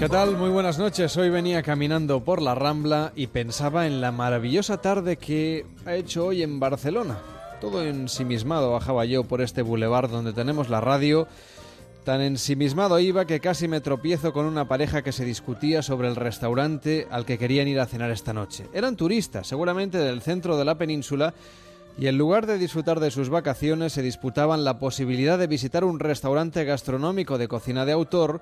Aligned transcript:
¿Qué 0.00 0.08
tal? 0.08 0.38
Muy 0.38 0.48
buenas 0.48 0.78
noches. 0.78 1.14
Hoy 1.18 1.28
venía 1.28 1.62
caminando 1.62 2.24
por 2.24 2.40
la 2.40 2.54
Rambla 2.54 3.12
y 3.14 3.26
pensaba 3.26 3.86
en 3.86 4.00
la 4.00 4.10
maravillosa 4.10 4.78
tarde 4.78 5.18
que 5.18 5.66
ha 5.84 5.94
hecho 5.94 6.24
hoy 6.24 6.42
en 6.42 6.58
Barcelona. 6.58 7.18
Todo 7.60 7.84
ensimismado 7.84 8.72
bajaba 8.72 9.04
yo 9.04 9.24
por 9.24 9.42
este 9.42 9.60
bulevar 9.60 10.08
donde 10.08 10.32
tenemos 10.32 10.70
la 10.70 10.80
radio. 10.80 11.28
Tan 12.02 12.22
ensimismado 12.22 12.98
iba 12.98 13.26
que 13.26 13.40
casi 13.40 13.68
me 13.68 13.82
tropiezo 13.82 14.32
con 14.32 14.46
una 14.46 14.66
pareja 14.66 15.02
que 15.02 15.12
se 15.12 15.26
discutía 15.26 15.82
sobre 15.82 16.08
el 16.08 16.16
restaurante 16.16 17.06
al 17.10 17.26
que 17.26 17.36
querían 17.36 17.68
ir 17.68 17.78
a 17.78 17.84
cenar 17.84 18.10
esta 18.10 18.32
noche. 18.32 18.68
Eran 18.72 18.96
turistas, 18.96 19.48
seguramente 19.48 19.98
del 19.98 20.22
centro 20.22 20.56
de 20.56 20.64
la 20.64 20.78
península, 20.78 21.34
y 21.98 22.06
en 22.06 22.16
lugar 22.16 22.46
de 22.46 22.56
disfrutar 22.56 23.00
de 23.00 23.10
sus 23.10 23.28
vacaciones 23.28 23.92
se 23.92 24.00
disputaban 24.00 24.64
la 24.64 24.78
posibilidad 24.78 25.38
de 25.38 25.46
visitar 25.46 25.84
un 25.84 26.00
restaurante 26.00 26.64
gastronómico 26.64 27.36
de 27.36 27.48
cocina 27.48 27.84
de 27.84 27.92
autor 27.92 28.40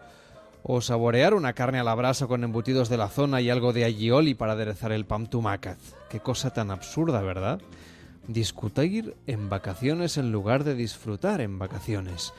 o 0.62 0.80
saborear 0.80 1.35
una 1.35 1.53
carne 1.53 1.79
a 1.79 1.85
la 1.85 1.95
brasa 1.95 2.27
con 2.27 2.45
embutidos 2.45 2.89
de 2.89 2.97
la 2.97 3.09
zona 3.09 3.41
y 3.41 3.51
algo 3.51 3.73
de 3.73 3.85
agioli 3.85 4.35
para 4.35 4.53
aderezar 4.53 4.93
el 4.93 5.07
pam 5.07 5.27
tumacat. 5.27 5.79
Qué 6.11 6.21
cosa 6.21 6.53
tan 6.53 6.71
absurda, 6.71 7.21
¿verdad? 7.23 7.61
Discutir 8.27 9.17
en 9.27 9.48
vacaciones 9.48 10.19
en 10.19 10.33
lugar 10.33 10.65
de 10.65 10.75
disfrutar 10.75 11.41
en 11.41 11.59
vacaciones. 11.59 12.33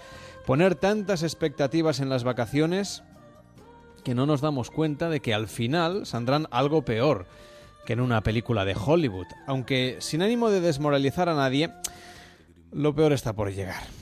Poner 0.45 0.76
tantas 0.76 1.23
expectativas 1.23 2.00
en 2.00 2.09
las 2.09 2.23
vacaciones 2.23 3.04
que 4.04 4.16
no 4.16 4.26
nos 4.26 4.42
damos 4.42 4.72
cuenta 4.72 5.09
de 5.09 5.20
que 5.20 5.34
al 5.34 5.48
final 5.48 6.06
saldrán 6.06 6.48
algo 6.52 6.84
peor 6.84 7.26
que 7.86 7.94
en 7.94 8.00
una 8.00 8.22
película 8.22 8.66
de 8.66 8.76
Hollywood. 8.76 9.28
Aunque 9.48 9.98
sin 10.00 10.22
ánimo 10.22 10.50
de 10.50 10.62
desmoralizar 10.62 11.30
a 11.30 11.36
nadie, 11.36 11.72
lo 12.72 12.94
peor 12.94 13.14
está 13.14 13.33
por 13.33 13.52
llegar. 13.52 13.98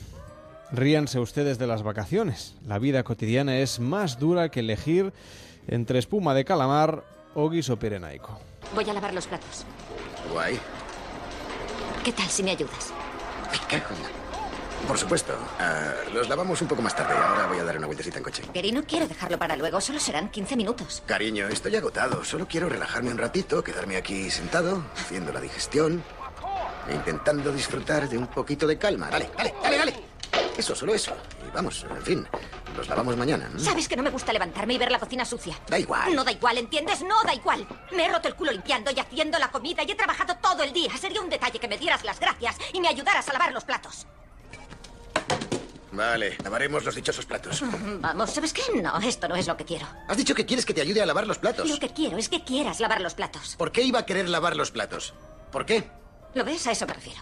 Ríanse 0.70 1.18
ustedes 1.18 1.58
de 1.58 1.66
las 1.66 1.82
vacaciones. 1.82 2.54
La 2.66 2.78
vida 2.78 3.02
cotidiana 3.02 3.58
es 3.58 3.80
más 3.80 4.18
dura 4.18 4.50
que 4.50 4.60
elegir 4.60 5.12
entre 5.66 5.98
espuma 5.98 6.34
de 6.34 6.44
calamar 6.44 7.04
o 7.34 7.48
guiso 7.48 7.78
pirenaico. 7.78 8.38
Voy 8.74 8.88
a 8.88 8.92
lavar 8.92 9.14
los 9.14 9.26
platos. 9.26 9.64
Guay. 10.32 10.58
¿Qué 12.04 12.12
tal 12.12 12.28
si 12.28 12.42
me 12.42 12.50
ayudas? 12.50 12.92
¿Qué 13.68 13.80
Por 14.86 14.98
supuesto. 14.98 15.34
Ah, 15.58 15.92
los 16.12 16.28
lavamos 16.28 16.60
un 16.60 16.68
poco 16.68 16.82
más 16.82 16.94
tarde. 16.94 17.14
Ahora 17.14 17.46
voy 17.46 17.58
a 17.58 17.64
dar 17.64 17.78
una 17.78 17.86
vueltecita 17.86 18.18
en 18.18 18.24
coche. 18.24 18.42
Gary, 18.52 18.72
no 18.72 18.84
quiero 18.84 19.08
dejarlo 19.08 19.38
para 19.38 19.56
luego. 19.56 19.80
Solo 19.80 19.98
serán 19.98 20.30
15 20.30 20.56
minutos. 20.56 21.02
Cariño, 21.06 21.48
estoy 21.48 21.76
agotado. 21.76 22.24
Solo 22.24 22.46
quiero 22.46 22.68
relajarme 22.68 23.10
un 23.10 23.18
ratito, 23.18 23.64
quedarme 23.64 23.96
aquí 23.96 24.30
sentado, 24.30 24.84
haciendo 24.96 25.32
la 25.32 25.40
digestión 25.40 26.02
e 26.88 26.94
intentando 26.94 27.52
disfrutar 27.52 28.08
de 28.08 28.18
un 28.18 28.26
poquito 28.26 28.66
de 28.66 28.78
calma. 28.78 29.08
Dale, 29.10 29.30
dale, 29.36 29.54
dale, 29.62 29.78
dale. 29.78 30.07
Eso, 30.58 30.74
solo 30.74 30.92
eso. 30.92 31.12
Y 31.46 31.54
vamos, 31.54 31.86
en 31.88 32.02
fin, 32.02 32.28
los 32.76 32.88
lavamos 32.88 33.16
mañana. 33.16 33.48
¿no? 33.48 33.60
Sabes 33.60 33.88
que 33.88 33.96
no 33.96 34.02
me 34.02 34.10
gusta 34.10 34.32
levantarme 34.32 34.74
y 34.74 34.78
ver 34.78 34.90
la 34.90 34.98
cocina 34.98 35.24
sucia. 35.24 35.56
Da 35.68 35.78
igual. 35.78 36.12
No 36.16 36.24
da 36.24 36.32
igual, 36.32 36.58
¿entiendes? 36.58 37.00
No 37.02 37.22
da 37.22 37.32
igual. 37.32 37.64
Me 37.92 38.04
he 38.04 38.08
roto 38.12 38.26
el 38.26 38.34
culo 38.34 38.50
limpiando 38.50 38.90
y 38.90 38.98
haciendo 38.98 39.38
la 39.38 39.52
comida 39.52 39.84
y 39.84 39.92
he 39.92 39.94
trabajado 39.94 40.36
todo 40.42 40.64
el 40.64 40.72
día. 40.72 40.90
Sería 41.00 41.20
un 41.20 41.30
detalle 41.30 41.60
que 41.60 41.68
me 41.68 41.78
dieras 41.78 42.02
las 42.02 42.18
gracias 42.18 42.56
y 42.72 42.80
me 42.80 42.88
ayudaras 42.88 43.28
a 43.28 43.32
lavar 43.34 43.52
los 43.52 43.62
platos. 43.62 44.08
Vale, 45.92 46.36
lavaremos 46.42 46.84
los 46.84 46.94
dichosos 46.96 47.24
platos. 47.24 47.62
Vamos, 48.00 48.30
¿sabes 48.30 48.52
qué? 48.52 48.62
No, 48.82 48.98
esto 48.98 49.28
no 49.28 49.36
es 49.36 49.46
lo 49.46 49.56
que 49.56 49.64
quiero. 49.64 49.86
Has 50.08 50.16
dicho 50.16 50.34
que 50.34 50.44
quieres 50.44 50.66
que 50.66 50.74
te 50.74 50.80
ayude 50.80 51.00
a 51.00 51.06
lavar 51.06 51.26
los 51.26 51.38
platos. 51.38 51.68
Lo 51.68 51.78
que 51.78 51.90
quiero 51.90 52.18
es 52.18 52.28
que 52.28 52.42
quieras 52.42 52.80
lavar 52.80 53.00
los 53.00 53.14
platos. 53.14 53.54
¿Por 53.56 53.70
qué 53.70 53.82
iba 53.82 54.00
a 54.00 54.06
querer 54.06 54.28
lavar 54.28 54.56
los 54.56 54.72
platos? 54.72 55.14
¿Por 55.52 55.64
qué? 55.64 55.88
¿Lo 56.34 56.44
ves? 56.44 56.66
A 56.66 56.72
eso 56.72 56.84
me 56.84 56.94
refiero. 56.94 57.20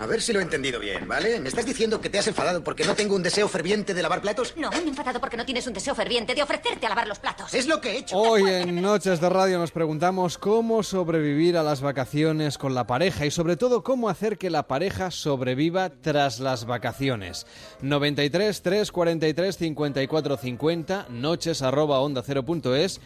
A 0.00 0.06
ver 0.06 0.20
si 0.20 0.32
lo 0.32 0.40
he 0.40 0.42
entendido 0.42 0.80
bien, 0.80 1.06
¿vale? 1.06 1.40
¿Me 1.40 1.48
estás 1.48 1.64
diciendo 1.64 2.00
que 2.00 2.10
te 2.10 2.18
has 2.18 2.26
enfadado 2.26 2.62
porque 2.62 2.84
no 2.84 2.94
tengo 2.94 3.14
un 3.14 3.22
deseo 3.22 3.48
ferviente 3.48 3.94
de 3.94 4.02
lavar 4.02 4.20
platos? 4.20 4.54
No, 4.56 4.70
me 4.70 4.78
he 4.78 4.88
enfadado 4.88 5.20
porque 5.20 5.36
no 5.36 5.44
tienes 5.44 5.66
un 5.66 5.72
deseo 5.72 5.94
ferviente 5.94 6.34
de 6.34 6.42
ofrecerte 6.42 6.86
a 6.86 6.88
lavar 6.88 7.06
los 7.06 7.18
platos. 7.18 7.54
Es 7.54 7.66
lo 7.66 7.80
que 7.80 7.92
he 7.92 7.98
hecho. 7.98 8.16
Hoy 8.16 8.42
en 8.48 8.82
Noches 8.82 9.20
de 9.20 9.28
Radio 9.28 9.58
nos 9.58 9.70
preguntamos 9.70 10.36
cómo 10.38 10.82
sobrevivir 10.82 11.56
a 11.56 11.62
las 11.62 11.80
vacaciones 11.80 12.58
con 12.58 12.74
la 12.74 12.86
pareja 12.86 13.26
y 13.26 13.30
sobre 13.30 13.56
todo 13.56 13.82
cómo 13.82 14.08
hacer 14.08 14.36
que 14.36 14.50
la 14.50 14.66
pareja 14.66 15.10
sobreviva 15.10 15.90
tras 15.90 16.40
las 16.40 16.64
vacaciones. 16.64 17.46
93 17.80 18.62
343 18.62 19.56
54 19.56 20.36
50 20.36 21.06
noches 21.10 21.62
arroba 21.62 22.00
onda 22.00 22.22
cero 22.24 22.44
punto 22.44 22.74
es 22.74 23.00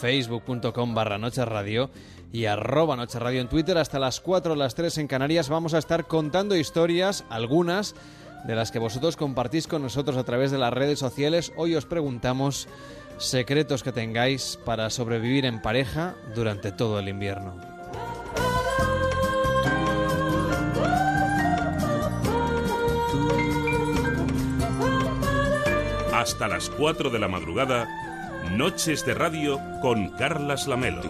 facebook.com 0.00 0.94
barra 0.94 1.18
noches 1.18 1.46
radio 1.46 1.90
y 2.32 2.46
arroba 2.46 2.96
Noche 2.96 3.18
Radio 3.18 3.40
en 3.40 3.48
Twitter. 3.48 3.78
Hasta 3.78 3.98
las 3.98 4.20
4 4.20 4.52
o 4.52 4.56
las 4.56 4.74
3 4.74 4.98
en 4.98 5.08
Canarias 5.08 5.48
vamos 5.48 5.74
a 5.74 5.78
estar 5.78 6.06
contando 6.06 6.56
historias, 6.56 7.24
algunas 7.30 7.94
de 8.44 8.54
las 8.54 8.70
que 8.70 8.78
vosotros 8.78 9.16
compartís 9.16 9.66
con 9.66 9.82
nosotros 9.82 10.16
a 10.16 10.24
través 10.24 10.50
de 10.50 10.58
las 10.58 10.72
redes 10.72 10.98
sociales. 10.98 11.52
Hoy 11.56 11.74
os 11.74 11.86
preguntamos 11.86 12.68
secretos 13.18 13.82
que 13.82 13.92
tengáis 13.92 14.58
para 14.64 14.90
sobrevivir 14.90 15.44
en 15.44 15.60
pareja 15.60 16.14
durante 16.34 16.72
todo 16.72 16.98
el 16.98 17.08
invierno. 17.08 17.56
Hasta 26.12 26.48
las 26.48 26.68
4 26.70 27.10
de 27.10 27.18
la 27.18 27.28
madrugada 27.28 28.07
Noches 28.56 29.04
de 29.04 29.14
Radio 29.14 29.60
con 29.82 30.08
Carlas 30.16 30.66
Lamelo. 30.66 31.02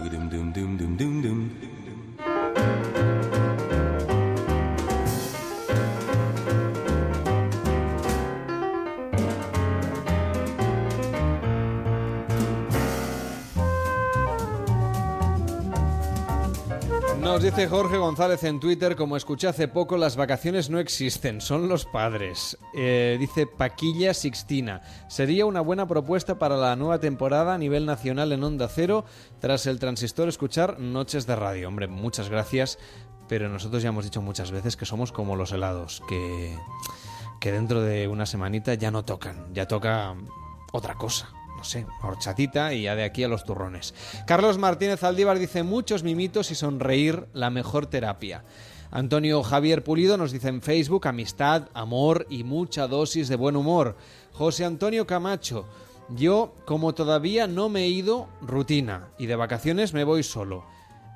Nos 17.29 17.43
dice 17.43 17.67
Jorge 17.67 17.97
González 17.97 18.43
en 18.43 18.59
Twitter, 18.59 18.95
como 18.95 19.15
escuché 19.15 19.47
hace 19.47 19.67
poco, 19.67 19.97
las 19.97 20.15
vacaciones 20.15 20.71
no 20.71 20.79
existen, 20.79 21.41
son 21.41 21.69
los 21.69 21.85
padres. 21.85 22.57
Eh, 22.73 23.17
dice 23.19 23.45
Paquilla 23.45 24.15
Sixtina, 24.15 24.81
sería 25.07 25.45
una 25.45 25.61
buena 25.61 25.87
propuesta 25.87 26.39
para 26.39 26.57
la 26.57 26.75
nueva 26.75 26.99
temporada 26.99 27.53
a 27.53 27.59
nivel 27.59 27.85
nacional 27.85 28.31
en 28.31 28.43
Onda 28.43 28.67
Cero, 28.67 29.05
tras 29.39 29.67
el 29.67 29.77
transistor 29.77 30.27
escuchar 30.27 30.79
Noches 30.79 31.27
de 31.27 31.35
Radio. 31.35 31.67
Hombre, 31.67 31.87
muchas 31.87 32.29
gracias, 32.29 32.79
pero 33.27 33.47
nosotros 33.47 33.83
ya 33.83 33.89
hemos 33.89 34.05
dicho 34.05 34.23
muchas 34.23 34.49
veces 34.49 34.75
que 34.75 34.87
somos 34.87 35.11
como 35.11 35.35
los 35.35 35.51
helados, 35.51 36.01
que, 36.09 36.57
que 37.39 37.51
dentro 37.51 37.83
de 37.83 38.07
una 38.07 38.25
semanita 38.25 38.73
ya 38.73 38.89
no 38.89 39.05
tocan, 39.05 39.53
ya 39.53 39.67
toca 39.67 40.15
otra 40.71 40.95
cosa 40.95 41.29
no 41.59 41.65
sé, 41.65 41.85
horchatita 42.01 42.73
y 42.73 42.83
ya 42.83 42.95
de 42.95 43.03
aquí 43.03 43.25
a 43.25 43.27
los 43.27 43.43
turrones. 43.43 43.93
Carlos 44.25 44.57
Martínez 44.57 45.03
Aldívar 45.03 45.37
dice 45.39 45.61
muchos 45.63 46.03
mimitos 46.03 46.51
y 46.51 46.55
sonreír 46.55 47.27
la 47.33 47.49
mejor 47.49 47.85
terapia. 47.85 48.45
Antonio 48.91 49.43
Javier 49.43 49.83
Pulido 49.83 50.15
nos 50.15 50.31
dice 50.31 50.47
en 50.47 50.61
Facebook 50.61 51.05
amistad, 51.05 51.67
amor 51.73 52.25
y 52.29 52.45
mucha 52.45 52.87
dosis 52.87 53.27
de 53.27 53.35
buen 53.35 53.57
humor. 53.57 53.97
José 54.31 54.63
Antonio 54.63 55.05
Camacho, 55.05 55.65
yo 56.15 56.55
como 56.65 56.93
todavía 56.93 57.45
no 57.45 57.67
me 57.67 57.83
he 57.83 57.89
ido, 57.89 58.29
rutina 58.41 59.09
y 59.17 59.25
de 59.25 59.35
vacaciones 59.35 59.93
me 59.93 60.05
voy 60.05 60.23
solo. 60.23 60.63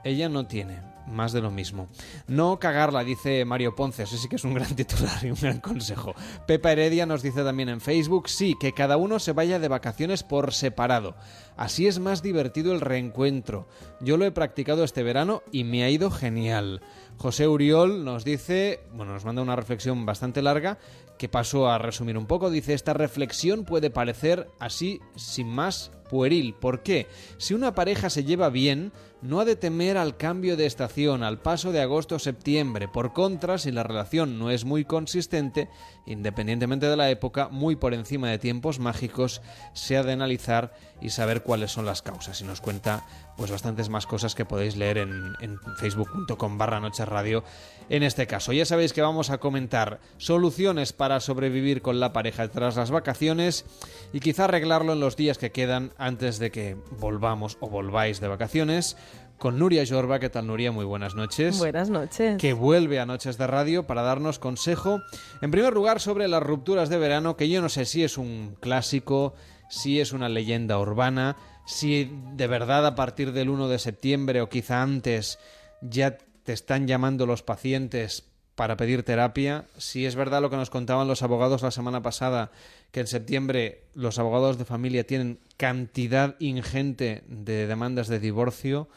Ella 0.03 0.27
no 0.27 0.45
tiene 0.45 0.92
más 1.07 1.33
de 1.33 1.41
lo 1.41 1.51
mismo. 1.51 1.87
No 2.27 2.59
cagarla, 2.59 3.03
dice 3.03 3.45
Mario 3.45 3.75
Ponce. 3.75 4.03
Eso 4.03 4.17
sí 4.17 4.27
que 4.27 4.35
es 4.37 4.43
un 4.43 4.53
gran 4.53 4.75
titular 4.75 5.23
y 5.23 5.31
un 5.31 5.39
gran 5.39 5.59
consejo. 5.59 6.13
Pepa 6.47 6.71
Heredia 6.71 7.05
nos 7.05 7.21
dice 7.21 7.43
también 7.43 7.69
en 7.69 7.81
Facebook, 7.81 8.29
sí, 8.29 8.55
que 8.59 8.73
cada 8.73 8.97
uno 8.97 9.19
se 9.19 9.33
vaya 9.33 9.59
de 9.59 9.67
vacaciones 9.67 10.23
por 10.23 10.53
separado. 10.53 11.15
Así 11.55 11.87
es 11.87 11.99
más 11.99 12.23
divertido 12.23 12.73
el 12.73 12.81
reencuentro. 12.81 13.67
Yo 14.01 14.17
lo 14.17 14.25
he 14.25 14.31
practicado 14.31 14.83
este 14.83 15.03
verano 15.03 15.43
y 15.51 15.63
me 15.63 15.83
ha 15.83 15.89
ido 15.89 16.09
genial. 16.09 16.81
José 17.17 17.47
Uriol 17.47 18.03
nos 18.03 18.25
dice, 18.25 18.81
bueno, 18.93 19.13
nos 19.13 19.25
manda 19.25 19.41
una 19.41 19.55
reflexión 19.55 20.05
bastante 20.05 20.41
larga 20.41 20.79
que 21.17 21.29
paso 21.29 21.69
a 21.69 21.77
resumir 21.77 22.17
un 22.17 22.25
poco. 22.25 22.49
Dice, 22.49 22.73
esta 22.73 22.93
reflexión 22.93 23.65
puede 23.65 23.89
parecer 23.89 24.49
así 24.59 24.99
sin 25.15 25.47
más 25.47 25.91
pueril. 26.09 26.53
¿Por 26.53 26.83
qué? 26.83 27.07
Si 27.37 27.53
una 27.53 27.75
pareja 27.75 28.09
se 28.09 28.23
lleva 28.23 28.49
bien, 28.49 28.91
no 29.23 29.39
ha 29.39 29.45
de 29.45 29.55
temer 29.55 29.97
al 29.97 30.17
cambio 30.17 30.57
de 30.57 30.65
estación, 30.65 31.23
al 31.23 31.39
paso 31.39 31.71
de 31.71 31.81
agosto 31.81 32.15
a 32.15 32.19
septiembre. 32.19 32.89
Por 32.89 33.13
contra, 33.13 33.57
si 33.57 33.71
la 33.71 33.83
relación 33.83 34.37
no 34.37 34.51
es 34.51 34.65
muy 34.65 34.83
consistente, 34.83 35.69
independientemente 36.05 36.87
de 36.87 36.97
la 36.97 37.09
época, 37.09 37.47
muy 37.49 37.77
por 37.77 37.93
encima 37.93 38.29
de 38.29 38.37
tiempos 38.37 38.79
mágicos, 38.79 39.41
se 39.71 39.95
ha 39.95 40.03
de 40.03 40.11
analizar 40.11 40.73
y 41.01 41.09
saber 41.09 41.41
cuáles 41.41 41.71
son 41.71 41.85
las 41.85 42.01
causas. 42.01 42.41
Y 42.41 42.43
nos 42.43 42.59
cuenta 42.59 43.05
pues 43.37 43.49
bastantes 43.49 43.89
más 43.89 44.05
cosas 44.05 44.35
que 44.35 44.45
podéis 44.45 44.75
leer 44.75 44.99
en, 44.99 45.33
en 45.41 45.57
facebook.com 45.77 46.57
barra 46.57 46.79
noche 46.79 47.05
radio 47.05 47.43
en 47.89 48.03
este 48.03 48.27
caso. 48.27 48.53
Ya 48.53 48.65
sabéis 48.65 48.93
que 48.93 49.01
vamos 49.01 49.29
a 49.29 49.39
comentar 49.39 49.99
soluciones 50.17 50.93
para 50.93 51.19
sobrevivir 51.19 51.81
con 51.81 51.99
la 51.99 52.13
pareja 52.13 52.47
tras 52.49 52.75
las 52.75 52.91
vacaciones 52.91 53.65
y 54.11 54.19
quizá 54.19 54.45
arreglarlo 54.45 54.93
en 54.93 54.99
los 54.99 55.15
días 55.15 55.37
que 55.37 55.51
quedan 55.51 55.93
antes 55.97 56.39
de 56.39 56.51
que 56.51 56.77
volvamos 56.99 57.57
o 57.59 57.69
volváis 57.69 58.19
de 58.19 58.27
vacaciones 58.27 58.97
con 59.43 59.59
Nuria 59.59 59.83
Jorba. 59.85 60.19
¿Qué 60.19 60.29
tal, 60.29 60.47
Nuria? 60.47 60.71
Muy 60.71 60.85
buenas 60.85 61.15
noches. 61.15 61.57
Buenas 61.57 61.89
noches. 61.89 62.37
Que 62.37 62.53
vuelve 62.53 63.01
a 63.01 63.05
Noches 63.05 63.37
de 63.37 63.45
Radio 63.45 63.85
para 63.85 64.01
darnos 64.01 64.39
consejo, 64.39 65.01
en 65.41 65.51
primer 65.51 65.73
lugar, 65.73 65.99
sobre 65.99 66.29
las 66.29 66.41
rupturas 66.41 66.87
de 66.87 66.97
verano, 66.97 67.35
que 67.35 67.49
yo 67.49 67.61
no 67.61 67.67
sé 67.67 67.83
si 67.83 68.05
es 68.05 68.17
un 68.17 68.55
clásico, 68.61 69.33
si 69.69 69.99
es 69.99 70.13
una 70.13 70.29
leyenda 70.29 70.79
urbana, 70.79 71.35
si 71.65 72.09
de 72.35 72.47
verdad 72.47 72.85
a 72.85 72.95
partir 72.95 73.33
del 73.33 73.49
1 73.49 73.67
de 73.67 73.79
septiembre 73.79 74.39
o 74.39 74.47
quizá 74.47 74.81
antes 74.81 75.39
ya 75.81 76.17
te 76.45 76.53
están 76.53 76.87
llamando 76.87 77.25
los 77.25 77.43
pacientes 77.43 78.23
para 78.55 78.77
pedir 78.77 79.03
terapia, 79.03 79.65
si 79.77 80.05
es 80.05 80.15
verdad 80.15 80.41
lo 80.41 80.51
que 80.51 80.55
nos 80.55 80.69
contaban 80.69 81.09
los 81.09 81.21
abogados 81.21 81.63
la 81.63 81.71
semana 81.71 82.01
pasada, 82.01 82.51
que 82.91 83.01
en 83.01 83.07
septiembre 83.07 83.83
los 83.93 84.19
abogados 84.19 84.57
de 84.57 84.63
familia 84.63 85.05
tienen 85.05 85.39
cantidad 85.57 86.37
ingente 86.39 87.23
de 87.27 87.67
demandas 87.67 88.07
de 88.07 88.21
divorcio, 88.21 88.87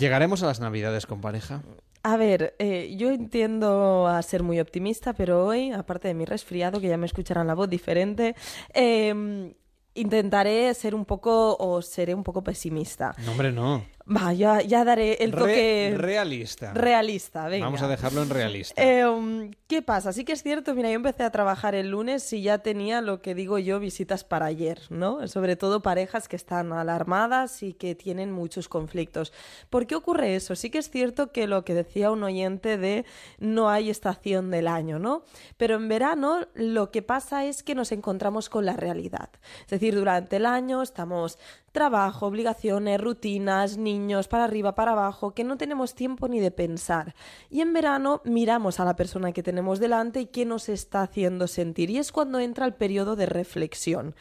¿llegaremos 0.00 0.42
a 0.42 0.46
las 0.46 0.58
navidades 0.58 1.06
con 1.06 1.20
pareja? 1.20 1.62
A 2.02 2.16
ver, 2.16 2.54
eh, 2.58 2.96
yo 2.96 3.10
entiendo 3.10 4.08
a 4.08 4.20
ser 4.22 4.42
muy 4.42 4.58
optimista, 4.58 5.12
pero 5.12 5.46
hoy, 5.46 5.70
aparte 5.70 6.08
de 6.08 6.14
mi 6.14 6.24
resfriado, 6.24 6.80
que 6.80 6.88
ya 6.88 6.96
me 6.96 7.06
escucharán 7.06 7.46
la 7.46 7.54
voz 7.54 7.68
diferente, 7.68 8.34
eh, 8.72 9.54
intentaré 9.94 10.72
ser 10.72 10.94
un 10.94 11.04
poco 11.04 11.56
o 11.58 11.82
seré 11.82 12.14
un 12.14 12.24
poco 12.24 12.42
pesimista. 12.42 13.14
No, 13.24 13.32
hombre, 13.32 13.52
no. 13.52 13.84
Va, 14.04 14.32
ya, 14.32 14.60
ya 14.62 14.84
daré 14.84 15.14
el 15.20 15.30
Re- 15.30 15.38
toque 15.38 15.94
realista. 15.96 16.72
realista. 16.74 17.46
Venga. 17.48 17.66
Vamos 17.66 17.82
a 17.82 17.88
dejarlo 17.88 18.22
en 18.22 18.30
realista. 18.30 18.82
Eh, 18.82 19.06
um, 19.06 19.50
¿Qué 19.68 19.82
pasa? 19.82 20.12
Sí 20.12 20.24
que 20.24 20.32
es 20.32 20.42
cierto, 20.42 20.74
mira, 20.74 20.88
yo 20.88 20.96
empecé 20.96 21.22
a 21.22 21.30
trabajar 21.30 21.76
el 21.76 21.90
lunes 21.90 22.32
y 22.32 22.42
ya 22.42 22.58
tenía 22.58 23.02
lo 23.02 23.22
que 23.22 23.36
digo 23.36 23.58
yo, 23.58 23.78
visitas 23.78 24.24
para 24.24 24.46
ayer, 24.46 24.80
¿no? 24.90 25.28
Sobre 25.28 25.54
todo 25.54 25.80
parejas 25.80 26.26
que 26.26 26.34
están 26.34 26.72
alarmadas 26.72 27.62
y 27.62 27.72
que 27.72 27.94
tienen 27.94 28.32
muchos 28.32 28.68
conflictos. 28.68 29.32
¿Por 29.68 29.86
qué 29.86 29.94
ocurre 29.94 30.34
eso? 30.34 30.56
Sí 30.56 30.70
que 30.70 30.78
es 30.78 30.90
cierto 30.90 31.30
que 31.30 31.46
lo 31.46 31.64
que 31.64 31.74
decía 31.74 32.10
un 32.10 32.24
oyente 32.24 32.78
de 32.78 33.04
no 33.38 33.70
hay 33.70 33.90
estación 33.90 34.50
del 34.50 34.66
año, 34.66 34.98
¿no? 34.98 35.22
Pero 35.56 35.76
en 35.76 35.88
verano 35.88 36.48
lo 36.54 36.90
que 36.90 37.02
pasa 37.02 37.44
es 37.44 37.62
que 37.62 37.76
nos 37.76 37.92
encontramos 37.92 38.48
con 38.48 38.66
la 38.66 38.72
realidad. 38.76 39.28
Es 39.62 39.68
decir, 39.70 39.94
durante 39.94 40.36
el 40.36 40.46
año 40.46 40.82
estamos 40.82 41.38
trabajo, 41.72 42.26
obligaciones, 42.26 43.00
rutinas, 43.00 43.76
niños, 43.76 44.28
para 44.28 44.44
arriba, 44.44 44.74
para 44.74 44.92
abajo, 44.92 45.32
que 45.32 45.44
no 45.44 45.56
tenemos 45.56 45.94
tiempo 45.94 46.28
ni 46.28 46.40
de 46.40 46.50
pensar. 46.50 47.14
Y 47.48 47.60
en 47.60 47.72
verano 47.72 48.22
miramos 48.24 48.80
a 48.80 48.84
la 48.84 48.96
persona 48.96 49.32
que 49.32 49.42
tenemos 49.42 49.78
delante 49.78 50.20
y 50.20 50.26
qué 50.26 50.44
nos 50.44 50.68
está 50.68 51.02
haciendo 51.02 51.46
sentir. 51.46 51.90
Y 51.90 51.98
es 51.98 52.12
cuando 52.12 52.40
entra 52.40 52.66
el 52.66 52.74
periodo 52.74 53.16
de 53.16 53.26
reflexión, 53.26 54.14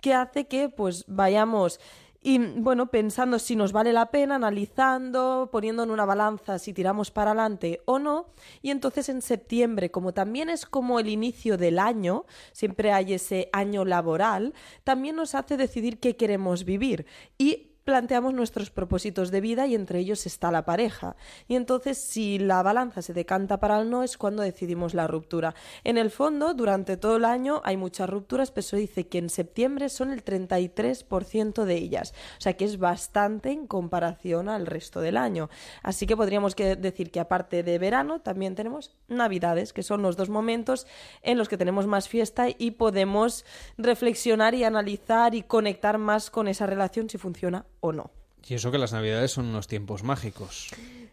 que 0.00 0.14
hace 0.14 0.46
que 0.46 0.68
pues 0.68 1.04
vayamos 1.06 1.80
y 2.26 2.38
bueno, 2.38 2.90
pensando 2.90 3.38
si 3.38 3.54
nos 3.54 3.72
vale 3.72 3.92
la 3.92 4.10
pena, 4.10 4.36
analizando, 4.36 5.50
poniendo 5.52 5.82
en 5.82 5.90
una 5.90 6.06
balanza 6.06 6.58
si 6.58 6.72
tiramos 6.72 7.10
para 7.10 7.32
adelante 7.32 7.82
o 7.84 7.98
no. 7.98 8.28
Y 8.62 8.70
entonces 8.70 9.10
en 9.10 9.20
septiembre, 9.20 9.90
como 9.90 10.14
también 10.14 10.48
es 10.48 10.64
como 10.64 10.98
el 10.98 11.10
inicio 11.10 11.58
del 11.58 11.78
año, 11.78 12.24
siempre 12.52 12.92
hay 12.92 13.12
ese 13.12 13.50
año 13.52 13.84
laboral, 13.84 14.54
también 14.84 15.16
nos 15.16 15.34
hace 15.34 15.58
decidir 15.58 16.00
qué 16.00 16.16
queremos 16.16 16.64
vivir. 16.64 17.04
Y 17.36 17.73
planteamos 17.84 18.32
nuestros 18.32 18.70
propósitos 18.70 19.30
de 19.30 19.40
vida 19.40 19.66
y 19.66 19.74
entre 19.74 19.98
ellos 19.98 20.26
está 20.26 20.50
la 20.50 20.64
pareja. 20.64 21.16
Y 21.48 21.54
entonces 21.54 21.98
si 21.98 22.38
la 22.38 22.62
balanza 22.62 23.02
se 23.02 23.12
decanta 23.12 23.60
para 23.60 23.80
el 23.80 23.90
no 23.90 24.02
es 24.02 24.16
cuando 24.16 24.42
decidimos 24.42 24.94
la 24.94 25.06
ruptura. 25.06 25.54
En 25.84 25.98
el 25.98 26.10
fondo, 26.10 26.54
durante 26.54 26.96
todo 26.96 27.16
el 27.16 27.24
año 27.24 27.60
hay 27.64 27.76
muchas 27.76 28.08
rupturas, 28.08 28.50
pero 28.50 28.60
eso 28.60 28.76
dice 28.76 29.06
que 29.06 29.18
en 29.18 29.28
septiembre 29.28 29.88
son 29.88 30.10
el 30.10 30.24
33% 30.24 31.64
de 31.64 31.74
ellas. 31.74 32.14
O 32.38 32.40
sea 32.40 32.54
que 32.54 32.64
es 32.64 32.78
bastante 32.78 33.50
en 33.50 33.66
comparación 33.66 34.48
al 34.48 34.66
resto 34.66 35.00
del 35.00 35.16
año. 35.16 35.50
Así 35.82 36.06
que 36.06 36.16
podríamos 36.16 36.56
decir 36.56 37.10
que 37.10 37.20
aparte 37.20 37.62
de 37.62 37.78
verano 37.78 38.20
también 38.20 38.54
tenemos 38.54 38.94
navidades, 39.08 39.72
que 39.72 39.82
son 39.82 40.02
los 40.02 40.16
dos 40.16 40.30
momentos 40.30 40.86
en 41.22 41.36
los 41.36 41.48
que 41.48 41.58
tenemos 41.58 41.86
más 41.86 42.08
fiesta 42.08 42.46
y 42.56 42.72
podemos 42.72 43.44
reflexionar 43.76 44.54
y 44.54 44.64
analizar 44.64 45.34
y 45.34 45.42
conectar 45.42 45.98
más 45.98 46.30
con 46.30 46.48
esa 46.48 46.66
relación 46.66 47.10
si 47.10 47.18
funciona 47.18 47.66
o 47.84 47.92
no. 47.92 48.10
Y 48.46 48.54
eso 48.54 48.70
que 48.70 48.78
las 48.78 48.92
navidades 48.92 49.32
son 49.32 49.46
unos 49.46 49.68
tiempos 49.68 50.02
mágicos. 50.02 50.70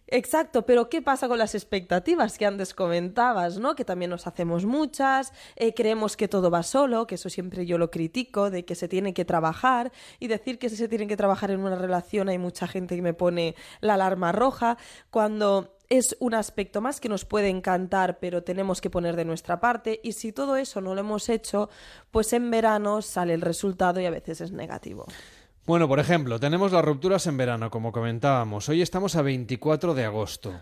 Exacto, 0.07 0.65
pero 0.65 0.89
¿qué 0.89 1.01
pasa 1.01 1.29
con 1.29 1.37
las 1.37 1.55
expectativas 1.55 2.37
que 2.37 2.45
antes 2.45 2.73
comentabas, 2.73 3.59
¿no? 3.59 3.75
Que 3.75 3.85
también 3.85 4.11
nos 4.11 4.27
hacemos 4.27 4.65
muchas, 4.65 5.31
eh, 5.55 5.73
creemos 5.73 6.17
que 6.17 6.27
todo 6.27 6.51
va 6.51 6.63
solo, 6.63 7.07
que 7.07 7.15
eso 7.15 7.29
siempre 7.29 7.65
yo 7.65 7.77
lo 7.77 7.89
critico, 7.89 8.49
de 8.49 8.65
que 8.65 8.75
se 8.75 8.89
tiene 8.89 9.13
que 9.13 9.23
trabajar 9.23 9.93
y 10.19 10.27
decir 10.27 10.59
que 10.59 10.69
se 10.69 10.89
tiene 10.89 11.07
que 11.07 11.15
trabajar 11.15 11.51
en 11.51 11.61
una 11.61 11.77
relación 11.77 12.27
hay 12.27 12.37
mucha 12.37 12.67
gente 12.67 12.97
que 12.97 13.01
me 13.01 13.13
pone 13.13 13.55
la 13.79 13.93
alarma 13.93 14.33
roja 14.33 14.77
cuando 15.09 15.77
es 15.87 16.17
un 16.19 16.33
aspecto 16.33 16.81
más 16.81 16.99
que 16.99 17.07
nos 17.07 17.23
puede 17.23 17.47
encantar, 17.47 18.19
pero 18.19 18.43
tenemos 18.43 18.81
que 18.81 18.89
poner 18.89 19.15
de 19.15 19.25
nuestra 19.25 19.61
parte 19.61 20.01
y 20.03 20.13
si 20.13 20.33
todo 20.33 20.57
eso 20.57 20.81
no 20.81 20.93
lo 20.93 21.01
hemos 21.01 21.29
hecho, 21.29 21.69
pues 22.11 22.33
en 22.33 22.51
verano 22.51 23.01
sale 23.01 23.33
el 23.33 23.41
resultado 23.41 24.01
y 24.01 24.05
a 24.05 24.11
veces 24.11 24.41
es 24.41 24.51
negativo. 24.51 25.05
Bueno, 25.65 25.87
por 25.87 25.99
ejemplo, 25.99 26.39
tenemos 26.39 26.71
las 26.71 26.83
rupturas 26.83 27.27
en 27.27 27.37
verano, 27.37 27.69
como 27.69 27.91
comentábamos. 27.91 28.67
Hoy 28.69 28.81
estamos 28.81 29.15
a 29.15 29.21
24 29.21 29.93
de 29.93 30.05
agosto. 30.05 30.53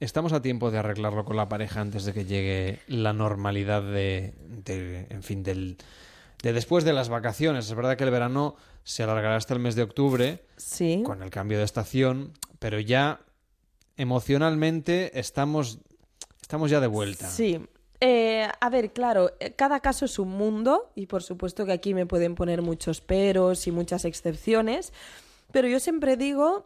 Estamos 0.00 0.32
a 0.32 0.40
tiempo 0.40 0.70
de 0.70 0.78
arreglarlo 0.78 1.24
con 1.26 1.36
la 1.36 1.48
pareja 1.48 1.80
antes 1.82 2.04
de 2.06 2.14
que 2.14 2.24
llegue 2.24 2.78
la 2.88 3.12
normalidad 3.12 3.82
de, 3.82 4.34
de- 4.64 5.06
en 5.10 5.22
fin, 5.22 5.42
del, 5.42 5.76
de 6.42 6.52
después 6.54 6.84
de 6.84 6.94
las 6.94 7.10
vacaciones. 7.10 7.66
Es 7.68 7.74
verdad 7.74 7.96
que 7.98 8.04
el 8.04 8.10
verano 8.10 8.56
se 8.82 9.02
alargará 9.02 9.36
hasta 9.36 9.52
el 9.52 9.60
mes 9.60 9.74
de 9.74 9.82
octubre 9.82 10.42
Sí. 10.56 11.02
con 11.04 11.22
el 11.22 11.28
cambio 11.28 11.58
de 11.58 11.64
estación, 11.64 12.32
pero 12.58 12.80
ya 12.80 13.20
emocionalmente 13.98 15.20
estamos, 15.20 15.78
estamos 16.40 16.70
ya 16.70 16.80
de 16.80 16.86
vuelta. 16.86 17.28
Sí. 17.28 17.60
Eh, 18.00 18.48
a 18.60 18.70
ver, 18.70 18.92
claro, 18.92 19.32
eh, 19.40 19.52
cada 19.52 19.80
caso 19.80 20.06
es 20.06 20.18
un 20.18 20.30
mundo 20.30 20.90
y 20.94 21.06
por 21.06 21.22
supuesto 21.22 21.66
que 21.66 21.72
aquí 21.72 21.92
me 21.92 22.06
pueden 22.06 22.34
poner 22.34 22.62
muchos 22.62 23.02
peros 23.02 23.66
y 23.66 23.72
muchas 23.72 24.06
excepciones, 24.06 24.94
pero 25.52 25.68
yo 25.68 25.78
siempre 25.80 26.16
digo 26.16 26.64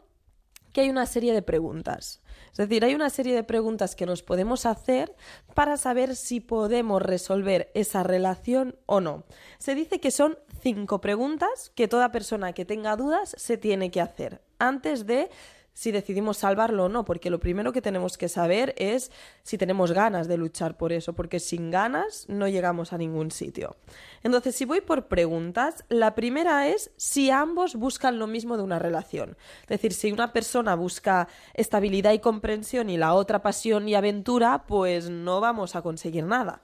que 0.73 0.83
hay 0.83 0.91
una 0.91 1.07
serie 1.07 1.33
de 1.33 1.43
preguntas. 1.43 2.21
Es 2.53 2.59
decir, 2.59 2.85
hay 2.85 2.95
una 2.95 3.11
serie 3.11 3.35
de 3.35 3.43
preguntas 3.43 3.97
que 3.97 4.07
nos 4.07 4.23
podemos 4.23 4.65
hacer 4.65 5.15
para 5.55 5.77
saber 5.77 6.15
si 6.15 6.39
podemos 6.41 7.03
resolver 7.03 7.71
esa 7.75 8.05
relación 8.05 8.77
o 8.87 9.01
no. 9.01 9.25
Se 9.59 9.75
dice 9.75 10.01
que 10.01 10.13
son 10.13 10.39
cinco 10.63 11.01
preguntas 11.01 11.73
que 11.75 11.89
toda 11.89 12.13
persona 12.13 12.53
que 12.53 12.65
tenga 12.65 12.97
dudas 12.97 13.35
se 13.39 13.57
tiene 13.57 13.91
que 13.91 14.01
hacer 14.01 14.41
antes 14.59 15.07
de 15.07 15.31
si 15.75 15.91
decidimos 15.91 16.39
salvarlo 16.39 16.85
o 16.85 16.89
no, 16.89 17.05
porque 17.05 17.31
lo 17.31 17.41
primero 17.41 17.73
que 17.73 17.83
tenemos 17.83 18.17
que 18.17 18.29
saber 18.29 18.75
es 18.79 19.11
si 19.43 19.59
tenemos 19.59 19.93
ganas 19.93 20.29
de 20.29 20.39
luchar 20.39 20.77
por 20.77 20.93
eso, 20.93 21.13
porque 21.13 21.41
sin 21.41 21.71
ganas 21.71 22.27
no 22.29 22.49
llegamos 22.49 22.93
a 22.93 22.99
ningún 22.99 23.31
sitio. 23.31 23.77
Entonces, 24.23 24.55
si 24.55 24.65
voy 24.65 24.81
por 24.81 25.09
preguntas, 25.09 25.85
la 25.89 26.15
primera 26.15 26.69
es 26.69 26.93
si 26.97 27.31
ambos 27.31 27.75
buscan 27.75 28.19
lo 28.19 28.29
mismo 28.29 28.57
de 28.57 28.63
una 28.63 28.79
relación. 28.79 29.37
Es 29.63 29.69
decir, 29.69 29.93
si 29.93 30.13
una 30.13 30.33
persona 30.33 30.77
busca 30.77 31.29
estabilidad 31.53 32.13
y 32.13 32.21
comprensión 32.21 32.89
y 32.89 32.97
la 32.97 33.13
otra 33.13 33.43
pasión 33.43 33.89
y 33.89 33.95
aventura, 33.95 34.65
pues 34.67 35.11
no 35.11 35.41
vamos 35.41 35.75
a 35.77 35.83
conseguir 35.83 36.25
nada 36.25 36.63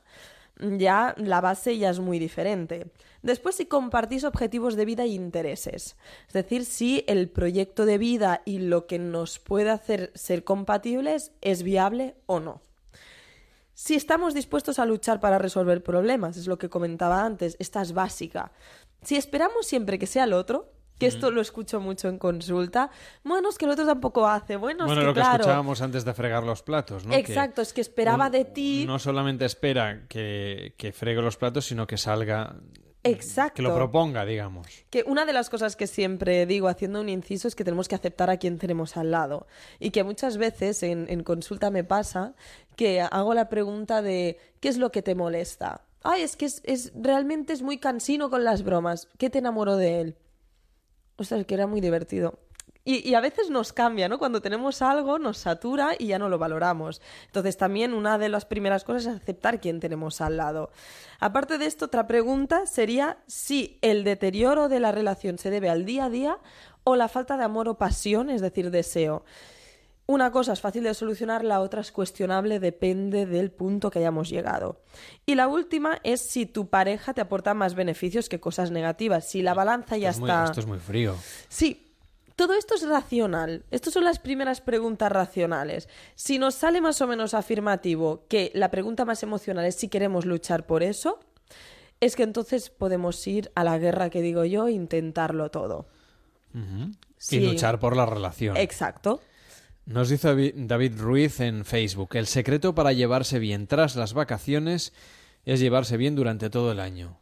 ya 0.79 1.15
la 1.19 1.41
base 1.41 1.79
ya 1.79 1.91
es 1.91 2.01
muy 2.01 2.19
diferente. 2.19 2.91
Después, 3.23 3.57
si 3.57 3.67
compartís 3.67 4.25
objetivos 4.25 4.77
de 4.77 4.85
vida 4.85 5.05
e 5.05 5.09
intereses, 5.09 5.97
es 6.27 6.33
decir, 6.33 6.65
si 6.65 7.05
el 7.07 7.29
proyecto 7.29 7.85
de 7.85 7.99
vida 7.99 8.43
y 8.45 8.59
lo 8.59 8.87
que 8.87 8.99
nos 8.99 9.39
puede 9.39 9.71
hacer 9.71 10.11
ser 10.15 10.45
compatibles 10.45 11.33
es 11.41 11.63
viable 11.63 12.15
o 12.27 12.41
no. 12.41 12.61
Si 13.75 13.95
estamos 13.95 14.35
dispuestos 14.35 14.79
a 14.79 14.87
luchar 14.87 15.21
para 15.21 15.39
resolver 15.39 15.83
problemas, 15.83 16.37
es 16.37 16.47
lo 16.47 16.59
que 16.59 16.69
comentaba 16.69 17.25
antes, 17.25 17.57
esta 17.59 17.81
es 17.81 17.93
básica. 17.93 18.53
Si 19.03 19.17
esperamos 19.17 19.67
siempre 19.67 19.99
que 19.99 20.07
sea 20.07 20.25
el 20.25 20.35
otro, 20.35 20.71
que 21.01 21.07
esto 21.07 21.31
lo 21.33 21.41
escucho 21.41 21.81
mucho 21.81 22.09
en 22.09 22.19
consulta, 22.19 22.91
bueno, 23.25 23.49
es 23.49 23.59
que 23.59 23.65
el 23.65 23.73
otro 23.73 23.85
tampoco 23.87 24.29
hace, 24.29 24.55
bueno, 24.57 24.85
Bueno, 24.87 25.01
es 25.01 25.05
que 25.05 25.07
lo 25.07 25.15
que 25.15 25.21
claro, 25.21 25.41
escuchábamos 25.43 25.83
antes 25.83 26.05
de 26.05 26.15
fregar 26.15 26.45
los 26.45 26.63
platos, 26.63 27.05
¿no? 27.05 27.11
Que 27.11 27.19
Exacto, 27.19 27.63
es 27.63 27.73
que 27.73 27.81
esperaba 27.81 28.27
un- 28.27 28.33
de 28.33 28.45
ti. 28.45 28.85
No 28.87 28.99
solamente 29.01 29.45
espera 29.45 30.05
que, 30.09 30.75
que 30.77 30.93
fregue 30.93 31.21
los 31.23 31.37
platos, 31.37 31.65
sino 31.65 31.87
que 31.89 31.97
salga. 31.97 32.55
Exacto. 33.03 33.55
Que 33.55 33.63
lo 33.63 33.75
proponga, 33.75 34.27
digamos. 34.27 34.67
Que 34.91 35.03
una 35.07 35.25
de 35.25 35.33
las 35.33 35.49
cosas 35.49 35.75
que 35.75 35.87
siempre 35.87 36.45
digo 36.45 36.69
haciendo 36.69 37.01
un 37.01 37.09
inciso 37.09 37.49
es 37.49 37.55
que 37.55 37.65
tenemos 37.65 37.89
que 37.89 37.95
aceptar 37.95 38.29
a 38.29 38.37
quien 38.37 38.59
tenemos 38.59 38.99
al 38.99 39.11
lado. 39.11 39.47
Y 39.79 39.91
que 39.91 40.05
muchas 40.05 40.37
veces 40.37 40.83
en, 40.83 41.07
en 41.09 41.23
consulta 41.25 41.71
me 41.71 41.83
pasa 41.83 42.35
que 42.77 43.01
hago 43.01 43.33
la 43.33 43.49
pregunta 43.49 44.03
de 44.03 44.39
¿qué 44.61 44.69
es 44.69 44.77
lo 44.77 44.93
que 44.93 45.01
te 45.01 45.15
molesta? 45.15 45.81
Ay, 46.03 46.21
es 46.23 46.37
que 46.37 46.45
es, 46.45 46.61
es- 46.65 46.93
realmente 46.95 47.55
es 47.55 47.63
muy 47.63 47.79
cansino 47.79 48.29
con 48.29 48.45
las 48.45 48.63
bromas. 48.65 49.09
¿Qué 49.17 49.31
te 49.31 49.39
enamoró 49.39 49.77
de 49.79 50.01
él? 50.03 50.17
Ostras, 51.21 51.45
que 51.45 51.53
era 51.55 51.67
muy 51.67 51.83
divertido. 51.83 52.39
Y, 52.83 53.07
y 53.07 53.15
a 53.15 53.21
veces 53.21 53.51
nos 53.51 53.75
cambia, 53.75 54.09
¿no? 54.09 54.19
Cuando 54.19 54.41
tenemos 54.41 54.81
algo, 54.81 55.19
nos 55.19 55.37
satura 55.37 55.91
y 55.99 56.07
ya 56.07 56.19
no 56.19 56.31
lo 56.31 56.39
valoramos. 56.39 57.03
Entonces, 57.27 57.59
también 57.59 57.93
una 57.93 58.17
de 58.17 58.31
las 58.31 58.47
primeras 58.47 58.85
cosas 58.85 59.05
es 59.05 59.21
aceptar 59.21 59.61
quién 59.61 59.81
tenemos 59.81 60.23
al 60.23 60.39
lado. 60.39 60.71
Aparte 61.19 61.59
de 61.59 61.67
esto, 61.67 61.85
otra 61.85 62.07
pregunta 62.07 62.65
sería 62.65 63.19
si 63.27 63.79
el 63.83 64.03
deterioro 64.03 64.71
de 64.71 64.81
la 64.81 64.93
relación 64.93 65.37
se 65.37 65.51
debe 65.51 65.69
al 65.69 65.85
día 65.85 66.07
a 66.07 66.11
día 66.11 66.39
o 66.83 66.97
la 66.97 67.09
falta 67.09 67.37
de 67.37 67.45
amor 67.45 67.69
o 67.69 67.77
pasión, 67.77 68.31
es 68.31 68.41
decir, 68.41 68.71
deseo. 68.71 69.25
Una 70.11 70.33
cosa 70.33 70.55
es 70.55 70.61
fácil 70.61 70.83
de 70.83 70.93
solucionar, 70.93 71.45
la 71.45 71.61
otra 71.61 71.83
es 71.83 71.93
cuestionable, 71.93 72.59
depende 72.59 73.27
del 73.27 73.53
punto 73.53 73.93
que 73.93 74.01
hayamos 74.01 74.29
llegado. 74.29 74.83
Y 75.25 75.37
la 75.37 75.47
última 75.47 76.01
es 76.03 76.21
si 76.21 76.47
tu 76.47 76.69
pareja 76.69 77.15
te 77.15 77.21
aporta 77.21 77.55
más 77.55 77.77
beneficios 77.77 78.29
que 78.29 78.41
cosas 78.41 78.73
negativas. 78.73 79.29
Si 79.29 79.41
la 79.41 79.55
balanza 79.55 79.97
ya 79.97 80.09
Esto 80.11 80.17
es 80.17 80.21
muy- 80.23 80.31
está. 80.31 80.45
esto 80.47 80.61
es 80.63 80.67
muy 80.67 80.79
frío. 80.81 81.15
Sí, 81.49 81.95
todo 82.35 82.55
esto 82.55 82.75
es 82.75 82.89
racional. 82.89 83.63
Estas 83.71 83.93
son 83.95 84.03
las 84.03 84.19
primeras 84.19 84.61
preguntas 84.61 85.13
racionales. 85.13 85.89
Si 86.17 86.41
nos 86.41 86.57
sale 86.57 86.81
más 86.81 87.01
o 87.01 87.07
menos 87.07 87.33
afirmativo 87.33 88.25
que 88.29 88.51
la 88.53 88.69
pregunta 88.73 89.05
más 89.05 89.23
emocional 89.23 89.65
es 89.65 89.77
si 89.77 89.87
queremos 89.87 90.25
luchar 90.27 90.67
por 90.67 90.83
eso, 90.83 91.21
es 92.01 92.17
que 92.17 92.25
entonces 92.25 92.69
podemos 92.69 93.25
ir 93.29 93.53
a 93.55 93.63
la 93.63 93.79
guerra 93.79 94.11
que 94.11 94.23
digo 94.23 94.45
yo 94.45 94.67
e 94.67 94.73
intentarlo 94.73 95.53
todo. 95.53 95.87
Sí. 97.17 97.37
Y 97.37 97.47
luchar 97.53 97.79
por 97.79 97.95
la 97.97 98.07
relación. 98.07 98.57
Exacto. 98.57 99.21
Nos 99.91 100.09
dice 100.09 100.29
Davi- 100.29 100.53
David 100.55 100.99
Ruiz 101.01 101.41
en 101.41 101.65
Facebook, 101.65 102.11
el 102.15 102.27
secreto 102.27 102.75
para 102.75 102.93
llevarse 102.93 103.39
bien 103.41 103.67
tras 103.67 103.97
las 103.97 104.15
vacaciones 104.15 104.93
es 105.45 105.59
llevarse 105.59 105.97
bien 105.97 106.15
durante 106.15 106.49
todo 106.49 106.71
el 106.71 106.79
año. 106.81 107.17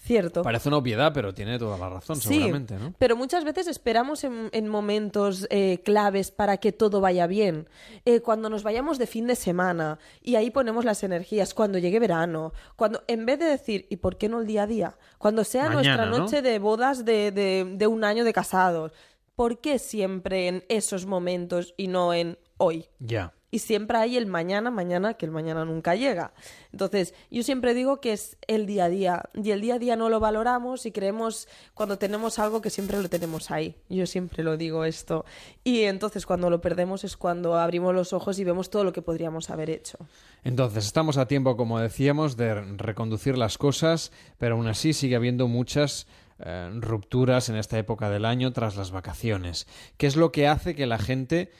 Cierto. 0.00 0.42
Parece 0.42 0.68
una 0.68 0.78
obviedad, 0.78 1.12
pero 1.12 1.34
tiene 1.34 1.58
toda 1.58 1.76
la 1.76 1.90
razón, 1.90 2.16
Sí, 2.16 2.28
seguramente, 2.28 2.76
¿no? 2.78 2.94
pero 2.98 3.14
muchas 3.14 3.44
veces 3.44 3.66
esperamos 3.66 4.24
en, 4.24 4.48
en 4.52 4.66
momentos 4.68 5.46
eh, 5.50 5.82
claves 5.84 6.30
para 6.30 6.56
que 6.56 6.72
todo 6.72 7.02
vaya 7.02 7.26
bien. 7.26 7.68
Eh, 8.06 8.20
cuando 8.20 8.48
nos 8.48 8.62
vayamos 8.62 8.96
de 8.96 9.06
fin 9.06 9.26
de 9.26 9.36
semana 9.36 9.98
y 10.22 10.36
ahí 10.36 10.50
ponemos 10.50 10.86
las 10.86 11.02
energías, 11.02 11.52
cuando 11.52 11.76
llegue 11.76 11.98
verano, 12.00 12.54
cuando 12.76 13.02
en 13.06 13.26
vez 13.26 13.38
de 13.38 13.46
decir, 13.46 13.86
¿y 13.90 13.96
por 13.96 14.16
qué 14.16 14.30
no 14.30 14.40
el 14.40 14.46
día 14.46 14.62
a 14.62 14.66
día? 14.66 14.96
Cuando 15.18 15.44
sea 15.44 15.64
Mañana, 15.68 15.74
nuestra 15.82 16.06
¿no? 16.06 16.18
noche 16.24 16.40
de 16.40 16.58
bodas 16.58 17.04
de, 17.04 17.30
de- 17.30 17.70
de 17.76 17.86
un 17.86 18.02
año 18.02 18.24
de 18.24 18.32
casados, 18.32 18.92
¿por 19.38 19.60
qué 19.60 19.78
siempre 19.78 20.48
en 20.48 20.64
esos 20.68 21.06
momentos 21.06 21.72
y 21.76 21.86
no 21.86 22.12
en 22.12 22.38
hoy? 22.56 22.86
Ya. 22.98 23.34
Y 23.52 23.60
siempre 23.60 23.96
hay 23.96 24.16
el 24.16 24.26
mañana, 24.26 24.72
mañana, 24.72 25.14
que 25.14 25.26
el 25.26 25.30
mañana 25.30 25.64
nunca 25.64 25.94
llega. 25.94 26.32
Entonces, 26.72 27.14
yo 27.30 27.44
siempre 27.44 27.72
digo 27.72 28.00
que 28.00 28.12
es 28.12 28.36
el 28.48 28.66
día 28.66 28.86
a 28.86 28.88
día. 28.88 29.22
Y 29.34 29.52
el 29.52 29.60
día 29.60 29.76
a 29.76 29.78
día 29.78 29.94
no 29.94 30.08
lo 30.08 30.18
valoramos 30.18 30.86
y 30.86 30.90
creemos 30.90 31.46
cuando 31.72 31.98
tenemos 31.98 32.40
algo 32.40 32.60
que 32.60 32.68
siempre 32.68 33.00
lo 33.00 33.08
tenemos 33.08 33.52
ahí. 33.52 33.76
Yo 33.88 34.06
siempre 34.06 34.42
lo 34.42 34.56
digo 34.56 34.84
esto. 34.84 35.24
Y 35.62 35.82
entonces 35.82 36.26
cuando 36.26 36.50
lo 36.50 36.60
perdemos 36.60 37.04
es 37.04 37.16
cuando 37.16 37.56
abrimos 37.56 37.94
los 37.94 38.12
ojos 38.12 38.40
y 38.40 38.44
vemos 38.44 38.70
todo 38.70 38.82
lo 38.82 38.92
que 38.92 39.02
podríamos 39.02 39.50
haber 39.50 39.70
hecho. 39.70 39.98
Entonces, 40.42 40.84
estamos 40.84 41.16
a 41.16 41.28
tiempo, 41.28 41.56
como 41.56 41.78
decíamos, 41.78 42.36
de 42.36 42.54
reconducir 42.76 43.38
las 43.38 43.56
cosas, 43.56 44.10
pero 44.36 44.56
aún 44.56 44.66
así 44.66 44.92
sigue 44.92 45.14
habiendo 45.14 45.46
muchas 45.46 46.08
eh, 46.40 46.70
rupturas 46.80 47.48
en 47.48 47.56
esta 47.56 47.78
época 47.78 48.10
del 48.10 48.24
año 48.24 48.52
tras 48.52 48.76
las 48.76 48.90
vacaciones. 48.90 49.66
¿Qué 49.96 50.06
es 50.06 50.16
lo 50.16 50.32
que 50.32 50.48
hace 50.48 50.74
que 50.74 50.86
la 50.86 50.98
gente 50.98 51.50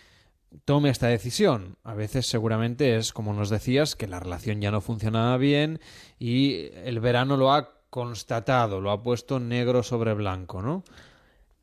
tome 0.64 0.90
esta 0.90 1.08
decisión? 1.08 1.76
A 1.85 1.94
veces 1.94 2.26
seguramente 2.26 2.97
es, 2.97 3.12
como 3.12 3.32
nos 3.32 3.50
decías, 3.50 3.97
que 3.97 4.06
la 4.06 4.20
relación 4.20 4.61
ya 4.61 4.70
no 4.70 4.80
funcionaba 4.80 5.37
bien 5.37 5.80
y 6.18 6.70
el 6.85 7.00
verano 7.00 7.37
lo 7.37 7.52
ha 7.52 7.75
constatado, 7.90 8.80
lo 8.80 8.90
ha 8.90 9.02
puesto 9.02 9.40
negro 9.40 9.82
sobre 9.82 10.14
blanco, 10.14 10.62
¿no? 10.62 10.85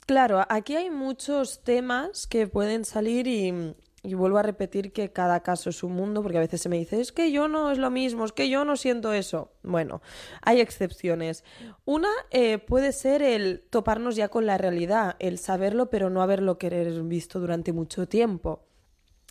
Claro, 0.06 0.46
aquí 0.50 0.76
hay 0.76 0.92
muchos 0.92 1.64
temas 1.64 2.28
que 2.28 2.48
pueden 2.48 2.86
salir 2.86 3.28
y, 3.28 3.76
y 4.06 4.14
vuelvo 4.14 4.38
a 4.38 4.44
repetir 4.44 4.92
que 4.92 5.12
cada 5.12 5.42
caso 5.42 5.70
es 5.70 5.84
un 5.84 5.94
mundo, 5.94 6.22
porque 6.22 6.38
a 6.38 6.42
veces 6.42 6.62
se 6.62 6.70
me 6.70 6.78
dice, 6.78 7.02
es 7.02 7.12
que 7.12 7.32
yo 7.32 7.48
no 7.48 7.72
es 7.72 7.78
lo 7.78 7.90
mismo, 7.90 8.26
es 8.26 8.32
que 8.32 8.50
yo 8.50 8.66
no 8.66 8.78
siento 8.78 9.14
eso. 9.14 9.52
Bueno, 9.64 10.02
hay 10.42 10.62
excepciones. 10.62 11.44
Una 11.86 12.10
eh, 12.32 12.58
puede 12.60 12.92
ser 12.92 13.22
el 13.22 13.64
toparnos 13.70 14.16
ya 14.16 14.30
con 14.30 14.46
la 14.46 14.58
realidad, 14.58 15.16
el 15.20 15.40
saberlo 15.40 15.90
pero 15.90 16.10
no 16.10 16.22
haberlo 16.22 16.58
querer 16.58 17.02
visto 17.04 17.40
durante 17.40 17.74
mucho 17.74 18.08
tiempo 18.08 18.66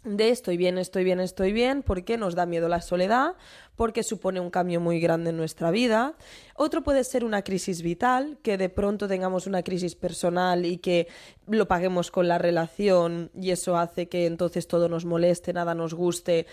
de 0.04 0.28
estoy 0.28 0.56
bien, 0.56 0.78
estoy 0.78 1.02
bien, 1.04 1.20
estoy 1.20 1.52
bien, 1.52 1.82
porque 1.82 2.16
nos 2.16 2.34
da 2.34 2.46
miedo 2.46 2.68
la 2.68 2.80
soledad, 2.80 3.34
porque 3.75 4.02
supone 4.02 4.38
un 4.40 4.50
cambio 4.50 4.80
muy 4.80 5.00
grande 5.00 5.30
en 5.30 5.37
nuestra 5.37 5.70
vida. 5.70 6.14
Otro 6.54 6.82
puede 6.82 7.04
ser 7.04 7.25
una 7.25 7.42
crisis 7.42 7.82
vital, 7.82 8.38
que 8.42 8.58
de 8.58 8.68
pronto 8.68 9.08
tengamos 9.08 9.46
una 9.46 9.62
crisis 9.62 9.94
personal 9.94 10.66
y 10.66 10.78
que 10.78 11.08
lo 11.46 11.66
paguemos 11.66 12.11
con 12.11 12.28
la 12.28 12.38
relación 12.38 13.30
y 13.34 13.50
eso 13.50 13.76
hace 13.76 14.08
que 14.08 14.26
entonces 14.26 14.68
todo 14.68 14.88
nos 14.88 15.04
moleste, 15.04 15.52
nada 15.52 15.75
nos 15.75 15.94
guste 15.94 16.46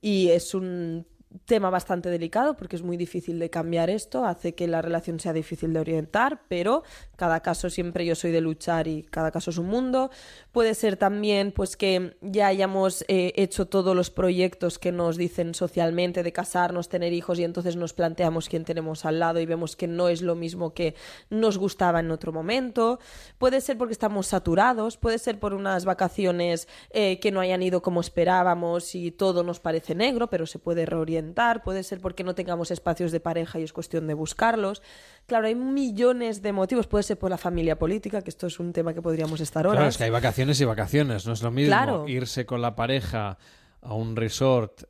y 0.00 0.30
es 0.30 0.52
un 0.54 1.06
tema 1.44 1.70
bastante 1.70 2.10
delicado 2.10 2.56
porque 2.56 2.76
es 2.76 2.82
muy 2.82 2.96
difícil 2.96 3.38
de 3.38 3.50
cambiar 3.50 3.90
esto, 3.90 4.24
hace 4.24 4.54
que 4.54 4.66
la 4.66 4.82
relación 4.82 5.20
sea 5.20 5.32
difícil 5.32 5.72
de 5.72 5.80
orientar, 5.80 6.42
pero 6.48 6.82
cada 7.16 7.40
caso 7.40 7.70
siempre 7.70 8.04
yo 8.04 8.14
soy 8.14 8.32
de 8.32 8.40
luchar 8.40 8.88
y 8.88 9.04
cada 9.04 9.30
caso 9.30 9.50
es 9.50 9.58
un 9.58 9.66
mundo. 9.66 10.10
Puede 10.52 10.74
ser 10.74 10.96
también 10.96 11.52
pues 11.52 11.76
que 11.76 12.16
ya 12.20 12.48
hayamos 12.48 13.04
eh, 13.08 13.32
hecho 13.36 13.66
todos 13.66 13.94
los 13.96 14.10
proyectos 14.10 14.78
que 14.78 14.92
nos 14.92 15.16
dicen 15.16 15.54
socialmente 15.54 16.22
de 16.22 16.32
casarnos, 16.32 16.88
tener 16.88 17.12
hijos 17.12 17.38
y 17.38 17.44
entonces 17.44 17.76
nos 17.76 17.92
planteamos 17.92 18.48
quién 18.48 18.64
tenemos 18.64 19.04
al 19.04 19.18
lado 19.18 19.40
y 19.40 19.46
vemos 19.46 19.76
que 19.76 19.86
no 19.86 20.08
es 20.08 20.22
lo 20.22 20.34
mismo 20.34 20.74
que 20.74 20.94
nos 21.30 21.58
gustaba 21.58 22.00
en 22.00 22.10
otro 22.10 22.32
momento. 22.32 22.98
Puede 23.38 23.60
ser 23.60 23.78
porque 23.78 23.92
estamos 23.92 24.26
saturados, 24.26 24.96
puede 24.96 25.18
ser 25.18 25.38
por 25.38 25.54
unas 25.54 25.84
vacaciones 25.84 26.68
eh, 26.90 27.20
que 27.20 27.30
no 27.30 27.40
hayan 27.40 27.62
ido 27.62 27.82
como 27.82 28.00
esperábamos 28.00 28.94
y 28.94 29.10
todo 29.10 29.42
nos 29.42 29.60
parece 29.60 29.94
negro, 29.94 30.28
pero 30.28 30.46
se 30.46 30.58
puede 30.58 30.86
reorientar. 30.86 31.21
Puede 31.64 31.82
ser 31.82 32.00
porque 32.00 32.24
no 32.24 32.34
tengamos 32.34 32.70
espacios 32.70 33.12
de 33.12 33.20
pareja 33.20 33.58
y 33.58 33.62
es 33.62 33.72
cuestión 33.72 34.06
de 34.06 34.14
buscarlos. 34.14 34.82
Claro, 35.26 35.46
hay 35.46 35.54
millones 35.54 36.42
de 36.42 36.52
motivos. 36.52 36.86
Puede 36.86 37.04
ser 37.04 37.18
por 37.18 37.30
la 37.30 37.38
familia 37.38 37.78
política, 37.78 38.22
que 38.22 38.30
esto 38.30 38.46
es 38.46 38.58
un 38.60 38.72
tema 38.72 38.92
que 38.94 39.02
podríamos 39.02 39.40
estar 39.40 39.66
horas. 39.66 39.76
Claro, 39.78 39.88
es 39.90 39.96
que 39.98 40.04
hay 40.04 40.10
vacaciones 40.10 40.60
y 40.60 40.64
vacaciones, 40.64 41.26
no 41.26 41.32
es 41.32 41.42
lo 41.42 41.50
mismo 41.50 41.70
Claro. 41.70 42.08
irse 42.08 42.44
con 42.46 42.60
la 42.60 42.74
pareja 42.74 43.38
a 43.80 43.94
un 43.94 44.14
resort 44.16 44.82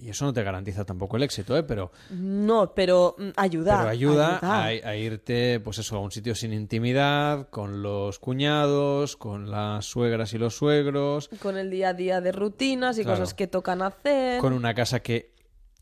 y 0.00 0.10
eso 0.10 0.24
no 0.24 0.32
te 0.32 0.44
garantiza 0.44 0.84
tampoco 0.84 1.16
el 1.16 1.24
éxito, 1.24 1.56
¿eh? 1.56 1.64
Pero, 1.64 1.90
No, 2.10 2.72
pero 2.72 3.16
mm, 3.18 3.30
ayuda. 3.36 3.78
pero 3.78 3.88
ayuda, 3.90 4.36
ayuda. 4.36 4.62
A, 4.84 4.90
a 4.90 4.96
irte, 4.96 5.58
pues 5.58 5.78
eso, 5.78 5.96
a 5.96 6.00
un 6.00 6.12
sitio 6.12 6.36
sin 6.36 6.52
intimidad, 6.52 7.48
con 7.50 7.82
los 7.82 8.20
cuñados, 8.20 9.16
con 9.16 9.50
las 9.50 9.86
suegras 9.86 10.32
y 10.34 10.38
los 10.38 10.54
suegros, 10.56 11.28
Con 11.42 11.58
el 11.58 11.68
día 11.70 11.88
a 11.90 11.94
día 11.94 12.20
de 12.20 12.30
rutinas 12.32 12.96
y 12.98 13.02
Claro. 13.02 13.18
cosas 13.18 13.34
que 13.34 13.48
tocan 13.48 13.82
hacer. 13.82 14.40
con 14.40 14.52
una 14.52 14.72
casa 14.72 15.00
que 15.00 15.32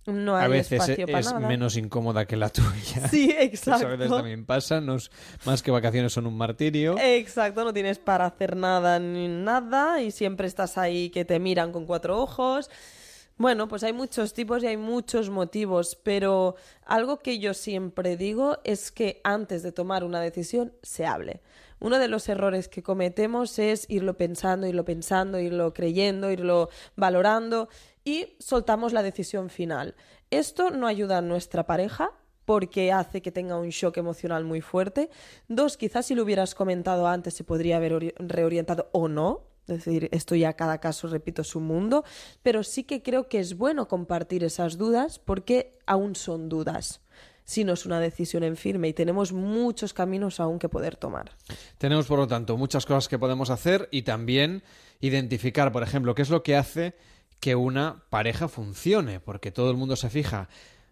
No 0.07 0.37
hay 0.37 0.45
a 0.45 0.49
veces 0.49 0.73
espacio 0.81 1.07
para 1.07 1.19
es 1.19 1.27
nada. 1.33 1.49
menos 1.49 1.77
incómoda 1.77 2.27
que 2.27 2.37
la 2.37 2.49
tuya. 2.49 3.09
Sí, 3.11 3.31
Eso 3.39 3.73
a 3.73 3.77
veces 3.79 3.93
exacto. 3.95 4.17
también 4.17 4.45
pasa, 4.47 4.81
no 4.81 4.97
es- 4.97 5.11
más 5.45 5.63
que 5.63 5.71
vacaciones 5.71 6.13
son 6.13 6.27
un 6.27 6.37
martirio. 6.37 6.97
Exacto, 6.99 7.65
no 7.65 7.73
tienes 7.73 7.99
para 7.99 8.27
hacer 8.27 8.57
nada 8.57 8.99
ni 8.99 9.27
nada 9.29 10.01
y 10.03 10.11
siempre 10.13 10.47
estás 10.47 10.79
ahí 10.79 11.11
que 11.11 11.25
te 11.25 11.39
miran 11.41 11.73
con 11.73 11.87
cuatro 11.87 12.19
ojos. 12.21 12.71
Bueno, 13.39 13.69
pues 13.69 13.83
hay 13.83 13.93
muchos 13.93 14.33
tipos 14.33 14.63
y 14.63 14.67
hay 14.69 14.79
muchos 14.79 15.29
motivos, 15.29 15.99
pero 16.03 16.55
algo 16.87 17.19
que 17.19 17.39
yo 17.39 17.53
siempre 17.53 18.17
digo 18.17 18.59
es 18.65 18.91
que 18.91 19.21
antes 19.25 19.63
de 19.63 19.73
tomar 19.73 20.05
una 20.05 20.21
decisión 20.23 20.73
se 20.83 21.05
hable. 21.05 21.43
Uno 21.79 21.99
de 21.99 22.09
los 22.09 22.27
errores 22.31 22.69
que 22.69 22.83
cometemos 22.83 23.59
es 23.59 23.85
irlo 23.91 24.17
pensando, 24.17 24.67
irlo 24.67 24.87
pensando, 24.87 25.39
irlo 25.39 25.75
creyendo, 25.75 26.31
irlo 26.31 26.71
valorando 26.97 27.69
y 28.07 28.37
soltamos 28.39 28.95
la 28.95 29.03
decisión 29.03 29.51
final. 29.51 29.95
Esto 30.31 30.71
no 30.71 30.87
ayuda 30.87 31.19
a 31.19 31.23
nuestra 31.23 31.67
pareja 31.67 32.13
porque 32.47 32.93
hace 32.93 33.21
que 33.21 33.33
tenga 33.33 33.59
un 33.59 33.71
shock 33.71 33.97
emocional 33.97 34.45
muy 34.45 34.61
fuerte. 34.61 35.11
Dos, 35.49 35.77
quizás 35.77 36.07
si 36.07 36.15
lo 36.15 36.23
hubieras 36.23 36.55
comentado 36.55 37.09
antes 37.09 37.35
se 37.35 37.43
podría 37.45 37.77
haber 37.77 37.93
ori- 37.93 38.15
reorientado 38.19 38.89
o 38.93 39.09
no. 39.09 39.43
Es 39.67 39.85
decir, 39.85 40.09
esto 40.13 40.37
ya 40.37 40.53
cada 40.53 40.79
caso, 40.79 41.09
repito, 41.09 41.43
es 41.43 41.57
un 41.57 41.65
mundo. 41.65 42.05
Pero 42.45 42.63
sí 42.63 42.85
que 42.85 43.03
creo 43.03 43.29
que 43.29 43.41
es 43.41 43.57
bueno 43.57 43.89
compartir 43.89 44.45
esas 44.45 44.79
dudas 44.79 45.19
porque 45.19 45.73
aún 45.87 46.15
son 46.15 46.49
dudas. 46.49 47.01
Si 47.45 47.65
no 47.65 47.73
es 47.73 47.87
una 47.87 47.99
decisión 47.99 48.45
en 48.45 48.57
firme 48.57 48.87
y 48.89 48.93
tenemos 48.93 49.33
muchos 49.33 49.93
caminos 49.93 50.39
aún 50.39 50.61
que 50.61 50.69
poder 50.69 50.95
tomar. 50.97 51.33
Tenemos, 51.79 52.07
por 52.07 52.21
lo 52.21 52.29
tanto, 52.29 52.57
muchas 52.57 52.87
cosas 52.87 53.09
que 53.09 53.19
podemos 53.19 53.51
hacer 53.51 53.89
y 53.91 54.03
también 54.03 54.63
identificar, 55.01 55.73
por 55.73 55.83
ejemplo, 55.83 56.15
qué 56.15 56.23
es 56.23 56.31
lo 56.31 56.45
que 56.45 56.55
hace 56.57 56.95
que 57.41 57.55
una 57.55 58.03
pareja 58.11 58.49
funcione, 58.49 59.21
porque 59.21 59.51
todo 59.51 59.71
el 59.71 59.77
mundo 59.77 59.97
se 59.97 60.11
fija, 60.11 60.49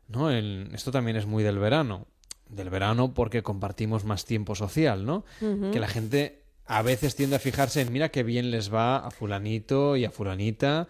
¿no? 0.08 0.30
Esto 0.30 0.90
también 0.92 1.16
es 1.16 1.26
muy 1.26 1.42
del 1.42 1.58
verano. 1.58 2.06
Del 2.48 2.70
verano 2.70 3.14
porque 3.14 3.42
compartimos 3.42 4.04
más 4.04 4.24
tiempo 4.24 4.54
social, 4.54 5.04
¿no? 5.04 5.24
Que 5.72 5.80
la 5.80 5.88
gente 5.88 6.42
a 6.66 6.82
veces 6.82 7.16
tiende 7.16 7.36
a 7.36 7.40
fijarse 7.40 7.80
en, 7.80 7.92
mira 7.92 8.10
qué 8.10 8.22
bien 8.22 8.50
les 8.50 8.72
va 8.72 8.98
a 8.98 9.10
fulanito 9.10 9.96
y 9.96 10.04
a 10.04 10.10
fulanita, 10.10 10.88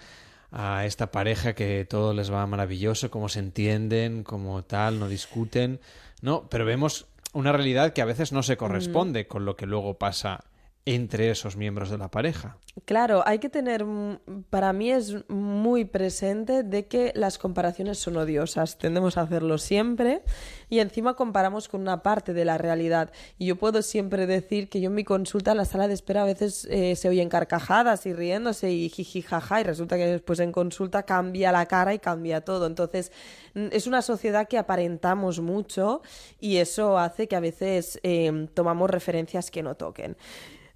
a 0.50 0.84
esta 0.86 1.10
pareja 1.10 1.54
que 1.54 1.84
todo 1.88 2.14
les 2.14 2.32
va 2.32 2.46
maravilloso, 2.46 3.10
cómo 3.10 3.28
se 3.28 3.40
entienden, 3.40 4.22
cómo 4.22 4.62
tal, 4.64 5.00
no 5.00 5.08
discuten, 5.08 5.80
¿no? 6.20 6.48
Pero 6.48 6.64
vemos 6.64 7.06
una 7.32 7.52
realidad 7.52 7.92
que 7.92 8.02
a 8.02 8.06
veces 8.06 8.32
no 8.32 8.42
se 8.42 8.56
corresponde 8.56 9.26
con 9.26 9.44
lo 9.44 9.56
que 9.56 9.66
luego 9.66 9.94
pasa 9.98 10.44
entre 10.86 11.30
esos 11.30 11.56
miembros 11.56 11.88
de 11.88 11.96
la 11.96 12.10
pareja. 12.10 12.58
Claro, 12.84 13.22
hay 13.26 13.38
que 13.38 13.48
tener, 13.48 13.86
para 14.50 14.72
mí 14.74 14.90
es 14.90 15.28
muy 15.30 15.86
presente 15.86 16.62
de 16.62 16.86
que 16.88 17.12
las 17.14 17.38
comparaciones 17.38 17.98
son 17.98 18.18
odiosas, 18.18 18.76
tendemos 18.76 19.16
a 19.16 19.22
hacerlo 19.22 19.56
siempre 19.56 20.22
y 20.68 20.80
encima 20.80 21.14
comparamos 21.14 21.68
con 21.68 21.80
una 21.80 22.02
parte 22.02 22.34
de 22.34 22.44
la 22.44 22.58
realidad. 22.58 23.12
Y 23.38 23.46
yo 23.46 23.56
puedo 23.56 23.80
siempre 23.80 24.26
decir 24.26 24.68
que 24.68 24.82
yo 24.82 24.88
en 24.88 24.94
mi 24.94 25.04
consulta 25.04 25.52
en 25.52 25.56
la 25.56 25.64
sala 25.64 25.88
de 25.88 25.94
espera 25.94 26.22
a 26.22 26.26
veces 26.26 26.66
eh, 26.70 26.96
se 26.96 27.08
oyen 27.08 27.30
carcajadas 27.30 28.04
y 28.04 28.12
riéndose 28.12 28.70
y 28.70 28.90
jiji 28.90 29.22
jaja 29.22 29.62
y 29.62 29.64
resulta 29.64 29.96
que 29.96 30.06
después 30.06 30.38
en 30.40 30.52
consulta 30.52 31.04
cambia 31.04 31.50
la 31.50 31.64
cara 31.64 31.94
y 31.94 31.98
cambia 31.98 32.42
todo. 32.42 32.66
Entonces 32.66 33.10
es 33.54 33.86
una 33.86 34.02
sociedad 34.02 34.48
que 34.48 34.58
aparentamos 34.58 35.40
mucho 35.40 36.02
y 36.40 36.58
eso 36.58 36.98
hace 36.98 37.26
que 37.26 37.36
a 37.36 37.40
veces 37.40 37.98
eh, 38.02 38.48
tomamos 38.52 38.90
referencias 38.90 39.50
que 39.50 39.62
no 39.62 39.76
toquen. 39.76 40.16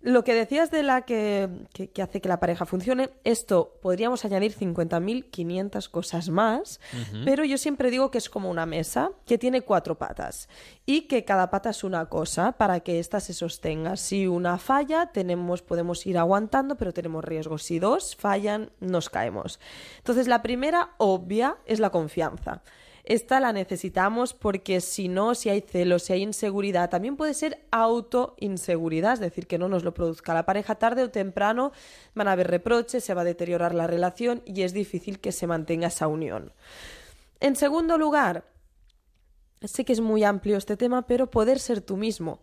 Lo 0.09 0.25
que 0.25 0.33
decías 0.33 0.71
de 0.71 0.83
la 0.83 1.03
que, 1.03 1.51
que, 1.75 2.01
hace 2.01 2.23
que 2.23 2.31
la 2.31 2.41
pareja 2.41 2.65
funcione, 2.65 3.11
esto 3.25 3.75
podríamos 3.83 4.25
añadir 4.25 4.57
50.500 4.57 5.91
cosas 5.91 6.31
más, 6.31 6.81
pero 7.27 7.45
yo 7.45 7.59
siempre 7.59 7.91
digo 7.91 8.11
que 8.11 8.17
es 8.17 8.31
como 8.31 8.49
una 8.49 8.65
mesa 8.65 9.11
que 9.27 9.37
tiene 9.37 9.61
cuatro 9.61 9.99
patas 9.99 10.49
y 10.87 11.03
que 11.03 11.27
cada 11.27 11.51
pata 11.51 11.69
es 11.69 11.85
una 11.85 12.07
cosa 12.07 12.53
para 12.53 12.81
que 12.81 13.01
ésta 13.01 13.21
se 13.21 13.35
sostenga. 13.35 13.99
Si 13.99 14.27
una 14.27 14.57
falla, 14.57 15.13
tenemos, 15.13 15.61
podemos 15.61 16.07
ir 16.07 16.17
aguantando, 16.17 16.77
pero 16.79 16.95
tenemos 16.95 17.23
riesgos. 17.23 17.65
Si 17.65 17.79
dos 17.79 18.17
fallan, 18.17 18.71
nos 18.81 19.11
caemos. 19.11 19.61
Entonces, 19.99 20.27
la 20.27 20.41
primera 20.41 20.95
obvia 20.97 21.59
es 21.67 21.81
la 21.81 21.91
confianza. 21.91 22.63
Esta 23.09 23.41
la 23.41 23.55
necesitamos 23.55 24.35
porque 24.35 24.83
si 24.83 25.09
no, 25.09 25.35
si 25.35 25.49
hay 25.49 25.63
celos, 25.63 26.03
si 26.03 26.13
hay 26.13 26.23
inseguridad, 26.23 26.91
también 26.91 27.17
puede 27.17 27.33
ser 27.33 27.67
autoinseguridad, 27.71 29.15
es 29.15 29.21
decir, 29.21 29.47
que 29.47 29.57
no 29.57 29.67
nos 29.71 29.83
lo 29.83 29.95
produzca 29.95 30.35
la 30.35 30.45
pareja 30.45 30.75
tarde 30.75 31.05
o 31.05 31.11
temprano, 31.11 31.73
van 32.15 32.29
a 32.29 32.33
haber 32.33 32.49
reproches, 32.49 33.03
se 33.03 33.15
va 33.15 33.23
a 33.23 33.25
deteriorar 33.25 33.75
la 33.75 33.87
relación 33.87 34.43
y 34.45 34.61
es 34.61 34.75
difícil 34.75 35.21
que 35.21 35.33
se 35.33 35.47
mantenga 35.47 35.87
esa 35.87 36.07
unión. 36.07 36.53
En 37.41 37.57
segundo 37.57 37.97
lugar, 37.97 38.45
sé 39.63 39.87
que 39.87 39.95
es 39.95 40.01
muy 40.03 40.23
amplio 40.23 40.59
este 40.59 40.77
tema, 40.77 41.07
pero 41.07 41.31
poder 41.31 41.61
ser 41.61 41.81
tú 41.81 41.97
mismo. 41.97 42.41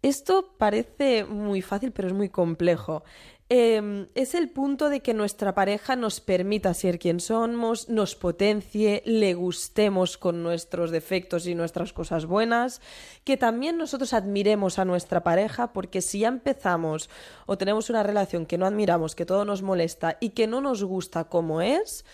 Esto 0.00 0.54
parece 0.58 1.24
muy 1.24 1.60
fácil, 1.60 1.90
pero 1.90 2.06
es 2.06 2.14
muy 2.14 2.28
complejo. 2.28 3.02
Em, 3.50 4.08
es 4.14 4.34
el 4.34 4.50
punto 4.50 4.90
de 4.90 5.00
que 5.00 5.14
nuestra 5.14 5.54
pareja 5.54 5.96
nos 5.96 6.20
permita 6.20 6.74
ser 6.74 6.98
quien 6.98 7.18
somos, 7.18 7.88
nos 7.88 8.14
potencie, 8.14 9.02
le 9.06 9.32
gustemos 9.32 10.18
con 10.18 10.42
nuestros 10.42 10.90
defectos 10.90 11.46
y 11.46 11.54
nuestras 11.54 11.94
cosas 11.94 12.26
buenas, 12.26 12.82
que 13.24 13.38
también 13.38 13.78
nosotros 13.78 14.12
admiremos 14.12 14.78
a 14.78 14.84
nuestra 14.84 15.22
pareja, 15.22 15.72
porque 15.72 16.02
si 16.02 16.20
ya 16.20 16.28
empezamos 16.28 17.08
o 17.46 17.56
tenemos 17.56 17.88
una 17.88 18.02
relación 18.02 18.44
que 18.44 18.58
no 18.58 18.66
admiramos, 18.66 19.14
que 19.14 19.24
todo 19.24 19.46
nos 19.46 19.62
molesta 19.62 20.18
y 20.20 20.30
que 20.30 20.46
no 20.46 20.60
nos 20.60 20.84
gusta 20.84 21.24
como 21.24 21.62
es, 21.62 22.04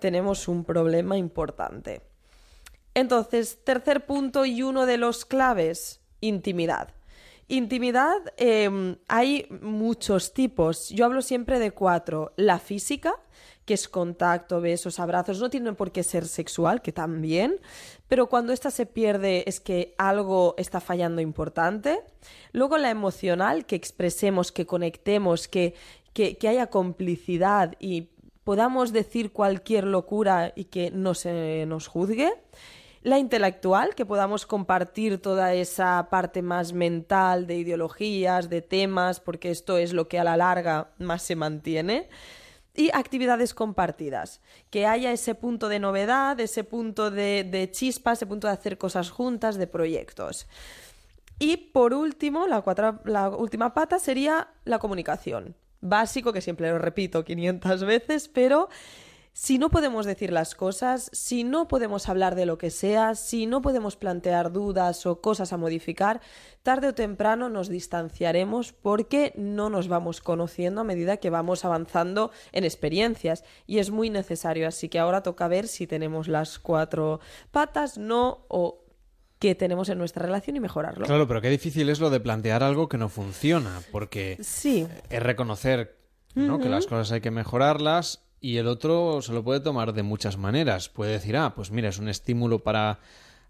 tenemos 0.00 0.48
un 0.48 0.64
problema 0.64 1.16
importante. 1.16 2.02
Entonces, 2.94 3.62
tercer 3.62 4.06
punto 4.06 4.44
y 4.44 4.64
uno 4.64 4.86
de 4.86 4.96
los 4.96 5.24
claves, 5.24 6.00
intimidad. 6.20 6.88
Intimidad, 7.48 8.16
em, 8.36 8.96
hay 9.06 9.46
muchos 9.60 10.32
tipos. 10.32 10.88
Yo 10.88 11.04
hablo 11.04 11.20
siempre 11.20 11.58
de 11.58 11.72
cuatro. 11.72 12.32
La 12.36 12.58
física, 12.58 13.14
que 13.66 13.74
es 13.74 13.88
contacto, 13.88 14.60
besos, 14.60 14.98
abrazos, 14.98 15.40
no 15.40 15.50
tiene 15.50 15.72
por 15.74 15.92
qué 15.92 16.02
ser 16.02 16.26
sexual, 16.26 16.80
que 16.80 16.92
también, 16.92 17.60
pero 18.08 18.28
cuando 18.28 18.52
esta 18.52 18.70
se 18.70 18.86
pierde 18.86 19.44
es 19.46 19.60
que 19.60 19.94
algo 19.98 20.54
está 20.56 20.80
fallando 20.80 21.20
importante. 21.20 22.00
Luego 22.52 22.78
la 22.78 22.90
emocional, 22.90 23.66
que 23.66 23.76
expresemos, 23.76 24.50
que 24.50 24.66
conectemos, 24.66 25.46
que, 25.48 25.74
que, 26.14 26.38
que 26.38 26.48
haya 26.48 26.68
complicidad 26.68 27.74
y 27.78 28.08
podamos 28.44 28.92
decir 28.92 29.32
cualquier 29.32 29.84
locura 29.84 30.52
y 30.54 30.64
que 30.64 30.90
no 30.90 31.14
se 31.14 31.64
nos 31.66 31.88
juzgue 31.88 32.32
la 33.04 33.18
intelectual, 33.18 33.94
que 33.94 34.06
podamos 34.06 34.46
compartir 34.46 35.20
toda 35.20 35.52
esa 35.52 36.08
parte 36.10 36.40
más 36.40 36.72
mental 36.72 37.46
de 37.46 37.58
ideologías, 37.58 38.48
de 38.48 38.62
temas, 38.62 39.20
porque 39.20 39.50
esto 39.50 39.76
es 39.76 39.92
lo 39.92 40.08
que 40.08 40.18
a 40.18 40.24
la 40.24 40.38
larga 40.38 40.88
más 40.98 41.22
se 41.22 41.36
mantiene. 41.36 42.08
Y 42.74 42.90
actividades 42.92 43.52
compartidas, 43.52 44.40
que 44.70 44.86
haya 44.86 45.12
ese 45.12 45.34
punto 45.34 45.68
de 45.68 45.78
novedad, 45.78 46.40
ese 46.40 46.64
punto 46.64 47.10
de, 47.10 47.44
de 47.44 47.70
chispa, 47.70 48.14
ese 48.14 48.26
punto 48.26 48.48
de 48.48 48.54
hacer 48.54 48.78
cosas 48.78 49.10
juntas, 49.10 49.56
de 49.56 49.66
proyectos. 49.66 50.48
Y 51.38 51.58
por 51.58 51.92
último, 51.92 52.46
la, 52.46 52.64
la 53.04 53.28
última 53.28 53.74
pata 53.74 53.98
sería 53.98 54.48
la 54.64 54.78
comunicación. 54.78 55.54
Básico, 55.82 56.32
que 56.32 56.40
siempre 56.40 56.70
lo 56.70 56.78
repito 56.78 57.22
500 57.22 57.84
veces, 57.84 58.28
pero 58.28 58.70
si 59.36 59.58
no 59.58 59.68
podemos 59.68 60.06
decir 60.06 60.32
las 60.32 60.54
cosas, 60.54 61.10
si 61.12 61.42
no 61.42 61.66
podemos 61.66 62.08
hablar 62.08 62.36
de 62.36 62.46
lo 62.46 62.56
que 62.56 62.70
sea, 62.70 63.16
si 63.16 63.46
no 63.46 63.62
podemos 63.62 63.96
plantear 63.96 64.52
dudas 64.52 65.06
o 65.06 65.20
cosas 65.20 65.52
a 65.52 65.56
modificar, 65.56 66.20
tarde 66.62 66.86
o 66.86 66.94
temprano 66.94 67.48
nos 67.48 67.68
distanciaremos 67.68 68.72
porque 68.72 69.32
no 69.36 69.70
nos 69.70 69.88
vamos 69.88 70.20
conociendo 70.20 70.82
a 70.82 70.84
medida 70.84 71.16
que 71.16 71.30
vamos 71.30 71.64
avanzando 71.64 72.30
en 72.52 72.62
experiencias 72.62 73.42
y 73.66 73.78
es 73.78 73.90
muy 73.90 74.08
necesario. 74.08 74.68
Así 74.68 74.88
que 74.88 75.00
ahora 75.00 75.24
toca 75.24 75.48
ver 75.48 75.66
si 75.66 75.88
tenemos 75.88 76.28
las 76.28 76.60
cuatro 76.60 77.18
patas, 77.50 77.98
no 77.98 78.46
o 78.46 78.84
que 79.40 79.56
tenemos 79.56 79.88
en 79.88 79.98
nuestra 79.98 80.24
relación 80.24 80.54
y 80.54 80.60
mejorarlo. 80.60 81.06
Claro, 81.06 81.26
pero 81.26 81.42
qué 81.42 81.50
difícil 81.50 81.88
es 81.88 81.98
lo 81.98 82.08
de 82.08 82.20
plantear 82.20 82.62
algo 82.62 82.88
que 82.88 82.98
no 82.98 83.08
funciona, 83.08 83.82
porque 83.90 84.38
sí. 84.40 84.86
es 85.10 85.22
reconocer 85.22 85.98
¿no? 86.36 86.60
que 86.60 86.68
las 86.68 86.86
cosas 86.86 87.10
hay 87.10 87.20
que 87.20 87.32
mejorarlas 87.32 88.20
y 88.44 88.58
el 88.58 88.66
otro 88.66 89.22
se 89.22 89.32
lo 89.32 89.42
puede 89.42 89.60
tomar 89.60 89.94
de 89.94 90.02
muchas 90.02 90.36
maneras. 90.36 90.90
Puede 90.90 91.12
decir, 91.12 91.34
ah, 91.34 91.54
pues 91.56 91.70
mira, 91.70 91.88
es 91.88 91.98
un 91.98 92.10
estímulo 92.10 92.58
para 92.62 92.98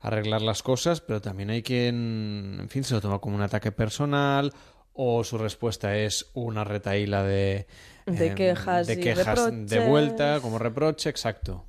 arreglar 0.00 0.40
las 0.40 0.62
cosas, 0.62 1.00
pero 1.00 1.20
también 1.20 1.50
hay 1.50 1.64
quien, 1.64 2.59
en 2.61 2.68
fin, 2.68 2.85
se 2.85 2.94
lo 2.94 3.00
toma 3.00 3.18
como 3.18 3.35
un 3.35 3.42
ataque 3.42 3.72
personal 3.72 4.52
o 4.92 5.24
su 5.24 5.37
respuesta 5.37 5.96
es 5.96 6.30
una 6.35 6.62
retaíla 6.62 7.24
de, 7.24 7.66
de 8.07 8.26
em, 8.28 8.35
quejas, 8.37 8.87
de, 8.87 9.00
quejas 9.00 9.50
de 9.66 9.80
vuelta, 9.80 10.38
como 10.40 10.61
reproche, 10.61 11.11
exacto. 11.11 11.64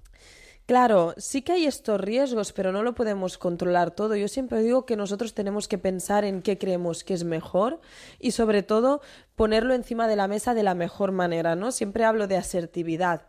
Claro, 0.65 1.13
sí 1.17 1.43
que 1.43 1.51
hay 1.51 1.65
estos 1.65 2.01
riesgos, 2.01 2.51
pero 2.51 2.71
no 2.71 2.81
lo 2.81 2.95
podemos 2.95 3.37
controlar 3.37 3.91
todo. 3.91 4.15
Yo 4.15 4.27
siempre 4.27 4.63
digo 4.63 4.87
que 4.87 4.95
nosotros 4.95 5.35
tenemos 5.35 5.67
que 5.67 5.77
pensar 5.77 6.25
en 6.25 6.41
qué 6.41 6.57
creemos 6.57 7.03
que 7.03 7.13
es 7.13 7.23
mejor 7.23 7.79
y 8.19 8.31
sobre 8.31 8.63
todo 8.63 9.01
ponerlo 9.35 9.75
encima 9.75 10.07
de 10.07 10.15
la 10.15 10.27
mesa 10.27 10.55
de 10.55 10.63
la 10.63 10.73
mejor 10.73 11.11
manera, 11.11 11.55
¿no? 11.55 11.71
Siempre 11.71 12.03
hablo 12.03 12.27
de 12.27 12.37
asertividad 12.37 13.27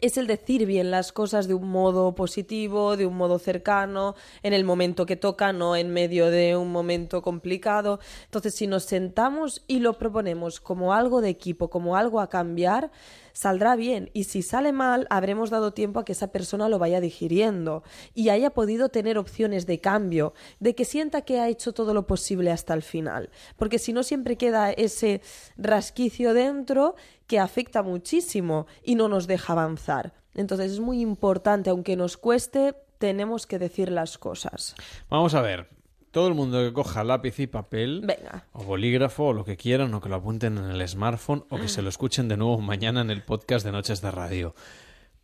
es 0.00 0.16
el 0.16 0.26
decir 0.26 0.66
bien 0.66 0.90
las 0.90 1.12
cosas 1.12 1.48
de 1.48 1.54
un 1.54 1.68
modo 1.68 2.14
positivo, 2.14 2.96
de 2.96 3.06
un 3.06 3.16
modo 3.16 3.38
cercano, 3.38 4.14
en 4.42 4.52
el 4.52 4.64
momento 4.64 5.06
que 5.06 5.16
toca, 5.16 5.52
no 5.52 5.76
en 5.76 5.92
medio 5.92 6.30
de 6.30 6.56
un 6.56 6.70
momento 6.70 7.22
complicado. 7.22 7.98
Entonces, 8.24 8.54
si 8.54 8.66
nos 8.66 8.84
sentamos 8.84 9.64
y 9.66 9.80
lo 9.80 9.98
proponemos 9.98 10.60
como 10.60 10.92
algo 10.92 11.20
de 11.20 11.30
equipo, 11.30 11.68
como 11.68 11.96
algo 11.96 12.20
a 12.20 12.28
cambiar, 12.28 12.90
saldrá 13.32 13.76
bien. 13.76 14.10
Y 14.12 14.24
si 14.24 14.42
sale 14.42 14.72
mal, 14.72 15.06
habremos 15.10 15.50
dado 15.50 15.72
tiempo 15.72 16.00
a 16.00 16.04
que 16.04 16.12
esa 16.12 16.32
persona 16.32 16.68
lo 16.68 16.78
vaya 16.78 17.00
digiriendo 17.00 17.82
y 18.14 18.28
haya 18.28 18.50
podido 18.50 18.88
tener 18.88 19.18
opciones 19.18 19.66
de 19.66 19.80
cambio, 19.80 20.34
de 20.60 20.74
que 20.74 20.84
sienta 20.84 21.22
que 21.22 21.40
ha 21.40 21.48
hecho 21.48 21.72
todo 21.72 21.94
lo 21.94 22.06
posible 22.06 22.50
hasta 22.50 22.74
el 22.74 22.82
final. 22.82 23.30
Porque 23.56 23.78
si 23.78 23.92
no, 23.92 24.02
siempre 24.02 24.36
queda 24.36 24.70
ese 24.70 25.22
rasquicio 25.56 26.34
dentro 26.34 26.94
que 27.26 27.38
afecta 27.38 27.82
muchísimo 27.82 28.66
y 28.82 28.94
no 28.94 29.08
nos 29.08 29.26
deja 29.26 29.52
avanzar. 29.52 30.14
Entonces 30.34 30.72
es 30.72 30.80
muy 30.80 31.00
importante, 31.00 31.70
aunque 31.70 31.96
nos 31.96 32.16
cueste, 32.16 32.74
tenemos 32.98 33.46
que 33.46 33.58
decir 33.58 33.90
las 33.90 34.18
cosas. 34.18 34.74
Vamos 35.08 35.34
a 35.34 35.42
ver. 35.42 35.77
Todo 36.10 36.28
el 36.28 36.34
mundo 36.34 36.62
que 36.62 36.72
coja 36.72 37.04
lápiz 37.04 37.38
y 37.38 37.46
papel, 37.46 38.02
Venga. 38.04 38.46
o 38.52 38.64
bolígrafo, 38.64 39.26
o 39.26 39.32
lo 39.32 39.44
que 39.44 39.56
quieran, 39.56 39.92
o 39.94 40.00
que 40.00 40.08
lo 40.08 40.16
apunten 40.16 40.56
en 40.58 40.64
el 40.64 40.88
smartphone, 40.88 41.44
o 41.50 41.58
que 41.58 41.68
se 41.68 41.82
lo 41.82 41.88
escuchen 41.88 42.28
de 42.28 42.36
nuevo 42.36 42.60
mañana 42.60 43.00
en 43.02 43.10
el 43.10 43.22
podcast 43.22 43.64
de 43.64 43.72
Noches 43.72 44.00
de 44.00 44.10
Radio. 44.10 44.54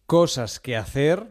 Cosas 0.07 0.61
que 0.61 0.77
hacer, 0.77 1.27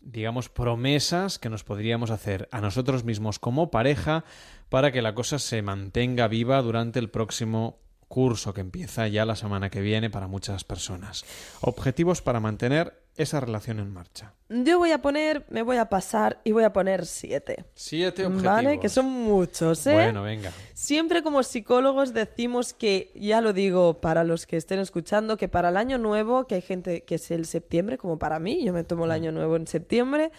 digamos, 0.00 0.48
promesas 0.48 1.38
que 1.38 1.50
nos 1.50 1.64
podríamos 1.64 2.10
hacer 2.10 2.48
a 2.50 2.60
nosotros 2.60 3.04
mismos 3.04 3.38
como 3.38 3.70
pareja 3.70 4.24
para 4.70 4.90
que 4.92 5.02
la 5.02 5.14
cosa 5.14 5.38
se 5.38 5.60
mantenga 5.60 6.26
viva 6.28 6.60
durante 6.62 6.98
el 6.98 7.10
próximo 7.10 7.78
curso 8.08 8.54
que 8.54 8.62
empieza 8.62 9.06
ya 9.06 9.24
la 9.24 9.36
semana 9.36 9.70
que 9.70 9.80
viene 9.80 10.10
para 10.10 10.26
muchas 10.26 10.64
personas. 10.64 11.24
Objetivos 11.60 12.22
para 12.22 12.40
mantener 12.40 13.06
esa 13.16 13.40
relación 13.40 13.80
en 13.80 13.92
marcha. 13.92 14.32
Yo 14.48 14.78
voy 14.78 14.92
a 14.92 15.02
poner, 15.02 15.44
me 15.50 15.62
voy 15.62 15.76
a 15.76 15.88
pasar 15.88 16.40
y 16.44 16.52
voy 16.52 16.64
a 16.64 16.72
poner 16.72 17.04
siete. 17.04 17.64
Siete 17.74 18.24
objetivos. 18.24 18.54
Vale, 18.54 18.80
que 18.80 18.88
son 18.88 19.06
muchos, 19.06 19.86
¿eh? 19.88 19.92
Bueno, 19.92 20.22
venga. 20.22 20.52
Siempre 20.72 21.22
como 21.22 21.42
psicólogos 21.42 22.14
decimos 22.14 22.72
que, 22.72 23.10
ya 23.14 23.40
lo 23.40 23.52
digo 23.52 24.00
para 24.00 24.22
los 24.22 24.46
que 24.46 24.56
estén 24.56 24.78
escuchando, 24.78 25.36
que 25.36 25.48
para 25.48 25.68
el 25.70 25.76
año 25.76 25.98
nuevo, 25.98 26.46
que 26.46 26.54
hay 26.54 26.62
gente 26.62 27.02
que 27.02 27.16
es 27.16 27.30
el 27.32 27.44
septiembre, 27.44 27.98
como 27.98 28.18
para 28.18 28.38
mí, 28.38 28.64
yo 28.64 28.72
me 28.72 28.84
tomo 28.84 29.04
el 29.04 29.10
año 29.10 29.32
nuevo 29.32 29.56
en 29.56 29.66
septiembre, 29.66 30.30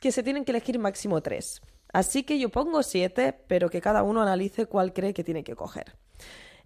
que 0.00 0.10
se 0.10 0.22
tienen 0.22 0.44
que 0.44 0.52
elegir 0.52 0.78
máximo 0.78 1.20
tres. 1.20 1.60
Así 1.92 2.22
que 2.22 2.38
yo 2.38 2.48
pongo 2.48 2.82
siete, 2.82 3.38
pero 3.46 3.68
que 3.68 3.82
cada 3.82 4.02
uno 4.02 4.22
analice 4.22 4.64
cuál 4.64 4.94
cree 4.94 5.12
que 5.12 5.22
tiene 5.22 5.44
que 5.44 5.54
coger. 5.54 5.94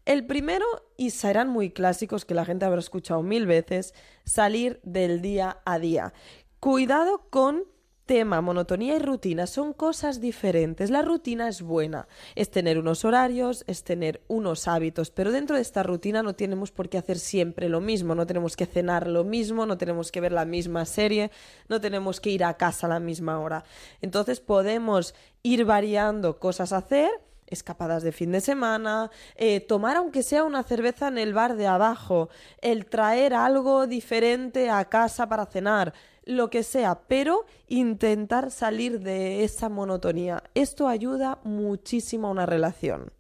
El 0.07 0.25
primero, 0.25 0.65
y 0.97 1.11
serán 1.11 1.49
muy 1.49 1.71
clásicos 1.71 2.25
que 2.25 2.35
la 2.35 2.45
gente 2.45 2.65
habrá 2.65 2.79
escuchado 2.79 3.25
mil 3.25 3.45
veces, 3.45 3.93
salir 4.25 4.79
del 4.85 5.21
día 5.21 5.59
a 5.65 5.81
día. 5.81 6.15
Cuidado 6.61 7.27
con 7.29 7.65
tema, 8.07 8.41
monotonía 8.41 8.95
y 8.95 8.99
rutina 9.01 9.49
son 9.49 9.73
cosas 9.73 10.21
diferentes. 10.21 10.91
La 10.91 11.03
rutina 11.03 11.49
es 11.49 11.61
buena, 11.61 12.07
es 12.37 12.53
tener 12.53 12.79
unos 12.79 13.05
horarios, 13.05 13.65
es 13.67 13.83
tener 13.83 14.23
unos 14.29 14.69
hábitos, 14.69 15.11
pero 15.11 15.33
dentro 15.33 15.57
de 15.57 15.63
esta 15.63 15.83
rutina 15.83 16.23
no 16.23 16.37
tenemos 16.37 16.71
por 16.71 16.89
qué 16.89 16.99
hacer 16.99 17.19
siempre 17.19 17.69
lo 17.69 17.81
mismo, 17.81 18.15
no 18.15 18.29
tenemos 18.29 18.55
que 18.55 18.67
cenar 18.67 19.09
lo 19.09 19.25
mismo, 19.25 19.67
no 19.67 19.77
tenemos 19.77 20.13
que 20.13 20.21
ver 20.21 20.31
la 20.31 20.45
misma 20.45 20.85
serie, 20.85 21.33
no 21.69 21.81
tenemos 21.81 22.21
que 22.21 22.31
ir 22.31 22.45
a 22.45 22.57
casa 22.57 22.87
a 22.87 22.91
la 22.91 23.01
misma 23.01 23.41
hora. 23.41 23.65
Entonces 24.01 24.39
podemos 24.39 25.17
ir 25.43 25.65
variando 25.65 26.39
cosas 26.39 26.73
a 26.73 26.77
hacer 26.77 27.11
escapadas 27.47 28.03
de 28.03 28.13
fin 28.13 28.33
de 28.33 28.41
semana, 28.41 29.11
eh, 29.37 29.61
tomar 29.61 29.97
aunque 29.97 30.23
sea 30.23 30.45
una 30.45 30.63
cerveza 30.63 31.09
en 31.09 31.19
el 31.19 31.35
bar 31.35 31.57
de 31.57 31.67
abajo, 31.67 32.29
el 32.61 32.87
traer 32.87 33.35
algo 33.35 33.87
diferente 33.87 34.71
a 34.71 34.85
casa 34.87 35.29
para 35.29 35.47
cenar, 35.47 35.95
lo 36.25 36.51
que 36.51 36.63
sea, 36.63 37.03
pero 37.07 37.47
intentar 37.69 38.51
salir 38.51 39.01
de 39.01 39.45
esa 39.45 39.69
monotonía. 39.69 40.43
Esto 40.55 40.89
ayuda 40.89 41.39
muchísimo 41.45 42.29
a 42.29 42.33
una 42.33 42.47
relación. 42.47 43.13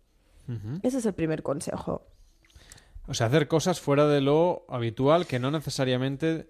Ese 0.82 0.98
es 0.98 1.06
el 1.06 1.14
primer 1.14 1.42
consejo. 1.42 2.06
O 3.08 3.14
sea, 3.14 3.26
hacer 3.26 3.48
cosas 3.48 3.80
fuera 3.80 4.06
de 4.06 4.20
lo 4.20 4.64
habitual 4.68 5.26
que 5.26 5.38
no 5.38 5.50
necesariamente 5.50 6.48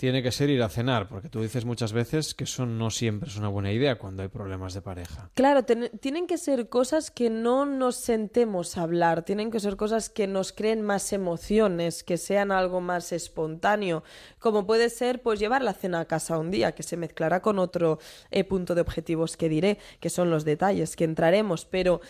tiene 0.00 0.22
que 0.22 0.32
ser 0.32 0.48
ir 0.48 0.62
a 0.62 0.70
cenar, 0.70 1.08
porque 1.10 1.28
tú 1.28 1.42
dices 1.42 1.66
muchas 1.66 1.92
veces 1.92 2.34
que 2.34 2.44
eso 2.44 2.64
no 2.64 2.90
siempre 2.90 3.28
es 3.28 3.36
una 3.36 3.48
buena 3.48 3.70
idea 3.70 3.98
cuando 3.98 4.22
hay 4.22 4.30
problemas 4.30 4.72
de 4.72 4.80
pareja. 4.80 5.28
Claro, 5.34 5.62
tienen 5.62 6.26
que 6.26 6.38
ser 6.38 6.70
cosas 6.70 7.10
que 7.10 7.28
no 7.28 7.66
nos 7.66 7.96
sentemos 7.96 8.78
a 8.78 8.84
hablar, 8.84 9.26
tienen 9.26 9.50
que 9.50 9.60
ser 9.60 9.76
cosas 9.76 10.08
que 10.08 10.26
nos 10.26 10.54
creen 10.54 10.80
más 10.80 11.12
emociones, 11.12 12.02
que 12.02 12.16
sean 12.16 12.50
algo 12.50 12.80
más 12.80 13.12
espontáneo, 13.12 14.02
como 14.38 14.66
puede 14.66 14.88
ser 14.88 15.20
pues 15.20 15.38
llevar 15.38 15.60
la 15.60 15.74
cena 15.74 16.00
a 16.00 16.04
casa 16.06 16.38
un 16.38 16.50
día, 16.50 16.72
que 16.72 16.82
se 16.82 16.96
mezclará 16.96 17.42
con 17.42 17.58
otro 17.58 17.98
eh, 18.30 18.44
punto 18.44 18.74
de 18.74 18.80
objetivos 18.80 19.36
que 19.36 19.50
diré, 19.50 19.76
que 20.00 20.08
son 20.08 20.30
los 20.30 20.46
detalles, 20.46 20.96
que 20.96 21.04
entraremos, 21.04 21.66
pero 21.66 22.00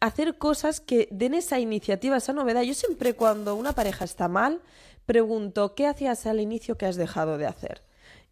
hacer 0.00 0.38
cosas 0.38 0.78
que 0.78 1.08
den 1.10 1.34
esa 1.34 1.58
iniciativa, 1.58 2.18
esa 2.18 2.32
novedad. 2.32 2.62
Yo 2.62 2.74
siempre 2.74 3.14
cuando 3.14 3.56
una 3.56 3.72
pareja 3.72 4.04
está 4.04 4.28
mal, 4.28 4.60
pregunto, 5.06 5.74
¿qué 5.74 5.86
hacías 5.86 6.26
al 6.26 6.40
inicio 6.40 6.76
que 6.76 6.86
has 6.86 6.96
dejado 6.96 7.38
de 7.38 7.46
hacer? 7.46 7.82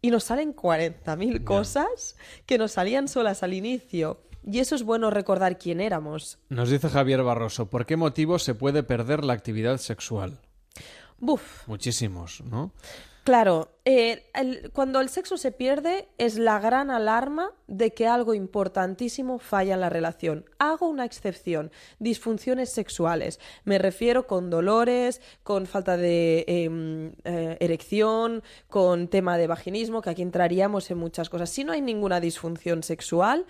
Y 0.01 0.11
nos 0.11 0.25
salen 0.25 0.55
40.000 0.55 1.43
cosas 1.43 2.15
que 2.45 2.57
nos 2.57 2.73
salían 2.73 3.07
solas 3.07 3.41
al 3.41 3.53
inicio. 3.53 4.21
Y 4.45 4.59
eso 4.59 4.75
es 4.75 4.83
bueno 4.83 5.09
recordar 5.09 5.57
quién 5.57 5.81
éramos. 5.81 6.37
Nos 6.49 6.69
dice 6.69 6.89
Javier 6.89 7.23
Barroso, 7.23 7.67
¿por 7.67 7.87
qué 7.87 7.95
motivo 7.95 8.37
se 8.37 8.53
puede 8.53 8.83
perder 8.83 9.23
la 9.23 9.33
actividad 9.33 9.77
sexual? 9.77 10.39
Buf. 11.17 11.67
Muchísimos, 11.67 12.41
¿no? 12.41 12.71
Claro, 13.25 13.71
eh, 13.85 14.23
cuando 14.71 15.01
el 15.01 15.09
sexo 15.09 15.37
se 15.37 15.51
pierde 15.51 16.07
es 16.19 16.37
la 16.37 16.59
gran 16.59 16.91
alarma 16.91 17.53
de 17.65 17.91
que 17.91 18.05
algo 18.05 18.35
importantísimo 18.35 19.39
falla 19.39 19.73
en 19.73 19.81
la 19.81 19.89
relación. 19.89 20.45
Hago 20.59 20.87
una 20.87 21.05
excepción, 21.05 21.71
disfunciones 21.97 22.69
sexuales. 22.69 23.39
Me 23.63 23.79
refiero 23.79 24.27
con 24.27 24.51
dolores, 24.51 25.21
con 25.41 25.65
falta 25.65 25.97
de 25.97 26.45
em, 26.47 27.13
eh, 27.23 27.57
erección, 27.61 28.43
con 28.69 29.07
tema 29.07 29.39
de 29.39 29.47
vaginismo, 29.47 30.03
que 30.03 30.11
aquí 30.11 30.21
entraríamos 30.21 30.91
en 30.91 30.99
muchas 30.99 31.27
cosas. 31.27 31.49
Si 31.49 31.63
no 31.63 31.71
hay 31.71 31.81
ninguna 31.81 32.19
disfunción 32.19 32.83
sexual, 32.83 33.47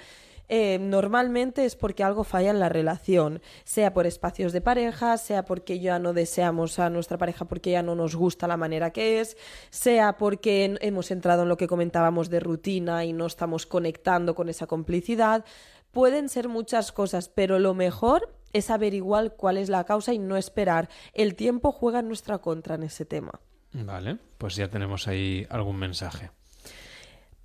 eh, 0.47 0.77
normalmente 0.79 1.65
es 1.65 1.75
porque 1.75 2.03
algo 2.03 2.23
falla 2.23 2.51
en 2.51 2.59
la 2.59 2.69
relación, 2.69 3.41
sea 3.63 3.93
por 3.93 4.05
espacios 4.05 4.53
de 4.53 4.61
pareja, 4.61 5.17
sea 5.17 5.45
porque 5.45 5.79
ya 5.79 5.99
no 5.99 6.13
deseamos 6.13 6.79
a 6.79 6.89
nuestra 6.89 7.17
pareja 7.17 7.45
porque 7.45 7.71
ya 7.71 7.83
no 7.83 7.95
nos 7.95 8.15
gusta 8.15 8.47
la 8.47 8.57
manera 8.57 8.91
que 8.91 9.19
es, 9.19 9.37
sea 9.69 10.17
porque 10.17 10.77
hemos 10.81 11.11
entrado 11.11 11.43
en 11.43 11.49
lo 11.49 11.57
que 11.57 11.67
comentábamos 11.67 12.29
de 12.29 12.39
rutina 12.39 13.05
y 13.05 13.13
no 13.13 13.25
estamos 13.25 13.65
conectando 13.65 14.35
con 14.35 14.49
esa 14.49 14.67
complicidad. 14.67 15.45
Pueden 15.91 16.29
ser 16.29 16.49
muchas 16.49 16.91
cosas, 16.91 17.29
pero 17.29 17.57
lo 17.57 17.73
mejor 17.73 18.35
es 18.53 18.69
averiguar 18.69 19.35
cuál 19.35 19.57
es 19.57 19.69
la 19.69 19.83
causa 19.85 20.13
y 20.13 20.19
no 20.19 20.37
esperar. 20.37 20.89
El 21.13 21.35
tiempo 21.35 21.71
juega 21.71 21.99
en 21.99 22.07
nuestra 22.07 22.39
contra 22.39 22.75
en 22.75 22.83
ese 22.83 23.05
tema. 23.05 23.39
Vale, 23.73 24.17
pues 24.37 24.55
ya 24.55 24.69
tenemos 24.69 25.07
ahí 25.07 25.45
algún 25.49 25.77
mensaje. 25.77 26.31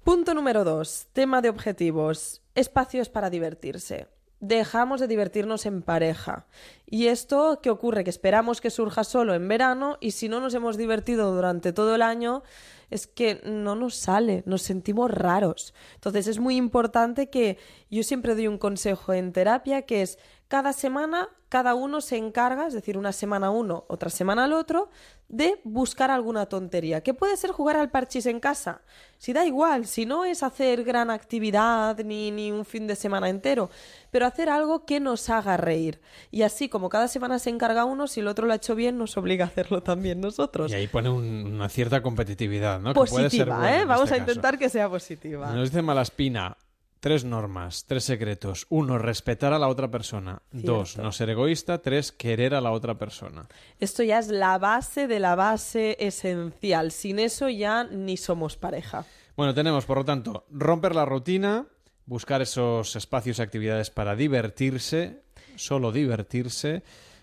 Punto 0.04 0.34
número 0.34 0.64
dos, 0.64 1.08
tema 1.12 1.42
de 1.42 1.50
objetivos. 1.50 2.39
Espacios 2.54 3.08
para 3.08 3.30
divertirse. 3.30 4.08
Dejamos 4.40 5.00
de 5.00 5.06
divertirnos 5.06 5.66
en 5.66 5.82
pareja. 5.82 6.46
¿Y 6.86 7.08
esto 7.08 7.60
qué 7.62 7.68
ocurre? 7.70 8.04
Que 8.04 8.10
esperamos 8.10 8.60
que 8.60 8.70
surja 8.70 9.04
solo 9.04 9.34
en 9.34 9.46
verano 9.46 9.98
y 10.00 10.12
si 10.12 10.28
no 10.28 10.40
nos 10.40 10.54
hemos 10.54 10.78
divertido 10.78 11.34
durante 11.34 11.74
todo 11.74 11.94
el 11.94 12.00
año, 12.00 12.42
es 12.88 13.06
que 13.06 13.40
no 13.44 13.74
nos 13.76 13.94
sale, 13.94 14.42
nos 14.46 14.62
sentimos 14.62 15.10
raros. 15.10 15.74
Entonces 15.94 16.26
es 16.26 16.38
muy 16.38 16.56
importante 16.56 17.28
que 17.28 17.58
yo 17.90 18.02
siempre 18.02 18.34
doy 18.34 18.48
un 18.48 18.58
consejo 18.58 19.12
en 19.12 19.32
terapia 19.32 19.82
que 19.82 20.02
es 20.02 20.18
cada 20.50 20.72
semana 20.72 21.28
cada 21.48 21.74
uno 21.74 22.00
se 22.00 22.16
encarga, 22.16 22.66
es 22.66 22.74
decir, 22.74 22.96
una 22.96 23.12
semana 23.12 23.50
uno, 23.50 23.84
otra 23.88 24.08
semana 24.08 24.44
al 24.44 24.52
otro, 24.52 24.88
de 25.28 25.60
buscar 25.64 26.10
alguna 26.10 26.46
tontería. 26.46 27.02
¿Qué 27.02 27.14
puede 27.14 27.36
ser 27.36 27.50
jugar 27.50 27.76
al 27.76 27.90
parchís 27.90 28.26
en 28.26 28.38
casa? 28.38 28.82
Si 29.18 29.32
da 29.32 29.44
igual, 29.44 29.86
si 29.86 30.06
no 30.06 30.24
es 30.24 30.44
hacer 30.44 30.84
gran 30.84 31.10
actividad 31.10 31.98
ni, 32.04 32.30
ni 32.30 32.52
un 32.52 32.64
fin 32.64 32.86
de 32.86 32.94
semana 32.94 33.28
entero, 33.28 33.68
pero 34.12 34.26
hacer 34.26 34.48
algo 34.48 34.84
que 34.86 35.00
nos 35.00 35.28
haga 35.28 35.56
reír. 35.56 36.00
Y 36.32 36.42
así 36.42 36.68
como 36.68 36.88
cada 36.88 37.08
semana 37.08 37.40
se 37.40 37.50
encarga 37.50 37.84
uno, 37.84 38.06
si 38.06 38.20
el 38.20 38.28
otro 38.28 38.46
lo 38.46 38.52
ha 38.52 38.56
hecho 38.56 38.76
bien, 38.76 38.98
nos 38.98 39.16
obliga 39.16 39.44
a 39.44 39.48
hacerlo 39.48 39.82
también 39.82 40.20
nosotros. 40.20 40.70
Y 40.70 40.74
ahí 40.74 40.86
pone 40.86 41.10
una 41.10 41.68
cierta 41.68 42.00
competitividad, 42.00 42.80
¿no? 42.80 42.92
Positiva, 42.92 43.76
¿eh? 43.76 43.84
Vamos 43.84 44.04
este 44.04 44.14
a 44.14 44.18
intentar 44.18 44.56
que 44.56 44.68
sea 44.68 44.88
positiva. 44.88 45.50
Nos 45.52 45.70
dice 45.70 45.82
Malaspina, 45.82 46.56
Tres 47.00 47.24
normas, 47.24 47.86
tres 47.86 48.04
secretos. 48.04 48.66
Uno, 48.68 48.98
respetar 48.98 49.54
a 49.54 49.58
la 49.58 49.68
otra 49.68 49.90
persona. 49.90 50.42
Dos, 50.52 50.98
no 50.98 51.12
ser 51.12 51.30
egoísta. 51.30 51.80
Tres, 51.80 52.12
querer 52.12 52.54
a 52.54 52.60
la 52.60 52.72
otra 52.72 52.98
persona. 52.98 53.48
Esto 53.78 54.02
ya 54.02 54.18
es 54.18 54.28
la 54.28 54.58
base 54.58 55.08
de 55.08 55.18
la 55.18 55.34
base 55.34 55.96
esencial. 55.98 56.92
Sin 56.92 57.18
eso 57.18 57.48
ya 57.48 57.84
ni 57.84 58.18
somos 58.18 58.58
pareja. 58.58 59.06
Bueno, 59.34 59.54
tenemos, 59.54 59.86
por 59.86 59.96
lo 59.96 60.04
tanto, 60.04 60.44
romper 60.50 60.94
la 60.94 61.06
rutina, 61.06 61.66
buscar 62.04 62.42
esos 62.42 62.94
espacios 62.94 63.38
y 63.38 63.42
actividades 63.42 63.88
para 63.88 64.14
divertirse, 64.14 65.22
solo 65.56 65.92
divertirse. 65.92 66.82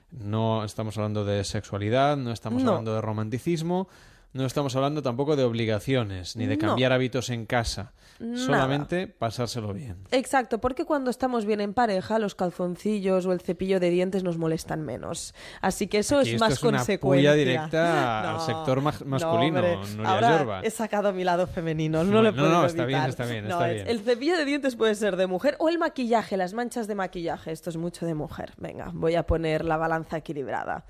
No 0.10 0.63
estamos 0.63 0.98
hablando 0.98 1.24
de 1.24 1.44
sexualidad, 1.44 2.18
no 2.18 2.32
estamos 2.32 2.63
hablando 2.63 2.96
de 2.96 3.02
romanticismo, 3.02 3.90
no 4.38 4.45
estamos 4.45 4.76
hablando 4.76 5.02
tampoco 5.02 5.36
de 5.36 5.43
obligaciones, 5.43 6.36
ni 6.36 6.45
de 6.45 6.58
cambiar 6.58 6.93
hábitos 6.93 7.30
en 7.30 7.45
casa. 7.45 7.93
Solamente 8.36 9.08
pasárselo 9.08 9.73
bien. 9.73 9.97
Exacto, 10.12 10.60
porque 10.60 10.86
cuando 10.86 11.12
estamos 11.12 11.45
bien 11.45 11.62
en 11.62 11.73
pareja, 11.73 12.19
los 12.19 12.36
calzoncillos 12.36 13.26
o 13.26 13.32
el 13.32 13.41
cepillo 13.41 13.80
de 13.80 13.89
dientes 13.89 14.23
nos 14.23 14.38
molestan 14.38 14.82
menos. 14.84 15.36
Así 15.62 15.88
que 15.88 16.00
eso 16.00 16.21
es 16.21 16.39
más 16.39 16.54
es 16.54 16.60
consecuencia. 16.60 17.32
Una 17.32 17.38
directa 17.38 18.32
al 18.36 18.41
sector 18.41 18.82
masculino. 18.82 19.84
No, 19.97 20.08
Ahora 20.08 20.62
he 20.63 20.69
sacado 20.69 21.13
mi 21.13 21.23
lado 21.23 21.47
femenino, 21.47 22.04
no, 22.04 22.21
lo 22.21 22.34
puedo 22.34 22.50
No, 22.50 22.62
no, 22.62 22.65
está 22.65 22.86
bien, 22.86 23.04
está 23.04 23.26
bien, 23.26 23.45
está 23.45 23.67
bien. 23.67 23.88
El 23.88 24.00
cepillo 24.02 24.38
de 24.38 24.45
dientes 24.45 24.76
puede 24.76 24.95
ser 24.95 25.15
de 25.15 25.28
mujer 25.28 25.56
o 25.60 25.69
el 25.69 25.78
maquillaje, 25.78 26.38
las 26.38 26.54
manchas 26.54 26.88
de 26.88 26.95
maquillaje. 26.95 27.52
Esto 27.52 27.69
es 27.69 27.78
mucho 27.78 28.06
de 28.06 28.13
mujer. 28.13 28.54
Venga, 28.58 28.91
voy 28.93 29.15
a 29.15 29.23
poner 29.23 29.65
la 29.65 29.78
balanza 29.78 30.17
equilibrada. 30.17 30.86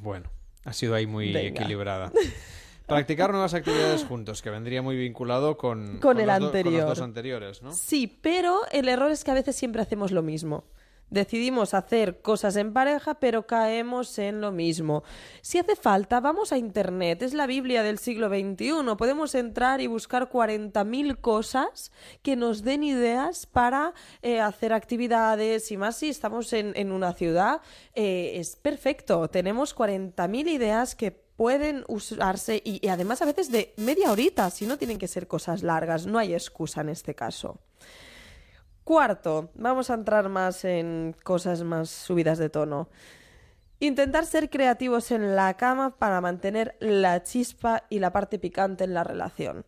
Bueno. 0.00 0.41
Ha 0.64 0.72
sido 0.72 0.94
ahí 0.94 1.06
muy 1.06 1.36
equilibrada. 1.36 2.12
Practicar 2.86 3.30
nuevas 3.30 3.54
actividades 3.54 4.04
juntos, 4.04 4.42
que 4.42 4.50
vendría 4.50 4.82
muy 4.82 4.96
vinculado 4.96 5.56
con, 5.56 5.98
con, 5.98 6.20
el 6.20 6.28
anterior. 6.28 6.74
los 6.74 6.98
dos 6.98 7.00
anteriores, 7.00 7.62
¿no? 7.62 7.72
Sí, 7.72 8.18
pero 8.20 8.60
el 8.70 8.88
error 8.88 9.10
es 9.10 9.24
que 9.24 9.30
a 9.30 9.34
veces 9.34 9.56
siempre 9.56 9.80
hacemos 9.80 10.10
lo 10.10 10.22
mismo. 10.22 10.64
Decidimos 11.12 11.74
hacer 11.74 12.22
cosas 12.22 12.56
en 12.56 12.72
pareja, 12.72 13.16
pero 13.20 13.46
caemos 13.46 14.18
en 14.18 14.40
lo 14.40 14.50
mismo. 14.50 15.04
Si 15.42 15.58
hace 15.58 15.76
falta, 15.76 16.20
vamos 16.20 16.52
a 16.52 16.56
Internet. 16.56 17.20
Es 17.20 17.34
la 17.34 17.46
Biblia 17.46 17.82
del 17.82 17.98
siglo 17.98 18.30
XXI. 18.30 18.96
Podemos 18.96 19.34
entrar 19.34 19.82
y 19.82 19.88
buscar 19.88 20.30
40.000 20.30 21.20
cosas 21.20 21.92
que 22.22 22.34
nos 22.34 22.62
den 22.62 22.82
ideas 22.82 23.44
para 23.44 23.92
eh, 24.22 24.40
hacer 24.40 24.72
actividades 24.72 25.70
y 25.70 25.76
más 25.76 25.98
si 25.98 26.08
estamos 26.08 26.50
en, 26.54 26.90
una 26.90 27.12
ciudad. 27.12 27.60
Eh, 27.94 28.32
es 28.36 28.56
perfecto. 28.56 29.28
Tenemos 29.28 29.76
40.000 29.76 30.48
ideas 30.48 30.94
que 30.94 31.10
pueden 31.10 31.84
usarse 31.88 32.62
y, 32.64 32.80
y 32.82 32.88
además 32.88 33.20
a 33.20 33.26
veces 33.26 33.52
de 33.52 33.74
media 33.76 34.10
horita, 34.10 34.48
si 34.48 34.64
no 34.64 34.78
tienen 34.78 34.96
que 34.96 35.08
ser 35.08 35.26
cosas 35.26 35.62
largas. 35.62 36.06
No 36.06 36.18
hay 36.18 36.32
excusa 36.32 36.80
en 36.80 36.88
este 36.88 37.14
caso. 37.14 37.60
Cuarto, 38.84 39.50
vamos 39.54 39.90
a 39.90 39.94
entrar 39.94 40.28
más 40.28 40.64
en 40.64 41.14
cosas 41.22 41.62
más 41.62 41.88
subidas 41.88 42.38
de 42.38 42.50
tono. 42.50 42.88
Intentar 43.78 44.26
ser 44.26 44.50
creativos 44.50 45.12
en 45.12 45.36
la 45.36 45.56
cama 45.56 45.98
para 45.98 46.20
mantener 46.20 46.76
la 46.80 47.22
chispa 47.22 47.84
y 47.90 48.00
la 48.00 48.12
parte 48.12 48.38
picante 48.38 48.84
en 48.84 48.94
la 48.94 49.04
relación. 49.04 49.64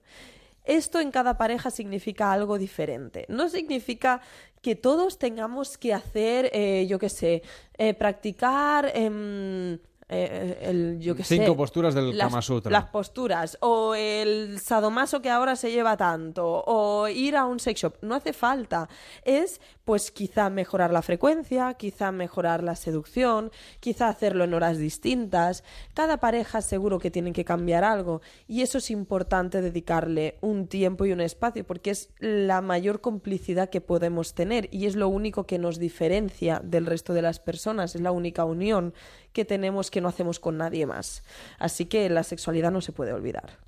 Esto 0.64 0.98
en 0.98 1.10
cada 1.10 1.36
pareja 1.36 1.70
significa 1.70 2.32
algo 2.32 2.58
diferente. 2.58 3.26
No 3.28 3.48
significa 3.48 4.20
que 4.62 4.74
todos 4.74 5.18
tengamos 5.18 5.78
que 5.78 5.92
hacer, 5.92 6.50
eh, 6.52 6.86
yo 6.88 6.98
qué 6.98 7.08
sé, 7.08 7.42
eh, 7.78 7.94
practicar... 7.94 8.90
em, 8.94 9.78
eh, 10.08 10.58
el, 10.62 10.98
yo 11.00 11.14
qué 11.14 11.24
Cinco 11.24 11.46
sé, 11.46 11.54
posturas 11.54 11.94
del 11.94 12.16
las, 12.16 12.28
Kama 12.28 12.42
Sutra. 12.42 12.70
Las 12.70 12.86
posturas, 12.86 13.56
o 13.60 13.94
el 13.94 14.60
sadomaso 14.60 15.22
que 15.22 15.30
ahora 15.30 15.56
se 15.56 15.70
lleva 15.70 15.96
tanto, 15.96 16.62
o 16.66 17.08
ir 17.08 17.36
a 17.36 17.46
un 17.46 17.58
sex 17.58 17.80
shop. 17.80 17.94
No 18.02 18.14
hace 18.14 18.32
falta. 18.32 18.88
Es, 19.24 19.60
pues, 19.84 20.10
quizá 20.10 20.50
mejorar 20.50 20.92
la 20.92 21.02
frecuencia, 21.02 21.74
quizá 21.74 22.12
mejorar 22.12 22.62
la 22.62 22.76
seducción, 22.76 23.50
quizá 23.80 24.08
hacerlo 24.08 24.44
en 24.44 24.54
horas 24.54 24.78
distintas. 24.78 25.64
Cada 25.94 26.18
pareja 26.18 26.62
seguro 26.62 26.98
que 26.98 27.10
tiene 27.10 27.32
que 27.32 27.44
cambiar 27.44 27.84
algo, 27.84 28.20
y 28.46 28.62
eso 28.62 28.78
es 28.78 28.90
importante 28.90 29.60
dedicarle 29.60 30.38
un 30.40 30.68
tiempo 30.68 31.06
y 31.06 31.12
un 31.12 31.20
espacio, 31.20 31.64
porque 31.64 31.90
es 31.90 32.10
la 32.18 32.60
mayor 32.60 33.00
complicidad 33.00 33.70
que 33.70 33.80
podemos 33.80 34.34
tener, 34.34 34.68
y 34.72 34.86
es 34.86 34.96
lo 34.96 35.08
único 35.08 35.44
que 35.46 35.58
nos 35.58 35.78
diferencia 35.78 36.60
del 36.64 36.86
resto 36.86 37.14
de 37.14 37.22
las 37.22 37.38
personas, 37.38 37.94
es 37.94 38.00
la 38.00 38.12
única 38.12 38.44
unión 38.44 38.94
que 39.32 39.44
tenemos 39.44 39.90
que 39.90 40.00
no 40.00 40.08
hacemos 40.08 40.40
con 40.40 40.58
nadie 40.58 40.86
más. 40.86 41.22
Así 41.58 41.86
que 41.86 42.08
la 42.08 42.22
sexualidad 42.22 42.70
no 42.70 42.80
se 42.80 42.92
puede 42.92 43.12
olvidar. 43.12 43.63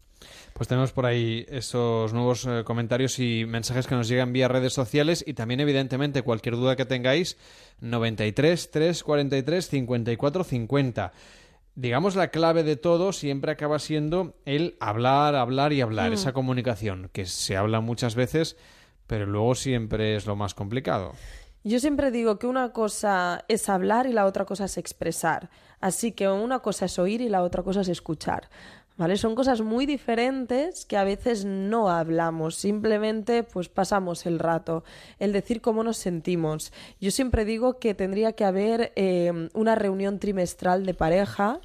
Pues 0.53 0.69
tenemos 0.69 0.93
por 0.93 1.07
ahí 1.07 1.47
esos 1.49 2.13
nuevos 2.13 2.47
eh, 2.47 2.63
comentarios 2.65 3.19
y 3.19 3.45
mensajes 3.47 3.87
que 3.87 3.95
nos 3.95 4.09
llegan 4.09 4.33
vía 4.33 4.49
redes 4.49 4.73
sociales 4.73 5.25
y 5.27 5.35
también, 5.35 5.61
evidentemente, 5.61 6.23
cualquier 6.23 6.57
duda 6.57 6.77
que 6.77 6.85
tengáis, 6.85 7.37
93 7.81 8.71
343 8.71 9.69
54 9.69 10.45
50. 10.45 11.13
Digamos, 11.75 12.17
la 12.17 12.29
clave 12.29 12.63
de 12.63 12.77
todo 12.77 13.13
siempre 13.13 13.53
acaba 13.53 13.79
siendo 13.79 14.35
el 14.47 14.77
hablar, 14.81 15.35
hablar 15.35 15.75
y 15.75 15.83
hablar, 15.83 16.13
esa 16.15 16.33
comunicación, 16.33 17.11
que 17.13 17.27
se 17.27 17.55
habla 17.55 17.81
muchas 17.81 18.15
veces, 18.15 18.57
pero 19.07 19.27
luego 19.27 19.55
siempre 19.55 20.17
es 20.17 20.25
lo 20.25 20.37
más 20.37 20.55
complicado. 20.55 21.13
Yo 21.65 21.81
siempre 21.81 22.13
digo 22.13 22.39
que 22.39 22.47
una 22.47 22.73
cosa 22.73 23.45
es 23.49 23.69
hablar 23.69 24.07
y 24.07 24.13
la 24.13 24.25
otra 24.25 24.45
cosa 24.45 24.67
es 24.67 24.79
expresar. 24.79 25.51
Así 25.81 26.13
que 26.13 26.29
una 26.29 26.61
cosa 26.61 26.85
es 26.85 26.97
oír 26.99 27.21
y 27.21 27.29
la 27.29 27.43
otra 27.43 27.65
cosa 27.65 27.81
es 27.81 27.89
escuchar. 27.89 28.49
¿Vale? 28.99 29.19
Son 29.19 29.35
cosas 29.35 29.61
muy 29.61 29.85
diferentes 29.85 30.87
que 30.87 30.97
a 30.97 31.05
veces 31.05 31.45
no 31.45 31.91
hablamos, 31.91 32.55
simplemente 32.57 33.43
pues 33.43 33.69
pasamos 33.69 34.25
el 34.25 34.39
rato, 34.39 34.85
el 35.19 35.33
decir 35.35 35.61
cómo 35.61 35.85
nos 35.85 35.99
sentimos. 35.99 36.73
Yo 36.99 37.11
siempre 37.11 37.45
digo 37.45 37.79
que 37.79 37.95
tendría 37.95 38.33
que 38.33 38.45
haber 38.47 38.93
eh, 38.97 39.49
una 39.53 39.75
reunión 39.75 40.19
trimestral 40.19 40.87
de 40.87 40.95
pareja. 40.95 41.61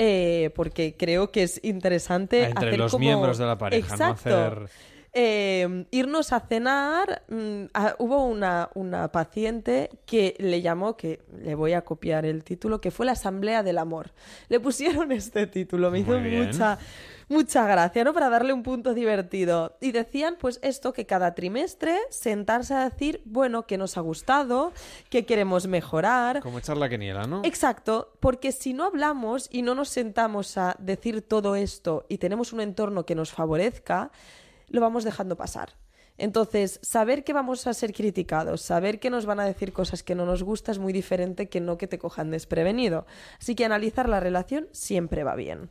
eh, 0.00 0.50
porque 0.54 0.94
creo 0.96 1.32
que 1.32 1.42
es 1.42 1.58
interesante 1.64 2.44
Ah, 2.44 2.48
Entre 2.50 2.68
hacer 2.68 2.78
los 2.78 2.92
como- 2.92 3.04
miembros 3.04 3.36
de 3.38 3.46
la 3.46 3.58
pareja, 3.58 3.96
¿no? 3.96 4.10
Exacto 4.12 4.30
Hacer- 4.36 4.68
eh, 5.20 5.84
irnos 5.90 6.32
a 6.32 6.38
cenar. 6.38 7.22
mm, 7.28 7.64
ah, 7.74 7.96
hubo 7.98 8.24
una, 8.24 8.70
una 8.74 9.10
paciente 9.10 9.90
que 10.06 10.36
le 10.38 10.62
llamó, 10.62 10.96
que 10.96 11.18
le 11.42 11.56
voy 11.56 11.72
a 11.72 11.82
copiar 11.82 12.24
el 12.24 12.44
título, 12.44 12.80
que 12.80 12.92
fue 12.92 13.04
la 13.04 13.12
Asamblea 13.12 13.64
del 13.64 13.78
Amor. 13.78 14.12
Le 14.48 14.60
pusieron 14.60 15.10
este 15.12 15.48
título, 15.48 15.90
me 15.90 15.98
hizo 15.98 16.16
mucha, 16.20 16.78
mucha 17.28 17.66
gracia, 17.66 18.04
¿no? 18.04 18.14
Para 18.14 18.28
darle 18.28 18.52
un 18.52 18.62
punto 18.62 18.94
divertido. 18.94 19.76
Y 19.80 19.90
decían, 19.90 20.36
pues, 20.38 20.60
esto, 20.62 20.92
que 20.92 21.04
cada 21.04 21.34
trimestre 21.34 21.98
sentarse 22.10 22.74
a 22.74 22.88
decir, 22.88 23.20
bueno, 23.24 23.66
que 23.66 23.76
nos 23.76 23.96
ha 23.96 24.02
gustado, 24.02 24.72
que 25.10 25.26
queremos 25.26 25.66
mejorar. 25.66 26.38
Como 26.42 26.60
echar 26.60 26.76
la 26.76 26.88
queniela, 26.88 27.24
¿no? 27.24 27.42
Exacto, 27.44 28.12
porque 28.20 28.52
si 28.52 28.72
no 28.72 28.84
hablamos 28.84 29.48
y 29.50 29.62
no 29.62 29.74
nos 29.74 29.88
sentamos 29.88 30.56
a 30.58 30.76
decir 30.78 31.22
todo 31.22 31.56
esto 31.56 32.06
y 32.08 32.18
tenemos 32.18 32.52
un 32.52 32.60
entorno 32.60 33.04
que 33.04 33.16
nos 33.16 33.32
favorezca, 33.32 34.12
lo 34.68 34.80
vamos 34.80 35.04
dejando 35.04 35.36
pasar. 35.36 35.74
Entonces, 36.18 36.80
saber 36.82 37.22
que 37.22 37.32
vamos 37.32 37.66
a 37.66 37.74
ser 37.74 37.92
criticados, 37.92 38.60
saber 38.60 38.98
que 38.98 39.08
nos 39.08 39.24
van 39.24 39.38
a 39.38 39.46
decir 39.46 39.72
cosas 39.72 40.02
que 40.02 40.16
no 40.16 40.26
nos 40.26 40.42
gusta 40.42 40.72
es 40.72 40.78
muy 40.80 40.92
diferente 40.92 41.48
que 41.48 41.60
no 41.60 41.78
que 41.78 41.86
te 41.86 41.98
cojan 41.98 42.32
desprevenido. 42.32 43.06
Así 43.40 43.54
que 43.54 43.64
analizar 43.64 44.08
la 44.08 44.18
relación 44.18 44.68
siempre 44.72 45.22
va 45.22 45.36
bien. 45.36 45.70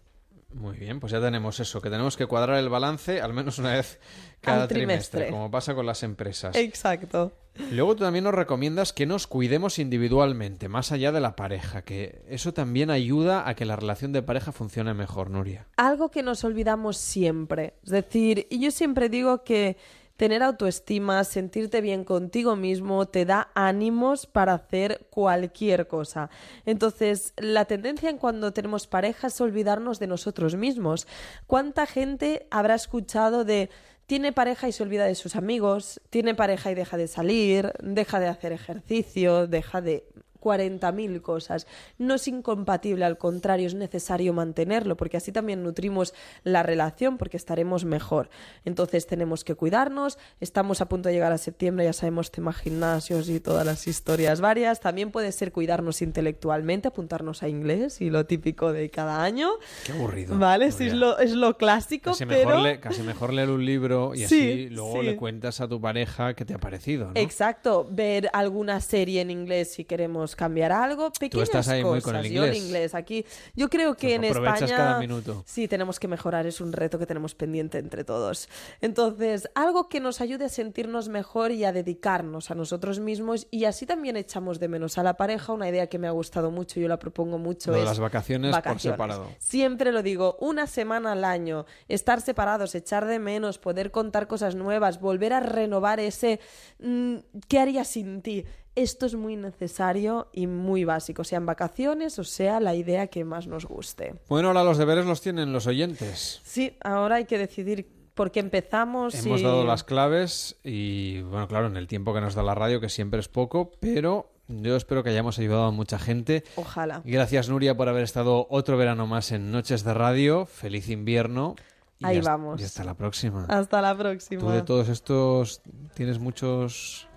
Muy 0.53 0.77
bien, 0.77 0.99
pues 0.99 1.11
ya 1.11 1.19
tenemos 1.19 1.59
eso, 1.59 1.81
que 1.81 1.89
tenemos 1.89 2.15
que 2.15 2.25
cuadrar 2.25 2.57
el 2.57 2.69
balance 2.69 3.21
al 3.21 3.33
menos 3.33 3.59
una 3.59 3.73
vez 3.73 3.99
cada 4.41 4.67
trimestre, 4.67 5.29
como 5.29 5.51
pasa 5.51 5.75
con 5.75 5.85
las 5.85 6.03
empresas. 6.03 6.55
Exacto. 6.55 7.33
Luego 7.71 7.95
tú 7.95 8.03
también 8.03 8.23
nos 8.23 8.33
recomiendas 8.33 8.93
que 8.93 9.05
nos 9.05 9.27
cuidemos 9.27 9.79
individualmente, 9.79 10.69
más 10.69 10.91
allá 10.91 11.11
de 11.11 11.19
la 11.19 11.35
pareja, 11.35 11.81
que 11.81 12.23
eso 12.29 12.53
también 12.53 12.89
ayuda 12.89 13.47
a 13.49 13.55
que 13.55 13.65
la 13.65 13.75
relación 13.75 14.13
de 14.13 14.21
pareja 14.21 14.51
funcione 14.51 14.93
mejor, 14.93 15.29
Nuria. 15.29 15.67
algo 15.75 16.09
que 16.09 16.23
nos 16.23 16.43
olvidamos 16.43 16.97
siempre. 16.97 17.73
Es 17.83 17.89
decir, 17.89 18.47
y 18.49 18.59
yo 18.59 18.71
siempre 18.71 19.09
digo 19.09 19.43
que 19.43 19.77
tener 20.17 20.43
autoestima, 20.43 21.23
sentirte 21.23 21.79
bien 21.79 22.03
contigo 22.03 22.55
mismo, 22.55 23.07
te 23.07 23.25
da 23.25 23.49
ánimos 23.53 24.25
para 24.25 24.53
hacer 24.53 25.07
cualquier 25.09 25.87
cosa. 25.87 26.29
Entonces, 26.65 27.33
la 27.37 27.65
tendencia 27.65 28.09
en 28.09 28.17
cuando 28.17 28.51
tenemos 28.51 28.87
pareja 28.87 29.27
es 29.27 29.39
olvidarnos 29.39 29.99
de 29.99 30.07
nosotros 30.07 30.55
mismos. 30.55 31.07
¿Cuánta 31.45 31.85
gente 31.85 32.47
habrá 32.49 32.75
escuchado 32.75 33.45
de 33.45 33.69
tiene 34.07 34.31
pareja 34.31 34.69
y 34.69 34.71
se 34.71 34.83
olvida 34.83 35.05
de 35.05 35.15
sus 35.15 35.35
amigos, 35.35 36.01
tiene 36.09 36.33
pareja 36.33 36.71
y 36.71 36.75
deja 36.75 36.95
de 36.95 37.09
salir, 37.09 37.73
deja 37.83 38.21
de 38.21 38.27
hacer 38.27 38.53
ejercicio, 38.53 39.47
deja 39.47 39.81
de 39.81 40.07
40.000 40.39 41.21
cosas. 41.21 41.67
No 41.97 42.15
es 42.15 42.27
incompatible, 42.27 43.05
al 43.05 43.17
contrario, 43.17 43.67
es 43.67 43.73
necesario 43.75 44.33
mantenerlo, 44.33 44.97
porque 44.97 45.17
así 45.17 45.31
también 45.31 45.63
nutrimos 45.63 46.13
la 46.43 46.63
relación, 46.63 47.17
porque 47.17 47.37
estaremos 47.37 47.85
mejor. 47.85 48.29
Entonces 48.65 49.07
tenemos 49.07 49.43
que 49.43 49.55
cuidarnos, 49.55 50.17
estamos 50.39 50.81
a 50.81 50.89
punto 50.89 51.09
de 51.09 51.15
llegar 51.15 51.31
a 51.31 51.37
septiembre, 51.37 51.85
ya 51.85 51.93
sabemos 51.93 52.31
tema 52.31 52.53
gimnasios 52.53 53.29
y 53.29 53.39
todas 53.39 53.65
las 53.65 53.87
historias 53.87 54.41
varias. 54.41 54.79
También 54.79 55.11
puede 55.11 55.31
ser 55.31 55.51
cuidarnos 55.51 56.01
intelectualmente, 56.01 56.87
apuntarnos 56.87 57.43
a 57.43 57.47
inglés 57.49 58.01
y 58.01 58.09
lo 58.09 58.25
típico 58.25 58.73
de 58.73 58.89
cada 58.89 59.23
año. 59.23 59.49
Qué 59.85 59.91
aburrido. 59.93 60.37
Vale, 60.37 60.71
sí, 60.71 60.87
es 60.87 60.93
lo, 60.93 61.17
es 61.19 61.31
lo 61.33 61.57
clásico, 61.57 62.11
Casi 62.11 62.25
pero... 62.25 62.49
mejor, 62.49 62.63
le- 62.63 62.79
casi 62.79 63.01
mejor 63.03 63.33
leer 63.33 63.49
un 63.49 63.65
libro 63.65 64.13
y 64.15 64.19
Sí, 64.19 64.25
así 64.25 64.69
luego 64.69 64.99
sí. 65.01 65.05
le 65.05 65.15
cuentas 65.15 65.61
a 65.61 65.67
tu 65.67 65.79
pareja 65.79 66.33
qué 66.33 66.45
te 66.45 66.53
ha 66.53 66.57
parecido, 66.57 67.05
¿no? 67.07 67.11
Exacto, 67.15 67.87
ver 67.89 68.29
alguna 68.33 68.81
serie 68.81 69.21
en 69.21 69.31
inglés 69.31 69.71
si 69.73 69.85
queremos 69.85 70.26
cambiar 70.35 70.71
algo, 70.71 71.11
pequeñas 71.11 71.49
estás 71.49 71.67
ahí 71.69 71.83
muy 71.83 72.01
cosas. 72.01 72.03
con 72.03 72.15
el 72.17 72.31
Yo 72.31 72.43
el 72.43 72.55
inglés. 72.55 72.95
aquí, 72.95 73.25
yo 73.55 73.69
creo 73.69 73.95
que 73.95 74.15
en 74.15 74.23
España 74.23 74.67
cada 74.67 74.99
minuto. 74.99 75.43
sí 75.45 75.67
tenemos 75.67 75.99
que 75.99 76.07
mejorar, 76.07 76.45
es 76.45 76.61
un 76.61 76.73
reto 76.73 76.99
que 76.99 77.05
tenemos 77.05 77.35
pendiente 77.35 77.77
entre 77.77 78.03
todos. 78.03 78.49
Entonces, 78.81 79.49
algo 79.55 79.89
que 79.89 79.99
nos 79.99 80.21
ayude 80.21 80.45
a 80.45 80.49
sentirnos 80.49 81.09
mejor 81.09 81.51
y 81.51 81.65
a 81.65 81.71
dedicarnos 81.71 82.51
a 82.51 82.55
nosotros 82.55 82.99
mismos 82.99 83.47
y 83.51 83.65
así 83.65 83.85
también 83.85 84.17
echamos 84.17 84.59
de 84.59 84.67
menos 84.67 84.97
a 84.97 85.03
la 85.03 85.15
pareja, 85.17 85.53
una 85.53 85.69
idea 85.69 85.87
que 85.87 85.99
me 85.99 86.07
ha 86.07 86.11
gustado 86.11 86.51
mucho, 86.51 86.79
yo 86.79 86.87
la 86.87 86.99
propongo 86.99 87.37
mucho 87.37 87.71
Lo 87.71 87.77
de 87.77 87.83
es 87.83 87.89
las 87.89 87.99
vacaciones 87.99 88.55
por 88.57 88.79
separado. 88.79 89.27
Siempre 89.39 89.91
lo 89.91 90.03
digo, 90.03 90.37
una 90.39 90.67
semana 90.67 91.13
al 91.13 91.23
año, 91.23 91.65
estar 91.87 92.21
separados, 92.21 92.75
echar 92.75 93.05
de 93.05 93.19
menos, 93.19 93.57
poder 93.57 93.91
contar 93.91 94.27
cosas 94.27 94.55
nuevas, 94.55 94.99
volver 94.99 95.33
a 95.33 95.39
renovar 95.39 95.99
ese 95.99 96.39
mm, 96.79 97.15
¿qué 97.47 97.59
haría 97.59 97.83
sin 97.83 98.21
ti? 98.21 98.45
Esto 98.77 99.07
es 99.07 99.15
muy 99.15 99.35
necesario 99.35 100.27
y 100.33 100.45
muy 100.45 100.83
básico, 100.85 101.23
sea 101.23 101.37
en 101.39 101.47
vacaciones 101.47 102.19
o 102.19 102.23
sea 102.23 102.59
la 102.59 102.75
idea 102.75 103.07
que 103.07 103.25
más 103.25 103.47
nos 103.47 103.65
guste. 103.65 104.13
Bueno, 104.29 104.49
ahora 104.49 104.63
los 104.63 104.77
deberes 104.77 105.05
los 105.05 105.19
tienen 105.21 105.51
los 105.51 105.65
oyentes. 105.65 106.41
Sí, 106.43 106.77
ahora 106.83 107.15
hay 107.15 107.25
que 107.25 107.39
decidir 107.39 107.87
por 108.13 108.31
qué 108.31 108.39
empezamos. 108.39 109.15
Hemos 109.15 109.41
y- 109.41 109.43
dado 109.43 109.65
las 109.65 109.83
claves 109.83 110.57
y, 110.63 111.21
bueno, 111.23 111.47
claro, 111.47 111.65
en 111.67 111.75
el 111.75 111.87
tiempo 111.87 112.13
que 112.13 112.21
nos 112.21 112.35
da 112.35 112.43
la 112.43 112.53
radio, 112.55 112.79
que 112.79 112.89
siempre 112.89 113.19
es 113.19 113.27
poco, 113.27 113.71
pero 113.79 114.29
yo 114.47 114.75
espero 114.75 115.03
que 115.03 115.09
hayamos 115.09 115.39
ayudado 115.39 115.63
a 115.65 115.71
mucha 115.71 115.97
gente. 115.97 116.43
Ojalá. 116.55 117.01
Gracias, 117.03 117.49
Nuria, 117.49 117.75
por 117.75 117.89
haber 117.89 118.03
estado 118.03 118.45
otro 118.49 118.77
verano 118.77 119.07
más 119.07 119.31
en 119.31 119.51
Noches 119.51 119.83
de 119.83 119.93
Radio. 119.95 120.45
Feliz 120.45 120.87
invierno. 120.89 121.55
Y 121.99 122.05
Ahí 122.05 122.19
hasta- 122.19 122.29
vamos. 122.31 122.61
Y 122.61 122.63
hasta 122.63 122.83
la 122.83 122.93
próxima. 122.93 123.45
Hasta 123.49 123.81
la 123.81 123.91
¿Tú 123.93 123.97
de 123.97 124.03
próxima. 124.03 124.65
todos 124.65 124.87
estos 124.89 125.61
tienes 125.95 126.19
muchos 126.19 127.07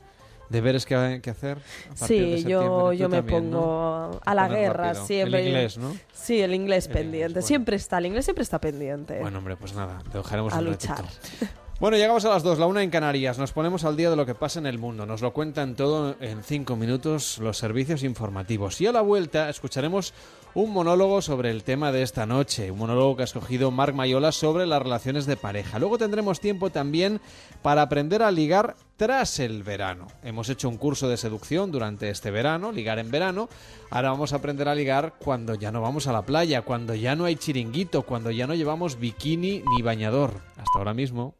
deberes 0.50 0.84
que, 0.84 1.20
que 1.22 1.30
hacer? 1.30 1.56
a 1.58 1.94
de 1.94 2.06
Sí, 2.06 2.44
yo, 2.44 2.92
yo 2.92 3.08
me 3.08 3.16
también, 3.18 3.50
¿no? 3.50 3.58
pongo 3.60 4.20
a 4.24 4.34
la 4.34 4.48
guerra 4.48 4.88
rápido. 4.88 5.06
siempre. 5.06 5.40
El 5.40 5.46
inglés, 5.48 5.78
¿no? 5.78 5.96
Sí, 6.12 6.40
el 6.42 6.54
inglés 6.54 6.86
El 6.88 6.92
pendiente. 6.92 7.16
inglés, 7.16 7.32
bueno. 7.34 7.46
Siempre 7.46 7.76
está, 7.76 7.98
el 7.98 8.06
inglés 8.06 8.24
siempre 8.26 8.42
está 8.42 8.60
pendiente. 8.60 9.18
Bueno, 9.20 9.38
hombre, 9.38 9.56
pues 9.56 9.74
nada, 9.74 10.02
lo 10.12 10.22
dejaremos 10.22 10.52
a 10.52 10.58
un 10.58 10.64
luchar. 10.66 10.96
ratito. 10.98 11.52
Bueno, 11.80 11.96
llegamos 11.96 12.26
a 12.26 12.28
las 12.28 12.42
dos, 12.42 12.58
la 12.58 12.66
una 12.66 12.82
en 12.82 12.90
Canarias. 12.90 13.38
Nos 13.38 13.52
ponemos 13.52 13.84
al 13.84 13.96
día 13.96 14.10
de 14.10 14.16
lo 14.16 14.26
que 14.26 14.34
pasa 14.34 14.58
en 14.58 14.66
el 14.66 14.78
mundo. 14.78 15.06
Nos 15.06 15.22
lo 15.22 15.32
cuentan 15.32 15.76
todo 15.76 16.14
en 16.20 16.42
cinco 16.42 16.76
minutos 16.76 17.38
los 17.38 17.56
servicios 17.56 18.02
informativos. 18.02 18.78
Y 18.82 18.86
a 18.86 18.92
la 18.92 19.00
vuelta 19.00 19.48
escucharemos 19.48 20.12
un 20.52 20.74
monólogo 20.74 21.22
sobre 21.22 21.50
el 21.50 21.64
tema 21.64 21.90
de 21.90 22.02
esta 22.02 22.26
noche. 22.26 22.70
Un 22.70 22.80
monólogo 22.80 23.16
que 23.16 23.22
ha 23.22 23.24
escogido 23.24 23.70
Marc 23.70 23.94
Mayola 23.94 24.30
sobre 24.30 24.66
las 24.66 24.82
relaciones 24.82 25.24
de 25.24 25.38
pareja. 25.38 25.78
Luego 25.78 25.96
tendremos 25.96 26.38
tiempo 26.38 26.68
también 26.68 27.18
para 27.62 27.80
aprender 27.80 28.22
a 28.22 28.30
ligar 28.30 28.76
tras 28.98 29.38
el 29.38 29.62
verano. 29.62 30.08
Hemos 30.22 30.50
hecho 30.50 30.68
un 30.68 30.76
curso 30.76 31.08
de 31.08 31.16
seducción 31.16 31.72
durante 31.72 32.10
este 32.10 32.30
verano, 32.30 32.72
ligar 32.72 32.98
en 32.98 33.10
verano. 33.10 33.48
Ahora 33.88 34.10
vamos 34.10 34.34
a 34.34 34.36
aprender 34.36 34.68
a 34.68 34.74
ligar 34.74 35.14
cuando 35.18 35.54
ya 35.54 35.72
no 35.72 35.80
vamos 35.80 36.06
a 36.08 36.12
la 36.12 36.26
playa, 36.26 36.60
cuando 36.60 36.94
ya 36.94 37.16
no 37.16 37.24
hay 37.24 37.36
chiringuito, 37.36 38.02
cuando 38.02 38.30
ya 38.30 38.46
no 38.46 38.54
llevamos 38.54 39.00
bikini 39.00 39.62
ni 39.74 39.80
bañador. 39.80 40.42
Hasta 40.58 40.78
ahora 40.78 40.92
mismo. 40.92 41.39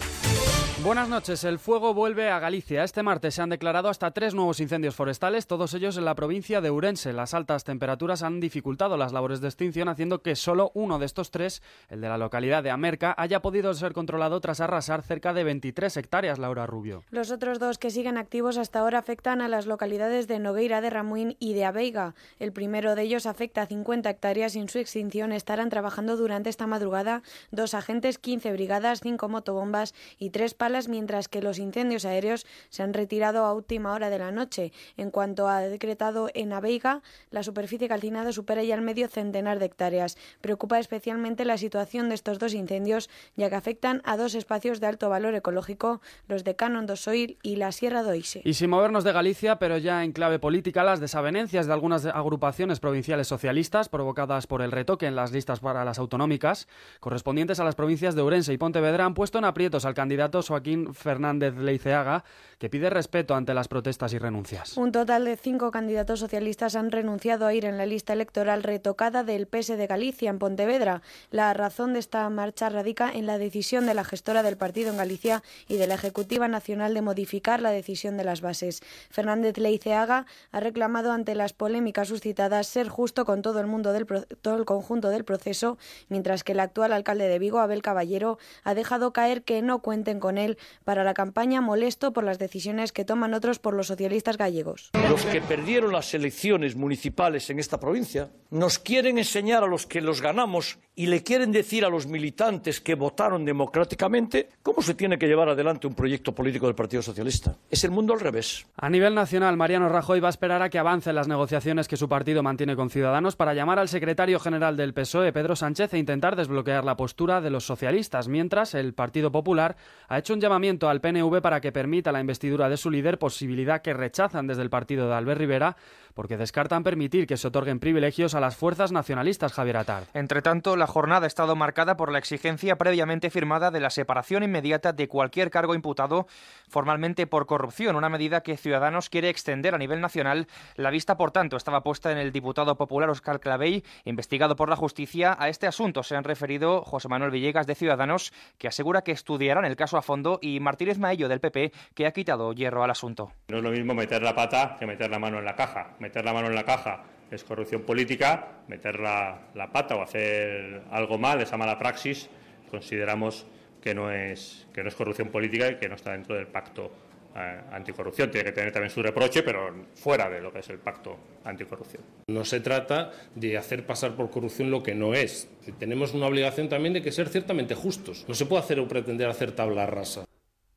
Buenas 0.83 1.09
noches. 1.09 1.43
El 1.43 1.59
fuego 1.59 1.93
vuelve 1.93 2.31
a 2.31 2.39
Galicia. 2.39 2.83
Este 2.83 3.03
martes 3.03 3.35
se 3.35 3.43
han 3.43 3.51
declarado 3.51 3.87
hasta 3.87 4.09
tres 4.09 4.33
nuevos 4.33 4.59
incendios 4.59 4.95
forestales, 4.95 5.45
todos 5.45 5.75
ellos 5.75 5.95
en 5.95 6.05
la 6.05 6.15
provincia 6.15 6.59
de 6.59 6.71
Urense. 6.71 7.13
Las 7.13 7.35
altas 7.35 7.63
temperaturas 7.63 8.23
han 8.23 8.39
dificultado 8.39 8.97
las 8.97 9.13
labores 9.13 9.41
de 9.41 9.47
extinción, 9.47 9.89
haciendo 9.89 10.23
que 10.23 10.35
solo 10.35 10.71
uno 10.73 10.97
de 10.97 11.05
estos 11.05 11.29
tres, 11.29 11.61
el 11.89 12.01
de 12.01 12.09
la 12.09 12.17
localidad 12.17 12.63
de 12.63 12.71
Amerca, 12.71 13.13
haya 13.15 13.43
podido 13.43 13.71
ser 13.75 13.93
controlado 13.93 14.41
tras 14.41 14.59
arrasar 14.59 15.03
cerca 15.03 15.35
de 15.35 15.43
23 15.43 15.97
hectáreas, 15.97 16.39
Laura 16.39 16.65
Rubio. 16.65 17.03
Los 17.11 17.29
otros 17.29 17.59
dos 17.59 17.77
que 17.77 17.91
siguen 17.91 18.17
activos 18.17 18.57
hasta 18.57 18.79
ahora 18.79 18.97
afectan 18.97 19.41
a 19.41 19.47
las 19.47 19.67
localidades 19.67 20.27
de 20.27 20.39
Nogueira 20.39 20.81
de 20.81 20.89
Ramuín 20.89 21.37
y 21.37 21.53
de 21.53 21.63
Aveiga. 21.63 22.15
El 22.39 22.53
primero 22.53 22.95
de 22.95 23.03
ellos 23.03 23.27
afecta 23.27 23.61
a 23.61 23.67
50 23.67 24.09
hectáreas 24.09 24.55
y 24.55 24.59
en 24.59 24.67
su 24.67 24.79
extinción 24.79 25.31
estarán 25.31 25.69
trabajando 25.69 26.17
durante 26.17 26.49
esta 26.49 26.65
madrugada 26.65 27.21
dos 27.51 27.75
agentes, 27.75 28.17
15 28.17 28.51
brigadas, 28.51 29.01
5 29.01 29.29
motobombas 29.29 29.93
y 30.17 30.31
tres 30.31 30.55
mientras 30.87 31.27
que 31.27 31.41
los 31.41 31.59
incendios 31.59 32.05
aéreos 32.05 32.45
se 32.69 32.83
han 32.83 32.93
retirado 32.93 33.45
a 33.45 33.53
última 33.53 33.93
hora 33.93 34.09
de 34.09 34.17
la 34.17 34.31
noche. 34.31 34.71
En 34.97 35.11
cuanto 35.11 35.47
ha 35.47 35.61
decretado 35.61 36.29
en 36.33 36.53
Aveiga, 36.53 37.01
la 37.29 37.43
superficie 37.43 37.87
calcinada 37.87 38.31
supera 38.31 38.63
ya 38.63 38.75
el 38.75 38.81
medio 38.81 39.07
centenar 39.07 39.59
de 39.59 39.65
hectáreas. 39.65 40.17
Preocupa 40.41 40.79
especialmente 40.79 41.45
la 41.45 41.57
situación 41.57 42.09
de 42.09 42.15
estos 42.15 42.39
dos 42.39 42.53
incendios, 42.53 43.09
ya 43.35 43.49
que 43.49 43.55
afectan 43.55 44.01
a 44.05 44.17
dos 44.17 44.35
espacios 44.35 44.79
de 44.79 44.87
alto 44.87 45.09
valor 45.09 45.35
ecológico, 45.35 46.01
los 46.27 46.43
de 46.43 46.55
Canon 46.55 46.85
do 46.85 46.95
Soil 46.95 47.37
y 47.43 47.57
la 47.57 47.71
Sierra 47.71 48.03
d'Oise. 48.03 48.41
Y 48.45 48.53
sin 48.53 48.69
movernos 48.69 49.03
de 49.03 49.11
Galicia, 49.11 49.59
pero 49.59 49.77
ya 49.77 50.03
en 50.03 50.11
clave 50.11 50.39
política, 50.39 50.83
las 50.83 50.99
desavenencias 50.99 51.67
de 51.67 51.73
algunas 51.73 52.05
agrupaciones 52.05 52.79
provinciales 52.79 53.27
socialistas 53.27 53.89
provocadas 53.89 54.47
por 54.47 54.61
el 54.61 54.71
retoque 54.71 55.05
en 55.05 55.15
las 55.15 55.31
listas 55.31 55.59
para 55.59 55.85
las 55.85 55.99
autonómicas 55.99 56.67
correspondientes 56.99 57.59
a 57.59 57.63
las 57.63 57.75
provincias 57.75 58.15
de 58.15 58.21
Ourense 58.21 58.53
y 58.53 58.57
Pontevedra 58.57 59.05
han 59.05 59.13
puesto 59.13 59.37
en 59.37 59.45
aprietos 59.45 59.85
al 59.85 59.93
candidato 59.93 60.41
Joaquín 60.61 60.93
Fernández 60.93 61.55
Leiceaga, 61.55 62.23
que 62.59 62.69
pide 62.69 62.91
respeto 62.91 63.33
ante 63.33 63.55
las 63.55 63.67
protestas 63.67 64.13
y 64.13 64.19
renuncias. 64.19 64.77
Un 64.77 64.91
total 64.91 65.25
de 65.25 65.35
cinco 65.35 65.71
candidatos 65.71 66.19
socialistas 66.19 66.75
han 66.75 66.91
renunciado 66.91 67.47
a 67.47 67.53
ir 67.55 67.65
en 67.65 67.79
la 67.79 67.87
lista 67.87 68.13
electoral 68.13 68.61
retocada 68.61 69.23
del 69.23 69.47
PS 69.47 69.69
de 69.69 69.87
Galicia 69.87 70.29
en 70.29 70.37
Pontevedra. 70.37 71.01
La 71.31 71.51
razón 71.55 71.93
de 71.93 71.99
esta 71.99 72.29
marcha 72.29 72.69
radica 72.69 73.09
en 73.11 73.25
la 73.25 73.39
decisión 73.39 73.87
de 73.87 73.95
la 73.95 74.03
gestora 74.03 74.43
del 74.43 74.57
partido 74.57 74.91
en 74.91 74.97
Galicia 74.97 75.41
y 75.67 75.77
de 75.77 75.87
la 75.87 75.95
Ejecutiva 75.95 76.47
Nacional 76.47 76.93
de 76.93 77.01
modificar 77.01 77.63
la 77.63 77.71
decisión 77.71 78.15
de 78.15 78.25
las 78.25 78.41
bases. 78.41 78.81
Fernández 79.09 79.57
Leiceaga 79.57 80.27
ha 80.51 80.59
reclamado 80.59 81.13
ante 81.13 81.33
las 81.33 81.53
polémicas 81.53 82.09
suscitadas 82.09 82.67
ser 82.67 82.89
justo 82.89 83.25
con 83.25 83.41
todo 83.41 83.59
el 83.59 83.65
mundo 83.65 83.91
del 83.91 84.05
todo 84.41 84.57
el 84.57 84.65
conjunto 84.65 85.09
del 85.09 85.23
proceso, 85.23 85.79
mientras 86.09 86.43
que 86.43 86.51
el 86.51 86.59
actual 86.59 86.93
alcalde 86.93 87.27
de 87.27 87.39
Vigo, 87.39 87.57
Abel 87.57 87.81
Caballero, 87.81 88.37
ha 88.63 88.75
dejado 88.75 89.13
caer 89.13 89.41
que 89.41 89.63
no 89.63 89.79
cuenten 89.79 90.19
con 90.19 90.37
él 90.37 90.50
para 90.83 91.03
la 91.03 91.13
campaña 91.13 91.61
molesto 91.61 92.13
por 92.13 92.23
las 92.23 92.39
decisiones 92.39 92.91
que 92.91 93.05
toman 93.05 93.33
otros 93.33 93.59
por 93.59 93.73
los 93.73 93.87
socialistas 93.87 94.37
gallegos. 94.37 94.91
Los 95.09 95.25
que 95.25 95.41
perdieron 95.41 95.91
las 95.91 96.13
elecciones 96.13 96.75
municipales 96.75 97.49
en 97.49 97.59
esta 97.59 97.79
provincia 97.79 98.29
nos 98.49 98.79
quieren 98.79 99.17
enseñar 99.17 99.63
a 99.63 99.67
los 99.67 99.85
que 99.87 100.01
los 100.01 100.21
ganamos 100.21 100.77
y 100.93 101.07
le 101.07 101.23
quieren 101.23 101.51
decir 101.51 101.85
a 101.85 101.89
los 101.89 102.05
militantes 102.05 102.81
que 102.81 102.95
votaron 102.95 103.45
democráticamente 103.45 104.49
cómo 104.61 104.81
se 104.81 104.93
tiene 104.93 105.17
que 105.17 105.27
llevar 105.27 105.47
adelante 105.47 105.87
un 105.87 105.95
proyecto 105.95 106.35
político 106.35 106.65
del 106.65 106.75
Partido 106.75 107.01
Socialista. 107.01 107.55
Es 107.69 107.85
el 107.85 107.91
mundo 107.91 108.13
al 108.13 108.19
revés. 108.19 108.67
A 108.75 108.89
nivel 108.89 109.15
nacional, 109.15 109.55
Mariano 109.55 109.87
Rajoy 109.87 110.19
va 110.19 110.27
a 110.27 110.31
esperar 110.31 110.61
a 110.61 110.69
que 110.69 110.79
avancen 110.79 111.15
las 111.15 111.29
negociaciones 111.29 111.87
que 111.87 111.95
su 111.95 112.09
partido 112.09 112.43
mantiene 112.43 112.75
con 112.75 112.89
Ciudadanos 112.89 113.37
para 113.37 113.53
llamar 113.53 113.79
al 113.79 113.87
secretario 113.87 114.39
general 114.39 114.75
del 114.75 114.93
PSOE, 114.93 115.31
Pedro 115.31 115.55
Sánchez, 115.55 115.93
e 115.93 115.97
intentar 115.97 116.35
desbloquear 116.35 116.83
la 116.83 116.97
postura 116.97 117.39
de 117.39 117.51
los 117.51 117.65
socialistas, 117.65 118.27
mientras 118.27 118.73
el 118.73 118.93
Partido 118.93 119.31
Popular 119.31 119.77
ha 120.09 120.19
hecho 120.19 120.33
un 120.33 120.40
llamamiento 120.41 120.89
al 120.89 120.99
PNV 120.99 121.41
para 121.41 121.61
que 121.61 121.71
permita 121.71 122.11
la 122.11 122.19
investidura 122.19 122.67
de 122.67 122.77
su 122.77 122.91
líder, 122.91 123.17
posibilidad 123.17 123.81
que 123.81 123.93
rechazan 123.93 124.47
desde 124.47 124.63
el 124.63 124.69
partido 124.69 125.07
de 125.07 125.15
Albert 125.15 125.39
Rivera, 125.39 125.77
porque 126.13 126.37
descartan 126.37 126.83
permitir 126.83 127.27
que 127.27 127.37
se 127.37 127.47
otorguen 127.47 127.79
privilegios 127.79 128.35
a 128.35 128.39
las 128.39 128.55
fuerzas 128.55 128.91
nacionalistas, 128.91 129.53
Javier 129.53 129.77
Atard. 129.77 130.05
Entre 130.13 130.41
tanto, 130.41 130.75
la 130.75 130.87
jornada 130.87 131.25
ha 131.25 131.27
estado 131.27 131.55
marcada 131.55 131.97
por 131.97 132.11
la 132.11 132.19
exigencia 132.19 132.75
previamente 132.77 133.29
firmada 133.29 133.71
de 133.71 133.79
la 133.79 133.89
separación 133.89 134.43
inmediata 134.43 134.93
de 134.93 135.07
cualquier 135.07 135.49
cargo 135.49 135.75
imputado 135.75 136.27
formalmente 136.67 137.27
por 137.27 137.45
corrupción, 137.45 137.95
una 137.95 138.09
medida 138.09 138.41
que 138.41 138.57
Ciudadanos 138.57 139.09
quiere 139.09 139.29
extender 139.29 139.75
a 139.75 139.77
nivel 139.77 140.01
nacional. 140.01 140.47
La 140.75 140.89
vista, 140.89 141.17
por 141.17 141.31
tanto, 141.31 141.57
estaba 141.57 141.83
puesta 141.83 142.11
en 142.11 142.17
el 142.17 142.31
diputado 142.31 142.75
popular 142.75 143.09
Oscar 143.09 143.39
Clavey, 143.39 143.83
investigado 144.05 144.55
por 144.55 144.69
la 144.69 144.75
justicia. 144.75 145.35
A 145.39 145.49
este 145.49 145.67
asunto 145.67 146.03
se 146.03 146.15
han 146.15 146.23
referido 146.23 146.83
José 146.83 147.07
Manuel 147.07 147.31
Villegas 147.31 147.67
de 147.67 147.75
Ciudadanos, 147.75 148.33
que 148.57 148.67
asegura 148.67 149.01
que 149.01 149.11
estudiarán 149.11 149.65
el 149.65 149.75
caso 149.75 149.97
a 149.97 150.01
fondo, 150.01 150.39
y 150.41 150.59
Martínez 150.59 150.97
Maello 150.97 151.27
del 151.27 151.39
PP, 151.39 151.71
que 151.93 152.07
ha 152.07 152.11
quitado 152.11 152.53
hierro 152.53 152.83
al 152.83 152.91
asunto. 152.91 153.31
No 153.49 153.57
es 153.57 153.63
lo 153.63 153.71
mismo 153.71 153.93
meter 153.93 154.21
la 154.21 154.35
pata 154.35 154.77
que 154.79 154.85
meter 154.85 155.09
la 155.09 155.19
mano 155.19 155.39
en 155.39 155.45
la 155.45 155.55
caja 155.55 155.95
meter 156.01 156.25
la 156.25 156.33
mano 156.33 156.47
en 156.47 156.55
la 156.55 156.65
caja 156.65 157.03
es 157.31 157.43
corrupción 157.45 157.83
política, 157.83 158.63
meter 158.67 158.99
la, 158.99 159.39
pata 159.71 159.95
o 159.95 160.01
hacer 160.01 160.81
algo 160.91 161.17
mal, 161.17 161.39
esa 161.39 161.55
mala 161.55 161.77
praxis, 161.77 162.27
consideramos 162.69 163.45
que 163.81 163.95
no 163.95 164.11
es, 164.11 164.67
que 164.73 164.83
no 164.83 164.89
es 164.89 164.95
corrupción 164.95 165.29
política 165.29 165.69
y 165.69 165.75
que 165.75 165.87
no 165.87 165.95
está 165.95 166.11
dentro 166.11 166.35
del 166.35 166.47
pacto 166.47 166.91
eh, 167.35 167.61
anticorrupción. 167.71 168.29
Tiene 168.29 168.45
que 168.45 168.51
tener 168.51 168.73
también 168.73 168.91
su 168.91 169.01
reproche, 169.01 169.43
pero 169.43 169.73
fuera 169.95 170.29
de 170.29 170.41
lo 170.41 170.51
que 170.51 170.59
es 170.59 170.69
el 170.69 170.79
pacto 170.79 171.17
anticorrupción. 171.45 172.03
No 172.27 172.43
se 172.43 172.59
trata 172.59 173.11
de 173.33 173.57
hacer 173.57 173.85
pasar 173.85 174.11
por 174.13 174.29
corrupción 174.29 174.69
lo 174.69 174.83
que 174.83 174.93
no 174.93 175.13
es. 175.13 175.49
Tenemos 175.79 176.13
una 176.13 176.27
obligación 176.27 176.67
también 176.67 176.93
de 176.93 177.01
que 177.01 177.13
ser 177.13 177.29
ciertamente 177.29 177.75
justos. 177.75 178.25
No 178.27 178.33
se 178.33 178.45
puede 178.45 178.61
hacer 178.61 178.79
o 178.79 178.87
pretender 178.87 179.29
hacer 179.29 179.53
tabla 179.53 179.85
rasa. 179.85 180.25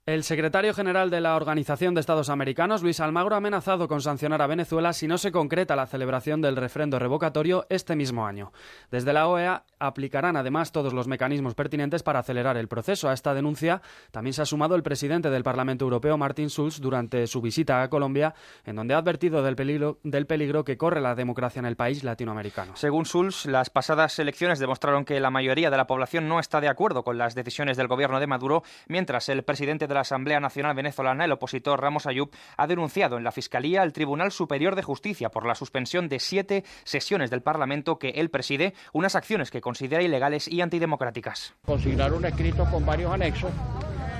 El 0.06 0.22
secretario 0.22 0.74
general 0.74 1.08
de 1.08 1.22
la 1.22 1.34
Organización 1.34 1.94
de 1.94 2.00
Estados 2.00 2.28
Americanos, 2.28 2.82
Luis 2.82 3.00
Almagro, 3.00 3.36
ha 3.36 3.38
amenazado 3.38 3.88
con 3.88 4.02
sancionar 4.02 4.42
a 4.42 4.46
Venezuela 4.46 4.92
si 4.92 5.06
no 5.06 5.16
se 5.16 5.32
concreta 5.32 5.76
la 5.76 5.86
celebración 5.86 6.42
del 6.42 6.56
referendo 6.56 6.98
revocatorio 6.98 7.64
este 7.70 7.96
mismo 7.96 8.26
año. 8.26 8.52
Desde 8.90 9.14
la 9.14 9.26
OEA 9.28 9.64
aplicarán 9.78 10.36
además 10.36 10.72
todos 10.72 10.92
los 10.92 11.08
mecanismos 11.08 11.54
pertinentes 11.54 12.02
para 12.02 12.18
acelerar 12.18 12.58
el 12.58 12.68
proceso. 12.68 13.08
A 13.08 13.14
esta 13.14 13.32
denuncia 13.32 13.80
también 14.10 14.34
se 14.34 14.42
ha 14.42 14.44
sumado 14.44 14.74
el 14.74 14.82
presidente 14.82 15.30
del 15.30 15.42
Parlamento 15.42 15.86
Europeo, 15.86 16.18
Martin 16.18 16.50
Schulz, 16.50 16.82
durante 16.82 17.26
su 17.26 17.40
visita 17.40 17.80
a 17.80 17.88
Colombia, 17.88 18.34
en 18.66 18.76
donde 18.76 18.92
ha 18.92 18.98
advertido 18.98 19.42
del 19.42 19.56
peligro, 19.56 20.00
del 20.02 20.26
peligro 20.26 20.64
que 20.64 20.76
corre 20.76 21.00
la 21.00 21.14
democracia 21.14 21.60
en 21.60 21.66
el 21.66 21.76
país 21.76 22.04
latinoamericano. 22.04 22.76
Según 22.76 23.06
Schulz, 23.06 23.46
las 23.46 23.70
pasadas 23.70 24.18
elecciones 24.18 24.58
demostraron 24.58 25.06
que 25.06 25.18
la 25.18 25.30
mayoría 25.30 25.70
de 25.70 25.78
la 25.78 25.86
población 25.86 26.28
no 26.28 26.40
está 26.40 26.60
de 26.60 26.68
acuerdo 26.68 27.04
con 27.04 27.16
las 27.16 27.34
decisiones 27.34 27.78
del 27.78 27.88
gobierno 27.88 28.20
de 28.20 28.26
Maduro, 28.26 28.64
mientras 28.86 29.30
el 29.30 29.44
presidente 29.44 29.86
de 29.86 29.93
la 29.94 30.00
Asamblea 30.00 30.40
Nacional 30.40 30.74
Venezolana, 30.74 31.24
el 31.24 31.32
opositor 31.32 31.80
Ramos 31.80 32.06
Ayub, 32.06 32.30
ha 32.56 32.66
denunciado 32.66 33.16
en 33.16 33.24
la 33.24 33.32
Fiscalía 33.32 33.82
al 33.82 33.92
Tribunal 33.92 34.32
Superior 34.32 34.76
de 34.76 34.82
Justicia 34.82 35.30
por 35.30 35.46
la 35.46 35.54
suspensión 35.54 36.08
de 36.08 36.20
siete 36.20 36.64
sesiones 36.84 37.30
del 37.30 37.42
Parlamento 37.42 37.98
que 37.98 38.10
él 38.10 38.30
preside, 38.30 38.74
unas 38.92 39.14
acciones 39.14 39.50
que 39.50 39.60
considera 39.60 40.02
ilegales 40.02 40.48
y 40.48 40.60
antidemocráticas. 40.60 41.54
Consignar 41.64 42.12
un 42.12 42.24
escrito 42.26 42.66
con 42.70 42.84
varios 42.84 43.12
anexos 43.12 43.50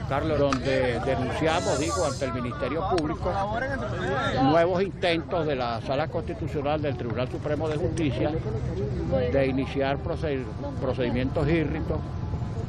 Carlos. 0.09 0.39
donde 0.39 1.01
denunciamos, 1.01 1.79
digo, 1.79 2.05
ante 2.05 2.27
el 2.27 2.35
Ministerio 2.35 2.89
Público 2.91 3.33
nuevos 4.43 4.83
intentos 4.83 5.47
de 5.47 5.57
la 5.57 5.81
Sala 5.81 6.09
Constitucional 6.09 6.83
del 6.83 6.97
Tribunal 6.97 7.29
Supremo 7.31 7.69
de 7.69 7.77
Justicia 7.77 8.31
de 9.33 9.47
iniciar 9.47 9.99
procedimientos 9.99 11.49
írritos 11.49 11.99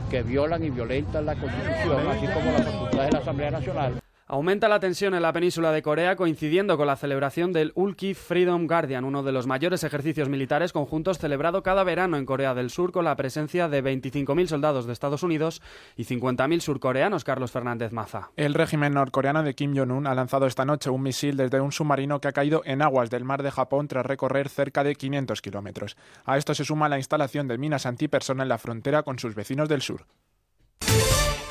que 0.09 0.23
violan 0.23 0.63
y 0.63 0.69
violentan 0.69 1.25
la 1.25 1.35
Constitución, 1.35 2.07
así 2.07 2.27
como 2.27 2.51
las 2.51 2.65
facultades 2.65 3.05
de 3.07 3.11
la 3.11 3.19
Asamblea 3.19 3.51
Nacional. 3.51 3.93
Aumenta 4.27 4.67
la 4.67 4.79
tensión 4.79 5.13
en 5.13 5.21
la 5.21 5.33
península 5.33 5.71
de 5.71 5.83
Corea 5.83 6.15
coincidiendo 6.15 6.77
con 6.77 6.88
la 6.88 6.95
celebración 6.95 7.53
del 7.53 7.71
Ulki 7.75 8.15
Freedom 8.15 8.65
Guardian, 8.65 9.05
uno 9.05 9.21
de 9.21 9.31
los 9.31 9.45
mayores 9.45 9.83
ejercicios 9.83 10.29
militares 10.29 10.73
conjuntos 10.73 11.19
celebrado 11.19 11.61
cada 11.61 11.83
verano 11.83 12.17
en 12.17 12.25
Corea 12.25 12.55
del 12.55 12.71
Sur 12.71 12.91
con 12.91 13.05
la 13.05 13.15
presencia 13.15 13.69
de 13.69 13.83
25.000 13.83 14.47
soldados 14.47 14.88
de 14.88 14.93
Estados 14.93 15.21
Unidos 15.21 15.61
y 15.95 16.05
50.000 16.05 16.59
surcoreanos, 16.61 17.23
Carlos 17.23 17.51
Fernández 17.51 17.91
Maza. 17.91 18.31
El 18.35 18.55
régimen 18.55 18.95
norcoreano 18.95 19.43
de 19.43 19.53
Kim 19.53 19.77
Jong-un 19.77 20.07
ha 20.07 20.15
lanzado 20.15 20.47
esta 20.47 20.65
noche 20.65 20.89
un 20.89 21.03
misil 21.03 21.38
desde 21.38 21.61
un 21.61 21.71
submarino 21.71 22.19
que 22.19 22.27
ha 22.27 22.33
caído 22.33 22.63
en 22.65 22.81
aguas 22.81 23.11
del 23.11 23.25
mar 23.25 23.43
de 23.43 23.52
Japón 23.52 23.87
tras 23.87 24.08
recorrer 24.08 24.50
cerca 24.50 24.83
de 24.83 24.95
500 24.95 25.39
kilómetros. 25.43 25.97
A 26.25 26.39
esto 26.39 26.56
se 26.56 26.65
suma 26.65 26.89
la 26.89 26.97
instalación 26.97 27.47
de 27.47 27.60
minas 27.60 27.85
antipersona 27.85 28.41
en 28.41 28.50
la 28.50 28.58
frontera 28.58 29.04
con 29.04 29.19
sus 29.19 29.35
vecinos 29.35 29.69
del 29.69 29.83
sur. 29.83 30.08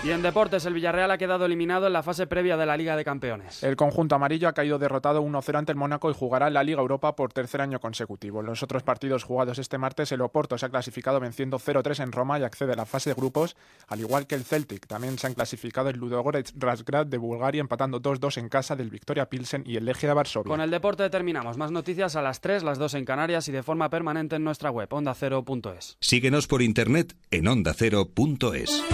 Y 0.04 0.10
en 0.10 0.20
deportes, 0.20 0.66
el 0.66 0.74
Villarreal 0.74 1.10
ha 1.10 1.16
quedado 1.16 1.46
eliminado 1.46 1.86
en 1.86 1.94
la 1.94 2.02
fase 2.02 2.26
previa 2.26 2.58
de 2.58 2.66
la 2.66 2.76
Liga 2.76 2.94
de 2.94 3.06
Campeones. 3.06 3.62
El 3.62 3.74
conjunto 3.74 4.14
amarillo 4.14 4.48
ha 4.48 4.52
caído 4.52 4.78
derrotado 4.78 5.22
1-0 5.22 5.56
ante 5.56 5.72
el 5.72 5.78
Mónaco 5.78 6.10
y 6.10 6.14
jugará 6.14 6.48
en 6.48 6.52
la 6.52 6.62
Liga 6.62 6.82
Europa 6.82 7.16
por 7.16 7.32
tercer 7.32 7.62
año 7.62 7.80
consecutivo. 7.80 8.40
En 8.40 8.46
los 8.46 8.62
otros 8.62 8.82
partidos 8.82 9.24
jugados 9.24 9.58
este 9.58 9.78
martes, 9.78 10.12
el 10.12 10.20
Oporto 10.20 10.58
se 10.58 10.66
ha 10.66 10.68
clasificado 10.68 11.20
venciendo 11.20 11.58
0-3 11.58 12.02
en 12.02 12.12
Roma 12.12 12.38
y 12.38 12.42
accede 12.42 12.74
a 12.74 12.76
la 12.76 12.84
fase 12.84 13.10
de 13.10 13.14
grupos, 13.14 13.56
al 13.88 14.00
igual 14.00 14.26
que 14.26 14.34
el 14.34 14.44
Celtic. 14.44 14.86
También 14.86 15.16
se 15.16 15.26
han 15.26 15.32
clasificado 15.32 15.88
el 15.88 15.96
Ludogorets 15.96 16.52
Razgrad 16.54 17.06
de 17.06 17.16
Bulgaria 17.16 17.62
empatando 17.62 18.02
2-2 18.02 18.36
en 18.36 18.50
casa 18.50 18.76
del 18.76 18.90
Victoria 18.90 19.30
Pilsen 19.30 19.62
y 19.64 19.76
el 19.76 19.86
Legia 19.86 20.10
de 20.10 20.14
Varsovia. 20.14 20.50
Con 20.50 20.60
el 20.60 20.70
deporte 20.70 21.08
terminamos. 21.08 21.56
Más 21.56 21.70
noticias 21.70 22.14
a 22.14 22.20
las 22.20 22.42
3, 22.42 22.62
las 22.62 22.78
2 22.78 22.92
en 22.92 23.06
Canarias 23.06 23.48
y 23.48 23.52
de 23.52 23.62
forma 23.62 23.88
permanente 23.88 24.36
en 24.36 24.44
nuestra 24.44 24.70
web 24.70 24.92
ondacero.es. 24.92 25.96
Síguenos 25.98 26.46
por 26.46 26.60
internet 26.60 27.16
en 27.30 27.48
ondacero.es. 27.48 28.84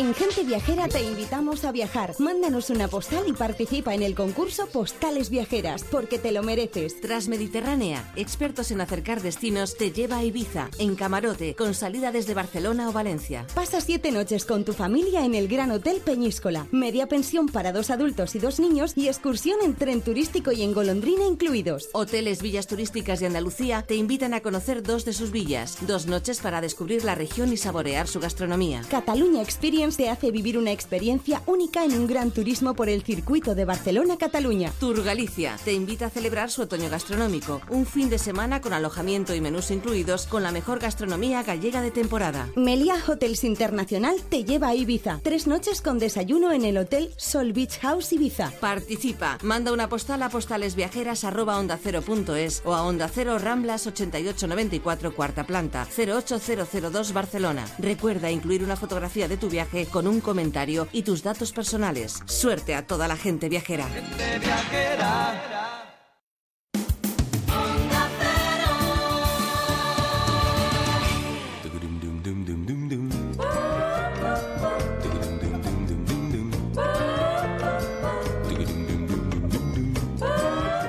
En 0.00 0.14
Gente 0.14 0.44
Viajera 0.44 0.88
te 0.88 1.02
invitamos 1.02 1.66
a 1.66 1.72
viajar. 1.72 2.14
Mándanos 2.18 2.70
una 2.70 2.88
postal 2.88 3.24
y 3.26 3.34
participa 3.34 3.94
en 3.94 4.02
el 4.02 4.14
concurso 4.14 4.66
Postales 4.66 5.28
Viajeras, 5.28 5.84
porque 5.84 6.18
te 6.18 6.32
lo 6.32 6.42
mereces. 6.42 7.02
Transmediterránea, 7.02 8.10
expertos 8.16 8.70
en 8.70 8.80
acercar 8.80 9.20
destinos, 9.20 9.76
te 9.76 9.92
lleva 9.92 10.16
a 10.16 10.24
Ibiza, 10.24 10.70
en 10.78 10.96
camarote, 10.96 11.54
con 11.54 11.74
salida 11.74 12.12
desde 12.12 12.32
Barcelona 12.32 12.88
o 12.88 12.92
Valencia. 12.92 13.46
Pasa 13.54 13.82
siete 13.82 14.10
noches 14.10 14.46
con 14.46 14.64
tu 14.64 14.72
familia 14.72 15.22
en 15.22 15.34
el 15.34 15.48
Gran 15.48 15.70
Hotel 15.70 16.00
Peñíscola. 16.00 16.66
Media 16.70 17.06
pensión 17.06 17.48
para 17.48 17.70
dos 17.70 17.90
adultos 17.90 18.34
y 18.34 18.38
dos 18.38 18.58
niños 18.58 18.94
y 18.96 19.08
excursión 19.08 19.58
en 19.62 19.74
tren 19.74 20.00
turístico 20.00 20.50
y 20.50 20.62
en 20.62 20.72
golondrina 20.72 21.26
incluidos. 21.26 21.90
Hoteles 21.92 22.40
Villas 22.40 22.68
Turísticas 22.68 23.20
de 23.20 23.26
Andalucía 23.26 23.82
te 23.82 23.96
invitan 23.96 24.32
a 24.32 24.40
conocer 24.40 24.82
dos 24.82 25.04
de 25.04 25.12
sus 25.12 25.30
villas. 25.30 25.76
Dos 25.82 26.06
noches 26.06 26.40
para 26.40 26.62
descubrir 26.62 27.04
la 27.04 27.16
región 27.16 27.52
y 27.52 27.58
saborear 27.58 28.08
su 28.08 28.18
gastronomía. 28.18 28.80
Cataluña 28.88 29.42
Experience 29.42 29.89
te 29.96 30.08
hace 30.08 30.30
vivir 30.30 30.58
una 30.58 30.72
experiencia 30.72 31.42
única 31.46 31.84
en 31.84 31.92
un 31.92 32.06
gran 32.06 32.30
turismo 32.30 32.74
por 32.74 32.88
el 32.88 33.02
circuito 33.02 33.54
de 33.54 33.64
Barcelona-Cataluña. 33.64 34.72
Tour 34.78 35.02
Galicia 35.02 35.56
te 35.64 35.72
invita 35.72 36.06
a 36.06 36.10
celebrar 36.10 36.50
su 36.50 36.62
otoño 36.62 36.88
gastronómico, 36.88 37.60
un 37.68 37.86
fin 37.86 38.10
de 38.10 38.18
semana 38.18 38.60
con 38.60 38.72
alojamiento 38.72 39.34
y 39.34 39.40
menús 39.40 39.70
incluidos 39.70 40.26
con 40.26 40.42
la 40.42 40.52
mejor 40.52 40.80
gastronomía 40.80 41.42
gallega 41.42 41.82
de 41.82 41.90
temporada. 41.90 42.48
Meliá 42.56 42.96
Hotels 43.06 43.44
Internacional 43.44 44.16
te 44.28 44.44
lleva 44.44 44.68
a 44.68 44.74
Ibiza. 44.74 45.20
Tres 45.22 45.46
noches 45.46 45.82
con 45.82 45.98
desayuno 45.98 46.52
en 46.52 46.64
el 46.64 46.78
Hotel 46.78 47.10
Sol 47.16 47.52
Beach 47.52 47.78
House 47.80 48.12
Ibiza. 48.12 48.52
Participa, 48.60 49.38
manda 49.42 49.72
una 49.72 49.88
postal 49.88 50.22
a 50.22 50.28
postalesviajeras@onda0.es 50.28 52.62
o 52.64 52.74
a 52.74 52.84
Onda 52.84 53.08
Cero 53.08 53.38
Ramblas 53.38 53.86
8894 53.86 55.14
cuarta 55.14 55.44
planta 55.44 55.86
08002 55.86 57.12
Barcelona. 57.12 57.64
Recuerda 57.78 58.30
incluir 58.30 58.62
una 58.62 58.76
fotografía 58.76 59.28
de 59.28 59.36
tu 59.36 59.48
viaje 59.48 59.79
con 59.86 60.06
un 60.06 60.20
comentario 60.20 60.88
y 60.92 61.02
tus 61.02 61.22
datos 61.22 61.52
personales. 61.52 62.22
Suerte 62.26 62.74
a 62.74 62.86
toda 62.86 63.08
la 63.08 63.16
gente 63.16 63.48
viajera. 63.48 63.86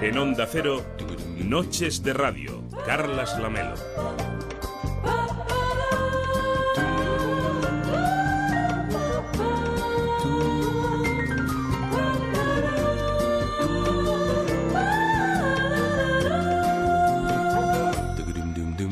En 0.02 0.18
Onda 0.18 0.48
Cero, 0.52 0.84
Noches 1.38 2.02
de 2.02 2.14
Radio, 2.14 2.64
Carlas 2.86 3.40
Lamelo. 3.40 4.31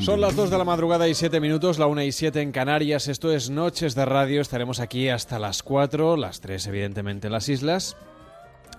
Son 0.00 0.20
las 0.20 0.34
2 0.34 0.50
de 0.50 0.56
la 0.56 0.64
madrugada 0.64 1.08
y 1.08 1.14
7 1.14 1.40
minutos, 1.40 1.78
la 1.78 1.86
1 1.86 2.02
y 2.02 2.12
7 2.12 2.40
en 2.40 2.52
Canarias. 2.52 3.06
Esto 3.06 3.32
es 3.32 3.50
Noches 3.50 3.94
de 3.94 4.06
Radio. 4.06 4.40
Estaremos 4.40 4.80
aquí 4.80 5.10
hasta 5.10 5.38
las 5.38 5.62
4, 5.62 6.16
las 6.16 6.40
3 6.40 6.66
evidentemente 6.68 7.26
en 7.26 7.34
las 7.34 7.50
islas. 7.50 7.98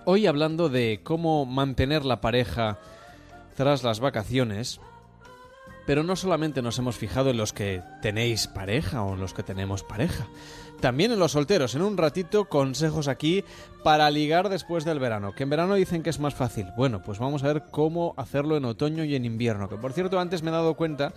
Hoy 0.04 0.26
hablando 0.26 0.68
de 0.68 1.00
cómo 1.04 1.46
mantener 1.46 2.04
la 2.04 2.20
pareja 2.20 2.80
tras 3.56 3.84
las 3.84 4.00
vacaciones. 4.00 4.80
Pero 5.86 6.02
no 6.02 6.16
solamente 6.16 6.60
nos 6.60 6.78
hemos 6.78 6.96
fijado 6.96 7.30
en 7.30 7.36
los 7.36 7.52
que 7.52 7.82
tenéis 8.02 8.48
pareja 8.48 9.02
o 9.02 9.14
en 9.14 9.20
los 9.20 9.32
que 9.32 9.44
tenemos 9.44 9.84
pareja. 9.84 10.26
También 10.82 11.12
en 11.12 11.20
los 11.20 11.30
solteros. 11.30 11.76
En 11.76 11.82
un 11.82 11.96
ratito 11.96 12.46
consejos 12.46 13.06
aquí 13.06 13.44
para 13.84 14.10
ligar 14.10 14.48
después 14.48 14.84
del 14.84 14.98
verano. 14.98 15.32
Que 15.32 15.44
en 15.44 15.50
verano 15.50 15.76
dicen 15.76 16.02
que 16.02 16.10
es 16.10 16.18
más 16.18 16.34
fácil. 16.34 16.66
Bueno, 16.76 17.00
pues 17.00 17.20
vamos 17.20 17.44
a 17.44 17.52
ver 17.52 17.62
cómo 17.70 18.14
hacerlo 18.16 18.56
en 18.56 18.64
otoño 18.64 19.04
y 19.04 19.14
en 19.14 19.24
invierno. 19.24 19.68
Que 19.68 19.76
por 19.76 19.92
cierto, 19.92 20.18
antes 20.18 20.42
me 20.42 20.50
he 20.50 20.52
dado 20.52 20.74
cuenta 20.74 21.12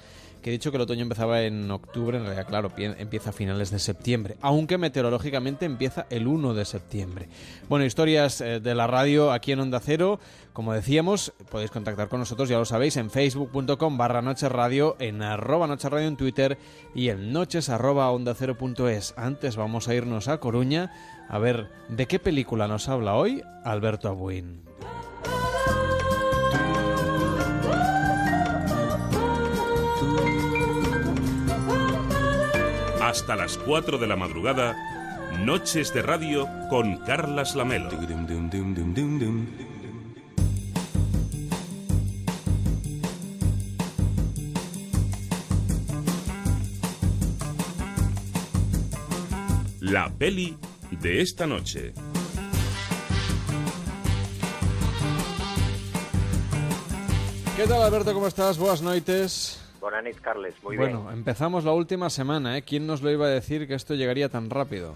que 0.46 0.52
he 0.52 0.54
dicho 0.54 0.70
que 0.70 0.78
el 0.78 0.84
otoño 0.84 1.02
empezaba 1.02 1.42
en 1.42 1.72
octubre. 1.72 2.20
En 2.20 2.24
realidad, 2.24 2.46
claro, 2.46 2.72
empieza 2.78 3.32
a 3.32 3.34
finales 3.34 3.72
de 3.72 3.80
septiembre. 3.80 4.38
Aunque 4.42 4.78
meteorológicamente 4.78 5.66
empieza 5.66 6.06
el 6.12 6.28
1 6.28 6.54
de 6.54 6.66
septiembre. 6.66 7.30
Bueno, 7.68 7.84
historias 7.84 8.42
eh, 8.42 8.60
de 8.60 8.76
la 8.76 8.86
radio 8.86 9.32
aquí 9.32 9.54
en 9.54 9.62
Onda 9.62 9.80
Cero. 9.80 10.20
Como 10.54 10.72
decíamos, 10.72 11.34
podéis 11.50 11.72
contactar 11.72 12.10
con 12.10 12.20
nosotros, 12.20 12.48
ya 12.48 12.60
lo 12.60 12.66
sabéis, 12.66 12.96
en 12.98 13.10
facebook.com 13.10 13.98
barra 13.98 14.22
noches 14.22 14.52
radio, 14.52 14.96
en 15.00 15.24
arroba 15.24 15.66
noches 15.66 15.92
radio 15.92 16.08
en 16.08 16.16
Twitter 16.16 16.60
y 16.94 17.10
en 17.10 17.34
noches 17.34 17.70
arroba 17.70 18.12
onda 18.12 18.36
cero. 18.36 18.56
Antes 19.18 19.56
vamos 19.56 19.88
a 19.88 19.96
irnos 19.96 20.28
a 20.28 20.40
Coruña 20.40 20.94
a 21.28 21.40
ver 21.40 21.72
de 21.90 22.06
qué 22.06 22.20
película 22.20 22.68
nos 22.68 22.88
habla 22.88 23.16
hoy 23.16 23.42
Alberto 23.64 24.10
Abuin. 24.10 24.62
Hasta 33.16 33.38
las 33.38 33.58
4 33.58 33.98
de 33.98 34.08
la 34.08 34.18
madrugada, 34.18 34.76
Noches 35.40 35.94
de 35.94 36.02
Radio 36.02 36.50
con 36.70 36.98
Carlas 36.98 37.56
Lamelo. 37.56 37.90
La 49.80 50.10
peli 50.10 50.58
de 50.92 51.22
esta 51.22 51.48
noche. 51.48 51.94
¿Qué 57.56 57.66
tal 57.66 57.82
Alberto? 57.82 58.14
¿Cómo 58.14 58.28
estás? 58.28 58.58
Buenas 58.58 58.82
noites. 58.82 59.65
Buenas 59.86 60.04
noches, 60.04 60.20
Carles. 60.20 60.56
Muy 60.64 60.78
bueno, 60.78 61.04
bien. 61.04 61.14
empezamos 61.14 61.64
la 61.64 61.72
última 61.72 62.10
semana, 62.10 62.58
¿eh? 62.58 62.64
¿Quién 62.64 62.88
nos 62.88 63.04
lo 63.04 63.12
iba 63.12 63.28
a 63.28 63.30
decir 63.30 63.68
que 63.68 63.76
esto 63.76 63.94
llegaría 63.94 64.30
tan 64.30 64.50
rápido? 64.50 64.96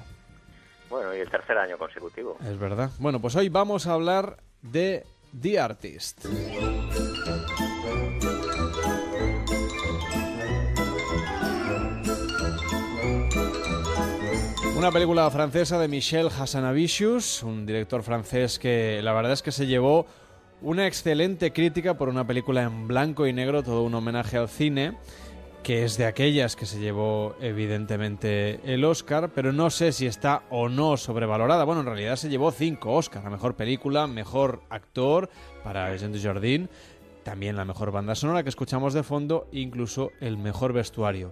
Bueno, 0.90 1.16
y 1.16 1.20
el 1.20 1.30
tercer 1.30 1.60
año 1.60 1.78
consecutivo. 1.78 2.40
Es 2.44 2.58
verdad. 2.58 2.90
Bueno, 2.98 3.22
pues 3.22 3.36
hoy 3.36 3.50
vamos 3.50 3.86
a 3.86 3.94
hablar 3.94 4.38
de 4.64 5.06
The 5.40 5.60
Artist. 5.60 6.26
Una 14.76 14.92
película 14.92 15.30
francesa 15.30 15.78
de 15.78 15.88
Michel 15.88 16.30
Hassanavicius, 16.30 17.44
un 17.44 17.68
director 17.68 18.02
francés 18.02 18.58
que 18.58 19.04
la 19.04 19.14
verdad 19.14 19.34
es 19.34 19.44
que 19.44 19.52
se 19.52 19.68
llevó 19.68 20.08
una 20.62 20.88
excelente 20.88 21.54
crítica 21.54 21.98
por 21.98 22.10
una 22.10 22.28
película 22.28 22.64
en 22.64 22.88
blanco 22.88 23.26
y 23.28 23.34
negro, 23.34 23.64
todo 23.64 23.84
un 23.84 23.96
homenaje 23.96 24.38
al 24.38 24.50
cine, 24.50 24.98
que 25.64 25.86
es 25.86 25.98
de 25.98 26.06
aquellas 26.06 26.56
que 26.56 26.66
se 26.66 26.80
llevó 26.80 27.36
evidentemente 27.40 28.60
el 28.64 28.84
Oscar, 28.84 29.32
pero 29.34 29.54
no 29.54 29.70
sé 29.70 29.92
si 29.92 30.06
está 30.06 30.44
o 30.50 30.68
no 30.68 30.98
sobrevalorada. 30.98 31.64
Bueno, 31.64 31.82
en 31.82 31.88
realidad 31.88 32.16
se 32.18 32.30
llevó 32.30 32.52
cinco 32.52 32.94
Oscars, 32.94 33.24
la 33.24 33.30
mejor 33.30 33.56
película, 33.56 34.08
mejor 34.08 34.62
actor 34.70 35.30
para 35.64 35.96
Jean 35.96 36.20
Jardin, 36.20 36.70
también 37.24 37.56
la 37.56 37.66
mejor 37.66 37.92
banda 37.92 38.16
sonora 38.16 38.44
que 38.44 38.50
escuchamos 38.50 38.94
de 38.94 39.04
fondo, 39.04 39.48
incluso 39.52 40.12
el 40.20 40.38
mejor 40.38 40.74
vestuario. 40.74 41.32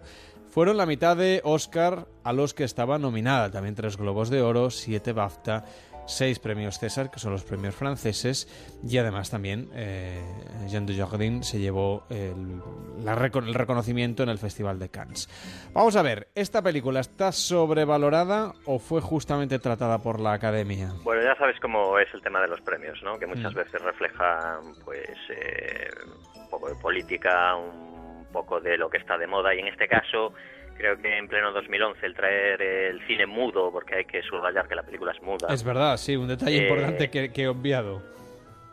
Fueron 0.50 0.78
la 0.78 0.86
mitad 0.86 1.16
de 1.18 1.42
Oscar 1.44 2.08
a 2.24 2.34
los 2.34 2.54
que 2.54 2.64
estaba 2.64 2.98
nominada, 2.98 3.52
también 3.52 3.76
tres 3.76 3.98
Globos 3.98 4.30
de 4.30 4.42
Oro, 4.42 4.72
siete 4.72 5.14
BAFTA 5.14 5.66
seis 6.08 6.40
premios 6.40 6.80
César, 6.80 7.12
que 7.12 7.20
son 7.20 7.32
los 7.32 7.44
premios 7.44 7.76
franceses, 7.76 8.48
y 8.88 8.98
además 8.98 9.30
también 9.30 9.70
eh, 9.74 10.22
Jean 10.68 10.86
Dujardin 10.86 11.44
se 11.44 11.60
llevó 11.60 12.06
el, 12.10 12.62
la 13.04 13.14
el 13.14 13.54
reconocimiento 13.54 14.24
en 14.24 14.30
el 14.30 14.38
Festival 14.38 14.80
de 14.80 14.90
Cannes. 14.90 15.30
Vamos 15.74 15.96
a 15.96 16.02
ver, 16.02 16.30
¿esta 16.36 16.62
película 16.62 17.00
está 17.02 17.32
sobrevalorada 17.32 18.54
o 18.66 18.80
fue 18.80 19.02
justamente 19.02 19.60
tratada 19.60 20.00
por 20.00 20.20
la 20.20 20.34
Academia? 20.34 20.94
Bueno, 21.04 21.22
ya 21.22 21.36
sabes 21.36 21.60
cómo 21.60 22.00
es 22.00 22.08
el 22.14 22.22
tema 22.22 22.42
de 22.42 22.48
los 22.48 22.62
premios, 22.62 23.02
¿no? 23.04 23.20
Que 23.20 23.28
muchas 23.28 23.54
Mm. 23.54 23.58
veces 23.58 23.82
refleja, 23.82 24.60
pues, 24.86 25.10
eh, 25.30 25.90
un 26.36 26.50
poco 26.50 26.70
de 26.70 26.76
política, 26.76 27.56
un 27.56 28.26
poco 28.32 28.60
de 28.60 28.78
lo 28.78 28.90
que 28.90 28.98
está 28.98 29.18
de 29.18 29.28
moda. 29.28 29.54
Y 29.54 29.60
en 29.60 29.68
este 29.68 29.88
caso, 29.88 30.34
creo 30.78 30.98
que 31.02 31.18
en 31.18 31.28
pleno 31.28 31.52
2011 31.52 32.06
el 32.06 32.14
traer 32.16 32.62
el 32.62 33.06
cine 33.08 33.26
mudo, 33.26 33.72
porque 33.72 33.96
hay 33.96 34.06
que 34.06 34.22
subrayar 34.24 34.68
que 34.68 34.76
la 34.76 34.84
película 34.84 35.12
es 35.12 35.22
muda. 35.22 35.48
Es 35.54 35.64
verdad, 35.64 35.98
sí, 35.98 36.16
un 36.16 36.28
detalle 36.28 36.58
Eh, 36.60 36.62
importante 36.64 37.10
que, 37.10 37.32
que 37.32 37.44
he 37.44 37.48
obviado. 37.48 38.02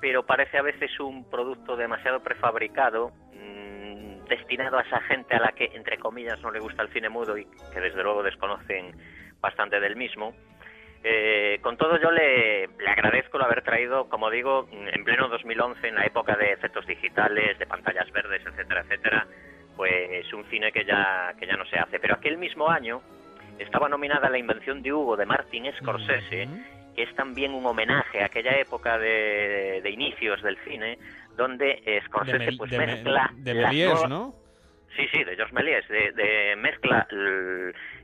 pero 0.00 0.24
parece 0.24 0.58
a 0.58 0.62
veces 0.62 0.98
un 1.00 1.28
producto 1.30 1.76
demasiado 1.76 2.20
prefabricado, 2.22 3.10
mm, 3.32 4.24
destinado 4.28 4.78
a 4.78 4.82
esa 4.82 5.00
gente 5.02 5.34
a 5.34 5.40
la 5.40 5.52
que, 5.52 5.64
entre 5.74 5.98
comillas, 5.98 6.40
no 6.42 6.50
le 6.50 6.60
gusta 6.60 6.82
el 6.82 6.88
cine 6.92 7.08
mudo 7.08 7.38
y 7.38 7.46
que 7.72 7.80
desde 7.80 8.02
luego 8.02 8.22
desconocen 8.22 8.94
bastante 9.40 9.80
del 9.80 9.96
mismo. 9.96 10.34
Eh, 11.06 11.58
con 11.60 11.76
todo 11.76 11.98
yo 12.00 12.10
le, 12.10 12.66
le 12.66 12.88
agradezco 12.88 13.36
el 13.36 13.44
haber 13.44 13.62
traído, 13.62 14.08
como 14.08 14.30
digo, 14.30 14.66
en 14.72 15.04
pleno 15.04 15.28
2011, 15.28 15.88
en 15.88 15.94
la 15.96 16.06
época 16.06 16.34
de 16.36 16.52
efectos 16.52 16.86
digitales, 16.86 17.58
de 17.58 17.66
pantallas 17.66 18.10
verdes, 18.10 18.40
etcétera, 18.46 18.80
etcétera, 18.82 19.26
pues 19.76 20.32
un 20.32 20.44
cine 20.46 20.72
que 20.72 20.84
ya, 20.84 21.34
que 21.38 21.46
ya 21.46 21.56
no 21.56 21.64
se 21.66 21.78
hace. 21.78 21.98
Pero 21.98 22.14
aquel 22.14 22.38
mismo 22.38 22.68
año 22.68 23.00
estaba 23.58 23.88
nominada 23.88 24.30
La 24.30 24.38
invención 24.38 24.82
de 24.82 24.92
Hugo 24.92 25.16
de 25.16 25.26
Martin 25.26 25.70
Scorsese, 25.78 26.48
que 26.94 27.02
es 27.02 27.14
también 27.14 27.52
un 27.54 27.66
homenaje 27.66 28.22
a 28.22 28.26
aquella 28.26 28.58
época 28.58 28.98
de, 28.98 29.80
de 29.82 29.90
inicios 29.90 30.42
del 30.42 30.56
cine, 30.64 30.98
donde 31.36 31.82
eh, 31.84 32.00
Scorsese 32.06 32.38
De, 32.38 32.56
pues 32.56 32.70
de 32.70 32.78
mezcla... 32.78 33.30
de 33.34 33.54
Méliès, 33.54 34.08
¿no? 34.08 34.34
Sí, 34.96 35.08
sí, 35.12 35.24
de 35.24 35.34
George 35.34 35.52
Méliès, 35.54 35.88
de, 35.88 36.54
mezcla 36.56 37.06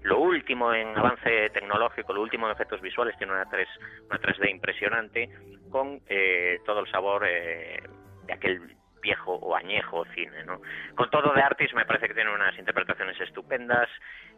lo 0.03 0.19
último 0.19 0.75
en 0.75 0.97
avance 0.99 1.51
tecnológico, 1.51 2.13
lo 2.13 2.23
último 2.23 2.47
en 2.47 2.53
efectos 2.53 2.81
visuales, 2.81 3.17
tiene 3.17 3.33
una, 3.33 3.45
3, 3.45 3.69
una 4.09 4.21
3D 4.21 4.51
impresionante, 4.51 5.31
con 5.71 6.01
eh, 6.09 6.59
todo 6.67 6.81
el 6.81 6.91
sabor 6.91 7.25
eh, 7.29 7.81
de 8.27 8.33
aquel 8.33 8.77
viejo 9.01 9.35
o 9.35 9.57
añejo 9.57 10.05
cine, 10.15 10.45
¿no? 10.45 10.61
Con 10.95 11.11
todo 11.11 11.33
de 11.33 11.43
Artis 11.43 11.73
me 11.75 11.85
parece 11.87 12.09
que 12.09 12.15
tiene 12.15 12.33
unas 12.35 12.57
interpretaciones 12.59 13.21
estupendas, 13.21 13.89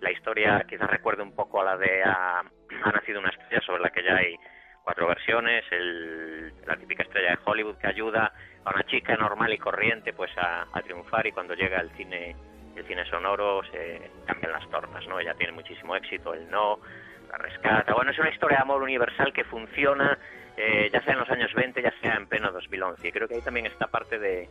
la 0.00 0.10
historia 0.10 0.64
quizás 0.68 0.88
recuerde 0.90 1.22
un 1.22 1.34
poco 1.34 1.60
a 1.60 1.64
la 1.64 1.76
de 1.76 2.02
Ha, 2.04 2.38
ha 2.40 2.90
nacido 2.92 3.20
una 3.20 3.30
estrella, 3.30 3.60
sobre 3.66 3.82
la 3.82 3.90
que 3.90 4.02
ya 4.02 4.16
hay 4.16 4.36
cuatro 4.84 5.06
versiones, 5.06 5.64
el- 5.70 6.52
la 6.66 6.76
típica 6.76 7.02
estrella 7.04 7.30
de 7.30 7.38
Hollywood 7.44 7.76
que 7.78 7.86
ayuda 7.86 8.32
a 8.64 8.70
una 8.70 8.82
chica 8.84 9.16
normal 9.16 9.52
y 9.52 9.58
corriente 9.58 10.12
pues 10.12 10.30
a, 10.38 10.66
a 10.72 10.82
triunfar 10.82 11.26
y 11.26 11.32
cuando 11.32 11.54
llega 11.54 11.80
el 11.80 11.90
cine 11.92 12.34
el 12.74 12.86
cine 12.86 13.04
sonoro 13.04 13.62
se 13.70 14.10
cambian 14.26 14.52
las 14.52 14.66
tornas, 14.70 15.06
¿no? 15.06 15.20
Ella 15.20 15.34
tiene 15.34 15.52
muchísimo 15.52 15.94
éxito, 15.94 16.32
el 16.32 16.48
no, 16.50 16.78
la 17.30 17.36
rescata. 17.36 17.92
Bueno, 17.92 18.10
es 18.12 18.18
una 18.18 18.30
historia 18.30 18.56
de 18.56 18.62
amor 18.62 18.82
universal 18.82 19.30
que 19.32 19.44
funciona 19.44 20.18
eh, 20.56 20.90
ya 20.92 21.02
sea 21.02 21.14
en 21.14 21.20
los 21.20 21.30
años 21.30 21.52
20, 21.54 21.82
ya 21.82 21.92
sea 22.00 22.14
en 22.14 22.26
pleno 22.26 22.50
2011. 22.52 23.08
Y 23.08 23.12
creo 23.12 23.28
que 23.28 23.34
ahí 23.36 23.42
también 23.42 23.66
está 23.66 23.86
parte 23.86 24.18
de, 24.18 24.48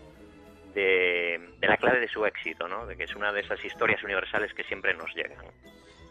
de, 0.74 1.40
de 1.60 1.68
la 1.68 1.78
clave 1.78 2.00
de 2.00 2.08
su 2.08 2.26
éxito, 2.26 2.68
¿no? 2.68 2.86
De 2.86 2.96
que 2.96 3.04
es 3.04 3.16
una 3.16 3.32
de 3.32 3.42
esas 3.42 3.64
historias 3.64 4.04
universales 4.04 4.54
que 4.54 4.64
siempre 4.64 4.94
nos 4.94 5.14
llegan. 5.16 5.46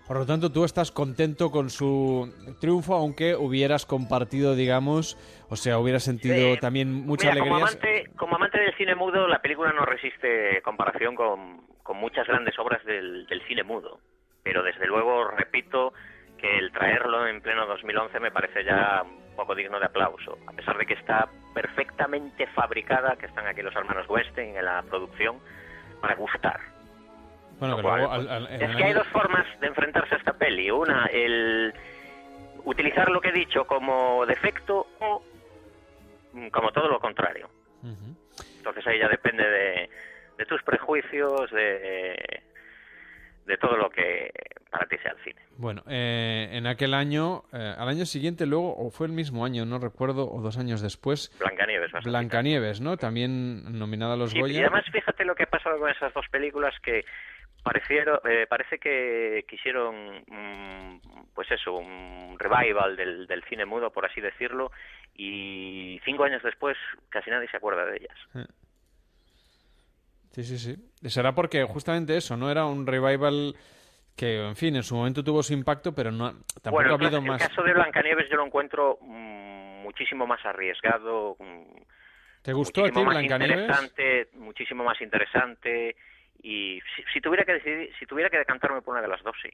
Por 0.07 0.19
lo 0.19 0.27
tanto, 0.27 0.51
tú 0.51 0.65
estás 0.65 0.91
contento 0.91 1.53
con 1.53 1.71
su 1.71 2.35
triunfo, 2.61 2.95
aunque 2.95 3.37
hubieras 3.37 3.87
compartido, 3.87 4.57
digamos, 4.57 5.17
o 5.49 5.55
sea, 5.55 5.79
hubieras 5.79 6.03
sentido 6.03 6.55
Sí. 6.55 6.61
también 6.61 6.93
mucha 6.93 7.31
Mira, 7.31 7.41
como 7.45 7.57
alegría. 7.57 7.79
amante, 7.79 8.11
como 8.17 8.35
amante 8.35 8.59
del 8.59 8.75
cine 8.75 8.97
mudo, 8.97 9.29
la 9.29 9.41
película 9.41 9.73
no 9.73 9.85
resiste 9.87 10.61
comparación 10.63 11.15
con, 11.15 11.65
con 11.85 11.97
muchas 11.99 12.27
grandes 12.27 12.59
obras 12.59 12.85
del, 12.85 13.25
del 13.27 13.41
cine 13.43 13.63
mudo. 13.63 14.01
Pero 14.43 14.65
desde 14.65 14.87
luego, 14.89 15.29
repito, 15.29 15.93
que 16.39 16.59
el 16.59 16.73
traerlo 16.73 17.29
en 17.29 17.41
pleno 17.41 17.67
2011 17.67 18.19
me 18.19 18.33
parece 18.33 18.65
ya 18.65 19.05
poco 19.37 19.55
digno 19.55 19.79
de 19.79 19.87
aplauso. 19.87 20.39
A 20.47 20.53
pesar 20.53 20.77
de 20.79 20.87
que 20.87 20.95
está 20.95 21.29
perfectamente 21.55 22.47
fabricada, 22.49 23.17
que 23.17 23.27
están 23.27 23.47
aquí 23.47 23.63
los 23.63 23.75
hermanos 23.75 24.09
Weinstein 24.09 24.57
en 24.57 24.65
la 24.65 24.83
producción, 24.83 25.41
para 26.01 26.15
gustar. 26.15 26.61
Bueno, 27.59 27.77
luego 27.83 28.11
al- 28.11 28.29
al- 28.29 28.47
Es 28.63 28.77
que 28.77 28.85
hay 28.85 28.93
dos 28.93 29.07
formas 29.09 29.47
de 29.61 29.67
enfrentarse 29.67 30.15
a 30.15 30.19
esta 30.19 30.33
peli. 30.33 30.71
Una, 30.71 31.07
el 31.07 31.75
utilizar 32.65 33.11
lo 33.11 33.21
que 33.21 33.29
he 33.29 33.33
dicho 33.33 33.67
como 33.67 34.25
defecto 34.27 34.87
o 35.01 35.23
mm, 36.33 36.49
como 36.49 36.73
todo 36.73 36.89
lo 36.89 37.01
contrario. 37.01 37.51
Entonces 38.59 38.87
ahí 38.87 38.99
ya 38.99 39.09
depende 39.09 39.43
de, 39.49 39.91
de 40.39 40.47
tus 40.47 40.63
prejuicios, 40.63 41.51
de, 41.51 42.43
de 43.47 43.57
todo 43.57 43.77
lo 43.77 43.91
que 43.91 44.31
para 44.71 44.87
ti 44.87 44.97
sea 44.99 45.13
el 45.13 45.19
cine. 45.25 45.41
Bueno, 45.57 45.83
eh, 45.89 46.49
en 46.53 46.67
aquel 46.67 46.95
año, 46.95 47.43
eh, 47.53 47.75
al 47.77 47.89
año 47.89 48.07
siguiente, 48.07 48.47
luego, 48.47 48.75
o 48.77 48.91
fue 48.91 49.07
el 49.07 49.13
mismo 49.13 49.45
año, 49.45 49.67
no 49.67 49.79
recuerdo, 49.79 50.31
o 50.31 50.41
dos 50.41 50.57
años 50.59 50.81
después, 50.81 51.37
Blancanieves, 51.39 51.91
Blancanieves, 52.05 52.81
¿no? 52.81 52.97
También 52.97 53.79
nominada 53.79 54.15
a 54.15 54.17
los 54.17 54.31
Sí, 54.31 54.39
y 54.39 54.41
Goya. 54.41 54.61
además 54.61 54.85
fíjate 54.93 55.25
lo 55.25 55.35
que 55.35 55.43
ha 55.45 55.51
pasado 55.51 55.79
con 55.79 55.91
esas 55.91 56.15
dos 56.15 56.27
películas 56.31 56.75
que 56.83 57.05
parecieron, 57.63 58.19
eh, 58.25 58.47
parece 58.49 58.79
que 58.79 59.45
quisieron, 59.49 60.23
mm, 60.27 61.01
pues 61.35 61.51
eso, 61.51 61.75
un 61.75 62.39
revival 62.39 62.97
del, 62.97 63.27
del 63.27 63.43
cine 63.45 63.67
mudo, 63.67 63.91
por 63.91 64.07
así 64.07 64.21
decirlo, 64.21 64.71
y 65.15 66.01
cinco 66.05 66.25
años 66.25 66.43
después 66.43 66.77
casi 67.11 67.29
nadie 67.31 67.49
se 67.51 67.57
acuerda 67.59 67.85
de 67.85 67.97
ellas. 67.99 68.49
Sí, 70.33 70.45
sí, 70.45 70.59
sí. 70.59 70.77
Será 71.09 71.35
porque 71.35 71.65
justamente 71.65 72.17
eso, 72.17 72.37
¿no? 72.37 72.51
Era 72.51 72.65
un 72.67 72.87
revival 72.87 73.55
que, 74.17 74.47
en 74.47 74.57
fin, 74.57 74.77
en 74.77 74.83
su 74.83 74.95
momento 74.95 75.25
tuvo 75.25 75.43
su 75.43 75.53
impacto, 75.53 75.95
pero 75.95 76.13
no 76.13 76.31
tampoco 76.63 76.71
bueno, 76.71 76.91
ha 76.93 76.95
habido 76.95 77.19
el 77.19 77.25
más. 77.25 77.43
caso 77.47 77.63
de 77.63 77.73
Blancanieves 77.73 78.29
yo 78.31 78.37
lo 78.37 78.47
encuentro 78.47 78.99
mm, 79.01 79.83
muchísimo 79.83 80.27
más 80.27 80.45
arriesgado, 80.45 81.37
mm, 81.39 81.83
¿Te 82.43 82.53
gustó 82.53 82.85
a 82.85 82.91
ti 82.91 83.03
Blancanieves? 83.03 83.61
interesante, 83.61 84.29
muchísimo 84.35 84.85
más 84.85 85.01
interesante, 85.01 85.97
y 86.43 86.81
si, 86.95 87.03
si 87.13 87.21
tuviera 87.21 87.45
que 87.45 87.55
decidir, 87.55 87.91
si 87.99 88.07
tuviera 88.07 88.31
que 88.31 88.39
decantarme 88.39 88.83
por 88.83 88.93
una 88.93 89.03
de 89.03 89.09
las 89.09 89.23
dos, 89.23 89.37
sí. 89.43 89.51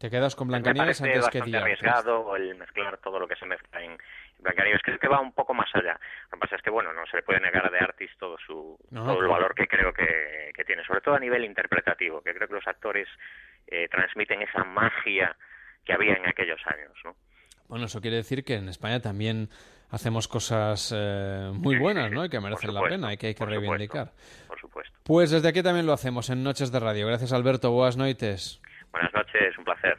Te 0.00 0.08
quedas 0.08 0.34
con 0.34 0.48
Blancanieves 0.48 1.02
antes 1.02 1.28
que 1.28 1.38
arriesgado 1.40 2.34
el 2.34 2.54
mezclar 2.54 2.96
todo 2.98 3.18
lo 3.18 3.28
que 3.28 3.36
se 3.36 3.44
mezcla 3.44 3.82
en 3.84 3.98
Blancanieves. 4.42 4.82
Creo 4.82 4.98
que 4.98 5.08
va 5.08 5.20
un 5.20 5.32
poco 5.32 5.54
más 5.54 5.68
allá. 5.74 5.98
Lo 6.30 6.36
que 6.36 6.40
pasa 6.40 6.56
es 6.56 6.62
que, 6.62 6.70
bueno, 6.70 6.92
no 6.92 7.06
se 7.06 7.16
le 7.16 7.22
puede 7.22 7.40
negar 7.40 7.66
a 7.66 7.70
The 7.70 7.78
Artist 7.78 8.18
todo, 8.18 8.36
su, 8.46 8.78
No, 8.90 9.04
todo 9.04 9.20
el 9.20 9.28
valor 9.28 9.54
que 9.54 9.66
creo 9.66 9.92
que, 9.92 10.50
que 10.54 10.64
tiene, 10.64 10.84
sobre 10.84 11.00
todo 11.00 11.14
a 11.14 11.20
nivel 11.20 11.44
interpretativo, 11.44 12.22
que 12.22 12.34
creo 12.34 12.48
que 12.48 12.54
los 12.54 12.66
actores 12.66 13.08
eh, 13.66 13.88
transmiten 13.88 14.42
esa 14.42 14.64
magia 14.64 15.36
que 15.84 15.92
había 15.92 16.14
en 16.14 16.26
aquellos 16.26 16.60
años, 16.66 16.92
¿no? 17.04 17.14
Bueno, 17.68 17.86
eso 17.86 18.00
quiere 18.00 18.16
decir 18.16 18.44
que 18.44 18.54
en 18.54 18.68
España 18.68 19.00
también 19.00 19.48
hacemos 19.90 20.26
cosas 20.26 20.92
eh, 20.96 21.50
muy 21.54 21.78
buenas, 21.78 22.10
¿no? 22.10 22.24
Y 22.24 22.28
que 22.28 22.40
merecen 22.40 22.74
la 22.74 22.82
pena 22.82 23.12
y 23.12 23.16
que 23.16 23.28
hay 23.28 23.34
que 23.34 23.46
reivindicar. 23.46 24.12
Por 24.48 24.60
supuesto. 24.60 24.98
Pues 25.04 25.30
desde 25.30 25.48
aquí 25.48 25.62
también 25.62 25.86
lo 25.86 25.92
hacemos 25.92 26.30
en 26.30 26.42
Noches 26.42 26.72
de 26.72 26.80
Radio. 26.80 27.06
Gracias, 27.06 27.32
Alberto. 27.32 27.70
Buenas 27.70 27.96
noches. 27.96 28.60
Buenas 28.90 29.12
noches, 29.14 29.56
un 29.56 29.64
placer. 29.64 29.98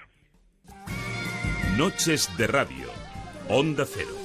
Noches 1.78 2.38
de 2.38 2.48
Radio. 2.48 2.90
Onda 3.48 3.86
Cero. 3.86 4.21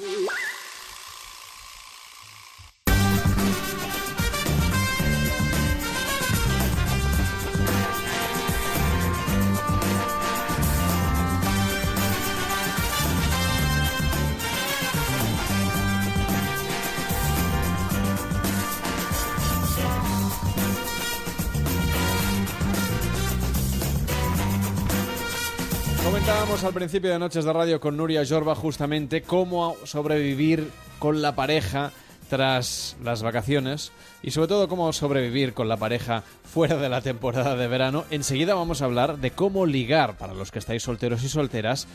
Principio 26.77 27.11
de 27.11 27.19
Noches 27.19 27.47
de 27.47 27.55
Radio 27.55 27.81
con 27.81 27.97
Nuria 27.97 28.23
Jorba 28.29 28.55
justamente 28.55 29.23
cómo 29.23 29.77
sobrevivir 29.85 30.71
con 30.99 31.23
la 31.23 31.35
pareja 31.35 31.91
tras 32.29 32.99
las 33.03 33.23
vacaciones 33.23 33.93
y 34.23 34.33
sobre 34.33 34.49
todo 34.49 34.69
cómo 34.69 34.93
sobrevivir 34.93 35.55
con 35.55 35.71
la 35.71 35.79
pareja 35.79 36.23
fuera 36.45 36.77
de 36.77 36.91
la 36.91 37.01
temporada 37.01 37.57
de 37.57 37.67
verano. 37.67 38.05
Enseguida 38.11 38.55
vamos 38.55 38.83
a 38.83 38.85
hablar 38.85 39.17
de 39.17 39.31
cómo 39.31 39.65
ligar 39.65 40.19
para 40.19 40.35
los 40.35 40.53
que 40.53 40.59
estáis 40.59 40.83
solteros 40.83 41.25
y 41.25 41.31
solteras 41.31 41.89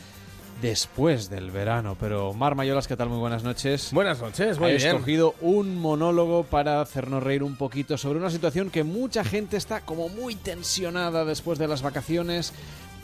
después 0.62 1.28
del 1.28 1.50
verano. 1.50 1.96
Pero 2.00 2.32
Mar 2.32 2.54
Mayolas, 2.54 2.88
¿qué 2.88 2.96
tal? 2.96 3.08
Muy 3.08 3.18
buenas 3.18 3.42
noches. 3.42 3.90
Buenas 3.92 4.20
noches, 4.20 4.58
muy 4.58 4.70
He 4.70 4.76
bien. 4.76 4.88
escogido 4.88 5.34
un 5.40 5.76
monólogo 5.76 6.44
para 6.44 6.80
hacernos 6.80 7.22
reír 7.22 7.42
un 7.42 7.56
poquito 7.56 7.98
sobre 7.98 8.18
una 8.18 8.30
situación 8.30 8.70
que 8.70 8.84
mucha 8.84 9.24
gente 9.24 9.56
está 9.56 9.80
como 9.82 10.08
muy 10.08 10.36
tensionada 10.36 11.24
después 11.24 11.58
de 11.58 11.68
las 11.68 11.82
vacaciones, 11.82 12.52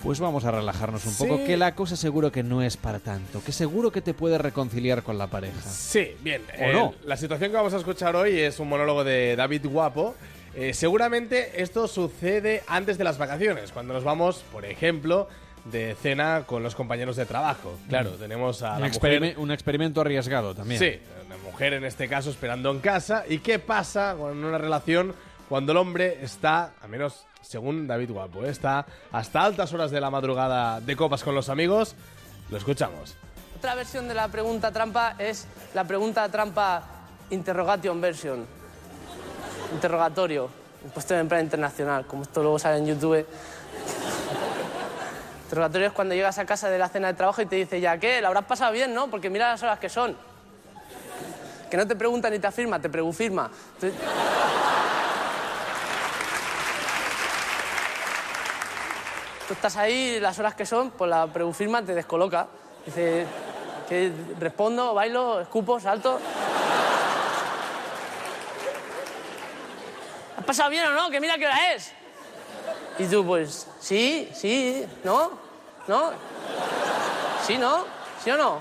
pues 0.02 0.20
vamos 0.20 0.44
a 0.44 0.50
relajarnos 0.50 1.04
un 1.06 1.14
poco, 1.16 1.38
Sí. 1.38 1.44
que 1.44 1.56
la 1.56 1.74
cosa 1.74 1.96
seguro 1.96 2.30
que 2.30 2.42
no 2.42 2.62
es 2.62 2.76
para 2.76 2.98
tanto, 3.00 3.42
que 3.44 3.52
seguro 3.52 3.90
que 3.90 4.00
te 4.00 4.14
puede 4.14 4.38
reconciliar 4.38 5.02
con 5.02 5.18
la 5.18 5.26
pareja. 5.26 5.60
Sí, 5.68 6.16
bien. 6.20 6.42
¿O 6.58 6.62
eh, 6.62 6.72
no? 6.72 6.94
La 7.04 7.16
situación 7.16 7.50
que 7.50 7.56
vamos 7.56 7.74
a 7.74 7.78
escuchar 7.78 8.14
hoy 8.16 8.38
es 8.38 8.58
un 8.60 8.68
monólogo 8.68 9.02
de 9.04 9.34
David 9.36 9.66
Guapo. 9.66 10.14
Eh, 10.54 10.72
seguramente 10.74 11.62
esto 11.62 11.86
sucede 11.88 12.62
antes 12.66 12.96
de 12.98 13.04
las 13.04 13.18
vacaciones, 13.18 13.70
cuando 13.72 13.94
nos 13.94 14.04
vamos, 14.04 14.44
por 14.52 14.64
ejemplo, 14.64 15.28
de 15.64 15.94
cena 16.00 16.44
con 16.46 16.62
los 16.62 16.74
compañeros 16.74 17.16
de 17.16 17.26
trabajo. 17.26 17.76
Claro, 17.88 18.12
tenemos 18.12 18.62
a 18.62 18.74
Un, 18.76 18.80
la 18.82 18.86
experime- 18.88 19.20
mujer... 19.20 19.38
un 19.38 19.50
experimento 19.52 20.00
arriesgado 20.00 20.54
también. 20.54 20.80
Sí, 20.80 20.98
una 21.26 21.36
mujer 21.38 21.74
en 21.74 21.84
este 21.84 22.08
caso 22.08 22.30
esperando 22.30 22.70
en 22.70 22.78
casa. 22.80 23.24
¿Y 23.28 23.38
qué 23.38 23.58
pasa 23.58 24.14
con 24.18 24.42
una 24.44 24.56
relación 24.58 25.14
cuando 25.48 25.72
el 25.72 25.78
hombre 25.78 26.18
está, 26.22 26.72
al 26.80 26.88
menos 26.88 27.26
según 27.40 27.86
David 27.86 28.10
Guapo, 28.10 28.44
está 28.44 28.84
hasta 29.12 29.42
altas 29.42 29.72
horas 29.72 29.90
de 29.90 30.00
la 30.00 30.10
madrugada 30.10 30.80
de 30.80 30.96
copas 30.96 31.22
con 31.22 31.34
los 31.34 31.48
amigos? 31.48 31.94
Lo 32.50 32.56
escuchamos. 32.56 33.16
Otra 33.56 33.74
versión 33.74 34.06
de 34.08 34.14
la 34.14 34.28
pregunta 34.28 34.70
trampa 34.70 35.14
es 35.18 35.46
la 35.74 35.84
pregunta 35.84 36.28
trampa 36.28 36.82
interrogation 37.30 38.00
version. 38.00 38.46
Interrogatorio, 39.72 40.48
puesto 40.94 41.14
en 41.14 41.28
plan 41.28 41.42
internacional, 41.44 42.06
como 42.06 42.22
esto 42.22 42.40
luego 42.42 42.58
sale 42.58 42.78
en 42.78 42.86
YouTube. 42.86 43.26
Interrogatorio 45.44 45.86
es 45.88 45.92
cuando 45.92 46.14
llegas 46.14 46.38
a 46.38 46.44
casa 46.46 46.68
de 46.68 46.78
la 46.78 46.88
cena 46.88 47.08
de 47.08 47.14
trabajo 47.14 47.40
y 47.42 47.46
te 47.46 47.56
dice, 47.56 47.80
ya 47.80 47.98
qué, 47.98 48.20
la 48.20 48.28
habrás 48.28 48.44
pasado 48.44 48.72
bien, 48.72 48.94
¿no? 48.94 49.08
Porque 49.08 49.30
mira 49.30 49.48
las 49.50 49.62
horas 49.62 49.78
que 49.78 49.88
son. 49.88 50.16
Que 51.70 51.76
no 51.76 51.86
te 51.86 51.96
pregunta 51.96 52.30
ni 52.30 52.38
te 52.38 52.46
afirma, 52.46 52.78
te 52.80 52.88
pregufirma. 52.88 53.50
Entonces- 53.74 54.00
Tú 59.48 59.54
estás 59.54 59.76
ahí, 59.78 60.20
las 60.20 60.38
horas 60.38 60.54
que 60.54 60.66
son, 60.66 60.90
pues 60.90 61.08
la 61.10 61.26
pregufirma 61.26 61.82
te 61.82 61.94
descoloca. 61.94 62.48
Dice, 62.84 63.26
que 63.88 64.12
respondo, 64.38 64.92
bailo, 64.92 65.40
escupo, 65.40 65.80
salto. 65.80 66.20
¿Has 70.36 70.44
pasado 70.44 70.68
bien 70.68 70.86
o 70.86 70.90
no? 70.92 71.10
Que 71.10 71.18
mira 71.18 71.38
qué 71.38 71.46
hora 71.46 71.72
es. 71.72 71.92
Y 72.98 73.06
tú, 73.06 73.24
pues, 73.24 73.66
sí, 73.80 74.30
sí, 74.34 74.84
¿no? 75.02 75.30
¿No? 75.86 76.10
¿Sí, 77.46 77.56
no? 77.56 77.84
¿Sí 78.22 78.30
o 78.30 78.36
no? 78.36 78.58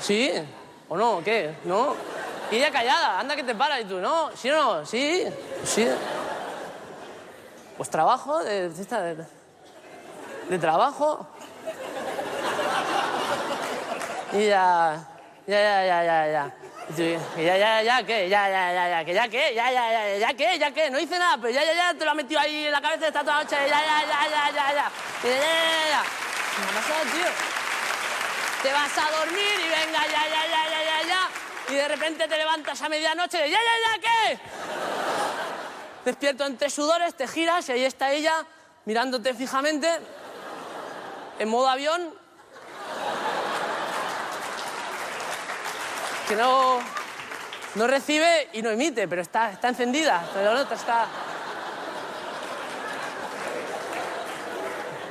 ¿Sí? 0.00 0.32
¿O 0.88 0.96
no? 0.96 1.22
¿Qué? 1.24 1.54
¿No? 1.64 1.94
Y 2.50 2.60
callada, 2.70 3.20
anda 3.20 3.36
que 3.36 3.44
te 3.44 3.54
para. 3.54 3.80
Y 3.80 3.84
tú, 3.84 3.98
¿no? 4.00 4.30
¿Sí 4.36 4.50
o 4.50 4.54
no? 4.56 4.86
¿Sí? 4.86 5.24
¿Sí? 5.64 5.86
Pues 7.76 7.90
trabajo, 7.90 8.42
de, 8.42 8.70
de 8.70 9.14
de- 9.14 9.35
de 10.48 10.58
trabajo. 10.58 11.26
Y 14.32 14.46
ya, 14.46 15.04
ya, 15.46 15.60
ya, 15.60 15.84
ya, 15.84 16.04
ya, 16.04 16.26
ya. 16.26 16.54
Y 17.36 17.44
ya, 17.44 17.56
ya, 17.56 17.82
ya, 17.82 18.02
¿qué? 18.04 18.28
Ya, 18.28 18.48
ya, 18.48 18.72
ya, 18.72 18.88
ya, 18.88 19.04
que 19.04 19.14
ya, 19.14 19.28
¿qué? 19.28 19.54
Ya, 19.54 19.70
ya, 19.72 19.90
ya, 19.90 20.18
ya, 20.18 20.34
¿qué? 20.34 20.58
Ya, 20.58 20.70
¿qué? 20.70 20.90
No 20.90 21.00
hice 21.00 21.18
nada, 21.18 21.36
pero 21.40 21.52
ya, 21.52 21.64
ya, 21.64 21.74
ya, 21.74 21.94
te 21.94 22.04
lo 22.04 22.10
ha 22.12 22.14
metido 22.14 22.40
ahí 22.40 22.66
en 22.66 22.72
la 22.72 22.80
cabeza 22.80 23.08
esta 23.08 23.20
toda 23.20 23.38
la 23.38 23.42
noche. 23.42 23.56
Ya, 23.56 23.66
ya, 23.66 24.00
ya, 24.06 24.28
ya, 24.28 24.50
ya, 24.50 24.72
ya. 24.72 24.90
Ya, 25.22 25.30
ya, 25.30 25.30
ya, 25.30 25.88
ya. 25.90 26.02
¿Qué 26.54 26.62
ha 26.62 26.80
pasado, 26.80 27.02
tío? 27.12 27.26
Te 28.62 28.72
vas 28.72 28.98
a 28.98 29.10
dormir 29.18 29.60
y 29.60 29.68
venga, 29.68 30.06
ya, 30.06 30.22
ya, 30.28 30.46
ya, 30.46 30.68
ya, 30.70 30.84
ya, 30.84 31.08
ya. 31.08 31.28
Y 31.68 31.74
de 31.74 31.88
repente 31.88 32.28
te 32.28 32.36
levantas 32.36 32.80
a 32.80 32.88
medianoche 32.88 33.38
ya, 33.38 33.58
ya, 33.58 33.74
ya, 33.84 34.00
¿qué? 34.00 34.38
Despierto 36.04 36.46
entre 36.46 36.70
sudores, 36.70 37.14
te 37.14 37.26
giras 37.26 37.68
y 37.68 37.72
ahí 37.72 37.84
está 37.84 38.12
ella 38.12 38.46
mirándote 38.84 39.34
fijamente, 39.34 39.88
en 41.38 41.48
modo 41.48 41.68
avión. 41.68 42.14
Que 46.28 46.34
no, 46.34 46.80
no 47.76 47.86
recibe 47.86 48.48
y 48.52 48.62
no 48.62 48.70
emite, 48.70 49.06
pero 49.06 49.22
está, 49.22 49.50
está 49.52 49.68
encendida, 49.68 50.24
lo 50.34 50.54
notas, 50.54 50.80
está... 50.80 51.06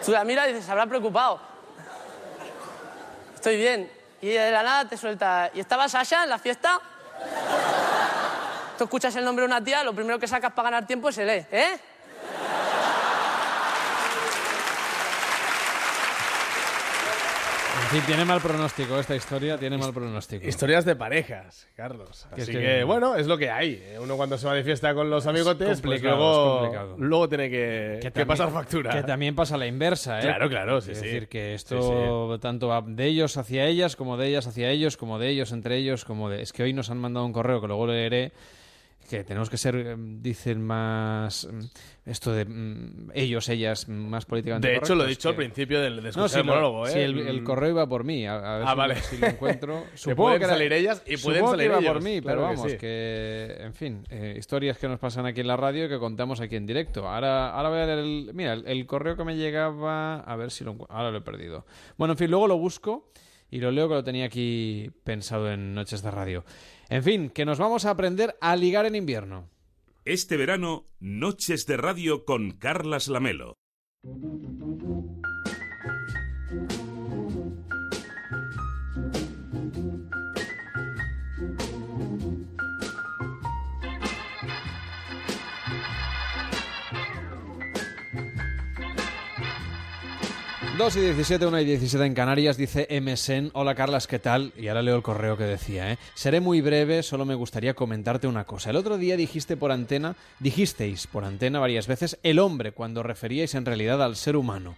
Tú 0.03 0.11
la 0.11 0.23
miras 0.23 0.45
y 0.45 0.49
dices, 0.49 0.65
se 0.65 0.71
habrá 0.71 0.85
preocupado. 0.85 1.39
Estoy 3.33 3.57
bien. 3.57 3.91
Y 4.21 4.29
de 4.29 4.51
la 4.51 4.63
nada 4.63 4.87
te 4.87 4.97
suelta, 4.97 5.51
¿y 5.53 5.59
estaba 5.59 5.87
Sasha 5.87 6.23
en 6.23 6.29
la 6.29 6.37
fiesta? 6.37 6.79
Tú 8.77 8.83
escuchas 8.83 9.15
el 9.15 9.23
nombre 9.23 9.43
de 9.43 9.47
una 9.47 9.63
tía, 9.63 9.83
lo 9.83 9.93
primero 9.93 10.19
que 10.19 10.27
sacas 10.27 10.51
para 10.51 10.69
ganar 10.69 10.87
tiempo 10.87 11.09
es 11.09 11.17
el 11.17 11.29
E, 11.29 11.47
¿eh? 11.51 11.79
Tiene 18.01 18.25
mal 18.25 18.41
pronóstico 18.41 18.99
esta 18.99 19.15
historia, 19.15 19.57
tiene 19.57 19.77
mal 19.77 19.93
pronóstico. 19.93 20.45
Historias 20.47 20.85
de 20.85 20.95
parejas, 20.95 21.67
Carlos. 21.75 22.27
Así 22.31 22.51
que, 22.51 22.59
que- 22.59 22.83
bueno, 22.83 23.15
es 23.15 23.25
lo 23.25 23.37
que 23.37 23.49
hay. 23.49 23.81
Eh, 23.81 23.97
Uno 23.99 24.15
cuando 24.17 24.37
se 24.37 24.45
va 24.45 24.53
de 24.53 24.63
fiesta 24.63 24.93
con 24.93 25.09
los 25.09 25.25
amigotes, 25.27 25.81
pues 25.81 26.03
luego, 26.03 26.95
luego 26.97 27.29
tiene 27.29 27.49
que, 27.49 27.99
que 28.01 28.11
también- 28.11 28.27
pasar 28.27 28.51
factura. 28.51 28.91
Que 28.91 29.03
también 29.03 29.33
pasa 29.35 29.57
la 29.57 29.65
inversa, 29.65 30.19
¿eh? 30.19 30.23
Claro, 30.23 30.49
claro, 30.49 30.81
sí, 30.81 30.91
Es 30.91 30.99
sí. 30.99 31.05
decir, 31.05 31.27
que 31.27 31.49
Sí, 31.49 31.55
esto 31.55 32.37
tanto 32.39 32.67
va 32.67 32.81
de 32.85 33.05
ellos 33.05 33.37
hacia 33.37 33.65
ellas, 33.65 33.95
como 33.95 34.17
de 34.17 34.27
ellas 34.27 34.45
hacia 34.47 34.69
ellos, 34.69 34.97
como 34.97 35.17
de 35.17 35.29
ellos 35.29 35.51
entre 35.51 35.77
ellos, 35.77 36.05
como 36.05 36.29
de... 36.29 36.41
Es 36.41 36.53
que 36.53 36.63
hoy 36.63 36.73
nos 36.73 36.89
han 36.89 36.97
mandado 36.97 37.25
un 37.25 37.33
correo 37.33 37.59
que 37.61 37.67
luego 37.67 37.87
leeré, 37.87 38.33
que 39.09 39.23
tenemos 39.23 39.49
que 39.49 39.57
ser, 39.57 39.75
eh, 39.75 39.95
dicen, 39.97 40.61
más... 40.61 41.47
mm, 41.51 41.59
Esto 42.09 42.31
de 42.33 42.45
mm, 42.45 43.11
ellos, 43.15 43.49
ellas, 43.49 43.87
más 43.89 44.25
políticamente 44.25 44.67
De 44.67 44.75
hecho, 44.77 44.93
lo 44.95 45.05
he 45.05 45.07
dicho 45.07 45.29
al 45.29 45.35
que- 45.35 45.37
principio 45.39 45.81
del 45.81 46.03
de 46.03 46.11
No, 46.11 46.27
si 46.27 46.37
el 46.37 46.43
monólogo, 46.43 46.87
¿eh? 46.87 46.91
si 46.91 46.99
el, 46.99 47.19
el 47.19 47.41
Mm. 47.41 47.43
correo 47.45 47.69
iba 47.71 47.87
por 47.87 48.03
mí, 48.03 48.25
a, 48.27 48.35
a 48.35 48.57
ver 48.59 48.67
Ah, 48.67 48.71
si, 48.71 48.77
vale. 48.77 48.95
si 48.95 49.17
lo 49.17 49.27
encuentro. 49.27 49.83
Que 49.91 49.97
Supongo 49.97 50.23
pueden 50.29 50.41
era- 50.43 50.53
salir 50.53 50.73
ellas 50.73 51.01
y 51.05 51.17
pueden 51.17 51.39
supongo 51.41 51.45
que 51.45 51.51
salir 51.57 51.65
iba 51.71 51.79
ellos, 51.79 51.93
por 51.93 52.03
mí, 52.03 52.21
claro 52.21 52.37
pero 52.41 52.49
que 52.49 52.55
vamos, 52.55 52.71
sí. 52.71 52.77
que, 52.77 53.57
en 53.59 53.73
fin, 53.73 54.03
eh, 54.09 54.35
historias 54.37 54.77
que 54.77 54.87
nos 54.87 54.99
pasan 54.99 55.25
aquí 55.25 55.41
en 55.41 55.47
la 55.47 55.57
radio 55.57 55.85
y 55.85 55.89
que 55.89 55.97
contamos 55.99 56.41
aquí 56.41 56.55
en 56.55 56.65
directo. 56.65 57.07
Ahora, 57.07 57.49
ahora 57.51 57.69
voy 57.69 57.79
a 57.79 57.85
leer 57.85 57.99
el... 57.99 58.31
Mira, 58.33 58.53
el, 58.53 58.67
el 58.67 58.85
correo 58.85 59.15
que 59.15 59.23
me 59.23 59.35
llegaba... 59.35 60.19
A 60.19 60.35
ver 60.35 60.51
si 60.51 60.63
lo 60.63 60.71
encuentro. 60.73 60.95
Ahora 60.95 61.11
lo 61.11 61.17
he 61.17 61.21
perdido. 61.21 61.65
Bueno, 61.97 62.13
en 62.13 62.17
fin, 62.17 62.29
luego 62.29 62.47
lo 62.47 62.57
busco 62.57 63.09
y 63.49 63.59
lo 63.59 63.71
leo 63.71 63.87
que 63.87 63.93
lo 63.95 64.03
tenía 64.03 64.25
aquí 64.25 64.91
pensado 65.03 65.51
en 65.51 65.73
Noches 65.73 66.01
de 66.01 66.11
Radio. 66.11 66.43
En 66.89 67.03
fin, 67.03 67.29
que 67.29 67.45
nos 67.45 67.57
vamos 67.57 67.85
a 67.85 67.91
aprender 67.91 68.35
a 68.41 68.55
ligar 68.55 68.85
en 68.85 68.95
invierno. 68.95 69.49
Este 70.05 70.37
verano, 70.37 70.85
Noches 70.99 71.65
de 71.65 71.77
Radio 71.77 72.25
con 72.25 72.51
Carlas 72.51 73.07
Lamelo. 73.07 73.55
Dos 90.77 90.97
y 90.97 90.99
17, 90.99 91.45
1 91.45 91.59
y 91.61 91.65
17 91.65 92.05
en 92.05 92.13
Canarias, 92.13 92.57
dice 92.57 92.85
MSN. 92.89 93.51
Hola 93.53 93.75
Carlas, 93.75 94.07
¿qué 94.07 94.19
tal? 94.19 94.51
Y 94.57 94.67
ahora 94.67 94.81
leo 94.81 94.97
el 94.97 95.03
correo 95.03 95.37
que 95.37 95.45
decía, 95.45 95.93
¿eh? 95.93 95.97
Seré 96.15 96.41
muy 96.41 96.59
breve, 96.59 97.01
solo 97.01 97.23
me 97.23 97.33
gustaría 97.33 97.73
comentarte 97.73 98.27
una 98.27 98.43
cosa. 98.43 98.71
El 98.71 98.75
otro 98.75 98.97
día 98.97 99.15
dijiste 99.15 99.55
por 99.55 99.71
antena, 99.71 100.17
dijisteis 100.39 101.07
por 101.07 101.23
antena 101.23 101.59
varias 101.59 101.87
veces 101.87 102.19
el 102.23 102.39
hombre 102.39 102.73
cuando 102.73 103.03
referíais 103.03 103.55
en 103.55 103.63
realidad 103.63 104.03
al 104.03 104.17
ser 104.17 104.35
humano. 104.35 104.75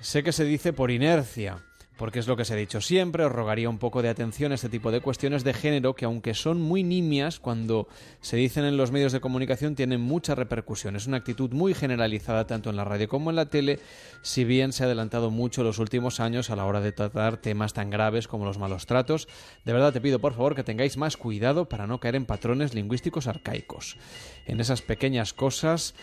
Sé 0.00 0.22
que 0.22 0.30
se 0.30 0.44
dice 0.44 0.72
por 0.72 0.92
inercia, 0.92 1.58
porque 1.96 2.18
es 2.18 2.26
lo 2.26 2.36
que 2.36 2.44
se 2.44 2.54
ha 2.54 2.56
dicho 2.56 2.80
siempre, 2.80 3.24
os 3.24 3.30
rogaría 3.30 3.68
un 3.68 3.78
poco 3.78 4.02
de 4.02 4.08
atención 4.08 4.50
a 4.52 4.56
este 4.56 4.68
tipo 4.68 4.90
de 4.90 5.00
cuestiones 5.00 5.44
de 5.44 5.54
género 5.54 5.94
que 5.94 6.04
aunque 6.04 6.34
son 6.34 6.60
muy 6.60 6.82
nimias 6.82 7.38
cuando 7.38 7.88
se 8.20 8.36
dicen 8.36 8.64
en 8.64 8.76
los 8.76 8.90
medios 8.90 9.12
de 9.12 9.20
comunicación 9.20 9.76
tienen 9.76 10.00
mucha 10.00 10.34
repercusión. 10.34 10.96
Es 10.96 11.06
una 11.06 11.18
actitud 11.18 11.52
muy 11.52 11.72
generalizada 11.72 12.46
tanto 12.46 12.70
en 12.70 12.76
la 12.76 12.84
radio 12.84 13.08
como 13.08 13.30
en 13.30 13.36
la 13.36 13.46
tele, 13.46 13.78
si 14.22 14.44
bien 14.44 14.72
se 14.72 14.82
ha 14.82 14.86
adelantado 14.86 15.30
mucho 15.30 15.62
los 15.62 15.78
últimos 15.78 16.18
años 16.18 16.50
a 16.50 16.56
la 16.56 16.64
hora 16.64 16.80
de 16.80 16.92
tratar 16.92 17.36
temas 17.36 17.72
tan 17.72 17.90
graves 17.90 18.26
como 18.26 18.44
los 18.44 18.58
malos 18.58 18.86
tratos. 18.86 19.28
De 19.64 19.72
verdad 19.72 19.92
te 19.92 20.00
pido 20.00 20.18
por 20.18 20.34
favor 20.34 20.56
que 20.56 20.64
tengáis 20.64 20.96
más 20.96 21.16
cuidado 21.16 21.68
para 21.68 21.86
no 21.86 22.00
caer 22.00 22.16
en 22.16 22.26
patrones 22.26 22.74
lingüísticos 22.74 23.28
arcaicos, 23.28 23.98
en 24.46 24.60
esas 24.60 24.82
pequeñas 24.82 25.32
cosas 25.32 25.94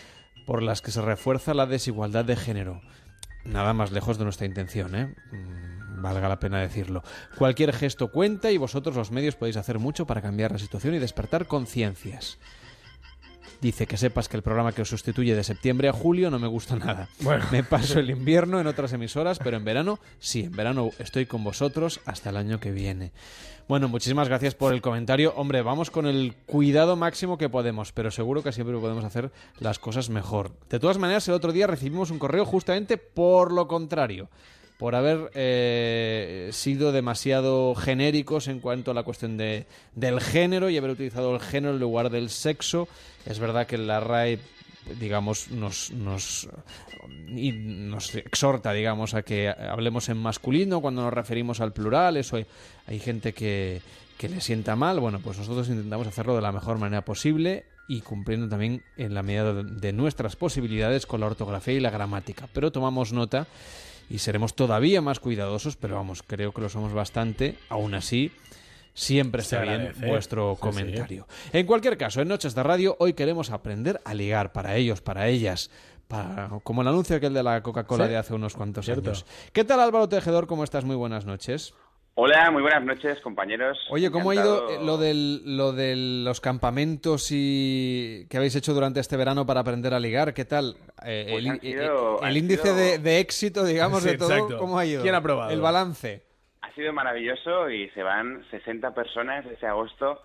por 0.46 0.62
las 0.62 0.80
que 0.80 0.90
se 0.90 1.02
refuerza 1.02 1.52
la 1.52 1.66
desigualdad 1.66 2.24
de 2.24 2.36
género. 2.36 2.80
Nada 3.44 3.72
más 3.74 3.92
lejos 3.92 4.18
de 4.18 4.24
nuestra 4.24 4.46
intención, 4.46 4.94
¿eh? 4.94 5.14
Valga 6.02 6.28
la 6.28 6.40
pena 6.40 6.60
decirlo. 6.60 7.02
Cualquier 7.38 7.72
gesto 7.72 8.08
cuenta 8.08 8.50
y 8.50 8.58
vosotros 8.58 8.96
los 8.96 9.10
medios 9.12 9.36
podéis 9.36 9.56
hacer 9.56 9.78
mucho 9.78 10.06
para 10.06 10.20
cambiar 10.20 10.52
la 10.52 10.58
situación 10.58 10.94
y 10.94 10.98
despertar 10.98 11.46
conciencias. 11.46 12.38
Dice 13.60 13.86
que 13.86 13.96
sepas 13.96 14.28
que 14.28 14.36
el 14.36 14.42
programa 14.42 14.72
que 14.72 14.82
os 14.82 14.88
sustituye 14.88 15.36
de 15.36 15.44
septiembre 15.44 15.88
a 15.88 15.92
julio 15.92 16.32
no 16.32 16.40
me 16.40 16.48
gusta 16.48 16.74
nada. 16.74 17.08
Bueno. 17.20 17.44
Me 17.52 17.62
paso 17.62 18.00
el 18.00 18.10
invierno 18.10 18.58
en 18.58 18.66
otras 18.66 18.92
emisoras, 18.92 19.38
pero 19.38 19.56
en 19.56 19.64
verano 19.64 20.00
sí, 20.18 20.40
en 20.40 20.50
verano 20.50 20.90
estoy 20.98 21.26
con 21.26 21.44
vosotros 21.44 22.00
hasta 22.04 22.30
el 22.30 22.36
año 22.36 22.58
que 22.58 22.72
viene. 22.72 23.12
Bueno, 23.68 23.86
muchísimas 23.86 24.26
gracias 24.26 24.56
por 24.56 24.74
el 24.74 24.82
comentario. 24.82 25.32
Hombre, 25.36 25.62
vamos 25.62 25.92
con 25.92 26.06
el 26.08 26.34
cuidado 26.46 26.96
máximo 26.96 27.38
que 27.38 27.48
podemos, 27.48 27.92
pero 27.92 28.10
seguro 28.10 28.42
que 28.42 28.50
siempre 28.50 28.76
podemos 28.76 29.04
hacer 29.04 29.30
las 29.60 29.78
cosas 29.78 30.10
mejor. 30.10 30.50
De 30.68 30.80
todas 30.80 30.98
maneras, 30.98 31.28
el 31.28 31.34
otro 31.34 31.52
día 31.52 31.68
recibimos 31.68 32.10
un 32.10 32.18
correo 32.18 32.44
justamente 32.44 32.98
por 32.98 33.52
lo 33.52 33.68
contrario 33.68 34.28
por 34.82 34.96
haber 34.96 35.30
eh, 35.34 36.48
sido 36.50 36.90
demasiado 36.90 37.76
genéricos 37.76 38.48
en 38.48 38.58
cuanto 38.58 38.90
a 38.90 38.94
la 38.94 39.04
cuestión 39.04 39.36
de, 39.36 39.64
del 39.94 40.20
género 40.20 40.70
y 40.70 40.76
haber 40.76 40.90
utilizado 40.90 41.32
el 41.32 41.40
género 41.40 41.74
en 41.74 41.78
lugar 41.78 42.10
del 42.10 42.30
sexo. 42.30 42.88
Es 43.24 43.38
verdad 43.38 43.68
que 43.68 43.78
la 43.78 44.00
RAE 44.00 44.40
digamos, 44.98 45.52
nos, 45.52 45.92
nos, 45.92 46.48
nos 47.28 48.14
exhorta, 48.16 48.72
digamos, 48.72 49.14
a 49.14 49.22
que 49.22 49.50
hablemos 49.50 50.08
en 50.08 50.16
masculino 50.16 50.80
cuando 50.80 51.02
nos 51.02 51.14
referimos 51.14 51.60
al 51.60 51.72
plural. 51.72 52.16
Eso 52.16 52.34
hay, 52.34 52.46
hay 52.88 52.98
gente 52.98 53.32
que, 53.32 53.82
que 54.18 54.28
le 54.28 54.40
sienta 54.40 54.74
mal. 54.74 54.98
Bueno, 54.98 55.20
pues 55.22 55.38
nosotros 55.38 55.68
intentamos 55.68 56.08
hacerlo 56.08 56.34
de 56.34 56.42
la 56.42 56.50
mejor 56.50 56.78
manera 56.78 57.04
posible 57.04 57.66
y 57.86 58.00
cumpliendo 58.00 58.48
también 58.48 58.82
en 58.96 59.14
la 59.14 59.22
medida 59.22 59.62
de 59.62 59.92
nuestras 59.92 60.34
posibilidades 60.34 61.06
con 61.06 61.20
la 61.20 61.26
ortografía 61.26 61.74
y 61.74 61.80
la 61.80 61.90
gramática. 61.90 62.48
Pero 62.52 62.72
tomamos 62.72 63.12
nota 63.12 63.46
y 64.10 64.18
seremos 64.18 64.54
todavía 64.54 65.00
más 65.00 65.20
cuidadosos, 65.20 65.76
pero 65.76 65.96
vamos, 65.96 66.22
creo 66.22 66.52
que 66.52 66.60
lo 66.60 66.68
somos 66.68 66.92
bastante. 66.92 67.56
Aún 67.68 67.94
así, 67.94 68.30
siempre 68.94 69.42
está 69.42 69.60
bien 69.62 69.92
vuestro 70.06 70.54
Sí, 70.54 70.60
comentario. 70.60 71.26
En 71.52 71.66
cualquier 71.66 71.96
caso, 71.96 72.20
en 72.20 72.28
Noches 72.28 72.54
de 72.54 72.62
Radio 72.62 72.96
hoy 72.98 73.14
queremos 73.14 73.50
aprender 73.50 74.00
a 74.04 74.14
ligar 74.14 74.52
para 74.52 74.76
ellos, 74.76 75.00
para 75.00 75.28
ellas. 75.28 75.70
Para, 76.08 76.50
como 76.62 76.82
el 76.82 76.88
anuncio 76.88 77.16
aquel 77.16 77.32
de 77.32 77.42
la 77.42 77.62
Coca-Cola 77.62 78.04
Sí. 78.04 78.10
de 78.10 78.16
hace 78.18 78.34
unos 78.34 78.54
cuantos 78.54 78.84
Cierto. 78.84 79.10
años. 79.10 79.24
¿Qué 79.54 79.64
tal 79.64 79.80
Álvaro 79.80 80.08
Tejedor? 80.10 80.46
¿Cómo 80.46 80.62
estás? 80.62 80.84
Muy 80.84 80.96
buenas 80.96 81.24
noches. 81.24 81.72
Hola, 82.14 82.50
muy 82.50 82.60
buenas 82.60 82.84
noches, 82.84 83.18
compañeros. 83.20 83.78
Oye, 83.90 84.10
¿cómo 84.10 84.30
ha 84.30 84.34
ido 84.34 84.70
eh, 84.70 84.78
lo, 84.84 84.98
del, 84.98 85.56
lo 85.56 85.72
de 85.72 85.94
los 85.96 86.42
campamentos 86.42 87.28
y 87.30 88.26
que 88.28 88.36
habéis 88.36 88.54
hecho 88.54 88.74
durante 88.74 89.00
este 89.00 89.16
verano 89.16 89.46
para 89.46 89.60
aprender 89.60 89.94
a 89.94 90.00
ligar? 90.00 90.34
¿Qué 90.34 90.44
tal? 90.44 90.76
Eh, 91.06 91.26
Pues 91.30 91.46
el, 91.46 91.52
eh, 91.52 91.58
sido- 91.62 92.22
el 92.22 92.36
índice 92.36 92.62
sido- 92.64 92.76
de, 92.76 92.98
de 92.98 93.18
éxito, 93.20 93.64
digamos, 93.64 94.02
Sí, 94.02 94.10
de 94.10 94.18
todo, 94.18 94.30
exacto. 94.30 94.58
¿cómo 94.58 94.78
ha 94.78 94.84
ido? 94.84 95.02
¿Quién 95.02 95.14
ha 95.14 95.18
aprobado? 95.18 95.50
El 95.52 95.62
balance. 95.62 96.22
Ha 96.60 96.70
sido 96.74 96.92
maravilloso 96.92 97.70
y 97.70 97.88
se 97.90 98.02
van 98.02 98.44
60 98.50 98.94
personas 98.94 99.46
ese 99.46 99.66
agosto, 99.66 100.20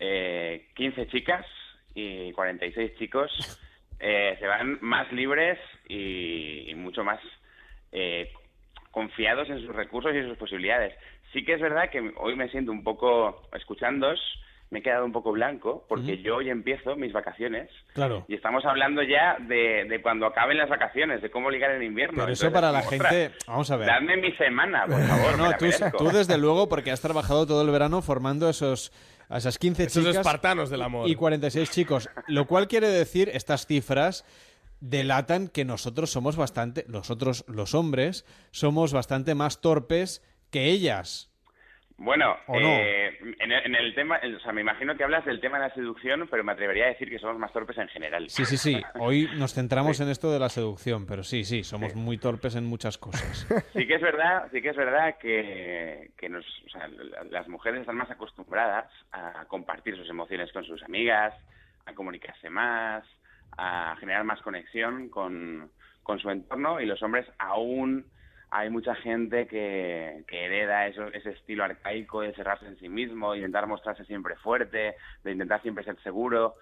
eh, 0.00 0.66
15 0.74 1.06
chicas 1.06 1.46
y 1.94 2.32
46 2.32 2.92
chicos. 2.98 3.30
Eh, 4.00 4.36
se 4.38 4.46
van 4.46 4.78
más 4.80 5.10
libres 5.12 5.58
y, 5.88 6.70
y 6.70 6.74
mucho 6.76 7.02
más 7.02 7.18
eh, 7.90 8.30
confiados 8.92 9.50
en 9.50 9.60
sus 9.66 9.74
recursos 9.74 10.14
y 10.14 10.18
en 10.18 10.28
sus 10.28 10.38
posibilidades. 10.38 10.94
Sí 11.32 11.44
que 11.44 11.54
es 11.54 11.60
verdad 11.60 11.90
que 11.90 12.12
hoy 12.16 12.36
me 12.36 12.48
siento 12.50 12.72
un 12.72 12.82
poco, 12.82 13.42
escuchándoos, 13.54 14.18
me 14.70 14.80
he 14.80 14.82
quedado 14.82 15.04
un 15.06 15.12
poco 15.12 15.32
blanco 15.32 15.86
porque 15.88 16.18
yo 16.22 16.36
hoy 16.36 16.50
empiezo 16.50 16.94
mis 16.94 17.10
vacaciones 17.12 17.70
Claro. 17.94 18.26
y 18.28 18.34
estamos 18.34 18.64
hablando 18.66 19.02
ya 19.02 19.36
de, 19.40 19.86
de 19.88 20.02
cuando 20.02 20.26
acaben 20.26 20.58
las 20.58 20.68
vacaciones, 20.68 21.22
de 21.22 21.30
cómo 21.30 21.50
ligar 21.50 21.70
en 21.70 21.82
invierno. 21.82 22.18
Pero 22.18 22.32
eso 22.32 22.46
Entonces, 22.46 22.52
para 22.52 22.70
la 22.72 22.82
gente... 22.82 23.34
Vamos 23.46 23.70
a 23.70 23.76
ver. 23.76 23.86
Dadme 23.88 24.18
mi 24.18 24.30
semana, 24.32 24.84
por 24.86 25.00
favor. 25.08 25.30
me 25.32 25.36
No, 25.38 25.50
la 25.50 25.56
tú, 25.56 25.64
merezco. 25.64 25.96
tú 25.98 26.08
desde 26.10 26.36
luego, 26.36 26.68
porque 26.68 26.90
has 26.90 27.00
trabajado 27.00 27.46
todo 27.46 27.62
el 27.62 27.70
verano 27.70 28.02
formando 28.02 28.48
esos, 28.50 28.92
a 29.30 29.38
esas 29.38 29.58
15 29.58 29.84
Esos 29.84 30.04
chicas 30.04 30.16
espartanos 30.18 30.68
del 30.68 30.82
amor. 30.82 31.08
y 31.08 31.14
46 31.14 31.70
chicos. 31.70 32.10
Lo 32.26 32.46
cual 32.46 32.68
quiere 32.68 32.88
decir, 32.88 33.30
estas 33.32 33.66
cifras 33.66 34.26
delatan 34.80 35.48
que 35.48 35.64
nosotros 35.64 36.10
somos 36.10 36.36
bastante, 36.36 36.84
nosotros 36.88 37.44
los 37.48 37.74
hombres, 37.74 38.24
somos 38.50 38.92
bastante 38.92 39.34
más 39.34 39.60
torpes 39.60 40.22
que 40.50 40.64
ellas. 40.66 41.26
Bueno, 42.00 42.36
¿O 42.46 42.60
no? 42.60 42.68
eh, 42.68 43.08
en, 43.40 43.50
el, 43.50 43.66
en 43.66 43.74
el 43.74 43.92
tema, 43.92 44.20
o 44.36 44.38
sea, 44.40 44.52
me 44.52 44.60
imagino 44.60 44.96
que 44.96 45.02
hablas 45.02 45.24
del 45.24 45.40
tema 45.40 45.58
de 45.58 45.68
la 45.68 45.74
seducción, 45.74 46.28
pero 46.30 46.44
me 46.44 46.52
atrevería 46.52 46.84
a 46.84 46.88
decir 46.90 47.10
que 47.10 47.18
somos 47.18 47.36
más 47.40 47.52
torpes 47.52 47.76
en 47.76 47.88
general. 47.88 48.30
Sí, 48.30 48.44
sí, 48.44 48.56
sí. 48.56 48.80
Hoy 49.00 49.28
nos 49.36 49.52
centramos 49.52 49.98
en 49.98 50.08
esto 50.08 50.30
de 50.30 50.38
la 50.38 50.48
seducción, 50.48 51.06
pero 51.06 51.24
sí, 51.24 51.42
sí, 51.42 51.64
somos 51.64 51.96
muy 51.96 52.16
torpes 52.16 52.54
en 52.54 52.66
muchas 52.66 52.98
cosas. 52.98 53.46
Sí 53.72 53.84
que 53.86 53.96
es 53.96 54.00
verdad, 54.00 54.48
sí 54.52 54.62
que 54.62 54.68
es 54.68 54.76
verdad 54.76 55.16
que, 55.20 56.12
que 56.16 56.28
nos, 56.28 56.44
o 56.66 56.70
sea, 56.70 56.86
la- 56.86 57.24
las 57.24 57.48
mujeres 57.48 57.80
están 57.80 57.96
más 57.96 58.10
acostumbradas 58.12 58.86
a 59.10 59.44
compartir 59.46 59.96
sus 59.96 60.08
emociones 60.08 60.52
con 60.52 60.64
sus 60.64 60.80
amigas, 60.84 61.34
a 61.84 61.94
comunicarse 61.94 62.48
más, 62.48 63.04
a 63.56 63.96
generar 63.98 64.22
más 64.22 64.40
conexión 64.42 65.08
con, 65.08 65.70
con 66.04 66.20
su 66.20 66.30
entorno 66.30 66.80
y 66.80 66.86
los 66.86 67.02
hombres 67.02 67.26
aún 67.38 68.06
hay 68.50 68.70
mucha 68.70 68.94
gente 68.94 69.46
que, 69.46 70.24
hereda 70.28 70.86
eso- 70.86 71.08
ese 71.08 71.30
estilo 71.30 71.64
arcaico 71.64 72.22
de 72.22 72.34
cerrarse 72.34 72.66
en 72.66 72.78
sí 72.78 72.88
mismo, 72.88 73.32
de 73.32 73.38
intentar 73.38 73.66
mostrarse 73.66 74.04
siempre 74.04 74.36
fuerte, 74.36 74.96
de 75.22 75.32
intentar 75.32 75.60
siempre 75.62 75.84
ser 75.84 76.00
seguro. 76.02 76.56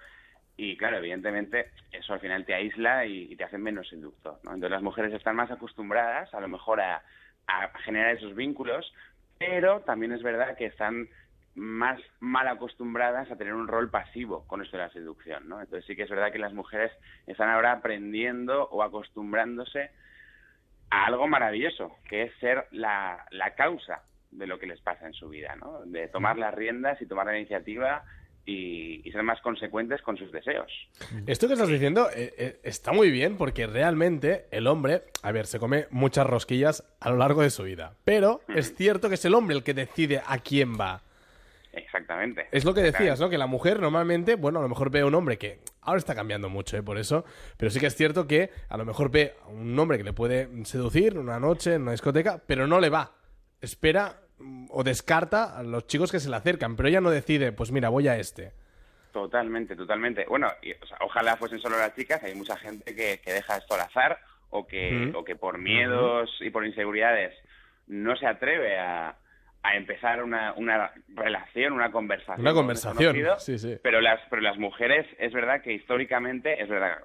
Y 0.57 0.77
claro, 0.77 0.97
evidentemente 0.99 1.71
eso 1.93 2.15
al 2.15 2.21
final 2.21 2.45
te 2.45 2.55
aísla 2.55 3.07
y, 3.07 3.37
te 3.37 3.45
hace 3.45 3.59
menos 3.59 3.89
seductor. 3.89 4.39
Entonces 4.45 4.71
las 4.71 4.83
mujeres 4.83 5.13
están 5.13 5.37
más 5.37 5.51
acostumbradas 5.51 6.33
a 6.35 6.41
lo 6.41 6.49
mejor 6.49 6.81
a, 6.81 7.03
a 7.47 7.79
generar 7.85 8.17
esos 8.17 8.35
vínculos, 8.35 8.93
pero 9.39 9.81
también 9.81 10.13
es 10.13 10.23
verdad 10.23 10.57
que 10.57 10.67
están 10.67 11.09
más 11.55 11.99
mal 12.21 12.49
acostumbradas 12.49 13.31
a 13.31 13.37
tener 13.37 13.55
un 13.55 13.67
rol 13.69 13.91
pasivo 13.91 14.47
con 14.47 14.63
esto 14.63 14.77
de 14.77 14.83
la 14.85 14.91
seducción. 14.91 15.49
¿no? 15.49 15.61
Entonces 15.61 15.87
sí 15.87 15.97
que 15.97 16.03
es 16.03 16.11
verdad 16.11 16.33
que 16.33 16.39
las 16.39 16.53
mujeres 16.53 16.93
están 17.27 17.49
ahora 17.49 17.73
aprendiendo 17.73 18.69
o 18.69 18.83
acostumbrándose 18.83 19.91
a 20.91 21.07
algo 21.07 21.27
maravilloso, 21.27 21.97
que 22.09 22.23
es 22.23 22.33
ser 22.41 22.67
la, 22.71 23.27
la 23.31 23.55
causa 23.55 24.03
de 24.31 24.47
lo 24.47 24.59
que 24.59 24.67
les 24.67 24.81
pasa 24.81 25.07
en 25.07 25.15
su 25.15 25.29
vida, 25.29 25.57
¿no? 25.57 25.81
De 25.87 26.09
tomar 26.09 26.37
las 26.37 26.55
riendas 26.55 27.01
y 27.01 27.07
tomar 27.07 27.27
la 27.27 27.39
iniciativa 27.39 28.05
y, 28.45 29.01
y 29.03 29.11
ser 29.13 29.23
más 29.23 29.41
consecuentes 29.41 30.03
con 30.03 30.17
sus 30.17 30.31
deseos. 30.31 30.71
Esto 31.27 31.49
que 31.49 31.55
estás 31.55 31.69
diciendo 31.69 32.09
eh, 32.15 32.33
eh, 32.39 32.61
está 32.63 32.93
muy 32.93 33.11
bien 33.11 33.37
porque 33.37 33.67
realmente 33.67 34.47
el 34.51 34.67
hombre, 34.67 35.03
a 35.23 35.33
ver, 35.33 35.47
se 35.47 35.59
come 35.59 35.87
muchas 35.91 36.27
rosquillas 36.27 36.85
a 37.01 37.11
lo 37.11 37.17
largo 37.17 37.43
de 37.43 37.51
su 37.51 37.65
vida. 37.65 37.95
Pero 38.05 38.41
es 38.49 38.75
cierto 38.77 39.09
que 39.09 39.15
es 39.15 39.25
el 39.25 39.35
hombre 39.35 39.57
el 39.57 39.65
que 39.65 39.75
decide 39.75 40.23
a 40.25 40.39
quién 40.39 40.79
va. 40.79 41.03
Exactamente. 41.73 42.47
Es 42.53 42.65
lo 42.65 42.73
que 42.73 42.81
decías, 42.81 43.21
¿no? 43.21 43.29
Que 43.29 43.37
la 43.37 43.47
mujer 43.47 43.81
normalmente, 43.81 44.35
bueno, 44.37 44.61
a 44.61 44.63
lo 44.63 44.69
mejor 44.69 44.91
ve 44.91 45.01
a 45.01 45.07
un 45.07 45.15
hombre 45.15 45.39
que 45.39 45.61
ahora 45.87 45.99
está 45.99 46.15
cambiando 46.15 46.49
mucho, 46.51 46.77
¿eh? 46.77 46.83
Por 46.83 46.99
eso, 46.99 47.25
pero 47.57 47.71
sí 47.71 47.81
que 47.81 47.87
es 47.87 47.97
cierto 47.97 48.27
que 48.27 48.51
a 48.69 48.77
lo 48.77 48.85
mejor 48.85 49.11
ve 49.11 49.35
a 49.45 49.49
un 49.49 49.79
hombre 49.79 49.97
que 49.97 50.05
le 50.05 50.13
puede 50.13 50.49
seducir 50.67 51.17
una 51.19 51.41
noche 51.41 51.75
en 51.75 51.83
una 51.83 51.93
discoteca, 51.93 52.43
pero 52.47 52.67
no 52.67 52.81
le 52.81 52.91
va. 52.91 53.13
Espera 53.61 54.21
mm, 54.39 54.67
o 54.71 54.85
descarta 54.85 55.57
a 55.57 55.63
los 55.63 55.87
chicos 55.87 56.13
que 56.13 56.21
se 56.21 56.29
le 56.29 56.37
acercan, 56.37 56.77
pero 56.77 56.89
ella 56.89 57.01
no 57.01 57.11
decide, 57.11 57.53
pues 57.53 57.73
mira, 57.73 57.89
voy 57.89 58.09
a 58.09 58.19
este. 58.19 58.53
Totalmente, 59.13 59.75
totalmente. 59.75 60.27
Bueno, 60.29 60.49
y, 60.63 60.73
o 60.73 60.87
sea, 60.87 60.99
ojalá 61.01 61.37
fuesen 61.37 61.59
solo 61.59 61.79
las 61.79 61.95
chicas, 61.95 62.23
hay 62.23 62.35
mucha 62.35 62.57
gente 62.57 62.95
que, 62.95 63.21
que 63.25 63.33
deja 63.33 63.57
esto 63.57 63.75
al 63.75 63.81
azar 63.81 64.19
o 64.51 64.67
que, 64.67 64.91
Mm. 64.91 65.17
o 65.17 65.25
que 65.25 65.37
por 65.37 65.59
miedos 65.59 66.31
y 66.41 66.51
por 66.51 66.67
inseguridades 66.67 67.33
no 67.87 68.15
se 68.17 68.27
atreve 68.27 68.79
a, 68.79 69.17
a 69.67 69.77
empezar 69.77 70.23
una, 70.23 70.53
una 70.55 70.93
relación, 71.15 71.73
una 71.73 71.91
conversación. 71.91 72.41
Una 72.41 72.51
con 72.51 72.59
un 72.61 72.67
conversación, 72.67 73.17
sí, 73.39 73.59
sí. 73.59 73.77
Pero 73.83 74.01
las, 74.01 74.21
pero 74.31 74.43
las 74.43 74.59
mujeres, 74.59 75.07
es 75.19 75.33
verdad 75.33 75.61
que 75.63 75.73
históricamente, 75.73 76.63
es 76.63 76.69
verdad 76.69 76.99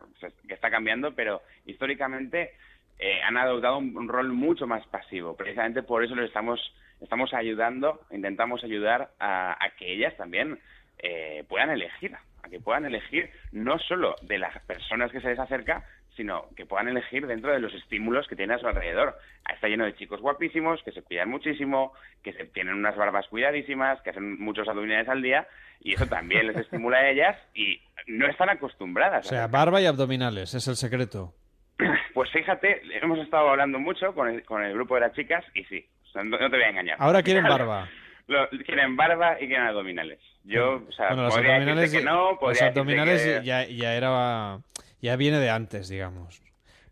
que 0.48 0.54
está 0.54 0.70
cambiando, 0.70 1.14
pero 1.16 1.42
históricamente 1.66 2.54
eh, 3.00 3.22
han 3.24 3.38
adoptado 3.38 3.78
un, 3.78 3.98
un 3.98 4.08
rol 4.08 4.32
mucho 4.32 4.68
más 4.68 4.86
pasivo. 4.88 5.36
Precisamente 5.36 5.82
por 5.82 6.04
eso 6.04 6.16
les 6.16 6.28
estamos, 6.28 6.60
estamos 7.02 7.34
ayudando, 7.34 8.02
intentamos 8.12 8.64
ayudar 8.64 9.10
a, 9.20 9.58
a 9.64 9.70
que 9.72 9.94
ellas 9.94 10.16
también 10.18 10.60
eh, 11.00 11.44
puedan 11.50 11.72
elegir, 11.72 12.16
a 12.44 12.50
que 12.50 12.60
puedan 12.60 12.86
elegir 12.86 13.32
no 13.52 13.80
solo 13.80 14.16
de 14.22 14.38
las 14.38 14.58
personas 14.66 15.12
que 15.12 15.22
se 15.22 15.30
les 15.30 15.40
acerca, 15.40 15.84
sino 16.16 16.46
que 16.56 16.66
puedan 16.66 16.88
elegir 16.90 17.26
dentro 17.28 17.52
de 17.54 17.60
los 17.60 17.74
estímulos 17.74 18.28
que 18.28 18.36
tienen 18.36 18.56
a 18.58 18.60
su 18.60 18.68
alrededor. 18.68 19.18
Está 19.54 19.68
lleno 19.68 19.86
de 19.86 19.96
chicos 19.96 20.22
guapísimos 20.22 20.82
que 20.84 20.92
se 20.92 21.02
cuidan 21.02 21.30
muchísimo, 21.30 21.94
que 22.24 22.34
se 22.34 22.46
tienen 22.46 22.76
unas 22.76 22.96
barbas 22.96 23.28
cuidadísimas, 23.28 24.02
que 24.02 24.10
hacen 24.12 24.40
muchos 24.40 24.68
abdominales 24.68 25.08
al 25.10 25.22
día, 25.22 25.48
y 25.80 25.94
eso 25.96 26.06
también 26.08 26.48
les 26.48 26.58
estimula 26.58 26.98
a 26.98 27.10
ellas 27.10 27.38
y 27.56 27.82
no 28.08 28.28
están 28.28 28.50
acostumbradas. 28.50 29.26
O 29.26 29.30
sea, 29.30 29.48
barba 29.48 29.82
y 29.82 29.86
abdominales, 29.86 30.54
es 30.54 30.68
el 30.68 30.76
secreto. 30.76 31.34
Pues 32.14 32.30
fíjate, 32.32 32.82
hemos 33.02 33.18
estado 33.20 33.50
hablando 33.50 33.80
mucho 33.80 34.14
con 34.14 34.28
el, 34.28 34.44
con 34.44 34.62
el 34.64 34.74
grupo 34.74 34.96
de 34.96 35.02
las 35.02 35.14
chicas 35.14 35.46
y 35.54 35.64
sí, 35.64 35.86
o 36.04 36.12
sea, 36.12 36.24
no, 36.24 36.38
no 36.38 36.50
te 36.50 36.58
voy 36.58 36.66
a 36.66 36.70
engañar. 36.70 36.98
Ahora 37.00 37.24
quieren 37.24 37.44
barba. 37.48 37.88
Lo- 38.28 38.50
quieren 38.66 38.98
barba 38.98 39.38
y 39.42 39.48
quieren 39.48 39.66
abdominales. 39.68 40.20
Yo, 40.44 40.84
o 40.88 40.92
sea, 40.92 41.08
Bueno, 41.08 41.24
los 41.24 41.34
podría 41.36 41.54
abdominales, 41.56 41.92
que 41.94 42.02
no, 42.04 42.38
podría 42.38 42.68
abdominales 42.68 43.24
que- 43.24 43.46
ya, 43.46 43.66
ya 43.66 43.96
era 43.96 44.60
ya 45.02 45.16
viene 45.16 45.40
de 45.40 45.50
antes, 45.50 45.90
digamos. 45.90 46.42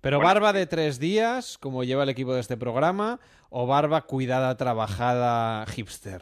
Pero 0.01 0.17
Bueno, 0.17 0.27
barba 0.33 0.53
de 0.53 0.65
tres 0.65 0.99
días, 0.99 1.57
como 1.57 1.83
lleva 1.83 2.03
el 2.03 2.09
equipo 2.09 2.33
de 2.33 2.39
este 2.41 2.57
programa, 2.57 3.19
o 3.49 3.67
barba 3.67 4.01
cuidada, 4.03 4.55
trabajada, 4.57 5.65
hipster. 5.67 6.21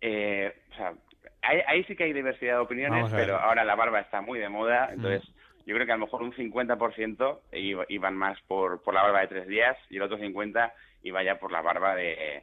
Eh, 0.00 0.52
o 0.72 0.74
sea, 0.76 0.94
ahí, 1.42 1.58
ahí 1.66 1.84
sí 1.84 1.94
que 1.94 2.04
hay 2.04 2.12
diversidad 2.12 2.54
de 2.54 2.60
opiniones, 2.60 3.04
pero 3.12 3.38
ahora 3.38 3.64
la 3.64 3.74
barba 3.74 4.00
está 4.00 4.20
muy 4.20 4.38
de 4.38 4.48
moda, 4.48 4.90
entonces 4.92 5.22
yo 5.66 5.74
creo 5.74 5.86
que 5.86 5.92
a 5.92 5.96
lo 5.96 6.06
mejor 6.06 6.22
un 6.22 6.32
50% 6.32 7.40
iba- 7.52 7.84
iban 7.88 8.16
más 8.16 8.38
por, 8.48 8.82
por 8.82 8.94
la 8.94 9.02
barba 9.02 9.20
de 9.20 9.28
tres 9.28 9.46
días 9.46 9.76
y 9.90 9.96
el 9.96 10.02
otro 10.02 10.18
50% 10.18 10.72
iba 11.02 11.22
ya 11.22 11.38
por 11.38 11.52
la 11.52 11.60
barba 11.62 11.94
de, 11.94 12.42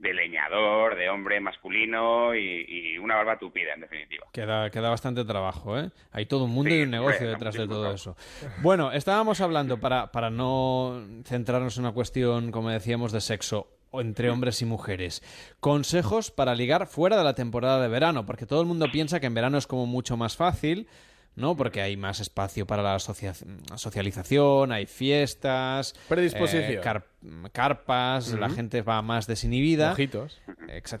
de 0.00 0.14
leñador, 0.14 0.96
de 0.96 1.10
hombre 1.10 1.40
masculino 1.40 2.34
y, 2.34 2.64
y 2.66 2.98
una 2.98 3.16
barba 3.16 3.38
tupida, 3.38 3.74
en 3.74 3.82
definitiva. 3.82 4.26
Queda, 4.32 4.70
queda 4.70 4.88
bastante 4.88 5.24
trabajo, 5.24 5.78
¿eh? 5.78 5.90
Hay 6.12 6.26
todo 6.26 6.44
un 6.44 6.52
mundo 6.52 6.74
y 6.74 6.82
un 6.82 6.90
negocio 6.90 7.28
detrás 7.28 7.54
de 7.54 7.68
todo 7.68 7.92
eso. 7.92 8.16
Bueno, 8.62 8.92
estábamos 8.92 9.40
hablando, 9.40 9.78
para, 9.78 10.10
para 10.10 10.30
no 10.30 11.04
centrarnos 11.24 11.76
en 11.76 11.84
una 11.84 11.92
cuestión, 11.92 12.50
como 12.50 12.70
decíamos, 12.70 13.12
de 13.12 13.20
sexo 13.20 13.68
entre 13.92 14.30
hombres 14.30 14.62
y 14.62 14.64
mujeres. 14.64 15.22
Consejos 15.60 16.30
para 16.30 16.54
ligar 16.54 16.86
fuera 16.86 17.18
de 17.18 17.24
la 17.24 17.34
temporada 17.34 17.82
de 17.82 17.88
verano, 17.88 18.24
porque 18.24 18.46
todo 18.46 18.60
el 18.60 18.66
mundo 18.66 18.86
piensa 18.90 19.20
que 19.20 19.26
en 19.26 19.34
verano 19.34 19.58
es 19.58 19.66
como 19.66 19.84
mucho 19.84 20.16
más 20.16 20.36
fácil, 20.36 20.88
¿no? 21.36 21.56
Porque 21.56 21.80
hay 21.80 21.96
más 21.96 22.20
espacio 22.20 22.66
para 22.66 22.82
la 22.82 22.98
socia- 22.98 23.34
socialización, 23.76 24.72
hay 24.72 24.86
fiestas, 24.86 25.94
Predisposición. 26.08 26.64
eh, 26.72 26.80
car- 26.80 27.06
carpas, 27.52 28.32
la 28.34 28.48
gente 28.50 28.82
va 28.82 29.00
más 29.02 29.26
desinhibida. 29.26 29.90
Mojitos. 29.90 30.40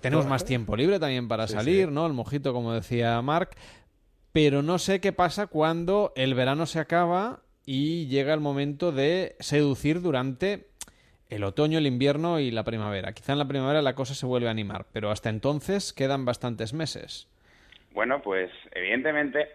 Tenemos 0.00 0.26
más 0.26 0.44
tiempo 0.44 0.76
libre 0.76 0.98
también 0.98 1.28
para 1.28 1.46
Sí, 1.46 1.54
salir, 1.54 1.86
sí. 1.88 1.92
¿no? 1.94 2.06
El 2.06 2.12
mojito, 2.12 2.52
como 2.52 2.72
decía 2.72 3.20
Mark. 3.22 3.50
Pero 4.32 4.62
no 4.62 4.78
sé 4.78 5.00
qué 5.00 5.12
pasa 5.12 5.48
cuando 5.48 6.12
el 6.16 6.34
verano 6.34 6.66
se 6.66 6.78
acaba 6.78 7.40
y 7.66 8.06
llega 8.06 8.32
el 8.32 8.40
momento 8.40 8.92
de 8.92 9.34
seducir 9.40 10.00
durante 10.00 10.68
el 11.28 11.44
otoño, 11.44 11.78
el 11.78 11.86
invierno 11.86 12.38
y 12.40 12.50
la 12.50 12.64
primavera. 12.64 13.12
Quizá 13.12 13.32
en 13.32 13.38
la 13.38 13.48
primavera 13.48 13.82
la 13.82 13.94
cosa 13.94 14.14
se 14.14 14.26
vuelve 14.26 14.48
a 14.48 14.52
animar, 14.52 14.86
pero 14.92 15.10
hasta 15.10 15.30
entonces 15.30 15.92
quedan 15.92 16.24
bastantes 16.24 16.72
meses. 16.72 17.28
Bueno, 17.92 18.22
pues 18.22 18.50
evidentemente 18.72 19.48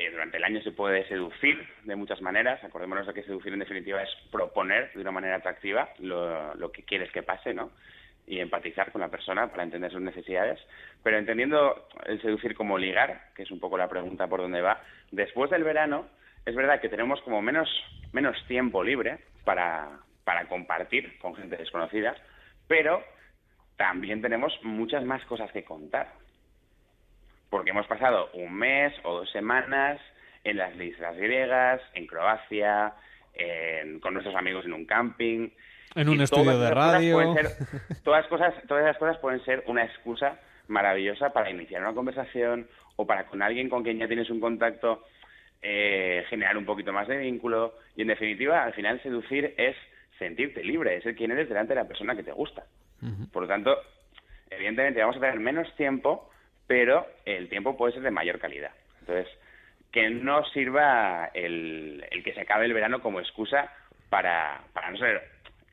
eh, 0.00 0.10
durante 0.10 0.38
el 0.38 0.44
año 0.44 0.62
se 0.62 0.72
puede 0.72 1.06
seducir 1.08 1.62
de 1.84 1.96
muchas 1.96 2.22
maneras. 2.22 2.62
Acordémonos 2.64 3.06
de 3.06 3.12
que 3.14 3.22
seducir 3.22 3.52
en 3.52 3.58
definitiva 3.58 4.02
es 4.02 4.10
proponer 4.30 4.92
de 4.94 5.00
una 5.00 5.10
manera 5.10 5.36
atractiva 5.36 5.90
lo, 5.98 6.54
lo 6.54 6.72
que 6.72 6.84
quieres 6.84 7.10
que 7.12 7.22
pase, 7.22 7.52
¿no? 7.52 7.70
Y 8.26 8.38
empatizar 8.38 8.92
con 8.92 9.00
la 9.00 9.08
persona 9.08 9.48
para 9.48 9.62
entender 9.62 9.90
sus 9.90 10.00
necesidades. 10.00 10.58
Pero 11.02 11.18
entendiendo 11.18 11.88
el 12.06 12.20
seducir 12.22 12.54
como 12.54 12.78
ligar, 12.78 13.32
que 13.34 13.42
es 13.42 13.50
un 13.50 13.60
poco 13.60 13.76
la 13.76 13.88
pregunta 13.88 14.26
por 14.26 14.40
dónde 14.40 14.62
va, 14.62 14.82
después 15.10 15.50
del 15.50 15.64
verano 15.64 16.08
es 16.46 16.54
verdad 16.54 16.80
que 16.80 16.88
tenemos 16.88 17.20
como 17.22 17.42
menos, 17.42 17.68
menos 18.12 18.36
tiempo 18.46 18.82
libre 18.82 19.18
para, 19.44 19.98
para 20.24 20.48
compartir 20.48 21.18
con 21.18 21.34
gente 21.34 21.56
desconocida, 21.56 22.14
pero 22.66 23.04
también 23.76 24.22
tenemos 24.22 24.58
muchas 24.62 25.04
más 25.04 25.22
cosas 25.26 25.50
que 25.52 25.64
contar 25.64 26.19
porque 27.50 27.70
hemos 27.70 27.86
pasado 27.86 28.30
un 28.34 28.54
mes 28.54 28.92
o 29.04 29.18
dos 29.18 29.30
semanas 29.32 30.00
en 30.44 30.56
las 30.56 30.74
islas 30.80 31.16
griegas, 31.16 31.80
en 31.94 32.06
Croacia, 32.06 32.94
en- 33.34 34.00
con 34.00 34.14
nuestros 34.14 34.34
amigos 34.36 34.64
en 34.64 34.72
un 34.72 34.86
camping. 34.86 35.50
En 35.96 36.08
un 36.08 36.20
estudio 36.20 36.58
de 36.58 36.70
radio. 36.70 37.34
ser- 37.34 37.56
todas, 38.04 38.26
cosas, 38.28 38.54
todas 38.68 38.84
esas 38.84 38.96
cosas 38.98 39.18
pueden 39.18 39.44
ser 39.44 39.64
una 39.66 39.84
excusa 39.84 40.38
maravillosa 40.68 41.32
para 41.32 41.50
iniciar 41.50 41.82
una 41.82 41.92
conversación 41.94 42.68
o 42.96 43.06
para 43.06 43.26
con 43.26 43.42
alguien 43.42 43.68
con 43.68 43.82
quien 43.82 43.98
ya 43.98 44.06
tienes 44.06 44.30
un 44.30 44.40
contacto 44.40 45.04
eh, 45.62 46.24
generar 46.30 46.56
un 46.56 46.64
poquito 46.64 46.92
más 46.92 47.08
de 47.08 47.18
vínculo 47.18 47.74
y 47.96 48.02
en 48.02 48.08
definitiva 48.08 48.62
al 48.62 48.72
final 48.72 49.02
seducir 49.02 49.52
es 49.58 49.76
sentirte 50.18 50.62
libre, 50.62 50.96
es 50.96 51.02
ser 51.02 51.14
quien 51.16 51.32
eres 51.32 51.48
delante 51.48 51.74
de 51.74 51.80
la 51.80 51.88
persona 51.88 52.14
que 52.14 52.22
te 52.22 52.32
gusta. 52.32 52.64
Por 53.32 53.42
lo 53.42 53.48
tanto, 53.48 53.76
evidentemente 54.50 55.00
vamos 55.00 55.16
a 55.16 55.20
tener 55.20 55.40
menos 55.40 55.74
tiempo, 55.76 56.29
pero 56.70 57.04
el 57.24 57.48
tiempo 57.48 57.76
puede 57.76 57.94
ser 57.94 58.02
de 58.02 58.12
mayor 58.12 58.38
calidad. 58.38 58.70
Entonces, 59.00 59.26
que 59.90 60.08
no 60.08 60.44
sirva 60.52 61.28
el, 61.34 62.06
el 62.12 62.22
que 62.22 62.32
se 62.32 62.42
acabe 62.42 62.66
el 62.66 62.72
verano 62.72 63.02
como 63.02 63.18
excusa 63.18 63.72
para, 64.08 64.62
para 64.72 64.92
no 64.92 64.98
ser 64.98 65.20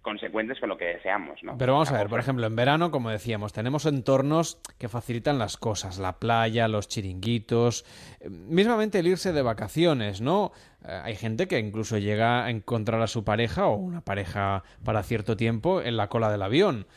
consecuentes 0.02 0.60
con 0.60 0.70
lo 0.70 0.78
que 0.78 0.86
deseamos, 0.86 1.43
¿no? 1.43 1.56
Pero 1.56 1.74
vamos 1.74 1.91
a 1.91 2.00
ver, 2.00 2.08
por 2.08 2.20
ejemplo, 2.20 2.48
en 2.48 2.56
verano, 2.56 2.89
como 2.89 3.12
decíamos, 3.12 3.54
tenemos 3.54 3.86
entornos 3.86 4.60
que 4.80 4.89
facilitan 4.89 5.38
las 5.38 5.56
cosas, 5.56 6.00
la 6.00 6.18
playa, 6.18 6.68
los 6.68 6.88
chiringuitos, 6.88 7.86
eh, 8.20 8.30
mismamente 8.32 8.98
el 8.98 9.06
irse 9.06 9.34
de 9.34 9.43
vacaciones, 9.43 10.20
¿no? 10.20 10.52
Eh, 10.84 11.00
hay 11.04 11.16
gente 11.16 11.48
que 11.48 11.60
incluso 11.60 12.00
llega 12.00 12.43
a 12.43 12.50
encontrar 12.50 13.04
a 13.04 13.08
su 13.08 13.24
pareja 13.24 13.68
o 13.68 13.76
una 13.76 14.02
pareja 14.02 14.64
para 14.84 15.04
cierto 15.04 15.38
tiempo 15.38 15.80
en 15.80 15.95
la 15.95 16.08
cola 16.08 16.32
del 16.32 16.41
avión. 16.41 16.88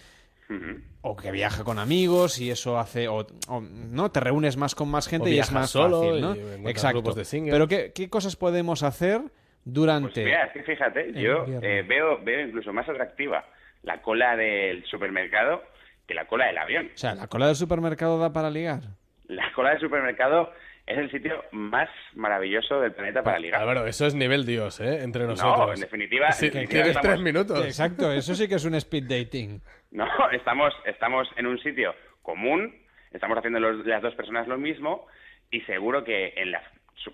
O 1.03 1.17
que 1.17 1.31
viaja 1.31 1.65
con 1.65 1.79
amigos 1.79 2.41
y 2.41 2.51
eso 2.51 2.79
hace... 2.79 3.09
O, 3.09 3.27
o, 3.49 3.61
¿no? 3.61 4.11
Te 4.11 4.21
reúnes 4.21 4.57
más 4.57 4.75
con 4.75 4.91
más 4.91 5.09
gente 5.09 5.31
O 5.31 5.33
y 5.33 5.39
es 5.39 5.53
más 5.53 5.71
solo 5.71 6.01
fácil, 6.01 6.19
y 6.19 6.21
¿no? 6.21 6.35
encuentras 6.35 6.71
Exacto. 6.71 6.99
grupos 6.99 7.17
de 7.17 7.25
singles. 7.25 7.55
Pero 7.55 7.69
¿qué, 7.69 7.93
¿qué 7.95 8.11
cosas 8.11 8.37
podemos 8.37 8.83
hacer 8.83 9.23
durante... 9.65 10.23
Pues 10.23 10.27
mira, 10.27 10.45
es 10.47 10.53
que 10.53 10.63
fíjate, 10.63 11.13
yo 11.15 11.45
eh, 11.63 11.85
veo, 11.87 12.23
veo 12.23 12.47
incluso 12.47 12.73
más 12.73 12.89
atractiva 12.89 13.45
la 13.83 14.03
cola 14.03 14.37
del 14.37 14.85
supermercado 14.85 15.63
que 16.07 16.15
la 16.15 16.27
cola 16.27 16.47
del 16.47 16.59
avión. 16.59 16.91
O 16.95 16.99
sea, 16.99 17.15
¿la 17.15 17.29
cola 17.29 17.47
del 17.47 17.57
supermercado 17.57 18.19
da 18.19 18.33
para 18.33 18.51
ligar? 18.51 18.81
La 19.29 19.53
cola 19.53 19.71
del 19.71 19.81
supermercado 19.81 20.53
es 20.87 20.99
el 20.99 21.11
sitio 21.11 21.45
más 21.53 21.89
maravilloso 22.15 22.81
del 22.81 22.93
planeta 22.93 23.23
para 23.23 23.39
ligar. 23.39 23.61
Álvaro, 23.61 23.87
eso 23.87 24.07
es 24.07 24.15
nivel 24.15 24.45
Dios, 24.47 24.81
¿eh? 24.81 25.03
Entre 25.03 25.23
No, 25.23 25.29
nosotros. 25.31 25.75
en 25.75 25.81
definitiva- 25.81 26.33
Sí, 26.33 26.47
en 26.47 26.53
definitiva 26.53 26.83
tienes 26.83 26.97
estamos- 26.97 27.09
tres 27.15 27.21
minutos. 27.25 27.65
Exacto, 27.65 28.13
eso 28.13 28.35
sí 28.35 28.49
que 28.49 28.55
es 28.57 28.65
un 28.65 28.75
speed 28.75 29.05
dating. 29.09 29.61
No, 29.93 30.07
estamos, 30.31 30.73
estamos 30.87 31.29
en 31.37 31.47
un 31.49 31.59
sitio 31.59 31.95
común, 32.23 32.73
estamos 33.11 33.37
haciendo 33.39 33.59
los- 33.59 33.85
las 33.85 34.01
dos 34.03 34.15
personas 34.15 34.47
lo 34.47 34.57
mismo 34.57 35.07
y 35.51 35.63
seguro 35.63 36.05
que 36.05 36.33
en 36.37 36.53
la 36.53 36.63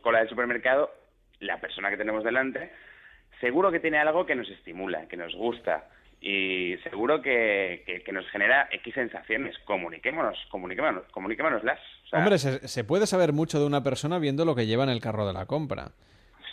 cola 0.03 0.19
del 0.19 0.29
supermercado 0.29 0.91
la 1.41 1.59
persona 1.59 1.89
que 1.91 1.97
tenemos 1.97 2.23
delante 2.25 2.71
seguro 3.41 3.71
que 3.73 3.81
tiene 3.81 3.99
algo 3.99 4.27
que 4.27 4.35
nos 4.35 4.49
estimula, 4.51 5.09
que 5.09 5.17
nos 5.17 5.35
gusta 5.35 5.89
y 6.21 6.77
seguro 6.83 7.23
que, 7.23 7.83
que- 7.87 8.03
que 8.03 8.13
nos 8.13 8.29
genera 8.31 8.69
X 8.71 8.95
sensaciones. 8.95 9.59
Comuniquémonos, 9.61 10.39
comuniquémonos, 10.51 11.05
comuniquémonoslas. 11.13 11.81
O 12.07 12.09
sea, 12.09 12.19
Hombre, 12.21 12.39
se, 12.39 12.67
se 12.69 12.85
puede 12.85 13.07
saber 13.07 13.33
mucho 13.33 13.59
de 13.59 13.67
una 13.67 13.83
persona 13.83 14.19
viendo 14.19 14.45
lo 14.45 14.55
que 14.55 14.67
lleva 14.67 14.85
en 14.85 14.91
el 14.91 15.01
carro 15.01 15.27
de 15.27 15.33
la 15.33 15.47
compra. 15.47 15.91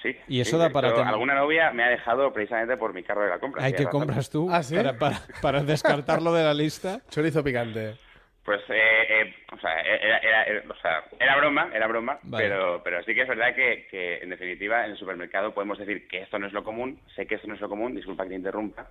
sí, 0.01 0.15
y 0.27 0.41
eso 0.41 0.57
sí, 0.57 0.57
da 0.57 0.69
para 0.71 0.93
tener- 0.93 1.07
Alguna 1.07 1.35
novia 1.35 1.71
me 1.71 1.83
ha 1.83 1.89
dejado 1.89 2.33
precisamente 2.33 2.75
por 2.77 2.93
mi 2.93 3.03
carro 3.03 3.21
de 3.23 3.29
la 3.29 3.39
compra. 3.39 3.63
Hay 3.63 3.73
que 3.73 3.85
compras 3.85 4.29
tú 4.29 4.49
¿Ah, 4.51 4.63
sí? 4.63 4.75
para, 4.75 4.97
para- 4.97 5.19
para 5.41 5.63
descartarlo 5.63 6.33
de 6.33 6.43
la 6.43 6.53
lista. 6.53 7.01
Chorizo 7.09 7.43
picante. 7.43 7.95
Pues, 8.43 8.59
eh, 8.67 9.05
eh, 9.09 9.35
o, 9.53 9.57
sea, 9.59 9.79
era, 9.79 10.17
era- 10.17 10.43
era- 10.43 10.63
o 10.69 10.75
sea, 10.81 11.03
era 11.19 11.37
broma, 11.37 11.69
era 11.73 11.87
broma, 11.87 12.19
Vale. 12.23 12.43
pero, 12.49 12.81
pero 12.83 13.03
sí 13.03 13.13
que 13.15 13.21
es 13.21 13.27
verdad 13.29 13.55
que, 13.55 13.87
que, 13.89 14.17
en 14.17 14.31
definitiva, 14.31 14.83
en 14.85 14.91
el 14.91 14.97
supermercado 14.97 15.53
podemos 15.53 15.77
decir 15.77 16.07
que 16.09 16.23
esto 16.23 16.37
no 16.39 16.47
es 16.47 16.53
lo 16.53 16.63
común, 16.63 16.99
sé 17.15 17.25
que 17.25 17.35
esto 17.35 17.47
no 17.47 17.53
es 17.53 17.61
lo 17.61 17.69
común, 17.69 17.95
disculpa 17.95 18.23
que 18.23 18.29
te 18.31 18.35
interrumpa, 18.35 18.89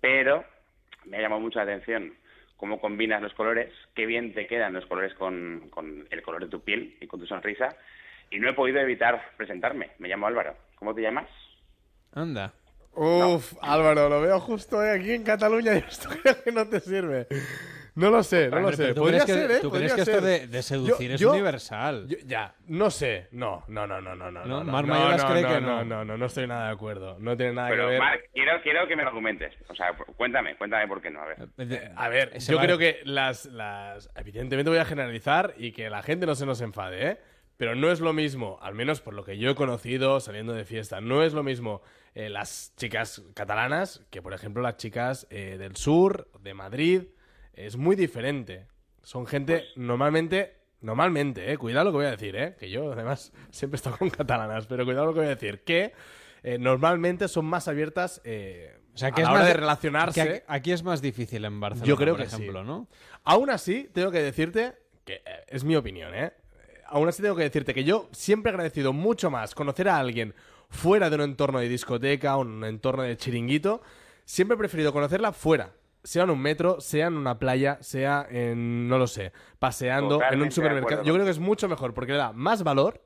pero 0.00 0.44
me 1.06 1.16
ha 1.16 1.20
llamado 1.22 1.40
mucho 1.40 1.58
la 1.58 1.64
atención 1.64 2.12
cómo 2.62 2.78
combinas 2.80 3.20
los 3.20 3.34
colores, 3.34 3.72
qué 3.92 4.06
bien 4.06 4.32
te 4.34 4.46
quedan 4.46 4.72
los 4.72 4.86
colores 4.86 5.12
con, 5.14 5.68
con 5.70 6.06
el 6.08 6.22
color 6.22 6.44
de 6.44 6.48
tu 6.48 6.60
piel 6.60 6.96
y 7.00 7.08
con 7.08 7.18
tu 7.18 7.26
sonrisa, 7.26 7.74
y 8.30 8.38
no 8.38 8.48
he 8.48 8.52
podido 8.52 8.78
evitar 8.78 9.20
presentarme. 9.36 9.90
Me 9.98 10.06
llamo 10.06 10.28
Álvaro. 10.28 10.54
¿Cómo 10.76 10.94
te 10.94 11.02
llamas? 11.02 11.26
Anda. 12.12 12.52
Uf, 12.94 13.54
Álvaro, 13.60 14.08
lo 14.08 14.20
veo 14.20 14.38
justo 14.38 14.78
aquí 14.78 15.10
en 15.10 15.24
Cataluña 15.24 15.74
y 15.74 15.78
esto 15.78 16.08
creo 16.22 16.40
que 16.40 16.52
no 16.52 16.68
te 16.68 16.78
sirve. 16.78 17.26
No 17.94 18.10
lo 18.10 18.22
sé, 18.22 18.48
no 18.48 18.60
lo 18.60 18.70
sé. 18.72 18.76
pero 18.84 18.94
¿tú 18.94 19.00
Podría 19.02 19.24
crees 19.24 19.38
que- 19.38 19.46
ser, 19.46 19.50
¿eh? 19.56 19.58
tú 19.60 19.70
crees 19.70 19.92
Podría 19.92 19.94
que 20.04 20.10
esto 20.10 20.26
ser. 20.26 20.40
de- 20.40 20.46
de 20.48 20.62
seducir 20.62 21.12
es 21.12 21.22
universal? 21.22 22.06
yo- 22.08 22.16
ya, 22.24 22.54
no 22.66 22.90
sé. 22.90 23.28
No, 23.32 23.64
no, 23.68 23.86
no, 23.86 24.00
no, 24.00 24.16
no, 24.16 24.30
no. 24.30 24.44
No, 24.46 24.64
no, 24.64 24.72
Mar 24.72 24.86
no, 24.86 24.94
Mayoras 24.94 25.22
no, 25.24 25.30
cree 25.30 25.42
no, 25.42 25.48
que 25.48 25.60
no, 25.60 25.60
no. 25.60 25.84
no, 25.84 26.04
no, 26.06 26.16
no 26.16 26.26
estoy 26.26 26.46
nada 26.46 26.68
de 26.68 26.72
acuerdo. 26.72 27.18
No 27.18 27.36
tiene 27.36 27.52
nada 27.52 27.68
Pero, 27.68 27.84
que 27.84 27.90
ver. 27.90 27.98
Marc, 28.00 28.22
quiero, 28.32 28.62
quiero 28.62 28.88
que 28.88 28.96
me 28.96 29.04
lo 29.04 29.12
comentes. 29.12 29.52
O 29.68 29.74
sea, 29.74 29.94
cuéntame, 30.16 30.56
cuéntame 30.56 30.88
por 30.88 31.02
qué 31.02 31.10
no. 31.10 31.20
A 31.20 31.26
ver. 31.26 31.38
Eh, 31.58 31.92
A 31.94 32.08
ver, 32.08 32.38
yo 32.38 32.58
creo 32.58 32.78
que 32.78 33.00
las, 33.04 33.44
las... 33.46 34.08
Evidentemente 34.16 34.70
voy 34.70 34.78
a 34.78 34.84
generalizar 34.86 35.52
y 35.58 35.72
que 35.72 35.90
la 35.90 36.02
gente 36.02 36.24
no 36.24 36.34
se 36.34 36.46
nos 36.46 36.60
enfade, 36.62 37.06
¿eh? 37.10 37.20
Pero 37.58 37.74
no 37.74 37.92
es 37.92 38.00
lo 38.00 38.12
mismo, 38.14 38.58
al 38.62 38.74
menos 38.74 39.02
por 39.02 39.12
lo 39.14 39.22
que 39.24 39.36
yo 39.38 39.50
he 39.50 39.54
conocido 39.54 40.18
saliendo 40.20 40.52
de 40.54 40.64
fiesta, 40.64 41.00
no 41.02 41.22
es 41.22 41.32
lo 41.34 41.42
mismo 41.42 41.82
eh, 42.14 42.28
las 42.30 42.72
chicas 42.76 43.22
catalanas 43.34 44.02
que, 44.10 44.20
por 44.22 44.32
ejemplo, 44.32 44.62
las 44.62 44.78
chicas 44.78 45.26
eh, 45.30 45.56
del 45.58 45.76
sur, 45.76 46.28
de 46.40 46.54
Madrid. 46.54 47.02
Es 47.54 47.76
muy 47.76 47.96
diferente. 47.96 48.66
Son 49.02 49.26
gente 49.26 49.58
Pues 49.58 49.76
normalmente... 49.76 50.56
Normalmente, 50.80 51.52
eh, 51.52 51.56
cuidado 51.58 51.84
lo 51.84 51.90
que 51.92 51.96
voy 51.98 52.06
a 52.06 52.10
decir, 52.10 52.34
eh, 52.34 52.56
que 52.58 52.68
yo 52.68 52.90
además 52.92 53.32
siempre 53.52 53.76
he 53.76 53.78
estado 53.78 53.96
con 53.98 54.10
catalanas, 54.10 54.66
pero 54.66 54.84
cuidado 54.84 55.06
lo 55.06 55.12
que 55.12 55.20
voy 55.20 55.26
a 55.26 55.36
decir, 55.36 55.60
que 55.62 55.92
eh, 56.42 56.58
normalmente 56.58 57.28
son 57.28 57.44
más 57.44 57.68
abiertas 57.68 58.20
eh, 58.24 58.76
O 58.92 58.98
sea, 58.98 59.10
a 59.10 59.12
que 59.12 59.22
la 59.22 59.28
es 59.28 59.30
hora 59.30 59.38
más 59.38 59.48
de 59.48 59.54
relacionarse. 59.54 60.20
aquí, 60.20 60.42
aquí 60.48 60.72
es 60.72 60.82
más 60.82 61.00
difícil 61.00 61.44
en 61.44 61.60
Barcelona, 61.60 61.86
Yo 61.86 61.96
creo 61.96 62.14
por 62.14 62.24
que 62.24 62.28
sí. 62.30 62.34
ejemplo, 62.34 62.64
¿no? 62.64 62.88
Aún 63.22 63.50
así, 63.50 63.88
tengo 63.92 64.10
que 64.10 64.22
decirte, 64.22 64.74
que 65.04 65.22
eh, 65.24 65.44
es 65.46 65.62
mi 65.62 65.76
opinión, 65.76 66.16
¿eh? 66.16 66.32
Aún 66.88 67.08
así 67.08 67.22
tengo 67.22 67.36
que 67.36 67.44
decirte 67.44 67.74
que 67.74 67.84
yo 67.84 68.08
siempre 68.10 68.50
he 68.50 68.54
agradecido 68.54 68.92
mucho 68.92 69.30
más 69.30 69.54
conocer 69.54 69.88
a 69.88 69.98
alguien 69.98 70.34
fuera 70.68 71.10
de 71.10 71.14
un 71.14 71.22
entorno 71.22 71.60
de 71.60 71.68
discoteca, 71.68 72.36
un 72.36 72.64
entorno 72.64 73.04
de 73.04 73.16
chiringuito. 73.16 73.82
Siempre 74.24 74.56
he 74.56 74.58
preferido 74.58 74.92
conocerla 74.92 75.32
fuera. 75.32 75.74
Sea 76.04 76.24
en 76.24 76.30
un 76.30 76.40
metro, 76.40 76.80
sea 76.80 77.06
en 77.06 77.16
una 77.16 77.38
playa, 77.38 77.78
sea 77.80 78.26
en, 78.30 78.88
no 78.88 78.98
lo 78.98 79.06
sé, 79.06 79.32
paseando 79.58 80.20
en 80.30 80.42
un 80.42 80.50
supermercado. 80.50 81.04
Yo 81.04 81.12
creo 81.14 81.24
que 81.24 81.30
es 81.30 81.38
mucho 81.38 81.68
mejor 81.68 81.94
porque 81.94 82.12
le 82.12 82.18
da 82.18 82.32
más 82.32 82.62
valor. 82.62 83.00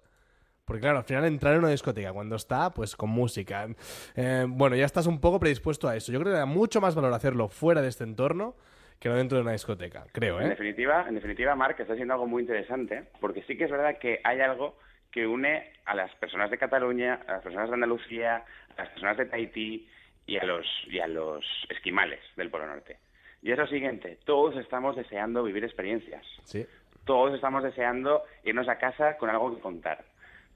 Porque 0.64 0.80
claro, 0.80 0.98
al 0.98 1.04
final 1.04 1.24
entrar 1.26 1.52
en 1.54 1.60
una 1.60 1.68
discoteca 1.68 2.12
cuando 2.12 2.34
está, 2.34 2.70
pues 2.70 2.96
con 2.96 3.08
música. 3.10 3.68
eh, 4.16 4.46
bueno, 4.48 4.74
ya 4.74 4.84
estás 4.84 5.06
un 5.06 5.20
poco 5.20 5.38
predispuesto 5.38 5.86
a 5.86 5.94
eso. 5.94 6.10
Yo 6.10 6.18
creo 6.18 6.32
que 6.32 6.34
le 6.34 6.40
da 6.40 6.46
mucho 6.46 6.80
más 6.80 6.96
valor 6.96 7.12
hacerlo 7.12 7.48
fuera 7.48 7.80
de 7.82 7.88
este 7.88 8.02
entorno 8.02 8.56
que 8.98 9.08
no 9.08 9.14
dentro 9.14 9.38
de 9.38 9.42
una 9.42 9.52
discoteca. 9.52 10.06
Creo, 10.12 10.40
En 10.40 10.46
¿eh? 10.46 10.50
definitiva, 10.50 11.04
en 11.08 11.14
definitiva, 11.14 11.54
Marc, 11.54 11.78
está 11.78 11.92
haciendo 11.92 12.14
algo 12.14 12.26
muy 12.26 12.42
interesante, 12.42 13.04
porque 13.20 13.44
sí 13.46 13.56
que 13.56 13.64
es 13.64 13.70
verdad 13.70 13.98
que 14.00 14.20
hay 14.24 14.40
algo 14.40 14.76
que 15.12 15.26
une 15.26 15.72
a 15.84 15.94
las 15.94 16.12
personas 16.16 16.50
de 16.50 16.58
Cataluña, 16.58 17.20
a 17.28 17.32
las 17.34 17.42
personas 17.42 17.68
de 17.68 17.74
Andalucía, 17.74 18.44
a 18.76 18.82
las 18.82 18.88
personas 18.90 19.16
de 19.18 19.26
Tahití 19.26 19.88
y 20.26 20.38
a 20.38 20.44
los, 20.44 20.66
y 20.86 20.98
a 20.98 21.06
los 21.06 21.44
esquimales 21.68 22.20
del 22.36 22.50
Polo 22.50 22.66
Norte. 22.66 22.98
Y 23.42 23.52
es 23.52 23.58
lo 23.58 23.66
siguiente, 23.66 24.18
todos 24.24 24.56
estamos 24.56 24.96
deseando 24.96 25.42
vivir 25.42 25.64
experiencias. 25.64 26.24
Sí. 26.44 26.66
Todos 27.04 27.34
estamos 27.34 27.62
deseando 27.62 28.24
irnos 28.44 28.68
a 28.68 28.78
casa 28.78 29.16
con 29.16 29.30
algo 29.30 29.54
que 29.54 29.62
contar. 29.62 30.04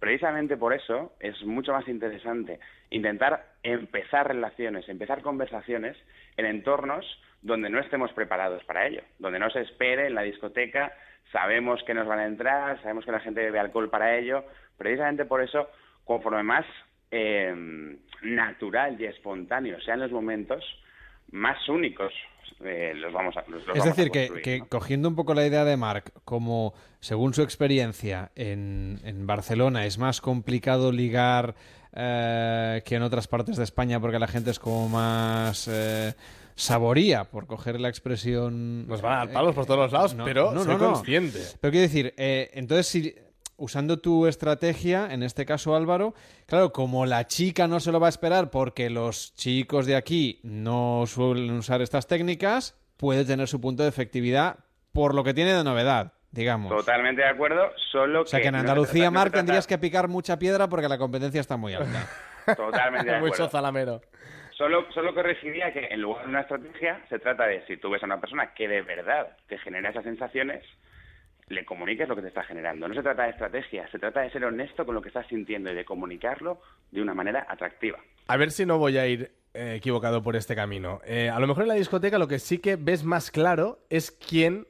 Precisamente 0.01 0.57
por 0.57 0.73
eso 0.73 1.13
es 1.21 1.41
mucho 1.45 1.73
más 1.73 1.87
interesante 1.87 2.59
intentar 2.89 3.45
empezar 3.63 4.27
relaciones, 4.29 4.89
empezar 4.89 5.23
conversaciones 5.23 5.97
en 6.37 6.47
entornos 6.47 7.05
donde 7.43 7.71
no 7.71 7.79
estemos 7.81 8.13
preparados 8.13 8.65
para 8.65 8.87
ello, 8.87 9.03
donde 9.19 9.39
no 9.39 9.51
se 9.51 9.61
espere 9.61 10.07
en 10.07 10.15
la 10.15 10.23
discoteca, 10.23 10.93
sabemos 11.33 11.83
que 11.85 11.95
nos 11.95 12.07
van 12.07 12.19
a 12.19 12.27
entrar, 12.27 12.81
sabemos 12.83 13.05
que 13.05 13.13
la 13.13 13.21
gente 13.21 13.43
bebe 13.43 13.59
alcohol 13.59 13.91
para 13.91 14.17
ello. 14.17 14.45
Precisamente 14.77 15.25
por 15.27 15.43
eso, 15.43 15.69
conforme 16.05 16.43
más 16.43 16.67
eh, 17.11 17.97
natural 18.23 19.01
y 19.01 19.07
espontáneo 19.07 19.81
sean 19.81 20.01
los 20.01 20.11
momentos, 20.11 20.65
más 21.31 21.69
únicos 21.69 22.13
eh, 22.63 22.93
los 22.95 23.13
vamos 23.13 23.37
a 23.37 23.41
los, 23.49 23.67
los 23.67 23.77
Es 23.77 23.83
vamos 23.83 23.87
a 23.87 24.03
decir, 24.03 24.11
que, 24.11 24.59
¿no? 24.59 24.67
cogiendo 24.67 25.09
un 25.09 25.17
poco 25.17 25.33
la 25.33 25.47
idea 25.47 25.65
de 25.65 25.77
Marc, 25.77 26.13
como 26.25 26.75
según 26.99 27.33
su 27.33 27.43
experiencia 27.43 28.33
en, 28.35 29.01
en 29.05 29.27
Barcelona 29.27 29.87
es 29.87 29.97
más 29.99 30.21
complicado 30.21 30.93
ligar 30.93 31.55
eh, 31.93 32.83
que 32.85 32.97
en 32.97 33.03
otras 33.03 33.29
partes 33.29 33.57
de 33.57 33.65
España 33.65 33.99
porque 33.99 34.19
la 34.19 34.29
gente 34.29 34.51
es 34.51 34.59
como 34.59 34.89
más 34.89 35.69
eh, 35.69 36.15
saboría, 36.55 37.25
por 37.25 37.47
coger 37.47 37.81
la 37.81 37.89
expresión... 37.89 38.87
Nos 38.87 39.01
van 39.01 39.13
a 39.13 39.17
dar 39.17 39.33
palos 39.33 39.55
por 39.55 39.67
todos 39.67 39.81
los 39.81 39.93
lados, 39.93 40.17
pero 40.25 40.63
soy 40.63 40.77
consciente. 40.77 41.39
Pero 41.61 41.71
quiero 41.71 41.83
decir, 41.83 42.15
eh, 42.17 42.51
entonces 42.53 42.87
si 42.87 43.15
usando 43.61 43.99
tu 44.01 44.27
estrategia, 44.27 45.09
en 45.13 45.23
este 45.23 45.47
caso 45.47 45.77
Álvaro, 45.77 46.15
claro, 46.47 46.73
como 46.73 47.07
la 47.07 47.27
chica 47.27 47.69
no 47.69 47.79
se 47.79 47.93
lo 47.93 48.01
va 48.01 48.07
a 48.07 48.11
esperar 48.11 48.51
porque 48.51 48.91
los 48.91 49.35
chicos 49.37 49.87
de 49.87 49.95
aquí 49.95 50.41
no 50.43 51.05
suelen 51.07 51.51
usar 51.53 51.83
estas 51.83 52.07
técnicas, 52.09 52.77
puede 52.97 53.25
tener 53.25 53.47
su 53.47 53.61
punto 53.61 53.83
de 53.83 53.91
efectividad 53.91 54.59
por 54.93 55.15
lo 55.15 55.23
que 55.23 55.35
tiene 55.35 55.53
de 55.55 55.63
novedad, 55.63 56.15
digamos. 56.33 56.75
Totalmente 56.75 57.23
de 57.23 57.29
acuerdo, 57.29 57.71
solo 57.93 58.23
O 58.23 58.27
sea 58.27 58.41
que 58.41 58.49
en 58.49 58.57
Andalucía, 58.57 59.05
no 59.05 59.13
Marc, 59.13 59.33
tendrías 59.35 59.67
que 59.67 59.79
picar 59.79 60.09
mucha 60.09 60.39
piedra 60.39 60.69
porque 60.69 60.89
la 60.89 60.99
competencia 60.99 61.41
está 61.41 61.57
muy 61.57 61.75
alta. 61.75 62.09
Totalmente 62.57 63.13
de 63.13 63.19
Mucho 63.21 63.35
acuerdo. 63.35 63.51
zalamero. 63.51 64.01
Solo, 64.57 64.85
solo 64.93 65.15
corregiría 65.15 65.73
que 65.73 65.87
en 65.87 66.03
lugar 66.03 66.25
de 66.25 66.29
una 66.31 66.41
estrategia 66.43 67.01
se 67.09 67.19
trata 67.19 67.47
de 67.47 67.65
si 67.67 67.77
tú 67.79 67.89
ves 67.89 68.03
a 68.03 68.07
una 68.07 68.21
persona 68.21 68.53
que 68.53 68.69
de 68.69 68.83
verdad 68.83 69.29
te 69.49 69.57
genera 69.59 69.89
esas 69.91 70.05
sensaciones, 70.05 70.63
le 71.51 71.65
comuniques 71.65 72.09
lo 72.09 72.15
que 72.15 72.23
te 72.23 72.29
está 72.29 72.45
generando. 72.45 72.89
No 72.89 72.95
se 72.95 73.03
trata 73.03 73.25
de 73.25 73.31
estrategia, 73.31 73.89
se 73.91 73.99
trata 73.99 74.21
de 74.21 74.31
ser 74.31 74.45
honesto 74.45 74.87
con 74.87 74.95
lo 74.95 75.03
que 75.03 75.09
estás 75.09 75.27
sintiendo 75.27 75.71
y 75.71 75.75
de 75.75 75.85
comunicarlo 75.85 76.63
de 76.93 77.03
una 77.03 77.13
manera 77.13 77.45
atractiva. 77.49 77.99
A 78.29 78.37
ver 78.37 78.53
si 78.53 78.65
no 78.65 78.79
voy 78.79 78.99
a 78.99 79.07
ir 79.09 79.33
eh, 79.53 79.75
equivocado 79.77 80.23
por 80.23 80.37
este 80.37 80.55
camino. 80.55 81.01
Eh, 81.05 81.29
a 81.29 81.41
lo 81.41 81.49
mejor 81.49 81.65
en 81.65 81.69
la 81.69 81.75
discoteca 81.75 82.19
lo 82.19 82.29
que 82.29 82.39
sí 82.39 82.59
que 82.59 82.77
ves 82.77 83.03
más 83.03 83.33
claro 83.33 83.85
es 83.91 84.13
quién, 84.13 84.69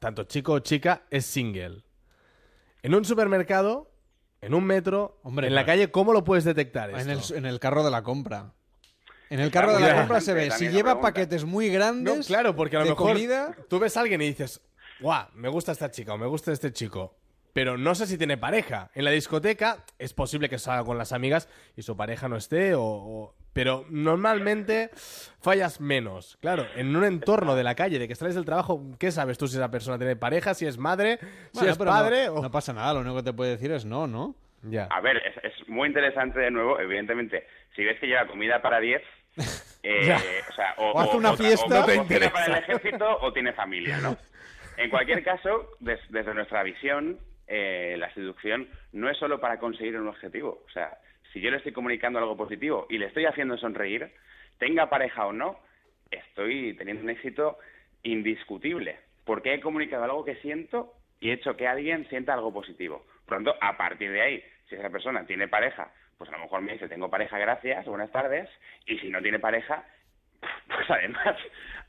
tanto 0.00 0.24
chico 0.24 0.54
o 0.54 0.58
chica, 0.58 1.02
es 1.10 1.24
single. 1.26 1.84
En 2.82 2.96
un 2.96 3.04
supermercado, 3.04 3.92
en 4.40 4.52
un 4.52 4.64
metro, 4.64 5.20
Hombre, 5.22 5.46
en 5.46 5.54
la 5.54 5.60
no. 5.60 5.66
calle, 5.66 5.90
¿cómo 5.92 6.12
lo 6.12 6.24
puedes 6.24 6.42
detectar 6.42 6.90
esto? 6.90 7.02
En 7.02 7.10
el, 7.10 7.20
en 7.36 7.46
el 7.46 7.60
carro 7.60 7.84
de 7.84 7.92
la 7.92 8.02
compra. 8.02 8.52
En 9.30 9.38
el 9.38 9.52
carro 9.52 9.74
de 9.74 9.80
la 9.80 9.94
compra 9.94 10.20
se 10.20 10.34
ve, 10.34 10.50
si 10.50 10.68
lleva 10.68 11.00
paquetes 11.00 11.44
muy 11.44 11.68
grandes 11.68 12.16
No, 12.16 12.24
claro, 12.24 12.54
porque 12.54 12.76
a 12.76 12.80
lo 12.80 12.86
mejor 12.86 13.12
comida... 13.12 13.56
tú 13.68 13.78
ves 13.78 13.96
a 13.96 14.00
alguien 14.00 14.22
y 14.22 14.26
dices, 14.26 14.60
guau, 15.00 15.26
me 15.34 15.48
gusta 15.48 15.72
esta 15.72 15.90
chica 15.90 16.14
o 16.14 16.18
me 16.18 16.26
gusta 16.26 16.52
este 16.52 16.72
chico. 16.72 17.14
Pero 17.52 17.78
no 17.78 17.94
sé 17.94 18.06
si 18.06 18.18
tiene 18.18 18.36
pareja. 18.36 18.90
En 18.94 19.04
la 19.04 19.10
discoteca 19.10 19.78
es 19.98 20.12
posible 20.12 20.50
que 20.50 20.58
salga 20.58 20.84
con 20.84 20.98
las 20.98 21.12
amigas 21.12 21.48
y 21.74 21.82
su 21.82 21.96
pareja 21.96 22.28
no 22.28 22.36
esté, 22.36 22.74
o, 22.74 22.82
o- 22.82 23.34
pero 23.54 23.86
normalmente 23.88 24.90
fallas 25.40 25.80
menos. 25.80 26.36
Claro, 26.42 26.66
en 26.76 26.94
un 26.94 27.02
entorno 27.04 27.54
de 27.56 27.64
la 27.64 27.74
calle, 27.74 27.98
de 27.98 28.06
que 28.08 28.14
sales 28.14 28.34
del 28.34 28.44
trabajo, 28.44 28.82
¿qué 28.98 29.10
sabes 29.10 29.38
tú 29.38 29.48
si 29.48 29.56
esa 29.56 29.70
persona 29.70 29.96
tiene 29.96 30.16
pareja, 30.16 30.52
si 30.52 30.66
es 30.66 30.76
madre, 30.76 31.18
si 31.52 31.60
Bueno, 31.60 31.70
es 31.72 31.78
no- 31.78 31.84
padre? 31.86 32.26
no, 32.26 32.34
o... 32.34 32.50
pasa 32.50 32.74
nada, 32.74 32.92
lo 32.92 33.00
único 33.00 33.16
que 33.16 33.22
te 33.22 33.32
puede 33.32 33.52
decir 33.52 33.72
es 33.72 33.86
no, 33.86 34.06
¿no? 34.06 34.34
Ya. 34.62 34.84
A 34.90 35.00
ver, 35.00 35.16
es, 35.18 35.34
es 35.42 35.68
muy 35.68 35.88
interesante 35.88 36.38
de 36.40 36.50
nuevo, 36.50 36.78
evidentemente, 36.78 37.46
si 37.74 37.84
ves 37.84 37.98
que 37.98 38.06
lleva 38.06 38.26
comida 38.26 38.60
para 38.60 38.80
10, 38.80 39.00
eh, 39.82 40.42
o 40.50 40.52
sea, 40.54 40.74
o, 40.76 40.90
O 40.92 41.00
hace 41.00 41.16
una 41.16 41.30
o- 41.30 41.36
fiesta. 41.38 41.64
o 41.64 41.68
No 41.70 41.76
te 41.86 41.96
cocina 41.96 42.02
interesa. 42.02 42.32
para 42.32 42.46
el 42.46 42.62
ejército 42.64 43.18
o 43.22 43.32
tiene 43.32 43.54
familia, 43.54 43.96
¿no? 43.98 44.14
En 44.76 44.90
cualquier 44.90 45.22
caso, 45.24 45.70
des- 45.80 46.00
desde 46.10 46.34
nuestra 46.34 46.62
visión, 46.62 47.18
eh, 47.46 47.96
la 47.98 48.12
seducción 48.14 48.68
no 48.92 49.08
es 49.08 49.16
solo 49.18 49.40
para 49.40 49.58
conseguir 49.58 49.96
un 49.98 50.08
objetivo. 50.08 50.62
O 50.66 50.70
sea, 50.70 50.98
si 51.32 51.40
yo 51.40 51.50
le 51.50 51.58
estoy 51.58 51.72
comunicando 51.72 52.18
algo 52.18 52.36
positivo 52.36 52.86
y 52.90 52.98
le 52.98 53.06
estoy 53.06 53.24
haciendo 53.26 53.56
sonreír, 53.56 54.10
tenga 54.58 54.88
pareja 54.90 55.26
o 55.26 55.32
no, 55.32 55.58
estoy 56.10 56.74
teniendo 56.74 57.02
un 57.04 57.10
éxito 57.10 57.58
indiscutible. 58.02 58.98
Porque 59.24 59.54
he 59.54 59.60
comunicado 59.60 60.04
algo 60.04 60.24
que 60.24 60.36
siento 60.36 60.92
y 61.20 61.30
he 61.30 61.34
hecho 61.34 61.56
que 61.56 61.66
alguien 61.66 62.08
sienta 62.08 62.34
algo 62.34 62.52
positivo. 62.52 63.04
Tanto, 63.26 63.54
a 63.60 63.76
partir 63.76 64.10
de 64.12 64.22
ahí, 64.22 64.44
si 64.68 64.76
esa 64.76 64.90
persona 64.90 65.26
tiene 65.26 65.48
pareja, 65.48 65.92
pues 66.16 66.30
a 66.30 66.34
lo 66.34 66.40
mejor 66.44 66.60
me 66.62 66.72
dice, 66.74 66.88
tengo 66.88 67.10
pareja, 67.10 67.38
gracias, 67.38 67.84
buenas 67.86 68.10
tardes. 68.12 68.48
Y 68.86 68.98
si 68.98 69.08
no 69.10 69.20
tiene 69.20 69.38
pareja, 69.38 69.84
pues 70.40 70.90
además, 70.90 71.36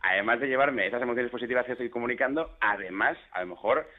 además 0.02 0.40
de 0.40 0.48
llevarme 0.48 0.88
esas 0.88 1.02
emociones 1.02 1.32
positivas 1.32 1.66
que 1.66 1.74
estoy 1.74 1.90
comunicando, 1.90 2.58
además, 2.62 3.18
a 3.32 3.42
lo 3.42 3.48
mejor 3.48 3.90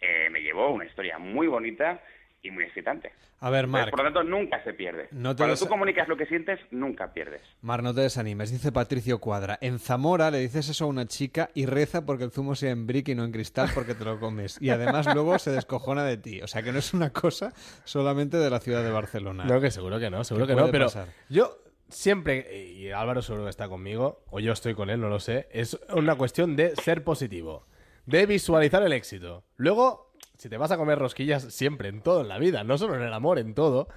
eh, 0.00 0.28
me 0.30 0.40
llevó 0.40 0.70
una 0.72 0.84
historia 0.84 1.18
muy 1.18 1.46
bonita 1.46 2.00
y 2.42 2.50
muy 2.50 2.64
excitante. 2.64 3.12
A 3.40 3.50
ver, 3.50 3.66
Marc, 3.66 3.90
por 3.90 3.98
lo 4.00 4.04
tanto, 4.04 4.22
nunca 4.22 4.62
se 4.62 4.72
pierde. 4.72 5.08
No 5.10 5.34
Cuando 5.34 5.48
des- 5.54 5.58
tú 5.60 5.66
comunicas 5.66 6.06
lo 6.06 6.16
que 6.16 6.26
sientes, 6.26 6.60
nunca 6.70 7.12
pierdes. 7.12 7.42
Mar, 7.60 7.82
no 7.82 7.92
te 7.92 8.02
desanimes. 8.02 8.50
Dice 8.52 8.70
Patricio 8.72 9.18
Cuadra. 9.18 9.58
En 9.60 9.78
Zamora 9.78 10.30
le 10.30 10.38
dices 10.38 10.68
eso 10.68 10.84
a 10.84 10.88
una 10.88 11.06
chica 11.06 11.50
y 11.54 11.66
reza 11.66 12.06
porque 12.06 12.24
el 12.24 12.30
zumo 12.30 12.54
sea 12.54 12.70
en 12.70 12.86
brick 12.86 13.08
y 13.08 13.14
no 13.14 13.24
en 13.24 13.32
cristal 13.32 13.70
porque 13.74 13.94
te 13.94 14.04
lo 14.04 14.20
comes. 14.20 14.60
Y 14.62 14.70
además 14.70 15.12
luego 15.12 15.38
se 15.38 15.50
descojona 15.50 16.04
de 16.04 16.16
ti. 16.18 16.40
O 16.40 16.46
sea 16.46 16.62
que 16.62 16.72
no 16.72 16.78
es 16.78 16.94
una 16.94 17.10
cosa 17.10 17.52
solamente 17.84 18.36
de 18.36 18.48
la 18.48 18.60
ciudad 18.60 18.82
de 18.84 18.90
Barcelona. 18.90 19.44
No, 19.44 19.60
que 19.60 19.70
seguro 19.70 19.98
que 19.98 20.08
no, 20.08 20.22
seguro 20.24 20.46
Que 20.46 20.54
que, 20.54 20.60
no, 20.60 20.70
pero 20.70 20.84
pasar. 20.86 21.08
yo 21.28 21.58
siempre, 21.88 22.64
y 22.72 22.90
Álvaro 22.90 23.22
seguro 23.22 23.44
que 23.44 23.50
está 23.50 23.68
conmigo, 23.68 24.24
o 24.30 24.40
yo 24.40 24.52
estoy 24.52 24.74
con 24.74 24.90
él, 24.90 25.00
no 25.00 25.08
lo 25.08 25.20
sé, 25.20 25.48
es 25.50 25.78
una 25.94 26.16
cuestión 26.16 26.56
de 26.56 26.74
ser 26.76 27.04
positivo, 27.04 27.66
de 28.06 28.26
visualizar 28.26 28.82
el 28.82 28.92
éxito. 28.92 29.44
Luego, 29.56 30.12
si 30.36 30.48
te 30.48 30.56
vas 30.56 30.70
a 30.70 30.76
comer 30.76 30.98
rosquillas 30.98 31.42
siempre, 31.44 31.88
en 31.88 32.02
todo 32.02 32.22
en 32.22 32.28
la 32.28 32.38
vida, 32.38 32.64
no 32.64 32.78
solo 32.78 32.94
en 32.96 33.02
el 33.02 33.12
amor, 33.12 33.38
en 33.38 33.54
todo, 33.54 33.88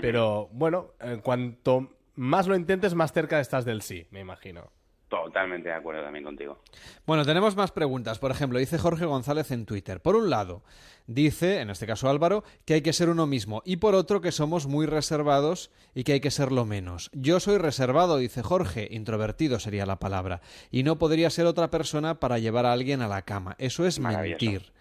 pero 0.00 0.48
bueno, 0.52 0.92
en 1.00 1.20
cuanto 1.20 1.96
más 2.14 2.46
lo 2.46 2.56
intentes, 2.56 2.94
más 2.94 3.12
cerca 3.12 3.40
estás 3.40 3.64
del 3.64 3.82
sí, 3.82 4.06
me 4.10 4.20
imagino. 4.20 4.72
Totalmente 5.08 5.70
de 5.70 5.74
acuerdo 5.74 6.02
también 6.02 6.24
contigo. 6.24 6.62
Bueno, 7.06 7.24
tenemos 7.24 7.56
más 7.56 7.72
preguntas. 7.72 8.18
Por 8.18 8.30
ejemplo, 8.30 8.58
dice 8.58 8.76
Jorge 8.78 9.06
González 9.06 9.50
en 9.50 9.64
Twitter. 9.64 10.00
Por 10.00 10.16
un 10.16 10.28
lado, 10.28 10.62
dice, 11.06 11.60
en 11.60 11.70
este 11.70 11.86
caso 11.86 12.10
Álvaro, 12.10 12.44
que 12.66 12.74
hay 12.74 12.82
que 12.82 12.92
ser 12.92 13.08
uno 13.08 13.26
mismo. 13.26 13.62
Y 13.64 13.76
por 13.76 13.94
otro, 13.94 14.20
que 14.20 14.32
somos 14.32 14.66
muy 14.66 14.84
reservados 14.84 15.70
y 15.94 16.04
que 16.04 16.12
hay 16.12 16.20
que 16.20 16.30
serlo 16.30 16.66
menos. 16.66 17.10
Yo 17.14 17.40
soy 17.40 17.56
reservado, 17.56 18.18
dice 18.18 18.42
Jorge. 18.42 18.86
Introvertido 18.90 19.58
sería 19.58 19.86
la 19.86 19.98
palabra. 19.98 20.42
Y 20.70 20.82
no 20.82 20.98
podría 20.98 21.30
ser 21.30 21.46
otra 21.46 21.70
persona 21.70 22.20
para 22.20 22.38
llevar 22.38 22.66
a 22.66 22.72
alguien 22.72 23.00
a 23.00 23.08
la 23.08 23.22
cama. 23.22 23.56
Eso 23.58 23.86
es 23.86 23.98
mentir. 24.00 24.72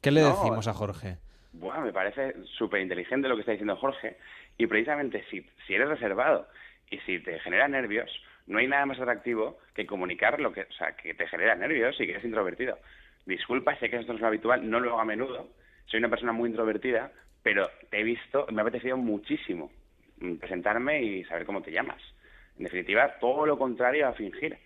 ¿Qué 0.00 0.12
le 0.12 0.20
No, 0.22 0.28
decimos 0.36 0.68
a 0.68 0.74
Jorge? 0.74 1.16
Bueno, 1.52 1.80
me 1.80 1.92
parece 1.92 2.34
súper 2.56 2.80
inteligente 2.80 3.26
lo 3.26 3.34
que 3.34 3.40
está 3.40 3.52
diciendo 3.52 3.76
Jorge. 3.76 4.18
Y 4.56 4.68
precisamente 4.68 5.24
si, 5.30 5.44
si 5.66 5.74
eres 5.74 5.88
reservado 5.88 6.46
y 6.90 6.98
si 6.98 7.18
te 7.18 7.40
genera 7.40 7.66
nervios, 7.66 8.10
no 8.46 8.58
hay 8.58 8.68
nada 8.68 8.86
más 8.86 8.98
atractivo 8.98 9.58
que 9.74 9.86
comunicar 9.86 10.40
lo 10.40 10.52
que, 10.52 10.62
o 10.62 10.72
sea, 10.72 10.96
que 10.96 11.14
te 11.14 11.26
genera 11.26 11.54
nervios 11.54 11.98
y 12.00 12.06
que 12.06 12.12
eres 12.12 12.24
introvertido. 12.24 12.78
Disculpa, 13.26 13.76
sé 13.78 13.88
que 13.88 13.96
esto 13.96 14.12
no 14.12 14.16
es 14.16 14.20
lo 14.20 14.28
habitual, 14.28 14.68
no 14.68 14.80
lo 14.80 14.90
hago 14.90 15.00
a 15.00 15.04
menudo. 15.04 15.48
Soy 15.86 15.98
una 15.98 16.10
persona 16.10 16.32
muy 16.32 16.50
introvertida, 16.50 17.10
pero 17.42 17.70
te 17.90 18.00
he 18.00 18.02
visto, 18.02 18.46
me 18.50 18.60
ha 18.60 18.62
apetecido 18.62 18.96
muchísimo 18.96 19.70
presentarme 20.40 21.02
y 21.02 21.24
saber 21.24 21.44
cómo 21.46 21.62
te 21.62 21.72
llamas. 21.72 22.00
En 22.56 22.64
definitiva, 22.64 23.18
todo 23.18 23.46
lo 23.46 23.58
contrario 23.58 24.06
a 24.08 24.12
fingir. 24.12 24.56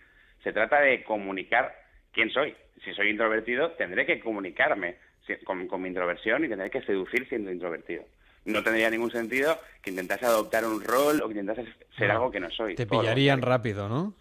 Se 0.42 0.52
trata 0.52 0.80
de 0.80 1.02
comunicar 1.04 1.74
quién 2.12 2.30
soy. 2.30 2.54
Si 2.84 2.92
soy 2.94 3.10
introvertido, 3.10 3.72
tendré 3.72 4.06
que 4.06 4.20
comunicarme 4.20 4.96
con 5.44 5.82
mi 5.82 5.88
introversión 5.88 6.44
y 6.44 6.48
tendré 6.48 6.70
que 6.70 6.82
seducir 6.82 7.28
siendo 7.28 7.50
introvertido. 7.50 8.04
No 8.48 8.62
tendría 8.62 8.90
ningún 8.90 9.10
sentido 9.10 9.58
que 9.82 9.90
intentase 9.90 10.24
adoptar 10.26 10.64
un 10.64 10.82
rol 10.82 11.20
o 11.22 11.28
que 11.28 11.34
intentase 11.38 11.64
ser 11.96 12.08
No. 12.08 12.14
algo 12.14 12.30
que 12.30 12.40
no 12.40 12.50
soy. 12.50 12.74
Te 12.74 12.86
pillarían 12.86 13.42
rápido, 13.42 13.88
¿no? 13.88 14.14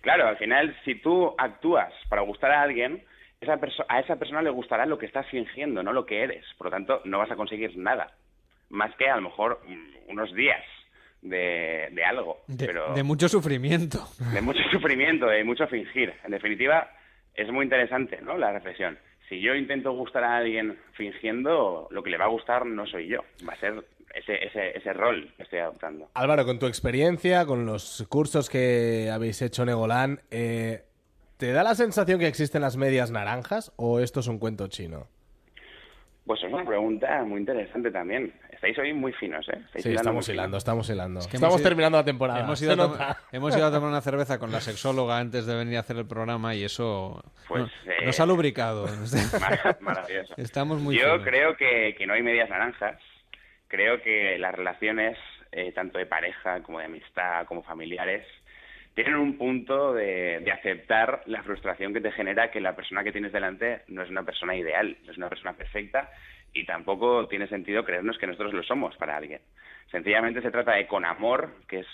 Claro, 0.00 0.26
al 0.28 0.36
final, 0.36 0.76
si 0.84 0.94
tú 0.96 1.34
actúas 1.38 1.92
para 2.08 2.22
gustar 2.22 2.50
a 2.52 2.62
alguien, 2.62 3.02
esa 3.40 3.58
a 3.88 4.00
esa 4.00 4.16
persona 4.16 4.40
le 4.42 4.50
gustará 4.50 4.86
lo 4.86 4.98
que 4.98 5.06
estás 5.06 5.26
fingiendo, 5.28 5.82
no 5.82 5.92
lo 5.92 6.06
que 6.06 6.22
eres. 6.22 6.44
Por 6.58 6.66
lo 6.66 6.70
tanto, 6.70 7.02
no 7.04 7.18
vas 7.18 7.30
a 7.30 7.36
conseguir 7.36 7.76
nada. 7.76 8.12
Más 8.70 8.94
que 8.96 9.08
a 9.08 9.16
lo 9.16 9.22
mejor 9.22 9.60
mm, 9.66 10.10
unos 10.10 10.32
días 10.34 10.62
de, 11.20 11.88
de 11.92 12.04
algo. 12.04 12.38
De, 12.46 12.66
pero 12.66 12.94
de 12.94 13.02
mucho 13.02 13.28
sufrimiento. 13.28 13.98
de 14.32 14.40
mucho 14.42 14.60
sufrimiento, 14.72 15.26
de 15.26 15.44
mucho 15.44 15.66
fingir. 15.66 16.12
En 16.24 16.30
definitiva, 16.32 16.88
es 17.34 17.50
muy 17.50 17.64
interesante, 17.64 18.20
¿no? 18.22 18.36
La 18.38 18.52
reflexión. 18.52 18.98
Si 19.32 19.40
yo 19.40 19.54
intento 19.54 19.92
gustar 19.92 20.24
a 20.24 20.36
alguien 20.36 20.76
fingiendo, 20.92 21.88
lo 21.90 22.02
que 22.02 22.10
le 22.10 22.18
va 22.18 22.26
a 22.26 22.28
gustar 22.28 22.66
no 22.66 22.86
soy 22.86 23.08
yo. 23.08 23.20
Va 23.48 23.54
a 23.54 23.56
ser 23.56 23.82
ese, 24.14 24.44
ese, 24.44 24.76
ese 24.76 24.92
rol 24.92 25.32
que 25.38 25.44
estoy 25.44 25.60
adoptando. 25.60 26.10
Álvaro, 26.12 26.44
con 26.44 26.58
tu 26.58 26.66
experiencia, 26.66 27.46
con 27.46 27.64
los 27.64 28.06
cursos 28.10 28.50
que 28.50 29.08
habéis 29.10 29.40
hecho 29.40 29.62
en 29.62 29.70
Egolán, 29.70 30.20
eh, 30.30 30.82
¿te 31.38 31.50
da 31.52 31.62
la 31.62 31.74
sensación 31.74 32.20
que 32.20 32.26
existen 32.26 32.60
las 32.60 32.76
medias 32.76 33.10
naranjas 33.10 33.72
o 33.76 34.00
esto 34.00 34.20
es 34.20 34.26
un 34.26 34.38
cuento 34.38 34.68
chino? 34.68 35.06
Pues 36.26 36.42
es 36.44 36.52
una 36.52 36.66
pregunta 36.66 37.24
muy 37.24 37.40
interesante 37.40 37.90
también. 37.90 38.34
Estáis 38.62 38.78
hoy 38.78 38.92
muy 38.92 39.12
finos, 39.14 39.44
¿eh? 39.48 39.58
Estáis 39.64 39.82
Sí, 39.82 39.88
hilando 39.88 40.00
estamos 40.10 40.28
hilando, 40.28 40.56
estamos 40.56 40.88
hilando. 40.90 41.20
que 41.28 41.36
estamos 41.36 41.56
ido- 41.60 41.68
terminando 41.68 41.98
la 41.98 42.04
temporada. 42.04 42.40
Hemos 42.40 42.62
ido, 42.62 42.72
a 42.74 42.76
tom- 42.76 42.92
nota. 42.92 43.18
hemos 43.32 43.56
ido 43.56 43.66
a 43.66 43.70
tomar 43.72 43.88
una 43.90 44.00
cerveza 44.00 44.38
con 44.38 44.52
la 44.52 44.60
sexóloga 44.60 45.18
antes 45.18 45.46
de 45.46 45.56
venir 45.56 45.76
a 45.78 45.80
hacer 45.80 45.96
el 45.96 46.06
programa 46.06 46.54
y 46.54 46.62
eso 46.62 47.24
Pues, 47.48 47.64
no- 47.64 47.92
eh, 47.92 48.06
nos 48.06 48.20
ha 48.20 48.24
lubricado. 48.26 48.86
Mar- 49.40 49.78
Maravilloso. 49.80 50.34
Estamos 50.36 50.80
muy 50.80 50.94
Yo 50.96 51.02
finos. 51.10 51.22
creo 51.24 51.56
que, 51.56 51.96
que 51.98 52.06
no 52.06 52.14
hay 52.14 52.22
medias 52.22 52.48
naranjas. 52.48 53.00
Creo 53.66 54.00
que 54.00 54.38
las 54.38 54.54
relaciones, 54.54 55.18
eh, 55.50 55.72
tanto 55.72 55.98
de 55.98 56.06
pareja 56.06 56.62
como 56.62 56.78
de 56.78 56.84
amistad, 56.84 57.44
como 57.46 57.64
familiares, 57.64 58.24
tienen 58.94 59.16
un 59.16 59.38
punto 59.38 59.92
de, 59.92 60.38
de 60.38 60.52
aceptar 60.52 61.22
la 61.26 61.42
frustración 61.42 61.92
que 61.92 62.00
te 62.00 62.12
genera 62.12 62.52
que 62.52 62.60
la 62.60 62.76
persona 62.76 63.02
que 63.02 63.10
tienes 63.10 63.32
delante 63.32 63.82
no 63.88 64.02
es 64.02 64.10
una 64.10 64.22
persona 64.22 64.54
ideal, 64.54 64.96
no 65.04 65.10
es 65.10 65.18
una 65.18 65.28
persona 65.30 65.54
perfecta 65.54 66.10
y 66.52 66.64
tampoco 66.64 67.26
tiene 67.28 67.46
sentido 67.46 67.84
creernos 67.84 68.18
que 68.18 68.26
nosotros 68.26 68.52
lo 68.52 68.62
somos 68.62 68.96
para 68.96 69.16
alguien. 69.16 69.40
Sencillamente 69.90 70.42
se 70.42 70.50
trata 70.50 70.72
de 70.72 70.86
con 70.86 71.04
amor, 71.04 71.50
que 71.68 71.80
es 71.80 71.86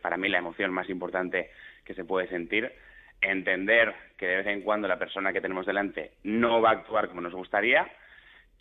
para 0.00 0.16
mí 0.16 0.28
la 0.28 0.38
emoción 0.38 0.72
más 0.72 0.88
importante 0.88 1.50
que 1.84 1.94
se 1.94 2.04
puede 2.04 2.28
sentir, 2.28 2.72
entender 3.20 3.94
que 4.16 4.26
de 4.26 4.36
vez 4.36 4.46
en 4.46 4.62
cuando 4.62 4.88
la 4.88 4.98
persona 4.98 5.32
que 5.32 5.40
tenemos 5.40 5.66
delante 5.66 6.12
no 6.24 6.60
va 6.60 6.70
a 6.70 6.72
actuar 6.74 7.08
como 7.08 7.20
nos 7.20 7.34
gustaría 7.34 7.88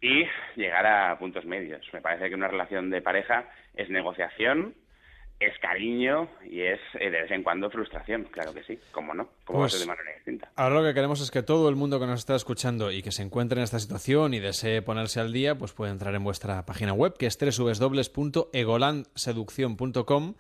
y 0.02 0.26
llegar 0.56 0.86
a 0.86 1.18
puntos 1.20 1.46
medios. 1.46 1.88
Me 1.94 2.02
parece 2.02 2.30
que 2.30 2.36
una 2.36 2.48
relación 2.48 2.90
de 2.90 3.02
pareja 3.02 3.46
es 3.76 3.90
negociación, 3.90 4.74
es 5.46 5.58
cariño 5.60 6.28
y 6.50 6.62
es 6.62 6.80
eh, 7.00 7.10
de 7.10 7.22
vez 7.24 7.32
en 7.32 7.44
cuando 7.44 7.70
frustración, 7.70 8.24
claro 8.32 8.54
que 8.54 8.64
sí, 8.64 8.80
cómo 8.92 9.14
no, 9.14 9.28
como 9.46 9.60
va 9.60 9.66
a 9.66 9.68
Pues- 9.68 9.74
ser 9.74 9.82
de 9.82 9.88
manera 9.88 10.14
distinta. 10.16 10.50
Ahora 10.56 10.76
lo 10.76 10.84
que 10.84 10.94
queremos 10.94 11.20
es 11.22 11.32
que 11.32 11.44
todo 11.44 11.68
el 11.70 11.76
mundo 11.76 12.00
que 12.00 12.06
nos 12.08 12.20
está 12.20 12.36
escuchando 12.36 12.92
y 12.92 13.02
que 13.02 13.12
se 13.12 13.24
encuentre 13.24 13.60
en 13.60 13.64
esta 13.64 13.80
situación 13.80 14.34
y 14.34 14.40
desee 14.40 14.82
ponerse 14.82 15.20
al 15.20 15.34
día, 15.34 15.58
pues 15.58 15.74
puede 15.74 15.92
entrar 15.92 16.16
en 16.16 16.24
vuestra 16.24 16.66
página 16.66 16.94
web, 16.94 17.18
que 17.18 17.26
es 17.26 17.38
www.egolandseducción.com 17.38 20.34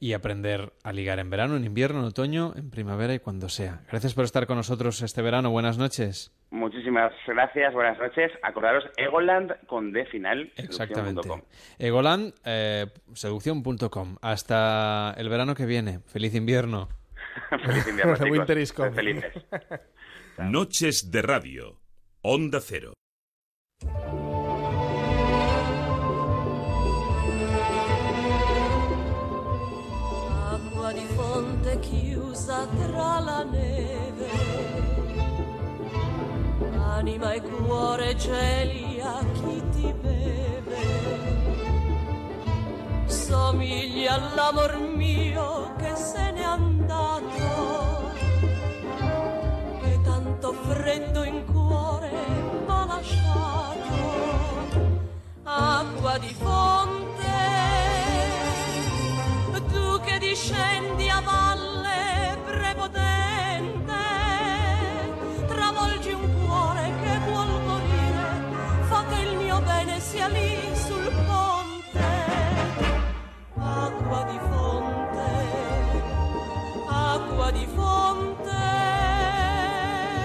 y 0.00 0.14
aprender 0.14 0.72
a 0.82 0.92
ligar 0.92 1.18
en 1.18 1.28
verano, 1.28 1.56
en 1.56 1.64
invierno, 1.64 2.00
en 2.00 2.06
otoño, 2.06 2.54
en 2.56 2.70
primavera 2.70 3.12
y 3.12 3.18
cuando 3.18 3.50
sea. 3.50 3.82
Gracias 3.90 4.14
por 4.14 4.24
estar 4.24 4.46
con 4.46 4.56
nosotros 4.56 5.02
este 5.02 5.20
verano. 5.20 5.50
Buenas 5.50 5.76
noches. 5.76 6.32
Muchísimas 6.50 7.12
gracias, 7.26 7.72
buenas 7.74 7.98
noches. 7.98 8.32
Acordaros, 8.42 8.84
Egoland 8.96 9.52
con 9.66 9.92
D 9.92 10.06
final, 10.06 10.50
Exactamente. 10.56 11.28
Egoland, 11.78 12.32
eh, 12.44 12.86
seducción.com. 13.12 14.16
Hasta 14.22 15.14
el 15.18 15.28
verano 15.28 15.54
que 15.54 15.66
viene. 15.66 16.00
Feliz 16.06 16.34
invierno. 16.34 16.88
Feliz 17.50 17.86
invierno, 17.86 18.14
chicos. 18.16 18.30
Winter 18.30 18.58
is 18.58 18.72
felices. 18.72 19.32
Noches 20.38 21.10
de 21.10 21.22
Radio. 21.22 21.78
Onda 22.22 22.60
Cero. 22.60 22.94
Tra 32.76 33.18
la 33.20 33.42
neve, 33.44 34.30
anima 36.78 37.32
e 37.32 37.40
cuore 37.42 38.16
geli 38.16 39.00
a 39.00 39.24
chi 39.32 39.62
ti 39.70 39.94
beve. 40.00 40.78
Somigli 43.06 44.06
all'amor 44.06 44.78
mio 44.78 45.74
che 45.76 45.94
se 45.94 46.30
n'è 46.32 46.42
andato, 46.42 48.10
e 49.82 50.00
tanto 50.02 50.52
freddo 50.52 51.24
in 51.24 51.44
cuore 51.52 52.10
m'ha 52.66 52.84
lasciato. 52.84 54.08
Acqua 55.44 56.18
di 56.18 56.34
fonte 56.34 56.90
tu 59.70 60.00
che 60.00 60.18
discendi 60.18 61.08
a 61.08 61.20
sia 70.20 70.28
lì 70.28 70.58
sul 70.74 71.10
ponte. 71.26 71.98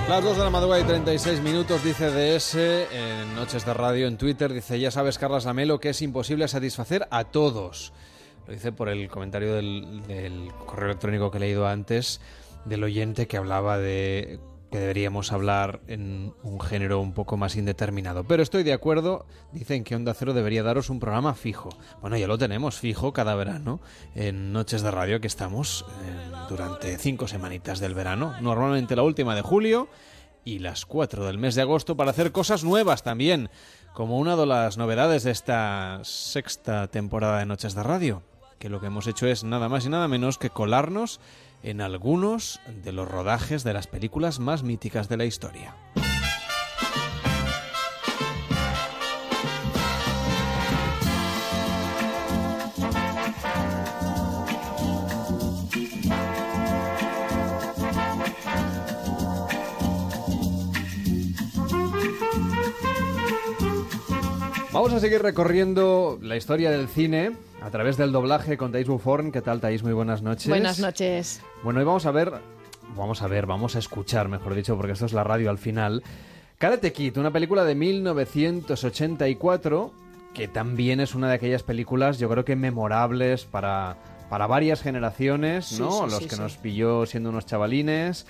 Las 0.07 0.23
2 0.23 0.37
de 0.37 0.43
la 0.43 0.49
madrugada 0.49 0.81
y 0.81 0.83
36 0.85 1.41
minutos, 1.41 1.83
dice 1.83 2.11
DS 2.11 2.55
en 2.55 3.35
Noches 3.35 3.65
de 3.65 3.73
Radio 3.73 4.07
en 4.07 4.17
Twitter. 4.17 4.53
Dice, 4.53 4.79
ya 4.79 4.91
sabes, 4.91 5.17
Carlas 5.17 5.45
Lamelo, 5.45 5.79
que 5.79 5.89
es 5.89 6.01
imposible 6.01 6.47
satisfacer 6.47 7.07
a 7.09 7.23
todos. 7.23 7.91
Lo 8.45 8.53
dice 8.53 8.71
por 8.71 8.89
el 8.89 9.09
comentario 9.09 9.55
del 9.55 10.51
correo 10.65 10.89
electrónico 10.89 11.31
que 11.31 11.37
he 11.37 11.41
leído 11.41 11.67
antes 11.67 12.21
del 12.65 12.83
oyente 12.83 13.27
que 13.27 13.37
hablaba 13.37 13.79
de 13.79 14.39
que 14.75 14.81
deberíamos 14.81 15.31
hablar 15.31 15.79
en 15.87 16.33
un 16.43 16.59
género 16.59 16.99
un 16.99 17.13
poco 17.13 17.37
más 17.37 17.55
indeterminado. 17.55 18.25
Pero 18.25 18.43
estoy 18.43 18.63
de 18.63 18.73
acuerdo, 18.73 19.25
dicen 19.53 19.85
que 19.85 19.95
Onda 19.95 20.13
Cero 20.13 20.33
debería 20.33 20.63
daros 20.63 20.89
un 20.89 20.99
programa 20.99 21.33
fijo. 21.33 21.69
Bueno, 22.01 22.17
ya 22.17 22.27
lo 22.27 22.37
tenemos 22.37 22.77
fijo 22.77 23.13
cada 23.13 23.35
verano 23.35 23.79
en 24.15 24.51
Noches 24.51 24.81
de 24.81 24.91
Radio 24.91 25.21
que 25.21 25.27
estamos 25.27 25.85
eh, 26.03 26.31
durante 26.49 26.97
cinco 26.97 27.25
semanitas 27.25 27.79
del 27.79 27.93
verano, 27.93 28.35
normalmente 28.41 28.97
la 28.97 29.03
última 29.03 29.33
de 29.33 29.43
julio 29.43 29.87
y 30.43 30.59
las 30.59 30.85
cuatro 30.85 31.25
del 31.25 31.37
mes 31.37 31.55
de 31.55 31.61
agosto 31.61 31.95
para 31.95 32.11
hacer 32.11 32.33
cosas 32.33 32.65
nuevas 32.65 33.01
también, 33.01 33.49
como 33.93 34.19
una 34.19 34.35
de 34.35 34.45
las 34.45 34.77
novedades 34.77 35.23
de 35.23 35.31
esta 35.31 36.01
sexta 36.03 36.89
temporada 36.89 37.39
de 37.39 37.45
Noches 37.45 37.75
de 37.75 37.83
Radio, 37.83 38.23
que 38.59 38.67
lo 38.67 38.81
que 38.81 38.87
hemos 38.87 39.07
hecho 39.07 39.25
es 39.25 39.45
nada 39.45 39.69
más 39.69 39.85
y 39.85 39.89
nada 39.89 40.09
menos 40.09 40.37
que 40.37 40.49
colarnos 40.49 41.21
en 41.65 41.81
algunos 41.81 42.59
de 42.83 42.91
los 42.91 43.07
rodajes 43.09 43.63
de 43.63 43.73
las 43.73 43.87
películas 43.87 44.39
más 44.39 44.61
míticas 44.61 45.09
de 45.09 45.17
la 45.17 45.25
historia. 45.25 45.75
Vamos 64.71 64.93
a 64.93 64.99
seguir 64.99 65.23
recorriendo 65.23 66.19
la 66.21 66.35
historia 66.35 66.69
del 66.69 66.87
cine 66.87 67.31
a 67.65 67.71
través 67.71 67.97
del 67.97 68.11
doblaje 68.11 68.57
con 68.57 68.71
Thais 68.71 68.87
Buforn. 68.87 69.31
¿Qué 69.31 69.41
tal, 69.41 69.59
Thais? 69.59 69.81
Muy 69.81 69.93
buenas 69.93 70.21
noches. 70.21 70.47
Buenas 70.47 70.77
noches. 70.77 71.41
Bueno, 71.63 71.79
hoy 71.79 71.85
vamos 71.85 72.05
a 72.05 72.11
ver, 72.11 72.31
vamos 72.95 73.23
a 73.23 73.27
ver, 73.27 73.47
vamos 73.47 73.75
a 73.75 73.79
escuchar, 73.79 74.29
mejor 74.29 74.53
dicho, 74.53 74.77
porque 74.77 74.91
esto 74.91 75.07
es 75.07 75.13
la 75.13 75.23
radio 75.23 75.49
al 75.49 75.57
final. 75.57 76.03
Karate 76.59 76.93
Kid, 76.93 77.17
una 77.17 77.31
película 77.31 77.63
de 77.63 77.73
1984 77.73 79.91
que 80.35 80.47
también 80.47 80.99
es 80.99 81.15
una 81.15 81.29
de 81.29 81.33
aquellas 81.33 81.63
películas, 81.63 82.19
yo 82.19 82.29
creo 82.29 82.45
que 82.45 82.55
memorables 82.55 83.45
para, 83.45 83.97
para 84.29 84.45
varias 84.45 84.81
generaciones, 84.81 85.79
¿no? 85.79 85.91
sí, 85.91 86.11
Los 86.11 86.17
sí, 86.17 86.27
que 86.27 86.35
nos 86.35 86.57
pilló 86.57 87.07
siendo 87.07 87.29
unos 87.29 87.47
chavalines, 87.47 88.27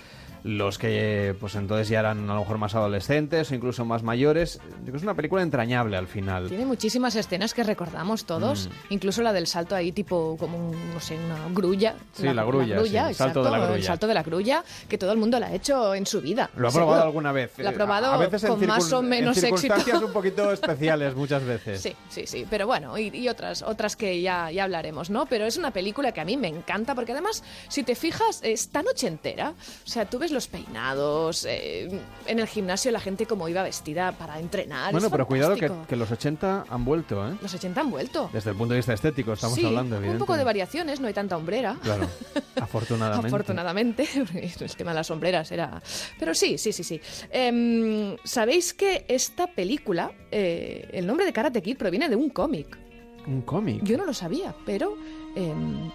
los 0.48 0.78
que 0.78 1.36
pues 1.40 1.56
entonces 1.56 1.90
ya 1.90 2.02
eran 2.02 2.30
a 2.30 2.36
lo 2.36 2.42
mejor 2.42 2.60
más 2.60 2.76
adolescentes 2.76 3.50
o 3.50 3.56
incluso 3.56 3.84
más 3.84 4.04
mayores. 4.04 4.60
Es 4.94 5.02
una 5.02 5.16
película 5.16 5.42
entrañable 5.42 5.98
al 5.98 6.08
final. 6.08 6.50
Tiene 6.50 6.68
muchísimas 6.68 7.16
escenas 7.16 7.56
que 7.56 7.64
recordamos 7.64 8.26
todos, 8.26 8.68
Mm. 8.68 8.94
incluso 8.94 9.24
la 9.24 9.34
del 9.34 9.48
salto 9.48 9.74
ahí 9.76 9.92
tipo 9.92 10.38
como, 10.40 10.70
un, 10.70 10.94
no 10.94 11.00
sé, 11.00 11.16
una 11.18 11.48
grulla. 11.52 11.96
Sí, 12.14 12.28
la 12.32 12.44
grulla, 12.44 12.80
sí, 12.84 12.96
el 12.96 13.16
salto 13.16 13.44
de 13.44 13.50
la 13.50 13.58
grulla. 13.58 13.76
El 13.76 13.84
salto 13.84 14.06
de 14.06 14.14
la 14.14 14.22
grulla, 14.22 14.64
que 14.88 15.00
todo 15.00 15.12
el 15.14 15.18
mundo 15.18 15.40
la 15.40 15.48
ha 15.48 15.54
hecho 15.56 15.96
en 15.96 16.06
su 16.06 16.22
vida. 16.22 16.52
Lo 16.56 16.68
ha 16.68 16.72
seguro. 16.72 16.90
probado 16.90 17.06
alguna 17.08 17.32
vez. 17.32 17.58
Lo 17.58 17.68
ha 17.68 17.72
Eh, 17.72 17.74
probado 17.76 18.12
a 18.12 18.18
veces 18.18 18.46
con 18.46 18.64
más 18.68 18.94
o 18.94 19.02
menos 19.02 19.38
en 19.40 19.46
éxito. 19.46 19.58
circunstancias 19.76 20.04
un 20.04 20.14
poquito 20.14 20.52
especiales 20.52 21.16
muchas 21.16 21.44
veces. 21.44 21.82
Sí, 21.82 21.96
sí, 22.08 22.28
sí, 22.28 22.46
pero 22.48 22.68
bueno, 22.68 23.00
y, 23.00 23.08
y 23.08 23.30
otras, 23.30 23.64
otras 23.64 23.96
que 23.96 24.22
ya, 24.22 24.52
ya 24.52 24.66
hablaremos, 24.66 25.10
¿no? 25.10 25.26
Pero 25.26 25.46
es 25.46 25.58
una 25.58 25.72
película 25.72 26.12
que 26.12 26.22
a 26.22 26.26
mí 26.26 26.38
me 26.38 26.50
encanta 26.50 26.94
porque 26.94 27.14
además, 27.14 27.44
si 27.68 27.82
te 27.82 27.96
fijas, 27.96 28.42
es 28.44 28.70
tan 28.70 28.86
ochentera. 28.88 29.50
O 29.50 29.88
sea, 29.90 30.06
tú 30.06 30.20
ves 30.20 30.35
los 30.36 30.48
peinados, 30.48 31.46
eh, 31.50 31.90
en 32.28 32.40
el 32.40 32.48
gimnasio 32.48 32.92
la 32.92 33.00
gente 33.00 33.26
como 33.26 33.50
iba 33.50 33.64
vestida 33.64 34.12
para 34.12 34.40
entrenar. 34.40 34.92
Bueno, 34.92 35.08
es 35.08 35.12
pero 35.12 35.26
cuidado 35.26 35.56
que, 35.56 35.96
los 35.96 36.12
80 36.12 36.66
han 36.70 36.86
vuelto, 36.86 37.28
¿eh? 37.28 37.36
Los 37.42 37.54
80 37.54 37.82
han 37.82 37.90
vuelto. 37.90 38.30
Desde 38.32 38.52
el 38.52 38.56
punto 38.56 38.74
de 38.74 38.80
vista 38.80 38.94
estético 38.94 39.34
estamos 39.34 39.56
sí, 39.56 39.66
hablando, 39.66 39.98
un 39.98 40.18
poco 40.18 40.36
de 40.38 40.44
variaciones, 40.44 41.00
no 41.00 41.08
hay 41.08 41.14
tanta 41.14 41.38
hombrera. 41.38 41.78
Claro, 41.82 42.08
afortunadamente. 42.62 43.28
Afortunadamente, 43.28 44.08
el 44.60 44.76
tema 44.76 44.92
de 44.92 44.96
las 44.96 45.08
sombreras 45.08 45.52
era... 45.52 45.82
Pero 46.20 46.36
sí, 46.36 46.58
sí, 46.58 46.74
sí, 46.74 46.84
sí. 46.84 47.02
Em, 47.32 48.18
¿Sabéis 48.24 48.74
que 48.74 49.06
esta 49.08 49.48
película, 49.48 50.12
eh, 50.32 50.90
el 50.92 51.08
nombre 51.08 51.26
de 51.26 51.34
Karate 51.34 51.62
Kid 51.62 51.78
proviene 51.78 52.10
de 52.10 52.18
un 52.18 52.30
cómic? 52.30 52.78
Un 53.26 53.42
cómic. 53.42 53.82
Yo 53.84 53.98
no 53.98 54.06
lo 54.06 54.14
sabía, 54.14 54.54
pero 54.66 54.98
em, 55.36 55.90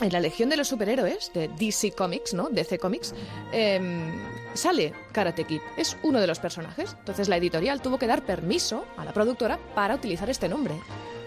en 0.00 0.12
la 0.12 0.20
Legión 0.20 0.48
de 0.48 0.56
los 0.56 0.68
Superhéroes 0.68 1.32
de 1.34 1.48
DC 1.48 1.92
Comics, 1.92 2.34
¿no? 2.34 2.48
DC 2.48 2.78
Comics, 2.78 3.14
em, 3.52 4.10
sale 4.54 4.92
Karate 5.12 5.44
Kid. 5.44 5.60
Es 5.76 5.96
uno 6.02 6.20
de 6.20 6.26
los 6.26 6.38
personajes. 6.38 6.96
Entonces 6.98 7.28
la 7.28 7.36
editorial 7.36 7.82
tuvo 7.82 7.98
que 7.98 8.06
dar 8.06 8.24
permiso 8.24 8.84
a 8.96 9.04
la 9.04 9.12
productora 9.12 9.58
para 9.74 9.94
utilizar 9.94 10.30
este 10.30 10.48
nombre. 10.48 10.74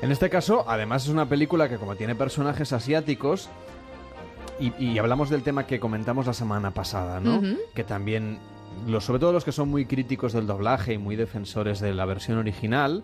En 0.02 0.12
este 0.12 0.30
caso, 0.30 0.66
además 0.68 1.04
es 1.04 1.10
una 1.10 1.28
película 1.28 1.70
que 1.70 1.78
como 1.78 1.96
tiene 1.96 2.16
personajes 2.16 2.74
asiáticos, 2.74 3.50
y, 4.60 4.72
y 4.78 4.98
hablamos 5.00 5.30
del 5.30 5.44
tema 5.44 5.66
que 5.66 5.80
comentamos 5.80 6.28
la 6.28 6.34
semana 6.34 6.72
pasada, 6.72 7.20
¿no? 7.20 7.42
Que 7.74 7.84
también, 7.84 8.38
los, 8.88 9.04
sobre 9.04 9.20
todo 9.20 9.34
los 9.34 9.44
que 9.44 9.52
son 9.52 9.70
muy 9.70 9.86
críticos 9.86 10.34
del 10.34 10.46
doblaje 10.46 10.94
y 10.94 10.98
muy 10.98 11.16
defensores 11.16 11.80
de 11.80 11.94
la 11.94 12.06
versión 12.06 12.38
original, 12.38 13.04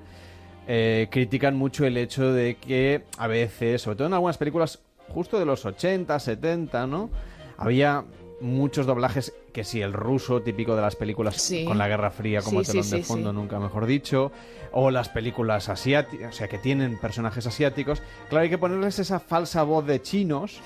eh, 0.68 1.08
critican 1.10 1.56
mucho 1.56 1.86
el 1.86 1.98
hecho 1.98 2.32
de 2.32 2.58
que 2.58 3.04
a 3.18 3.28
veces, 3.28 3.82
sobre 3.82 3.98
todo 3.98 4.08
en 4.08 4.14
algunas 4.14 4.38
películas 4.38 4.80
justo 5.10 5.40
de 5.40 5.46
los 5.46 5.66
80, 5.66 6.20
70, 6.20 6.88
¿no? 6.88 7.10
Había 7.58 8.06
muchos 8.42 8.86
doblajes 8.86 9.34
que 9.52 9.64
sí, 9.64 9.82
el 9.82 9.94
ruso 9.94 10.42
típico 10.42 10.76
de 10.76 10.82
las 10.82 10.96
películas 10.96 11.36
Sí. 11.42 11.66
con 11.66 11.78
la 11.78 11.88
Guerra 11.88 12.12
Fría 12.12 12.42
como 12.42 12.64
Sí, 12.64 12.72
telón 12.72 12.90
de 12.90 13.04
fondo, 13.04 13.34
nunca 13.34 13.60
mejor 13.60 13.86
dicho, 13.86 14.32
o 14.72 14.92
las 14.92 15.10
películas 15.10 15.70
asiáticas, 15.70 16.34
o 16.36 16.38
sea, 16.38 16.48
que 16.48 16.58
tienen 16.60 17.00
personajes 17.00 17.46
asiáticos. 17.48 18.02
Claro, 18.30 18.44
hay 18.44 18.50
que 18.50 18.58
ponerles 18.58 19.00
esa 19.00 19.20
falsa 19.20 19.64
voz 19.64 19.86
de 19.88 20.02
chinos 20.02 20.60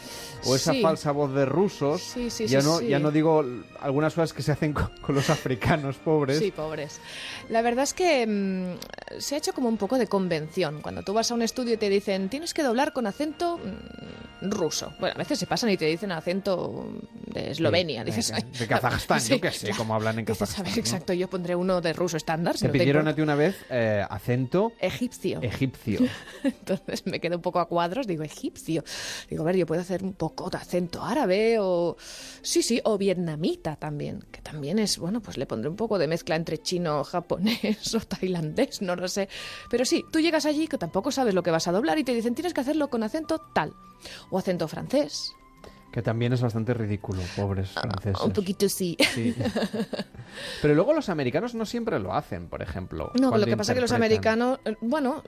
o 0.45 0.55
esa 0.55 0.73
falsa 0.81 1.11
voz 1.11 1.33
de 1.33 1.45
rusos. 1.45 2.01
Sí, 2.01 2.29
sí, 2.29 2.47
ya 2.47 2.61
sí, 2.61 2.67
no 2.67 2.81
ya 2.81 2.99
no 2.99 3.11
digo 3.11 3.45
algunas 3.79 4.13
cosas 4.13 4.33
que 4.33 4.41
se 4.41 4.51
hacen 4.51 4.73
con, 4.73 4.89
con 5.01 5.15
los 5.15 5.29
africanos 5.29 5.95
pobres. 5.97 6.39
Sí, 6.39 6.51
pobres. 6.51 6.99
La 7.49 7.61
verdad 7.61 7.83
es 7.83 7.93
que 7.93 8.25
mm, 8.27 9.19
se 9.19 9.35
ha 9.35 9.37
hecho 9.37 9.53
como 9.53 9.69
un 9.69 9.77
poco 9.77 9.97
de 9.97 10.07
convención. 10.07 10.81
Cuando 10.81 11.03
tú 11.03 11.13
vas 11.13 11.31
a 11.31 11.33
un 11.33 11.41
estudio 11.41 11.75
y 11.75 11.77
te 11.77 11.89
dicen, 11.89 12.27
tienes 12.29 12.53
que 12.53 12.63
doblar 12.63 12.91
con 12.91 13.07
acento 13.07 13.57
mm, 13.57 14.49
ruso. 14.49 14.91
Bueno, 14.99 15.15
a 15.15 15.19
veces 15.19 15.39
se 15.39 15.47
pasan 15.47 15.69
y 15.69 15.77
te 15.77 15.85
dicen 15.85 16.11
acento 16.11 16.85
de 17.27 17.51
Eslovenia. 17.51 18.01
Sí, 18.01 18.05
dices, 18.11 18.27
de- 18.29 18.33
"Ay, 18.35 18.43
de 18.59 18.67
Kazajstán, 18.81 19.19
yo 19.21 19.41
qué 19.41 19.51
sé 19.51 19.67
ya". 19.67 19.75
cómo 19.77 19.95
hablan 19.95 20.19
en 20.19 20.25
Kazajstán. 20.25 20.65
¿no? 20.65 20.71
exacto, 20.75 21.13
yo 21.13 21.29
pondré 21.29 21.55
uno 21.55 21.81
de 21.81 21.93
ruso 21.93 22.17
estándar. 22.17 22.57
Te 22.57 22.67
no 22.67 22.71
pidieron 22.73 23.01
importa". 23.01 23.09
a 23.11 23.15
ti 23.15 23.21
una 23.21 23.35
vez 23.35 23.55
eh, 23.69 24.05
acento 24.09 24.71
Egipcio. 24.79 25.41
egipcio. 25.41 25.99
Entonces 26.43 27.05
me 27.05 27.19
quedé 27.19 27.35
un 27.35 27.41
poco 27.41 27.59
a 27.59 27.67
cuadros, 27.67 28.07
digo, 28.07 28.23
egipcio. 28.23 28.83
Digo, 29.29 29.43
a 29.43 29.45
ver, 29.45 29.55
yo 29.57 29.65
puedo 29.65 29.81
hacer 29.81 30.03
un 30.03 30.13
poco 30.13 30.49
de 30.49 30.57
acento 30.57 31.03
árabe 31.03 31.57
o... 31.59 31.95
Sí, 32.41 32.61
sí, 32.63 32.81
o 32.83 32.97
vietnamita 32.97 33.75
también, 33.75 34.23
que 34.31 34.41
también 34.41 34.79
es, 34.79 34.97
bueno, 34.97 35.21
pues 35.21 35.37
le 35.37 35.45
pondré 35.45 35.69
un 35.69 35.75
poco 35.75 35.97
de 35.97 36.07
mezcla 36.07 36.35
entre 36.35 36.57
chino, 36.57 37.03
japonés 37.05 37.93
o 37.95 37.99
tailandés, 37.99 38.81
no 38.81 38.95
lo 38.95 39.07
sé. 39.07 39.29
Pero 39.69 39.85
sí, 39.85 40.03
tú 40.11 40.19
llegas 40.19 40.45
allí 40.45 40.67
que 40.67 40.77
tampoco 40.77 41.11
sabes 41.11 41.33
lo 41.33 41.43
que 41.43 41.51
vas 41.51 41.67
a 41.67 41.71
doblar 41.71 41.97
y 41.99 42.03
te 42.03 42.13
dicen, 42.13 42.35
tienes 42.35 42.53
que 42.53 42.61
hacerlo 42.61 42.89
con 42.89 43.03
acento 43.03 43.39
tal. 43.53 43.73
O 44.29 44.37
acento 44.37 44.67
francés. 44.67 45.31
Que 45.93 46.01
también 46.01 46.33
es 46.33 46.41
bastante 46.41 46.73
ridículo, 46.73 47.21
pobres 47.35 47.69
franceses. 47.69 48.19
Un 48.25 48.33
poquito 48.33 48.67
sí. 48.67 48.97
Sí. 49.13 49.35
Pero 50.61 50.73
luego 50.73 50.91
los 50.91 51.07
americanos 51.07 51.53
no 51.53 51.67
siempre 51.67 51.99
lo 51.99 52.15
hacen, 52.15 52.47
por 52.47 52.63
ejemplo. 52.63 53.11
No, 53.13 53.37
lo 53.37 53.45
que 53.45 53.55
pasa 53.55 53.73
es 53.73 53.75
que 53.75 53.81
los 53.81 53.91
americanos, 53.91 54.59
bueno, 54.81 55.21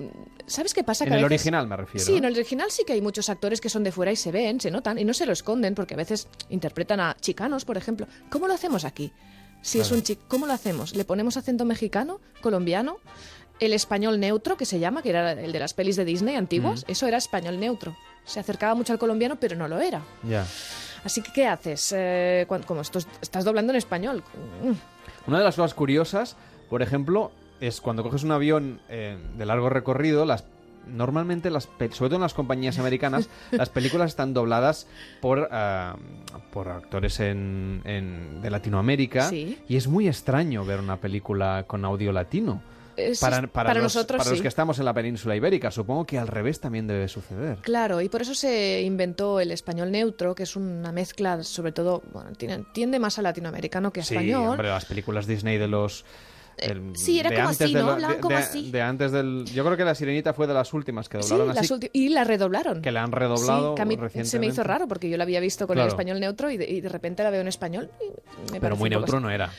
¿sabes 0.47 0.73
qué 0.73 0.83
pasa? 0.83 1.05
En 1.05 1.13
el 1.13 1.23
original 1.23 1.67
me 1.67 1.77
refiero. 1.77 2.03
Sí, 2.03 2.17
en 2.17 2.25
el 2.25 2.33
original 2.33 2.71
sí 2.71 2.83
que 2.83 2.93
hay 2.93 3.01
muchos 3.01 3.29
actores 3.29 3.61
que 3.61 3.69
son 3.69 3.83
de 3.83 3.91
fuera 3.91 4.11
y 4.11 4.15
se 4.15 4.31
ven, 4.31 4.59
se 4.59 4.71
notan 4.71 4.97
y 4.97 5.05
no 5.05 5.13
se 5.13 5.27
lo 5.27 5.33
esconden 5.33 5.75
porque 5.75 5.93
a 5.93 5.97
veces 5.97 6.27
interpretan 6.49 6.99
a 6.99 7.15
chicanos, 7.21 7.63
por 7.63 7.77
ejemplo. 7.77 8.07
¿Cómo 8.31 8.47
lo 8.47 8.55
hacemos 8.55 8.85
aquí? 8.85 9.13
Si 9.61 9.79
es 9.79 9.91
un 9.91 10.01
chico, 10.01 10.23
¿cómo 10.27 10.47
lo 10.47 10.53
hacemos? 10.53 10.95
¿Le 10.95 11.05
ponemos 11.05 11.37
acento 11.37 11.63
mexicano, 11.65 12.19
colombiano? 12.41 12.97
El 13.59 13.71
español 13.73 14.19
neutro, 14.19 14.57
que 14.57 14.65
se 14.65 14.79
llama, 14.79 15.03
que 15.03 15.09
era 15.09 15.31
el 15.33 15.51
de 15.51 15.59
las 15.59 15.75
pelis 15.75 15.95
de 15.95 16.05
Disney 16.05 16.35
antiguas, 16.35 16.85
Mm. 16.87 16.91
eso 16.91 17.05
era 17.07 17.17
español 17.17 17.59
neutro. 17.59 17.95
Se 18.25 18.39
acercaba 18.39 18.75
mucho 18.75 18.91
al 18.93 18.99
colombiano, 18.99 19.35
pero 19.39 19.55
no 19.55 19.67
lo 19.67 19.79
era. 19.79 20.01
Ya. 20.23 20.45
Así 21.03 21.21
que, 21.21 21.31
¿qué 21.31 21.47
haces? 21.47 21.93
Eh, 21.95 22.47
como 22.65 22.81
esto, 22.81 22.99
estás 23.21 23.43
doblando 23.45 23.71
en 23.71 23.77
español. 23.77 24.23
Una 25.27 25.37
de 25.37 25.43
las 25.43 25.55
cosas 25.55 25.73
curiosas, 25.73 26.35
por 26.69 26.81
ejemplo, 26.81 27.31
es 27.59 27.81
cuando 27.81 28.01
coges 28.03 28.23
un 28.23 28.31
avión 28.31 28.79
eh, 28.89 29.17
de 29.37 29.45
largo 29.45 29.69
recorrido, 29.69 30.25
las 30.25 30.43
normalmente 30.87 31.49
las 31.49 31.63
sobre 31.63 32.09
todo 32.09 32.15
en 32.17 32.21
las 32.21 32.35
compañías 32.35 32.77
americanas 32.77 33.27
las 33.51 33.69
películas 33.69 34.09
están 34.11 34.35
dobladas 34.35 34.85
por 35.19 35.49
ah, 35.51 35.95
por 36.53 36.67
actores 36.69 37.19
en, 37.21 37.81
en- 37.85 38.39
de 38.43 38.51
Latinoamérica 38.51 39.27
Sí. 39.29 39.57
y 39.67 39.77
es 39.77 39.87
muy 39.87 40.07
extraño 40.07 40.63
ver 40.63 40.79
una 40.79 40.97
película 40.97 41.63
con 41.65 41.85
audio 41.85 42.11
latino 42.11 42.61
Es- 42.97 43.19
para, 43.19 43.41
para, 43.41 43.51
para 43.51 43.73
los, 43.75 43.83
nosotros 43.95 44.17
para 44.19 44.29
los 44.29 44.39
sí. 44.39 44.41
que 44.41 44.47
estamos 44.47 44.79
en 44.79 44.85
la 44.85 44.93
península 44.93 45.35
ibérica 45.35 45.71
supongo 45.71 46.05
que 46.05 46.17
al 46.17 46.27
revés 46.27 46.59
también 46.59 46.87
debe 46.87 47.07
suceder 47.07 47.57
Claro, 47.61 48.01
y 48.01 48.09
por 48.09 48.21
eso 48.21 48.33
se 48.35 48.81
inventó 48.81 49.39
el 49.39 49.51
español 49.51 49.91
neutro, 49.91 50.33
que 50.35 50.43
es 50.43 50.55
una 50.55 50.91
mezcla, 50.91 51.43
sobre 51.43 51.71
todo, 51.71 52.03
bueno, 52.13 52.31
tiene- 52.37 52.63
tiende 52.73 52.99
más 52.99 53.19
a 53.19 53.21
latinoamericano 53.21 53.91
que 53.91 54.01
a 54.01 54.03
sí 54.03 54.15
español. 54.15 54.49
hombre 54.49 54.69
las 54.69 54.85
películas 54.85 55.27
Disney 55.27 55.57
de 55.57 55.67
los 55.67 56.05
del- 56.57 56.95
sí, 56.95 57.19
era 57.19 57.35
como 57.35 57.49
así, 57.49 57.73
¿no? 57.73 57.91
Hablaban 57.91 58.19
como 58.21 58.37
de- 58.37 58.41
así. 58.41 58.71
de 58.71 58.81
antes 58.81 59.11
del 59.11 59.43
yo 59.53 59.65
creo 59.65 59.75
que 59.75 59.83
la 59.83 59.93
sirenita 59.93 60.33
fue 60.33 60.47
de 60.47 60.53
las 60.53 60.71
últimas 60.73 61.09
que 61.09 61.21
Sí, 61.21 61.29
doblaron 61.31 61.53
las 61.53 61.57
así 61.65 61.73
ulti- 61.73 61.89
y 61.91 62.07
la 62.07 62.23
redoblaron. 62.23 62.81
que 62.81 62.91
la 62.93 63.03
han 63.03 63.11
redoblado 63.11 63.71
Sí, 63.71 63.75
que 63.75 63.81
a 63.81 63.85
mí 63.85 63.95
se 63.95 63.99
me 64.01 64.03
recientemente. 64.07 64.53
hizo 64.53 64.63
raro 64.63 64.87
porque 64.87 65.09
yo 65.09 65.17
la 65.17 65.25
había 65.25 65.41
visto 65.41 65.67
con 65.67 65.75
el 65.77 65.79
Claro. 65.83 65.89
español 65.89 66.19
neutro 66.21 66.49
y 66.49 66.55
de, 66.55 66.69
y 66.69 66.79
de 66.79 66.87
repente 66.87 67.23
la 67.23 67.29
veo 67.29 67.41
en 67.41 67.49
español. 67.49 67.89
y 68.47 68.51
me 68.53 68.61
pero 68.61 68.77
muy 68.77 68.89
neutro 68.89 69.17
así. 69.17 69.23
no 69.23 69.29
era 69.29 69.51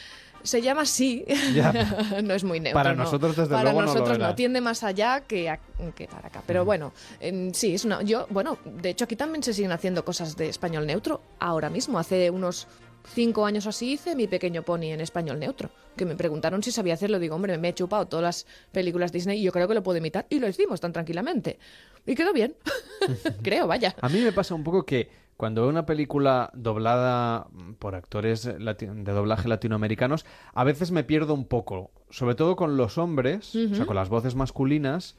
Se 0.47 0.63
llama 0.63 0.83
así. 0.83 1.25
Ya. 1.55 1.73
no 2.25 2.35
es 2.35 2.45
muy 2.45 2.61
neutro. 2.61 2.75
Para 2.81 2.95
no. 2.95 3.05
nosotros, 3.05 3.37
desde 3.37 3.51
para 3.51 3.65
luego, 3.65 3.81
no 3.83 3.87
lo 3.95 4.01
nosotros. 4.01 4.37
Tiende 4.37 4.61
más 4.61 4.83
allá 4.85 5.21
que, 5.23 5.51
a- 5.51 5.59
que 5.95 6.07
para 6.07 6.29
acá. 6.29 6.43
Pero 6.47 6.65
bueno, 6.65 6.93
en- 7.21 7.55
sí, 7.55 7.75
es 7.75 7.85
una. 7.85 8.03
Yo, 8.03 8.27
bueno, 8.31 8.59
de 8.65 8.91
hecho, 8.91 9.05
aquí 9.05 9.17
también 9.17 9.43
se 9.43 9.53
siguen 9.53 9.73
haciendo 9.73 10.05
cosas 10.05 10.37
de 10.37 10.49
español 10.49 10.87
neutro. 10.87 11.21
Ahora 11.39 11.69
mismo, 11.71 11.99
hace 11.99 12.31
unos 12.31 12.67
cinco 13.15 13.47
años 13.47 13.67
o 13.67 13.71
así, 13.71 13.93
hice 13.93 14.15
mi 14.17 14.27
pequeño 14.27 14.63
pony 14.63 14.93
en 14.93 15.01
español 15.01 15.39
neutro. 15.39 15.71
Que 15.97 16.05
me 16.05 16.15
preguntaron 16.17 16.63
si 16.63 16.71
sabía 16.73 16.95
hacerlo. 16.95 17.19
Digo, 17.19 17.35
hombre, 17.37 17.57
me 17.59 17.69
he 17.71 17.75
chupado 17.75 18.07
todas 18.07 18.23
las 18.23 18.47
películas 18.73 19.13
Disney 19.13 19.41
y 19.41 19.43
yo 19.43 19.53
creo 19.53 19.67
que 19.67 19.75
lo 19.75 19.83
puedo 19.83 19.99
imitar. 19.99 20.27
Y 20.31 20.39
lo 20.39 20.49
hicimos 20.49 20.81
tan 20.81 20.93
tranquilamente. 20.93 21.59
Y 22.07 22.15
quedó 22.15 22.33
bien. 22.33 22.55
creo, 23.43 23.67
vaya. 23.67 23.95
A 24.01 24.09
mí 24.09 24.21
me 24.21 24.33
pasa 24.33 24.55
un 24.55 24.63
poco 24.65 24.85
que 24.85 25.26
cuando 25.37 25.63
veo 25.63 25.71
una 25.71 25.87
película 25.87 26.51
doblada 26.55 27.47
por 27.79 27.95
actores 27.95 28.43
de 28.45 29.13
doblaje 29.13 29.49
latinoamericanos, 29.49 30.25
a 30.55 30.65
veces 30.65 30.91
me 30.91 31.05
pierdo 31.05 31.35
un 31.35 31.45
poco, 31.47 31.91
sobre 32.11 32.35
todo 32.35 32.57
con 32.57 32.77
los 32.77 32.97
hombres, 32.99 33.55
o 33.55 33.75
sea, 33.75 33.87
con 33.87 33.97
las 33.97 34.09
voces 34.09 34.35
masculinas. 34.35 35.15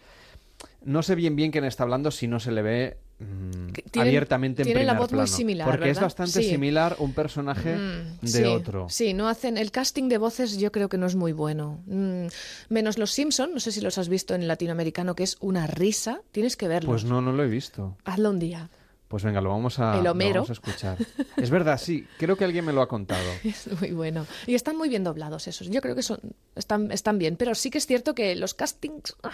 No 0.83 1.03
sé 1.03 1.13
bien 1.15 1.35
bien 1.35 1.51
quién 1.51 1.65
está 1.65 1.83
hablando 1.83 2.09
si 2.11 2.27
no 2.27 2.39
se 2.39 2.51
le 2.51 2.61
ve 2.63 2.97
mm, 3.19 3.73
tienen- 3.91 4.09
abiertamente 4.09 4.61
en 4.61 4.67
tienen 4.67 4.85
la 4.87 4.93
voz 4.93 5.11
muy 5.11 5.27
similar, 5.27 5.67
porque 5.69 5.89
es 5.89 5.99
bastante 5.99 6.41
Sí. 6.43 6.49
similar 6.49 6.95
un 6.99 7.13
personaje 7.13 7.75
Mm, 7.77 8.19
de 8.21 8.27
sí, 8.29 8.43
otro. 8.43 8.87
Sí, 8.89 9.13
no 9.15 9.27
hacen 9.27 9.57
el 9.57 9.71
casting 9.71 10.07
de 10.07 10.17
voces 10.19 10.57
yo 10.59 10.71
creo 10.71 10.87
que 10.87 10.97
no 10.99 11.05
es 11.07 11.15
muy 11.15 11.31
bueno. 11.31 11.79
Mm, 11.87 12.27
menos 12.69 12.97
los 12.99 13.11
Simpson, 13.11 13.51
no 13.55 13.59
sé 13.59 13.71
si 13.71 13.81
los 13.81 13.97
has 13.97 14.07
visto 14.09 14.33
en 14.35 14.47
latinoamericano 14.47 15.15
que 15.15 15.23
es 15.23 15.37
una 15.41 15.65
risa, 15.67 16.21
tienes 16.31 16.57
que 16.57 16.67
verlos. 16.67 16.89
Pues 17.01 17.03
no, 17.05 17.21
no 17.21 17.31
lo 17.31 17.43
he 17.43 17.47
visto. 17.47 17.97
Hazlo 18.05 18.29
un 18.29 18.37
día. 18.39 18.69
Pues 19.07 19.23
venga, 19.23 19.39
lo 19.39 19.49
vamos 19.49 19.79
a, 19.79 19.97
El 19.97 20.03
lo 20.03 20.11
Homero. 20.11 20.33
vamos 20.35 20.49
a 20.49 20.53
escuchar. 20.53 20.97
Es 21.37 21.49
verdad, 21.49 21.79
sí, 21.79 22.05
creo 22.17 22.35
que 22.35 22.43
alguien 22.43 22.65
me 22.65 22.73
lo 22.73 22.81
ha 22.81 22.87
contado. 22.87 23.23
Es 23.43 23.69
muy 23.79 23.91
bueno. 23.91 24.25
Y 24.45 24.55
están 24.55 24.75
muy 24.75 24.89
bien 24.89 25.03
doblados 25.03 25.47
esos. 25.47 25.69
Yo 25.69 25.81
creo 25.81 25.95
que 25.95 26.03
son 26.03 26.19
están, 26.55 26.91
están 26.91 27.17
bien, 27.17 27.37
pero 27.37 27.55
sí 27.55 27.69
que 27.69 27.77
es 27.77 27.85
cierto 27.85 28.13
que 28.13 28.35
los 28.35 28.53
castings 28.53 29.15
ah, 29.23 29.31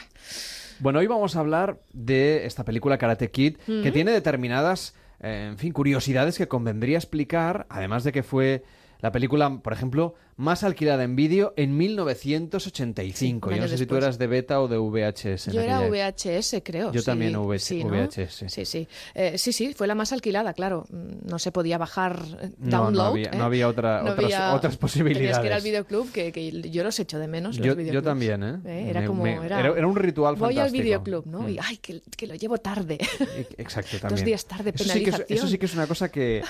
Bueno, 0.79 0.99
hoy 0.99 1.07
vamos 1.07 1.35
a 1.35 1.39
hablar 1.39 1.79
de 1.91 2.45
esta 2.45 2.63
película 2.63 2.97
Karate 2.97 3.31
Kid, 3.31 3.57
que 3.65 3.91
tiene 3.91 4.11
determinadas, 4.11 4.93
eh, 5.19 5.47
en 5.51 5.57
fin, 5.57 5.73
curiosidades 5.73 6.37
que 6.37 6.47
convendría 6.47 6.97
explicar, 6.97 7.65
además 7.69 8.03
de 8.03 8.11
que 8.11 8.21
fue 8.21 8.63
la 8.99 9.11
película, 9.11 9.59
por 9.61 9.73
ejemplo, 9.73 10.15
más 10.35 10.63
alquilada 10.63 11.03
en 11.03 11.15
vídeo 11.15 11.53
en 11.57 11.75
1985. 11.77 13.49
Sí, 13.49 13.55
Yo 13.55 13.61
no 13.61 13.67
sé 13.67 13.77
si 13.77 13.85
tú 13.85 13.95
después. 13.95 14.03
eras 14.03 14.17
de 14.17 14.27
beta 14.27 14.61
o 14.61 14.67
de 14.67 14.77
VHS. 14.77 15.51
Yo 15.51 15.61
era. 15.61 15.81
VHS, 15.81 16.61
creo. 16.63 16.91
Yo 16.91 17.01
sí. 17.01 17.05
también 17.05 17.35
V- 17.35 17.59
Sí, 17.59 17.83
¿no? 17.83 17.89
VHS. 17.91 18.45
Sí, 18.49 18.65
sí. 18.65 18.87
Eh, 19.13 19.37
sí, 19.37 19.53
sí, 19.53 19.73
fue 19.73 19.87
la 19.87 19.95
más 19.95 20.11
alquilada, 20.13 20.53
claro. 20.53 20.85
Mm, 20.89 21.29
No 21.29 21.39
se 21.39 21.51
podía 21.51 21.77
bajar 21.77 22.19
eh, 22.41 22.49
No, 22.57 22.69
no 22.69 22.83
download. 22.85 23.07
había- 23.07 23.29
¿eh? 23.31 23.37
no 23.37 23.43
había 23.45 23.67
otra- 23.67 24.03
otras- 24.03 24.53
otras 24.53 24.77
posibilidades. 24.77 25.23
Tenías 25.23 25.39
que 25.39 25.47
ir 25.47 25.53
al 25.53 25.61
videoclub, 25.61 26.11
que, 26.11 26.31
que 26.31 26.69
yo 26.69 26.83
los 26.83 26.99
echo 26.99 27.19
de 27.19 27.27
menos. 27.27 27.57
los 27.57 27.65
Yo, 27.77 28.01
también, 28.03 28.43
¿eh? 28.43 28.59
¿Eh? 28.65 28.87
Era 28.89 29.01
Me- 29.01 29.07
como. 29.07 29.23
me- 29.23 29.33
era, 29.45 29.59
era 29.59 29.87
un 29.87 29.95
ritual 29.95 30.35
Voy 30.35 30.49
al 30.53 30.55
fantástico. 30.55 30.83
videoclub, 30.83 31.25
¿no? 31.27 31.41
Mm. 31.41 31.49
Y 31.49 31.57
ay, 31.61 31.77
que, 31.77 32.01
que 32.17 32.27
lo 32.27 32.35
llevo 32.35 32.57
tarde. 32.57 32.97
Exacto, 33.57 33.91
Dos 33.93 34.01
también. 34.01 34.25
días 34.25 34.45
tarde, 34.45 34.71
eso 34.75 34.83
sí, 34.85 35.03
que 35.03 35.09
es, 35.09 35.25
eso 35.29 35.47
sí 35.47 35.57
que 35.57 35.65
es 35.65 35.73
una 35.73 35.87
cosa 35.87 36.09
que, 36.09 36.41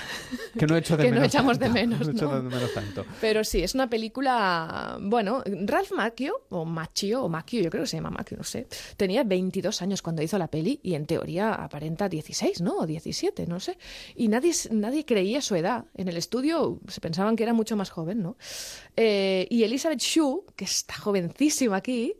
que 0.58 0.66
no 0.66 0.76
echo 0.76 0.96
de 0.96 1.04
Que 1.04 1.10
no 1.10 1.16
menos. 1.16 1.28
echamos 1.28 1.58
de 1.58 1.66
tanto. 1.66 1.74
menos, 1.80 2.00
No 2.08 2.12
echo 2.12 2.24
¿no? 2.26 2.42
de 2.42 2.48
menos 2.54 2.72
tanto. 2.74 3.04
Pero 3.20 3.44
sí, 3.44 3.62
es 3.62 3.73
una 3.74 3.88
película. 3.88 4.98
Bueno, 5.00 5.42
Ralph 5.44 5.92
Macchio, 5.92 6.42
o 6.50 6.64
Macchio, 6.64 7.24
o 7.24 7.28
Macchio, 7.28 7.62
yo 7.62 7.70
creo 7.70 7.82
que 7.82 7.88
se 7.88 7.96
llama 7.96 8.10
Macchio, 8.10 8.36
no 8.36 8.44
sé. 8.44 8.66
Tenía 8.96 9.24
22 9.24 9.82
años 9.82 10.02
cuando 10.02 10.22
hizo 10.22 10.38
la 10.38 10.48
peli 10.48 10.80
y 10.82 10.94
en 10.94 11.06
teoría 11.06 11.54
aparenta 11.54 12.08
16, 12.08 12.60
¿no? 12.60 12.78
O 12.78 12.86
17, 12.86 13.46
no 13.46 13.60
sé. 13.60 13.78
Y 14.14 14.28
nadie, 14.28 14.52
nadie 14.70 15.04
creía 15.04 15.40
su 15.40 15.54
edad. 15.54 15.84
En 15.94 16.08
el 16.08 16.16
estudio 16.16 16.78
se 16.88 17.00
pensaban 17.00 17.36
que 17.36 17.42
era 17.42 17.52
mucho 17.52 17.76
más 17.76 17.90
joven, 17.90 18.22
¿no? 18.22 18.36
Eh, 18.96 19.46
y 19.50 19.64
Elizabeth 19.64 20.00
Shue, 20.00 20.44
que 20.56 20.64
está 20.64 20.94
jovencísima 20.94 21.76
aquí, 21.76 22.14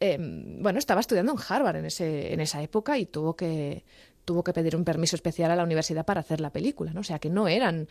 eh, 0.00 0.16
bueno, 0.18 0.78
estaba 0.78 1.00
estudiando 1.00 1.32
en 1.32 1.38
Harvard 1.46 1.76
en, 1.76 1.86
ese, 1.86 2.32
en 2.32 2.40
esa 2.40 2.62
época 2.62 2.98
y 2.98 3.06
tuvo 3.06 3.36
que 3.36 3.84
tuvo 4.24 4.42
que 4.42 4.52
pedir 4.52 4.74
un 4.76 4.84
permiso 4.84 5.16
especial 5.16 5.50
a 5.50 5.56
la 5.56 5.64
universidad 5.64 6.04
para 6.04 6.20
hacer 6.20 6.40
la 6.40 6.50
película, 6.50 6.92
¿no? 6.92 7.00
O 7.00 7.04
sea, 7.04 7.18
que 7.18 7.30
no 7.30 7.46
eran 7.46 7.88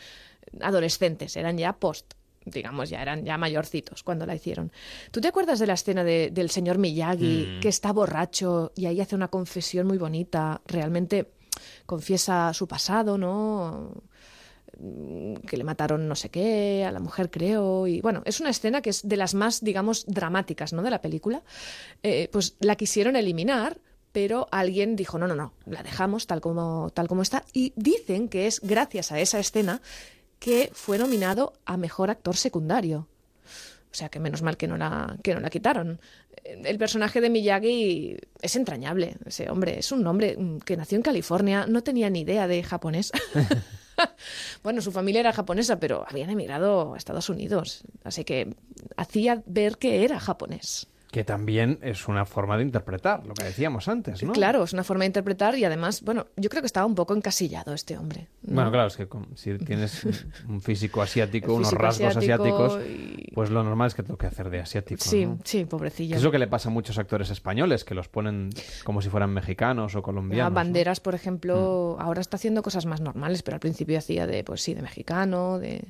adolescentes, 0.62 1.38
eran 1.38 1.58
ya 1.58 1.74
post, 1.74 2.14
digamos, 2.46 2.90
ya 2.90 3.02
eran 3.02 3.24
ya 3.26 3.38
mayorcitos 3.38 4.04
cuando 4.04 4.26
la 4.26 4.36
hicieron. 4.36 4.72
¿Tú 5.12 5.22
te 5.22 5.28
acuerdas 5.28 5.60
de 5.60 5.68
la 5.68 5.74
escena 5.74 6.04
de- 6.04 6.30
del 6.32 6.50
señor 6.50 6.78
Miyagi 6.78 7.58
Mm. 7.58 7.60
que 7.62 7.70
está 7.70 7.92
borracho 7.92 8.72
y 8.76 8.86
ahí 8.86 9.00
hace 9.02 9.16
una 9.16 9.28
confesión 9.30 9.88
muy 9.88 9.98
bonita? 9.98 10.62
Realmente 10.66 11.32
confiesa 11.86 12.54
su 12.54 12.68
pasado, 12.68 13.18
¿no? 13.18 13.92
Mm, 14.80 15.36
que 15.48 15.56
le 15.58 15.64
mataron 15.64 16.08
no 16.08 16.16
sé 16.16 16.30
qué, 16.30 16.84
a 16.84 16.92
la 16.92 17.00
mujer 17.00 17.30
creo, 17.30 17.86
y 17.86 18.02
bueno, 18.02 18.24
es 18.26 18.40
una 18.40 18.50
escena 18.50 18.82
que 18.82 18.90
es 18.90 19.08
de 19.08 19.18
las 19.18 19.36
más, 19.36 19.62
digamos, 19.64 20.06
dramáticas, 20.08 20.74
¿no? 20.74 20.82
De 20.82 20.90
la 20.90 21.00
película. 21.00 21.44
Eh, 22.02 22.28
pues 22.32 22.56
la 22.60 22.76
quisieron 22.76 23.16
eliminar, 23.16 23.78
pero 24.12 24.48
alguien 24.52 24.96
dijo, 24.96 25.20
no, 25.20 25.28
no, 25.28 25.36
no, 25.36 25.54
la 25.68 25.84
dejamos 25.84 26.26
tal 26.26 26.42
como, 26.42 26.90
tal 26.94 27.08
como 27.08 27.22
está, 27.22 27.44
y 27.54 27.74
dicen 27.76 28.30
que 28.30 28.48
es 28.48 28.62
gracias 28.62 29.12
a 29.12 29.20
esa 29.20 29.40
escena 29.40 29.80
que 30.44 30.72
fue 30.74 30.98
nominado 30.98 31.54
a 31.64 31.78
Mejor 31.78 32.10
Actor 32.10 32.36
Secundario. 32.36 33.08
O 33.90 33.96
sea, 33.96 34.10
que 34.10 34.20
menos 34.20 34.42
mal 34.42 34.58
que 34.58 34.68
no 34.68 34.76
la, 34.76 35.16
que 35.24 35.34
no 35.34 35.40
la 35.40 35.50
quitaron. 35.50 36.02
El 36.44 36.78
personaje 36.78 37.22
de 37.22 37.30
Miyagi 37.30 38.18
es 38.42 38.56
entrañable. 38.58 39.16
Ese 39.26 39.50
hombre 39.50 39.80
es 39.80 39.94
un 39.94 40.06
hombre 40.06 40.36
mm, 40.38 40.58
que 40.58 40.76
nació 40.76 40.98
en 40.98 41.02
California, 41.02 41.66
no 41.66 41.82
tenía 41.82 42.10
ni 42.10 42.22
idea 42.22 42.50
de 42.50 42.62
japonés. 42.62 43.14
bueno, 44.64 44.82
su 44.82 44.92
familia 44.92 45.22
era 45.22 45.32
japonesa, 45.32 45.80
pero 45.80 46.04
habían 46.10 46.30
emigrado 46.30 46.94
a 46.94 46.98
Estados 46.98 47.30
Unidos. 47.30 47.86
Así 48.04 48.26
que 48.26 48.54
hacía 48.98 49.44
ver 49.46 49.78
que 49.78 50.04
era 50.04 50.20
japonés. 50.20 50.90
Que 51.14 51.24
también 51.24 51.78
es 51.84 52.08
una 52.08 52.26
forma 52.26 52.58
de 52.58 52.64
interpretar, 52.64 53.24
lo 53.28 53.36
que 53.36 53.44
decíamos 53.44 53.88
antes, 53.88 54.24
¿no? 54.24 54.34
Claro, 54.34 54.64
es 54.64 54.74
una 54.74 54.84
forma 54.84 55.04
de 55.04 55.08
interpretar 55.08 55.56
y 55.56 55.64
además, 55.64 56.02
bueno, 56.02 56.26
yo 56.36 56.50
creo 56.50 56.64
que 56.64 56.66
estaba 56.66 56.88
un 56.88 56.96
poco 56.96 57.14
encasillado 57.16 57.72
este 57.76 57.96
hombre. 58.00 58.30
¿no? 58.42 58.56
Bueno, 58.56 58.72
claro, 58.72 58.88
es 58.88 58.98
que 58.98 59.08
si 59.36 59.56
tienes 59.60 60.04
un 60.50 60.60
físico 60.60 61.04
asiático, 61.04 61.54
unos 61.54 61.72
rasgos 61.72 62.18
asiático 62.18 62.66
asiáticos, 62.66 63.30
pues 63.36 63.52
lo 63.52 63.64
normal 63.64 63.90
es 63.90 63.94
que 63.94 64.02
tengo 64.02 64.18
que 64.18 64.26
hacer 64.26 64.50
de 64.50 64.60
asiático. 64.62 65.04
Sí, 65.04 65.28
¿no? 65.28 65.38
sí, 65.44 65.66
pobrecillo. 65.66 66.16
es 66.16 66.24
lo 66.24 66.32
que 66.32 66.40
le 66.40 66.48
pasa 66.48 66.70
a 66.70 66.72
muchos 66.72 66.98
actores 66.98 67.30
españoles, 67.30 67.86
que 67.86 67.94
los 67.94 68.08
ponen 68.08 68.50
como 68.84 69.00
si 69.04 69.10
fueran 69.10 69.30
mexicanos 69.32 69.94
o 69.96 70.00
Ah, 70.00 70.02
colombianos. 70.02 70.52
¿no? 70.52 70.56
Banderas, 70.56 71.00
por 71.00 71.14
ejemplo, 71.14 71.96
Mm. 72.00 72.02
ahora 72.02 72.22
está 72.22 72.38
haciendo 72.38 72.64
cosas 72.64 72.88
más 72.88 73.02
normales, 73.02 73.44
pero 73.44 73.54
al 73.54 73.60
principio 73.60 74.00
hacía 74.00 74.26
de, 74.26 74.44
pues 74.44 74.62
sí, 74.64 74.74
de 74.74 74.82
mexicano, 74.82 75.60
de... 75.60 75.84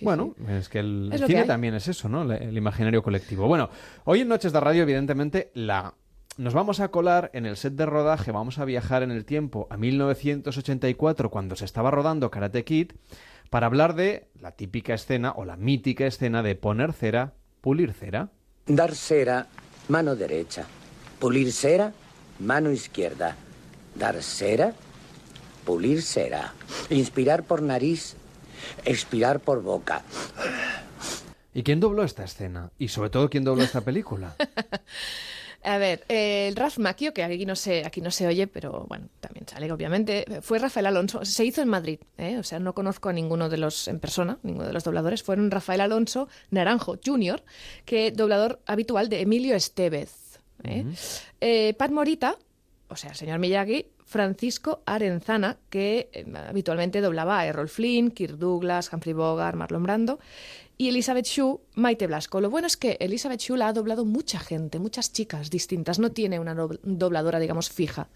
bueno, 0.00 0.34
es 0.48 0.68
que 0.68 0.80
el 0.80 1.10
Es 1.12 1.20
cine 1.24 1.42
que 1.42 1.46
también 1.46 1.74
es 1.74 1.88
eso, 1.88 2.08
¿no? 2.08 2.22
El, 2.22 2.42
el 2.42 2.56
imaginario 2.56 3.02
colectivo. 3.02 3.46
Bueno, 3.46 3.70
hoy 4.04 4.20
en 4.20 4.28
Noches 4.28 4.52
de 4.52 4.60
Radio, 4.60 4.82
evidentemente, 4.82 5.50
la... 5.54 5.94
Nos 6.36 6.54
vamos 6.54 6.78
a 6.78 6.88
colar 6.88 7.30
en 7.34 7.46
el 7.46 7.56
set 7.56 7.72
de 7.74 7.84
rodaje, 7.84 8.30
vamos 8.30 8.60
a 8.60 8.64
viajar 8.64 9.02
en 9.02 9.10
el 9.10 9.24
tiempo 9.24 9.66
a 9.70 9.76
1984, 9.76 11.30
cuando 11.30 11.56
se 11.56 11.64
estaba 11.64 11.90
rodando 11.90 12.30
Karate 12.30 12.64
Kid, 12.64 12.92
para 13.50 13.66
hablar 13.66 13.94
de 13.96 14.28
la 14.40 14.52
típica 14.52 14.94
escena 14.94 15.32
o 15.32 15.44
la 15.44 15.56
mítica 15.56 16.06
escena 16.06 16.44
de 16.44 16.54
poner 16.54 16.92
cera, 16.92 17.32
pulir 17.60 17.92
cera. 17.92 18.30
Dar 18.66 18.94
cera, 18.94 19.48
mano 19.88 20.14
derecha. 20.14 20.66
Pulir 21.18 21.50
cera, 21.52 21.92
mano 22.38 22.70
izquierda. 22.70 23.34
Dar 23.96 24.22
cera, 24.22 24.74
pulir 25.64 26.02
cera. 26.02 26.52
Inspirar 26.90 27.42
por 27.42 27.62
nariz, 27.62 28.16
expirar 28.84 29.40
por 29.40 29.62
boca. 29.62 30.02
¿Y 31.54 31.62
quién 31.62 31.80
dobló 31.80 32.04
esta 32.04 32.24
escena? 32.24 32.70
Y 32.78 32.88
sobre 32.88 33.10
todo, 33.10 33.28
¿quién 33.30 33.44
dobló 33.44 33.62
esta 33.62 33.80
película? 33.80 34.36
A 35.64 35.76
ver, 35.76 36.04
eh, 36.08 36.46
el 36.48 36.56
Ralph 36.56 36.78
Macchio, 36.78 37.12
que 37.12 37.24
aquí 37.24 37.44
no, 37.44 37.56
se, 37.56 37.84
aquí 37.84 38.00
no 38.00 38.12
se 38.12 38.26
oye, 38.26 38.46
pero 38.46 38.86
bueno, 38.88 39.08
también 39.20 39.46
sale, 39.48 39.70
obviamente, 39.72 40.24
fue 40.40 40.58
Rafael 40.60 40.86
Alonso. 40.86 41.24
Se 41.24 41.44
hizo 41.44 41.60
en 41.62 41.68
Madrid, 41.68 41.98
¿eh? 42.16 42.38
o 42.38 42.44
sea, 42.44 42.60
no 42.60 42.74
conozco 42.74 43.08
a 43.08 43.12
ninguno 43.12 43.48
de 43.48 43.58
los 43.58 43.88
en 43.88 43.98
persona, 43.98 44.38
ninguno 44.44 44.66
de 44.66 44.72
los 44.72 44.84
dobladores. 44.84 45.22
Fueron 45.22 45.50
Rafael 45.50 45.80
Alonso 45.80 46.28
Naranjo 46.50 46.96
Jr., 47.04 47.42
que 47.84 48.12
doblador 48.12 48.60
habitual 48.66 49.08
de 49.08 49.20
Emilio 49.20 49.56
Estevez. 49.56 50.38
¿eh? 50.62 50.84
Eh, 51.40 51.74
Pat 51.74 51.90
Morita, 51.90 52.36
o 52.88 52.96
sea, 52.96 53.10
el 53.10 53.16
señor 53.16 53.38
Miyagi, 53.40 53.86
Francisco 54.08 54.80
Arenzana, 54.86 55.58
que 55.68 56.08
eh, 56.14 56.24
habitualmente 56.48 57.02
doblaba 57.02 57.38
a 57.40 57.46
Errol 57.46 57.68
Flynn, 57.68 58.10
Kirk 58.10 58.38
Douglas, 58.38 58.90
Humphrey 58.90 59.12
Bogart, 59.12 59.54
Marlon 59.54 59.82
Brando, 59.82 60.18
y 60.78 60.88
Elizabeth 60.88 61.26
Shue, 61.26 61.60
Maite 61.74 62.06
Blasco. 62.06 62.40
Lo 62.40 62.48
bueno 62.48 62.66
es 62.66 62.76
que 62.78 62.96
Elizabeth 63.00 63.40
Shue 63.40 63.58
la 63.58 63.68
ha 63.68 63.72
doblado 63.74 64.06
mucha 64.06 64.38
gente, 64.38 64.78
muchas 64.78 65.12
chicas 65.12 65.50
distintas. 65.50 65.98
No 65.98 66.10
tiene 66.10 66.40
una 66.40 66.54
dob- 66.54 66.80
dobladora, 66.82 67.38
digamos, 67.38 67.68
fija, 67.68 68.08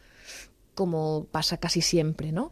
como 0.74 1.26
pasa 1.30 1.58
casi 1.58 1.82
siempre, 1.82 2.32
¿no? 2.32 2.50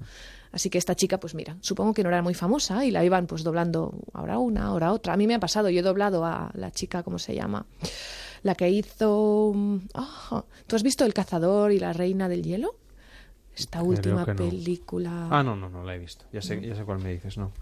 Así 0.52 0.68
que 0.68 0.78
esta 0.78 0.94
chica, 0.96 1.18
pues 1.20 1.34
mira, 1.34 1.56
supongo 1.60 1.94
que 1.94 2.02
no 2.02 2.08
era 2.10 2.22
muy 2.22 2.34
famosa 2.34 2.84
y 2.84 2.90
la 2.90 3.04
iban 3.04 3.26
pues 3.26 3.42
doblando 3.44 3.94
ahora 4.12 4.38
una, 4.38 4.66
ahora 4.66 4.92
otra. 4.92 5.14
A 5.14 5.16
mí 5.16 5.26
me 5.28 5.34
ha 5.36 5.40
pasado, 5.40 5.70
yo 5.70 5.78
he 5.78 5.82
doblado 5.82 6.24
a 6.26 6.50
la 6.54 6.72
chica, 6.72 7.02
¿cómo 7.04 7.18
se 7.20 7.34
llama? 7.36 7.64
La 8.42 8.54
que 8.56 8.68
hizo... 8.68 9.54
ah, 9.94 10.44
¿Tú 10.66 10.74
has 10.76 10.82
visto 10.82 11.04
El 11.04 11.14
cazador 11.14 11.70
y 11.72 11.78
la 11.78 11.92
reina 11.92 12.28
del 12.28 12.42
hielo? 12.42 12.74
Esta 13.56 13.82
última 13.82 14.24
no. 14.24 14.34
película. 14.36 15.28
Ah, 15.30 15.42
no, 15.42 15.56
no, 15.56 15.68
no 15.68 15.84
la 15.84 15.94
he 15.94 15.98
visto. 15.98 16.24
Ya 16.32 16.40
sé, 16.40 16.60
ya 16.66 16.74
sé 16.74 16.84
cuál 16.84 16.98
me 17.00 17.12
dices, 17.12 17.36
no. 17.36 17.52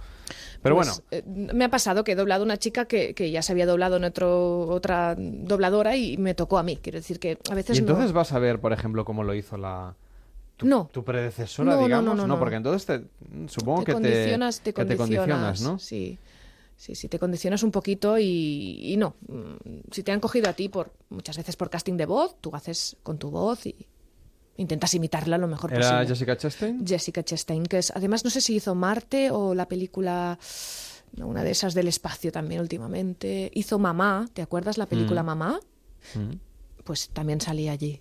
Pero 0.62 0.74
Pues, 0.74 0.88
bueno, 0.88 1.02
eh, 1.10 1.52
me 1.54 1.64
ha 1.64 1.70
pasado 1.70 2.04
que 2.04 2.12
he 2.12 2.14
doblado 2.14 2.44
una 2.44 2.56
chica 2.58 2.84
que, 2.84 3.14
que 3.14 3.30
ya 3.30 3.42
se 3.42 3.52
había 3.52 3.66
doblado 3.66 3.96
en 3.96 4.04
otro, 4.04 4.68
otra 4.68 5.14
dobladora 5.18 5.96
y 5.96 6.16
me 6.18 6.34
tocó 6.34 6.58
a 6.58 6.62
mí. 6.62 6.78
Quiero 6.82 6.98
decir 6.98 7.18
que 7.18 7.38
a 7.50 7.54
veces 7.54 7.76
y 7.76 7.80
entonces 7.80 8.08
no. 8.08 8.12
vas 8.14 8.32
a 8.32 8.38
ver, 8.38 8.60
por 8.60 8.72
ejemplo, 8.72 9.04
cómo 9.04 9.24
lo 9.24 9.34
hizo 9.34 9.56
la 9.56 9.94
tu, 10.56 10.66
No. 10.66 10.90
tu 10.92 11.04
predecesora, 11.04 11.74
No, 11.76 11.82
digamos, 11.82 12.16
no, 12.16 12.26
no, 12.26 12.38
porque 12.38 12.56
entonces 12.56 12.84
te, 12.86 13.48
supongo 13.48 13.80
te 13.80 13.84
que 13.86 13.92
condicionas, 13.94 14.60
te, 14.60 14.72
te 14.72 14.86
que 14.86 14.96
condicionas, 14.96 15.60
¿no? 15.62 15.78
Sí. 15.78 16.18
Sí, 16.76 16.94
sí, 16.94 17.08
te 17.08 17.18
condicionas 17.18 17.64
un 17.64 17.72
poquito 17.72 18.18
y, 18.18 18.92
y 18.92 18.96
no. 18.96 19.16
Mm, 19.26 19.80
Si 19.90 20.04
te 20.04 20.12
han 20.12 20.20
cogido 20.20 20.48
a 20.48 20.52
ti 20.52 20.68
por 20.68 20.92
muchas 21.08 21.36
veces 21.36 21.56
por 21.56 21.70
casting 21.70 21.94
de 21.96 22.06
voz, 22.06 22.36
tú 22.40 22.50
haces 22.54 22.96
con 23.02 23.18
tu 23.18 23.30
voz 23.30 23.66
y 23.66 23.74
intentas 24.58 24.92
imitarla 24.92 25.38
lo 25.38 25.48
mejor 25.48 25.72
¿Era 25.72 25.80
posible. 25.80 26.06
Jessica 26.06 26.36
Chastain? 26.36 26.86
Jessica 26.86 27.22
Chastain, 27.22 27.64
que 27.64 27.78
es, 27.78 27.90
además 27.94 28.24
no 28.24 28.30
sé 28.30 28.40
si 28.42 28.56
hizo 28.56 28.74
Marte 28.74 29.30
o 29.30 29.54
la 29.54 29.66
película, 29.66 30.38
no, 31.16 31.26
una 31.28 31.42
de 31.42 31.52
esas 31.52 31.72
del 31.74 31.88
espacio 31.88 32.30
también 32.30 32.60
últimamente. 32.60 33.50
Hizo 33.54 33.78
Mamá, 33.78 34.28
¿te 34.34 34.42
acuerdas 34.42 34.76
la 34.76 34.86
película 34.86 35.22
Mm. 35.22 35.26
Mamá? 35.26 35.60
Mm. 36.14 36.34
Pues 36.84 37.08
también 37.08 37.40
salía 37.40 37.72
allí. 37.72 38.00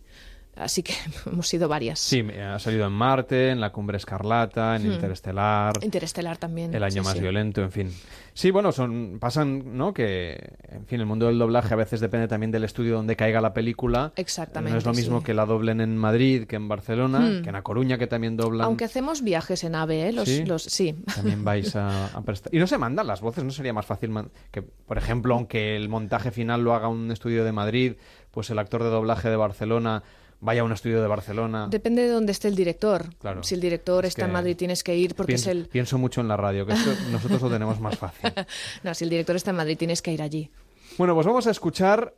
Así 0.59 0.83
que 0.83 0.93
hemos 1.25 1.47
sido 1.47 1.67
varias. 1.67 1.99
Sí, 1.99 2.21
ha 2.21 2.57
salido 2.59 2.85
en 2.87 2.93
Marte, 2.93 3.51
en 3.51 3.59
La 3.61 3.71
Cumbre 3.71 3.97
Escarlata, 3.97 4.75
en 4.75 4.87
Hmm. 4.87 4.91
Interestelar, 4.93 5.73
Interestelar 5.81 6.37
también. 6.37 6.73
El 6.73 6.83
Año 6.83 7.01
sí, 7.03 7.07
Más 7.07 7.13
sí. 7.13 7.19
Violento, 7.19 7.61
en 7.61 7.71
fin. 7.71 7.93
Sí, 8.33 8.51
bueno, 8.51 8.71
son 8.71 9.17
pasan, 9.19 9.77
¿no? 9.77 9.93
Que, 9.93 10.51
en 10.69 10.85
fin, 10.85 10.99
el 10.99 11.05
mundo 11.07 11.25
del 11.25 11.39
doblaje 11.39 11.73
a 11.73 11.77
veces 11.77 11.99
depende 11.99 12.27
también 12.27 12.51
del 12.51 12.63
estudio 12.63 12.95
donde 12.95 13.15
caiga 13.15 13.41
la 13.41 13.51
película. 13.53 14.11
Exactamente, 14.15 14.73
No 14.73 14.77
es 14.77 14.85
lo 14.85 14.93
mismo 14.93 15.19
sí. 15.19 15.25
que 15.25 15.33
la 15.33 15.45
doblen 15.47 15.81
en 15.81 15.97
Madrid 15.97 16.45
que 16.45 16.55
en 16.55 16.67
Barcelona, 16.67 17.19
Hmm. 17.19 17.41
que 17.43 17.49
en 17.49 17.55
A 17.55 17.63
Coruña, 17.63 17.97
que 17.97 18.05
también 18.07 18.37
doblan. 18.37 18.65
Aunque 18.65 18.85
hacemos 18.85 19.23
viajes 19.23 19.63
en 19.63 19.73
AVE, 19.75 20.09
¿eh? 20.09 20.11
Los, 20.13 20.27
¿Sí? 20.29 20.45
los, 20.45 20.63
sí. 20.63 20.95
También 21.15 21.43
vais 21.43 21.75
a, 21.75 22.07
a 22.15 22.21
prestar. 22.21 22.53
Y 22.53 22.59
no 22.59 22.67
se 22.67 22.77
mandan 22.77 23.07
las 23.07 23.21
voces, 23.21 23.43
¿no 23.43 23.51
sería 23.51 23.73
más 23.73 23.85
fácil 23.85 24.09
man- 24.11 24.29
que, 24.51 24.61
por 24.61 24.97
ejemplo, 24.97 25.33
aunque 25.33 25.75
el 25.75 25.89
montaje 25.89 26.29
final 26.31 26.63
lo 26.63 26.73
haga 26.75 26.87
un 26.89 27.11
estudio 27.11 27.43
de 27.43 27.51
Madrid, 27.51 27.93
pues 28.31 28.49
el 28.51 28.59
actor 28.59 28.83
de 28.83 28.89
doblaje 28.89 29.29
de 29.29 29.35
Barcelona 29.35 30.03
vaya 30.39 30.61
a 30.61 30.63
un 30.63 30.71
estudio 30.71 31.01
de 31.01 31.07
Barcelona. 31.07 31.67
Depende 31.69 32.03
de 32.03 32.09
dónde 32.09 32.31
esté 32.31 32.47
el 32.47 32.55
director. 32.55 33.15
Claro. 33.19 33.43
Si 33.43 33.55
el 33.55 33.61
director 33.61 34.05
Es 34.05 34.09
está 34.09 34.25
en 34.25 34.31
Madrid, 34.31 34.55
tienes 34.55 34.83
que 34.83 34.95
ir 34.95 35.15
porque 35.15 35.31
pienso, 35.33 35.49
es 35.49 35.55
el. 35.57 35.67
pienso 35.67 35.97
mucho 35.97 36.21
en 36.21 36.27
la 36.27 36.37
radio, 36.37 36.65
que 36.65 36.73
esto 36.73 36.91
nosotros 37.11 37.41
lo 37.41 37.49
tenemos 37.49 37.79
más 37.79 37.97
fácil. 37.97 38.31
No, 38.83 38.93
si 38.93 39.03
el 39.03 39.09
director 39.09 39.35
está 39.35 39.51
en 39.51 39.57
Madrid, 39.57 39.77
tienes 39.77 40.01
que 40.01 40.11
ir 40.11 40.21
allí. 40.21 40.51
Bueno, 40.97 41.13
pues 41.15 41.25
vamos 41.25 41.47
a 41.47 41.51
escuchar 41.51 42.13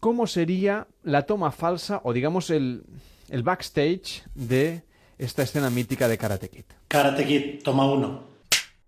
cómo 0.00 0.26
sería 0.26 0.86
la 1.02 1.22
toma 1.22 1.50
falsa 1.52 2.00
o 2.04 2.12
digamos 2.12 2.50
el, 2.50 2.84
el 3.28 3.42
backstage 3.42 4.24
de 4.34 4.82
esta 5.18 5.42
escena 5.42 5.70
mítica 5.70 6.08
de 6.08 6.18
Karate 6.18 6.48
Kid. 6.48 6.64
Karate 6.88 7.26
Kid, 7.26 7.62
toma 7.62 7.90
uno. 7.90 8.24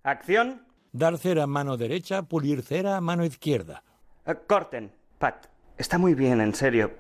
Acción. 0.02 0.62
Dar 0.92 1.16
cera 1.18 1.46
mano 1.46 1.76
derecha, 1.76 2.22
pulir 2.22 2.62
cera 2.62 3.00
mano 3.00 3.24
izquierda. 3.24 3.82
Eh, 4.26 4.34
corten. 4.46 4.92
Pat, 5.18 5.46
está 5.78 5.98
muy 5.98 6.14
bien, 6.14 6.40
en 6.40 6.54
serio. 6.54 6.90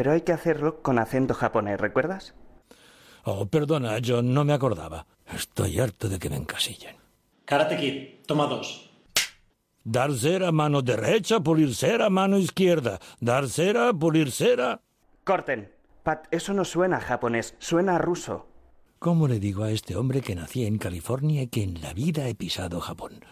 Pero 0.00 0.12
hay 0.12 0.22
que 0.22 0.32
hacerlo 0.32 0.80
con 0.80 0.98
acento 0.98 1.34
japonés, 1.34 1.78
¿recuerdas? 1.78 2.34
Oh, 3.24 3.44
perdona, 3.44 3.98
yo 3.98 4.22
no 4.22 4.46
me 4.46 4.54
acordaba. 4.54 5.06
Estoy 5.30 5.78
harto 5.78 6.08
de 6.08 6.18
que 6.18 6.30
me 6.30 6.36
encasillen. 6.36 6.96
Karate 7.44 7.76
Kid, 7.76 8.24
toma 8.24 8.46
dos. 8.46 8.90
Dar 9.84 10.10
cera 10.14 10.52
mano 10.52 10.80
derecha, 10.80 11.40
pulir 11.40 11.74
cera 11.74 12.08
mano 12.08 12.38
izquierda. 12.38 12.98
Dar 13.20 13.46
cera, 13.46 13.92
pulir 13.92 14.32
cera. 14.32 14.80
Corten. 15.24 15.70
Pat, 16.02 16.28
eso 16.30 16.54
no 16.54 16.64
suena 16.64 16.96
a 16.96 17.00
japonés, 17.02 17.54
suena 17.58 17.96
a 17.96 17.98
ruso. 17.98 18.46
¿Cómo 18.98 19.28
le 19.28 19.38
digo 19.38 19.64
a 19.64 19.70
este 19.70 19.96
hombre 19.96 20.22
que 20.22 20.34
nací 20.34 20.64
en 20.64 20.78
California 20.78 21.42
y 21.42 21.48
que 21.48 21.62
en 21.62 21.82
la 21.82 21.92
vida 21.92 22.26
he 22.26 22.34
pisado 22.34 22.80
Japón? 22.80 23.22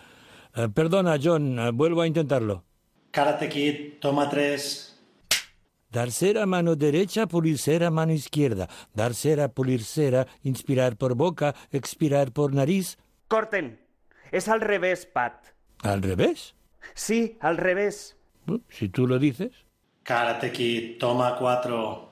Eh, 0.54 0.68
perdona, 0.68 1.16
John, 1.18 1.58
eh, 1.58 1.70
vuelvo 1.70 2.02
a 2.02 2.06
intentarlo. 2.06 2.64
Karate 3.10 3.48
Kid, 3.48 4.00
toma 4.00 4.28
tres. 4.28 4.87
Dar 5.90 6.10
cera 6.12 6.44
mano 6.44 6.76
derecha, 6.76 7.26
pulir 7.26 7.58
cera 7.58 7.90
mano 7.90 8.12
izquierda. 8.12 8.68
Dar 8.94 9.14
cera, 9.14 9.48
pulir 9.48 9.82
cera, 9.82 10.26
inspirar 10.42 10.96
por 10.96 11.14
boca, 11.14 11.54
expirar 11.70 12.32
por 12.32 12.52
nariz. 12.52 12.98
Corten. 13.26 13.80
Es 14.30 14.48
al 14.48 14.60
revés, 14.60 15.06
Pat. 15.06 15.46
¿Al 15.82 16.02
revés? 16.02 16.54
Sí, 16.94 17.38
al 17.40 17.56
revés. 17.56 18.16
Si 18.68 18.88
tú 18.88 19.06
lo 19.06 19.18
dices. 19.18 19.52
Karate 20.02 20.52
Kid, 20.52 20.98
toma 20.98 21.36
cuatro. 21.38 22.08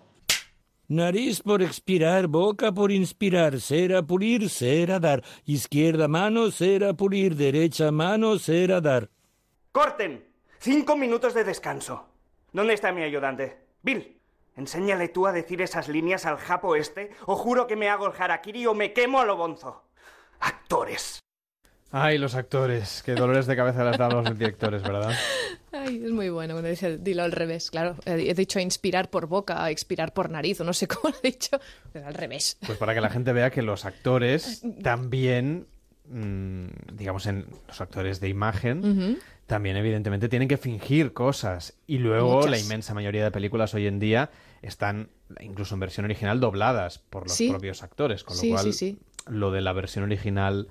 Nariz 0.89 1.43
por 1.43 1.63
expirar, 1.63 2.29
boca 2.29 2.73
por 2.73 2.93
inspirar, 2.93 3.61
cera 3.61 4.03
pulir, 4.03 4.49
cera 4.49 5.01
dar. 5.01 5.23
Izquierda 5.45 6.07
mano, 6.07 6.51
cera 6.51 6.95
pulir, 6.95 7.35
derecha 7.35 7.91
mano, 7.91 8.39
cera 8.39 8.81
dar. 8.81 9.11
Corten. 9.73 10.25
Cinco 10.59 10.97
minutos 10.97 11.35
de 11.35 11.45
descanso. 11.45 12.07
¿Dónde 12.53 12.75
está 12.75 12.93
mi 12.93 13.03
ayudante? 13.03 13.66
Bill, 13.87 14.21
enséñale 14.57 15.07
tú 15.07 15.29
a 15.29 15.33
decir 15.33 15.63
esas 15.63 15.87
líneas 15.87 16.27
al 16.27 16.39
japo 16.39 16.75
este, 16.75 17.13
o 17.25 17.37
juro 17.37 17.69
que 17.69 17.77
me 17.77 17.89
hago 17.89 18.09
el 18.09 18.21
harakiri 18.21 18.67
o 18.67 18.75
me 18.75 18.93
quemo 18.93 19.21
a 19.21 19.25
lo 19.25 19.37
bonzo. 19.37 19.85
Actores. 20.41 21.21
Ay, 21.93 22.19
los 22.19 22.35
actores. 22.35 23.05
Qué 23.05 23.15
dolores 23.15 23.47
de 23.47 23.55
cabeza 23.55 23.85
les 23.85 23.97
dan 23.97 24.11
los 24.11 24.37
directores, 24.37 24.83
¿verdad? 24.83 25.15
Ay, 25.73 26.03
es 26.05 26.11
muy 26.11 26.31
bueno 26.31 26.55
cuando 26.55 26.69
dice 26.69 26.99
dilo 26.99 27.23
al 27.23 27.31
revés. 27.31 27.71
Claro, 27.71 27.95
he 28.07 28.29
he 28.29 28.35
dicho 28.35 28.59
inspirar 28.59 29.09
por 29.09 29.29
boca, 29.29 29.71
expirar 29.71 30.13
por 30.13 30.31
nariz, 30.31 30.61
o 30.61 30.65
no 30.65 30.73
sé 30.73 30.89
cómo 30.89 31.11
lo 31.11 31.21
he 31.23 31.31
dicho, 31.31 31.61
pero 31.93 32.09
al 32.09 32.15
revés. 32.15 32.59
Pues 32.67 32.77
para 32.79 32.93
que 32.93 33.01
la 33.01 33.11
gente 33.11 33.33
vea 33.33 33.53
que 33.53 33.63
los 33.63 33.85
actores 33.85 34.65
también, 34.83 35.69
digamos, 36.09 37.27
en 37.27 37.47
los 37.67 37.81
actores 37.81 38.21
de 38.21 38.29
imagen, 38.29 39.19
también 39.47 39.77
evidentemente 39.77 40.29
tienen 40.29 40.49
que 40.49 40.57
fingir 40.57 41.13
cosas. 41.13 41.75
Y 41.87 41.99
luego 41.99 42.37
Muchas. 42.37 42.51
la 42.51 42.59
inmensa 42.59 42.95
mayoría 42.95 43.25
de 43.25 43.31
películas 43.31 43.75
hoy 43.75 43.87
en 43.87 43.99
día 43.99 44.31
están, 44.63 45.09
incluso 45.41 45.75
en 45.75 45.81
versión 45.81 46.05
original, 46.05 46.41
dobladas 46.41 46.99
por 46.99 47.25
los 47.25 47.33
Sí. 47.37 47.51
propios 47.51 47.83
actores. 47.83 48.25
Con 48.25 48.37
lo 48.37 48.41
Sí, 48.41 48.51
cual, 48.51 48.73
sí, 48.73 48.99
lo 49.29 49.51
de 49.51 49.61
la 49.61 49.73
versión 49.73 50.05
original 50.05 50.69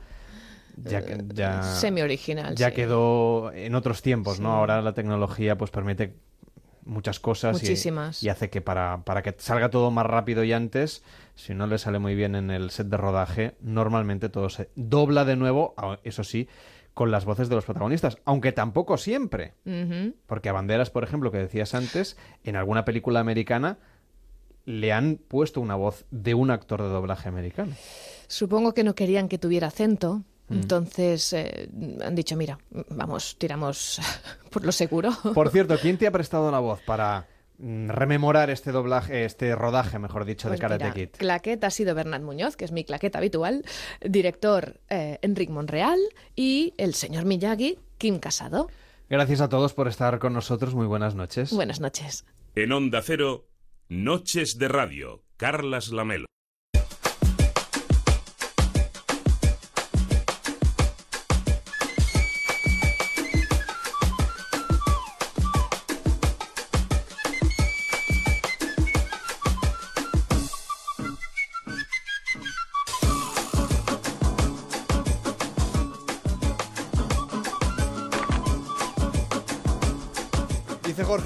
ya, 0.84 1.06
que- 1.06 1.24
ya, 1.34 1.64
Semi-original, 1.64 2.56
ya 2.56 2.70
sí. 2.70 2.76
quedó 2.76 3.52
en 3.54 3.76
otros 3.76 4.02
tiempos, 4.02 4.40
¿no? 4.42 4.52
Ahora 4.54 4.82
la 4.82 4.94
tecnología 4.94 5.58
pues 5.58 5.72
permite 5.72 6.16
muchas 6.86 7.20
cosas 7.20 7.58
y- 7.58 7.66
Muchísimas. 7.66 8.24
Y, 8.24 8.30
hace 8.30 8.50
que 8.50 8.62
para, 8.62 9.04
para 9.04 9.22
que 9.22 9.36
salga 9.38 9.70
todo 9.70 9.92
más 9.92 10.06
rápido 10.06 10.44
y 10.44 10.54
antes, 10.54 11.04
si 11.36 11.54
no 11.54 11.68
le 11.68 11.78
sale 11.78 12.00
muy 12.00 12.16
bien 12.16 12.36
en 12.36 12.52
el 12.52 12.70
set 12.70 12.88
de 12.88 12.98
rodaje, 12.98 13.56
normalmente 13.60 14.30
todo 14.30 14.50
se 14.50 14.70
dobla 14.76 15.26
de 15.26 15.36
nuevo, 15.36 15.76
eso 16.04 16.24
sí, 16.24 16.48
con 16.94 17.12
las 17.12 17.26
voces 17.26 17.50
de 17.50 17.56
los 17.56 17.66
protagonistas, 17.66 18.18
aunque 18.24 18.52
tampoco 18.54 18.98
siempre. 18.98 19.54
Porque 20.28 20.50
a 20.50 20.54
Banderas, 20.54 20.90
por 20.90 21.04
ejemplo, 21.04 21.32
que 21.32 21.40
decías 21.40 21.76
antes, 21.76 22.18
en 22.44 22.56
alguna 22.56 22.86
película 22.86 23.20
americana 23.20 23.78
le 24.66 24.94
han 24.94 25.18
puesto 25.28 25.62
una 25.62 25.76
voz 25.76 26.06
de 26.12 26.34
un 26.34 26.50
actor 26.52 26.82
de 26.82 26.88
doblaje 26.90 27.30
americano. 27.30 27.74
Supongo 28.28 28.74
que 28.74 28.84
no 28.84 28.96
querían 28.96 29.28
que 29.28 29.38
tuviera 29.38 29.68
acento. 29.68 30.24
Mm. 30.48 30.54
Entonces 30.54 31.34
eh, 31.34 31.70
han 32.04 32.16
dicho, 32.16 32.36
mira, 32.36 32.60
vamos, 32.90 33.38
tiramos 33.38 34.00
por 34.52 34.66
lo 34.66 34.72
seguro. 34.72 35.12
Por 35.34 35.50
cierto, 35.50 35.78
¿quién 35.82 35.98
te 35.98 36.08
ha 36.08 36.12
prestado 36.12 36.52
la 36.52 36.60
voz 36.60 36.82
para 36.82 37.28
mm, 37.58 37.90
rememorar 37.90 38.50
este 38.50 38.72
doblaje, 38.72 39.26
este 39.26 39.56
rodaje, 39.56 39.98
mejor 40.00 40.26
dicho, 40.26 40.48
Pues 40.48 40.60
de 40.60 40.62
Karate 40.62 40.84
mira, 40.86 40.94
Kid? 40.94 41.10
claqueta 41.18 41.68
ha 41.68 41.72
sido 41.72 41.96
Bernat 41.96 42.22
Muñoz, 42.22 42.56
que 42.56 42.66
es 42.66 42.72
mi 42.72 42.84
claqueta 42.84 43.18
habitual, 43.18 43.64
director 44.02 44.80
eh, 44.90 45.20
Enric 45.22 45.50
Monreal 45.50 46.00
y 46.36 46.74
el 46.78 46.94
señor 46.94 47.26
Miyagi, 47.26 47.80
Kim 47.98 48.20
Casado. 48.20 48.68
Gracias 49.10 49.42
a 49.42 49.50
todos 49.50 49.74
por 49.74 49.88
estar 49.88 50.18
con 50.20 50.34
nosotros. 50.34 50.74
Muy 50.76 50.88
buenas 50.88 51.16
noches. 51.16 51.52
Buenas 51.54 51.80
noches. 51.80 52.26
En 52.56 52.72
Onda 52.72 53.02
Cero, 53.04 53.48
Noches 53.88 54.58
de 54.58 54.68
Radio, 54.68 55.24
Carlas 55.38 55.90
Lamelo. 55.90 56.26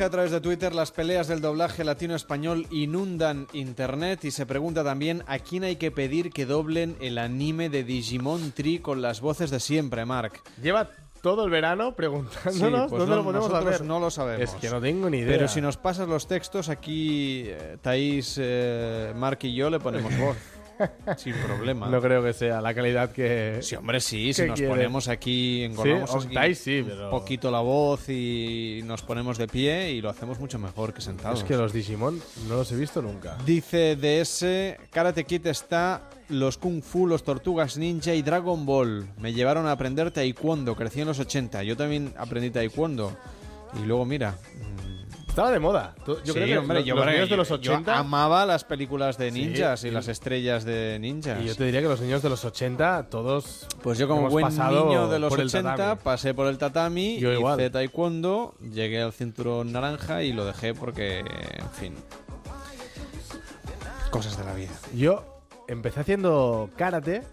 A 0.10 0.12
través 0.12 0.32
de 0.32 0.42
Twitter, 0.42 0.74
las 0.74 0.90
peleas 0.92 1.28
del 1.28 1.40
doblaje 1.40 1.84
latino-español 1.84 2.66
inundan 2.72 3.46
Internet 3.54 4.26
y 4.26 4.32
se 4.32 4.48
pregunta 4.48 4.84
también 4.84 5.24
a 5.28 5.38
quién 5.38 5.64
hay 5.64 5.76
que 5.76 5.92
pedir 5.92 6.32
que 6.32 6.48
doblen 6.48 6.98
el 7.00 7.20
anime 7.20 7.70
de 7.70 7.84
Digimon 7.84 8.52
Tree 8.54 8.80
con 8.80 9.04
las 9.04 9.22
voces 9.22 9.52
de 9.52 9.60
siempre, 9.60 10.06
Mark. 10.06 10.42
Lleva 10.64 10.90
todo 11.22 11.46
el 11.46 11.52
verano 11.52 11.96
preguntándonos 11.96 12.56
Sí, 12.56 12.90
pues 12.90 13.00
dónde 13.02 13.06
no, 13.08 13.16
lo 13.18 13.24
podemos 13.24 13.54
hacer. 13.54 13.86
no 13.86 14.00
lo 14.00 14.10
sabemos. 14.10 14.50
Es 14.52 14.56
que 14.60 14.72
no 14.72 14.82
tengo 14.82 15.12
ni 15.12 15.20
idea. 15.20 15.32
Pero 15.38 15.48
si 15.48 15.62
nos 15.62 15.78
pasas 15.78 16.08
los 16.08 16.26
textos, 16.28 16.70
aquí 16.70 17.44
eh, 17.46 17.78
Thaís, 17.80 18.40
eh, 18.42 19.14
Mark 19.16 19.38
y 19.44 19.54
yo 19.54 19.70
le 19.70 19.80
ponemos 19.80 20.12
voz. 20.20 20.38
Sin 21.18 21.34
problema. 21.36 21.88
No 21.90 22.02
creo 22.02 22.24
que 22.24 22.34
sea 22.34 22.62
la 22.62 22.74
calidad 22.74 23.12
que. 23.12 23.60
Sí, 23.62 23.76
hombre, 23.76 24.00
sí, 24.00 24.34
si 24.34 24.44
nos 24.44 24.56
quiere. 24.58 24.72
ponemos 24.74 25.08
aquí, 25.08 25.64
engolamos 25.64 26.24
Sí, 26.24 26.38
aquí 26.38 26.56
sí, 26.56 26.80
un 26.82 26.88
pero- 26.88 27.10
poquito 27.10 27.52
la 27.52 27.60
voz 27.60 28.08
y 28.10 28.82
nos 28.86 29.02
ponemos 29.02 29.38
de 29.38 29.48
pie 29.48 29.92
y 29.92 30.02
lo 30.02 30.10
hacemos 30.10 30.40
mucho 30.40 30.60
mejor 30.60 30.94
que 30.94 31.02
sentados. 31.02 31.40
Es 31.40 31.46
que 31.46 31.56
los 31.58 31.74
Digimon 31.74 32.22
no 32.48 32.56
los 32.56 32.72
he 32.72 32.76
visto 32.76 33.02
nunca. 33.02 33.38
Dice 33.46 33.96
DS, 33.96 34.78
Karate 34.92 35.24
Kid 35.26 35.46
está 35.48 36.10
los 36.30 36.58
Kung 36.58 36.82
Fu, 36.82 37.08
los 37.08 37.24
Tortugas 37.24 37.78
Ninja 37.78 38.14
y 38.14 38.22
Dragon 38.22 38.66
Ball. 38.66 39.08
Me 39.18 39.34
llevaron 39.34 39.66
a 39.68 39.72
aprender 39.72 40.12
Taekwondo, 40.12 40.76
crecí 40.76 41.02
en 41.02 41.08
los 41.08 41.20
80. 41.20 41.64
Yo 41.64 41.76
también 41.76 42.14
aprendí 42.18 42.50
Taekwondo. 42.52 43.16
Y 43.82 43.86
luego, 43.86 44.06
mira... 44.06 44.36
Estaba 45.40 45.52
de 45.54 45.60
moda. 45.60 45.96
Yo 46.06 46.16
sí, 46.26 46.32
creo 46.34 46.46
que 46.48 46.58
hombre, 46.58 46.80
los, 46.80 46.86
yo, 46.86 46.96
los 46.96 47.04
creo 47.04 47.14
niños 47.16 47.28
que 47.30 47.34
de 47.34 47.38
los 47.38 47.50
yo- 47.50 47.56
yo 47.58 47.72
80. 47.74 47.98
amaba 47.98 48.46
las 48.46 48.64
películas 48.66 49.18
de 49.18 49.32
Sí, 49.32 49.40
ninjas 49.42 49.84
y 49.86 49.92
las 49.92 50.08
estrellas 50.10 50.66
de 50.66 50.98
ninjas. 51.00 51.42
Y 51.42 51.46
yo 51.48 51.56
te 51.56 51.64
diría 51.64 51.82
que 51.82 51.88
los 51.88 52.02
niños 52.02 52.22
de 52.22 52.30
los 52.30 52.44
80, 52.44 53.08
todos. 53.10 53.66
Pues 53.82 53.98
yo 53.98 54.08
como 54.08 54.30
buen 54.30 54.48
niño 54.50 55.08
de 55.08 55.20
los 55.20 55.30
por 55.30 55.40
el 55.40 55.48
80 55.48 55.76
tatami. 55.76 56.02
pasé 56.04 56.34
por 56.34 56.48
el 56.48 56.58
tatami, 56.58 57.20
Yo 57.20 57.32
hice 57.32 57.70
taekwondo, 57.70 58.54
llegué 58.60 59.02
al 59.02 59.14
cinturón 59.14 59.72
naranja 59.72 60.24
y 60.24 60.34
lo 60.34 60.44
dejé 60.46 60.74
porque, 60.74 61.20
en 61.20 61.70
fin, 61.72 61.96
cosas 64.12 64.38
de 64.38 64.44
la 64.44 64.54
vida. 64.54 64.72
Yo 64.94 65.24
empecé 65.68 66.00
haciendo 66.02 66.70
karate 66.76 67.24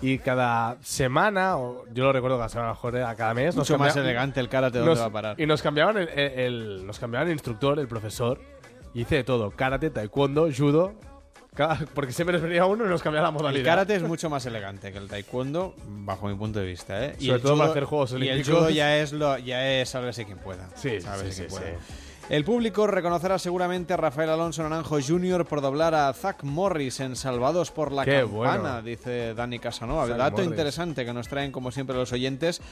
y 0.00 0.18
cada 0.18 0.76
semana, 0.82 1.56
o 1.56 1.84
yo 1.92 2.04
lo 2.04 2.12
recuerdo 2.12 2.36
cada 2.36 2.48
semana, 2.48 2.70
mejor 2.70 2.96
era 2.96 3.14
cada 3.14 3.32
mes. 3.34 3.54
Mucho 3.56 3.78
más 3.78 3.96
elegante 3.96 4.40
el 4.40 4.48
karate, 4.48 4.78
¿dónde 4.78 4.90
nos- 4.92 5.00
va 5.00 5.06
a 5.06 5.10
parar? 5.12 5.40
Y 5.40 5.46
nos 5.46 5.62
cambiaban 5.62 5.96
el, 5.98 6.08
el- 6.08 6.38
el- 6.38 6.86
nos 6.86 6.98
cambiaban 6.98 7.28
el 7.28 7.32
instructor, 7.34 7.78
el 7.78 7.88
profesor. 7.88 8.40
Y 8.92 9.02
hice 9.02 9.16
de 9.16 9.24
todo: 9.24 9.50
karate, 9.50 9.90
taekwondo, 9.90 10.48
judo. 10.56 10.94
Porque 11.94 12.10
siempre 12.12 12.32
nos 12.32 12.42
venía 12.42 12.66
uno 12.66 12.84
y 12.84 12.88
nos 12.88 13.00
cambiaba 13.00 13.28
la 13.28 13.30
modalidad. 13.30 13.60
El 13.60 13.64
karate 13.64 13.94
es 13.94 14.02
mucho 14.02 14.28
más 14.28 14.44
elegante 14.44 14.90
que 14.90 14.98
el 14.98 15.08
taekwondo, 15.08 15.76
bajo 15.86 16.26
mi 16.26 16.34
punto 16.34 16.58
de 16.58 16.66
vista, 16.66 17.04
¿eh? 17.04 17.14
Sobre 17.20 17.38
todo 17.38 17.56
para 17.56 17.70
hacer 17.70 17.84
Juegos 17.84 18.10
Y 18.12 18.14
el 18.16 18.22
Olímpicos. 18.22 18.58
judo 18.58 18.70
ya 18.70 18.96
es, 18.96 19.12
lo, 19.12 19.38
ya 19.38 19.64
es 19.80 19.88
sálvese 19.88 20.24
quien 20.24 20.38
pueda. 20.38 20.68
Sí, 20.74 20.98
quien 20.98 21.32
sí, 21.32 21.42
pueda. 21.44 21.66
sí. 21.66 21.94
El 22.30 22.42
público 22.42 22.86
reconocerá 22.86 23.38
seguramente 23.38 23.92
a 23.92 23.98
Rafael 23.98 24.30
Alonso 24.30 24.62
Naranjo 24.62 24.96
Jr. 25.06 25.44
por 25.44 25.60
doblar 25.60 25.94
a 25.94 26.10
Zach 26.14 26.42
Morris 26.42 27.00
en 27.00 27.16
Salvados 27.16 27.70
por 27.70 27.92
la 27.92 28.06
Qué 28.06 28.22
Campana, 28.22 28.58
bueno. 28.58 28.82
dice 28.82 29.34
Dani 29.34 29.58
Casanova. 29.58 30.06
Zach 30.06 30.16
Dato 30.16 30.36
Morris. 30.38 30.48
interesante 30.50 31.04
que 31.04 31.12
nos 31.12 31.28
traen 31.28 31.52
como 31.52 31.70
siempre 31.70 31.94
los 31.94 32.12
oyentes. 32.14 32.62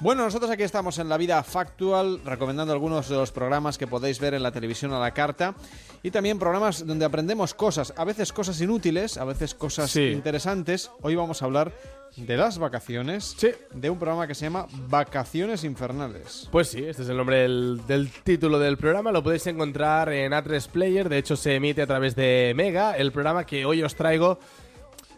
Bueno, 0.00 0.24
nosotros 0.24 0.50
aquí 0.50 0.62
estamos 0.62 0.98
en 0.98 1.08
La 1.08 1.16
Vida 1.16 1.42
Factual, 1.42 2.20
recomendando 2.22 2.74
algunos 2.74 3.08
de 3.08 3.16
los 3.16 3.32
programas 3.32 3.78
que 3.78 3.86
podéis 3.86 4.20
ver 4.20 4.34
en 4.34 4.42
la 4.42 4.52
televisión 4.52 4.92
a 4.92 5.00
la 5.00 5.12
carta 5.12 5.54
y 6.02 6.10
también 6.10 6.38
programas 6.38 6.86
donde 6.86 7.06
aprendemos 7.06 7.54
cosas, 7.54 7.94
a 7.96 8.04
veces 8.04 8.30
cosas 8.34 8.60
inútiles, 8.60 9.16
a 9.16 9.24
veces 9.24 9.54
cosas 9.54 9.90
Sí. 9.90 10.02
interesantes. 10.08 10.90
Hoy 11.00 11.16
vamos 11.16 11.40
a 11.40 11.46
hablar 11.46 11.72
de 12.16 12.36
las 12.36 12.58
vacaciones, 12.58 13.36
de 13.72 13.90
un 13.90 13.98
programa 13.98 14.26
que 14.26 14.34
se 14.34 14.46
llama 14.46 14.66
Vacaciones 14.88 15.64
Infernales. 15.64 16.48
Pues 16.50 16.68
sí, 16.68 16.84
este 16.84 17.02
es 17.02 17.08
el 17.08 17.16
nombre 17.16 17.38
del, 17.38 17.80
del 17.86 18.10
título 18.10 18.58
del 18.58 18.76
programa. 18.76 19.12
Lo 19.12 19.22
podéis 19.22 19.46
encontrar 19.46 20.12
en 20.12 20.32
A3 20.32 20.68
Player. 20.68 21.08
De 21.08 21.18
hecho, 21.18 21.36
se 21.36 21.54
emite 21.54 21.82
a 21.82 21.86
través 21.86 22.16
de 22.16 22.52
Mega. 22.56 22.96
El 22.96 23.12
programa 23.12 23.44
que 23.44 23.64
hoy 23.64 23.82
os 23.82 23.94
traigo 23.94 24.38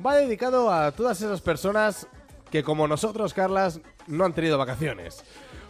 va 0.04 0.16
dedicado 0.16 0.72
a 0.72 0.92
todas 0.92 1.20
esas 1.20 1.40
personas 1.40 2.06
que, 2.50 2.62
como 2.62 2.88
nosotros, 2.88 3.34
Carlas, 3.34 3.80
no 4.06 4.24
han 4.24 4.32
tenido 4.32 4.58
vacaciones. 4.58 5.24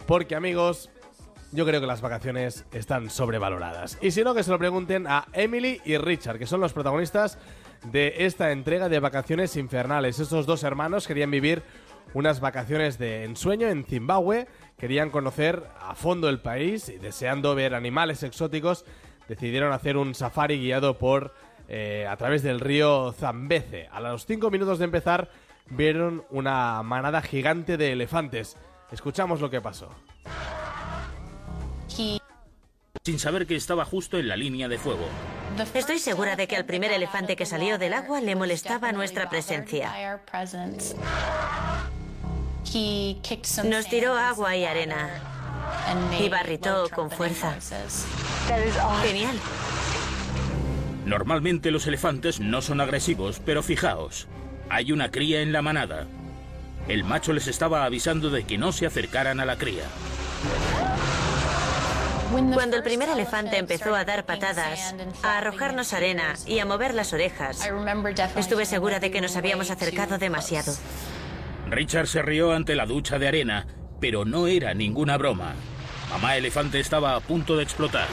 Porque, 0.07 0.35
amigos, 0.35 0.89
yo 1.51 1.65
creo 1.65 1.81
que 1.81 1.87
las 1.87 2.01
vacaciones 2.01 2.65
están 2.71 3.09
sobrevaloradas. 3.09 3.97
Y 4.01 4.11
si 4.11 4.23
no, 4.23 4.33
que 4.33 4.43
se 4.43 4.51
lo 4.51 4.59
pregunten 4.59 5.07
a 5.07 5.27
Emily 5.33 5.81
y 5.85 5.97
Richard, 5.97 6.39
que 6.39 6.47
son 6.47 6.61
los 6.61 6.73
protagonistas 6.73 7.37
de 7.83 8.13
esta 8.25 8.51
entrega 8.51 8.89
de 8.89 8.99
Vacaciones 8.99 9.55
Infernales. 9.55 10.19
Estos 10.19 10.45
dos 10.45 10.63
hermanos 10.63 11.07
querían 11.07 11.31
vivir 11.31 11.63
unas 12.13 12.39
vacaciones 12.39 12.97
de 12.97 13.23
ensueño 13.23 13.67
en 13.67 13.85
Zimbabue, 13.85 14.47
querían 14.77 15.09
conocer 15.09 15.63
a 15.79 15.95
fondo 15.95 16.29
el 16.29 16.39
país 16.39 16.89
y 16.89 16.97
deseando 16.97 17.55
ver 17.55 17.73
animales 17.73 18.23
exóticos, 18.23 18.85
decidieron 19.27 19.71
hacer 19.71 19.97
un 19.97 20.13
safari 20.13 20.59
guiado 20.59 20.97
por 20.97 21.33
eh, 21.67 22.05
a 22.09 22.17
través 22.17 22.43
del 22.43 22.59
río 22.59 23.13
Zambeze. 23.13 23.87
A 23.91 24.01
los 24.01 24.25
cinco 24.25 24.51
minutos 24.51 24.79
de 24.79 24.85
empezar 24.85 25.29
vieron 25.69 26.25
una 26.29 26.83
manada 26.83 27.21
gigante 27.21 27.77
de 27.77 27.93
elefantes. 27.93 28.57
Escuchamos 28.91 29.39
lo 29.39 29.49
que 29.49 29.61
pasó. 29.61 29.89
Sin 33.03 33.19
saber 33.19 33.47
que 33.47 33.55
estaba 33.55 33.85
justo 33.85 34.17
en 34.17 34.27
la 34.27 34.35
línea 34.35 34.67
de 34.67 34.77
fuego. 34.77 35.07
Estoy 35.73 35.99
segura 35.99 36.35
de 36.35 36.47
que 36.47 36.55
al 36.55 36.65
primer 36.65 36.91
elefante 36.91 37.35
que 37.35 37.45
salió 37.45 37.77
del 37.77 37.93
agua 37.93 38.21
le 38.21 38.35
molestaba 38.35 38.91
nuestra 38.91 39.29
presencia. 39.29 40.21
Nos 43.65 43.85
tiró 43.87 44.13
agua 44.15 44.55
y 44.55 44.65
arena 44.65 45.09
y 46.19 46.29
barritó 46.29 46.89
con 46.93 47.09
fuerza. 47.09 47.55
Genial. 49.03 49.37
Normalmente 51.05 51.71
los 51.71 51.87
elefantes 51.87 52.39
no 52.39 52.61
son 52.61 52.79
agresivos, 52.79 53.41
pero 53.43 53.63
fijaos, 53.63 54.27
hay 54.69 54.91
una 54.91 55.09
cría 55.09 55.41
en 55.41 55.51
la 55.51 55.61
manada. 55.61 56.07
El 56.87 57.03
macho 57.03 57.33
les 57.33 57.47
estaba 57.47 57.83
avisando 57.83 58.29
de 58.29 58.43
que 58.43 58.57
no 58.57 58.71
se 58.71 58.85
acercaran 58.85 59.39
a 59.39 59.45
la 59.45 59.57
cría. 59.57 59.83
Cuando 62.31 62.77
el 62.77 62.83
primer 62.83 63.09
elefante 63.09 63.57
empezó 63.57 63.93
a 63.93 64.05
dar 64.05 64.25
patadas, 64.25 64.95
a 65.21 65.37
arrojarnos 65.37 65.91
arena 65.91 66.35
y 66.45 66.59
a 66.59 66.65
mover 66.65 66.93
las 66.93 67.11
orejas, 67.11 67.59
estuve 68.37 68.65
segura 68.65 68.99
de 68.99 69.11
que 69.11 69.19
nos 69.19 69.35
habíamos 69.35 69.69
acercado 69.69 70.17
demasiado. 70.17 70.73
Richard 71.69 72.07
se 72.07 72.21
rió 72.21 72.53
ante 72.53 72.75
la 72.75 72.85
ducha 72.85 73.19
de 73.19 73.27
arena, 73.27 73.67
pero 73.99 74.23
no 74.23 74.47
era 74.47 74.73
ninguna 74.73 75.17
broma. 75.17 75.55
Mamá 76.09 76.37
elefante 76.37 76.79
estaba 76.79 77.15
a 77.15 77.19
punto 77.19 77.57
de 77.57 77.63
explotar. 77.63 78.07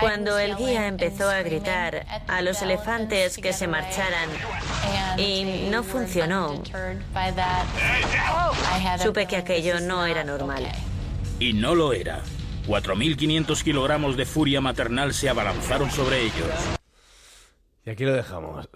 Cuando 0.00 0.38
el 0.38 0.56
guía 0.56 0.86
empezó 0.86 1.28
a 1.28 1.42
gritar 1.42 2.06
a 2.28 2.40
los 2.42 2.62
elefantes 2.62 3.36
que 3.38 3.52
se 3.52 3.66
marcharan 3.66 4.28
y 5.18 5.68
no 5.70 5.82
funcionó, 5.82 6.62
supe 9.02 9.26
que 9.26 9.36
aquello 9.36 9.80
no 9.80 10.06
era 10.06 10.22
normal. 10.24 10.68
Y 11.40 11.52
no 11.52 11.74
lo 11.74 11.92
era. 11.92 12.20
4.500 12.68 13.62
kilogramos 13.64 14.16
de 14.16 14.24
furia 14.26 14.60
maternal 14.60 15.12
se 15.14 15.28
abalanzaron 15.28 15.90
sobre 15.90 16.20
ellos. 16.20 16.46
Y 17.84 17.90
aquí 17.90 18.04
lo 18.04 18.12
dejamos. 18.12 18.68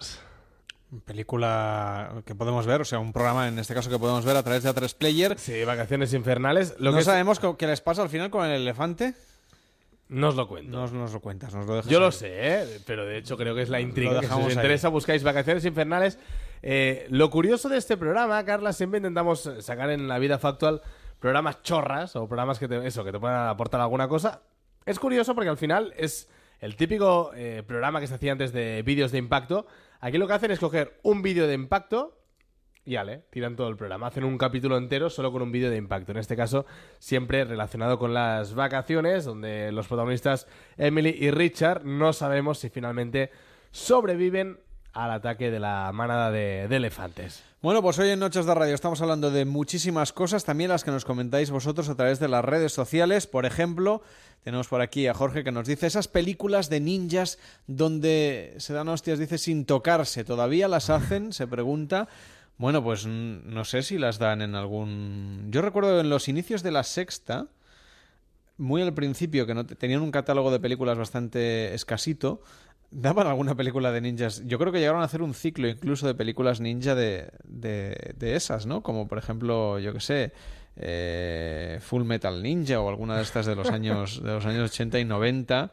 Película 1.05 2.21
que 2.25 2.35
podemos 2.35 2.65
ver, 2.65 2.81
o 2.81 2.85
sea, 2.85 2.99
un 2.99 3.13
programa 3.13 3.47
en 3.47 3.59
este 3.59 3.73
caso 3.73 3.89
que 3.89 3.99
podemos 3.99 4.25
ver 4.25 4.35
a 4.35 4.43
través 4.43 4.63
de 4.63 4.69
A3 4.73 4.93
Player. 4.95 5.37
Sí, 5.39 5.63
Vacaciones 5.63 6.13
Infernales. 6.13 6.75
Lo 6.79 6.91
¿No 6.91 6.97
que 6.97 7.01
es- 7.01 7.05
sabemos 7.05 7.39
co- 7.39 7.55
qué 7.57 7.67
les 7.67 7.81
pasa 7.81 8.01
al 8.01 8.09
final 8.09 8.29
con 8.29 8.45
el 8.45 8.61
elefante? 8.61 9.13
No 10.07 10.27
os 10.29 10.35
lo 10.35 10.47
cuento. 10.47 10.71
No 10.77 10.83
os- 10.83 10.93
nos 10.93 11.13
lo 11.13 11.19
cuentas, 11.19 11.53
nos 11.55 11.65
lo 11.65 11.75
dejas 11.75 11.89
Yo 11.91 11.99
lo 11.99 12.11
sé, 12.11 12.29
¿eh? 12.31 12.79
pero 12.85 13.05
de 13.05 13.17
hecho 13.17 13.37
creo 13.37 13.55
que 13.55 13.63
es 13.63 13.69
la 13.69 13.79
intriga. 13.81 14.19
Que 14.19 14.27
si 14.27 14.33
os 14.33 14.39
ahí. 14.47 14.53
interesa, 14.53 14.89
buscáis 14.89 15.23
Vacaciones 15.23 15.65
Infernales. 15.65 16.19
Eh, 16.61 17.07
lo 17.09 17.29
curioso 17.29 17.69
de 17.69 17.77
este 17.77 17.97
programa, 17.97 18.43
Carla, 18.45 18.71
siempre 18.73 18.97
intentamos 18.97 19.49
sacar 19.59 19.89
en 19.89 20.07
la 20.07 20.19
vida 20.19 20.37
factual 20.37 20.81
programas 21.19 21.61
chorras 21.63 22.15
o 22.15 22.27
programas 22.27 22.59
que 22.59 22.67
te, 22.67 22.85
eso, 22.85 23.03
que 23.03 23.11
te 23.11 23.19
puedan 23.19 23.47
aportar 23.47 23.81
alguna 23.81 24.07
cosa. 24.07 24.41
Es 24.85 24.99
curioso 24.99 25.33
porque 25.33 25.49
al 25.49 25.57
final 25.57 25.93
es 25.97 26.29
el 26.59 26.75
típico 26.75 27.31
eh, 27.35 27.63
programa 27.65 27.99
que 27.99 28.07
se 28.07 28.13
hacía 28.15 28.31
antes 28.31 28.53
de 28.53 28.83
vídeos 28.83 29.11
de 29.11 29.17
impacto. 29.17 29.65
Aquí 30.01 30.17
lo 30.19 30.27
que 30.27 30.33
hacen 30.33 30.51
es 30.51 30.59
coger 30.59 30.99
un 31.03 31.21
vídeo 31.23 31.47
de 31.47 31.55
impacto 31.55 32.15
y 32.85 32.95
ale, 32.97 33.23
tiran 33.31 33.55
todo 33.55 33.67
el 33.67 33.75
programa. 33.75 34.07
Hacen 34.07 34.23
un 34.23 34.37
capítulo 34.37 34.77
entero 34.77 35.09
solo 35.09 35.31
con 35.31 35.41
un 35.41 35.51
vídeo 35.51 35.69
de 35.69 35.77
impacto. 35.77 36.11
En 36.11 36.19
este 36.19 36.35
caso, 36.35 36.65
siempre 36.99 37.43
relacionado 37.43 37.97
con 37.97 38.13
las 38.13 38.53
vacaciones, 38.53 39.25
donde 39.25 39.71
los 39.71 39.87
protagonistas 39.87 40.47
Emily 40.77 41.15
y 41.19 41.31
Richard 41.31 41.83
no 41.83 42.13
sabemos 42.13 42.59
si 42.59 42.69
finalmente 42.69 43.31
sobreviven 43.71 44.59
al 44.93 45.11
ataque 45.11 45.51
de 45.51 45.59
la 45.59 45.91
manada 45.93 46.31
de, 46.31 46.67
de 46.69 46.75
elefantes. 46.75 47.43
Bueno, 47.61 47.81
pues 47.81 47.97
hoy 47.99 48.11
en 48.11 48.19
Noches 48.19 48.45
de 48.45 48.53
Radio 48.53 48.75
estamos 48.75 49.01
hablando 49.01 49.31
de 49.31 49.43
muchísimas 49.43 50.13
cosas, 50.13 50.45
también 50.45 50.69
las 50.69 50.83
que 50.83 50.91
nos 50.91 51.03
comentáis 51.03 51.49
vosotros 51.49 51.89
a 51.89 51.95
través 51.95 52.19
de 52.19 52.27
las 52.27 52.45
redes 52.45 52.71
sociales. 52.71 53.25
Por 53.25 53.45
ejemplo, 53.45 54.03
tenemos 54.43 54.67
por 54.67 54.81
aquí 54.81 55.07
a 55.07 55.15
Jorge 55.15 55.43
que 55.43 55.51
nos 55.51 55.65
dice 55.65 55.87
esas 55.87 56.07
películas 56.07 56.69
de 56.69 56.79
ninjas 56.79 57.39
donde 57.65 58.53
se 58.57 58.73
dan 58.73 58.87
hostias, 58.87 59.17
dice, 59.17 59.39
sin 59.39 59.65
tocarse. 59.65 60.23
¿Todavía 60.23 60.67
las 60.67 60.91
hacen? 60.91 61.33
Se 61.33 61.47
pregunta. 61.47 62.07
Bueno, 62.57 62.83
pues 62.83 63.05
no 63.05 63.65
sé 63.65 63.81
si 63.83 63.97
las 63.97 64.17
dan 64.17 64.41
en 64.41 64.55
algún... 64.55 65.47
Yo 65.51 65.61
recuerdo 65.61 65.99
en 65.99 66.09
los 66.09 66.27
inicios 66.29 66.63
de 66.63 66.71
la 66.71 66.83
sexta, 66.83 67.47
muy 68.57 68.81
al 68.81 68.93
principio, 68.93 69.45
que 69.45 69.53
no 69.53 69.65
te- 69.65 69.75
tenían 69.75 70.01
un 70.01 70.11
catálogo 70.11 70.51
de 70.51 70.59
películas 70.61 70.97
bastante 70.97 71.73
escasito, 71.73 72.41
daban 72.91 73.27
alguna 73.27 73.55
película 73.55 73.91
de 73.91 73.99
ninjas. 73.99 74.41
Yo 74.45 74.57
creo 74.57 74.71
que 74.71 74.79
llegaron 74.79 75.01
a 75.01 75.05
hacer 75.05 75.21
un 75.21 75.33
ciclo 75.33 75.67
incluso 75.67 76.07
de 76.07 76.15
películas 76.15 76.61
ninja 76.61 76.95
de, 76.95 77.29
de, 77.43 78.13
de 78.17 78.35
esas, 78.37 78.65
¿no? 78.65 78.81
Como 78.81 79.07
por 79.09 79.17
ejemplo, 79.17 79.77
yo 79.79 79.91
que 79.91 79.99
sé, 79.99 80.31
eh, 80.77 81.79
Full 81.81 82.03
Metal 82.03 82.41
Ninja 82.41 82.79
o 82.79 82.87
alguna 82.87 83.17
de 83.17 83.23
estas 83.23 83.45
de 83.45 83.55
los 83.55 83.69
años, 83.69 84.23
de 84.23 84.31
los 84.31 84.45
años 84.45 84.71
80 84.71 84.97
y 84.99 85.03
90. 85.05 85.71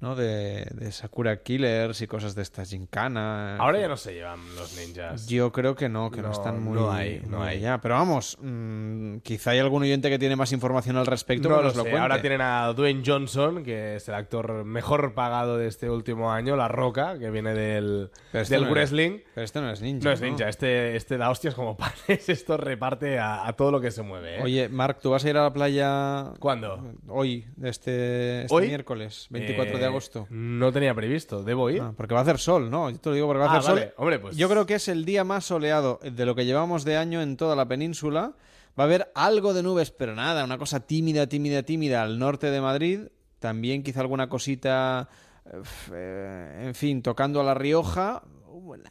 ¿No? 0.00 0.14
De, 0.16 0.66
de 0.74 0.92
Sakura 0.92 1.42
Killers 1.42 2.00
y 2.02 2.06
cosas 2.06 2.34
de 2.34 2.42
estas, 2.42 2.70
Gincana. 2.70 3.56
Ahora 3.56 3.80
ya 3.80 3.88
no 3.88 3.96
se 3.96 4.14
llevan 4.14 4.40
los 4.56 4.76
ninjas. 4.76 5.26
Yo 5.28 5.52
creo 5.52 5.74
que 5.74 5.88
no, 5.88 6.10
que 6.10 6.22
no, 6.22 6.28
No, 6.28 6.32
están 6.32 6.62
muy. 6.62 6.74
no 6.78 6.92
hay, 6.92 7.22
no 7.28 7.42
hay. 7.42 7.60
ya. 7.60 7.80
Pero 7.80 7.94
vamos, 7.94 8.38
mm, 8.40 9.18
quizá 9.18 9.50
hay 9.52 9.58
algún 9.58 9.82
oyente 9.82 10.08
que 10.10 10.18
tiene 10.18 10.36
más 10.36 10.52
información 10.52 10.96
al 10.96 11.06
respecto 11.06 11.48
No 11.48 11.56
que 11.56 11.62
lo 11.62 11.68
nos 11.68 11.76
lo 11.76 11.82
sé. 11.82 11.90
cuente. 11.90 12.02
Ahora 12.02 12.20
tienen 12.20 12.40
a 12.40 12.66
Dwayne 12.72 13.02
Johnson, 13.04 13.62
que 13.64 13.96
es 13.96 14.08
el 14.08 14.14
actor 14.14 14.64
mejor 14.64 15.14
pagado 15.14 15.56
de 15.58 15.66
este 15.68 15.90
último 15.90 16.32
año, 16.32 16.56
La 16.56 16.68
Roca, 16.68 17.18
que 17.18 17.30
viene 17.30 17.54
del, 17.54 18.10
este 18.32 18.54
del 18.54 18.64
es- 18.64 18.70
wrestling. 18.70 19.18
pero 19.34 19.44
este 19.44 19.60
no 19.60 19.70
es 19.70 19.80
ninja, 19.82 20.04
No 20.04 20.12
es 20.12 20.20
ninja, 20.20 20.48
este, 20.48 20.96
este 20.96 21.16
da 21.18 21.30
hostias 21.30 21.54
como 21.54 21.76
panes. 21.76 22.28
Esto 22.28 22.56
reparte 22.56 23.18
a, 23.18 23.46
a 23.46 23.52
todo 23.54 23.70
lo 23.72 23.80
que 23.80 23.90
se 23.90 24.02
mueve. 24.02 24.36
¿eh? 24.38 24.42
Oye, 24.42 24.68
Marc, 24.68 25.00
¿tú 25.00 25.10
vas 25.10 25.24
a 25.24 25.30
ir 25.30 25.36
a 25.36 25.42
la 25.42 25.52
playa? 25.52 26.32
¿Cuándo? 26.38 26.92
Hoy, 27.08 27.46
de 27.56 27.68
este, 27.70 28.42
este 28.42 28.54
¿Hoy? 28.54 28.66
miércoles, 28.68 29.26
24 29.30 29.78
de 29.78 29.84
Eh, 29.84 29.87
agosto. 29.88 30.26
No 30.30 30.72
tenía 30.72 30.94
previsto, 30.94 31.42
¿debo 31.42 31.70
ir? 31.70 31.80
Ah, 31.82 31.92
porque 31.96 32.14
va 32.14 32.20
a 32.20 32.22
hacer 32.22 32.38
sol, 32.38 32.70
¿no? 32.70 32.90
Yo 32.90 32.98
te 32.98 33.08
lo 33.10 33.14
digo 33.14 33.26
porque 33.26 33.40
va 33.40 33.46
a 33.46 33.54
Ah, 33.54 33.58
hacer 33.58 33.74
vale. 33.74 33.84
sol. 33.86 33.94
Hombre, 33.98 34.18
pues- 34.18 34.36
Yo 34.36 34.48
creo 34.48 34.66
que 34.66 34.74
es 34.76 34.88
el 34.88 35.04
día 35.04 35.24
más 35.24 35.44
soleado 35.44 35.98
de 36.02 36.24
lo 36.26 36.34
que 36.34 36.44
llevamos 36.46 36.84
de 36.84 36.96
año 36.96 37.20
en 37.22 37.36
toda 37.36 37.56
la 37.56 37.66
península. 37.66 38.34
Va 38.78 38.84
a 38.84 38.86
haber 38.86 39.10
algo 39.14 39.54
de 39.54 39.62
nubes, 39.62 39.90
pero 39.90 40.14
nada, 40.14 40.44
una 40.44 40.56
cosa 40.58 40.80
tímida, 40.80 41.26
tímida, 41.26 41.62
tímida 41.64 42.02
al 42.02 42.18
norte 42.18 42.50
de 42.50 42.60
Madrid. 42.60 43.00
También 43.40 43.82
quizá 43.82 44.00
alguna 44.00 44.28
cosita, 44.28 45.08
eh, 45.46 45.62
eh, 45.92 46.62
en 46.68 46.74
fin, 46.74 47.02
tocando 47.02 47.40
a 47.40 47.44
La 47.44 47.54
Rioja. 47.54 48.22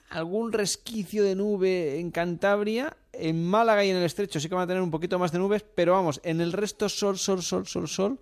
Algún 0.09 0.51
resquicio 0.53 1.23
de 1.23 1.35
nube 1.35 1.99
en 1.99 2.11
Cantabria. 2.11 2.97
En 3.13 3.45
Málaga 3.47 3.83
y 3.85 3.89
en 3.89 3.97
el 3.97 4.03
Estrecho 4.03 4.39
sí 4.39 4.47
que 4.49 4.55
van 4.55 4.63
a 4.63 4.67
tener 4.67 4.81
un 4.81 4.91
poquito 4.91 5.19
más 5.19 5.31
de 5.31 5.39
nubes, 5.39 5.63
pero 5.75 5.93
vamos, 5.93 6.19
en 6.23 6.41
el 6.41 6.51
resto 6.53 6.87
sol, 6.89 7.17
sol, 7.17 7.41
sol, 7.41 7.65
sol, 7.67 7.87
sol 7.87 8.19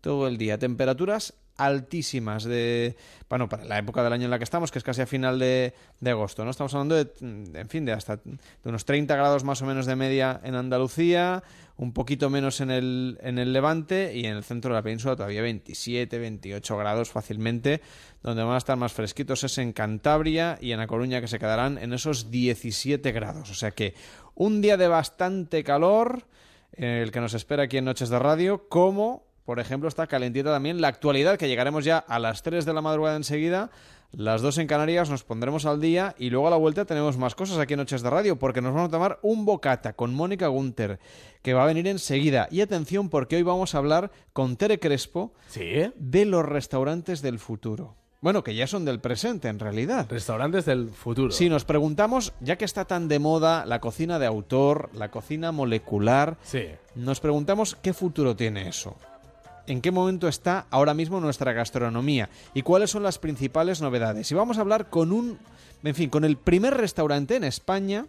todo 0.00 0.26
el 0.28 0.38
día. 0.38 0.58
Temperaturas 0.58 1.34
altísimas 1.58 2.44
de, 2.44 2.96
bueno, 3.28 3.48
para 3.48 3.64
la 3.64 3.78
época 3.78 4.02
del 4.02 4.12
año 4.12 4.24
en 4.24 4.30
la 4.30 4.38
que 4.38 4.44
estamos, 4.44 4.70
que 4.70 4.78
es 4.78 4.84
casi 4.84 5.02
a 5.02 5.06
final 5.06 5.38
de, 5.38 5.74
de 6.00 6.10
agosto, 6.10 6.44
¿no? 6.44 6.50
Estamos 6.50 6.72
hablando 6.72 6.94
de, 6.94 7.10
en 7.20 7.68
fin, 7.68 7.84
de 7.84 7.92
hasta 7.92 8.16
de 8.16 8.38
unos 8.64 8.84
30 8.84 9.14
grados 9.16 9.44
más 9.44 9.60
o 9.60 9.66
menos 9.66 9.84
de 9.84 9.96
media 9.96 10.40
en 10.44 10.54
Andalucía, 10.54 11.42
un 11.76 11.92
poquito 11.92 12.30
menos 12.30 12.60
en 12.60 12.70
el, 12.70 13.18
en 13.22 13.38
el 13.38 13.52
Levante 13.52 14.12
y 14.14 14.26
en 14.26 14.36
el 14.36 14.44
centro 14.44 14.70
de 14.70 14.78
la 14.78 14.82
península 14.82 15.14
todavía 15.14 15.42
27, 15.42 16.18
28 16.18 16.76
grados 16.76 17.10
fácilmente. 17.10 17.80
Donde 18.22 18.42
van 18.42 18.54
a 18.54 18.58
estar 18.58 18.76
más 18.76 18.92
fresquitos 18.92 19.44
es 19.44 19.58
en 19.58 19.72
Cantabria 19.72 20.58
y 20.60 20.72
en 20.72 20.78
La 20.78 20.88
Coruña 20.88 21.20
que 21.20 21.28
se 21.28 21.38
quedarán 21.38 21.78
en 21.78 21.92
esos 21.92 22.32
17 22.32 23.12
grados. 23.12 23.50
O 23.50 23.54
sea 23.54 23.70
que 23.70 23.94
un 24.34 24.60
día 24.60 24.76
de 24.76 24.88
bastante 24.88 25.62
calor, 25.62 26.24
eh, 26.72 27.00
el 27.02 27.12
que 27.12 27.20
nos 27.20 27.34
espera 27.34 27.64
aquí 27.64 27.78
en 27.78 27.84
Noches 27.84 28.08
de 28.08 28.18
Radio, 28.18 28.68
como 28.68 29.27
por 29.48 29.60
ejemplo 29.60 29.88
está 29.88 30.06
calentita 30.06 30.52
también 30.52 30.82
la 30.82 30.88
actualidad, 30.88 31.38
que 31.38 31.48
llegaremos 31.48 31.82
ya 31.82 31.96
a 31.96 32.18
las 32.18 32.42
3 32.42 32.66
de 32.66 32.74
la 32.74 32.82
madrugada 32.82 33.16
enseguida 33.16 33.70
las 34.12 34.42
dos 34.42 34.58
en 34.58 34.66
Canarias 34.66 35.08
nos 35.08 35.24
pondremos 35.24 35.64
al 35.64 35.80
día 35.80 36.14
y 36.18 36.28
luego 36.28 36.48
a 36.48 36.50
la 36.50 36.58
vuelta 36.58 36.84
tenemos 36.84 37.16
más 37.16 37.34
cosas 37.34 37.56
aquí 37.56 37.72
en 37.72 37.78
Noches 37.78 38.02
de 38.02 38.10
Radio 38.10 38.38
porque 38.38 38.60
nos 38.60 38.74
vamos 38.74 38.88
a 38.88 38.92
tomar 38.92 39.18
un 39.22 39.46
bocata 39.46 39.94
con 39.94 40.14
Mónica 40.14 40.48
Gunter 40.48 40.98
que 41.40 41.54
va 41.54 41.62
a 41.62 41.66
venir 41.66 41.86
enseguida. 41.86 42.46
Y 42.50 42.60
atención 42.60 43.08
porque 43.08 43.36
hoy 43.36 43.42
vamos 43.42 43.74
a 43.74 43.78
hablar 43.78 44.10
con 44.34 44.58
Tere 44.58 44.78
Crespo 44.78 45.32
de 45.54 46.26
los 46.26 46.44
restaurantes 46.44 47.22
del 47.22 47.38
futuro. 47.38 47.96
Bueno, 48.20 48.44
que 48.44 48.54
ya 48.54 48.66
son 48.66 48.84
del 48.84 49.00
presente 49.00 49.48
en 49.48 49.60
realidad. 49.60 50.06
Restaurantes 50.10 50.66
del 50.66 50.90
futuro. 50.90 51.30
Si 51.30 51.48
nos 51.48 51.64
preguntamos, 51.64 52.34
ya 52.40 52.56
que 52.56 52.66
está 52.66 52.84
tan 52.84 53.08
de 53.08 53.18
moda 53.18 53.64
la 53.64 53.80
cocina 53.80 54.18
de 54.18 54.26
autor, 54.26 54.90
la 54.92 55.10
cocina 55.10 55.52
molecular, 55.52 56.36
nos 56.94 57.20
preguntamos 57.20 57.76
qué 57.76 57.94
futuro 57.94 58.36
tiene 58.36 58.68
eso 58.68 58.94
en 59.68 59.82
qué 59.82 59.90
momento 59.90 60.28
está 60.28 60.66
ahora 60.70 60.94
mismo 60.94 61.20
nuestra 61.20 61.52
gastronomía 61.52 62.30
y 62.54 62.62
cuáles 62.62 62.90
son 62.90 63.02
las 63.02 63.18
principales 63.18 63.80
novedades. 63.80 64.30
Y 64.32 64.34
vamos 64.34 64.58
a 64.58 64.62
hablar 64.62 64.88
con 64.88 65.12
un, 65.12 65.38
en 65.84 65.94
fin, 65.94 66.10
con 66.10 66.24
el 66.24 66.36
primer 66.36 66.74
restaurante 66.74 67.36
en 67.36 67.44
España 67.44 68.06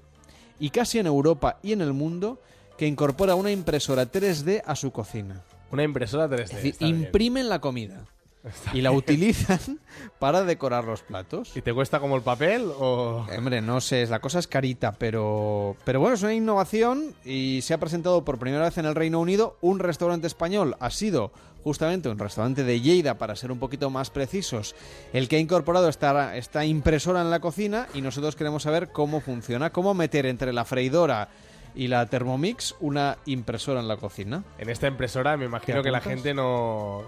y 0.59 0.69
casi 0.69 0.99
en 0.99 1.05
Europa 1.05 1.59
y 1.61 1.73
en 1.73 1.81
el 1.81 1.93
mundo 1.93 2.41
que 2.77 2.87
incorpora 2.87 3.35
una 3.35 3.51
impresora 3.51 4.09
3D 4.09 4.63
a 4.65 4.75
su 4.75 4.91
cocina. 4.91 5.43
Una 5.71 5.83
impresora 5.83 6.29
3D. 6.29 6.43
Es 6.43 6.51
decir, 6.51 6.75
imprimen 6.79 7.49
la 7.49 7.59
comida. 7.59 8.05
y 8.73 8.81
la 8.81 8.91
utilizan 8.91 9.79
para 10.19 10.43
decorar 10.43 10.85
los 10.85 11.01
platos. 11.01 11.55
¿Y 11.55 11.61
te 11.61 11.73
cuesta 11.73 11.99
como 11.99 12.15
el 12.15 12.21
papel 12.21 12.71
o...? 12.77 13.25
Hombre, 13.35 13.61
no 13.61 13.81
sé, 13.81 14.05
la 14.07 14.19
cosa 14.19 14.39
es 14.39 14.47
carita, 14.47 14.93
pero... 14.93 15.75
Pero 15.83 15.99
bueno, 15.99 16.15
es 16.15 16.23
una 16.23 16.33
innovación 16.33 17.13
y 17.25 17.61
se 17.61 17.73
ha 17.73 17.79
presentado 17.79 18.23
por 18.23 18.39
primera 18.39 18.63
vez 18.63 18.77
en 18.77 18.85
el 18.85 18.95
Reino 18.95 19.19
Unido 19.19 19.57
un 19.61 19.79
restaurante 19.79 20.27
español. 20.27 20.75
Ha 20.79 20.89
sido 20.89 21.31
justamente 21.63 22.09
un 22.09 22.19
restaurante 22.19 22.63
de 22.63 22.79
Lleida, 22.79 23.17
para 23.17 23.35
ser 23.35 23.51
un 23.51 23.59
poquito 23.59 23.89
más 23.89 24.09
precisos, 24.09 24.75
el 25.11 25.27
que 25.27 25.35
ha 25.35 25.39
incorporado 25.39 25.89
esta, 25.89 26.37
esta 26.37 26.63
impresora 26.65 27.21
en 27.21 27.29
la 27.29 27.41
cocina 27.41 27.87
y 27.93 28.01
nosotros 28.01 28.37
queremos 28.37 28.63
saber 28.63 28.91
cómo 28.93 29.19
funciona, 29.19 29.71
cómo 29.71 29.93
meter 29.93 30.25
entre 30.25 30.53
la 30.53 30.63
freidora 30.63 31.27
y 31.75 31.87
la 31.87 32.05
Thermomix 32.05 32.75
una 32.79 33.17
impresora 33.25 33.81
en 33.81 33.87
la 33.87 33.97
cocina. 33.97 34.43
En 34.57 34.69
esta 34.69 34.87
impresora 34.87 35.35
me 35.37 35.45
imagino 35.45 35.83
que 35.83 35.91
la 35.91 36.01
gente 36.01 36.33
no 36.33 37.03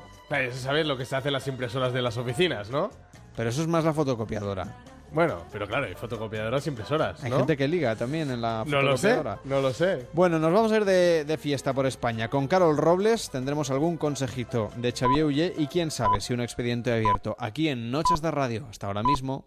¿Sabes 0.54 0.86
lo 0.86 0.98
que 0.98 1.04
se 1.04 1.16
hace 1.16 1.28
en 1.28 1.34
las 1.34 1.48
impresoras 1.48 1.92
de 1.92 2.02
las 2.02 2.16
oficinas, 2.16 2.70
no? 2.70 2.90
Pero 3.36 3.50
eso 3.50 3.62
es 3.62 3.68
más 3.68 3.84
la 3.84 3.94
fotocopiadora. 3.94 4.66
Bueno, 5.12 5.44
pero 5.52 5.68
claro, 5.68 5.88
hay 5.88 5.94
fotocopiadoras 5.94 6.66
e 6.66 6.70
impresoras. 6.70 7.22
Hay 7.22 7.32
gente 7.32 7.58
que 7.58 7.68
liga 7.68 7.98
también 7.98 8.32
en 8.32 8.42
la 8.42 8.64
no 8.66 8.80
fotocopiadora. 8.80 9.40
No 9.44 9.60
lo 9.62 9.74
sé, 9.74 9.88
no 9.90 9.98
lo 9.98 10.00
sé. 10.00 10.08
Bueno, 10.14 10.40
nos 10.40 10.54
vamos 10.54 10.72
a 10.72 10.78
ir 10.78 10.86
de, 10.86 11.26
de 11.26 11.38
fiesta 11.38 11.74
por 11.74 11.86
España. 11.86 12.30
Con 12.30 12.48
Carol 12.48 12.78
Robles 12.78 13.30
tendremos 13.30 13.70
algún 13.72 13.98
consejito 13.98 14.70
de 14.78 14.94
Xavier 14.94 15.26
Ulle 15.26 15.54
y 15.58 15.68
quién 15.68 15.92
sabe 15.92 16.22
si 16.22 16.34
un 16.34 16.40
expediente 16.40 16.94
abierto 16.94 17.36
aquí 17.38 17.68
en 17.68 17.92
Noches 17.92 18.22
de 18.22 18.32
Radio. 18.32 18.68
Hasta 18.70 18.88
ahora 18.88 19.04
mismo. 19.04 19.46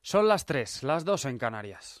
Son 0.00 0.26
las 0.26 0.46
3, 0.46 0.84
las 0.84 1.04
2 1.04 1.26
en 1.26 1.38
Canarias. 1.38 2.00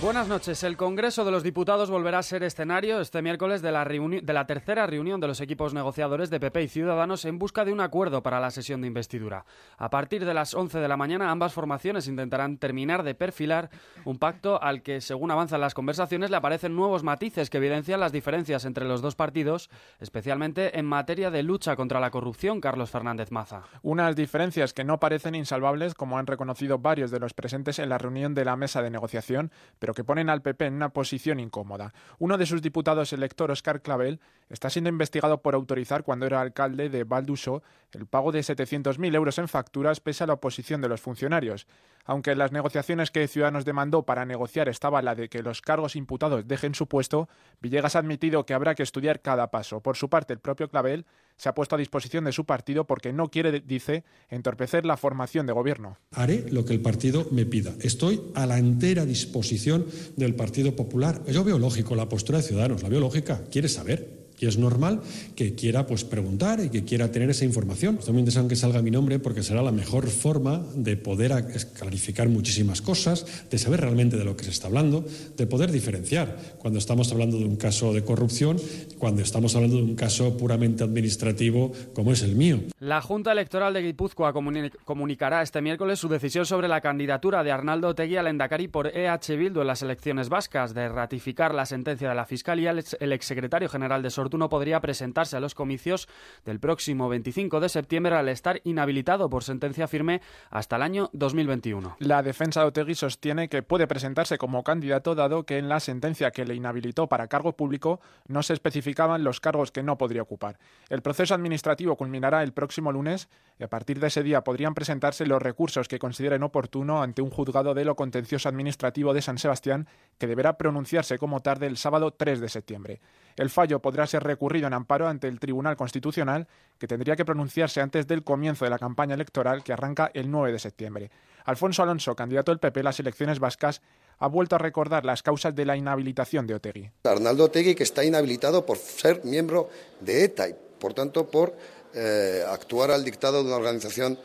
Buenas 0.00 0.28
noches. 0.28 0.62
El 0.62 0.76
Congreso 0.76 1.24
de 1.24 1.32
los 1.32 1.42
Diputados 1.42 1.90
volverá 1.90 2.20
a 2.20 2.22
ser 2.22 2.44
escenario 2.44 3.00
este 3.00 3.20
miércoles 3.20 3.62
de 3.62 3.72
la, 3.72 3.84
de 3.84 4.32
la, 4.32 4.46
tercera 4.46 4.86
reunión 4.86 5.20
de 5.20 5.26
los 5.26 5.40
equipos 5.40 5.74
negociadores 5.74 6.30
de 6.30 6.38
PP 6.38 6.62
y 6.62 6.68
Ciudadanos 6.68 7.24
en 7.24 7.40
busca 7.40 7.64
de 7.64 7.72
un 7.72 7.80
acuerdo 7.80 8.22
para 8.22 8.38
la 8.38 8.52
sesión 8.52 8.80
de 8.80 8.86
investidura. 8.86 9.44
A 9.76 9.90
partir 9.90 10.24
de 10.24 10.34
las 10.34 10.54
11 10.54 10.78
de 10.78 10.86
la 10.86 10.96
mañana, 10.96 11.32
ambas 11.32 11.52
formaciones 11.52 12.06
intentarán 12.06 12.58
terminar 12.58 13.02
de 13.02 13.16
perfilar 13.16 13.70
un 14.04 14.18
pacto 14.18 14.62
al 14.62 14.82
que, 14.82 15.00
según 15.00 15.32
avanzan 15.32 15.60
las 15.60 15.74
conversaciones, 15.74 16.30
le 16.30 16.36
aparecen 16.36 16.76
nuevos 16.76 17.02
matices 17.02 17.50
que 17.50 17.58
evidencian 17.58 17.98
las 17.98 18.12
diferencias 18.12 18.64
entre 18.66 18.84
los 18.84 19.02
dos 19.02 19.16
partidos, 19.16 19.68
especialmente 19.98 20.78
en 20.78 20.86
materia 20.86 21.32
de 21.32 21.42
lucha 21.42 21.74
contra 21.74 21.98
la 21.98 22.12
corrupción, 22.12 22.60
Carlos 22.60 22.90
Fernández 22.90 23.32
Maza. 23.32 23.62
Unas 23.82 24.14
diferencias 24.14 24.72
que 24.72 24.84
no 24.84 25.00
parecen 25.00 25.34
insalvables, 25.34 25.94
como 25.94 26.18
han 26.18 26.28
reconocido 26.28 26.78
varios 26.78 27.10
de 27.10 27.18
los 27.18 27.34
presentes 27.34 27.80
en 27.80 27.88
la 27.88 27.98
reunión 27.98 28.36
de 28.36 28.44
la 28.44 28.54
mesa 28.54 28.80
de 28.80 28.90
negociación, 28.90 29.50
que 29.94 30.04
ponen 30.04 30.30
al 30.30 30.42
PP 30.42 30.66
en 30.66 30.74
una 30.74 30.90
posición 30.90 31.40
incómoda. 31.40 31.92
Uno 32.18 32.38
de 32.38 32.46
sus 32.46 32.62
diputados 32.62 33.12
elector, 33.12 33.50
Oscar 33.50 33.82
Clavel, 33.82 34.20
está 34.48 34.70
siendo 34.70 34.90
investigado 34.90 35.42
por 35.42 35.54
autorizar, 35.54 36.04
cuando 36.04 36.26
era 36.26 36.40
alcalde 36.40 36.88
de 36.88 37.04
Valduso, 37.04 37.62
el 37.92 38.06
pago 38.06 38.32
de 38.32 38.40
700.000 38.40 39.14
euros 39.14 39.38
en 39.38 39.48
facturas 39.48 40.00
pese 40.00 40.24
a 40.24 40.26
la 40.26 40.34
oposición 40.34 40.80
de 40.80 40.88
los 40.88 41.00
funcionarios. 41.00 41.66
Aunque 42.04 42.32
en 42.32 42.38
las 42.38 42.52
negociaciones 42.52 43.10
que 43.10 43.28
Ciudadanos 43.28 43.64
demandó 43.64 44.04
para 44.04 44.24
negociar 44.24 44.68
estaba 44.68 45.02
la 45.02 45.14
de 45.14 45.28
que 45.28 45.42
los 45.42 45.60
cargos 45.60 45.96
imputados 45.96 46.46
dejen 46.48 46.74
su 46.74 46.86
puesto, 46.86 47.28
Villegas 47.60 47.96
ha 47.96 47.98
admitido 47.98 48.46
que 48.46 48.54
habrá 48.54 48.74
que 48.74 48.82
estudiar 48.82 49.20
cada 49.20 49.50
paso. 49.50 49.80
Por 49.80 49.96
su 49.96 50.08
parte, 50.08 50.32
el 50.32 50.40
propio 50.40 50.68
Clavel 50.68 51.06
se 51.38 51.48
ha 51.48 51.54
puesto 51.54 51.76
a 51.76 51.78
disposición 51.78 52.24
de 52.24 52.32
su 52.32 52.44
partido 52.44 52.84
porque 52.84 53.12
no 53.12 53.30
quiere, 53.30 53.60
dice, 53.60 54.04
entorpecer 54.28 54.84
la 54.84 54.96
formación 54.96 55.46
de 55.46 55.52
gobierno. 55.52 55.96
Haré 56.12 56.44
lo 56.50 56.64
que 56.64 56.74
el 56.74 56.80
partido 56.80 57.26
me 57.30 57.46
pida. 57.46 57.74
Estoy 57.80 58.20
a 58.34 58.44
la 58.46 58.58
entera 58.58 59.06
disposición 59.06 59.86
del 60.16 60.34
Partido 60.34 60.74
Popular. 60.74 61.22
Yo 61.26 61.44
veo 61.44 61.58
lógico 61.58 61.94
la 61.94 62.08
postura 62.08 62.38
de 62.38 62.44
Ciudadanos, 62.44 62.82
la 62.82 62.88
veo 62.88 63.00
lógica. 63.00 63.42
¿Quiere 63.50 63.68
saber? 63.68 64.17
Y 64.40 64.46
es 64.46 64.58
normal 64.58 65.00
que 65.34 65.54
quiera 65.54 65.86
pues 65.86 66.04
preguntar 66.04 66.60
y 66.60 66.70
que 66.70 66.84
quiera 66.84 67.10
tener 67.10 67.30
esa 67.30 67.44
información. 67.44 67.96
Estoy 67.98 68.12
muy 68.12 68.20
interesado 68.20 68.44
en 68.44 68.48
que 68.48 68.56
salga 68.56 68.82
mi 68.82 68.90
nombre 68.90 69.18
porque 69.18 69.42
será 69.42 69.62
la 69.62 69.72
mejor 69.72 70.08
forma 70.08 70.62
de 70.74 70.96
poder 70.96 71.32
clarificar 71.74 72.28
muchísimas 72.28 72.82
cosas, 72.82 73.48
de 73.50 73.58
saber 73.58 73.80
realmente 73.80 74.16
de 74.16 74.24
lo 74.24 74.36
que 74.36 74.44
se 74.44 74.50
está 74.50 74.68
hablando, 74.68 75.04
de 75.36 75.46
poder 75.46 75.72
diferenciar 75.72 76.36
cuando 76.58 76.78
estamos 76.78 77.10
hablando 77.12 77.38
de 77.38 77.44
un 77.44 77.56
caso 77.56 77.92
de 77.92 78.04
corrupción, 78.04 78.58
cuando 78.98 79.22
estamos 79.22 79.54
hablando 79.56 79.76
de 79.76 79.82
un 79.82 79.96
caso 79.96 80.36
puramente 80.36 80.84
administrativo 80.84 81.72
como 81.92 82.12
es 82.12 82.22
el 82.22 82.36
mío. 82.36 82.60
La 82.80 83.02
Junta 83.02 83.32
Electoral 83.32 83.74
de 83.74 83.82
Guipúzcoa 83.82 84.32
comunicará 84.32 85.42
este 85.42 85.60
miércoles 85.60 85.98
su 85.98 86.08
decisión 86.08 86.46
sobre 86.46 86.68
la 86.68 86.80
candidatura 86.80 87.42
de 87.42 87.50
Arnaldo 87.50 87.94
Tegui 87.94 88.16
al 88.16 88.28
Endacari 88.28 88.68
por 88.68 88.86
EH 88.86 89.36
Bildu 89.36 89.60
en 89.60 89.66
las 89.66 89.82
elecciones 89.82 90.28
vascas. 90.28 90.74
De 90.74 90.88
ratificar 90.88 91.54
la 91.54 91.66
sentencia 91.66 92.08
de 92.08 92.14
la 92.14 92.24
Fiscalía, 92.24 92.70
el 92.70 93.12
exsecretario 93.12 93.68
general 93.68 94.02
de 94.02 94.10
Sor 94.10 94.27
no 94.36 94.50
podría 94.50 94.80
presentarse 94.80 95.36
a 95.36 95.40
los 95.40 95.54
comicios 95.54 96.08
del 96.44 96.60
próximo 96.60 97.08
25 97.08 97.60
de 97.60 97.68
septiembre 97.70 98.14
al 98.14 98.28
estar 98.28 98.60
inhabilitado 98.64 99.30
por 99.30 99.44
sentencia 99.44 99.88
firme 99.88 100.20
hasta 100.50 100.76
el 100.76 100.82
año 100.82 101.08
2021. 101.14 101.96
La 102.00 102.22
defensa 102.22 102.60
de 102.60 102.66
Otegui 102.66 102.94
sostiene 102.94 103.48
que 103.48 103.62
puede 103.62 103.86
presentarse 103.86 104.36
como 104.36 104.62
candidato 104.64 105.14
dado 105.14 105.44
que 105.44 105.58
en 105.58 105.68
la 105.68 105.80
sentencia 105.80 106.30
que 106.30 106.44
le 106.44 106.54
inhabilitó 106.54 107.06
para 107.06 107.28
cargo 107.28 107.52
público 107.52 108.00
no 108.26 108.42
se 108.42 108.52
especificaban 108.52 109.24
los 109.24 109.40
cargos 109.40 109.70
que 109.70 109.82
no 109.82 109.96
podría 109.96 110.22
ocupar. 110.22 110.58
El 110.88 111.02
proceso 111.02 111.34
administrativo 111.34 111.96
culminará 111.96 112.42
el 112.42 112.52
próximo 112.52 112.92
lunes 112.92 113.28
y 113.58 113.64
a 113.64 113.68
partir 113.68 114.00
de 114.00 114.08
ese 114.08 114.22
día 114.22 114.42
podrían 114.42 114.74
presentarse 114.74 115.26
los 115.26 115.42
recursos 115.42 115.88
que 115.88 115.98
consideren 115.98 116.42
oportuno 116.42 117.02
ante 117.02 117.22
un 117.22 117.30
juzgado 117.30 117.74
de 117.74 117.84
lo 117.84 117.96
contencioso 117.96 118.48
administrativo 118.48 119.14
de 119.14 119.22
San 119.22 119.38
Sebastián 119.38 119.88
que 120.18 120.26
deberá 120.26 120.56
pronunciarse 120.56 121.18
como 121.18 121.40
tarde 121.40 121.66
el 121.66 121.76
sábado 121.76 122.12
3 122.12 122.40
de 122.40 122.48
septiembre. 122.48 123.00
El 123.38 123.50
fallo 123.50 123.78
podrá 123.78 124.04
ser 124.06 124.24
recurrido 124.24 124.66
en 124.66 124.74
amparo 124.74 125.06
ante 125.06 125.28
el 125.28 125.38
Tribunal 125.38 125.76
Constitucional, 125.76 126.48
que 126.76 126.88
tendría 126.88 127.14
que 127.14 127.24
pronunciarse 127.24 127.80
antes 127.80 128.08
del 128.08 128.24
comienzo 128.24 128.64
de 128.64 128.70
la 128.70 128.80
campaña 128.80 129.14
electoral 129.14 129.62
que 129.62 129.72
arranca 129.72 130.10
el 130.12 130.28
9 130.28 130.52
de 130.52 130.58
septiembre. 130.58 131.10
Alfonso 131.44 131.84
Alonso, 131.84 132.16
candidato 132.16 132.50
del 132.50 132.58
PP 132.58 132.80
a 132.80 132.82
las 132.82 132.98
elecciones 132.98 133.38
vascas, 133.38 133.80
ha 134.18 134.26
vuelto 134.26 134.56
a 134.56 134.58
recordar 134.58 135.04
las 135.04 135.22
causas 135.22 135.54
de 135.54 135.64
la 135.64 135.76
inhabilitación 135.76 136.48
de 136.48 136.56
Otegui. 136.56 136.90
Arnaldo 137.04 137.44
Otegui, 137.44 137.76
que 137.76 137.84
está 137.84 138.04
inhabilitado 138.04 138.66
por 138.66 138.76
ser 138.76 139.24
miembro 139.24 139.70
de 140.00 140.24
ETA 140.24 140.48
y, 140.48 140.56
por 140.80 140.92
tanto, 140.92 141.30
por 141.30 141.56
eh, 141.94 142.42
actuar 142.44 142.90
al 142.90 143.04
dictado 143.04 143.44
de 143.44 143.46
una 143.46 143.56
organización 143.56 144.18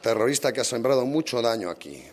terrorista 0.00 0.52
que 0.52 0.60
ha 0.60 0.64
sembrado 0.64 1.04
mucho 1.04 1.42
daño 1.42 1.70
aquí. 1.70 2.04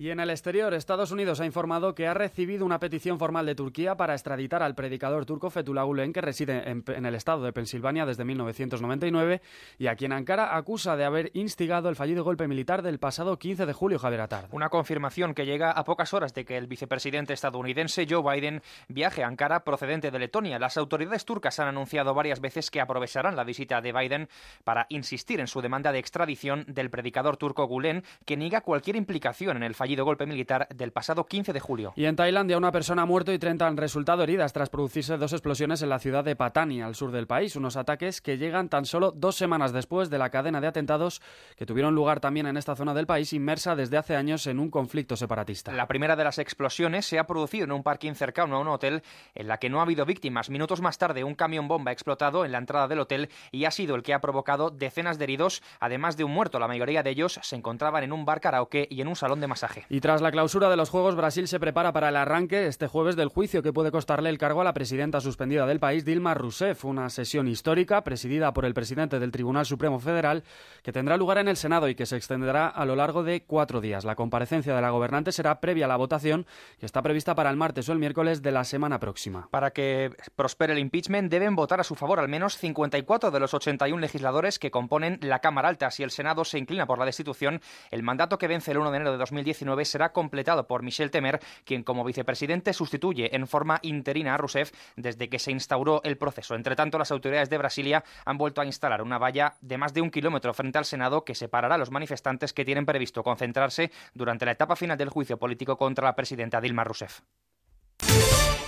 Y 0.00 0.08
en 0.08 0.18
el 0.18 0.30
exterior, 0.30 0.72
Estados 0.72 1.10
Unidos 1.10 1.40
ha 1.40 1.44
informado 1.44 1.94
que 1.94 2.08
ha 2.08 2.14
recibido 2.14 2.64
una 2.64 2.80
petición 2.80 3.18
formal 3.18 3.44
de 3.44 3.54
Turquía 3.54 3.98
para 3.98 4.14
extraditar 4.14 4.62
al 4.62 4.74
predicador 4.74 5.26
turco 5.26 5.50
Fethullah 5.50 5.82
Gulen, 5.82 6.14
que 6.14 6.22
reside 6.22 6.70
en, 6.70 6.82
en, 6.86 7.04
el 7.04 7.14
estado 7.14 7.44
de 7.44 7.52
Pensilvania 7.52 8.06
desde 8.06 8.24
1999 8.24 9.42
y 9.76 9.88
a 9.88 9.96
quien 9.96 10.14
Ankara 10.14 10.56
acusa 10.56 10.96
de 10.96 11.04
haber 11.04 11.30
instigado 11.34 11.90
el 11.90 11.96
fallido 11.96 12.24
golpe 12.24 12.48
militar 12.48 12.80
del 12.80 12.98
pasado 12.98 13.38
15 13.38 13.66
de 13.66 13.72
julio, 13.74 13.98
Javier 13.98 14.22
Atard. 14.22 14.46
Una 14.52 14.70
confirmación 14.70 15.34
que 15.34 15.44
llega 15.44 15.70
a 15.70 15.84
pocas 15.84 16.14
horas 16.14 16.32
de 16.32 16.46
que 16.46 16.56
el 16.56 16.66
vicepresidente 16.66 17.34
estadounidense 17.34 18.06
Joe 18.08 18.22
Biden 18.22 18.62
viaje 18.88 19.22
a 19.22 19.26
Ankara 19.26 19.64
procedente 19.64 20.10
de 20.10 20.18
Letonia. 20.18 20.58
Las 20.58 20.78
autoridades 20.78 21.26
turcas 21.26 21.60
han 21.60 21.68
anunciado 21.68 22.14
varias 22.14 22.40
veces 22.40 22.70
que 22.70 22.80
aprovecharán 22.80 23.36
la 23.36 23.44
visita 23.44 23.82
de 23.82 23.92
Biden 23.92 24.28
para 24.64 24.86
insistir 24.88 25.40
en 25.40 25.46
su 25.46 25.60
demanda 25.60 25.92
de 25.92 25.98
extradición 25.98 26.64
del 26.68 26.88
predicador 26.88 27.36
turco 27.36 27.66
Gulen, 27.66 28.02
que 28.24 28.38
niega 28.38 28.62
cualquier 28.62 28.96
implicación 28.96 29.58
en 29.58 29.62
el 29.62 29.74
fallido 29.74 29.89
golpe 29.98 30.26
militar 30.26 30.68
del 30.74 30.92
pasado 30.92 31.26
15 31.26 31.52
de 31.52 31.60
julio. 31.60 31.92
Y 31.96 32.04
en 32.04 32.16
Tailandia, 32.16 32.56
una 32.56 32.72
persona 32.72 33.02
ha 33.02 33.06
muerto 33.06 33.32
y 33.32 33.38
30 33.38 33.66
han 33.66 33.76
resultado 33.76 34.22
heridas 34.22 34.52
tras 34.52 34.70
producirse 34.70 35.16
dos 35.16 35.32
explosiones 35.32 35.82
en 35.82 35.88
la 35.88 35.98
ciudad 35.98 36.24
de 36.24 36.36
Patani, 36.36 36.82
al 36.82 36.94
sur 36.94 37.10
del 37.10 37.26
país. 37.26 37.56
Unos 37.56 37.76
ataques 37.76 38.20
que 38.20 38.38
llegan 38.38 38.68
tan 38.68 38.84
solo 38.84 39.10
dos 39.10 39.36
semanas 39.36 39.72
después 39.72 40.10
de 40.10 40.18
la 40.18 40.30
cadena 40.30 40.60
de 40.60 40.68
atentados 40.68 41.20
que 41.56 41.66
tuvieron 41.66 41.94
lugar 41.94 42.20
también 42.20 42.46
en 42.46 42.56
esta 42.56 42.76
zona 42.76 42.94
del 42.94 43.06
país, 43.06 43.32
inmersa 43.32 43.74
desde 43.74 43.96
hace 43.96 44.16
años 44.16 44.46
en 44.46 44.58
un 44.58 44.70
conflicto 44.70 45.16
separatista. 45.16 45.72
La 45.72 45.88
primera 45.88 46.16
de 46.16 46.24
las 46.24 46.38
explosiones 46.38 47.06
se 47.06 47.18
ha 47.18 47.26
producido 47.26 47.64
en 47.64 47.72
un 47.72 47.82
parking 47.82 48.14
cercano 48.14 48.56
a 48.56 48.60
un 48.60 48.68
hotel 48.68 49.02
en 49.34 49.48
la 49.48 49.58
que 49.58 49.70
no 49.70 49.80
ha 49.80 49.82
habido 49.82 50.06
víctimas. 50.06 50.50
Minutos 50.50 50.80
más 50.80 50.98
tarde, 50.98 51.24
un 51.24 51.34
camión 51.34 51.68
bomba 51.68 51.90
ha 51.90 51.92
explotado 51.92 52.44
en 52.44 52.52
la 52.52 52.58
entrada 52.58 52.88
del 52.88 53.00
hotel 53.00 53.30
y 53.50 53.64
ha 53.64 53.70
sido 53.70 53.94
el 53.94 54.02
que 54.02 54.14
ha 54.14 54.20
provocado 54.20 54.70
decenas 54.70 55.18
de 55.18 55.24
heridos, 55.24 55.62
además 55.80 56.16
de 56.16 56.24
un 56.24 56.32
muerto. 56.32 56.58
La 56.58 56.68
mayoría 56.68 57.02
de 57.02 57.10
ellos 57.10 57.38
se 57.42 57.56
encontraban 57.56 58.04
en 58.04 58.12
un 58.12 58.24
bar 58.24 58.40
karaoke 58.40 58.86
y 58.90 59.00
en 59.00 59.08
un 59.08 59.16
salón 59.16 59.40
de 59.40 59.46
masaje. 59.46 59.69
Y 59.88 60.00
tras 60.00 60.20
la 60.20 60.30
clausura 60.30 60.68
de 60.68 60.76
los 60.76 60.90
Juegos, 60.90 61.16
Brasil 61.16 61.48
se 61.48 61.60
prepara 61.60 61.92
para 61.92 62.08
el 62.08 62.16
arranque 62.16 62.66
este 62.66 62.86
jueves 62.86 63.16
del 63.16 63.28
juicio 63.28 63.62
que 63.62 63.72
puede 63.72 63.90
costarle 63.90 64.30
el 64.30 64.38
cargo 64.38 64.60
a 64.60 64.64
la 64.64 64.72
presidenta 64.72 65.20
suspendida 65.20 65.66
del 65.66 65.80
país, 65.80 66.04
Dilma 66.04 66.34
Rousseff. 66.34 66.84
Una 66.84 67.10
sesión 67.10 67.48
histórica 67.48 68.02
presidida 68.02 68.52
por 68.52 68.64
el 68.64 68.74
presidente 68.74 69.18
del 69.18 69.30
Tribunal 69.30 69.66
Supremo 69.66 70.00
Federal 70.00 70.44
que 70.82 70.92
tendrá 70.92 71.16
lugar 71.16 71.38
en 71.38 71.48
el 71.48 71.56
Senado 71.56 71.88
y 71.88 71.94
que 71.94 72.06
se 72.06 72.16
extenderá 72.16 72.68
a 72.68 72.84
lo 72.84 72.96
largo 72.96 73.22
de 73.22 73.42
cuatro 73.42 73.80
días. 73.80 74.04
La 74.04 74.16
comparecencia 74.16 74.74
de 74.74 74.80
la 74.80 74.90
gobernante 74.90 75.32
será 75.32 75.60
previa 75.60 75.84
a 75.84 75.88
la 75.88 75.96
votación 75.96 76.46
que 76.78 76.86
está 76.86 77.02
prevista 77.02 77.34
para 77.34 77.50
el 77.50 77.56
martes 77.56 77.88
o 77.88 77.92
el 77.92 77.98
miércoles 77.98 78.42
de 78.42 78.52
la 78.52 78.64
semana 78.64 78.98
próxima. 78.98 79.48
Para 79.50 79.70
que 79.70 80.10
prospere 80.36 80.72
el 80.72 80.78
impeachment 80.78 81.30
deben 81.30 81.54
votar 81.54 81.80
a 81.80 81.84
su 81.84 81.94
favor 81.94 82.20
al 82.20 82.28
menos 82.28 82.56
54 82.56 83.30
de 83.30 83.40
los 83.40 83.54
81 83.54 84.00
legisladores 84.00 84.58
que 84.58 84.70
componen 84.70 85.18
la 85.22 85.40
Cámara 85.40 85.68
Alta. 85.68 85.90
Si 85.90 86.02
el 86.02 86.10
Senado 86.10 86.44
se 86.44 86.58
inclina 86.58 86.86
por 86.86 86.98
la 86.98 87.04
destitución, 87.04 87.60
el 87.90 88.02
mandato 88.02 88.38
que 88.38 88.48
vence 88.48 88.70
el 88.70 88.78
1 88.78 88.90
de 88.90 88.96
enero 88.96 89.12
de 89.12 89.18
2019 89.18 89.59
será 89.84 90.12
completado 90.12 90.66
por 90.66 90.82
Michel 90.82 91.10
Temer, 91.10 91.40
quien 91.64 91.82
como 91.82 92.04
vicepresidente 92.04 92.72
sustituye 92.72 93.34
en 93.34 93.46
forma 93.46 93.78
interina 93.82 94.34
a 94.34 94.36
Rousseff 94.36 94.72
desde 94.96 95.28
que 95.28 95.38
se 95.38 95.52
instauró 95.52 96.00
el 96.04 96.16
proceso. 96.16 96.54
Entre 96.54 96.76
tanto, 96.76 96.98
las 96.98 97.10
autoridades 97.10 97.50
de 97.50 97.58
Brasilia 97.58 98.04
han 98.24 98.38
vuelto 98.38 98.60
a 98.60 98.66
instalar 98.66 99.02
una 99.02 99.18
valla 99.18 99.54
de 99.60 99.78
más 99.78 99.94
de 99.94 100.00
un 100.00 100.10
kilómetro 100.10 100.54
frente 100.54 100.78
al 100.78 100.84
Senado 100.84 101.24
que 101.24 101.34
separará 101.34 101.74
a 101.74 101.78
los 101.78 101.90
manifestantes 101.90 102.52
que 102.52 102.64
tienen 102.64 102.86
previsto 102.86 103.22
concentrarse 103.22 103.90
durante 104.14 104.44
la 104.44 104.52
etapa 104.52 104.76
final 104.76 104.98
del 104.98 105.10
juicio 105.10 105.38
político 105.38 105.76
contra 105.76 106.04
la 106.04 106.16
presidenta 106.16 106.60
Dilma 106.60 106.84
Rousseff. 106.84 107.20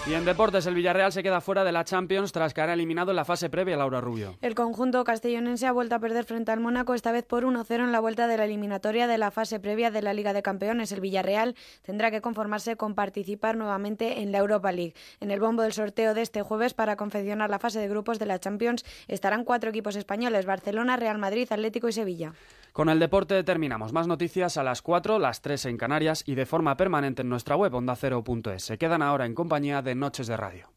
Y 0.04 0.14
en 0.14 0.24
deportes, 0.24 0.66
el 0.66 0.74
Villarreal 0.74 1.12
se 1.12 1.22
queda 1.22 1.40
fuera 1.40 1.62
de 1.62 1.70
la 1.70 1.84
Champions 1.84 2.32
tras 2.32 2.52
caer 2.52 2.70
eliminado 2.70 3.12
en 3.12 3.16
la 3.16 3.24
fase 3.24 3.48
previa, 3.48 3.76
Laura 3.76 4.00
Rubio. 4.00 4.36
El 4.42 4.56
conjunto 4.56 5.04
castellonense 5.04 5.64
ha 5.68 5.70
vuelto 5.70 5.94
a 5.94 6.00
perder 6.00 6.24
frente 6.24 6.50
al 6.50 6.58
Mónaco, 6.58 6.94
esta 6.94 7.12
vez 7.12 7.24
por 7.24 7.44
1-0 7.44 7.84
en 7.84 7.92
la 7.92 8.00
vuelta 8.00 8.26
de 8.26 8.36
la 8.36 8.44
eliminatoria 8.44 9.06
de 9.06 9.16
la 9.16 9.30
fase 9.30 9.60
previa 9.60 9.92
de 9.92 10.02
la 10.02 10.12
Liga 10.12 10.32
de 10.32 10.42
Campeones. 10.42 10.90
El 10.90 11.00
Villarreal 11.00 11.54
tendrá 11.82 12.10
que 12.10 12.20
conformarse 12.20 12.74
con 12.74 12.96
participar 12.96 13.56
nuevamente 13.56 14.22
en 14.22 14.32
la 14.32 14.38
Europa 14.38 14.72
League. 14.72 14.94
En 15.20 15.30
el 15.30 15.38
bombo 15.38 15.62
del 15.62 15.72
sorteo 15.72 16.14
de 16.14 16.22
este 16.22 16.42
jueves 16.42 16.74
para 16.74 16.96
confeccionar 16.96 17.48
la 17.48 17.60
fase 17.60 17.78
de 17.78 17.88
grupos 17.88 18.18
de 18.18 18.26
la 18.26 18.40
Champions 18.40 18.84
estarán 19.06 19.44
cuatro 19.44 19.70
equipos 19.70 19.94
españoles, 19.94 20.46
Barcelona, 20.46 20.96
Real 20.96 21.18
Madrid, 21.18 21.46
Atlético 21.48 21.88
y 21.88 21.92
Sevilla. 21.92 22.32
Con 22.72 22.88
el 22.88 22.98
deporte 22.98 23.44
terminamos. 23.44 23.92
Más 23.92 24.06
noticias 24.06 24.56
a 24.56 24.62
las 24.62 24.80
4, 24.82 25.18
las 25.18 25.42
3 25.42 25.66
en 25.66 25.76
Canarias 25.76 26.24
y 26.26 26.34
de 26.34 26.46
forma 26.46 26.76
permanente 26.76 27.22
en 27.22 27.28
nuestra 27.28 27.54
web 27.54 27.74
ondacero.es. 27.74 28.62
Se 28.62 28.78
quedan 28.78 29.02
ahora 29.02 29.26
en 29.26 29.34
compañía 29.34 29.82
de 29.82 29.94
Noches 29.94 30.26
de 30.26 30.36
Radio. 30.36 30.72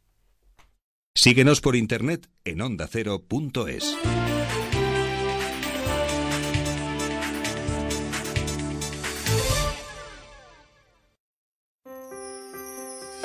Síguenos 1.15 1.61
por 1.61 1.77
internet 1.77 2.27
en 2.43 2.61
ondacero.es. 2.61 3.97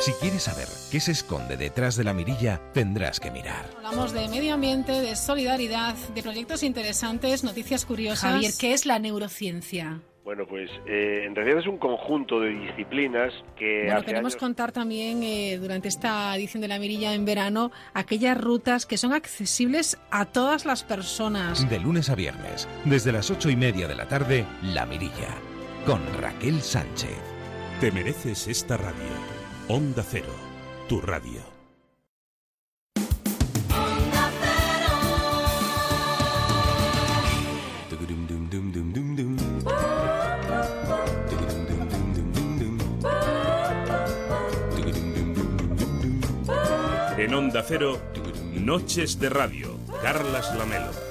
Si 0.01 0.13
quieres 0.15 0.45
saber 0.45 0.67
qué 0.91 0.99
se 0.99 1.13
esconde 1.13 1.59
detrás 1.59 1.95
de 1.95 2.05
la 2.05 2.15
mirilla, 2.15 2.59
tendrás 2.73 3.21
que 3.21 3.31
mirar. 3.31 3.67
Hablamos 3.77 4.13
de 4.13 4.29
medio 4.29 4.55
ambiente, 4.55 4.93
de 4.93 5.15
solidaridad, 5.15 5.95
de 6.15 6.23
proyectos 6.23 6.63
interesantes, 6.63 7.45
noticias 7.45 7.85
curiosas. 7.85 8.33
Javier, 8.33 8.53
¿qué 8.59 8.73
es 8.73 8.87
la 8.87 8.99
neurociencia? 8.99 10.01
Bueno, 10.25 10.47
pues 10.49 10.71
eh, 10.87 11.25
en 11.27 11.35
realidad 11.35 11.59
es 11.59 11.67
un 11.67 11.77
conjunto 11.77 12.41
de 12.41 12.49
disciplinas 12.49 13.31
que 13.59 13.83
bueno, 13.83 13.99
hace 13.99 14.07
queremos 14.07 14.33
años... 14.33 14.41
contar 14.41 14.73
también 14.73 15.23
eh, 15.23 15.59
durante 15.61 15.89
esta 15.89 16.35
edición 16.35 16.63
de 16.63 16.69
la 16.69 16.79
Mirilla 16.79 17.13
en 17.13 17.27
verano 17.27 17.71
aquellas 17.93 18.41
rutas 18.41 18.87
que 18.87 18.97
son 18.97 19.13
accesibles 19.13 19.99
a 20.11 20.25
todas 20.25 20.65
las 20.65 20.83
personas. 20.83 21.69
De 21.69 21.79
lunes 21.79 22.09
a 22.09 22.15
viernes, 22.15 22.67
desde 22.87 23.13
las 23.13 23.31
ocho 23.31 23.51
y 23.51 23.57
media 23.57 23.87
de 23.87 23.97
la 23.97 24.09
tarde, 24.09 24.47
La 24.63 24.87
Mirilla, 24.87 25.37
con 25.85 26.01
Raquel 26.19 26.63
Sánchez. 26.63 27.19
Te 27.81 27.93
mereces 27.93 28.49
esta 28.49 28.79
radio. 28.79 29.40
Onda 29.73 30.03
Cero, 30.03 30.35
tu 30.89 31.01
radio. 31.01 31.43
En 47.17 47.35
Onda 47.35 47.63
Cero, 47.63 48.01
Noches 48.55 49.21
de 49.21 49.29
Radio, 49.29 49.79
Carlas 50.03 50.53
Lamelo. 50.57 51.10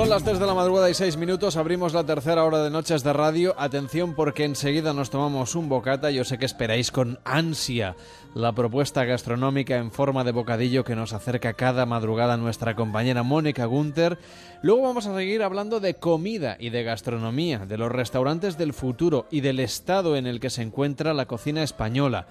Son 0.00 0.08
las 0.08 0.24
3 0.24 0.38
de 0.38 0.46
la 0.46 0.54
madrugada 0.54 0.88
y 0.88 0.94
6 0.94 1.18
minutos, 1.18 1.58
abrimos 1.58 1.92
la 1.92 2.06
tercera 2.06 2.44
hora 2.44 2.62
de 2.64 2.70
Noches 2.70 3.04
de 3.04 3.12
Radio. 3.12 3.54
Atención 3.58 4.14
porque 4.14 4.44
enseguida 4.44 4.94
nos 4.94 5.10
tomamos 5.10 5.54
un 5.54 5.68
bocata. 5.68 6.10
Yo 6.10 6.24
sé 6.24 6.38
que 6.38 6.46
esperáis 6.46 6.90
con 6.90 7.18
ansia 7.22 7.96
la 8.34 8.54
propuesta 8.54 9.04
gastronómica 9.04 9.76
en 9.76 9.90
forma 9.90 10.24
de 10.24 10.32
bocadillo 10.32 10.84
que 10.84 10.96
nos 10.96 11.12
acerca 11.12 11.52
cada 11.52 11.84
madrugada 11.84 12.38
nuestra 12.38 12.74
compañera 12.74 13.22
Mónica 13.22 13.66
Gunter. 13.66 14.16
Luego 14.62 14.80
vamos 14.80 15.06
a 15.06 15.14
seguir 15.14 15.42
hablando 15.42 15.80
de 15.80 15.92
comida 15.92 16.56
y 16.58 16.70
de 16.70 16.82
gastronomía, 16.82 17.66
de 17.66 17.76
los 17.76 17.92
restaurantes 17.92 18.56
del 18.56 18.72
futuro 18.72 19.26
y 19.30 19.42
del 19.42 19.60
estado 19.60 20.16
en 20.16 20.26
el 20.26 20.40
que 20.40 20.48
se 20.48 20.62
encuentra 20.62 21.12
la 21.12 21.26
cocina 21.26 21.62
española. 21.62 22.26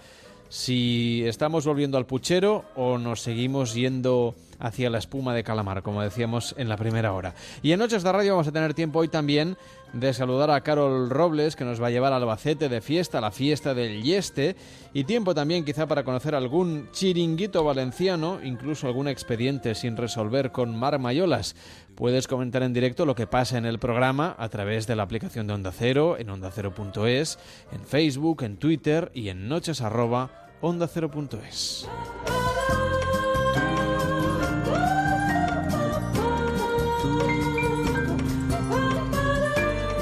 Si 0.50 1.24
estamos 1.28 1.68
volviendo 1.68 2.00
al 2.00 2.08
puchero 2.08 2.66
o 2.76 2.98
nos 2.98 3.22
seguimos 3.22 3.76
yendo 3.76 4.34
hacia 4.58 4.90
la 4.90 4.98
espuma 4.98 5.36
de 5.36 5.44
calamar, 5.44 5.84
como 5.84 6.02
decíamos 6.02 6.56
en 6.58 6.68
la 6.70 6.76
primera 6.76 7.14
hora. 7.14 7.36
Y 7.62 7.72
en 7.72 7.80
Noches 7.80 8.02
de 8.02 8.12
Radio 8.12 8.34
vamos 8.34 8.48
a 8.48 8.52
tener 8.52 8.74
tiempo 8.74 8.98
hoy 8.98 9.08
también 9.10 9.58
de 9.94 10.12
saludar 10.12 10.50
a 10.50 10.62
Carol 10.62 11.10
Robles, 11.10 11.56
que 11.56 11.66
nos 11.66 11.82
va 11.82 11.88
a 11.88 11.92
llevar 11.92 12.14
al 12.14 12.24
Albacete 12.24 12.68
de 12.68 12.82
fiesta, 12.82 13.22
la 13.22 13.32
fiesta 13.32 13.76
del 13.76 14.02
Yeste, 14.02 14.56
y 14.92 15.04
tiempo 15.04 15.36
también 15.36 15.66
quizá 15.66 15.88
para 15.88 16.04
conocer 16.04 16.34
algún 16.34 16.90
chiringuito 16.92 17.64
valenciano, 17.64 18.40
incluso 18.44 18.88
algún 18.88 19.08
expediente 19.08 19.76
sin 19.76 19.98
resolver 19.98 20.52
con 20.52 20.76
Mar 20.76 20.98
Mayolas. 21.00 21.56
Puedes 22.00 22.28
comentar 22.28 22.64
en 22.64 22.72
directo 22.72 23.06
lo 23.06 23.14
que 23.14 23.28
pasa 23.28 23.58
en 23.58 23.66
el 23.66 23.78
programa 23.78 24.34
a 24.40 24.48
través 24.48 24.88
de 24.88 24.96
la 24.96 25.04
aplicación 25.04 25.48
de 25.48 25.54
Onda 25.54 25.74
Cero, 25.74 26.16
en 26.18 26.30
ondacero.es, 26.30 27.38
en 27.74 27.82
Facebook, 27.84 28.44
en 28.44 28.56
Twitter 28.56 29.12
y 29.14 29.28
en 29.28 29.50
noches 29.50 29.82
arroba 29.82 30.48
ondacero.es. 30.62 31.90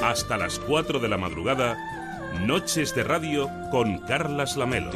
Hasta 0.04 0.36
las 0.36 0.60
4 0.60 1.00
de 1.00 1.08
la 1.08 1.18
madrugada, 1.18 1.76
Noches 2.46 2.94
de 2.94 3.02
Radio 3.02 3.50
con 3.72 3.98
Carlas 4.06 4.56
Lamelo. 4.56 4.92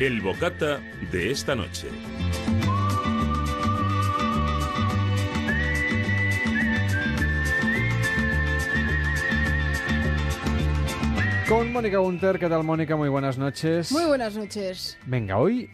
El 0.00 0.20
bocata 0.20 0.80
de 1.12 1.30
esta 1.30 1.54
noche. 1.54 1.88
Con 11.48 11.72
Mónica 11.72 11.98
Gunter, 11.98 12.38
¿qué 12.38 12.48
tal 12.48 12.62
Mónica? 12.62 12.94
Muy 12.94 13.08
buenas 13.08 13.36
noches. 13.36 13.90
Muy 13.90 14.04
buenas 14.04 14.36
noches. 14.36 14.96
Venga, 15.06 15.36
hoy 15.38 15.68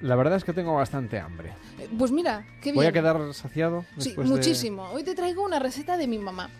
la 0.00 0.16
verdad 0.16 0.36
es 0.36 0.44
que 0.44 0.52
tengo 0.52 0.74
bastante 0.74 1.20
hambre. 1.20 1.50
Eh, 1.78 1.88
Pues 1.96 2.10
mira, 2.10 2.44
qué 2.60 2.70
bien. 2.72 2.76
¿Voy 2.76 2.86
a 2.86 2.92
quedar 2.92 3.32
saciado? 3.32 3.84
Sí, 3.98 4.08
después 4.10 4.28
de- 4.28 4.34
muchísimo. 4.34 4.88
Hoy 4.90 5.04
te 5.04 5.14
traigo 5.14 5.44
una 5.44 5.60
receta 5.60 5.96
de 5.96 6.08
mi 6.08 6.18
mamá. 6.18 6.50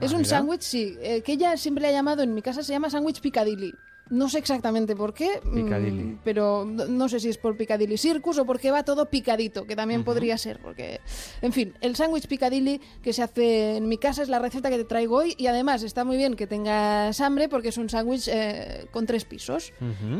Es 0.00 0.12
Ah, 0.12 0.16
un 0.16 0.22
mira. 0.22 0.30
sándwich, 0.30 0.62
sí, 0.62 0.96
eh, 1.00 1.22
que 1.22 1.32
ella 1.32 1.56
siempre 1.56 1.82
le 1.82 1.88
ha 1.88 1.92
llamado, 1.92 2.22
en 2.22 2.34
mi 2.34 2.42
casa 2.42 2.62
se 2.62 2.72
llama 2.72 2.88
sándwich 2.88 3.20
Piccadilly. 3.20 3.74
No 4.10 4.28
sé 4.28 4.38
exactamente 4.38 4.94
por 4.94 5.14
qué, 5.14 5.40
mm, 5.42 5.54
Piccadilly. 5.54 6.18
pero 6.22 6.66
no 6.66 7.08
sé 7.08 7.20
si 7.20 7.30
es 7.30 7.38
por 7.38 7.56
Piccadilly 7.56 7.96
Circus 7.96 8.38
o 8.38 8.44
porque 8.44 8.70
va 8.70 8.84
todo 8.84 9.08
picadito, 9.08 9.66
que 9.66 9.76
también 9.76 10.04
podría 10.04 10.36
ser, 10.36 10.60
porque... 10.60 11.00
En 11.40 11.52
fin, 11.52 11.74
el 11.80 11.96
sándwich 11.96 12.26
Piccadilly 12.26 12.80
que 13.02 13.14
se 13.14 13.22
hace 13.22 13.76
en 13.76 13.88
mi 13.88 13.96
casa 13.96 14.22
es 14.22 14.28
la 14.28 14.38
receta 14.38 14.68
que 14.68 14.76
te 14.76 14.84
traigo 14.84 15.16
hoy 15.16 15.34
y 15.38 15.46
además 15.46 15.82
está 15.82 16.04
muy 16.04 16.18
bien 16.18 16.34
que 16.34 16.46
tengas 16.46 17.18
hambre 17.20 17.48
porque 17.48 17.68
es 17.68 17.78
un 17.78 17.88
sándwich 17.88 18.28
eh, 18.28 18.86
con 18.90 19.06
tres 19.06 19.24
pisos. 19.24 19.72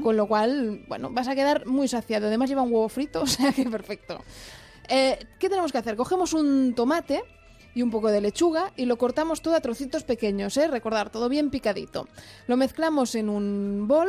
Con 0.03 0.17
lo 0.17 0.27
cual, 0.27 0.85
bueno, 0.89 1.11
vas 1.11 1.29
a 1.29 1.35
quedar 1.35 1.67
muy 1.67 1.87
saciado. 1.89 2.27
Además 2.29 2.49
lleva 2.49 2.63
un 2.63 2.73
huevo 2.73 2.89
frito, 2.89 3.23
o 3.25 3.27
sea 3.27 3.53
que 3.53 3.65
perfecto. 3.69 4.19
Eh, 4.89 5.19
¿Qué 5.39 5.49
tenemos 5.49 5.73
que 5.73 5.79
hacer? 5.79 5.97
Cogemos 5.97 6.33
un 6.33 6.75
tomate 6.75 7.23
y 7.75 7.83
un 7.83 7.91
poco 7.91 8.11
de 8.11 8.21
lechuga 8.21 8.73
y 8.77 8.87
lo 8.87 8.97
cortamos 8.97 9.43
todo 9.43 9.55
a 9.55 9.61
trocitos 9.61 10.05
pequeños, 10.05 10.57
¿eh? 10.57 10.69
Recordar, 10.69 11.11
todo 11.11 11.29
bien 11.29 11.51
picadito. 11.51 12.09
Lo 12.47 12.57
mezclamos 12.57 13.15
en 13.15 13.29
un 13.29 13.87
bol 13.89 14.09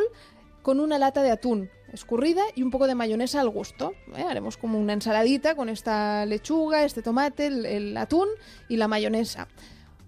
con 0.61 0.79
una 0.79 0.97
lata 0.97 1.21
de 1.23 1.31
atún 1.31 1.69
escurrida 1.91 2.43
y 2.55 2.63
un 2.63 2.71
poco 2.71 2.87
de 2.87 2.95
mayonesa 2.95 3.41
al 3.41 3.49
gusto. 3.49 3.93
¿eh? 4.15 4.25
Haremos 4.27 4.57
como 4.57 4.79
una 4.79 4.93
ensaladita 4.93 5.55
con 5.55 5.69
esta 5.69 6.25
lechuga, 6.25 6.83
este 6.83 7.01
tomate, 7.01 7.47
el, 7.47 7.65
el 7.65 7.97
atún 7.97 8.27
y 8.67 8.77
la 8.77 8.87
mayonesa. 8.87 9.47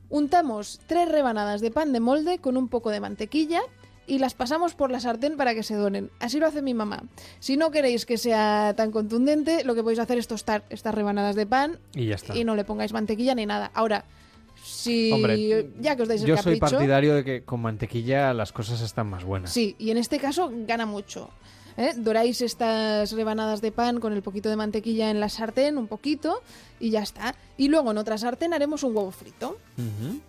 Untamos 0.10 0.80
tres 0.88 1.10
rebanadas 1.10 1.62
de 1.62 1.72
pan 1.72 1.92
de 1.92 2.00
molde 2.00 2.40
con 2.40 2.58
un 2.58 2.70
poco 2.70 2.92
de 2.92 3.00
mantequilla 3.00 3.62
y 4.08 4.20
las 4.20 4.34
pasamos 4.34 4.74
por 4.74 4.90
la 4.90 5.00
sartén 5.00 5.36
para 5.38 5.54
que 5.54 5.64
se 5.64 5.76
donen. 5.76 6.10
Así 6.20 6.40
lo 6.40 6.48
hace 6.48 6.62
mi 6.62 6.74
mamá. 6.74 7.04
Si 7.40 7.58
no 7.58 7.70
queréis 7.72 8.06
que 8.06 8.18
sea 8.18 8.74
tan 8.76 8.92
contundente, 8.92 9.64
lo 9.64 9.76
que 9.76 9.84
podéis 9.84 10.00
hacer 10.00 10.18
es 10.18 10.28
tostar 10.28 10.64
estas 10.70 10.96
rebanadas 10.96 11.36
de 11.36 11.46
pan 11.46 11.78
Y 11.94 12.08
ya 12.08 12.16
está. 12.16 12.36
y 12.36 12.44
no 12.44 12.56
le 12.56 12.64
pongáis 12.64 12.94
mantequilla 12.94 13.36
ni 13.36 13.46
nada. 13.46 13.70
Ahora, 13.74 14.06
si 14.64 15.12
Hombre, 15.12 15.70
ya 15.80 15.96
que 15.96 16.02
os 16.02 16.08
dais 16.08 16.22
el 16.22 16.28
Yo 16.28 16.38
soy 16.38 16.60
partidario 16.60 17.16
de 17.16 17.24
que 17.24 17.44
con 17.44 17.62
mantequilla 17.62 18.34
las 18.34 18.52
cosas 18.52 18.82
están 18.82 19.08
más 19.10 19.24
buenas. 19.24 19.52
Sí, 19.52 19.76
y 19.78 19.92
en 19.92 19.98
este 19.98 20.20
caso 20.20 20.52
gana 20.66 20.86
mucho. 20.86 21.30
¿Eh? 21.78 21.94
Doráis 21.96 22.42
estas 22.42 23.12
rebanadas 23.14 23.62
de 23.62 23.72
pan 23.72 24.00
con 24.00 24.14
el 24.14 24.22
poquito 24.22 24.50
de 24.50 24.56
mantequilla 24.56 25.10
en 25.10 25.20
la 25.20 25.30
sartén, 25.30 25.78
un 25.78 25.88
poquito, 25.88 26.42
y 26.80 26.90
ya 26.90 27.02
está. 27.02 27.36
Y 27.56 27.70
luego 27.70 27.92
en 27.92 27.98
otra 27.98 28.18
sartén 28.18 28.54
haremos 28.54 28.84
un 28.84 28.96
huevo 28.96 29.12
frito. 29.12 29.58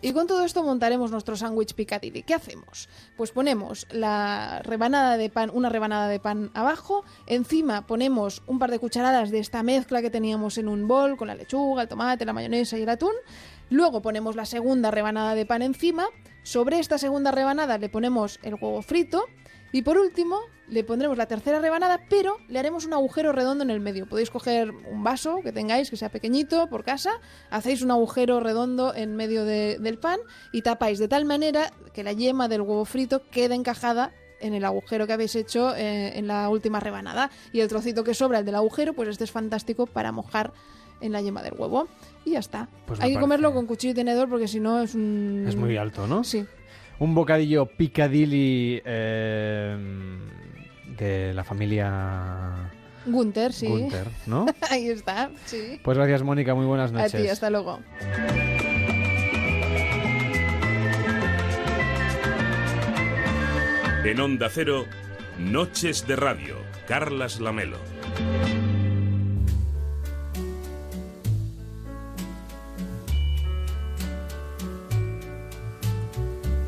Y 0.03 0.13
con 0.13 0.27
todo 0.27 0.45
esto 0.45 0.63
montaremos 0.63 1.11
nuestro 1.11 1.37
sándwich 1.37 1.75
Piccadilly. 1.75 2.23
¿Qué 2.23 2.35
hacemos? 2.35 2.89
Pues 3.17 3.33
ponemos 3.33 3.87
la 3.91 4.61
rebanada 4.63 5.17
de 5.17 5.31
pan, 5.31 5.51
una 5.53 5.71
rebanada 5.71 6.09
de 6.09 6.21
pan 6.21 6.51
abajo, 6.55 7.05
encima 7.27 7.87
ponemos 7.87 8.43
un 8.47 8.59
par 8.59 8.71
de 8.71 8.79
cucharadas 8.79 9.31
de 9.31 9.39
esta 9.39 9.63
mezcla 9.63 10.03
que 10.03 10.11
teníamos 10.11 10.59
en 10.59 10.69
un 10.69 10.87
bol 10.87 11.17
con 11.17 11.29
la 11.29 11.35
lechuga, 11.35 11.83
el 11.83 11.89
tomate, 11.89 12.25
la 12.25 12.33
mayonesa 12.33 12.79
y 12.79 12.83
el 12.83 12.89
atún. 12.89 13.13
Luego 13.71 14.01
ponemos 14.03 14.37
la 14.37 14.45
segunda 14.45 14.91
rebanada 14.91 15.35
de 15.35 15.47
pan 15.47 15.63
encima. 15.63 16.07
Sobre 16.43 16.79
esta 16.79 16.99
segunda 16.99 17.31
rebanada 17.31 17.79
le 17.79 17.89
ponemos 17.89 18.39
el 18.43 18.55
huevo 18.55 18.81
frito. 18.83 19.25
Y 19.73 19.83
por 19.83 19.99
último, 19.99 20.39
le 20.69 20.85
pondremos 20.85 21.17
la 21.19 21.27
tercera 21.27 21.61
rebanada, 21.61 22.01
pero 22.09 22.37
le 22.49 22.59
haremos 22.59 22.85
un 22.87 22.93
agujero 22.95 23.33
redondo 23.33 23.65
en 23.65 23.71
el 23.71 23.81
medio. 23.81 24.07
Podéis 24.07 24.31
coger 24.31 24.71
un 24.71 25.03
vaso 25.05 25.41
que 25.43 25.53
tengáis, 25.53 25.91
que 25.91 25.97
sea 25.97 26.09
pequeñito, 26.09 26.69
por 26.69 26.85
casa, 26.85 27.11
hacéis 27.51 27.83
un 27.83 27.91
agujero 27.91 28.41
redondo 28.41 28.95
en 28.95 29.17
medio 29.17 29.45
de- 29.45 29.79
del 29.79 29.99
pan 29.99 30.19
y 30.53 30.63
tapáis 30.63 30.99
de 30.99 31.09
tal 31.09 31.25
manera 31.25 31.73
que 31.93 32.03
la 32.03 32.13
yema 32.13 32.49
del 32.49 32.63
huevo 32.63 32.85
frito 32.85 33.23
quede 33.31 33.55
encajada 33.55 34.13
en 34.41 34.55
el 34.55 34.65
agujero 34.65 35.07
que 35.07 35.13
habéis 35.15 35.35
hecho 35.35 35.75
eh, 35.75 36.17
en 36.19 36.27
la 36.29 36.49
última 36.49 36.81
rebanada. 36.81 37.31
Y 37.53 37.61
el 37.61 37.69
trocito 37.69 38.05
que 38.05 38.15
sobra, 38.15 38.39
el 38.39 38.45
del 38.45 38.55
agujero, 38.55 38.93
pues 38.93 39.09
este 39.09 39.25
es 39.25 39.31
fantástico 39.33 39.87
para 39.87 40.13
mojar 40.13 40.53
en 41.01 41.13
la 41.13 41.21
yema 41.21 41.43
del 41.43 41.55
huevo. 41.55 41.89
Y 42.25 42.33
ya 42.33 42.39
está. 42.41 42.69
Pues 42.87 43.01
Hay 43.01 43.11
que 43.11 43.15
parece- 43.15 43.21
comerlo 43.21 43.53
con 43.55 43.67
cuchillo 43.67 43.93
y 43.93 43.95
tenedor 43.97 44.29
porque 44.29 44.49
si 44.49 44.61
no 44.61 44.81
es 44.81 44.95
un... 44.95 45.45
Es 45.49 45.57
muy 45.57 45.77
alto, 45.77 46.07
¿no? 46.07 46.23
Sí. 46.25 46.45
Un 47.01 47.15
bocadillo 47.15 47.67
Piccadilly 47.67 48.83
eh, 48.85 49.77
de 50.99 51.33
la 51.35 51.45
familia 51.45 52.71
Gunter, 53.07 53.53
sí. 53.53 53.67
Gunter, 53.69 54.07
¿no? 54.27 54.47
Ahí 54.71 54.89
está, 54.89 55.31
sí. 55.47 55.81
Pues 55.83 55.97
gracias, 55.97 56.23
Mónica. 56.23 56.55
Muy 56.55 56.67
buenas 56.67 56.91
A 56.91 56.95
noches. 56.95 57.23
ti, 57.23 57.29
hasta 57.29 57.51
luego. 57.51 57.79
En 64.05 64.21
Onda 64.21 64.49
Cero, 64.51 64.87
Noches 65.39 66.07
de 66.07 66.17
Radio, 66.17 66.57
Carlas 66.87 67.41
Lamelo. 67.41 67.77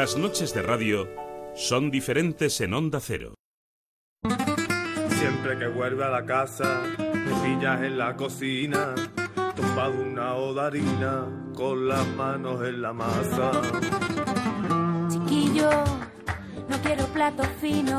Las 0.00 0.16
noches 0.16 0.54
de 0.54 0.62
radio 0.62 1.06
son 1.54 1.90
diferentes 1.90 2.58
en 2.62 2.72
Onda 2.72 3.00
Cero. 3.00 3.34
Siempre 5.10 5.58
que 5.58 5.66
vuelve 5.66 6.04
a 6.04 6.08
la 6.08 6.24
casa, 6.24 6.84
me 6.96 7.34
pillas 7.44 7.82
en 7.82 7.98
la 7.98 8.16
cocina, 8.16 8.94
tumbado 9.54 10.00
una 10.00 10.36
odarina, 10.36 11.26
con 11.54 11.86
las 11.86 12.06
manos 12.16 12.66
en 12.66 12.80
la 12.80 12.94
masa. 12.94 13.50
Chiquillo, 15.10 15.68
no 16.66 16.80
quiero 16.82 17.04
plato 17.08 17.42
fino. 17.60 17.98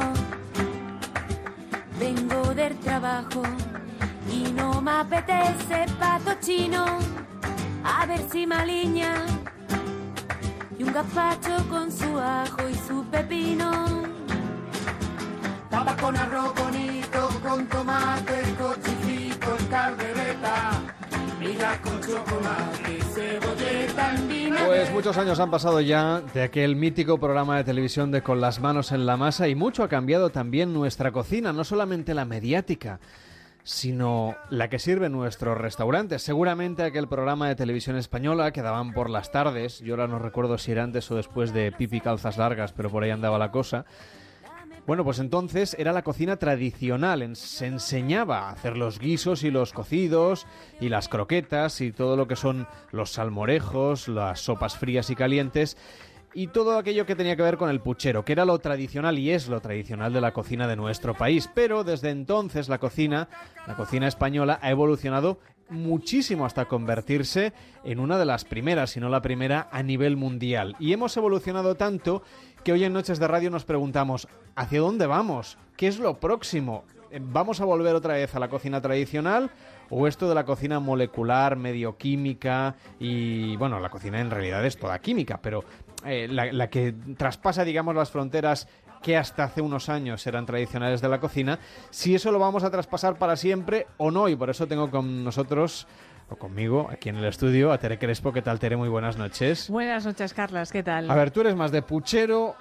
Vengo 1.99 2.55
del 2.55 2.79
trabajo 2.79 3.43
y 4.27 4.51
no 4.53 4.81
me 4.81 4.89
apetece 4.89 5.85
pato 5.99 6.31
chino. 6.41 6.83
A 7.83 8.07
ver 8.07 8.21
si 8.31 8.47
maliña 8.47 9.23
y 10.81 10.83
un 10.83 10.93
gazpacho 10.93 11.69
con 11.69 11.91
su 11.91 12.17
ajo 12.17 12.67
y 12.67 12.73
su 12.73 13.03
pepino. 13.05 14.03
Papa 15.69 15.95
con 15.97 16.17
arroz 16.17 16.53
bonito, 16.55 17.29
con 17.43 17.67
tomate, 17.67 18.41
cochifrito, 18.57 19.57
caldereta, 19.69 20.81
migas 21.39 21.77
con 21.79 22.01
chocolate, 22.01 22.99
cebolleta 23.13 24.15
en 24.15 24.27
vinagre. 24.27 24.65
Pues 24.65 24.91
muchos 24.91 25.17
años 25.17 25.39
han 25.39 25.51
pasado 25.51 25.81
ya 25.81 26.21
de 26.33 26.41
aquel 26.41 26.75
mítico 26.75 27.19
programa 27.19 27.57
de 27.57 27.63
televisión 27.63 28.11
de 28.11 28.23
Con 28.23 28.41
las 28.41 28.59
manos 28.59 28.91
en 28.91 29.05
la 29.05 29.17
masa 29.17 29.47
y 29.47 29.55
mucho 29.55 29.83
ha 29.83 29.87
cambiado 29.87 30.31
también 30.31 30.73
nuestra 30.73 31.11
cocina, 31.11 31.53
no 31.53 31.63
solamente 31.63 32.15
la 32.15 32.25
mediática, 32.25 32.99
sino 33.63 34.35
la 34.49 34.69
que 34.69 34.79
sirve 34.79 35.07
en 35.07 35.11
nuestros 35.13 35.57
restaurantes. 35.57 36.21
Seguramente 36.21 36.83
aquel 36.83 37.07
programa 37.07 37.47
de 37.47 37.55
televisión 37.55 37.95
española 37.95 38.51
que 38.51 38.61
daban 38.61 38.93
por 38.93 39.09
las 39.09 39.31
tardes, 39.31 39.79
yo 39.79 39.93
ahora 39.93 40.07
no 40.07 40.19
recuerdo 40.19 40.57
si 40.57 40.71
era 40.71 40.83
antes 40.83 41.09
o 41.11 41.15
después 41.15 41.53
de 41.53 41.71
Pipi 41.71 42.01
Calzas 42.01 42.37
Largas, 42.37 42.73
pero 42.73 42.89
por 42.89 43.03
ahí 43.03 43.11
andaba 43.11 43.37
la 43.37 43.51
cosa. 43.51 43.85
Bueno, 44.87 45.03
pues 45.03 45.19
entonces 45.19 45.75
era 45.77 45.93
la 45.93 46.01
cocina 46.01 46.37
tradicional, 46.37 47.35
se 47.35 47.67
enseñaba 47.67 48.49
a 48.49 48.51
hacer 48.51 48.77
los 48.77 48.97
guisos 48.97 49.43
y 49.43 49.51
los 49.51 49.73
cocidos 49.73 50.47
y 50.79 50.89
las 50.89 51.07
croquetas 51.07 51.81
y 51.81 51.91
todo 51.91 52.17
lo 52.17 52.27
que 52.27 52.35
son 52.35 52.67
los 52.91 53.11
salmorejos, 53.11 54.07
las 54.07 54.39
sopas 54.39 54.75
frías 54.75 55.11
y 55.11 55.15
calientes 55.15 55.77
y 56.33 56.47
todo 56.47 56.77
aquello 56.77 57.05
que 57.05 57.15
tenía 57.15 57.35
que 57.35 57.43
ver 57.43 57.57
con 57.57 57.69
el 57.69 57.81
puchero, 57.81 58.23
que 58.23 58.31
era 58.31 58.45
lo 58.45 58.59
tradicional 58.59 59.19
y 59.19 59.31
es 59.31 59.47
lo 59.47 59.59
tradicional 59.59 60.13
de 60.13 60.21
la 60.21 60.33
cocina 60.33 60.67
de 60.67 60.75
nuestro 60.75 61.13
país. 61.13 61.49
Pero 61.53 61.83
desde 61.83 62.09
entonces 62.09 62.69
la 62.69 62.79
cocina, 62.79 63.27
la 63.67 63.75
cocina 63.75 64.07
española, 64.07 64.59
ha 64.61 64.69
evolucionado 64.69 65.39
muchísimo 65.69 66.45
hasta 66.45 66.65
convertirse 66.65 67.53
en 67.83 67.99
una 67.99 68.17
de 68.17 68.25
las 68.25 68.45
primeras, 68.45 68.91
si 68.91 68.99
no 68.99 69.09
la 69.09 69.21
primera, 69.21 69.69
a 69.71 69.81
nivel 69.83 70.17
mundial. 70.17 70.75
Y 70.79 70.93
hemos 70.93 71.15
evolucionado 71.17 71.75
tanto 71.75 72.21
que 72.63 72.73
hoy 72.73 72.83
en 72.83 72.93
Noches 72.93 73.19
de 73.19 73.27
Radio 73.27 73.49
nos 73.49 73.65
preguntamos, 73.65 74.27
¿hacia 74.55 74.81
dónde 74.81 75.07
vamos? 75.07 75.57
¿Qué 75.77 75.87
es 75.87 75.99
lo 75.99 76.19
próximo? 76.19 76.83
¿Vamos 77.19 77.59
a 77.59 77.65
volver 77.65 77.95
otra 77.95 78.13
vez 78.13 78.35
a 78.35 78.39
la 78.39 78.49
cocina 78.49 78.81
tradicional? 78.81 79.51
¿O 79.89 80.07
esto 80.07 80.29
de 80.29 80.35
la 80.35 80.45
cocina 80.45 80.79
molecular, 80.79 81.57
medio 81.57 81.97
química? 81.97 82.75
Y 82.99 83.57
bueno, 83.57 83.79
la 83.79 83.89
cocina 83.89 84.21
en 84.21 84.31
realidad 84.31 84.65
es 84.65 84.77
toda 84.77 84.99
química, 84.99 85.39
pero 85.41 85.65
eh, 86.05 86.27
la, 86.29 86.51
la 86.51 86.69
que 86.69 86.93
traspasa, 87.17 87.63
digamos, 87.63 87.95
las 87.95 88.11
fronteras 88.11 88.67
que 89.01 89.17
hasta 89.17 89.43
hace 89.43 89.61
unos 89.61 89.89
años 89.89 90.25
eran 90.27 90.45
tradicionales 90.45 91.01
de 91.01 91.09
la 91.09 91.19
cocina, 91.19 91.59
si 91.89 92.15
eso 92.15 92.31
lo 92.31 92.39
vamos 92.39 92.63
a 92.63 92.71
traspasar 92.71 93.17
para 93.17 93.35
siempre 93.35 93.87
o 93.97 94.11
no. 94.11 94.29
Y 94.29 94.35
por 94.35 94.49
eso 94.49 94.67
tengo 94.67 94.89
con 94.89 95.23
nosotros, 95.23 95.87
o 96.29 96.35
conmigo, 96.35 96.87
aquí 96.91 97.09
en 97.09 97.17
el 97.17 97.25
estudio, 97.25 97.71
a 97.71 97.77
Tere 97.77 97.97
Crespo. 97.97 98.31
¿Qué 98.31 98.41
tal, 98.41 98.59
Tere? 98.59 98.77
Muy 98.77 98.89
buenas 98.89 99.17
noches. 99.17 99.69
Buenas 99.69 100.05
noches, 100.05 100.33
Carlas, 100.33 100.71
¿qué 100.71 100.83
tal? 100.83 101.09
A 101.09 101.15
ver, 101.15 101.31
¿tú 101.31 101.41
eres 101.41 101.55
más 101.55 101.71
de 101.71 101.81
puchero 101.81 102.55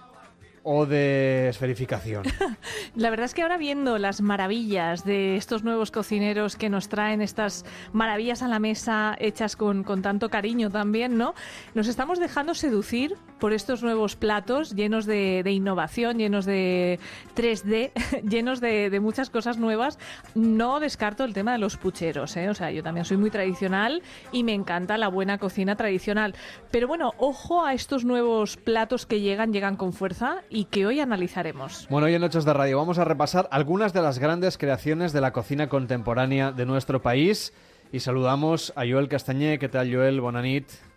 o 0.62 0.86
de 0.86 1.48
esferificación? 1.48 2.24
La 2.94 3.10
verdad 3.10 3.26
es 3.26 3.34
que 3.34 3.42
ahora 3.42 3.58
viendo 3.58 3.98
las 3.98 4.20
maravillas 4.20 5.04
de 5.04 5.36
estos 5.36 5.62
nuevos 5.62 5.90
cocineros 5.90 6.56
que 6.56 6.70
nos 6.70 6.88
traen 6.88 7.20
estas 7.22 7.64
maravillas 7.92 8.42
a 8.42 8.48
la 8.48 8.58
mesa 8.58 9.16
hechas 9.18 9.56
con, 9.56 9.84
con 9.84 10.02
tanto 10.02 10.28
cariño 10.30 10.70
también, 10.70 11.16
¿no? 11.16 11.34
Nos 11.74 11.86
estamos 11.86 12.18
dejando 12.18 12.54
seducir 12.54 13.16
por 13.40 13.52
estos 13.52 13.82
nuevos 13.82 14.14
platos 14.14 14.74
llenos 14.74 15.06
de, 15.06 15.42
innovación, 15.46 16.18
llenos 16.18 16.44
de 16.44 17.00
3D, 17.34 17.90
llenos 18.28 18.60
de, 18.60 18.90
de 18.90 19.00
muchas 19.00 19.30
cosas 19.30 19.58
nuevas. 19.58 19.98
No 20.34 20.78
descarto 20.78 21.24
el 21.24 21.32
tema 21.32 21.52
de 21.52 21.58
los 21.58 21.76
pucheros, 21.76 22.36
¿eh? 22.36 22.48
O 22.48 22.54
sea, 22.54 22.70
yo 22.70 22.82
también 22.82 23.04
soy 23.04 23.16
muy 23.16 23.30
tradicional 23.30 24.02
y 24.30 24.44
me 24.44 24.54
encanta 24.54 24.98
la 24.98 25.08
buena 25.08 25.38
cocina 25.38 25.76
tradicional. 25.76 26.34
Pero 26.70 26.86
bueno, 26.86 27.12
ojo 27.18 27.64
a 27.64 27.74
estos 27.74 28.04
nuevos 28.04 28.56
platos 28.56 29.06
que 29.06 29.20
llegan, 29.20 29.52
llegan 29.52 29.76
con 29.76 29.92
fuerza 29.92 30.42
y 30.50 30.66
que 30.66 30.86
hoy 30.86 31.00
analizaremos. 31.00 31.86
Bueno, 31.90 32.06
hoy 32.06 32.14
en 32.14 32.20
Noches 32.20 32.44
de 32.44 32.52
Radio 32.52 32.78
vamos 32.78 32.98
a 32.98 33.04
repasar 33.04 33.48
algunas 33.50 33.92
de 33.92 34.02
las 34.02 34.18
grandes 34.18 34.58
creaciones 34.58 35.12
de 35.12 35.20
la 35.20 35.32
cocina 35.32 35.68
contemporánea 35.68 36.52
de 36.52 36.66
nuestro 36.66 37.00
país. 37.00 37.52
Y 37.92 38.00
saludamos 38.00 38.72
a 38.76 38.82
Joel 38.88 39.08
Castañé. 39.08 39.58
¿Qué 39.58 39.68
tal, 39.68 39.92
Joel? 39.92 40.20
Bonanit. 40.20 40.89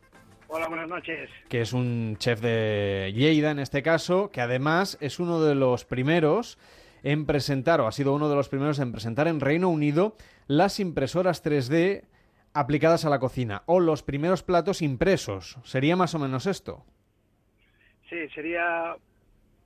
Hola, 0.56 0.68
buenas 0.68 0.88
noches. 0.88 1.30
que 1.50 1.62
es 1.62 1.74
un 1.74 2.16
chef 2.20 2.40
de 2.40 3.12
Lleida 3.16 3.50
en 3.50 3.58
este 3.60 3.82
caso, 3.82 4.30
que 4.30 4.40
además 4.40 4.98
es 5.02 5.20
uno 5.20 5.42
de 5.42 5.56
los 5.56 5.84
primeros 5.84 6.60
en 7.02 7.26
presentar, 7.26 7.82
o 7.82 7.88
ha 7.88 7.92
sido 7.92 8.14
uno 8.14 8.30
de 8.30 8.36
los 8.36 8.50
primeros 8.50 8.78
en 8.78 8.92
presentar 8.92 9.28
en 9.28 9.40
Reino 9.40 9.70
Unido 9.70 10.16
las 10.46 10.80
impresoras 10.80 11.44
3D 11.44 12.04
aplicadas 12.54 13.04
a 13.04 13.10
la 13.10 13.18
cocina, 13.20 13.64
o 13.66 13.80
los 13.80 14.04
primeros 14.04 14.44
platos 14.44 14.84
impresos. 14.84 15.58
¿Sería 15.64 15.96
más 15.96 16.14
o 16.14 16.20
menos 16.20 16.46
esto? 16.46 16.86
Sí, 18.10 18.18
sería, 18.36 18.96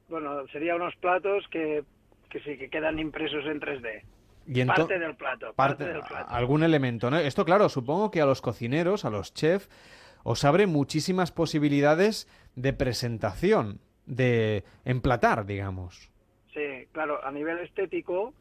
bueno, 0.08 0.48
sería 0.54 0.76
unos 0.78 0.96
platos 0.96 1.44
que, 1.52 1.84
que 2.30 2.40
sí, 2.40 2.58
que 2.58 2.70
quedan 2.70 2.98
impresos 2.98 3.44
en 3.46 3.60
3D. 3.60 4.04
Y 4.48 4.62
ento- 4.62 4.68
parte 4.68 4.98
del 5.00 5.16
plato, 5.18 5.54
parte, 5.54 5.84
parte- 5.84 5.88
del 5.94 6.02
plato. 6.04 6.30
algún 6.30 6.64
elemento, 6.64 7.12
¿no? 7.12 7.18
Esto, 7.20 7.44
claro, 7.44 7.68
supongo 7.68 8.10
que 8.10 8.22
a 8.22 8.26
los 8.26 8.40
cocineros, 8.42 9.04
a 9.04 9.10
los 9.10 9.34
chefs, 9.34 9.68
os 10.28 10.44
abre 10.44 10.68
muchísimas 10.68 11.32
posibilidades 11.32 12.28
de 12.54 12.74
presentación, 12.74 13.80
de 14.06 14.66
emplatar, 14.84 15.46
digamos. 15.46 16.12
Sí, 16.54 16.86
claro, 16.92 17.24
a 17.24 17.32
nivel 17.32 17.60
estético 17.60 18.34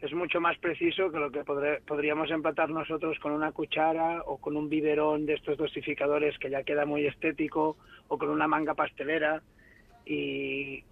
es 0.00 0.14
mucho 0.14 0.40
más 0.40 0.56
preciso 0.56 1.12
que 1.12 1.18
lo 1.18 1.30
que 1.30 1.44
podríamos 1.44 2.30
emplatar 2.30 2.70
nosotros 2.70 3.18
con 3.18 3.32
una 3.32 3.52
cuchara 3.52 4.22
o 4.24 4.38
con 4.38 4.56
un 4.56 4.70
biberón 4.70 5.26
de 5.26 5.34
estos 5.34 5.58
dosificadores 5.58 6.38
que 6.38 6.48
ya 6.48 6.62
queda 6.62 6.86
muy 6.86 7.06
estético 7.06 7.76
o 8.08 8.16
con 8.16 8.30
una 8.30 8.48
manga 8.48 8.72
pastelera 8.72 9.42
y 10.06 10.82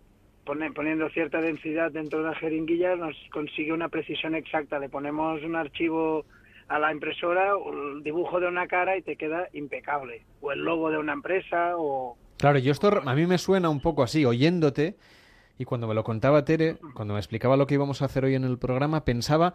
poniendo 0.44 1.08
cierta 1.10 1.40
densidad 1.40 1.92
dentro 1.92 2.18
de 2.18 2.28
la 2.28 2.34
jeringuilla 2.34 2.94
nos 2.96 3.16
consigue 3.32 3.72
una 3.72 3.88
precisión 3.88 4.34
exacta. 4.34 4.78
Le 4.78 4.90
ponemos 4.90 5.42
un 5.44 5.56
archivo 5.56 6.26
a 6.72 6.78
la 6.78 6.90
impresora, 6.90 7.52
el 7.70 8.02
dibujo 8.02 8.40
de 8.40 8.48
una 8.48 8.66
cara 8.66 8.96
y 8.96 9.02
te 9.02 9.16
queda 9.16 9.46
impecable. 9.52 10.24
O 10.40 10.52
el 10.52 10.60
logo 10.60 10.90
de 10.90 10.96
una 10.96 11.12
empresa 11.12 11.76
o... 11.76 12.16
Claro, 12.38 12.58
yo 12.58 12.72
esto 12.72 13.02
a 13.04 13.14
mí 13.14 13.26
me 13.26 13.36
suena 13.36 13.68
un 13.68 13.80
poco 13.80 14.02
así, 14.02 14.24
oyéndote, 14.24 14.96
y 15.58 15.66
cuando 15.66 15.86
me 15.86 15.94
lo 15.94 16.02
contaba 16.02 16.46
Tere, 16.46 16.78
cuando 16.94 17.12
me 17.12 17.20
explicaba 17.20 17.58
lo 17.58 17.66
que 17.66 17.74
íbamos 17.74 18.00
a 18.00 18.06
hacer 18.06 18.24
hoy 18.24 18.34
en 18.34 18.44
el 18.44 18.58
programa, 18.58 19.04
pensaba, 19.04 19.52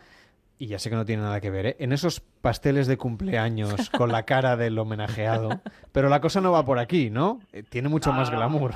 y 0.60 0.68
ya 0.68 0.78
sé 0.78 0.92
que 0.92 0.96
no 0.96 1.06
tiene 1.06 1.24
nada 1.24 1.42
que 1.42 1.50
ver, 1.50 1.66
¿eh? 1.66 1.76
en 1.80 1.92
esos 1.92 2.20
pasteles 2.20 2.86
de 2.86 2.98
cumpleaños 2.98 3.90
con 3.98 4.12
la 4.12 4.24
cara 4.24 4.56
del 4.56 4.78
homenajeado, 4.78 5.60
pero 5.92 6.10
la 6.10 6.22
cosa 6.22 6.40
no 6.40 6.52
va 6.52 6.66
por 6.66 6.78
aquí, 6.78 7.10
¿no? 7.10 7.40
Eh, 7.52 7.64
Tiene 7.64 7.90
mucho 7.90 8.14
más 8.14 8.30
glamour. 8.30 8.76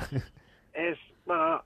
es 0.72 0.98
bueno 1.24 1.62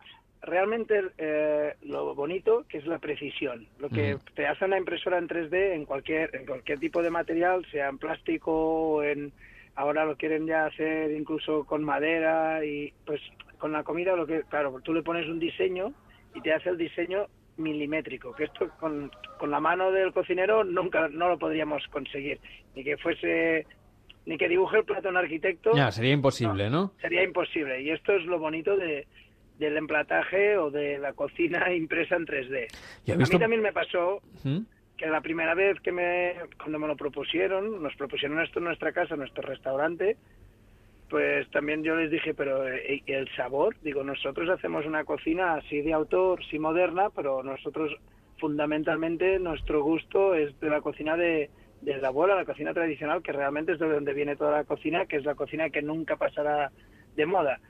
realmente 0.46 1.02
eh, 1.18 1.74
lo 1.82 2.14
bonito 2.14 2.64
que 2.68 2.78
es 2.78 2.86
la 2.86 2.98
precisión 2.98 3.66
lo 3.78 3.88
que 3.88 4.18
te 4.34 4.46
hace 4.46 4.64
una 4.64 4.78
impresora 4.78 5.18
en 5.18 5.28
3D 5.28 5.74
en 5.74 5.84
cualquier 5.84 6.34
en 6.34 6.46
cualquier 6.46 6.78
tipo 6.78 7.02
de 7.02 7.10
material 7.10 7.66
sea 7.70 7.88
en 7.88 7.98
plástico 7.98 8.52
o 8.52 9.02
en 9.02 9.32
ahora 9.74 10.04
lo 10.04 10.16
quieren 10.16 10.46
ya 10.46 10.66
hacer 10.66 11.10
incluso 11.10 11.64
con 11.64 11.84
madera 11.84 12.64
y 12.64 12.92
pues 13.04 13.20
con 13.58 13.72
la 13.72 13.82
comida 13.82 14.16
lo 14.16 14.26
que 14.26 14.42
claro 14.44 14.80
tú 14.82 14.94
le 14.94 15.02
pones 15.02 15.28
un 15.28 15.38
diseño 15.38 15.92
y 16.34 16.40
te 16.40 16.52
hace 16.52 16.70
el 16.70 16.78
diseño 16.78 17.26
milimétrico 17.56 18.32
que 18.32 18.44
esto 18.44 18.70
con, 18.78 19.10
con 19.38 19.50
la 19.50 19.60
mano 19.60 19.90
del 19.90 20.12
cocinero 20.12 20.64
nunca 20.64 21.08
no 21.08 21.28
lo 21.28 21.38
podríamos 21.38 21.86
conseguir 21.88 22.40
ni 22.74 22.84
que 22.84 22.96
fuese 22.96 23.66
ni 24.26 24.36
que 24.36 24.48
dibuje 24.48 24.78
el 24.78 24.84
plato 24.84 25.08
un 25.08 25.16
arquitecto 25.16 25.72
ya, 25.74 25.90
sería 25.90 26.12
imposible, 26.12 26.68
¿no? 26.68 26.92
sería 27.00 27.22
imposible. 27.22 27.80
Y 27.80 27.90
esto 27.90 28.12
es 28.12 28.24
lo 28.24 28.38
bonito 28.38 28.76
de, 28.76 29.06
del 29.58 29.76
emplataje 29.76 30.56
o 30.58 30.70
de 30.70 30.98
la 30.98 31.12
cocina 31.12 31.72
impresa 31.74 32.16
en 32.16 32.26
3D. 32.26 32.66
¿Y 33.04 33.10
ha 33.10 33.14
A 33.14 33.18
mí 33.18 33.24
también 33.24 33.62
me 33.62 33.72
pasó 33.72 34.20
¿Mm? 34.44 34.60
que 34.96 35.06
la 35.06 35.20
primera 35.20 35.54
vez 35.54 35.80
que 35.80 35.92
me, 35.92 36.34
cuando 36.58 36.78
me 36.78 36.86
lo 36.86 36.96
propusieron, 36.96 37.82
nos 37.82 37.94
propusieron 37.96 38.40
esto 38.40 38.58
en 38.58 38.66
nuestra 38.66 38.92
casa, 38.92 39.14
en 39.14 39.20
nuestro 39.20 39.42
restaurante, 39.42 40.16
pues 41.08 41.48
también 41.50 41.84
yo 41.84 41.94
les 41.94 42.10
dije, 42.10 42.34
pero 42.34 42.66
eh, 42.66 43.02
¿y 43.06 43.12
el 43.12 43.28
sabor? 43.36 43.76
Digo, 43.82 44.02
nosotros 44.02 44.48
hacemos 44.48 44.86
una 44.86 45.04
cocina 45.04 45.54
así 45.54 45.80
de 45.80 45.92
autor, 45.92 46.44
sí 46.50 46.58
moderna, 46.58 47.10
pero 47.10 47.42
nosotros 47.42 47.96
fundamentalmente 48.38 49.38
nuestro 49.38 49.82
gusto 49.82 50.34
es 50.34 50.58
de 50.60 50.68
la 50.68 50.80
cocina 50.80 51.16
de, 51.16 51.48
de 51.82 51.98
la 51.98 52.08
abuela, 52.08 52.34
la 52.34 52.44
cocina 52.44 52.74
tradicional, 52.74 53.22
que 53.22 53.32
realmente 53.32 53.72
es 53.72 53.78
de 53.78 53.88
donde 53.88 54.14
viene 54.14 54.36
toda 54.36 54.50
la 54.50 54.64
cocina, 54.64 55.06
que 55.06 55.16
es 55.16 55.24
la 55.24 55.34
cocina 55.34 55.70
que 55.70 55.82
nunca 55.82 56.16
pasará 56.16 56.72
de 57.14 57.26
moda. 57.26 57.60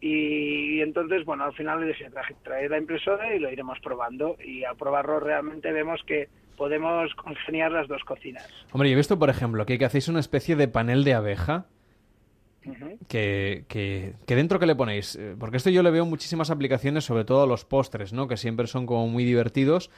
Y, 0.00 0.80
entonces, 0.80 1.24
bueno, 1.24 1.44
al 1.44 1.52
final 1.52 1.80
le 1.80 1.88
dije, 1.88 2.08
traje, 2.10 2.34
traer 2.42 2.70
la 2.70 2.78
impresora 2.78 3.34
y 3.34 3.38
lo 3.38 3.50
iremos 3.50 3.78
probando. 3.80 4.36
Y 4.44 4.64
al 4.64 4.76
probarlo 4.76 5.20
realmente 5.20 5.70
vemos 5.72 6.00
que 6.06 6.28
podemos 6.56 7.14
congeniar 7.14 7.72
las 7.72 7.88
dos 7.88 8.02
cocinas. 8.04 8.48
Hombre, 8.72 8.88
yo 8.88 8.94
he 8.94 8.96
visto, 8.96 9.18
por 9.18 9.30
ejemplo, 9.30 9.66
que, 9.66 9.78
que 9.78 9.84
hacéis 9.84 10.08
una 10.08 10.20
especie 10.20 10.56
de 10.56 10.68
panel 10.68 11.04
de 11.04 11.14
abeja. 11.14 11.66
Que, 13.08 13.64
que, 13.68 14.14
que 14.26 14.36
dentro 14.36 14.58
que 14.58 14.66
le 14.66 14.74
ponéis, 14.76 15.16
Eh, 15.16 15.34
porque 15.38 15.56
esto 15.56 15.70
yo 15.70 15.82
le 15.82 15.90
veo 15.90 16.04
muchísimas 16.04 16.50
aplicaciones, 16.50 17.04
sobre 17.04 17.24
todo 17.24 17.42
a 17.42 17.46
los 17.46 17.64
postres, 17.64 18.12
¿no? 18.12 18.28
Que 18.28 18.36
siempre 18.36 18.66
son 18.66 18.84
como 18.84 19.08
muy 19.08 19.24
divertidos, 19.24 19.90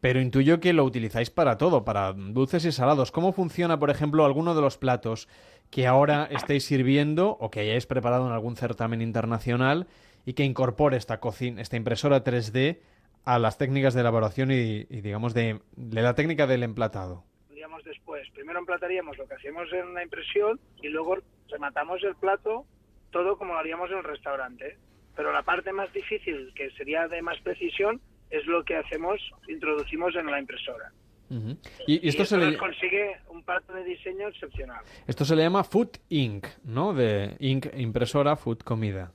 pero 0.00 0.20
intuyo 0.20 0.60
que 0.60 0.72
lo 0.72 0.84
utilizáis 0.84 1.30
para 1.30 1.58
todo, 1.58 1.84
para 1.84 2.12
dulces 2.12 2.64
y 2.64 2.72
salados. 2.72 3.10
¿Cómo 3.10 3.32
funciona, 3.32 3.78
por 3.78 3.90
ejemplo, 3.90 4.24
alguno 4.24 4.54
de 4.54 4.60
los 4.60 4.78
platos 4.78 5.28
que 5.70 5.86
ahora 5.86 6.28
estáis 6.30 6.64
sirviendo 6.64 7.30
o 7.40 7.50
que 7.50 7.60
hayáis 7.60 7.86
preparado 7.86 8.26
en 8.26 8.32
algún 8.32 8.56
certamen 8.56 9.02
internacional 9.02 9.86
y 10.24 10.34
que 10.34 10.44
incorpore 10.44 10.96
esta 10.96 11.20
cocina, 11.20 11.60
esta 11.60 11.76
impresora 11.76 12.24
3D 12.24 12.78
a 13.24 13.38
las 13.38 13.58
técnicas 13.58 13.94
de 13.94 14.00
elaboración 14.00 14.50
y, 14.50 14.84
digamos, 14.84 15.34
de, 15.34 15.60
la 15.76 16.14
técnica 16.14 16.46
del 16.46 16.62
emplatado? 16.62 17.24
Diríamos 17.50 17.84
después, 17.84 18.28
primero 18.30 18.60
emplataríamos 18.60 19.18
lo 19.18 19.26
que 19.26 19.34
hacemos 19.34 19.70
en 19.72 19.94
la 19.94 20.02
impresión 20.02 20.60
y 20.80 20.88
luego 20.88 21.18
rematamos 21.48 22.02
el 22.04 22.14
plato 22.14 22.64
todo 23.10 23.38
como 23.38 23.54
lo 23.54 23.58
haríamos 23.58 23.90
en 23.90 23.98
el 23.98 24.04
restaurante. 24.04 24.76
Pero 25.16 25.32
la 25.32 25.42
parte 25.42 25.72
más 25.72 25.92
difícil, 25.92 26.52
que 26.54 26.70
sería 26.72 27.08
de 27.08 27.22
más 27.22 27.40
precisión, 27.40 28.00
es 28.30 28.46
lo 28.46 28.64
que 28.64 28.76
hacemos, 28.76 29.20
introducimos 29.48 30.14
en 30.16 30.26
la 30.26 30.38
impresora. 30.38 30.92
Y, 31.86 32.06
y 32.06 32.08
esto, 32.08 32.24
se 32.24 32.38
le, 32.38 32.56
consigue 32.56 33.18
un 33.28 33.42
plato 33.42 33.74
de 33.74 33.84
diseño 33.84 34.28
excepcional. 34.28 34.82
esto 35.06 35.26
se 35.26 35.36
le 35.36 35.42
llama 35.42 35.62
Food 35.62 35.98
Inc., 36.08 36.46
¿no? 36.64 36.94
De 36.94 37.36
Inc. 37.40 37.66
impresora, 37.76 38.34
Food 38.34 38.60
comida. 38.60 39.12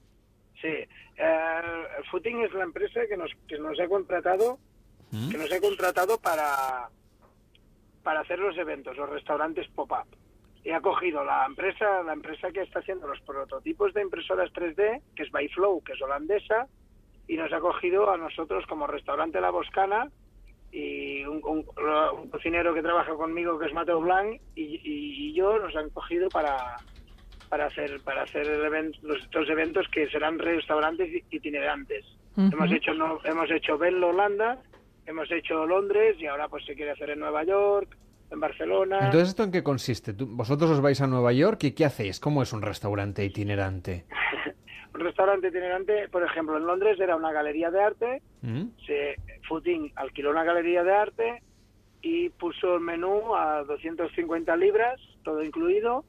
Sí, 0.61 0.68
eh, 0.68 1.61
Footing 2.11 2.44
es 2.44 2.53
la 2.53 2.64
empresa 2.64 3.02
que 3.07 3.18
nos, 3.18 3.31
que 3.48 3.57
nos 3.57 3.80
ha 3.80 3.88
contratado, 3.88 4.60
que 5.11 5.38
nos 5.38 5.52
ha 5.52 5.60
contratado 5.60 6.18
para, 6.19 6.90
para 8.03 8.22
hacer 8.22 8.40
los 8.40 8.57
eventos, 8.57 8.95
los 8.98 9.10
restaurantes 9.10 9.68
pop-up. 9.69 10.07
Y 10.64 10.72
ha 10.72 10.81
cogido 10.81 11.23
la 11.26 11.45
empresa, 11.45 12.02
la 12.03 12.14
empresa 12.14 12.52
que 12.52 12.61
está 12.61 12.80
haciendo 12.80 13.07
los 13.07 13.19
prototipos 13.22 13.94
de 13.94 14.02
impresoras 14.02 14.52
3D, 14.53 15.02
que 15.15 15.23
es 15.23 15.31
Byflow, 15.31 15.84
que 15.84 15.94
es 15.94 16.02
holandesa, 16.02 16.68
y 17.28 17.38
nos 17.38 17.52
ha 17.54 17.60
cogido 17.60 18.12
a 18.12 18.18
nosotros 18.18 18.66
como 18.68 18.88
restaurante 18.88 19.40
La 19.41 19.50
Boscana 19.52 20.10
y 20.72 21.24
un, 21.26 21.41
un- 21.45 21.66
un 22.20 22.30
cocinero 22.30 22.74
que 22.74 22.82
trabaja 22.82 23.14
conmigo 23.14 23.58
que 23.60 23.68
es 23.68 23.74
Mateo 23.74 24.02
Blanc 24.02 24.41
y, 24.56 24.82
y- 24.84 25.34
yo 25.34 25.58
nos 25.60 25.76
han 25.76 25.90
cogido 25.90 26.30
para 26.30 26.78
para 27.50 27.66
hacer 27.68 28.00
para 28.02 28.24
hacer 28.24 28.45
el 28.48 28.62
event- 28.66 29.00
los, 29.02 29.18
estos 29.24 29.50
eventos 29.50 29.88
que 29.90 30.08
serán 30.10 30.38
restaurantes 30.40 31.24
itinerantes. 31.32 32.06
Hemos 32.38 32.72
hecho 32.72 32.94
no, 32.94 33.20
hemos 33.26 33.50
hecho 33.52 33.78
Venlo 33.78 34.10
Holanda, 34.10 34.60
hemos 35.06 35.30
hecho 35.32 35.66
Londres 35.66 36.16
y 36.20 36.26
ahora 36.28 36.48
pues 36.50 36.66
se 36.66 36.74
quiere 36.76 36.91
hacer 36.91 37.12
en 37.12 37.20
Nueva 37.20 37.44
York, 37.44 37.95
en 38.32 38.40
Barcelona. 38.40 38.98
Entonces, 39.06 39.30
¿esto 39.30 39.44
en 39.44 39.52
qué 39.52 39.62
consiste? 39.64 40.14
Vosotros 40.18 40.72
os 40.72 40.82
vais 40.82 41.00
a 41.02 41.08
Nueva 41.08 41.32
York 41.34 41.64
y 41.66 41.72
¿qué 41.74 41.86
hacéis? 41.86 42.20
¿Cómo 42.20 42.41
es 42.41 42.54
un 42.54 42.62
restaurante 42.64 43.24
itinerante? 43.24 44.06
un 44.94 44.99
restaurante 44.99 45.48
itinerante, 45.48 46.07
por 46.10 46.24
ejemplo, 46.24 46.57
en 46.57 46.68
Londres 46.68 46.99
era 46.99 47.15
una 47.15 47.32
galería 47.32 47.72
de 47.72 47.82
arte, 47.82 48.22
¿Mm? 48.41 48.65
se 48.86 49.15
Footing 49.48 49.91
alquiló 49.95 50.32
una 50.32 50.44
galería 50.44 50.84
de 50.84 50.94
arte 50.94 51.44
y 52.02 52.30
puso 52.30 52.76
el 52.76 52.82
menú 52.82 53.36
a 53.36 53.64
250 53.64 54.56
libras, 54.57 54.99
todo 55.24 55.41
incluido, 55.41 56.03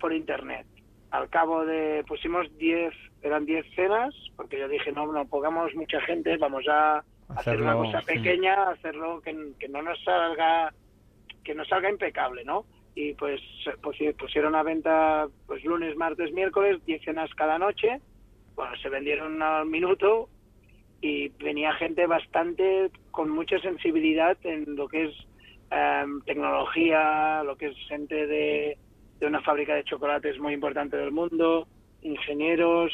por 0.00 0.12
internet. 0.12 0.66
Al 1.10 1.28
cabo 1.28 1.66
de, 1.66 2.04
pusimos 2.06 2.46
10, 2.56 2.94
eran 3.22 3.44
10 3.44 3.66
cenas, 3.74 4.14
porque 4.36 4.58
yo 4.58 4.68
dije, 4.68 4.92
no, 4.92 5.10
no 5.12 5.26
pongamos 5.26 5.74
mucha 5.74 6.00
gente, 6.02 6.36
vamos 6.38 6.64
a 6.68 7.04
hacer 7.36 7.60
una 7.60 7.74
cosa 7.74 8.00
pequeña, 8.00 8.70
hacerlo 8.70 9.20
que, 9.20 9.52
que 9.58 9.68
no 9.68 9.82
nos 9.82 10.02
salga, 10.02 10.72
que 11.44 11.54
nos 11.54 11.68
salga 11.68 11.90
impecable, 11.90 12.44
¿no? 12.44 12.64
Y 12.94 13.14
pues 13.14 13.40
pusi- 13.82 14.14
pusieron 14.16 14.54
a 14.54 14.62
venta 14.62 15.26
pues 15.46 15.64
lunes, 15.64 15.96
martes, 15.96 16.32
miércoles, 16.32 16.84
10 16.84 17.02
cenas 17.02 17.30
cada 17.34 17.58
noche. 17.58 18.00
Bueno, 18.54 18.76
se 18.76 18.88
vendieron 18.90 19.40
al 19.42 19.66
minuto 19.66 20.28
y 21.00 21.30
venía 21.42 21.72
gente 21.74 22.06
bastante 22.06 22.90
con 23.10 23.30
mucha 23.30 23.58
sensibilidad 23.60 24.36
en 24.44 24.76
lo 24.76 24.88
que 24.88 25.06
es 25.06 25.14
em, 25.70 26.20
tecnología, 26.22 27.42
lo 27.44 27.56
que 27.56 27.68
es 27.68 27.76
gente 27.88 28.26
de, 28.26 28.76
de 29.18 29.26
una 29.26 29.40
fábrica 29.40 29.74
de 29.74 29.84
chocolates 29.84 30.38
muy 30.38 30.52
importante 30.52 30.96
del 30.98 31.10
mundo, 31.12 31.66
ingenieros, 32.02 32.92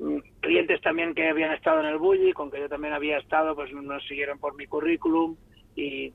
mm, 0.00 0.18
clientes 0.40 0.80
también 0.80 1.14
que 1.14 1.28
habían 1.28 1.52
estado 1.52 1.80
en 1.80 1.86
el 1.86 1.98
Bulli, 1.98 2.32
con 2.32 2.50
que 2.50 2.58
yo 2.58 2.68
también 2.68 2.92
había 2.94 3.18
estado, 3.18 3.54
pues 3.54 3.72
nos 3.72 4.04
siguieron 4.06 4.38
por 4.40 4.56
mi 4.56 4.66
currículum 4.66 5.36
y 5.76 6.12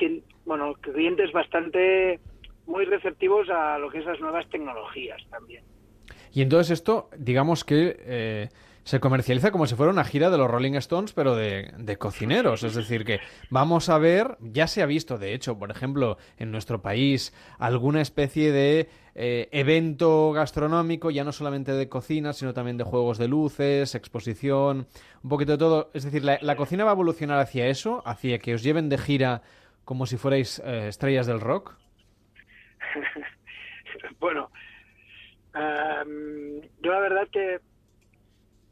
que, 0.00 0.22
bueno, 0.46 0.72
clientes 0.80 1.30
bastante 1.32 2.18
muy 2.66 2.86
receptivos 2.86 3.48
a 3.50 3.78
lo 3.78 3.90
que 3.90 3.98
es 3.98 4.06
las 4.06 4.18
nuevas 4.20 4.48
tecnologías 4.48 5.20
también. 5.30 5.62
Y 6.32 6.42
entonces 6.42 6.70
esto, 6.70 7.10
digamos 7.16 7.64
que 7.64 7.96
eh, 8.00 8.48
se 8.84 9.00
comercializa 9.00 9.50
como 9.50 9.66
si 9.66 9.74
fuera 9.74 9.92
una 9.92 10.04
gira 10.04 10.30
de 10.30 10.38
los 10.38 10.50
Rolling 10.50 10.74
Stones, 10.74 11.12
pero 11.12 11.34
de, 11.34 11.72
de 11.76 11.96
cocineros. 11.98 12.62
Es 12.62 12.74
decir, 12.74 13.04
que 13.04 13.18
vamos 13.50 13.88
a 13.88 13.98
ver, 13.98 14.38
ya 14.40 14.66
se 14.66 14.82
ha 14.82 14.86
visto, 14.86 15.18
de 15.18 15.34
hecho, 15.34 15.58
por 15.58 15.70
ejemplo, 15.70 16.16
en 16.38 16.50
nuestro 16.52 16.80
país, 16.80 17.34
alguna 17.58 18.00
especie 18.00 18.52
de 18.52 18.88
eh, 19.16 19.48
evento 19.50 20.32
gastronómico, 20.32 21.10
ya 21.10 21.24
no 21.24 21.32
solamente 21.32 21.72
de 21.72 21.88
cocina, 21.88 22.32
sino 22.32 22.54
también 22.54 22.76
de 22.78 22.84
juegos 22.84 23.18
de 23.18 23.28
luces, 23.28 23.94
exposición, 23.94 24.86
un 25.22 25.28
poquito 25.28 25.52
de 25.52 25.58
todo. 25.58 25.90
Es 25.92 26.04
decir, 26.04 26.24
la, 26.24 26.38
la 26.40 26.56
cocina 26.56 26.84
va 26.84 26.90
a 26.90 26.94
evolucionar 26.94 27.40
hacia 27.40 27.66
eso, 27.66 28.02
hacia 28.06 28.38
que 28.38 28.54
os 28.54 28.62
lleven 28.62 28.88
de 28.88 28.98
gira 28.98 29.42
como 29.84 30.06
si 30.06 30.16
fuerais 30.16 30.60
eh, 30.64 30.88
estrellas 30.88 31.26
del 31.26 31.40
rock. 31.40 31.76
bueno, 34.20 34.50
em, 35.54 36.60
yo 36.80 36.92
la 36.92 37.00
verdad 37.00 37.28
que 37.30 37.60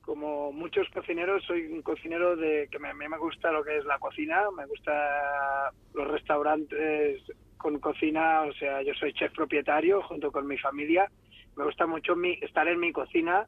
como 0.02 0.52
muchos 0.52 0.88
cocineros 0.88 1.44
soy 1.44 1.66
un 1.66 1.82
cocinero 1.82 2.34
de 2.34 2.68
que 2.70 2.78
me, 2.78 2.94
me 2.94 3.18
gusta 3.18 3.52
lo 3.52 3.62
que 3.62 3.76
es 3.76 3.84
la 3.84 3.98
cocina, 3.98 4.44
me 4.56 4.64
gusta 4.64 5.70
los 5.92 6.08
restaurantes 6.08 7.22
con 7.58 7.78
cocina, 7.78 8.42
o 8.42 8.52
sea, 8.54 8.80
yo 8.82 8.94
soy 8.94 9.12
chef 9.12 9.32
propietario 9.34 10.00
junto 10.02 10.32
con 10.32 10.46
mi 10.46 10.56
familia, 10.56 11.10
me 11.56 11.64
gusta 11.64 11.86
mucho 11.86 12.16
mi, 12.16 12.38
estar 12.40 12.66
en 12.68 12.80
mi 12.80 12.92
cocina 12.92 13.46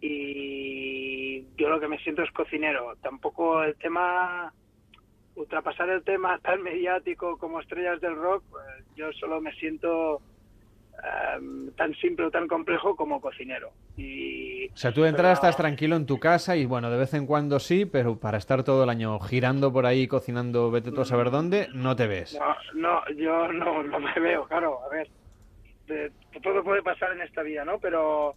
y 0.00 1.44
yo 1.56 1.68
lo 1.68 1.78
que 1.78 1.88
me 1.88 1.98
siento 1.98 2.22
es 2.22 2.30
cocinero. 2.32 2.96
Tampoco 3.02 3.62
el 3.62 3.76
tema, 3.76 4.52
ultrapasar 5.38 5.88
el 5.90 6.02
tema 6.02 6.38
tan 6.42 6.62
mediático 6.62 7.38
como 7.38 7.60
estrellas 7.60 8.00
del 8.00 8.16
rock, 8.16 8.44
pues, 8.50 8.64
yo 8.96 9.12
solo 9.12 9.40
me 9.40 9.52
siento 9.54 10.20
em, 11.36 11.70
tan 11.72 11.94
simple 11.94 12.26
o 12.26 12.30
tan 12.30 12.48
complejo 12.48 12.96
como 12.96 13.20
cocinero. 13.20 13.70
Y, 13.96 14.68
O 14.70 14.76
sea, 14.76 14.92
tú 14.92 15.02
de 15.02 15.10
entrada 15.10 15.32
estás 15.32 15.56
tranquilo 15.56 15.96
en 15.96 16.06
tu 16.06 16.18
casa 16.18 16.56
y 16.56 16.66
bueno, 16.66 16.90
de 16.90 16.98
vez 16.98 17.14
en 17.14 17.26
cuando 17.26 17.58
sí, 17.60 17.84
pero 17.86 18.16
para 18.18 18.38
estar 18.38 18.64
todo 18.64 18.82
el 18.84 18.90
año 18.90 19.18
girando 19.20 19.72
por 19.72 19.86
ahí, 19.86 20.08
cocinando, 20.08 20.70
vete 20.70 20.90
tú 20.92 21.00
a 21.00 21.04
saber 21.04 21.30
dónde, 21.30 21.68
no 21.72 21.94
te 21.96 22.06
ves. 22.08 22.36
No, 22.38 22.54
no, 22.74 23.14
yo 23.16 23.52
no, 23.52 23.82
no 23.84 24.00
me 24.00 24.14
veo, 24.20 24.44
claro, 24.46 24.80
a 24.84 24.88
ver, 24.88 25.08
de- 25.86 26.10
todo 26.42 26.62
puede 26.64 26.82
pasar 26.82 27.12
en 27.12 27.22
esta 27.22 27.42
vida, 27.42 27.64
¿no? 27.64 27.78
Pero 27.78 28.34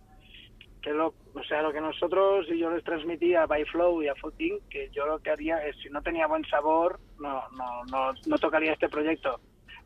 que 0.82 0.92
lo, 0.92 1.14
o 1.34 1.44
sea, 1.44 1.62
lo 1.62 1.72
que 1.72 1.80
nosotros 1.82 2.48
y 2.50 2.58
yo 2.58 2.72
les 2.72 2.84
transmití 2.84 3.36
a 3.36 3.46
Byflow 3.46 4.02
y 4.02 4.08
a 4.08 4.16
Footing, 4.16 4.60
que 4.70 4.90
yo 4.92 5.06
lo 5.06 5.20
que 5.20 5.30
haría 5.30 5.64
es, 5.66 5.76
si 5.78 5.90
no 5.90 6.02
tenía 6.02 6.26
buen 6.28 6.44
sabor, 6.46 7.00
no, 7.20 7.44
no, 7.52 7.86
no, 7.86 8.14
no 8.26 8.40
tocaría 8.40 8.74
este 8.74 8.90
proyecto. 8.90 9.40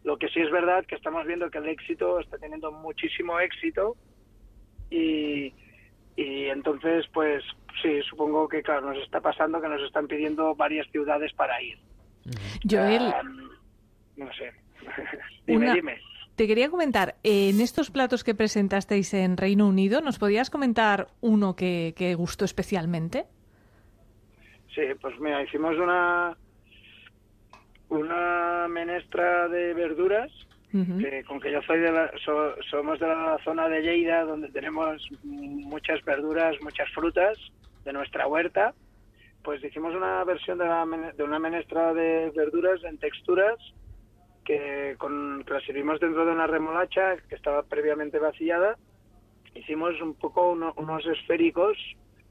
Lo 0.04 0.18
que 0.18 0.30
sí 0.30 0.40
es 0.40 0.52
verdad 0.52 0.86
que 0.86 0.96
estamos 0.96 1.26
viendo 1.26 1.50
que 1.50 1.58
el 1.58 1.68
éxito 1.68 2.20
está 2.20 2.38
teniendo 2.38 2.72
muchísimo 2.72 3.40
éxito 3.40 3.98
y, 4.90 5.54
y 6.16 6.46
entonces, 6.46 7.06
pues 7.14 7.44
sí, 7.82 8.02
supongo 8.04 8.48
que, 8.48 8.62
claro, 8.64 8.94
nos 8.94 9.04
está 9.04 9.20
pasando 9.20 9.60
que 9.62 9.68
nos 9.68 9.82
están 9.82 10.08
pidiendo 10.08 10.56
varias 10.56 10.88
ciudades 10.92 11.34
para 11.34 11.62
ir. 11.62 11.78
Joel, 12.70 13.12
Am, 13.14 13.50
no 14.16 14.32
sé. 14.34 14.52
dime, 15.46 15.66
Una- 15.66 15.74
dime. 15.74 16.00
Te 16.36 16.48
quería 16.48 16.70
comentar, 16.70 17.16
en 17.24 17.62
estos 17.62 17.90
platos 17.92 18.24
que 18.24 18.36
presentasteis 18.36 19.14
en 19.14 19.38
Reino 19.38 19.68
Unido, 19.68 20.02
¿nos 20.02 20.20
podías 20.20 20.50
comentar 20.50 21.08
uno 21.22 21.56
que, 21.56 21.94
que 21.96 22.16
gustó 22.16 22.46
especialmente? 22.46 23.26
Sí, 24.74 24.82
pues 25.02 25.18
mira, 25.20 25.42
hicimos 25.44 25.78
una 25.78 26.36
una 27.88 28.68
menestra 28.68 29.48
de 29.48 29.74
verduras 29.74 30.32
que 31.00 31.24
con 31.24 31.40
que 31.40 31.52
yo 31.54 31.62
soy 31.62 31.80
de 31.80 31.92
la, 31.92 32.12
so- 32.26 32.56
somos 32.70 33.00
de 33.00 33.08
la 33.08 33.38
zona 33.46 33.70
de 33.70 33.82
Lleida 33.82 34.26
donde 34.26 34.50
tenemos 34.50 35.08
muchas 35.24 36.04
verduras, 36.04 36.56
muchas 36.62 36.90
frutas 36.94 37.38
de 37.86 37.94
nuestra 37.94 38.28
huerta, 38.28 38.74
pues 39.44 39.64
hicimos 39.64 39.96
una 39.96 40.22
versión 40.26 40.58
de, 40.58 40.66
la 40.66 40.86
de 41.16 41.24
una 41.24 41.40
menestra 41.40 41.94
de 41.94 42.30
verduras 42.36 42.84
en 42.84 42.98
texturas 42.98 43.56
que, 44.46 44.96
con, 44.98 45.44
que 45.46 45.54
la 45.54 45.60
servimos 45.62 46.00
dentro 46.00 46.26
de 46.26 46.32
una 46.32 46.48
remolacha 46.48 47.18
que 47.28 47.36
estaba 47.36 47.64
previamente 47.64 48.20
vaciada. 48.20 48.78
Hicimos 49.54 50.00
un 50.02 50.16
poco 50.16 50.52
uno- 50.52 50.74
unos 50.78 51.06
esféricos 51.06 51.78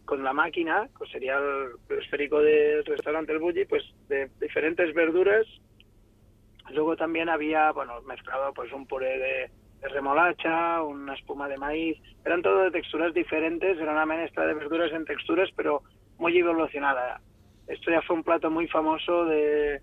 con 0.05 0.23
la 0.23 0.33
máquina, 0.33 0.89
que 0.99 1.07
sería 1.11 1.39
el, 1.39 1.99
esférico 1.99 2.41
del 2.41 2.85
restaurante 2.85 3.33
El 3.33 3.39
Bulli, 3.39 3.65
pues 3.65 3.83
de 4.09 4.31
diferentes 4.41 4.95
verduras. 4.95 5.47
Luego 6.71 6.97
también 6.97 7.29
había, 7.29 7.73
bueno, 7.73 8.01
mezclado 8.03 8.53
pues 8.55 8.73
un 8.73 8.87
puré 8.87 9.19
de, 9.19 9.51
de 9.81 9.89
remolacha, 9.89 10.83
una 10.83 11.15
espuma 11.15 11.49
de 11.49 11.57
maíz. 11.59 11.99
Eran 12.25 12.43
todo 12.43 12.65
de 12.65 12.71
texturas 12.71 13.13
diferentes, 13.15 13.79
era 13.79 13.93
una 13.93 14.07
menestra 14.07 14.47
de 14.47 14.55
verduras 14.55 14.93
en 14.93 15.05
texturas, 15.05 15.51
pero 15.57 15.83
muy 16.19 16.39
evolucionada. 16.39 17.21
Esto 17.67 17.91
ya 17.91 18.03
fue 18.03 18.17
un 18.17 18.25
plato 18.25 18.51
muy 18.51 18.69
famoso 18.69 19.25
de 19.25 19.81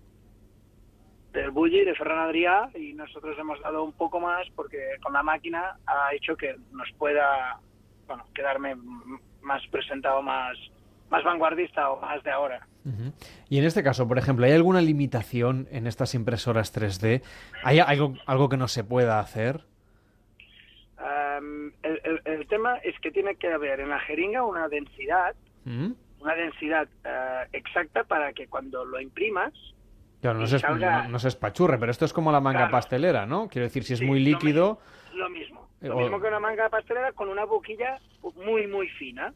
del 1.32 1.50
Bulli, 1.50 1.84
de 1.84 1.94
Ferran 1.94 2.28
Adrià, 2.28 2.70
y 2.78 2.92
nosotros 2.94 3.36
hemos 3.38 3.60
dado 3.60 3.82
un 3.84 3.92
poco 3.92 4.20
más 4.20 4.46
porque 4.54 4.78
con 5.02 5.12
la 5.12 5.22
máquina 5.22 5.76
ha 5.86 6.14
hecho 6.14 6.36
que 6.36 6.56
nos 6.72 6.90
pueda, 6.98 7.58
bueno, 8.06 8.24
quedarme 8.34 8.76
más 9.40 9.66
presentado, 9.68 10.20
más, 10.22 10.56
más 11.10 11.24
vanguardista 11.24 11.90
o 11.90 12.00
más 12.00 12.22
de 12.22 12.30
ahora. 12.30 12.66
Ujú. 12.84 13.12
Y 13.48 13.58
en 13.58 13.64
este 13.64 13.82
caso, 13.82 14.06
por 14.08 14.18
ejemplo, 14.18 14.44
¿hay 14.44 14.52
alguna 14.52 14.80
limitación 14.80 15.68
en 15.70 15.86
estas 15.86 16.14
impresoras 16.14 16.74
3D? 16.74 17.22
¿Hay 17.64 17.78
algo, 17.78 18.14
algo 18.26 18.48
que 18.48 18.56
no 18.56 18.68
se 18.68 18.84
pueda 18.84 19.18
hacer? 19.20 19.60
Am, 20.98 21.72
el, 21.82 22.00
el- 22.04 22.22
el 22.24 22.46
tema 22.46 22.76
es 22.78 22.98
que 23.00 23.10
tiene 23.10 23.36
que 23.36 23.50
haber 23.52 23.80
en 23.80 23.88
la 23.90 24.00
jeringa 24.00 24.44
una 24.44 24.68
densidad, 24.68 25.34
¿Mm? 25.64 25.92
una 26.20 26.34
densidad 26.34 26.88
eh, 27.04 27.48
exacta 27.52 28.04
para 28.04 28.32
que 28.32 28.46
cuando 28.46 28.84
lo 28.84 29.00
imprimas, 29.00 29.52
Claro, 30.22 30.38
no 30.38 30.46
se, 30.46 30.58
salga- 30.60 31.02
no, 31.02 31.08
no 31.10 31.18
se 31.18 31.28
espachurre, 31.28 31.78
pero 31.78 31.90
esto 31.90 32.04
es 32.06 32.12
como 32.12 32.30
la 32.32 32.40
manga 32.40 32.60
Claro. 32.60 32.72
pastelera, 32.72 33.26
¿no? 33.26 33.48
Quiero 33.48 33.64
decir, 33.66 33.82
si 33.82 33.92
es 33.94 33.98
Sí, 33.98 34.06
muy 34.06 34.20
lo 34.20 34.30
líquido... 34.30 34.78
lo 35.14 35.28
mismo. 35.28 35.68
Eh, 35.82 35.88
Lo 35.88 35.96
mismo 35.96 36.20
que 36.20 36.28
una 36.28 36.38
manga 36.38 36.68
pastelera 36.70 37.10
con 37.12 37.28
una 37.28 37.44
boquilla 37.44 37.98
muy, 38.36 38.68
muy 38.68 38.88
fina. 38.88 39.34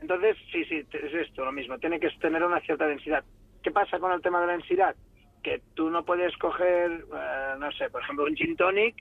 Entonces, 0.00 0.36
sí, 0.52 0.62
sí, 0.66 0.84
es 0.92 1.14
esto, 1.14 1.44
lo 1.44 1.52
mismo. 1.52 1.78
Tiene 1.78 1.98
que 1.98 2.10
tener 2.20 2.42
una 2.44 2.60
cierta 2.60 2.86
densidad. 2.86 3.24
¿Qué 3.62 3.70
pasa 3.70 3.98
con 3.98 4.12
el 4.12 4.20
tema 4.20 4.40
de 4.42 4.46
la 4.46 4.52
densidad? 4.52 4.94
Que 5.42 5.62
tú 5.74 5.88
no 5.88 6.04
puedes 6.04 6.36
coger, 6.36 7.04
eh, 7.14 7.54
no 7.58 7.72
sé, 7.72 7.88
por 7.88 8.02
ejemplo, 8.02 8.26
un 8.26 8.36
gin 8.36 8.56
tonic. 8.56 8.94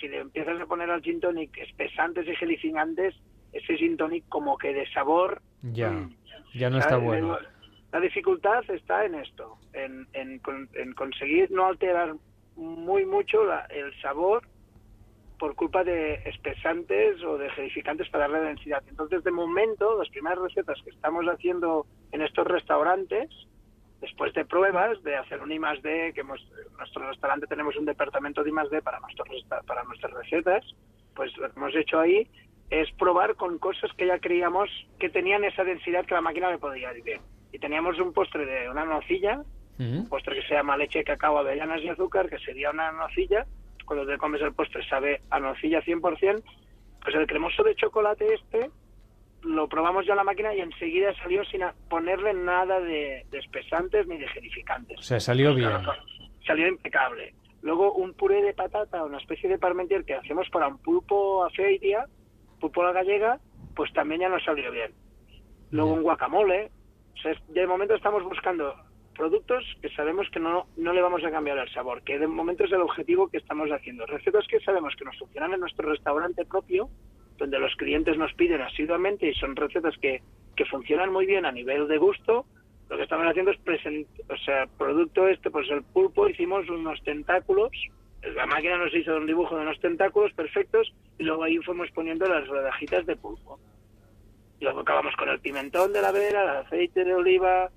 Si 0.00 0.08
le 0.08 0.20
empiezas 0.20 0.58
a 0.60 0.64
poner 0.66 0.90
al 0.90 1.02
gin 1.02 1.20
tonic 1.20 1.56
espesantes 1.58 2.26
y 2.26 2.34
gelificantes, 2.36 3.14
ese 3.52 3.76
gin 3.76 3.98
tonic 3.98 4.26
como 4.30 4.56
que 4.56 4.72
de 4.72 4.90
sabor... 4.92 5.42
Ya, 5.60 5.90
mm, 5.90 6.16
ya 6.54 6.70
no 6.70 6.78
está 6.78 6.96
bueno. 6.96 7.36
La 7.92 8.00
dificultad 8.00 8.64
está 8.70 9.04
en 9.04 9.14
esto, 9.16 9.58
en, 9.74 10.06
en 10.14 10.38
con- 10.38 10.68
en 10.74 10.92
conseguir 10.94 11.50
no 11.50 11.66
alterar 11.66 12.14
muy 12.56 13.04
mucho 13.04 13.44
la- 13.44 13.66
el 13.70 13.94
sabor 14.00 14.42
por 15.38 15.54
culpa 15.54 15.84
de 15.84 16.14
espesantes 16.24 17.22
o 17.22 17.36
de 17.36 17.50
gelificantes 17.50 18.08
para 18.10 18.28
darle 18.28 18.46
densidad. 18.48 18.82
Entonces, 18.88 19.22
de 19.24 19.30
momento, 19.30 19.98
las 19.98 20.08
primeras 20.08 20.38
recetas 20.38 20.80
que 20.82 20.90
estamos 20.90 21.26
haciendo 21.26 21.86
en 22.12 22.22
estos 22.22 22.46
restaurantes, 22.46 23.28
después 24.00 24.32
de 24.34 24.44
pruebas, 24.44 25.02
de 25.02 25.16
hacer 25.16 25.40
un 25.42 25.52
I 25.52 25.58
más 25.58 25.82
D, 25.82 26.12
que 26.14 26.20
hemos, 26.20 26.40
en 26.70 26.76
nuestro 26.78 27.06
restaurante 27.08 27.46
tenemos 27.46 27.76
un 27.76 27.84
departamento 27.84 28.42
de 28.42 28.50
I 28.50 28.52
más 28.52 28.70
D 28.70 28.80
para, 28.82 29.00
nuestros 29.00 29.28
para 29.66 29.84
nuestras 29.84 30.12
recetas, 30.14 30.64
pues 31.14 31.36
lo 31.36 31.50
que 31.52 31.58
hemos 31.58 31.74
hecho 31.76 32.00
ahí 32.00 32.26
es 32.70 32.90
probar 32.92 33.34
con 33.36 33.58
cosas 33.58 33.90
que 33.98 34.06
ya 34.06 34.18
creíamos 34.18 34.70
que 34.98 35.10
tenían 35.10 35.44
esa 35.44 35.62
densidad 35.64 36.06
que 36.06 36.14
la 36.14 36.20
máquina 36.22 36.50
le 36.50 36.58
podía 36.58 36.88
dar 36.88 37.02
bien. 37.02 37.20
Y 37.52 37.58
teníamos 37.58 37.98
un 37.98 38.12
postre 38.12 38.46
de 38.46 38.68
una 38.68 38.84
nocilla, 38.84 39.42
un 39.78 40.08
postre 40.08 40.36
que 40.36 40.46
se 40.46 40.54
llama 40.54 40.76
leche, 40.76 41.04
cacao, 41.04 41.38
avellanas 41.38 41.82
y 41.82 41.88
azúcar, 41.88 42.28
que 42.28 42.38
sería 42.38 42.70
una 42.70 42.92
nocilla. 42.92 43.46
Cuando 43.84 44.06
te 44.06 44.16
comes 44.16 44.40
el 44.40 44.54
postre 44.54 44.86
sabe 44.88 45.20
a 45.30 45.40
nocilla 45.40 45.82
100%. 45.82 46.42
Pues 47.02 47.14
el 47.16 47.26
cremoso 47.26 47.64
de 47.64 47.74
chocolate 47.74 48.34
este 48.34 48.70
lo 49.42 49.68
probamos 49.68 50.06
ya 50.06 50.12
en 50.12 50.18
la 50.18 50.24
máquina 50.24 50.54
y 50.54 50.60
enseguida 50.60 51.12
salió 51.16 51.44
sin 51.44 51.62
ponerle 51.88 52.32
nada 52.32 52.80
de, 52.80 53.26
de 53.30 53.38
espesantes 53.38 54.06
ni 54.06 54.16
de 54.18 54.28
gelificantes. 54.28 54.98
O 54.98 55.02
sea, 55.02 55.20
salió 55.20 55.54
bien. 55.54 55.70
Salió 56.46 56.68
impecable. 56.68 57.34
Luego 57.60 57.92
un 57.92 58.14
puré 58.14 58.42
de 58.42 58.54
patata, 58.54 59.04
una 59.04 59.18
especie 59.18 59.48
de 59.48 59.58
parmentier 59.58 60.04
que 60.04 60.14
hacemos 60.14 60.48
para 60.50 60.68
un 60.68 60.78
pulpo 60.78 61.44
a 61.44 61.50
feiria, 61.50 62.06
pulpo 62.60 62.82
a 62.82 62.86
la 62.86 62.92
gallega, 62.92 63.38
pues 63.74 63.92
también 63.92 64.22
ya 64.22 64.28
nos 64.28 64.44
salió 64.44 64.70
bien. 64.70 64.92
Luego 65.70 65.92
un 65.92 66.02
guacamole. 66.02 66.70
De 67.48 67.66
momento 67.66 67.94
estamos 67.94 68.22
buscando 68.24 68.74
productos 69.14 69.64
que 69.80 69.88
sabemos 69.90 70.28
que 70.30 70.40
no, 70.40 70.66
no 70.76 70.92
le 70.92 71.02
vamos 71.02 71.22
a 71.24 71.30
cambiar 71.30 71.58
el 71.58 71.72
sabor, 71.72 72.02
que 72.02 72.18
de 72.18 72.26
momento 72.26 72.64
es 72.64 72.72
el 72.72 72.80
objetivo 72.80 73.28
que 73.28 73.36
estamos 73.38 73.70
haciendo. 73.70 74.06
Recetas 74.06 74.46
que 74.48 74.60
sabemos 74.60 74.94
que 74.96 75.04
nos 75.04 75.18
funcionan 75.18 75.54
en 75.54 75.60
nuestro 75.60 75.88
restaurante 75.88 76.44
propio, 76.44 76.88
donde 77.38 77.58
los 77.58 77.74
clientes 77.76 78.16
nos 78.16 78.32
piden 78.34 78.60
asiduamente 78.60 79.28
y 79.28 79.34
son 79.34 79.54
recetas 79.56 79.94
que, 79.98 80.22
que 80.56 80.64
funcionan 80.64 81.12
muy 81.12 81.26
bien 81.26 81.44
a 81.44 81.52
nivel 81.52 81.88
de 81.88 81.98
gusto. 81.98 82.46
Lo 82.88 82.96
que 82.96 83.04
estamos 83.04 83.26
haciendo 83.26 83.52
es 83.52 83.58
presentar, 83.60 84.12
o 84.28 84.36
sea, 84.38 84.66
producto 84.78 85.28
este, 85.28 85.50
pues 85.50 85.70
el 85.70 85.82
pulpo, 85.82 86.28
hicimos 86.28 86.68
unos 86.68 87.02
tentáculos, 87.04 87.70
la 88.34 88.46
máquina 88.46 88.76
nos 88.78 88.94
hizo 88.94 89.16
un 89.16 89.26
dibujo 89.26 89.56
de 89.56 89.62
unos 89.62 89.80
tentáculos 89.80 90.32
perfectos 90.34 90.92
y 91.18 91.24
luego 91.24 91.42
ahí 91.42 91.58
fuimos 91.58 91.90
poniendo 91.92 92.26
las 92.26 92.46
rodajitas 92.46 93.04
de 93.06 93.16
pulpo. 93.16 93.58
Y 94.62 94.64
luego 94.64 94.78
acabamos 94.82 95.12
con 95.16 95.28
el 95.28 95.40
pimentón 95.40 95.92
de 95.92 96.00
la 96.00 96.12
vera, 96.12 96.42
el 96.44 96.64
aceite 96.64 97.04
de 97.04 97.12
oliva, 97.12 97.68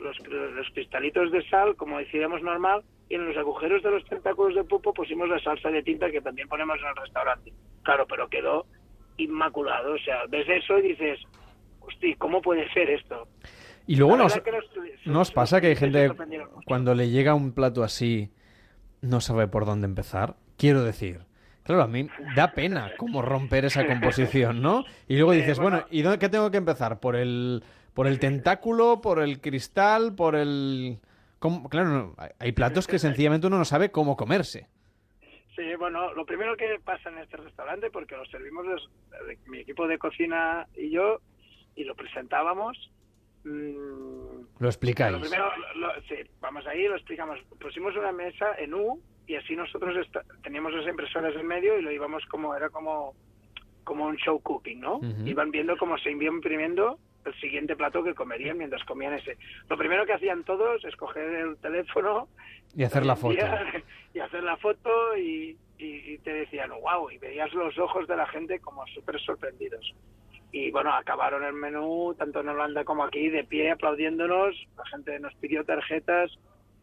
los, 0.00 0.18
los 0.28 0.68
cristalitos 0.74 1.30
de 1.30 1.48
sal, 1.48 1.76
como 1.76 1.98
decíamos 2.00 2.42
normal, 2.42 2.82
y 3.08 3.14
en 3.14 3.24
los 3.28 3.36
agujeros 3.36 3.84
de 3.84 3.92
los 3.92 4.04
tentáculos 4.06 4.52
de 4.56 4.64
pulpo 4.64 4.92
pusimos 4.92 5.28
la 5.28 5.38
salsa 5.38 5.68
de 5.70 5.84
tinta 5.84 6.10
que 6.10 6.20
también 6.20 6.48
ponemos 6.48 6.76
en 6.80 6.86
el 6.88 6.96
restaurante. 6.96 7.52
Claro, 7.84 8.04
pero 8.08 8.26
quedó 8.28 8.66
inmaculado. 9.16 9.92
O 9.94 9.98
sea, 9.98 10.26
ves 10.28 10.44
eso 10.48 10.76
y 10.80 10.88
dices, 10.88 11.20
hostia, 11.78 12.16
¿cómo 12.18 12.42
puede 12.42 12.68
ser 12.72 12.90
esto? 12.90 13.28
Y 13.86 13.94
luego 13.94 14.16
nos, 14.16 14.36
que 14.40 14.50
nos- 14.50 14.64
¿no 15.06 15.20
os 15.20 15.30
pasa 15.30 15.60
que 15.60 15.68
hay 15.68 15.76
gente 15.76 16.10
cuando 16.66 16.96
le 16.96 17.10
llega 17.10 17.34
un 17.36 17.52
plato 17.52 17.84
así 17.84 18.32
no 19.02 19.20
sabe 19.20 19.46
por 19.46 19.66
dónde 19.66 19.86
empezar? 19.86 20.34
Quiero 20.56 20.82
decir, 20.82 21.20
claro, 21.64 21.82
a 21.82 21.86
mí 21.88 22.06
da 22.36 22.52
pena 22.52 22.92
como 22.96 23.20
romper 23.22 23.64
esa 23.64 23.86
composición, 23.86 24.62
¿no? 24.62 24.84
Y 25.08 25.16
luego 25.16 25.32
dices, 25.32 25.58
bueno, 25.58 25.84
¿y 25.90 26.02
dónde, 26.02 26.18
qué 26.18 26.28
tengo 26.28 26.50
que 26.50 26.58
empezar? 26.58 27.00
¿Por 27.00 27.16
el, 27.16 27.62
por 27.94 28.06
el 28.06 28.18
tentáculo, 28.20 29.00
por 29.00 29.20
el 29.20 29.40
cristal, 29.40 30.14
por 30.14 30.36
el...? 30.36 30.98
¿Cómo? 31.40 31.68
Claro, 31.68 31.88
no, 31.90 32.14
hay- 32.38 32.52
platos 32.52 32.86
que 32.86 32.98
sencillamente 32.98 33.46
uno 33.48 33.58
no 33.58 33.64
sabe 33.66 33.90
cómo 33.90 34.16
comerse. 34.16 34.68
Sí, 35.56 35.62
bueno, 35.78 36.12
lo 36.14 36.24
primero 36.24 36.56
que 36.56 36.80
pasa 36.84 37.10
en 37.10 37.18
este 37.18 37.36
restaurante, 37.36 37.90
porque 37.90 38.16
lo 38.16 38.24
servimos 38.26 38.64
mi 39.46 39.58
equipo 39.58 39.86
de 39.86 39.98
cocina 39.98 40.66
y 40.74 40.90
yo, 40.90 41.20
y 41.76 41.84
lo 41.84 41.94
presentábamos. 41.94 42.90
mm, 43.44 44.40
Lo 44.58 44.68
explicáis. 44.68 45.12
Lo 45.12 45.20
primero, 45.20 45.44
lo- 45.74 45.86
lo- 45.88 46.02
sí, 46.08 46.14
vamos 46.40 46.66
ahí, 46.66 46.84
lo 46.88 46.96
explicamos. 46.96 47.38
Pusimos 47.60 47.94
una 47.96 48.10
mesa 48.12 48.54
en 48.58 48.74
U 48.74 49.00
y 49.26 49.36
así 49.36 49.56
nosotros 49.56 49.94
teníamos 50.42 50.72
las 50.74 50.86
impresoras 50.86 51.34
en 51.36 51.46
medio 51.46 51.78
y 51.78 51.82
lo 51.82 51.90
íbamos 51.90 52.24
como, 52.26 52.54
era 52.54 52.68
como, 52.70 53.14
como 53.84 54.06
un 54.06 54.16
show 54.16 54.40
cooking, 54.40 54.80
¿no? 54.80 55.00
Iban 55.26 55.50
viendo 55.50 55.76
cómo 55.76 55.96
se 55.98 56.10
iba 56.10 56.24
imprimiendo 56.24 56.98
el 57.24 57.34
siguiente 57.40 57.74
plato 57.74 58.04
que 58.04 58.14
comerían 58.14 58.58
mientras 58.58 58.84
comían 58.84 59.14
ese. 59.14 59.38
Lo 59.70 59.78
primero 59.78 60.04
que 60.04 60.12
hacían 60.12 60.44
todos 60.44 60.84
es 60.84 60.94
coger 60.96 61.24
el 61.34 61.56
teléfono 61.56 62.28
Y 62.76 62.84
hacer 62.84 63.06
la 63.06 63.16
foto. 63.16 63.34
y 64.14 64.18
hacer 64.18 64.42
la 64.42 64.56
foto 64.58 65.16
y, 65.16 65.56
y- 65.78 66.12
y 66.12 66.18
te 66.18 66.32
decían, 66.34 66.70
wow, 66.70 67.10
y 67.10 67.16
veías 67.18 67.52
los 67.54 67.78
ojos 67.78 68.06
de 68.06 68.16
la 68.16 68.26
gente 68.26 68.60
como 68.60 68.86
súper 68.88 69.18
sorprendidos. 69.20 69.94
Y 70.52 70.70
bueno, 70.70 70.92
acabaron 70.92 71.42
el 71.44 71.54
menú, 71.54 72.14
tanto 72.16 72.40
en 72.40 72.48
Holanda 72.50 72.84
como 72.84 73.02
aquí, 73.04 73.28
de 73.30 73.42
pie, 73.44 73.70
aplaudiéndonos. 73.72 74.54
La 74.76 74.84
gente 74.86 75.18
nos 75.18 75.34
pidió 75.36 75.64
tarjetas. 75.64 76.30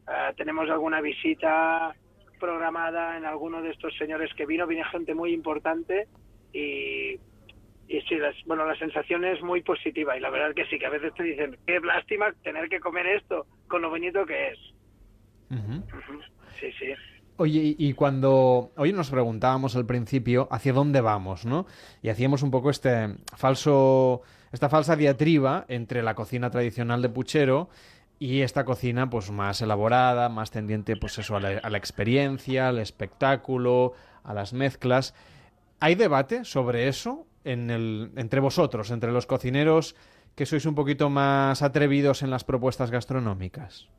Eh, 0.09 0.33
tenemos 0.35 0.69
alguna 0.69 0.99
visita 1.01 1.95
programada 2.41 3.15
en 3.17 3.25
alguno 3.25 3.61
de 3.61 3.69
estos 3.69 3.95
señores 3.97 4.29
que 4.35 4.45
vino. 4.45 4.67
Viene 4.67 4.83
gente 4.85 5.13
muy 5.15 5.31
importante 5.33 6.07
y, 6.51 7.13
y 7.87 8.01
sí, 8.09 8.15
las- 8.15 8.35
bueno, 8.45 8.65
la 8.65 8.75
sensación 8.75 9.23
es 9.23 9.41
muy 9.41 9.61
positiva. 9.61 10.17
Y 10.17 10.19
la 10.19 10.29
verdad 10.29 10.53
que 10.53 10.65
sí, 10.65 10.77
que 10.77 10.87
a 10.87 10.89
veces 10.89 11.13
te 11.13 11.23
dicen, 11.23 11.57
qué 11.65 11.79
lástima 11.79 12.33
tener 12.43 12.67
que 12.67 12.79
comer 12.81 13.05
esto 13.07 13.45
con 13.69 13.81
lo 13.81 13.89
bonito 13.89 14.25
que 14.25 14.49
es. 14.49 14.59
Sí, 16.59 16.67
sí. 16.79 16.87
Oye, 17.37 17.59
y- 17.59 17.75
y 17.89 17.93
cuando 17.93 18.71
hoy 18.77 18.93
nos 18.93 19.09
preguntábamos 19.09 19.75
al 19.75 19.85
principio 19.85 20.47
hacia 20.51 20.73
dónde 20.73 21.01
vamos, 21.01 21.45
¿no? 21.45 21.65
Y 22.01 22.09
hacíamos 22.09 22.43
un 22.43 22.51
poco 22.51 22.69
este 22.69 23.15
falso, 23.35 24.21
esta 24.51 24.69
falsa 24.69 24.95
diatriba 24.95 25.65
entre 25.67 26.03
la 26.03 26.13
cocina 26.13 26.51
tradicional 26.51 27.01
de 27.01 27.09
puchero 27.09 27.69
y 28.21 28.43
esta 28.43 28.65
cocina, 28.65 29.09
pues 29.09 29.31
más 29.31 29.63
elaborada, 29.63 30.29
más 30.29 30.51
tendiente, 30.51 30.95
pues 30.95 31.17
eso, 31.17 31.35
a 31.37 31.39
la, 31.39 31.57
a 31.57 31.69
la 31.71 31.79
experiencia, 31.79 32.67
al 32.67 32.77
espectáculo, 32.77 33.93
a 34.23 34.35
las 34.35 34.53
mezclas. 34.53 35.15
¿Hay 35.79 35.95
debate 35.95 36.45
sobre 36.45 36.87
eso 36.87 37.25
en 37.43 37.71
el, 37.71 38.11
entre 38.15 38.39
vosotros, 38.39 38.91
entre 38.91 39.11
los 39.11 39.25
cocineros 39.25 39.95
que 40.35 40.45
sois 40.45 40.67
un 40.67 40.75
poquito 40.75 41.09
más 41.09 41.63
atrevidos 41.63 42.21
en 42.21 42.29
las 42.29 42.43
propuestas 42.43 42.91
gastronómicas? 42.91 43.89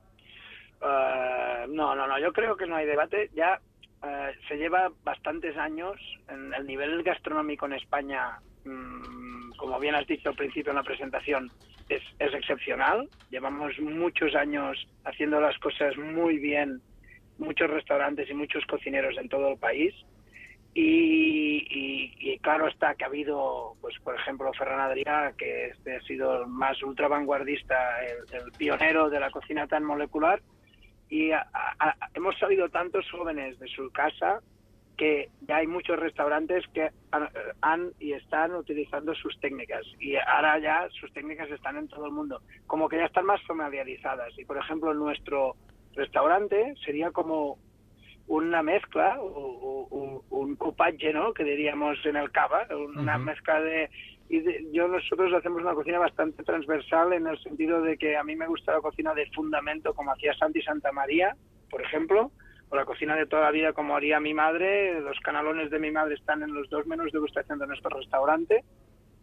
Eh, 0.80 1.66
no, 1.70 1.96
no, 1.96 2.06
no, 2.06 2.16
yo 2.20 2.32
creo 2.32 2.56
que 2.56 2.68
no 2.68 2.76
hay 2.76 2.86
debate. 2.86 3.28
Ya 3.34 3.60
eh, 4.04 4.30
se 4.46 4.56
lleva 4.56 4.92
bastantes 5.02 5.56
años 5.56 5.98
en 6.28 6.54
el 6.54 6.64
nivel 6.64 7.02
gastronómico 7.02 7.66
en 7.66 7.72
España, 7.72 8.38
mm, 8.64 9.56
como 9.56 9.80
bien 9.80 9.96
has 9.96 10.06
dicho 10.06 10.28
al 10.28 10.36
principio 10.36 10.70
en 10.70 10.76
la 10.76 10.84
presentación, 10.84 11.50
es, 11.88 12.02
es 12.18 12.34
excepcional. 12.34 13.09
Llevamos 13.30 13.78
muchos 13.80 14.34
años 14.34 14.76
haciendo 15.04 15.40
las 15.40 15.59
cosas 15.59 15.96
muy 15.96 16.38
bien, 16.38 16.80
muchos 17.38 17.70
restaurantes 17.70 18.28
y 18.30 18.34
muchos 18.34 18.64
cocineros 18.66 19.16
en 19.18 19.28
todo 19.28 19.48
el 19.52 19.59
país. 19.59 19.94
Y, 20.74 21.66
y- 21.68 22.32
y 22.32 22.38
claro 22.38 22.66
está 22.66 22.94
que 22.94 23.04
ha 23.04 23.09
habido, 23.09 23.74
pues 23.82 23.94
por 24.02 24.14
ejemplo, 24.14 24.50
Ferran 24.54 24.80
Adrià, 24.80 25.34
que 25.36 25.66
este 25.66 25.96
ha 25.96 26.00
sido 26.02 26.42
el 26.42 26.46
más 26.48 26.82
ultra 26.82 27.09
vanguardista, 27.09 27.76
el, 28.06 28.40
el 28.46 28.52
pionero 28.52 29.10
de 29.10 29.20
la 29.20 29.30
cocina 29.30 29.66
tan 29.66 29.84
molecular, 29.84 30.40
y 31.10 31.30
a- 31.32 31.46
a- 31.78 31.96
hemos 32.14 32.38
salido 32.38 32.70
tantos 32.70 33.04
jóvenes 33.10 33.59
de 33.59 33.68
su 33.68 33.90
casa 33.90 34.40
que 34.97 35.31
ya 35.48 35.56
hay 35.56 35.66
muchos 35.66 35.98
restaurantes 35.98 36.64
que 36.74 36.90
han, 37.10 37.28
han 37.62 37.90
y 37.98 38.12
están 38.12 38.55
utilizando 38.55 39.14
sus 39.14 39.39
técnicas. 39.40 39.85
Y 39.98 40.16
ahora 40.16 40.59
ya 40.59 40.89
sus 41.01 41.12
técnicas 41.12 41.51
están 41.51 41.77
en 41.77 41.89
todo 41.89 42.06
el 42.06 42.12
mundo. 42.12 42.40
Como 42.66 42.89
que 42.89 42.98
ya 42.98 43.06
están 43.06 43.27
más 43.27 43.43
familiarizadas. 43.43 44.39
Y 44.39 44.44
por 44.44 44.59
ejemplo 44.59 44.94
nuestro 44.94 45.56
restaurante 45.94 46.74
sería 46.85 47.10
como 47.10 47.59
una 48.28 48.62
mezcla 48.62 49.19
o, 49.20 50.23
un 50.31 50.56
copaje 50.56 51.12
no 51.12 51.32
que 51.35 51.44
diríamos 51.44 51.98
en 52.06 52.16
el 52.16 52.31
cava 52.31 52.66
una 52.70 53.19
mezcla 53.19 53.60
de 53.60 53.90
y 54.28 54.39
de- 54.40 54.66
yo 54.73 54.89
nosotros 54.89 55.32
hacemos 55.35 55.60
una 55.62 55.74
cocina 55.74 55.98
bastante 55.98 56.43
transversal 56.44 57.12
en 57.12 57.27
el 57.27 57.39
sentido 57.43 57.82
de 57.82 57.98
que 57.98 58.16
a 58.16 58.23
mí 58.24 58.35
me 58.36 58.47
gusta 58.47 58.73
la 58.73 58.81
cocina 58.81 59.12
de 59.12 59.27
fundamento 59.32 59.93
como 59.93 60.12
hacía 60.12 60.32
Santi 60.35 60.62
Santa 60.62 60.93
María 60.93 61.36
por 61.69 61.82
ejemplo 61.82 62.31
o 62.72 62.76
la 62.76 62.86
cocina 62.86 63.14
de 63.16 63.26
toda 63.26 63.42
la 63.42 63.50
vida 63.50 63.74
como 63.74 63.94
haría 63.94 64.18
mi 64.18 64.32
madre. 64.32 64.98
Los 65.00 65.20
canalones 65.20 65.70
de 65.70 65.78
mi 65.78 65.90
madre 65.90 66.14
están 66.14 66.42
en 66.42 66.54
los 66.54 66.70
dos 66.70 66.86
menús 66.86 67.12
de 67.12 67.18
degustación 67.18 67.58
de 67.58 67.66
nuestro 67.66 67.90
restaurante. 67.90 68.64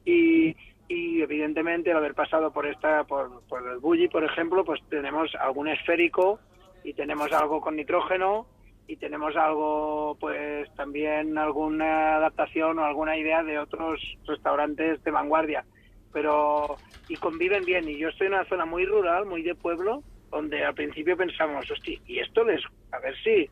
Y, 0.05 0.55
evidentemente 0.87 1.91
al 1.91 1.97
haber 1.97 2.15
pasado 2.15 2.51
por 2.51 2.65
esta 2.65 3.03
por, 3.03 3.43
por 3.47 3.67
el 3.67 3.77
bully 3.77 4.07
por 4.07 4.23
ejemplo 4.23 4.65
pues 4.65 4.79
tenemos 4.89 5.29
algún 5.35 5.67
esférico 5.67 6.39
y 6.83 6.93
tenemos 6.93 7.31
algo 7.31 7.61
con 7.61 7.75
nitrógeno 7.75 8.47
y 8.87 8.95
tenemos 8.95 9.35
algo 9.35 10.17
pues 10.19 10.67
también 10.73 11.37
alguna 11.37 12.15
adaptación 12.15 12.79
o 12.79 12.85
alguna 12.85 13.17
idea 13.17 13.43
de 13.43 13.59
otros 13.59 14.01
restaurantes 14.25 15.03
de 15.03 15.11
vanguardia. 15.11 15.63
Pero 16.11 16.77
y 17.07 17.15
conviven 17.17 17.65
bien. 17.65 17.87
Y 17.89 17.97
yo 17.97 18.09
estoy 18.09 18.27
en 18.27 18.33
una 18.33 18.45
zona 18.45 18.65
muy 18.65 18.85
rural 18.85 19.25
muy 19.25 19.41
de 19.41 19.55
pueblo 19.55 20.03
donde 20.31 20.63
al 20.63 20.73
principio 20.75 21.17
pensamos 21.17 21.69
hostia 21.69 21.97
y 22.05 22.19
esto 22.19 22.43
les 22.43 22.61
a 22.91 22.99
ver 22.99 23.15
si 23.23 23.49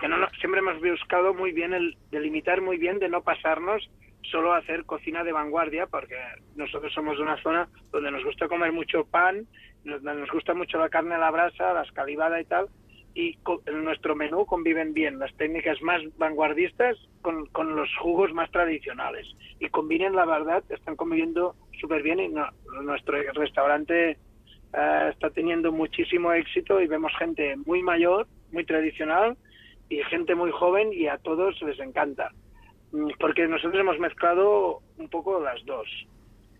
que 0.00 0.08
no, 0.08 0.18
no- 0.18 0.28
siempre 0.40 0.60
hemos 0.60 0.80
buscado 0.80 1.34
muy 1.34 1.52
bien 1.52 1.72
el 1.74 1.96
delimitar 2.10 2.60
muy 2.60 2.76
bien 2.78 2.98
de 2.98 3.08
no 3.08 3.22
pasarnos 3.22 3.88
solo 4.30 4.52
a 4.52 4.58
hacer 4.58 4.84
cocina 4.84 5.24
de 5.24 5.32
vanguardia 5.32 5.86
porque 5.86 6.16
nosotros 6.56 6.92
somos 6.92 7.16
de 7.16 7.22
una 7.22 7.40
zona 7.42 7.68
donde 7.92 8.10
nos 8.10 8.24
gusta 8.24 8.48
comer 8.48 8.72
mucho 8.72 9.04
pan 9.06 9.46
nos, 9.84 10.02
nos 10.02 10.30
gusta 10.30 10.52
mucho 10.54 10.78
la 10.78 10.88
carne 10.88 11.14
a 11.14 11.18
la 11.18 11.30
brasa 11.30 11.72
la 11.72 11.82
escalivada 11.82 12.40
y 12.40 12.44
tal 12.44 12.68
y 13.14 13.38
en 13.64 13.82
nuestro 13.82 14.14
menú 14.14 14.44
conviven 14.44 14.92
bien 14.92 15.18
las 15.18 15.34
técnicas 15.36 15.80
más 15.80 16.02
vanguardistas 16.18 16.98
con, 17.22 17.46
con 17.46 17.74
los 17.74 17.88
jugos 17.96 18.30
más 18.34 18.50
tradicionales. 18.50 19.26
Y 19.58 19.70
combinen 19.70 20.14
la 20.14 20.26
verdad 20.26 20.62
están 20.68 20.96
conviviendo 20.96 21.56
súper 21.80 22.02
bien 22.02 22.20
y 22.20 22.28
no- 22.28 22.50
nuestro 22.82 23.16
restaurante 23.32 24.18
eh, 24.76 25.08
está 25.12 25.30
teniendo 25.30 25.72
muchísimo 25.72 26.32
éxito 26.32 26.80
y 26.80 26.86
vemos 26.86 27.12
gente 27.18 27.56
muy 27.64 27.82
mayor 27.82 28.26
muy 28.52 28.64
tradicional 28.64 29.36
y 29.88 30.02
gente 30.04 30.34
muy 30.34 30.50
joven 30.50 30.92
y 30.92 31.06
a 31.06 31.18
todos 31.18 31.60
les 31.62 31.78
encanta. 31.80 32.30
Mm, 32.92 33.10
porque 33.18 33.46
nosotros 33.46 33.80
hemos 33.80 33.98
mezclado 33.98 34.80
un 34.98 35.08
poco 35.08 35.40
las 35.40 35.64
dos. 35.64 35.88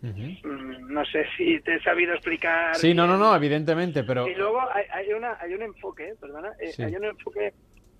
Mm, 0.02 0.92
no 0.92 1.04
sé 1.06 1.26
si 1.36 1.58
te 1.60 1.76
he 1.76 1.82
sabido 1.82 2.12
explicar 2.14 2.76
Sí, 2.76 2.94
no, 2.94 3.06
no, 3.06 3.16
no, 3.16 3.34
evidentemente, 3.34 4.04
pero... 4.04 4.28
Y 4.28 4.34
luego 4.34 4.60
hay, 4.72 4.84
hay 4.92 5.12
una, 5.12 5.36
hay 5.40 5.54
un 5.54 5.62
enfoque, 5.62 6.14
perdona, 6.20 6.52
eh, 6.60 6.68
Sí. 6.68 6.82
hay 6.82 6.94
un 6.94 7.06
enfoque, 7.06 7.52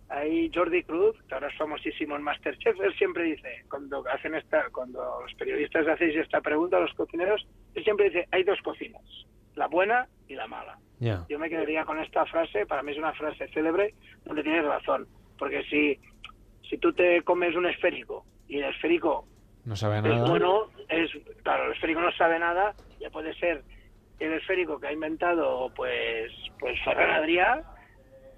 hay 0.09 0.51
Jordi 0.55 0.85
Cruz, 0.85 1.17
que 1.27 1.35
ahora 1.35 1.49
es 1.49 1.57
famosísimo 1.57 2.15
en 2.15 2.23
Masterchef, 2.23 2.79
él 2.81 2.95
siempre 2.97 3.25
dice, 3.25 3.65
cuando 3.69 4.05
hacen 4.09 4.37
esta, 4.37 4.69
cuando 4.71 5.01
los 5.23 5.35
periodistas 5.35 5.89
hacéis 5.89 6.17
esta 6.17 6.41
pregunta 6.41 6.77
a 6.77 6.81
los 6.81 6.93
cocineros, 6.95 7.45
él 7.75 7.83
siempre 7.83 8.11
dice, 8.11 8.29
hay 8.31 8.45
dos 8.45 8.61
cocinas, 8.63 9.03
la 9.57 9.67
buena 9.67 10.07
y 10.29 10.35
la 10.35 10.47
mala. 10.47 10.79
Yo 11.29 11.39
me 11.39 11.51
quedaría 11.51 11.85
con 11.85 11.99
esta 11.99 12.25
frase, 12.27 12.65
para 12.67 12.83
mí 12.83 12.93
es 12.93 12.99
una 12.99 13.13
frase 13.13 13.49
célebre, 13.49 13.93
donde 14.25 14.43
tienes 14.43 14.65
razón, 14.65 15.07
porque 15.39 15.63
si, 15.65 15.99
si 16.69 16.79
tú 16.79 16.93
te 16.93 17.23
comes 17.23 17.55
un 17.55 17.67
esférico 17.67 18.25
y 18.49 18.59
el 18.59 18.65
esférico 18.71 19.27
No 19.65 19.77
sabe 19.77 19.99
es 19.99 20.05
nada. 20.05 20.29
bueno, 20.31 20.71
es 20.89 21.11
claro, 21.43 21.67
el 21.67 21.73
esférico 21.73 22.01
no 22.01 22.13
sabe 22.13 22.39
nada, 22.39 22.75
ya 22.99 23.11
puede 23.11 23.35
ser 23.35 23.63
el 24.21 24.33
esférico 24.33 24.81
que 24.81 24.87
ha 24.87 24.93
inventado 24.93 25.71
pues 25.75 26.33
pues 26.59 26.79
Ferran 26.85 27.23
Adrià, 27.23 27.63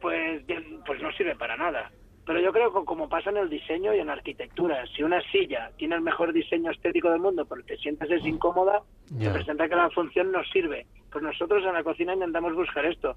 pues 0.01 0.43
pues 0.85 1.01
no 1.01 1.13
sirve 1.13 1.37
para 1.37 1.57
nada. 1.57 1.93
Pero 2.29 2.41
yo 2.41 2.53
creo 2.53 2.71
que 2.75 2.85
como 2.85 3.09
pasa 3.09 3.31
en 3.31 3.39
el 3.39 3.49
diseño 3.49 3.95
y 3.95 4.01
en 4.01 4.09
la 4.09 4.13
arquitectura, 4.13 4.85
si 4.95 5.03
una 5.03 5.23
silla 5.33 5.71
tiene 5.79 5.95
el 5.95 6.03
mejor 6.03 6.35
diseño 6.35 6.71
estético 6.71 7.11
del 7.11 7.21
mundo, 7.21 7.47
pero 7.47 7.63
te 7.65 7.79
sientes 7.79 8.11
es 8.11 8.23
incómoda, 8.27 8.83
Ya. 9.17 9.29
representa 9.33 9.67
que 9.67 9.75
la 9.75 9.89
función 9.89 10.31
no 10.31 10.45
sirve. 10.53 10.85
Pues 11.11 11.25
nosotros 11.25 11.65
en 11.65 11.73
la 11.73 11.83
cocina 11.83 12.13
intentamos 12.13 12.55
buscar 12.55 12.85
esto, 12.85 13.17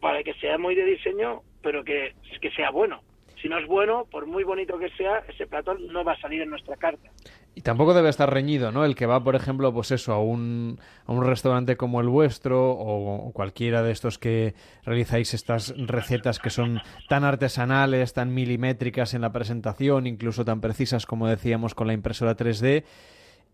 para 0.00 0.22
que 0.22 0.32
sea 0.40 0.56
muy 0.56 0.74
de 0.74 0.86
diseño, 0.86 1.42
pero 1.62 1.84
que, 1.84 2.14
que 2.40 2.50
sea 2.52 2.70
bueno. 2.70 3.02
Si 3.42 3.50
no 3.50 3.58
es 3.58 3.66
bueno, 3.66 4.06
por 4.10 4.24
muy 4.24 4.44
bonito 4.44 4.78
que 4.78 4.88
sea, 4.96 5.18
ese 5.28 5.46
plato 5.46 5.74
no 5.74 6.02
va 6.02 6.12
a 6.12 6.20
salir 6.20 6.40
en 6.40 6.48
nuestra 6.48 6.76
carta. 6.76 7.10
Y 7.58 7.62
tampoco 7.62 7.92
debe 7.92 8.08
estar 8.08 8.32
reñido, 8.32 8.70
¿no? 8.70 8.84
El 8.84 8.94
que 8.94 9.06
va, 9.06 9.24
por 9.24 9.34
ejemplo, 9.34 9.74
pues 9.74 9.90
eso, 9.90 10.12
a 10.12 10.22
un, 10.22 10.78
a 11.06 11.12
un 11.12 11.24
restaurante 11.24 11.76
como 11.76 12.00
el 12.00 12.06
vuestro 12.06 12.70
o, 12.70 13.26
o 13.26 13.32
cualquiera 13.32 13.82
de 13.82 13.90
estos 13.90 14.16
que 14.16 14.54
realizáis 14.84 15.34
estas 15.34 15.74
recetas 15.76 16.38
que 16.38 16.50
son 16.50 16.80
tan 17.08 17.24
artesanales, 17.24 18.12
tan 18.12 18.32
milimétricas 18.32 19.12
en 19.12 19.22
la 19.22 19.32
presentación, 19.32 20.06
incluso 20.06 20.44
tan 20.44 20.60
precisas 20.60 21.04
como 21.04 21.26
decíamos 21.26 21.74
con 21.74 21.88
la 21.88 21.94
impresora 21.94 22.36
3D, 22.36 22.84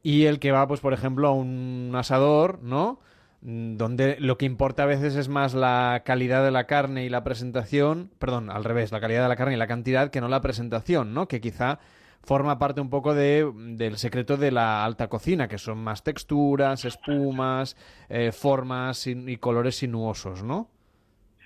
y 0.02 0.26
el 0.26 0.38
que 0.38 0.52
va, 0.52 0.68
pues, 0.68 0.80
por 0.80 0.92
ejemplo, 0.92 1.28
a 1.28 1.32
un 1.32 1.90
asador, 1.94 2.62
¿no? 2.62 3.00
Mm, 3.40 3.78
donde 3.78 4.18
lo 4.20 4.36
que 4.36 4.44
importa 4.44 4.82
a 4.82 4.86
veces 4.86 5.16
es 5.16 5.30
más 5.30 5.54
la 5.54 6.02
calidad 6.04 6.44
de 6.44 6.50
la 6.50 6.66
carne 6.66 7.06
y 7.06 7.08
la 7.08 7.24
presentación, 7.24 8.10
perdón, 8.18 8.50
al 8.50 8.64
revés, 8.64 8.92
la 8.92 9.00
calidad 9.00 9.22
de 9.22 9.28
la 9.30 9.36
carne 9.36 9.54
y 9.54 9.56
la 9.56 9.66
cantidad 9.66 10.10
que 10.10 10.20
no 10.20 10.28
la 10.28 10.42
presentación, 10.42 11.14
¿no? 11.14 11.26
Que 11.26 11.40
quizá 11.40 11.78
forma 12.24 12.58
parte 12.58 12.80
un 12.80 12.90
poco 12.90 13.14
de, 13.14 13.50
del 13.54 13.96
secreto 13.98 14.36
de 14.36 14.50
la 14.50 14.84
alta 14.84 15.08
cocina, 15.08 15.48
que 15.48 15.58
son 15.58 15.78
más 15.78 16.02
texturas, 16.02 16.84
espumas, 16.84 17.76
eh, 18.08 18.32
formas 18.32 19.06
y, 19.06 19.12
y 19.30 19.36
colores 19.36 19.76
sinuosos, 19.76 20.42
¿no? 20.42 20.70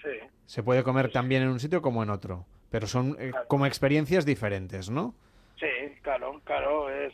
Sí. 0.02 0.10
Se 0.46 0.62
puede 0.62 0.82
comer 0.82 1.10
también 1.10 1.42
en 1.42 1.48
un 1.48 1.60
sitio 1.60 1.82
como 1.82 2.02
en 2.02 2.10
otro, 2.10 2.46
pero 2.70 2.86
son 2.86 3.16
eh, 3.18 3.32
como 3.48 3.66
experiencias 3.66 4.24
diferentes, 4.24 4.88
¿no? 4.90 5.14
Sí, 5.58 5.66
claro, 6.02 6.40
claro, 6.44 6.88
es, 6.90 7.12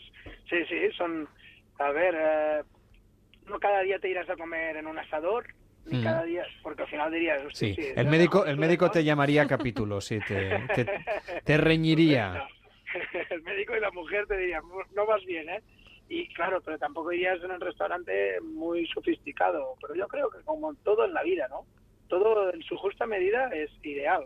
sí, 0.50 0.56
sí, 0.68 0.76
son, 0.96 1.26
a 1.78 1.90
ver, 1.90 2.14
eh, 2.16 2.62
no 3.46 3.58
cada 3.58 3.80
día 3.80 3.98
te 3.98 4.10
irás 4.10 4.28
a 4.28 4.36
comer 4.36 4.76
en 4.76 4.86
un 4.86 4.98
asador, 4.98 5.46
ni 5.86 5.98
Mm. 5.98 6.02
cada 6.04 6.24
día, 6.24 6.44
porque 6.62 6.82
al 6.82 6.88
final 6.88 7.12
dirías, 7.12 7.38
"Hostia, 7.46 7.68
Sí, 7.68 7.74
sí, 7.74 7.88
el 7.96 8.06
médico, 8.06 8.44
el 8.44 8.56
médico 8.58 8.84
mejor". 8.84 8.92
te 8.94 9.04
llamaría 9.04 9.46
capítulo, 9.46 10.00
sí, 10.02 10.18
te, 10.20 10.50
te, 10.74 10.84
te 11.44 11.56
reñiría. 11.58 12.46
el 13.30 13.42
médico 13.42 13.76
y 13.76 13.80
la 13.80 13.90
mujer 13.90 14.26
te 14.26 14.36
dirían, 14.36 14.62
no 14.94 15.06
vas 15.06 15.24
bien, 15.24 15.48
¿eh? 15.48 15.62
Y 16.08 16.28
claro, 16.34 16.60
pero 16.60 16.78
tampoco 16.78 17.12
irías 17.12 17.42
en 17.42 17.50
un 17.50 17.60
restaurante 17.60 18.40
muy 18.42 18.86
sofisticado, 18.88 19.74
pero 19.80 19.94
yo 19.94 20.06
creo 20.06 20.28
que 20.28 20.42
como 20.44 20.74
todo 20.76 21.04
en 21.04 21.14
la 21.14 21.22
vida, 21.22 21.48
¿no? 21.48 21.64
Todo 22.08 22.52
en 22.52 22.62
su 22.62 22.76
justa 22.76 23.06
medida 23.06 23.48
es 23.48 23.70
ideal. 23.82 24.24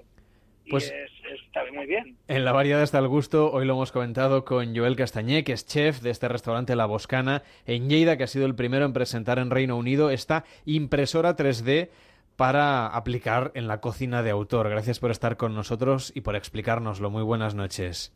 Y 0.65 0.70
Pues- 0.70 0.90
es, 0.93 1.11
está 1.47 1.62
muy 1.73 1.86
bien. 1.86 2.16
En 2.27 2.45
la 2.45 2.53
variedad 2.53 2.82
está 2.82 2.99
el 2.99 3.09
gusto, 3.09 3.51
hoy 3.53 3.65
lo 3.65 3.74
hemos 3.74 3.93
comentado 3.93 4.45
con 4.45 4.77
Joel 4.77 4.97
Castañé, 4.97 5.45
que 5.45 5.53
es 5.53 5.66
chef 5.66 6.01
de 6.01 6.11
este 6.11 6.28
restaurante 6.28 6.77
La 6.77 6.85
Boscana 6.86 7.43
en 7.65 7.89
Lleida, 7.89 8.16
que 8.16 8.24
ha 8.24 8.27
sido 8.27 8.45
el 8.45 8.55
primero 8.55 8.85
en 8.85 8.93
presentar 8.93 9.39
en 9.39 9.51
Reino 9.51 9.77
Unido 9.77 10.11
esta 10.11 10.45
impresora 10.66 11.36
3D 11.36 11.89
para 12.36 12.86
aplicar 12.89 13.51
en 13.55 13.66
la 13.66 13.81
cocina 13.81 14.23
de 14.23 14.31
autor. 14.31 14.69
Gracias 14.69 15.01
por 15.01 15.11
estar 15.11 15.36
con 15.36 15.55
nosotros 15.55 16.12
y 16.15 16.20
por 16.20 16.36
explicárnoslo. 16.36 17.09
Muy 17.09 17.23
buenas 17.23 17.55
noches. 17.55 18.12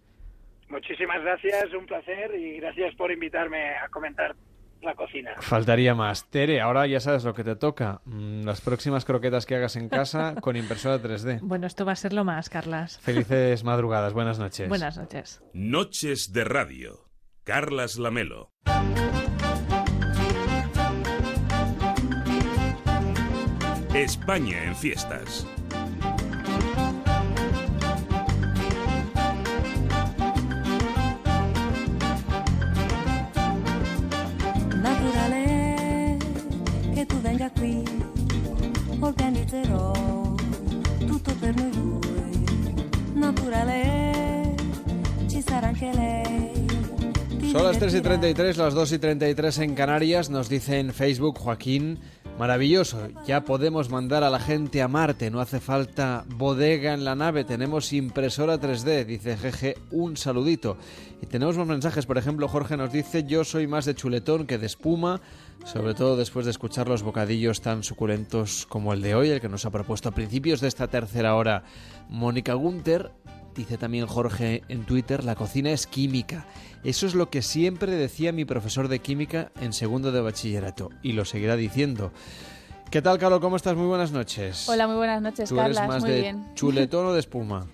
Muchísimas 0.73 1.23
gracias, 1.23 1.73
un 1.75 1.85
placer 1.87 2.35
y 2.35 2.57
gracias 2.59 2.95
por 2.97 3.13
invitarme 3.13 3.77
a 3.77 3.89
comentar 3.91 4.35
la 4.81 4.95
cocina. 4.95 5.33
Faltaría 5.39 5.95
más. 5.95 6.29
Tere, 6.31 6.61
ahora 6.63 6.87
ya 6.87 6.99
sabes 6.99 7.25
lo 7.25 7.35
que 7.35 7.45
te 7.45 7.55
toca. 7.57 8.01
Mm, 8.07 8.43
Las 8.45 8.61
próximas 8.63 9.05
croquetas 9.05 9.45
que 9.47 9.55
hagas 9.55 9.77
en 9.77 9.89
casa 9.91 10.35
con 10.41 10.57
impresora 10.57 10.97
3D. 10.97 11.41
Bueno, 11.43 11.67
esto 11.67 11.85
va 11.85 11.93
a 11.93 11.97
ser 11.97 12.13
lo 12.15 12.25
más, 12.25 12.49
Carlas. 12.49 12.99
Felices 12.99 13.63
madrugadas. 13.65 14.13
Buenas 14.15 14.39
noches. 14.39 14.69
Buenas 14.69 14.97
noches. 14.97 15.43
Noches 15.53 16.33
de 16.33 16.45
Radio. 16.45 17.05
Carlas 17.45 17.99
Lamelo. 17.99 18.51
España 23.95 24.65
en 24.65 24.75
fiestas. 24.75 25.47
Che 37.03 37.07
tu 37.07 37.21
venga 37.21 37.51
qui, 37.51 37.83
organizzerò 39.01 40.35
tutto 40.99 41.35
per 41.41 41.55
noi 41.55 41.71
due. 41.71 42.01
Naturale 43.15 44.55
ci 45.27 45.43
sarà 45.43 45.69
anche 45.69 45.91
lei. 45.93 46.67
ti 47.39 47.51
Son 47.51 47.65
las 47.65 47.79
3 47.79 47.89
y 47.89 48.01
divertirà. 48.01 48.19
33, 48.19 48.57
las 48.57 48.75
2 48.75 48.93
y 48.93 48.99
33 48.99 49.59
en 49.59 49.75
Canarias. 49.75 50.31
Nos 50.31 50.49
dice 50.49 50.79
en 50.79 50.93
Facebook 50.93 51.39
Joaquín, 51.39 51.99
maravilloso, 52.39 53.09
ya 53.27 53.45
podemos 53.45 53.91
mandar 53.91 54.23
a 54.23 54.31
la 54.31 54.39
gente 54.39 54.81
a 54.81 54.89
Marte, 54.89 55.31
no 55.31 55.41
hace 55.41 55.61
falta 55.61 56.25
bodega 56.29 56.95
en 56.95 57.05
la 57.05 57.15
nave, 57.15 57.45
tenemos 57.45 57.93
impresora 57.93 58.61
3D, 58.61 59.05
dice 59.05 59.37
Jeje, 59.37 59.77
un 59.91 60.17
saludito. 60.17 60.77
Y 61.21 61.27
tenemos 61.27 61.57
más 61.57 61.67
mensajes, 61.67 62.07
por 62.07 62.19
ejemplo, 62.19 62.49
Jorge 62.49 62.77
nos 62.77 62.93
dice, 62.93 63.25
yo 63.25 63.45
soy 63.45 63.67
más 63.67 63.85
de 63.85 63.95
chuletón 63.95 64.47
que 64.47 64.59
de 64.59 64.67
espuma, 64.67 65.21
sobre 65.65 65.95
todo 65.95 66.17
después 66.17 66.45
de 66.45 66.51
escuchar 66.51 66.89
los 66.89 67.03
bocadillos 67.03 67.61
tan 67.61 67.83
suculentos 67.83 68.67
como 68.69 68.93
el 68.93 69.01
de 69.01 69.15
hoy, 69.15 69.31
el 69.31 69.41
que 69.41 69.49
nos 69.49 69.65
ha 69.65 69.71
propuesto 69.71 70.09
a 70.09 70.13
principios 70.13 70.61
de 70.61 70.69
esta 70.69 70.89
tercera 70.89 71.35
hora 71.35 71.63
Mónica 72.09 72.55
Gunter. 72.55 73.13
Dice 73.55 73.77
también 73.79 74.07
Jorge 74.07 74.63
en 74.69 74.85
Twitter, 74.85 75.25
la 75.25 75.35
cocina 75.35 75.71
es 75.71 75.87
química. 75.87 76.47
Eso 76.85 77.07
es 77.07 77.15
lo 77.15 77.29
que 77.31 77.43
siempre 77.43 77.93
decía 77.93 78.33
mi 78.33 78.45
profesor 78.45 78.89
de 78.89 78.99
química 79.01 79.53
en 79.61 79.73
segundo 79.73 80.11
de 80.11 80.21
bachillerato 80.21 80.89
y 81.03 81.13
lo 81.13 81.25
seguirá 81.25 81.57
diciendo. 81.57 82.13
¿Qué 82.91 83.01
tal, 83.01 83.19
Carlos? 83.19 83.41
¿Cómo 83.41 83.57
estás? 83.57 83.77
Muy 83.77 83.87
buenas 83.87 84.11
noches. 84.11 84.69
Hola, 84.69 84.87
muy 84.87 84.97
buenas 84.97 85.23
noches, 85.23 85.49
¿Tú 85.49 85.59
eres 85.61 85.77
Carlas. 85.77 85.89
más 85.89 86.03
muy 86.03 86.11
de 86.13 86.21
bien. 86.21 86.55
chuletón 86.55 87.07
o 87.07 87.13
de 87.13 87.21
espuma? 87.21 87.67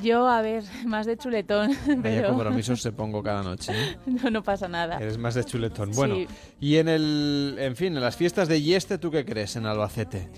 Yo, 0.00 0.28
a 0.28 0.42
ver, 0.42 0.64
más 0.86 1.06
de 1.06 1.16
chuletón, 1.16 1.70
Vaya 1.86 2.02
pero 2.02 2.28
compromisos 2.28 2.80
se 2.82 2.92
pongo 2.92 3.22
cada 3.22 3.42
noche. 3.42 3.72
¿eh? 3.74 3.96
no, 4.06 4.30
no 4.30 4.42
pasa 4.42 4.68
nada. 4.68 4.98
Eres 4.98 5.18
más 5.18 5.34
de 5.34 5.44
chuletón. 5.44 5.92
Bueno, 5.92 6.14
Sí. 6.16 6.28
y 6.60 6.76
en 6.76 6.88
el, 6.88 7.56
en 7.58 7.74
fin, 7.76 7.96
en 7.96 8.02
las 8.02 8.16
fiestas 8.16 8.48
de 8.48 8.60
Yeste, 8.60 8.98
¿tú 8.98 9.10
qué 9.10 9.24
crees 9.24 9.56
en 9.56 9.66
Albacete? 9.66 10.28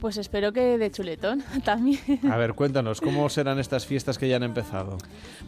Pues 0.00 0.18
espero 0.18 0.52
que 0.52 0.78
de 0.78 0.90
chuletón 0.90 1.42
también. 1.64 2.20
A 2.30 2.36
ver, 2.36 2.54
cuéntanos, 2.54 3.00
¿cómo 3.00 3.28
serán 3.28 3.58
estas 3.58 3.86
fiestas 3.86 4.18
que 4.18 4.28
ya 4.28 4.36
han 4.36 4.42
empezado? 4.42 4.98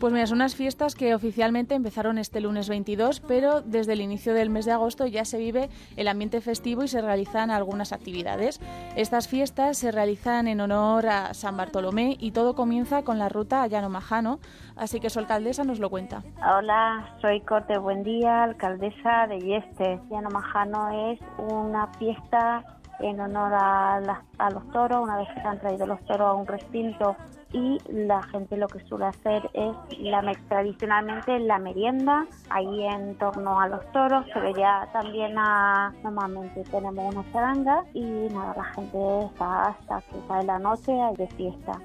Pues 0.01 0.12
mira, 0.12 0.27
son 0.27 0.39
unas 0.39 0.55
fiestas 0.55 0.95
que 0.95 1.15
oficialmente 1.15 1.75
empezaron 1.75 2.19
este 2.19 2.41
lunes 2.41 2.69
22, 2.69 3.20
pero 3.20 3.61
desde 3.61 3.93
el 3.93 4.01
inicio 4.01 4.35
del 4.35 4.51
mes 4.51 4.65
de 4.65 4.73
agosto 4.73 5.07
ya 5.07 5.25
se 5.25 5.39
vive 5.39 5.69
el 5.97 6.09
ambiente 6.09 6.41
festivo 6.41 6.83
y 6.83 6.89
se 6.89 7.03
realizan 7.03 7.51
algunas 7.51 7.93
actividades. 7.93 8.61
Estas 8.97 9.29
fiestas 9.29 9.79
se 9.79 9.93
realizan 9.93 10.49
en 10.49 10.61
honor 10.61 11.07
a 11.07 11.35
San 11.35 11.57
Bartolomé 11.57 12.16
y 12.19 12.31
todo 12.33 12.55
comienza 12.55 13.03
con 13.03 13.19
la 13.19 13.29
ruta 13.29 13.62
a 13.62 13.66
Llano 13.66 13.91
Majano, 13.91 14.39
así 14.77 15.01
que 15.01 15.11
su 15.11 15.19
alcaldesa 15.19 15.65
nos 15.65 15.79
lo 15.79 15.91
cuenta. 15.91 16.23
Hola, 16.57 17.16
soy 17.20 17.41
Corte 17.43 17.79
Buen 17.79 18.03
Día, 18.03 18.45
alcaldesa 18.45 19.27
de 19.29 19.41
Yeste. 19.41 20.01
Llano 20.11 20.31
Majano 20.31 21.12
es 21.12 21.20
una 21.39 21.89
fiesta 21.99 22.78
en 23.01 23.20
honor 23.20 23.53
a, 23.55 24.01
las- 24.01 24.25
a 24.39 24.51
los 24.51 24.69
toros, 24.70 25.03
una 25.03 25.16
vez 25.19 25.29
que 25.35 25.41
se 25.41 25.47
han 25.47 25.59
traído 25.59 25.87
los 25.87 26.01
toros 26.07 26.29
a 26.29 26.33
un 26.35 26.47
recinto 26.47 27.16
y 27.53 27.81
la 27.89 28.23
gente 28.25 28.59
lo 28.59 28.69
que 28.69 28.81
suele 28.81 29.07
hacer 29.07 29.49
es 29.55 29.75
la 30.01 30.20
me- 30.20 30.37
tradicionalmente 30.49 31.39
la 31.41 31.59
merienda 31.59 32.27
ahí 32.51 32.85
en 32.85 33.16
torno 33.16 33.59
a 33.59 33.69
los 33.69 33.81
toros 33.93 34.27
se 34.35 34.39
vería 34.41 34.87
también 34.93 35.35
a 35.39 35.93
normalmente 36.03 36.62
tenemos 36.65 37.15
una 37.15 37.25
charanga 37.33 37.85
y 37.95 38.03
nada 38.03 38.55
la 38.57 38.65
gente 38.65 38.99
está 39.25 39.69
hasta 39.69 40.01
que 40.03 40.19
cae 40.29 40.45
la 40.45 40.59
noche 40.59 40.93
de 41.16 41.27
fiesta 41.29 41.81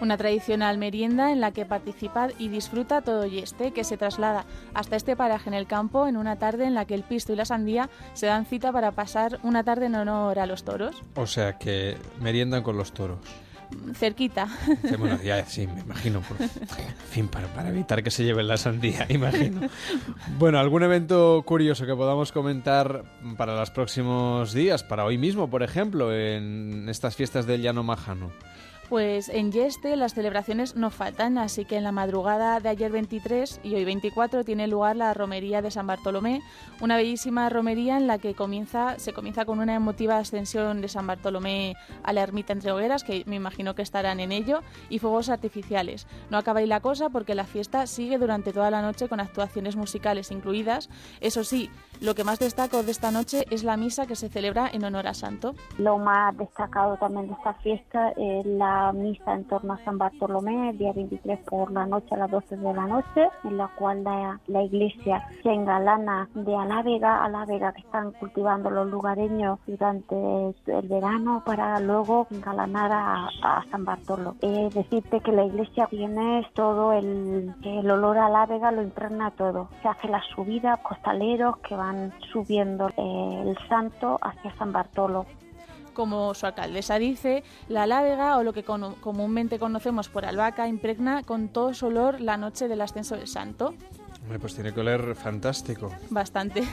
Una 0.00 0.16
tradicional 0.16 0.78
merienda 0.78 1.32
en 1.32 1.40
la 1.40 1.50
que 1.52 1.64
participa 1.66 2.28
y 2.38 2.48
disfruta 2.48 3.02
todo 3.02 3.26
Yeste, 3.26 3.72
que 3.72 3.82
se 3.84 3.96
traslada 3.96 4.44
hasta 4.74 4.94
este 4.96 5.16
paraje 5.16 5.50
en 5.50 5.54
el 5.54 5.66
campo 5.66 6.06
en 6.06 6.16
una 6.16 6.36
tarde 6.36 6.66
en 6.66 6.74
la 6.74 6.84
que 6.84 6.94
el 6.94 7.02
pisto 7.02 7.32
y 7.32 7.36
la 7.36 7.44
sandía 7.44 7.90
se 8.14 8.26
dan 8.26 8.46
cita 8.46 8.70
para 8.72 8.92
pasar 8.92 9.40
una 9.42 9.64
tarde 9.64 9.86
en 9.86 9.96
honor 9.96 10.38
a 10.38 10.46
los 10.46 10.62
toros. 10.64 11.02
O 11.16 11.26
sea, 11.26 11.58
que 11.58 11.96
meriendan 12.20 12.62
con 12.62 12.76
los 12.76 12.92
toros. 12.92 13.18
Cerquita. 13.94 14.48
Sí, 14.82 14.96
bueno, 14.96 15.18
ya 15.22 15.44
sí, 15.44 15.66
me 15.66 15.80
imagino. 15.80 16.20
por- 16.22 16.40
en 16.40 16.48
fin, 17.10 17.28
para, 17.28 17.48
para 17.48 17.68
evitar 17.68 18.02
que 18.02 18.10
se 18.10 18.24
lleven 18.24 18.48
la 18.48 18.56
sandía, 18.56 19.04
imagino. 19.10 19.60
Bueno, 20.38 20.58
¿algún 20.58 20.84
evento 20.84 21.42
curioso 21.44 21.84
que 21.84 21.94
podamos 21.94 22.32
comentar 22.32 23.04
para 23.36 23.54
los 23.56 23.70
próximos 23.70 24.54
días? 24.54 24.84
Para 24.84 25.04
hoy 25.04 25.18
mismo, 25.18 25.50
por 25.50 25.62
ejemplo, 25.62 26.14
en 26.14 26.88
estas 26.88 27.14
fiestas 27.14 27.46
del 27.46 27.60
Llano 27.60 27.82
Majano. 27.82 28.30
Pues 28.88 29.28
en 29.28 29.52
Yeste 29.52 29.96
las 29.96 30.14
celebraciones 30.14 30.74
no 30.74 30.90
faltan, 30.90 31.36
así 31.36 31.66
que 31.66 31.76
en 31.76 31.84
la 31.84 31.92
madrugada 31.92 32.58
de 32.58 32.70
ayer 32.70 32.90
23 32.90 33.60
y 33.62 33.74
hoy 33.74 33.84
24 33.84 34.44
tiene 34.44 34.66
lugar 34.66 34.96
la 34.96 35.12
romería 35.12 35.60
de 35.60 35.70
San 35.70 35.86
Bartolomé, 35.86 36.40
una 36.80 36.96
bellísima 36.96 37.50
romería 37.50 37.98
en 37.98 38.06
la 38.06 38.16
que 38.16 38.32
comienza, 38.32 38.98
se 38.98 39.12
comienza 39.12 39.44
con 39.44 39.58
una 39.58 39.74
emotiva 39.74 40.16
ascensión 40.16 40.80
de 40.80 40.88
San 40.88 41.06
Bartolomé 41.06 41.76
a 42.02 42.14
la 42.14 42.22
ermita 42.22 42.54
entre 42.54 42.72
hogueras, 42.72 43.04
que 43.04 43.24
me 43.26 43.36
imagino 43.36 43.74
que 43.74 43.82
estarán 43.82 44.20
en 44.20 44.32
ello, 44.32 44.62
y 44.88 45.00
fuegos 45.00 45.28
artificiales. 45.28 46.06
No 46.30 46.38
acaba 46.38 46.62
la 46.62 46.80
cosa 46.80 47.10
porque 47.10 47.34
la 47.34 47.44
fiesta 47.44 47.86
sigue 47.86 48.16
durante 48.16 48.54
toda 48.54 48.70
la 48.70 48.80
noche 48.80 49.06
con 49.06 49.20
actuaciones 49.20 49.76
musicales 49.76 50.30
incluidas. 50.30 50.88
Eso 51.20 51.44
sí, 51.44 51.70
lo 52.00 52.14
que 52.14 52.24
más 52.24 52.38
destaco 52.38 52.82
de 52.82 52.90
esta 52.90 53.10
noche 53.10 53.44
es 53.50 53.64
la 53.64 53.76
misa 53.76 54.06
que 54.06 54.16
se 54.16 54.28
celebra 54.28 54.68
en 54.72 54.84
honor 54.84 55.06
a 55.06 55.14
Santo. 55.14 55.54
Lo 55.78 55.98
más 55.98 56.36
destacado 56.36 56.96
también 56.96 57.28
de 57.28 57.34
esta 57.34 57.54
fiesta 57.54 58.10
es 58.16 58.46
la 58.46 58.92
misa 58.92 59.34
en 59.34 59.44
torno 59.44 59.74
a 59.74 59.84
San 59.84 59.98
Bartolomé, 59.98 60.70
el 60.70 60.78
día 60.78 60.92
23 60.92 61.40
por 61.40 61.72
la 61.72 61.86
noche 61.86 62.14
a 62.14 62.18
las 62.18 62.30
12 62.30 62.56
de 62.56 62.74
la 62.74 62.86
noche, 62.86 63.28
en 63.44 63.56
la 63.56 63.68
cual 63.76 64.04
la, 64.04 64.40
la 64.46 64.62
iglesia 64.62 65.26
se 65.42 65.52
engalana 65.52 66.28
de 66.34 66.54
alávega, 66.54 67.24
alávega 67.24 67.72
que 67.72 67.80
están 67.80 68.12
cultivando 68.12 68.70
los 68.70 68.88
lugareños 68.88 69.58
durante 69.66 70.14
el 70.66 70.88
verano 70.88 71.42
para 71.44 71.80
luego 71.80 72.26
engalanar 72.30 72.92
a, 72.92 73.28
a 73.42 73.64
San 73.70 73.84
Bartolo. 73.84 74.36
Es 74.40 74.74
decirte 74.74 75.20
que 75.20 75.32
la 75.32 75.44
iglesia 75.44 75.86
tiene 75.90 76.46
todo 76.54 76.92
el, 76.92 77.54
el 77.62 77.90
olor 77.90 78.18
a 78.18 78.26
alávega, 78.26 78.70
lo 78.72 78.82
impregna 78.82 79.30
todo. 79.32 79.68
Se 79.82 79.88
hace 79.88 80.08
la 80.08 80.22
subida, 80.34 80.76
costaleros 80.78 81.58
que 81.58 81.74
van 81.74 81.87
subiendo 82.32 82.88
eh, 82.96 83.44
el 83.46 83.68
santo 83.68 84.18
hacia 84.22 84.54
San 84.56 84.72
Bartolo. 84.72 85.26
Como 85.94 86.32
su 86.34 86.46
alcaldesa 86.46 86.98
dice, 86.98 87.42
la 87.68 87.82
alávega, 87.82 88.36
o 88.36 88.44
lo 88.44 88.52
que 88.52 88.62
comúnmente 88.62 89.58
conocemos 89.58 90.08
por 90.08 90.24
albahaca, 90.24 90.68
impregna 90.68 91.24
con 91.24 91.48
todo 91.48 91.74
su 91.74 91.86
olor 91.86 92.20
la 92.20 92.36
noche 92.36 92.68
del 92.68 92.80
ascenso 92.80 93.16
del 93.16 93.26
santo. 93.26 93.74
Pues 94.40 94.54
tiene 94.54 94.72
que 94.72 94.80
oler 94.80 95.14
fantástico. 95.16 95.90
Bastante. 96.10 96.62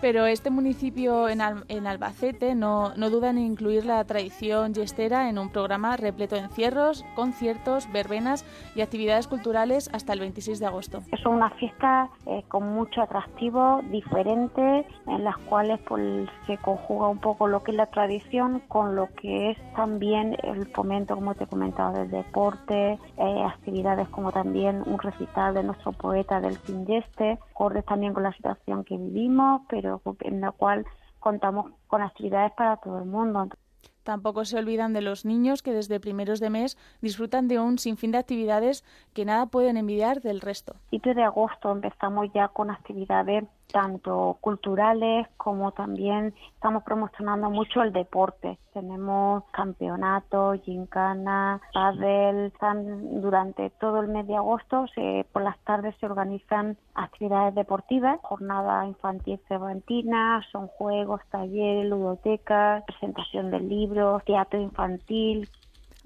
Pero 0.00 0.26
este 0.26 0.50
municipio 0.50 1.28
en, 1.28 1.40
en 1.68 1.86
Albacete 1.86 2.54
no, 2.54 2.94
no 2.96 3.10
duda 3.10 3.30
en 3.30 3.38
incluir 3.38 3.86
la 3.86 4.04
tradición 4.04 4.74
yestera 4.74 5.28
en 5.28 5.38
un 5.38 5.50
programa 5.50 5.96
repleto 5.96 6.36
de 6.36 6.42
encierros, 6.42 7.04
conciertos, 7.14 7.90
verbenas 7.92 8.44
y 8.74 8.82
actividades 8.82 9.26
culturales 9.26 9.88
hasta 9.92 10.12
el 10.12 10.20
26 10.20 10.60
de 10.60 10.66
agosto. 10.66 11.02
Es 11.12 11.24
una 11.24 11.50
fiesta 11.50 12.10
eh, 12.26 12.44
con 12.48 12.68
mucho 12.68 13.02
atractivo, 13.02 13.82
diferente, 13.90 14.86
en 15.06 15.24
las 15.24 15.36
cuales 15.38 15.80
pues, 15.86 16.28
se 16.46 16.58
conjuga 16.58 17.08
un 17.08 17.18
poco 17.18 17.46
lo 17.46 17.62
que 17.62 17.70
es 17.70 17.76
la 17.76 17.86
tradición 17.86 18.60
con 18.68 18.96
lo 18.96 19.08
que 19.14 19.50
es 19.50 19.58
también 19.74 20.36
el 20.42 20.66
fomento, 20.66 21.14
como 21.14 21.34
te 21.34 21.44
he 21.44 21.46
comentado, 21.46 21.94
del 21.94 22.10
deporte, 22.10 22.98
eh, 23.16 23.44
actividades 23.44 24.08
como 24.08 24.32
también 24.32 24.82
un 24.86 24.98
recital 24.98 25.54
de 25.54 25.62
nuestro 25.62 25.92
poeta 25.92 26.40
del 26.40 26.58
Yeste, 26.86 27.38
acordes 27.56 27.86
también 27.86 28.12
con 28.12 28.22
la 28.22 28.32
situación 28.32 28.84
que 28.84 28.98
vivimos, 28.98 29.62
pero 29.68 30.02
en 30.20 30.40
la 30.42 30.52
cual 30.52 30.84
contamos 31.18 31.72
con 31.86 32.02
actividades 32.02 32.52
para 32.52 32.76
todo 32.76 32.98
el 32.98 33.06
mundo. 33.06 33.48
Tampoco 34.02 34.44
se 34.44 34.58
olvidan 34.58 34.92
de 34.92 35.00
los 35.00 35.24
niños 35.24 35.62
que 35.62 35.72
desde 35.72 35.98
primeros 35.98 36.38
de 36.38 36.50
mes 36.50 36.76
disfrutan 37.00 37.48
de 37.48 37.58
un 37.58 37.78
sinfín 37.78 38.12
de 38.12 38.18
actividades 38.18 38.84
que 39.14 39.24
nada 39.24 39.46
pueden 39.46 39.76
envidiar 39.76 40.20
del 40.20 40.40
resto. 40.40 40.74
principio 40.90 41.14
de 41.14 41.24
agosto 41.24 41.72
empezamos 41.72 42.28
ya 42.32 42.48
con 42.48 42.70
actividades 42.70 43.44
tanto 43.72 44.38
culturales 44.40 45.26
como 45.36 45.72
también 45.72 46.34
estamos 46.54 46.82
promocionando 46.82 47.50
mucho 47.50 47.82
el 47.82 47.92
deporte. 47.92 48.58
Tenemos 48.72 49.44
campeonatos, 49.52 50.60
gincana, 50.62 51.60
pádel, 51.72 52.46
están 52.46 53.20
durante 53.20 53.70
todo 53.70 54.00
el 54.00 54.08
mes 54.08 54.26
de 54.26 54.36
agosto, 54.36 54.86
se- 54.94 55.26
por 55.32 55.42
las 55.42 55.58
tardes 55.60 55.94
se 55.98 56.06
organizan 56.06 56.76
actividades 56.94 57.54
deportivas, 57.54 58.18
jornada 58.22 58.86
infantil 58.86 59.40
cervantina, 59.48 60.42
son 60.52 60.68
juegos, 60.68 61.20
talleres, 61.30 61.86
ludotecas, 61.88 62.84
presentación 62.84 63.50
de 63.50 63.60
libros, 63.60 64.24
teatro 64.24 64.60
infantil, 64.60 65.48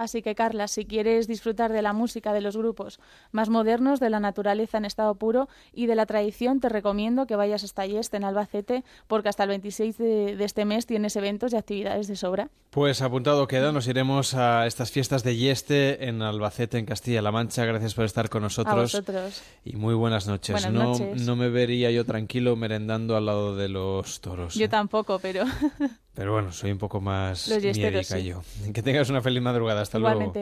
Así 0.00 0.22
que, 0.22 0.34
Carla, 0.34 0.66
si 0.66 0.86
quieres 0.86 1.28
disfrutar 1.28 1.70
de 1.74 1.82
la 1.82 1.92
música 1.92 2.32
de 2.32 2.40
los 2.40 2.56
grupos 2.56 3.00
más 3.32 3.50
modernos, 3.50 4.00
de 4.00 4.08
la 4.08 4.18
naturaleza 4.18 4.78
en 4.78 4.86
estado 4.86 5.14
puro 5.16 5.46
y 5.74 5.88
de 5.88 5.94
la 5.94 6.06
tradición, 6.06 6.58
te 6.58 6.70
recomiendo 6.70 7.26
que 7.26 7.36
vayas 7.36 7.64
hasta 7.64 7.84
Yeste, 7.84 8.16
en 8.16 8.24
Albacete, 8.24 8.82
porque 9.08 9.28
hasta 9.28 9.42
el 9.42 9.50
26 9.50 9.98
de, 9.98 10.36
de 10.36 10.44
este 10.44 10.64
mes 10.64 10.86
tienes 10.86 11.16
eventos 11.16 11.52
y 11.52 11.56
actividades 11.56 12.08
de 12.08 12.16
sobra. 12.16 12.48
Pues 12.70 13.02
apuntado 13.02 13.46
queda, 13.46 13.72
nos 13.72 13.88
iremos 13.88 14.32
a 14.32 14.66
estas 14.66 14.90
fiestas 14.90 15.22
de 15.22 15.36
Yeste 15.36 16.08
en 16.08 16.22
Albacete, 16.22 16.78
en 16.78 16.86
Castilla-La 16.86 17.30
Mancha. 17.30 17.66
Gracias 17.66 17.92
por 17.92 18.06
estar 18.06 18.30
con 18.30 18.40
nosotros. 18.40 18.94
A 18.94 19.00
vosotros. 19.00 19.42
Y 19.66 19.76
muy 19.76 19.92
buenas 19.92 20.26
noches. 20.26 20.54
Buenas 20.54 20.72
no, 20.72 20.92
noches. 20.92 21.26
no 21.26 21.36
me 21.36 21.50
vería 21.50 21.90
yo 21.90 22.06
tranquilo 22.06 22.56
merendando 22.56 23.18
al 23.18 23.26
lado 23.26 23.54
de 23.54 23.68
los 23.68 24.22
toros. 24.22 24.54
Yo 24.54 24.70
tampoco, 24.70 25.18
pero 25.18 25.44
Pero 26.20 26.34
bueno, 26.34 26.52
soy 26.52 26.70
un 26.70 26.76
poco 26.76 27.00
más 27.00 27.48
miedica 27.48 28.02
sí. 28.02 28.24
yo. 28.24 28.42
Que 28.74 28.82
tengas 28.82 29.08
una 29.08 29.22
feliz 29.22 29.40
madrugada. 29.40 29.80
Hasta 29.80 29.98
luego. 29.98 30.34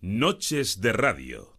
Noches 0.00 0.80
de 0.80 0.92
Radio. 0.92 1.54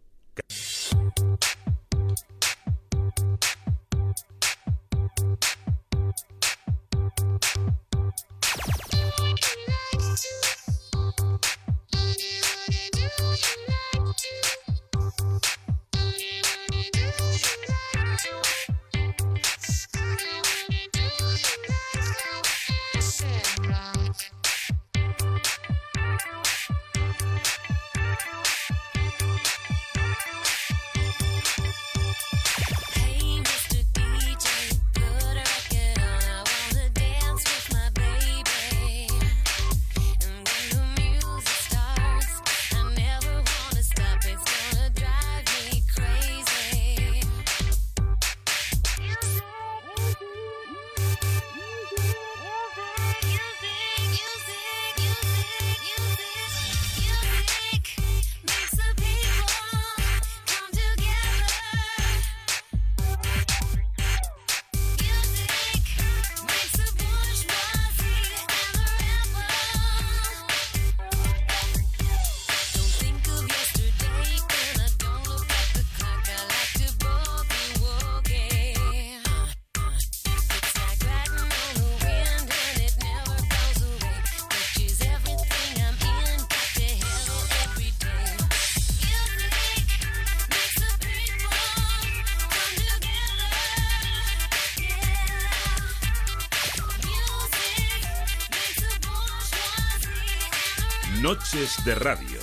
De 101.52 101.94
Radio. 101.94 102.40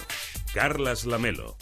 Carlas 0.53 1.05
Lamelo. 1.05 1.57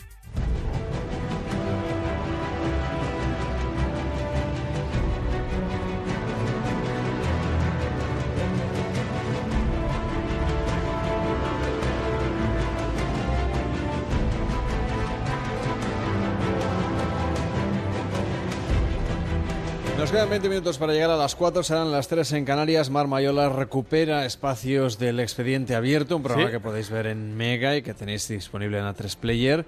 Nos 20.07 20.13
quedan 20.13 20.29
20 20.29 20.47
minutos 20.47 20.77
para 20.77 20.93
llegar 20.93 21.09
a 21.09 21.17
las 21.17 21.35
4, 21.35 21.63
serán 21.63 21.91
las 21.91 22.07
3 22.07 22.31
en 22.31 22.45
Canarias. 22.45 22.89
Mar 22.89 23.07
Mayola 23.09 23.49
recupera 23.49 24.25
espacios 24.25 24.97
del 24.97 25.19
expediente 25.19 25.75
abierto, 25.75 26.15
un 26.15 26.23
programa 26.23 26.47
Sí. 26.47 26.53
que 26.53 26.61
podéis 26.61 26.89
ver 26.89 27.07
en 27.07 27.35
Mega 27.35 27.75
y 27.75 27.81
que 27.81 27.93
tenéis 27.93 28.25
disponible 28.29 28.79
en 28.79 28.85
A3 28.85 29.17
Player 29.17 29.65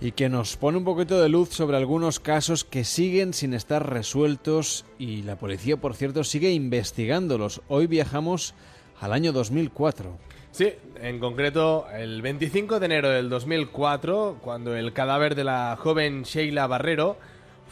y 0.00 0.12
que 0.12 0.30
nos 0.30 0.56
pone 0.56 0.78
un 0.78 0.84
poquito 0.84 1.20
de 1.20 1.28
luz 1.28 1.50
sobre 1.50 1.76
algunos 1.76 2.20
casos 2.20 2.64
que 2.64 2.84
siguen 2.84 3.34
sin 3.34 3.52
estar 3.52 3.86
resueltos 3.86 4.86
y 4.98 5.20
la 5.24 5.36
policía, 5.36 5.76
por 5.76 5.94
cierto, 5.94 6.24
sigue 6.24 6.52
investigándolos. 6.52 7.60
Hoy 7.68 7.86
viajamos 7.86 8.54
al 8.98 9.12
año 9.12 9.30
2004. 9.34 10.16
Sí, 10.52 10.72
en 11.02 11.18
concreto 11.20 11.86
el 11.94 12.22
25 12.22 12.80
de 12.80 12.86
enero 12.86 13.10
del 13.10 13.28
2004, 13.28 14.38
cuando 14.40 14.74
el 14.74 14.94
cadáver 14.94 15.34
de 15.34 15.44
la 15.44 15.76
joven 15.78 16.22
Sheila 16.22 16.66
Barrero 16.66 17.18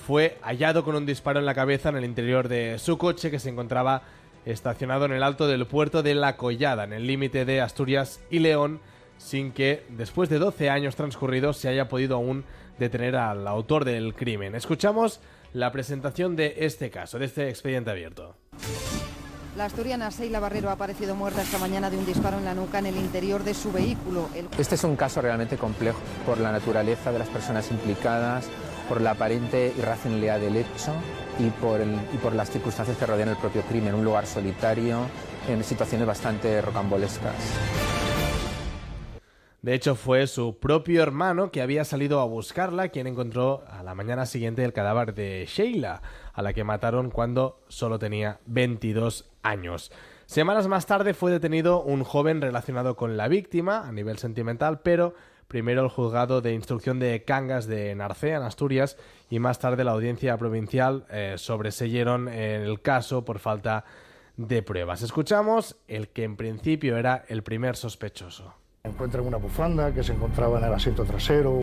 fue 0.07 0.39
hallado 0.43 0.85
con 0.85 0.95
un 0.95 1.07
disparo 1.07 1.39
en 1.41 1.47
la 1.47 1.55
cabeza 1.55 1.89
en 1.89 1.97
el 1.97 2.05
interior 2.05 2.49
de 2.49 2.79
su 2.79 2.99
coche 2.99 3.31
que 3.31 3.39
se 3.39 3.51
encontraba 3.51 4.03
estacionado 4.45 5.07
en 5.07 5.13
el 5.13 5.23
alto 5.23 5.47
del 5.47 5.67
puerto 5.67 6.03
de 6.03 6.15
La 6.15 6.37
Collada, 6.37 6.85
en 6.85 6.93
el 6.93 7.07
límite 7.07 7.45
de 7.45 7.61
Asturias 7.61 8.21
y 8.31 8.41
León, 8.41 8.81
sin 9.17 9.53
que, 9.53 9.85
después 9.91 10.29
de 10.29 10.39
12 10.39 10.69
años 10.71 10.97
transcurridos, 10.97 11.57
se 11.57 11.69
haya 11.69 11.89
podido 11.89 12.17
aún 12.17 12.45
detener 12.79 13.17
al 13.17 13.47
autor 13.47 13.85
del 13.85 14.15
crimen. 14.15 14.55
Escuchamos 14.55 15.21
la 15.53 15.73
presentación 15.73 16.37
de 16.37 16.57
este 16.59 16.91
caso, 16.91 17.19
de 17.19 17.27
este 17.27 17.49
expediente 17.49 17.91
abierto. 17.91 18.37
La 19.57 19.67
asturiana 19.67 20.11
Seila 20.11 20.41
Barrero 20.41 20.69
ha 20.69 20.73
aparecido 20.73 21.15
muerta 21.15 21.43
esta 21.43 21.59
mañana 21.59 21.89
de 21.89 21.97
un 21.97 22.05
disparo 22.05 22.39
en 22.39 22.45
la 22.45 22.55
nuca 22.55 22.81
en 22.81 22.87
el 22.87 22.97
interior 22.97 23.45
de 23.45 23.55
su 23.55 23.71
vehículo. 23.71 24.29
El 24.35 24.49
Este 24.59 24.75
es 24.75 24.83
un 24.83 24.97
caso 24.97 25.23
realmente 25.23 25.57
complejo 25.57 26.01
por 26.27 26.39
la 26.39 26.51
naturaleza 26.51 27.13
de 27.13 27.21
las 27.21 27.29
personas 27.29 27.71
implicadas, 27.71 28.49
por 28.89 29.01
la 29.01 29.13
aparente 29.13 29.73
irracionalidad 29.77 30.41
del 30.41 30.57
hecho 30.57 30.93
y 31.39 31.51
por, 31.51 31.81
y 31.81 32.17
por 32.19 32.35
las 32.35 32.51
circunstancias 32.51 32.97
que 32.97 33.07
rodean 33.07 33.29
el 33.31 33.37
propio 33.37 33.63
crimen. 33.63 33.95
Un 33.95 34.05
lugar 34.05 34.27
solitario, 34.27 35.01
en 35.49 35.63
situaciones 35.65 36.07
bastante 36.07 36.61
rocambolescas. 36.61 37.35
De 39.65 39.73
hecho, 39.73 39.95
fue 39.95 40.27
su 40.27 40.59
propio 40.59 41.03
hermano 41.03 41.51
que 41.51 41.63
había 41.63 41.87
salido 41.87 42.21
a 42.21 42.27
buscarla 42.27 42.89
quien 42.89 43.07
encontró 43.07 43.65
a 43.67 43.83
la 43.83 43.95
mañana 43.95 44.27
siguiente 44.27 44.63
el 44.63 44.75
cadáver 44.75 45.15
de 45.15 45.47
Sheila, 45.49 46.03
a 46.35 46.43
la 46.43 46.53
que 46.53 46.65
mataron 46.65 47.11
cuando 47.11 47.63
solo 47.69 47.99
tenía 47.99 48.41
22 48.45 49.31
años. 49.43 49.91
Semanas 50.27 50.69
más 50.69 50.85
tarde 50.85 51.15
fue 51.15 51.31
detenido 51.31 51.83
un 51.83 52.05
joven 52.05 52.43
relacionado 52.43 52.95
con 52.95 53.17
la 53.17 53.27
víctima 53.29 53.89
a 53.89 53.93
nivel 53.93 54.19
sentimental, 54.19 54.81
pero 54.81 55.15
primero 55.49 55.83
el 55.83 55.89
juzgado 55.89 56.41
de 56.41 56.53
instrucción 56.55 56.99
de 56.99 57.23
Cangas 57.25 57.67
de 57.67 57.95
Narcea, 57.95 58.37
en 58.39 58.43
Asturias, 58.43 58.97
y 59.31 59.39
más 59.39 59.59
tarde 59.59 59.85
la 59.85 59.93
audiencia 59.93 60.37
provincial 60.37 61.07
eh, 61.11 61.35
sobreseyeron 61.37 62.29
el 62.29 62.81
caso 62.83 63.25
por 63.25 63.39
falta 63.39 63.85
de 64.37 64.63
pruebas. 64.63 65.03
Escuchamos 65.03 65.77
el 65.89 66.09
que 66.09 66.25
en 66.25 66.37
principio 66.37 66.97
era 66.97 67.25
el 67.29 67.43
primer 67.43 67.77
sospechoso. 67.77 68.55
Encuentran 68.83 69.27
una 69.27 69.37
bufanda 69.39 69.93
que 69.95 70.03
se 70.03 70.13
encontraba 70.13 70.59
en 70.59 70.65
el 70.65 70.75
asiento 70.75 71.05
trasero. 71.05 71.61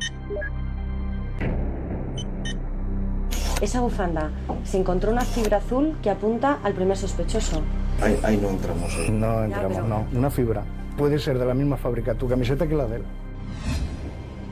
Esa 3.62 3.80
bufanda 3.82 4.32
se 4.64 4.80
encontró 4.80 5.12
una 5.12 5.22
fibra 5.22 5.58
azul 5.58 5.96
que 6.02 6.10
apunta 6.10 6.60
al 6.64 6.74
primer 6.74 6.98
sospechoso. 6.98 7.62
Ahí, 8.02 8.20
ahí 8.24 8.38
no 8.38 8.50
entramos. 8.50 8.92
No 9.12 9.44
entramos, 9.44 9.74
pero- 9.74 9.88
no. 9.88 10.08
Una 10.14 10.32
fibra. 10.32 10.64
Puede 10.98 11.20
ser 11.20 11.38
de 11.38 11.46
la 11.46 11.54
misma 11.54 11.78
fábrica 11.78 12.16
tu 12.16 12.28
camiseta 12.28 12.68
que 12.68 12.76
la 12.76 12.86
de 12.88 12.98
él. 12.98 13.04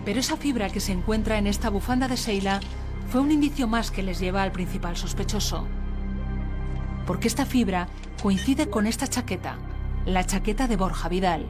Pero 0.05 0.19
esa 0.19 0.37
fibra 0.37 0.69
que 0.69 0.79
se 0.79 0.91
encuentra 0.91 1.37
en 1.37 1.47
esta 1.47 1.69
bufanda 1.69 2.07
de 2.07 2.17
Seila 2.17 2.59
fue 3.09 3.21
un 3.21 3.31
indicio 3.31 3.67
más 3.67 3.91
que 3.91 4.03
les 4.03 4.19
lleva 4.19 4.43
al 4.43 4.51
principal 4.51 4.95
sospechoso. 4.95 5.67
Porque 7.05 7.27
esta 7.27 7.45
fibra 7.45 7.87
coincide 8.21 8.69
con 8.69 8.85
esta 8.85 9.07
chaqueta, 9.07 9.57
la 10.05 10.25
chaqueta 10.25 10.67
de 10.67 10.75
Borja 10.75 11.09
Vidal. 11.09 11.45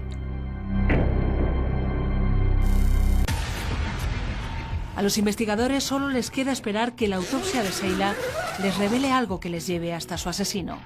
A 4.96 5.02
los 5.02 5.18
investigadores 5.18 5.84
solo 5.84 6.10
les 6.10 6.30
queda 6.30 6.52
esperar 6.52 6.94
que 6.94 7.08
la 7.08 7.18
autopsia 7.18 7.64
de 7.64 7.72
Seila 7.72 8.16
les 8.62 8.78
revele 8.78 9.12
algo 9.12 9.40
que 9.40 9.50
les 9.50 9.66
lleve 9.66 9.94
hasta 9.94 10.18
su 10.18 10.28
asesino. 10.28 10.78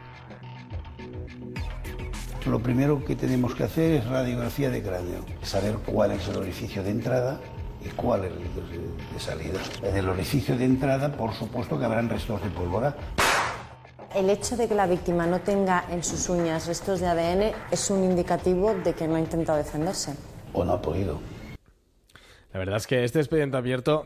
Lo 2.46 2.60
primero 2.60 3.04
que 3.06 3.16
tenemos 3.16 3.56
que 3.56 3.64
hacer 3.64 3.92
es 3.94 4.06
radiografía 4.06 4.70
de 4.70 4.84
cráneo, 4.84 5.26
saber 5.42 5.78
cuál 5.86 6.12
es 6.12 6.28
el 6.28 6.38
orificio 6.38 6.84
de 6.84 6.92
entrada 6.92 7.40
y 7.86 7.90
cuál 7.90 8.26
es 8.26 8.32
el 8.32 8.38
de- 8.40 9.14
de 9.14 9.20
salida. 9.20 9.60
En 9.82 9.96
el 9.98 10.10
orificio 10.10 10.58
de 10.58 10.66
entrada, 10.66 11.12
por 11.12 11.34
supuesto 11.34 11.78
que 11.78 11.86
habrán 11.86 12.10
restos 12.10 12.42
de 12.44 12.50
pólvora. 12.50 12.96
El 14.16 14.30
hecho 14.30 14.56
de 14.56 14.68
que 14.68 14.76
la 14.76 14.86
víctima 14.86 15.26
no 15.26 15.40
tenga 15.42 15.86
en 15.90 16.04
sus 16.04 16.30
uñas 16.30 16.68
restos 16.68 17.00
de 17.00 17.08
ADN 17.08 17.52
es 17.72 17.90
un 17.90 18.04
indicativo 18.04 18.74
de 18.84 18.94
que 18.94 19.08
no 19.08 19.16
ha 19.16 19.20
intentado 19.20 19.58
defenderse. 19.58 20.14
O 20.54 20.64
no 20.64 20.74
ha 20.74 20.82
podido. 20.82 21.20
La 22.54 22.60
verdad 22.60 22.78
es 22.78 22.86
que 22.86 23.04
este 23.04 23.20
expediente 23.20 23.58
abierto, 23.58 24.06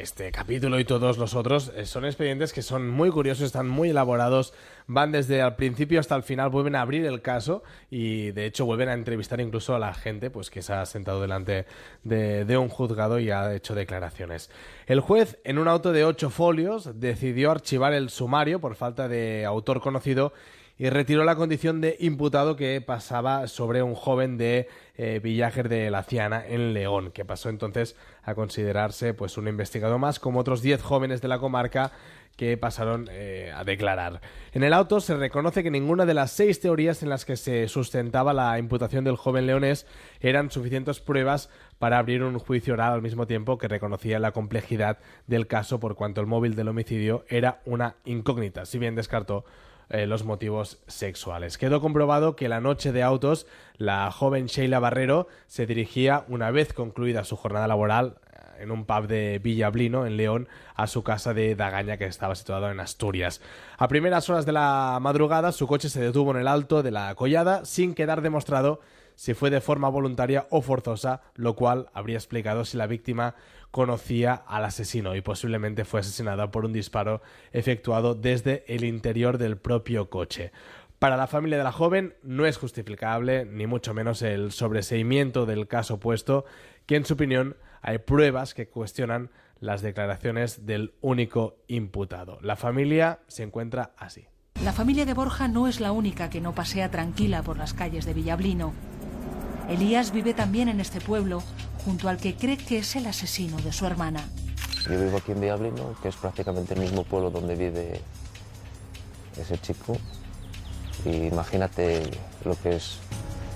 este 0.00 0.32
capítulo 0.32 0.80
y 0.80 0.84
todos 0.84 1.18
los 1.18 1.34
otros, 1.34 1.72
eh, 1.76 1.84
son 1.84 2.06
expedientes 2.06 2.52
que 2.52 2.62
son 2.62 2.88
muy 2.88 3.10
curiosos, 3.10 3.44
están 3.44 3.68
muy 3.68 3.90
elaborados, 3.90 4.54
van 4.86 5.12
desde 5.12 5.40
el 5.40 5.54
principio 5.56 6.00
hasta 6.00 6.16
el 6.16 6.22
final, 6.22 6.48
vuelven 6.48 6.74
a 6.74 6.80
abrir 6.80 7.04
el 7.04 7.20
caso 7.20 7.62
y 7.90 8.30
de 8.30 8.46
hecho 8.46 8.64
vuelven 8.64 8.88
a 8.88 8.94
entrevistar 8.94 9.40
incluso 9.40 9.74
a 9.74 9.78
la 9.78 9.92
gente 9.92 10.30
pues 10.30 10.48
que 10.50 10.62
se 10.62 10.72
ha 10.72 10.86
sentado 10.86 11.20
delante 11.20 11.66
de, 12.02 12.44
de 12.46 12.56
un 12.56 12.68
juzgado 12.68 13.18
y 13.18 13.30
ha 13.30 13.54
hecho 13.54 13.74
declaraciones. 13.74 14.50
El 14.86 15.00
juez, 15.00 15.38
en 15.44 15.58
un 15.58 15.68
auto 15.68 15.92
de 15.92 16.04
ocho 16.04 16.30
folios, 16.30 16.98
decidió 16.98 17.50
archivar 17.50 17.92
el 17.92 18.08
sumario 18.08 18.60
por 18.60 18.76
falta 18.76 19.06
de 19.06 19.44
autor 19.44 19.80
conocido 19.80 20.32
y 20.80 20.88
retiró 20.88 21.24
la 21.24 21.36
condición 21.36 21.82
de 21.82 21.98
imputado 22.00 22.56
que 22.56 22.80
pasaba 22.80 23.48
sobre 23.48 23.82
un 23.82 23.94
joven 23.94 24.38
de 24.38 24.66
eh, 24.96 25.20
Villager 25.22 25.68
de 25.68 25.90
la 25.90 26.02
Ciana 26.04 26.42
en 26.48 26.72
León, 26.72 27.10
que 27.10 27.26
pasó 27.26 27.50
entonces 27.50 27.96
a 28.22 28.34
considerarse 28.34 29.12
pues 29.12 29.36
un 29.36 29.46
investigado 29.46 29.98
más, 29.98 30.18
como 30.18 30.40
otros 30.40 30.62
10 30.62 30.80
jóvenes 30.80 31.20
de 31.20 31.28
la 31.28 31.38
comarca 31.38 31.92
que 32.38 32.56
pasaron 32.56 33.08
eh, 33.10 33.52
a 33.54 33.62
declarar. 33.64 34.22
En 34.52 34.64
el 34.64 34.72
auto 34.72 35.02
se 35.02 35.14
reconoce 35.16 35.62
que 35.62 35.70
ninguna 35.70 36.06
de 36.06 36.14
las 36.14 36.30
seis 36.30 36.60
teorías 36.60 37.02
en 37.02 37.10
las 37.10 37.26
que 37.26 37.36
se 37.36 37.68
sustentaba 37.68 38.32
la 38.32 38.58
imputación 38.58 39.04
del 39.04 39.16
joven 39.16 39.46
leonés 39.46 39.86
eran 40.20 40.50
suficientes 40.50 40.98
pruebas 40.98 41.50
para 41.78 41.98
abrir 41.98 42.22
un 42.22 42.38
juicio 42.38 42.72
oral 42.72 42.94
al 42.94 43.02
mismo 43.02 43.26
tiempo 43.26 43.58
que 43.58 43.68
reconocía 43.68 44.18
la 44.18 44.32
complejidad 44.32 44.96
del 45.26 45.46
caso 45.46 45.78
por 45.78 45.94
cuanto 45.94 46.22
el 46.22 46.26
móvil 46.26 46.56
del 46.56 46.68
homicidio 46.68 47.26
era 47.28 47.60
una 47.66 47.96
incógnita, 48.06 48.64
si 48.64 48.78
bien 48.78 48.94
descartó 48.94 49.44
eh, 49.90 50.06
los 50.06 50.24
motivos 50.24 50.78
sexuales. 50.86 51.58
Quedó 51.58 51.80
comprobado 51.80 52.36
que 52.36 52.48
la 52.48 52.60
noche 52.60 52.92
de 52.92 53.02
autos 53.02 53.46
la 53.76 54.10
joven 54.12 54.46
Sheila 54.46 54.78
Barrero 54.78 55.26
se 55.48 55.66
dirigía, 55.66 56.24
una 56.28 56.50
vez 56.50 56.72
concluida 56.72 57.24
su 57.24 57.36
jornada 57.36 57.66
laboral, 57.66 58.18
eh, 58.32 58.62
en 58.62 58.70
un 58.70 58.84
pub 58.84 59.08
de 59.08 59.40
Villablino, 59.42 60.06
en 60.06 60.16
León, 60.16 60.48
a 60.76 60.86
su 60.86 61.02
casa 61.02 61.34
de 61.34 61.56
Dagaña, 61.56 61.96
que 61.96 62.04
estaba 62.04 62.34
situado 62.34 62.70
en 62.70 62.78
Asturias. 62.78 63.40
A 63.78 63.88
primeras 63.88 64.30
horas 64.30 64.46
de 64.46 64.52
la 64.52 64.98
madrugada, 65.00 65.50
su 65.50 65.66
coche 65.66 65.88
se 65.88 66.00
detuvo 66.00 66.30
en 66.30 66.36
el 66.36 66.48
alto 66.48 66.82
de 66.82 66.92
la 66.92 67.14
collada, 67.14 67.64
sin 67.64 67.94
quedar 67.94 68.22
demostrado 68.22 68.80
si 69.16 69.34
fue 69.34 69.50
de 69.50 69.60
forma 69.60 69.88
voluntaria 69.88 70.46
o 70.50 70.62
forzosa, 70.62 71.20
lo 71.34 71.54
cual 71.54 71.90
habría 71.92 72.16
explicado 72.16 72.64
si 72.64 72.78
la 72.78 72.86
víctima 72.86 73.34
conocía 73.70 74.34
al 74.34 74.64
asesino 74.64 75.14
y 75.14 75.20
posiblemente 75.20 75.84
fue 75.84 76.00
asesinada 76.00 76.50
por 76.50 76.64
un 76.64 76.72
disparo 76.72 77.22
efectuado 77.52 78.14
desde 78.14 78.64
el 78.66 78.84
interior 78.84 79.38
del 79.38 79.56
propio 79.56 80.10
coche. 80.10 80.52
Para 80.98 81.16
la 81.16 81.26
familia 81.26 81.58
de 81.58 81.64
la 81.64 81.72
joven 81.72 82.14
no 82.22 82.44
es 82.44 82.58
justificable, 82.58 83.46
ni 83.46 83.66
mucho 83.66 83.94
menos 83.94 84.20
el 84.20 84.52
sobreseimiento 84.52 85.46
del 85.46 85.66
caso 85.66 85.94
opuesto, 85.94 86.44
que 86.84 86.96
en 86.96 87.06
su 87.06 87.14
opinión 87.14 87.56
hay 87.80 87.98
pruebas 87.98 88.52
que 88.52 88.68
cuestionan 88.68 89.30
las 89.60 89.82
declaraciones 89.82 90.66
del 90.66 90.92
único 91.00 91.56
imputado. 91.68 92.38
La 92.42 92.56
familia 92.56 93.20
se 93.28 93.44
encuentra 93.44 93.92
así. 93.96 94.26
La 94.62 94.72
familia 94.72 95.06
de 95.06 95.14
Borja 95.14 95.48
no 95.48 95.68
es 95.68 95.80
la 95.80 95.92
única 95.92 96.28
que 96.28 96.42
no 96.42 96.54
pasea 96.54 96.90
tranquila 96.90 97.42
por 97.42 97.56
las 97.56 97.72
calles 97.72 98.04
de 98.04 98.12
Villablino. 98.12 98.74
Elías 99.70 100.12
vive 100.12 100.34
también 100.34 100.68
en 100.68 100.80
este 100.80 101.00
pueblo, 101.00 101.42
junto 101.84 102.08
al 102.08 102.16
que 102.18 102.34
cree 102.36 102.56
que 102.56 102.78
es 102.78 102.96
el 102.96 103.06
asesino 103.06 103.56
de 103.58 103.72
su 103.72 103.86
hermana. 103.86 104.22
Yo 104.88 104.98
vivo 104.98 105.18
aquí 105.18 105.32
en 105.32 105.40
Villablino, 105.40 105.94
que 106.02 106.08
es 106.08 106.16
prácticamente 106.16 106.74
el 106.74 106.80
mismo 106.80 107.04
pueblo 107.04 107.30
donde 107.30 107.54
vive 107.54 108.00
ese 109.36 109.58
chico. 109.58 109.96
Y 111.04 111.26
imagínate 111.26 112.10
lo 112.44 112.60
que 112.60 112.76
es 112.76 112.98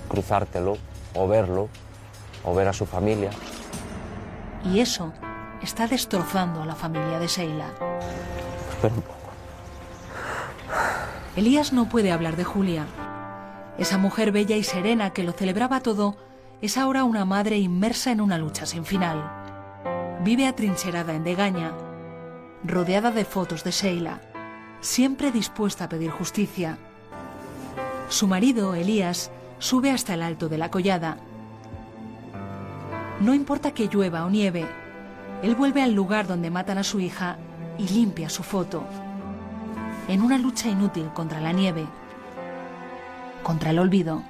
cruzártelo, 0.09 0.76
o 1.14 1.28
verlo, 1.28 1.68
o 2.44 2.55
ver 2.55 2.68
a 2.68 2.72
su 2.72 2.86
familia. 2.86 3.30
Y 4.64 4.80
eso 4.80 5.12
está 5.62 5.86
destrozando 5.86 6.62
a 6.62 6.66
la 6.66 6.74
familia 6.74 7.18
de 7.18 7.26
Sheila. 7.26 7.68
Espera 8.70 8.94
un 8.94 9.02
poco. 9.02 9.14
Elías 11.36 11.72
no 11.72 11.88
puede 11.88 12.12
hablar 12.12 12.36
de 12.36 12.44
Julia. 12.44 12.86
Esa 13.78 13.98
mujer 13.98 14.30
bella 14.30 14.56
y 14.56 14.62
serena 14.62 15.10
que 15.10 15.24
lo 15.24 15.32
celebraba 15.32 15.80
todo 15.80 16.16
es 16.65 16.78
ahora 16.78 17.05
una 17.05 17.27
madre 17.27 17.59
inmersa 17.59 18.11
en 18.11 18.23
una 18.23 18.39
lucha 18.39 18.65
sin 18.65 18.86
final. 18.86 19.23
Vive 20.23 20.47
atrincherada 20.47 21.12
en 21.12 21.23
Degaña, 21.23 21.73
rodeada 22.65 23.11
de 23.11 23.27
fotos 23.27 23.65
de 23.65 23.70
Sheila, 23.70 24.23
siempre 24.81 25.31
dispuesta 25.31 25.85
a 25.85 25.89
pedir 25.91 26.11
justicia. 26.11 26.78
Su 28.09 28.28
marido, 28.28 28.74
Elías, 28.74 29.31
sube 29.59 29.91
hasta 29.91 30.15
el 30.15 30.23
alto 30.23 30.49
de 30.49 30.57
la 30.57 30.70
collada. 30.70 31.19
No 33.20 33.35
importa 33.35 33.73
que 33.73 33.89
llueva 33.89 34.24
o 34.24 34.31
nieve, 34.31 34.66
él 35.43 35.55
vuelve 35.57 35.82
al 35.82 35.93
lugar 35.93 36.27
donde 36.27 36.51
matan 36.51 36.78
a 36.78 36.82
su 36.82 36.99
hija 36.99 37.36
y 37.77 37.89
limpia 37.89 38.31
su 38.31 38.43
foto. 38.43 38.85
En 40.09 40.23
una 40.23 40.39
lucha 40.39 40.70
inútil 40.70 41.11
contra 41.12 41.43
la 41.43 41.53
nieve, 41.53 41.85
contra 43.43 43.69
el 43.69 43.78
olvido. 43.78 44.23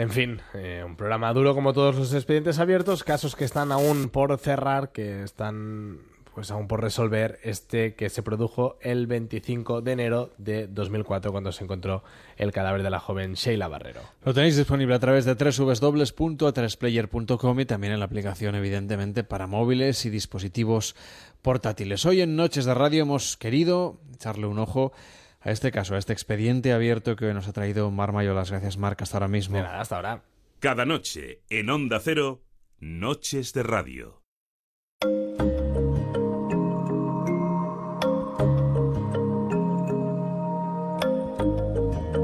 En 0.00 0.08
fin, 0.08 0.40
eh, 0.54 0.82
un 0.82 0.96
programa 0.96 1.30
duro 1.34 1.54
como 1.54 1.74
todos 1.74 1.94
los 1.94 2.14
expedientes 2.14 2.58
abiertos, 2.58 3.04
casos 3.04 3.36
que 3.36 3.44
están 3.44 3.70
aún 3.70 4.08
por 4.08 4.38
cerrar, 4.38 4.92
que 4.92 5.22
están 5.22 5.98
pues 6.34 6.50
aún 6.50 6.68
por 6.68 6.80
resolver 6.80 7.38
este 7.42 7.94
que 7.94 8.08
se 8.08 8.22
produjo 8.22 8.78
el 8.80 9.06
25 9.06 9.82
de 9.82 9.92
enero 9.92 10.30
de 10.38 10.68
2004 10.68 11.32
cuando 11.32 11.52
se 11.52 11.64
encontró 11.64 12.02
el 12.38 12.50
cadáver 12.50 12.82
de 12.82 12.88
la 12.88 12.98
joven 12.98 13.34
Sheila 13.34 13.68
Barrero. 13.68 14.00
Lo 14.24 14.32
tenéis 14.32 14.56
disponible 14.56 14.94
a 14.94 15.00
través 15.00 15.26
de 15.26 15.34
www.atresplayer.com 15.34 17.60
y 17.60 17.66
también 17.66 17.92
en 17.92 17.98
la 17.98 18.06
aplicación, 18.06 18.54
evidentemente, 18.54 19.22
para 19.22 19.46
móviles 19.46 20.06
y 20.06 20.10
dispositivos 20.10 20.96
portátiles. 21.42 22.06
Hoy 22.06 22.22
en 22.22 22.36
Noches 22.36 22.64
de 22.64 22.72
Radio 22.72 23.02
hemos 23.02 23.36
querido 23.36 24.00
echarle 24.14 24.46
un 24.46 24.60
ojo 24.60 24.92
a 25.40 25.50
este 25.50 25.70
caso, 25.72 25.94
a 25.94 25.98
este 25.98 26.12
expediente 26.12 26.72
abierto 26.72 27.16
que 27.16 27.32
nos 27.32 27.48
ha 27.48 27.52
traído 27.52 27.90
Mar 27.90 28.12
Mayolas. 28.12 28.50
Gracias, 28.50 28.76
Marc. 28.76 29.02
Hasta 29.02 29.16
ahora 29.16 29.28
mismo. 29.28 29.58
hasta 29.58 29.96
ahora. 29.96 30.22
Cada 30.58 30.84
noche 30.84 31.42
en 31.48 31.70
Onda 31.70 32.00
Cero, 32.00 32.42
Noches 32.78 33.52
de 33.52 33.62
Radio. 33.62 34.19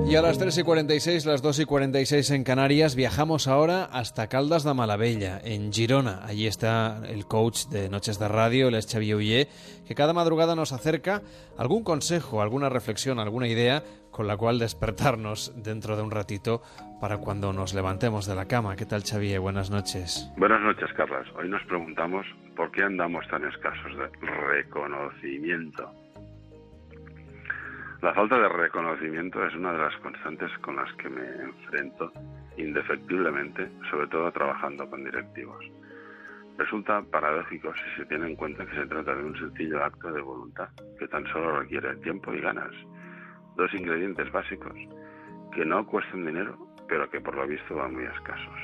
Y 0.08 0.14
a 0.14 0.22
las 0.22 0.38
3 0.38 0.58
y 0.58 0.62
46, 0.62 1.26
las 1.26 1.42
2 1.42 1.58
y 1.58 1.64
46 1.64 2.30
en 2.30 2.44
Canarias, 2.44 2.94
viajamos 2.94 3.48
ahora 3.48 3.86
hasta 3.86 4.28
Caldas 4.28 4.62
de 4.62 4.72
Malavella, 4.72 5.40
en 5.42 5.72
Girona. 5.72 6.24
Allí 6.24 6.46
está 6.46 7.02
el 7.09 7.26
coach 7.26 7.66
de 7.70 7.88
Noches 7.88 8.20
de 8.20 8.28
Radio, 8.28 8.68
el 8.68 8.80
Xavi 8.80 9.14
Ullé, 9.14 9.48
que 9.85 9.96
cada 9.96 10.12
madrugada 10.12 10.54
nos 10.54 10.72
acerca 10.72 11.22
algún 11.59 11.82
consejo, 11.82 12.40
alguna 12.40 12.68
reflexión, 12.68 13.18
alguna 13.18 13.48
idea 13.48 13.82
con 14.12 14.28
la 14.28 14.36
cual 14.36 14.60
despertarnos 14.60 15.52
dentro 15.56 15.96
de 15.96 16.02
un 16.02 16.12
ratito 16.12 16.62
para 17.01 17.18
cuando 17.18 17.52
nos 17.52 17.74
levantemos 17.74 18.26
de 18.26 18.36
la 18.36 18.46
cama. 18.46 18.76
¿Qué 18.76 18.86
tal, 18.86 19.02
Xavier? 19.02 19.40
Buenas 19.40 19.70
noches. 19.70 20.30
Buenas 20.36 20.60
noches, 20.60 20.88
Carlas. 20.96 21.26
Hoy 21.36 21.48
nos 21.48 21.64
preguntamos 21.64 22.24
por 22.54 22.70
qué 22.70 22.85
andamos 22.85 23.26
tan 23.28 23.44
escasos 23.44 23.93
de 23.96 24.09
reconocimiento. 24.24 26.05
La 28.02 28.12
falta 28.12 28.38
de 28.38 28.48
reconocimiento 28.48 29.42
es 29.44 29.54
una 29.54 29.72
de 29.72 29.78
las 29.78 29.96
constantes 29.96 30.50
con 30.58 30.76
las 30.76 30.92
que 30.94 31.08
me 31.08 31.22
enfrento 31.42 32.12
indefectiblemente, 32.58 33.70
sobre 33.90 34.06
todo 34.08 34.30
trabajando 34.32 34.88
con 34.88 35.02
directivos. 35.02 35.64
Resulta 36.58 37.02
paradójico 37.02 37.72
si 37.74 37.96
se 37.96 38.06
tiene 38.06 38.28
en 38.28 38.36
cuenta 38.36 38.66
que 38.66 38.76
se 38.76 38.86
trata 38.86 39.14
de 39.14 39.24
un 39.24 39.38
sencillo 39.38 39.82
acto 39.82 40.12
de 40.12 40.20
voluntad 40.20 40.68
que 40.98 41.08
tan 41.08 41.26
solo 41.26 41.60
requiere 41.60 41.96
tiempo 41.96 42.32
y 42.34 42.40
ganas, 42.40 42.72
dos 43.56 43.72
ingredientes 43.72 44.30
básicos 44.30 44.74
que 45.54 45.64
no 45.64 45.86
cuestan 45.86 46.26
dinero, 46.26 46.56
pero 46.88 47.08
que 47.08 47.20
por 47.20 47.34
lo 47.34 47.46
visto 47.46 47.76
van 47.76 47.94
muy 47.94 48.04
escasos. 48.04 48.60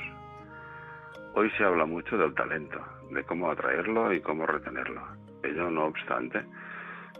Hoy 1.33 1.49
se 1.57 1.63
habla 1.63 1.85
mucho 1.85 2.17
del 2.17 2.35
talento, 2.35 2.79
de 3.09 3.23
cómo 3.23 3.49
atraerlo 3.49 4.13
y 4.13 4.21
cómo 4.21 4.45
retenerlo. 4.45 5.01
Ello, 5.41 5.71
no 5.71 5.85
obstante, 5.85 6.45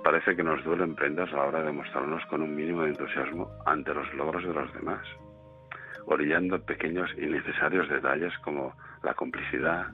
parece 0.03 0.35
que 0.35 0.43
nos 0.43 0.63
duelen 0.63 0.95
prendas 0.95 1.31
a 1.31 1.37
la 1.37 1.45
hora 1.45 1.63
de 1.63 1.71
mostrarnos 1.71 2.25
con 2.25 2.41
un 2.41 2.55
mínimo 2.55 2.83
de 2.83 2.89
entusiasmo 2.89 3.49
ante 3.65 3.93
los 3.93 4.13
logros 4.13 4.43
de 4.43 4.53
los 4.53 4.73
demás, 4.73 5.01
orillando 6.05 6.61
pequeños 6.61 7.09
y 7.17 7.25
necesarios 7.25 7.89
detalles 7.89 8.37
como 8.39 8.75
la 9.01 9.13
complicidad 9.13 9.87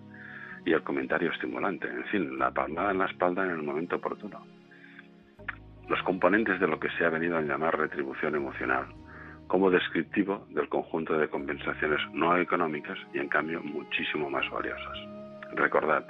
y 0.66 0.74
el 0.74 0.84
comentario 0.84 1.32
estimulante, 1.32 1.88
en 1.88 2.04
fin, 2.06 2.38
la 2.38 2.52
palmada 2.52 2.92
en 2.92 2.98
la 2.98 3.06
espalda 3.06 3.46
en 3.46 3.52
el 3.52 3.64
momento 3.64 3.98
oportuno. 3.98 4.46
los 5.88 6.02
componentes 6.04 6.60
de 6.60 6.68
lo 6.68 6.80
que 6.80 6.90
se 6.92 7.04
ha 7.04 7.10
venido 7.10 7.36
a 7.36 7.42
llamar 7.42 7.76
retribución 7.76 8.36
emocional, 8.36 8.86
como 9.48 9.72
descriptivo 9.72 10.46
del 10.52 10.70
conjunto 10.70 11.18
de 11.18 11.28
compensaciones 11.28 12.00
no 12.14 12.38
económicas 12.38 12.98
y 13.12 13.18
en 13.18 13.28
cambio 13.28 13.62
muchísimo 13.64 14.30
más 14.30 14.48
valiosas. 14.52 14.98
Recordad, 15.56 16.06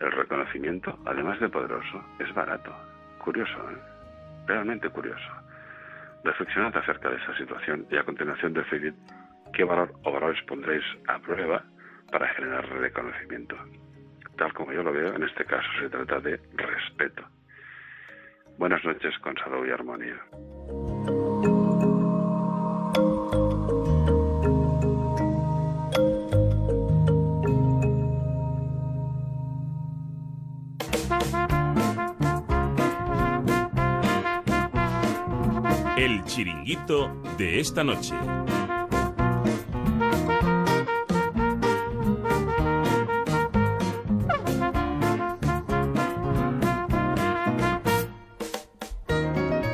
el 0.00 0.12
reconocimiento, 0.12 0.98
además 1.04 1.38
de 1.40 1.50
poderoso, 1.50 2.02
es 2.18 2.32
barato. 2.34 2.74
Curioso, 3.26 3.58
¿eh? 3.72 3.76
Realmente 4.46 4.88
curioso. 4.88 5.32
Reflexionad 6.22 6.76
acerca 6.76 7.10
de 7.10 7.16
esa 7.16 7.36
situación 7.36 7.84
y 7.90 7.96
a 7.96 8.04
continuación 8.04 8.52
decidid 8.52 8.94
qué 9.52 9.64
valor 9.64 9.92
o 10.04 10.12
valores 10.12 10.40
pondréis 10.44 10.84
a 11.08 11.18
prueba 11.18 11.64
para 12.12 12.28
generar 12.28 12.64
reconocimiento. 12.68 13.56
Tal 14.36 14.52
como 14.52 14.72
yo 14.72 14.84
lo 14.84 14.92
veo, 14.92 15.12
en 15.16 15.24
este 15.24 15.44
caso 15.44 15.68
se 15.80 15.88
trata 15.88 16.20
de 16.20 16.40
respeto. 16.54 17.24
Buenas 18.58 18.84
noches 18.84 19.18
con 19.18 19.36
salud 19.38 19.66
y 19.66 19.72
armonía. 19.72 20.22
El 36.06 36.22
chiringuito 36.22 37.20
de 37.36 37.58
esta 37.58 37.82
noche. 37.82 38.14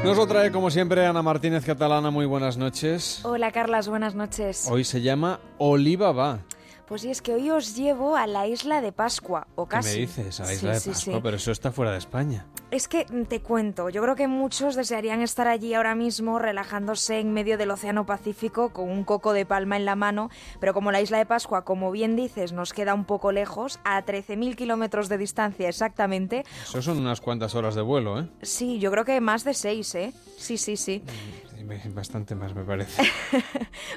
Nos 0.03 0.17
lo 0.17 0.27
trae 0.27 0.51
como 0.51 0.71
siempre 0.71 1.05
Ana 1.05 1.21
Martínez 1.21 1.67
Catalana. 1.67 2.11
Muy 2.11 2.25
buenas 2.25 2.57
noches. 2.57 3.21
Hola 3.27 3.53
Carlas, 3.53 3.89
buenas 3.89 4.15
noches. 4.15 4.69
Hoy 4.71 4.85
se 4.85 5.03
llama 5.03 5.39
Oliva 5.59 6.13
Va. 6.13 6.39
Pues 6.87 7.03
sí, 7.03 7.11
es 7.11 7.23
que 7.23 7.33
hoy 7.33 7.49
os 7.51 7.75
llevo 7.75 8.17
a 8.17 8.27
la 8.27 8.47
isla 8.47 8.83
de 8.83 8.93
Pascua, 8.93 9.47
o 9.55 9.67
¿Qué 9.67 9.77
casi. 9.77 9.89
me 9.95 10.01
dices? 10.07 10.41
A 10.41 10.43
la 10.43 10.49
Sí, 10.51 10.55
isla 10.57 10.73
de 10.73 10.81
sí, 10.81 10.91
Pascua, 10.91 11.15
sí. 11.15 11.21
pero 11.23 11.37
eso 11.37 11.51
está 11.51 11.73
fuera 11.73 11.93
de 11.93 11.99
España. 11.99 12.47
Es 12.71 12.87
que 12.89 13.07
mm, 13.11 13.23
te 13.25 13.41
cuento, 13.41 13.89
yo 13.89 14.03
creo 14.03 14.15
que 14.15 14.29
muchos 14.29 14.75
desearían 14.75 15.23
estar 15.23 15.49
allí 15.49 15.73
ahora 15.73 15.95
mismo 15.95 16.39
relajándose 16.39 17.19
en 17.21 17.33
medio 17.33 17.57
del 17.57 17.71
Océano 17.71 18.05
Pacífico 18.05 18.71
con 18.75 18.91
un 18.91 19.05
coco 19.05 19.33
de 19.33 19.47
palma 19.47 19.77
en 19.77 19.87
la 19.87 19.97
mano, 19.97 20.29
pero 20.61 20.75
como 20.75 20.93
la 20.93 21.01
isla 21.01 21.17
de 21.19 21.25
Pascua, 21.25 21.65
como 21.65 21.91
bien 21.93 22.15
dices, 22.15 22.53
nos 22.53 22.73
queda 22.75 22.93
un 22.95 23.05
poco 23.07 23.33
lejos, 23.33 23.79
a 23.85 24.03
13.000 24.05 24.55
kilómetros 24.57 25.09
de 25.09 25.17
distancia 25.19 25.69
exactamente, 25.69 26.45
Eso 26.63 26.83
son 26.83 26.99
unas 26.99 27.21
cuantas 27.23 27.55
horas 27.55 27.75
de 27.75 27.83
vuelo, 27.83 28.21
¿eh? 28.21 28.29
sí, 28.43 28.79
yo 28.81 28.91
creo 28.91 29.05
que 29.07 29.19
más 29.23 29.45
de 29.45 29.55
seis, 29.55 29.95
¿eh? 29.95 30.13
Sí, 30.37 30.59
sí, 30.59 30.77
sí. 30.77 31.03
Sí, 31.07 31.52
me- 31.52 31.52
Bastante 31.95 32.35
más, 32.35 32.55
me 32.55 32.65
parece. 32.65 33.03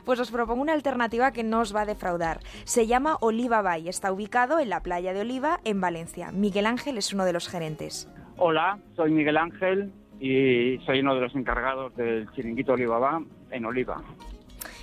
Pues 0.06 0.20
os 0.20 0.32
propongo 0.32 0.62
una 0.62 0.74
alternativa 0.74 1.32
que 1.32 1.44
no 1.44 1.62
os 1.62 1.76
va 1.76 1.82
a 1.82 1.86
defraudar. 1.86 2.40
Se 2.64 2.86
llama 2.86 3.18
Oliva 3.22 3.62
Bay, 3.62 3.90
está 3.90 4.12
ubicado 4.12 4.60
en 4.60 4.70
la 4.70 4.82
playa 4.82 5.14
de 5.14 5.22
Oliva, 5.22 5.60
en 5.64 5.82
Valencia. 5.82 6.32
Miguel 6.32 6.66
Ángel 6.66 6.98
es 6.98 7.14
uno 7.14 7.26
de 7.26 7.34
los 7.34 7.48
gerentes. 7.48 8.10
Hola, 8.38 8.80
soy 8.96 9.12
Miguel 9.12 9.38
Ángel 9.38 9.92
y 10.20 10.78
soy 10.86 11.00
uno 11.00 11.16
de 11.16 11.22
los 11.22 11.36
encargados 11.36 11.96
del 11.96 12.30
chiringuito 12.34 12.74
Olivaba 12.74 13.22
en 13.52 13.66
Oliva. 13.66 14.04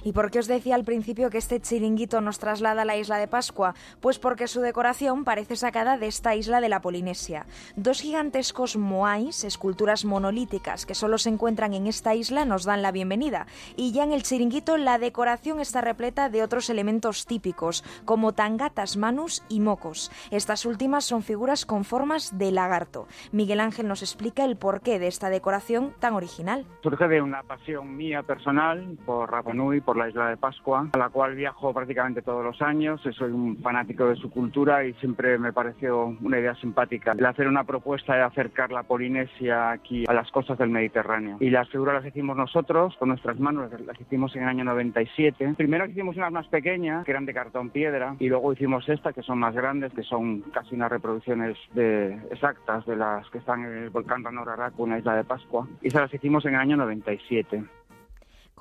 ¿Y 0.05 0.13
por 0.13 0.33
qué 0.33 0.41
os 0.41 0.49
decía 0.49 0.75
al 0.75 0.85
principio 0.85 1.31
que 1.31 1.39
este 1.39 1.61
chiringuito 1.61 2.21
nos 2.21 2.41
traslada 2.41 2.83
a 2.83 2.85
la 2.85 2.97
isla 2.97 3.19
de 3.19 3.29
Pascua? 3.29 3.75
Pues 4.01 4.19
porque 4.19 4.49
su 4.49 4.61
decoración 4.61 5.23
parece 5.25 5.55
sacada 5.55 5.97
de 5.97 6.09
esta 6.09 6.35
isla 6.35 6.61
de 6.61 6.69
la 6.69 6.81
Polinesia. 6.81 7.47
Dos 7.77 8.01
gigantescos 8.01 8.77
moais, 8.77 9.45
esculturas 9.45 10.05
monolíticas 10.05 10.87
que 10.87 10.97
solo 10.97 11.19
se 11.19 11.29
encuentran 11.29 11.73
en 11.73 11.87
esta 11.87 12.17
isla, 12.17 12.45
nos 12.45 12.65
dan 12.65 12.83
la 12.83 12.91
bienvenida. 12.91 13.47
Y 13.77 13.93
ya 13.93 14.03
en 14.03 14.13
el 14.13 14.25
chiringuito 14.25 14.77
la 14.77 14.99
decoración 14.99 15.61
está 15.61 15.81
repleta 15.81 16.29
de 16.29 16.43
otros 16.43 16.69
elementos 16.69 17.25
típicos, 17.25 17.85
como 18.05 18.33
tangatas 18.33 18.97
manus 18.97 19.45
y 19.49 19.61
mocos. 19.61 20.11
Estas 20.33 20.67
últimas 20.67 21.05
son 21.05 21.23
figuras 21.23 21.65
con 21.65 21.85
formas 21.85 22.37
de 22.37 22.51
lagarto. 22.51 23.07
Miguel 23.31 23.61
Ángel 23.61 23.87
nos 23.87 24.03
explica 24.03 24.45
el 24.45 24.57
porqué 24.57 24.99
de 24.99 25.07
esta 25.07 25.31
decoración 25.31 25.95
tan 26.01 26.15
original. 26.15 26.67
Surge 26.83 27.07
de 27.07 27.23
una 27.23 27.45
pasión 27.45 27.97
mía 27.97 28.25
personal 28.25 28.99
por 29.07 29.31
Rapa 29.31 29.53
Nui, 29.53 29.81
por 29.93 29.99
la 29.99 30.09
isla 30.09 30.31
de 30.31 30.39
Pascua, 30.39 30.89
a 30.91 30.97
la 30.97 31.11
cual 31.11 31.35
viajo 31.35 31.75
prácticamente 31.75 32.23
todos 32.23 32.43
los 32.43 32.63
años. 32.63 32.99
Soy 33.03 33.31
un 33.31 33.59
fanático 33.59 34.07
de 34.07 34.17
su 34.17 34.31
cultura 34.31 34.87
y 34.87 34.95
siempre 34.95 35.37
me 35.37 35.53
pareció 35.53 36.17
una 36.23 36.39
idea 36.39 36.55
simpática 36.55 37.13
el 37.13 37.27
hacer 37.27 37.47
una 37.47 37.65
propuesta 37.65 38.15
de 38.15 38.23
acercar 38.23 38.73
la 38.73 38.85
Polinesia 38.85 39.71
aquí 39.71 40.05
a 40.09 40.15
las 40.15 40.31
costas 40.31 40.57
del 40.57 40.71
Mediterráneo. 40.71 41.37
Y 41.41 41.51
las 41.51 41.69
figuras 41.69 41.97
las 41.97 42.07
hicimos 42.07 42.39
nosotros 42.39 42.97
con 42.99 43.11
nuestras 43.11 43.39
manos, 43.39 43.71
las 43.85 44.01
hicimos 44.01 44.35
en 44.35 44.45
el 44.45 44.49
año 44.49 44.65
97. 44.65 45.53
Primero 45.59 45.85
hicimos 45.85 46.17
unas 46.17 46.33
más 46.33 46.49
pequeñas, 46.49 47.05
que 47.05 47.11
eran 47.11 47.27
de 47.27 47.35
cartón 47.35 47.69
piedra, 47.69 48.17
y 48.19 48.31
luego 48.31 48.55
hicimos 48.55 48.89
estas, 48.89 49.15
que 49.15 49.23
son 49.23 49.41
más 49.41 49.55
grandes, 49.55 49.93
que 49.93 50.05
son 50.05 50.41
casi 50.55 50.75
unas 50.75 50.91
reproducciones 50.91 51.59
de, 51.75 52.15
exactas 52.31 52.87
de 52.87 52.97
las 52.97 53.29
que 53.29 53.37
están 53.37 53.63
en 53.67 53.77
el 53.77 53.91
volcán 53.91 54.25
Ranoraraku, 54.25 54.85
en 54.85 54.91
la 54.93 54.99
isla 55.01 55.17
de 55.17 55.25
Pascua. 55.25 55.69
Y 55.83 55.89
esas 55.89 56.01
las 56.01 56.15
hicimos 56.15 56.47
en 56.47 56.55
el 56.55 56.61
año 56.61 56.79
97. 56.79 57.63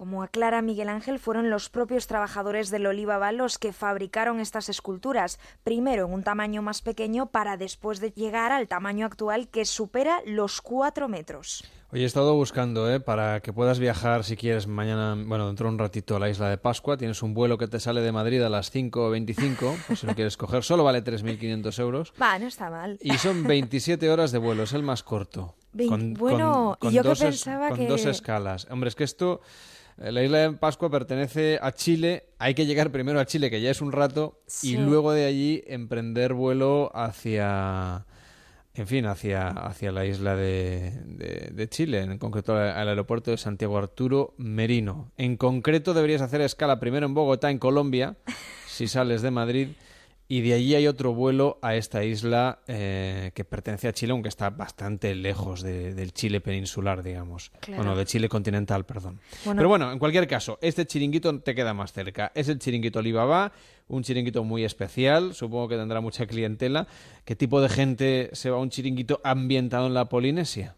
Como 0.01 0.23
aclara 0.23 0.63
Miguel 0.63 0.89
Ángel, 0.89 1.19
fueron 1.19 1.51
los 1.51 1.69
propios 1.69 2.07
trabajadores 2.07 2.71
del 2.71 2.87
Olivaba 2.87 3.31
los 3.31 3.59
que 3.59 3.71
fabricaron 3.71 4.39
estas 4.39 4.67
esculturas, 4.67 5.37
primero 5.63 6.07
en 6.07 6.13
un 6.13 6.23
tamaño 6.23 6.63
más 6.63 6.81
pequeño 6.81 7.27
para 7.27 7.55
después 7.55 7.99
de 7.99 8.09
llegar 8.09 8.51
al 8.51 8.67
tamaño 8.67 9.05
actual 9.05 9.47
que 9.49 9.63
supera 9.63 10.17
los 10.25 10.59
cuatro 10.61 11.07
metros. 11.07 11.63
Oye, 11.91 12.01
he 12.01 12.05
estado 12.07 12.33
buscando, 12.33 12.91
¿eh? 12.91 12.99
Para 12.99 13.41
que 13.41 13.53
puedas 13.53 13.77
viajar 13.77 14.23
si 14.23 14.35
quieres 14.35 14.65
mañana, 14.65 15.15
bueno, 15.23 15.45
dentro 15.45 15.67
de 15.67 15.73
un 15.73 15.77
ratito 15.77 16.15
a 16.15 16.19
la 16.19 16.29
isla 16.31 16.49
de 16.49 16.57
Pascua. 16.57 16.97
Tienes 16.97 17.21
un 17.21 17.35
vuelo 17.35 17.59
que 17.59 17.67
te 17.67 17.79
sale 17.79 18.01
de 18.01 18.11
Madrid 18.11 18.41
a 18.41 18.49
las 18.49 18.73
5.25, 18.73 19.75
pues 19.87 19.99
si 19.99 20.07
lo 20.07 20.15
quieres 20.15 20.35
coger. 20.35 20.63
Solo 20.63 20.83
vale 20.83 21.03
3.500 21.03 21.79
euros. 21.79 22.11
Va, 22.19 22.39
no 22.39 22.47
está 22.47 22.71
mal. 22.71 22.97
Y 23.01 23.19
son 23.19 23.43
27 23.43 24.09
horas 24.09 24.31
de 24.31 24.39
vuelo, 24.39 24.63
es 24.63 24.73
el 24.73 24.81
más 24.81 25.03
corto. 25.03 25.53
Bueno, 25.73 26.75
y 26.81 26.89
yo 26.91 27.03
que 27.03 27.09
dos 27.09 27.21
es- 27.21 27.43
pensaba 27.43 27.69
con 27.69 27.77
que- 27.77 27.87
dos 27.87 28.03
escalas. 28.05 28.65
Hombre, 28.71 28.87
es 28.87 28.95
que 28.95 29.03
esto, 29.03 29.41
la 30.09 30.23
isla 30.23 30.37
de 30.39 30.51
Pascua 30.53 30.89
pertenece 30.89 31.59
a 31.61 31.71
Chile. 31.73 32.25
Hay 32.39 32.53
que 32.55 32.65
llegar 32.65 32.91
primero 32.91 33.19
a 33.19 33.25
Chile, 33.25 33.49
que 33.49 33.61
ya 33.61 33.69
es 33.71 33.81
un 33.81 33.91
rato, 33.91 34.39
Sí. 34.47 34.73
y 34.73 34.77
luego 34.77 35.11
de 35.13 35.25
allí 35.25 35.63
emprender 35.67 36.33
vuelo 36.33 36.91
hacia, 36.95 38.05
en 38.73 38.87
fin, 38.87 39.05
hacia, 39.05 39.47
hacia 39.49 39.91
la 39.91 40.05
isla 40.05 40.35
de, 40.35 40.91
de- 41.05 41.51
de 41.53 41.69
Chile, 41.69 41.99
en 42.01 42.17
concreto 42.17 42.55
al, 42.55 42.69
al 42.69 42.89
aeropuerto 42.89 43.31
de 43.31 43.37
Santiago 43.37 43.77
Arturo 43.77 44.33
Merino. 44.37 45.11
En 45.17 45.37
concreto 45.37 45.93
deberías 45.93 46.21
hacer 46.21 46.41
escala 46.41 46.79
primero 46.79 47.05
en 47.05 47.13
Bogotá, 47.13 47.51
en 47.51 47.59
Colombia, 47.59 48.15
si 48.67 48.87
sales 48.87 49.21
de 49.21 49.31
Madrid. 49.31 49.67
Y 50.33 50.39
de 50.39 50.53
allí 50.53 50.75
hay 50.75 50.87
otro 50.87 51.13
vuelo 51.13 51.59
a 51.61 51.75
esta 51.75 52.05
isla 52.05 52.59
eh, 52.65 53.31
que 53.35 53.43
pertenece 53.43 53.89
a 53.89 53.91
Chile, 53.91 54.13
aunque 54.13 54.29
está 54.29 54.49
bastante 54.49 55.13
lejos 55.13 55.61
de- 55.61 55.93
del 55.93 56.13
Chile 56.13 56.39
peninsular, 56.39 57.03
digamos. 57.03 57.51
Claro. 57.59 57.83
Bueno, 57.83 57.97
de 57.97 58.05
Chile 58.05 58.29
continental, 58.29 58.85
perdón. 58.85 59.19
Bueno. 59.43 59.59
Pero 59.59 59.67
bueno, 59.67 59.91
en 59.91 59.99
cualquier 59.99 60.29
caso, 60.29 60.57
este 60.61 60.85
chiringuito 60.85 61.37
te 61.41 61.53
queda 61.53 61.73
más 61.73 61.91
cerca. 61.91 62.31
Es 62.33 62.47
el 62.47 62.59
chiringuito 62.59 62.99
Alibaba, 62.99 63.51
un 63.89 64.03
chiringuito 64.03 64.45
muy 64.45 64.63
especial, 64.63 65.33
supongo 65.33 65.67
que 65.67 65.75
tendrá 65.75 65.99
mucha 65.99 66.25
clientela. 66.25 66.87
¿Qué 67.25 67.35
tipo 67.35 67.59
de 67.59 67.67
gente 67.67 68.29
se 68.31 68.49
va 68.49 68.55
a 68.55 68.61
un 68.61 68.69
chiringuito 68.69 69.19
ambientado 69.25 69.87
en 69.87 69.93
la 69.93 70.05
Polinesia? 70.07 70.77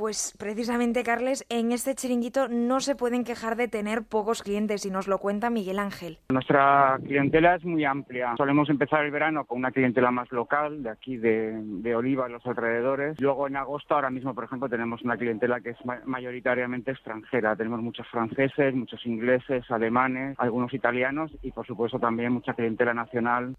Pues 0.00 0.34
precisamente, 0.38 1.02
Carles, 1.02 1.44
en 1.50 1.72
este 1.72 1.94
chiringuito 1.94 2.48
no 2.48 2.80
se 2.80 2.96
pueden 2.96 3.22
quejar 3.22 3.54
de 3.54 3.68
tener 3.68 4.02
pocos 4.02 4.42
clientes 4.42 4.86
y 4.86 4.90
nos 4.90 5.06
lo 5.08 5.18
cuenta 5.18 5.50
Miguel 5.50 5.78
Ángel. 5.78 6.16
Nuestra 6.30 6.98
clientela 7.04 7.56
es 7.56 7.66
muy 7.66 7.84
amplia. 7.84 8.32
Solemos 8.38 8.70
empezar 8.70 9.04
el 9.04 9.10
verano 9.10 9.44
con 9.44 9.58
una 9.58 9.70
clientela 9.70 10.10
más 10.10 10.32
local, 10.32 10.82
de 10.82 10.88
aquí 10.88 11.18
de, 11.18 11.52
de 11.62 11.94
Oliva 11.94 12.30
los 12.30 12.46
alrededores. 12.46 13.20
Luego 13.20 13.46
en 13.46 13.56
agosto, 13.56 13.94
ahora 13.94 14.08
mismo, 14.08 14.34
por 14.34 14.44
ejemplo, 14.44 14.70
tenemos 14.70 15.02
una 15.02 15.18
clientela 15.18 15.60
que 15.60 15.70
es 15.70 15.84
ma- 15.84 16.00
mayoritariamente 16.06 16.92
extranjera. 16.92 17.54
Tenemos 17.54 17.82
muchos 17.82 18.08
franceses, 18.08 18.74
muchos 18.74 19.04
ingleses, 19.04 19.70
alemanes, 19.70 20.34
algunos 20.38 20.72
italianos 20.72 21.30
y, 21.42 21.50
por 21.52 21.66
supuesto, 21.66 21.98
también 21.98 22.32
mucha 22.32 22.54
clientela 22.54 22.94
nacional. 22.94 23.54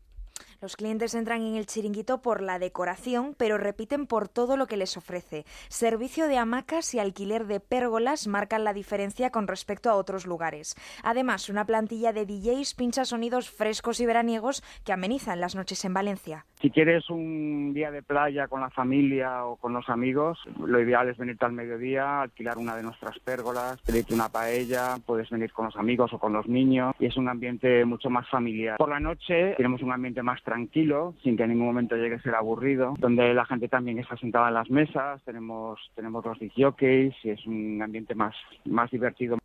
Los 0.62 0.76
clientes 0.76 1.16
entran 1.16 1.42
en 1.42 1.56
el 1.56 1.66
chiringuito 1.66 2.22
por 2.22 2.40
la 2.44 2.60
decoración, 2.60 3.34
pero 3.36 3.58
repiten 3.58 4.06
por 4.06 4.30
todo 4.30 4.58
lo 4.58 4.68
que 4.68 4.78
les 4.78 4.96
ofrece. 4.96 5.44
Servicio 5.70 6.28
de 6.28 6.38
hamacas 6.38 6.94
y 6.94 7.00
alquiler 7.00 7.48
de 7.48 7.60
pérgolas 7.60 8.28
marcan 8.28 8.64
la 8.64 8.72
diferencia 8.72 9.32
con 9.32 9.48
respecto 9.48 9.90
a 9.90 9.96
otros 9.96 10.28
lugares. 10.28 10.76
Además, 11.04 11.50
una 11.50 11.66
plantilla 11.66 12.14
de 12.14 12.28
DJs 12.28 12.76
pincha 12.76 13.06
sonidos 13.06 13.50
frescos 13.50 14.00
y 14.02 14.06
veraniegos 14.06 14.62
que 14.86 14.94
amenizan 14.94 15.40
las 15.40 15.56
noches 15.56 15.84
en 15.84 15.96
Valencia. 15.96 16.46
Si 16.62 16.70
quieres 16.70 17.10
un 17.10 17.74
día 17.74 17.90
de 17.90 18.04
playa 18.04 18.48
con 18.48 18.62
la 18.62 18.70
familia 18.70 19.46
o 19.46 19.56
con 19.56 19.74
los 19.74 19.90
amigos, 19.90 20.38
lo 20.64 20.80
ideal 20.80 21.10
es 21.10 21.18
venirte 21.18 21.44
al 21.44 21.54
mediodía, 21.54 22.22
alquilar 22.22 22.60
una 22.60 22.76
de 22.76 22.84
nuestras 22.84 23.18
pérgolas, 23.18 23.82
pedirte 23.82 24.14
una 24.14 24.30
paella, 24.30 24.98
puedes 25.04 25.28
venir 25.32 25.52
con 25.54 25.66
los 25.66 25.76
amigos 25.76 26.14
o 26.14 26.20
con 26.20 26.34
los 26.34 26.48
niños 26.48 26.94
y 27.00 27.08
es 27.08 27.18
un 27.18 27.30
ambiente 27.30 27.84
mucho 27.84 28.12
más 28.12 28.30
familiar. 28.30 28.78
Por 28.78 28.90
la 28.90 29.00
noche 29.00 29.56
tenemos 29.58 29.82
un 29.82 29.92
ambiente 29.92 30.22
más 30.22 30.40
tranquilo, 30.52 31.16
sin 31.24 31.38
que 31.38 31.44
en 31.44 31.52
ningún 31.52 31.68
momento 31.68 31.96
llegue 31.96 32.16
a 32.16 32.22
ser 32.22 32.36
aburrido, 32.36 32.94
donde 33.00 33.34
la 33.34 33.46
gente 33.46 33.70
también 33.70 34.00
está 34.00 34.18
sentada 34.18 34.50
en 34.50 34.56
las 34.56 34.70
mesas, 34.70 35.24
tenemos, 35.24 35.80
tenemos 35.96 36.26
los 36.26 36.38
disjockeys 36.40 37.16
y 37.24 37.30
es 37.30 37.48
un 37.48 37.82
ambiente 37.82 38.16
más, 38.16 38.36
más 38.66 38.92
divertido. 38.92 39.38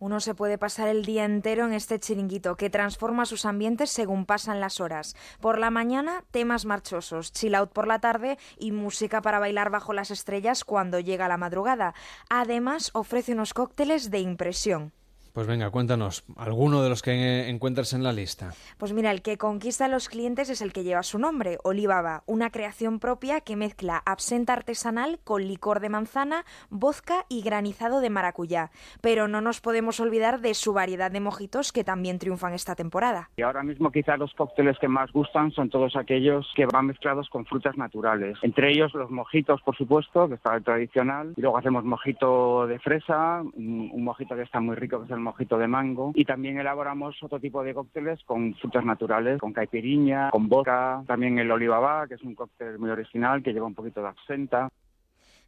Uno 0.00 0.18
se 0.18 0.34
puede 0.34 0.58
pasar 0.58 0.88
el 0.88 1.04
día 1.04 1.24
entero 1.24 1.66
en 1.66 1.72
este 1.72 2.00
chiringuito 2.00 2.56
que 2.56 2.68
transforma 2.68 3.26
sus 3.26 3.44
ambientes 3.44 3.90
según 3.90 4.26
pasan 4.26 4.58
las 4.58 4.80
horas. 4.80 5.14
Por 5.40 5.58
la 5.58 5.70
mañana, 5.70 6.24
temas 6.32 6.64
marchosos, 6.64 7.32
chill 7.32 7.54
out 7.54 7.72
por 7.72 7.86
la 7.86 8.00
tarde 8.00 8.36
y 8.58 8.72
música 8.72 9.22
para 9.22 9.38
bailar 9.38 9.70
bajo 9.70 9.92
las 9.92 10.10
estrellas 10.10 10.64
cuando 10.64 10.98
llega 10.98 11.28
la 11.28 11.36
madrugada. 11.36 11.94
Además, 12.28 12.90
ofrece 12.94 13.34
unos 13.34 13.54
cócteles 13.54 14.10
de 14.10 14.18
impresión. 14.18 14.92
Pues 15.32 15.46
venga, 15.46 15.70
cuéntanos, 15.70 16.24
alguno 16.36 16.82
de 16.82 16.88
los 16.88 17.02
que 17.02 17.48
encuentras 17.48 17.92
en 17.92 18.02
la 18.02 18.12
lista. 18.12 18.52
Pues 18.78 18.92
mira, 18.92 19.10
el 19.10 19.22
que 19.22 19.38
conquista 19.38 19.84
a 19.84 19.88
los 19.88 20.08
clientes 20.08 20.50
es 20.50 20.62
el 20.62 20.72
que 20.72 20.82
lleva 20.82 21.02
su 21.02 21.18
nombre, 21.18 21.58
Olivaba, 21.62 22.22
una 22.26 22.50
creación 22.50 22.98
propia 22.98 23.40
que 23.40 23.56
mezcla 23.56 24.02
absenta 24.04 24.54
artesanal 24.54 25.20
con 25.22 25.46
licor 25.46 25.80
de 25.80 25.88
manzana, 25.88 26.44
vodka 26.70 27.26
y 27.28 27.42
granizado 27.42 28.00
de 28.00 28.10
maracuyá. 28.10 28.70
Pero 29.00 29.28
no 29.28 29.40
nos 29.40 29.60
podemos 29.60 30.00
olvidar 30.00 30.40
de 30.40 30.54
su 30.54 30.72
variedad 30.72 31.10
de 31.10 31.20
mojitos 31.20 31.72
que 31.72 31.84
también 31.84 32.18
triunfan 32.18 32.54
esta 32.54 32.74
temporada. 32.74 33.30
Y 33.36 33.42
ahora 33.42 33.62
mismo 33.62 33.92
quizás 33.92 34.18
los 34.18 34.34
cócteles 34.34 34.78
que 34.78 34.88
más 34.88 35.12
gustan 35.12 35.52
son 35.52 35.70
todos 35.70 35.94
aquellos 35.96 36.50
que 36.56 36.66
van 36.66 36.86
mezclados 36.86 37.28
con 37.28 37.46
frutas 37.46 37.76
naturales. 37.76 38.38
Entre 38.42 38.70
ellos 38.72 38.92
los 38.94 39.10
mojitos, 39.10 39.60
por 39.62 39.76
supuesto, 39.76 40.28
que 40.28 40.34
está 40.34 40.56
el 40.56 40.64
tradicional. 40.64 41.34
Y 41.36 41.40
luego 41.40 41.58
hacemos 41.58 41.84
mojito 41.84 42.66
de 42.66 42.78
fresa, 42.78 43.42
un 43.54 44.00
un 44.00 44.04
mojito 44.04 44.34
que 44.34 44.42
está 44.42 44.60
muy 44.60 44.76
rico, 44.76 44.98
que 44.98 45.04
es 45.04 45.10
el 45.10 45.19
mojito 45.22 45.58
de 45.58 45.68
mango. 45.68 46.12
Y 46.14 46.24
también 46.24 46.58
elaboramos 46.58 47.22
otro 47.22 47.40
tipo 47.40 47.62
de 47.62 47.74
cócteles 47.74 48.22
con 48.24 48.54
frutas 48.54 48.84
naturales, 48.84 49.38
con 49.40 49.52
caipiriña, 49.52 50.30
con 50.30 50.48
vodka. 50.48 51.02
También 51.06 51.38
el 51.38 51.50
olivaba, 51.50 52.06
que 52.06 52.14
es 52.14 52.22
un 52.22 52.34
cóctel 52.34 52.78
muy 52.78 52.90
original 52.90 53.42
que 53.42 53.52
lleva 53.52 53.66
un 53.66 53.74
poquito 53.74 54.02
de 54.02 54.08
absenta. 54.08 54.68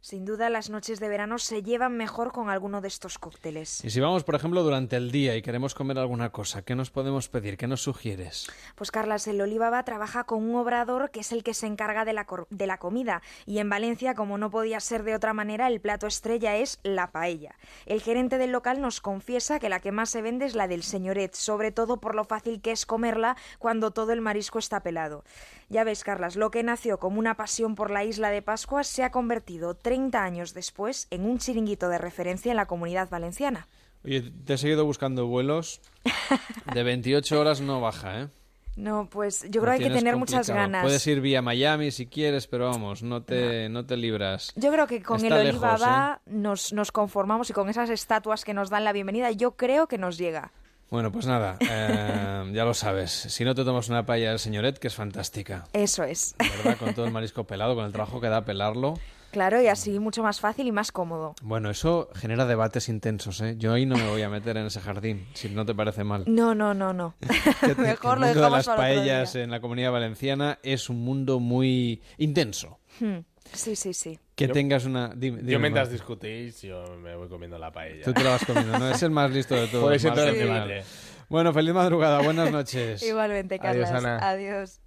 Sin 0.03 0.25
duda, 0.25 0.49
las 0.49 0.69
noches 0.69 0.99
de 0.99 1.07
verano 1.07 1.37
se 1.37 1.63
llevan 1.63 1.95
mejor 1.95 2.33
con 2.33 2.49
alguno 2.49 2.81
de 2.81 2.89
estos 2.89 3.17
cócteles. 3.17 3.85
Y 3.85 3.89
si 3.89 4.01
vamos, 4.01 4.25
por 4.25 4.35
ejemplo, 4.35 4.61
durante 4.61 4.97
el 4.97 5.11
día 5.13 5.37
y 5.37 5.41
queremos 5.41 5.73
comer 5.73 5.97
alguna 5.97 6.29
cosa, 6.29 6.61
¿qué 6.61 6.75
nos 6.75 6.91
podemos 6.91 7.29
pedir? 7.29 7.55
¿Qué 7.55 7.67
nos 7.67 7.83
sugieres? 7.83 8.51
Pues 8.75 8.91
Carlas, 8.91 9.25
el 9.27 9.39
Olivaba 9.39 9.81
trabaja 9.83 10.25
con 10.25 10.43
un 10.43 10.57
obrador 10.57 11.09
que 11.09 11.21
es 11.21 11.31
el 11.31 11.41
que 11.41 11.53
se 11.53 11.67
encarga 11.67 12.03
de 12.03 12.11
la, 12.11 12.27
de 12.49 12.67
la 12.67 12.79
comida. 12.79 13.21
Y 13.45 13.59
en 13.59 13.69
Valencia, 13.69 14.13
como 14.13 14.37
no 14.37 14.49
podía 14.51 14.81
ser 14.81 15.03
de 15.03 15.15
otra 15.15 15.31
manera, 15.31 15.67
el 15.67 15.79
plato 15.79 16.05
estrella 16.05 16.57
es 16.57 16.81
la 16.83 17.13
paella. 17.13 17.55
El 17.85 18.01
gerente 18.01 18.37
del 18.37 18.51
local 18.51 18.81
nos 18.81 18.99
confiesa 18.99 19.57
que 19.57 19.69
la 19.69 19.79
que 19.79 19.93
más 19.93 20.09
se 20.09 20.21
vende 20.21 20.45
es 20.45 20.53
la 20.53 20.67
del 20.67 20.83
señoret, 20.83 21.33
sobre 21.33 21.71
todo 21.71 22.01
por 22.01 22.13
lo 22.15 22.25
fácil 22.25 22.59
que 22.59 22.71
es 22.73 22.85
comerla 22.85 23.37
cuando 23.57 23.91
todo 23.91 24.11
el 24.11 24.19
marisco 24.19 24.59
está 24.59 24.83
pelado. 24.83 25.23
Ya 25.69 25.83
ves, 25.83 26.03
Carlas, 26.03 26.35
lo 26.35 26.51
que 26.51 26.63
nació 26.63 26.99
como 26.99 27.19
una 27.19 27.35
pasión 27.35 27.75
por 27.75 27.91
la 27.91 28.03
isla 28.03 28.29
de 28.29 28.41
Pascua 28.41 28.83
se 28.83 29.03
ha 29.03 29.11
convertido 29.11 29.75
30 29.75 30.23
años 30.23 30.53
después 30.53 31.07
en 31.09 31.25
un 31.25 31.39
chiringuito 31.39 31.89
de 31.89 31.97
referencia 31.97 32.51
en 32.51 32.57
la 32.57 32.65
comunidad 32.65 33.09
valenciana. 33.09 33.67
Oye, 34.05 34.21
te 34.45 34.53
he 34.53 34.57
seguido 34.57 34.85
buscando 34.85 35.27
vuelos. 35.27 35.81
De 36.73 36.83
28 36.83 37.39
horas 37.39 37.61
no 37.61 37.79
baja, 37.79 38.21
¿eh? 38.21 38.27
No, 38.75 39.07
pues 39.09 39.43
yo 39.49 39.61
creo 39.61 39.77
que 39.77 39.83
hay 39.83 39.89
que 39.89 39.95
tener 39.95 40.17
muchas 40.17 40.49
ganas. 40.49 40.83
Puedes 40.83 41.05
ir 41.05 41.21
vía 41.21 41.41
Miami 41.41 41.91
si 41.91 42.07
quieres, 42.07 42.47
pero 42.47 42.69
vamos, 42.69 43.03
no 43.03 43.21
te, 43.21 43.69
no 43.69 43.85
te 43.85 43.97
libras. 43.97 44.51
Yo 44.55 44.71
creo 44.71 44.87
que 44.87 45.01
con 45.03 45.17
Está 45.23 45.41
el 45.41 45.49
Olivaba 45.49 46.21
¿eh? 46.25 46.31
nos, 46.31 46.73
nos 46.73 46.91
conformamos 46.91 47.49
y 47.51 47.53
con 47.53 47.69
esas 47.69 47.89
estatuas 47.91 48.43
que 48.43 48.53
nos 48.53 48.69
dan 48.69 48.83
la 48.83 48.91
bienvenida, 48.91 49.29
yo 49.31 49.55
creo 49.55 49.87
que 49.87 49.99
nos 49.99 50.17
llega. 50.17 50.51
Bueno, 50.93 51.11
pues 51.11 51.25
nada, 51.25 51.57
eh, 51.59 52.51
ya 52.53 52.65
lo 52.65 52.75
sabes. 52.75 53.09
Si 53.09 53.43
no 53.43 53.55
te 53.55 53.63
tomas 53.63 53.89
una 53.89 54.05
paella 54.05 54.29
del 54.29 54.37
señoret, 54.37 54.77
que 54.77 54.89
es 54.89 54.93
fantástica. 54.93 55.63
Eso 55.73 56.03
es. 56.03 56.35
¿Verdad? 56.37 56.77
Con 56.77 56.93
todo 56.93 57.07
el 57.07 57.11
marisco 57.11 57.45
pelado, 57.45 57.73
con 57.73 57.85
el 57.85 57.91
trabajo 57.91 58.21
que 58.21 58.29
da 58.29 58.45
pelarlo. 58.45 58.93
Claro, 59.31 59.59
y 59.59 59.65
así 59.65 59.97
mucho 59.97 60.21
más 60.21 60.39
fácil 60.39 60.67
y 60.67 60.71
más 60.71 60.91
cómodo. 60.91 61.33
Bueno, 61.41 61.71
eso 61.71 62.09
genera 62.13 62.45
debates 62.45 62.89
intensos, 62.89 63.41
¿eh? 63.41 63.55
Yo 63.57 63.73
ahí 63.73 63.87
no 63.87 63.95
me 63.95 64.07
voy 64.07 64.21
a 64.21 64.29
meter 64.29 64.55
en 64.55 64.67
ese 64.67 64.81
jardín, 64.81 65.25
si 65.33 65.49
no 65.49 65.65
te 65.65 65.73
parece 65.73 66.03
mal. 66.03 66.25
No, 66.27 66.53
no, 66.53 66.75
no, 66.75 66.93
no. 66.93 67.15
Mejor 67.79 68.17
el 68.17 68.21
lo 68.21 68.27
mundo 68.27 68.27
de 68.27 68.33
dejamos 68.35 68.57
las 68.57 68.65
para 68.67 68.91
otro 68.91 69.01
día. 69.01 69.13
paellas 69.13 69.33
en 69.33 69.49
la 69.49 69.61
comunidad 69.61 69.91
valenciana 69.91 70.59
es 70.61 70.91
un 70.91 71.03
mundo 71.03 71.39
muy 71.39 72.03
intenso. 72.19 72.77
Hmm. 72.99 73.21
Sí, 73.53 73.75
sí, 73.75 73.93
sí. 73.93 74.19
Que 74.35 74.47
Yo- 74.47 74.53
tengas 74.53 74.85
una... 74.85 75.09
dime- 75.09 75.37
dime, 75.39 75.51
Yo 75.51 75.59
mientras 75.59 75.89
discutís, 75.91 76.61
yo 76.61 76.83
me 76.97 77.15
voy 77.15 77.27
comiendo 77.29 77.57
la 77.57 77.71
paella. 77.71 78.03
Tú 78.03 78.13
te 78.13 78.23
la 78.23 78.31
vas 78.31 78.45
comiendo, 78.45 78.77
¿no? 78.79 78.89
Es 78.89 79.01
el 79.03 79.11
más 79.11 79.31
listo 79.31 79.55
de 79.55 79.67
todos. 79.67 79.91
Al 79.91 79.99
final. 79.99 80.33
debate. 80.67 80.83
Bueno, 81.29 81.53
feliz 81.53 81.73
madrugada, 81.73 82.21
buenas 82.21 82.51
noches. 82.51 83.01
Igualmente, 83.07 83.59
Adiós, 83.61 83.89
Carlas. 83.89 84.21
Ana. 84.21 84.29
Adiós. 84.29 84.79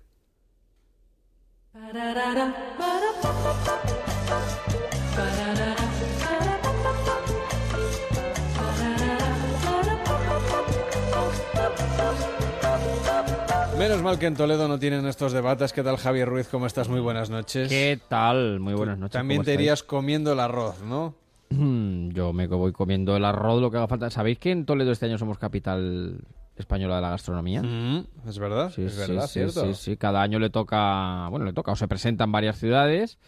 Menos 13.78 14.02
mal 14.02 14.18
que 14.18 14.26
en 14.26 14.34
Toledo 14.34 14.68
no 14.68 14.78
tienen 14.78 15.06
estos 15.06 15.32
debates. 15.32 15.72
¿Qué 15.72 15.82
tal, 15.82 15.96
Javier 15.98 16.28
Ruiz? 16.28 16.48
¿Cómo 16.48 16.66
estás? 16.66 16.88
Muy 16.88 17.00
buenas 17.00 17.28
noches. 17.28 17.68
¿Qué 17.68 18.00
tal? 18.08 18.58
Muy 18.58 18.72
buenas 18.74 18.98
noches. 18.98 19.12
También 19.12 19.38
¿cómo 19.40 19.44
te 19.44 19.54
irías 19.54 19.82
comiendo 19.82 20.32
el 20.32 20.40
arroz, 20.40 20.80
¿no? 20.82 21.14
Yo 21.50 22.32
me 22.32 22.46
voy 22.46 22.72
comiendo 22.72 23.16
el 23.16 23.24
arroz, 23.24 23.60
lo 23.60 23.70
que 23.70 23.76
haga 23.76 23.86
falta. 23.86 24.08
¿Sabéis 24.10 24.38
que 24.38 24.50
en 24.50 24.64
Toledo 24.64 24.92
este 24.92 25.06
año 25.06 25.18
somos 25.18 25.38
capital 25.38 26.18
española 26.56 26.96
de 26.96 27.02
la 27.02 27.10
gastronomía? 27.10 27.62
Mm, 27.62 28.06
es 28.26 28.38
verdad, 28.38 28.70
Sí, 28.74 28.82
es 28.82 28.94
sí, 28.94 28.98
verdad, 28.98 29.26
sí, 29.26 29.32
cierto. 29.34 29.66
sí, 29.66 29.74
sí. 29.74 29.96
Cada 29.98 30.22
año 30.22 30.38
le 30.38 30.48
toca, 30.48 31.28
bueno, 31.28 31.44
le 31.44 31.52
toca 31.52 31.72
o 31.72 31.76
se 31.76 31.86
presenta 31.86 32.24
en 32.24 32.32
varias 32.32 32.58
ciudades. 32.58 33.18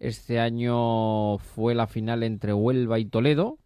Este 0.00 0.40
año 0.40 1.36
fue 1.38 1.74
la 1.74 1.86
final 1.86 2.22
entre 2.22 2.54
Huelva 2.54 2.98
y 2.98 3.04
Toledo 3.04 3.58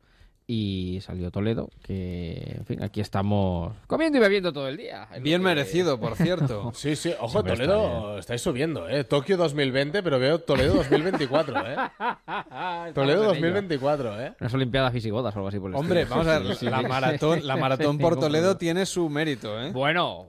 y 0.49 1.00
salió 1.02 1.33
Toledo, 1.33 1.70
que, 1.83 2.55
en 2.58 2.65
fin, 2.66 2.83
aquí 2.83 3.00
estamos 3.00 3.73
comiendo 3.89 4.18
y 4.18 4.20
bebiendo 4.20 4.52
todo 4.52 4.68
el 4.68 4.76
día. 4.76 5.08
Bien 5.20 5.41
que- 5.41 5.44
merecido, 5.44 5.99
por 6.00 6.15
cierto. 6.16 6.73
Sí, 6.76 6.94
sí, 6.94 7.12
ojo, 7.18 7.31
Siempre 7.42 7.55
está 7.55 7.65
Toledo, 7.66 8.18
estáis 8.18 8.42
subiendo, 8.42 8.89
¿eh? 8.89 9.02
Tokio 9.02 9.36
2020, 9.36 10.02
pero 10.05 10.18
veo 10.20 10.39
Toledo 10.39 10.75
2024, 10.75 11.55
¿eh? 11.66 11.76
Toledo 11.97 12.86
Estamos 12.86 13.07
en 13.07 13.10
ello. 13.18 13.26
2024, 13.28 14.20
¿eh? 14.23 14.34
Unas 14.41 14.55
Olimpiadas 14.55 14.92
visigodas 14.92 15.34
o 15.34 15.39
algo 15.39 15.49
así 15.49 15.58
por 15.58 15.70
el 15.70 15.76
Hombre, 15.76 16.02
estilo. 16.02 16.16
vamos 16.20 16.33
a 16.33 16.39
ver, 16.39 16.49
Sí, 16.55 16.60
sí, 16.60 16.70
la 16.70 16.78
sí. 16.81 16.86
maratón, 16.86 17.47
la 17.47 17.57
maratón 17.57 17.99
por 17.99 18.18
Toledo 18.20 18.57
tiene 18.57 18.86
su 18.86 19.08
mérito, 19.08 19.60
¿eh? 19.60 19.73
Bueno, 19.73 20.26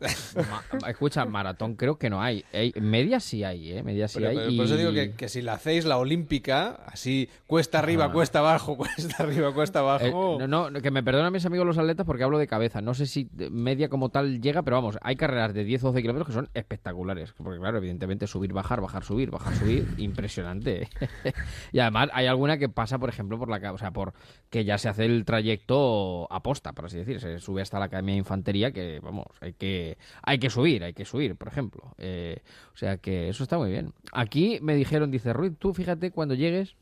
ma- 0.82 0.90
escucha, 0.90 1.26
maratón 1.26 1.76
creo 1.76 1.98
que 2.00 2.10
no 2.10 2.22
hay. 2.22 2.44
Hay- 2.54 2.74
Media 2.82 3.20
sí 3.20 3.44
hay, 3.44 3.72
¿eh? 3.74 3.84
Media 3.84 4.08
sí 4.08 4.16
Pero- 4.18 4.30
hay. 4.30 4.36
pero 4.38 4.50
y- 4.50 4.58
Por 4.58 4.66
eso 4.66 4.78
digo 4.78 4.92
que, 4.94 5.12
que 5.14 5.30
si 5.30 5.42
la 5.44 5.54
hacéis 5.54 5.86
la 5.86 5.98
olímpica, 6.00 6.80
así 6.88 7.30
cuesta 7.46 7.78
arriba, 7.80 8.06
Ah. 8.06 8.12
cuesta 8.12 8.40
abajo, 8.40 8.78
cuesta 8.78 9.24
arriba, 9.24 9.54
cuesta 9.54 9.80
Eh, 10.08 10.12
abajo. 10.12 10.38
no, 10.48 10.70
no, 10.70 10.82
que 10.82 10.92
me 10.92 11.04
perdonen 11.04 11.32
mis 11.34 11.46
amigos 11.46 11.66
los 11.68 11.78
atletas 11.78 12.06
porque 12.06 12.24
hablo 12.24 12.38
de 12.38 12.48
cabeza. 12.48 12.82
No 12.82 12.94
sé 12.94 13.06
si 13.06 13.30
media 13.52 13.90
como 13.90 14.10
tal 14.10 14.42
llega, 14.42 14.64
pero 14.64 14.78
vamos, 14.78 14.98
hay 15.02 15.16
carreras 15.16 15.54
de 15.54 15.64
10 15.64 15.84
o 15.84 15.88
12 15.88 16.02
kilómetros 16.02 16.28
que 16.28 16.34
son 16.34 16.50
espectaculares. 16.54 17.34
Porque, 17.34 17.60
claro, 17.60 17.78
evidentemente 17.78 18.28
subir, 18.28 18.54
bajar, 18.54 18.82
bajar, 18.82 19.04
subir, 19.04 19.30
bajar, 19.32 19.56
subir, 19.56 19.88
impresionante. 19.98 20.90
y 21.72 21.80
además 21.80 22.10
hay 22.14 22.28
alguna 22.28 22.58
que 22.58 22.70
pasa, 22.70 22.98
por 23.00 23.10
ejemplo, 23.10 23.38
por 23.38 23.50
la 23.50 23.60
ca- 23.60 23.74
o 23.74 23.78
sea, 23.78 23.92
por 23.92 24.14
que 24.50 24.66
ya 24.66 24.78
se 24.78 24.90
hace 24.90 25.06
el 25.06 25.26
trayecto 25.26 26.28
aposta, 26.32 26.74
por 26.74 26.86
así 26.86 26.98
decir. 26.98 27.20
Se 27.20 27.40
sube 27.40 27.62
hasta 27.62 27.80
la 27.80 27.86
Academia 27.86 28.14
de 28.14 28.20
Infantería, 28.20 28.72
que, 28.72 29.00
vamos, 29.02 29.26
hay 29.42 29.54
que, 29.54 29.98
hay 30.24 30.40
que 30.40 30.50
subir, 30.50 30.84
hay 30.84 30.94
que 30.94 31.06
subir, 31.06 31.36
por 31.36 31.48
ejemplo. 31.48 31.94
Eh, 31.98 32.42
o 32.74 32.78
sea 32.78 32.98
que 32.98 33.30
eso 33.30 33.44
está 33.44 33.58
muy 33.58 33.72
bien. 33.72 33.94
Aquí 34.14 34.60
me 34.62 34.76
dijeron, 34.76 35.12
dice 35.12 35.34
Ruiz, 35.34 35.54
tú 35.58 35.74
fíjate 35.74 36.12
cuando 36.12 36.36
llegues 36.36 36.76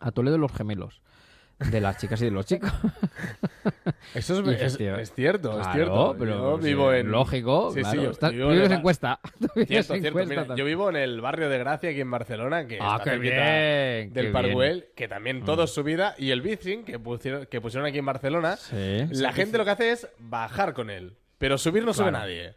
a 0.00 0.10
Toledo 0.12 0.38
los 0.38 0.52
gemelos. 0.52 1.00
De 1.60 1.80
las 1.80 1.98
chicas 1.98 2.20
y 2.22 2.24
de 2.24 2.30
los 2.30 2.46
chicos. 2.46 2.70
Eso 4.14 4.40
es, 4.50 4.60
es- 4.62 4.80
es 4.80 5.12
cierto, 5.12 5.60
es 5.60 5.68
cierto. 5.72 6.16
pero 6.18 6.30
yo 6.36 6.50
pues, 6.52 6.64
vivo 6.64 6.92
eh, 6.92 7.00
en... 7.00 7.10
lógico, 7.10 7.70
Sí, 7.72 7.76
sí, 7.76 7.82
claro, 7.82 8.02
yo, 8.02 8.10
está- 8.10 8.30
vivo 8.30 8.48
vives 8.50 8.70
en 8.70 8.80
Cuesta, 8.82 9.20
Cierto, 9.66 9.94
cierto. 9.94 10.24
Mira, 10.26 10.54
yo 10.56 10.64
vivo 10.64 10.88
en 10.88 10.96
el 10.96 11.20
barrio 11.20 11.48
de 11.50 11.58
Gracia, 11.58 11.90
aquí 11.90 12.00
en 12.00 12.10
Barcelona, 12.10 12.66
que 12.66 12.78
Ah, 12.80 12.96
está 12.98 13.12
qué 13.12 13.18
bien, 13.18 14.12
del 14.12 14.32
qué 14.32 14.54
bien. 14.54 14.84
que 14.96 15.06
también 15.08 15.40
Mm. 15.40 15.44
todo 15.44 15.64
es 15.64 15.70
subida, 15.70 16.14
y 16.18 16.30
el 16.30 16.40
bicing 16.40 16.84
que 16.84 16.98
pusieron, 16.98 17.46
que 17.46 17.60
pusieron 17.60 17.86
aquí 17.86 17.98
en 17.98 18.06
Barcelona, 18.06 18.56
la 19.10 19.32
gente 19.32 19.58
lo 19.58 19.64
que 19.64 19.70
hace 19.70 19.92
es 19.92 20.08
bajar 20.18 20.72
con 20.72 20.88
él, 20.90 21.14
pero 21.38 21.58
subir 21.58 21.84
no 21.84 21.92
sube 21.92 22.10
nadie. 22.10 22.54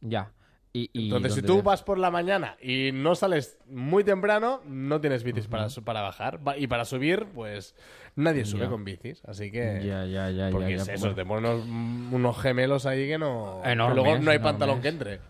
Ya. 0.00 0.32
Y, 0.72 0.88
y 0.92 1.04
Entonces, 1.06 1.34
si 1.34 1.40
¿dónde 1.40 1.62
tú 1.62 1.66
vas 1.66 1.82
por 1.82 1.98
la 1.98 2.12
mañana 2.12 2.56
y 2.62 2.90
no 2.92 3.16
sales 3.16 3.58
muy 3.68 4.04
temprano, 4.04 4.60
no 4.66 5.00
tienes 5.00 5.24
bicis 5.24 5.48
para, 5.48 5.68
su- 5.68 5.82
para 5.82 6.00
bajar. 6.00 6.46
Va- 6.46 6.56
Y 6.56 6.68
para 6.68 6.84
subir, 6.84 7.26
pues 7.34 7.74
nadie 8.14 8.44
sube 8.44 8.60
Ya. 8.62 8.68
con 8.68 8.84
bicis. 8.84 9.20
Así 9.26 9.50
que. 9.50 9.82
Ya, 9.84 10.04
ya, 10.06 10.30
ya, 10.30 10.48
Porque 10.50 10.76
ya, 10.76 10.82
es 10.82 10.88
eso, 10.88 11.12
te 11.14 11.24
ponen 11.24 11.50
unos, 11.50 11.66
unos 12.12 12.38
gemelos 12.40 12.86
ahí 12.86 13.08
que 13.08 13.18
no. 13.18 13.60
Enormes, 13.64 13.96
luego 13.96 14.10
no 14.10 14.30
hay 14.30 14.36
enormes. 14.36 14.40
pantalón 14.40 14.80
que 14.80 14.88
entre. 14.88 15.20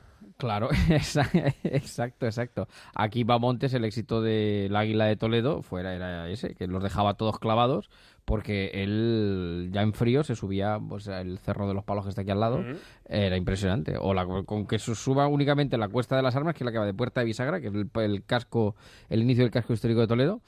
Claro, 0.41 0.71
exa- 0.89 1.55
exacto, 1.65 2.27
exacto. 2.27 2.67
Aquí 2.95 3.25
va 3.25 3.39
Montes, 3.39 3.75
el 3.75 3.85
éxito 3.85 4.23
del 4.23 4.75
Águila 4.75 5.05
de 5.05 5.17
Toledo, 5.17 5.63
fuera 5.63 5.95
era 5.95 6.29
ese, 6.31 6.55
que 6.55 6.67
los 6.67 6.83
dejaba 6.83 7.15
todos 7.15 7.39
clavados, 7.39 7.91
porque 8.25 8.71
él 8.75 9.71
ya 9.73 9.83
en 9.83 9.93
frío 9.93 10.25
se 10.25 10.35
subía 10.37 10.79
pues 10.89 11.07
el 11.09 11.39
cerro 11.39 11.69
de 11.69 11.75
los 11.75 11.85
palos 11.85 12.05
que 12.05 12.09
está 12.11 12.23
aquí 12.23 12.31
al 12.31 12.41
lado, 12.41 12.65
era 13.07 13.37
impresionante. 13.37 13.97
O 14.01 14.15
la, 14.15 14.25
con 14.27 14.67
que 14.67 14.79
se 14.79 14.95
suba 14.95 15.27
únicamente 15.29 15.77
la 15.79 15.89
Cuesta 15.89 16.17
de 16.17 16.23
las 16.23 16.35
Armas, 16.37 16.55
que 16.55 16.65
es 16.65 16.67
la 16.67 16.73
que 16.73 16.79
va 16.79 16.87
de 16.87 16.95
Puerta 16.95 17.21
de 17.21 17.27
Bisagra, 17.27 17.61
que 17.61 17.69
es 17.69 17.75
el, 17.75 17.91
el 17.95 18.25
casco, 18.25 18.77
el 19.09 19.21
inicio 19.23 19.45
del 19.45 19.53
casco 19.53 19.73
histórico 19.73 20.01
de 20.01 20.07
Toledo, 20.07 20.41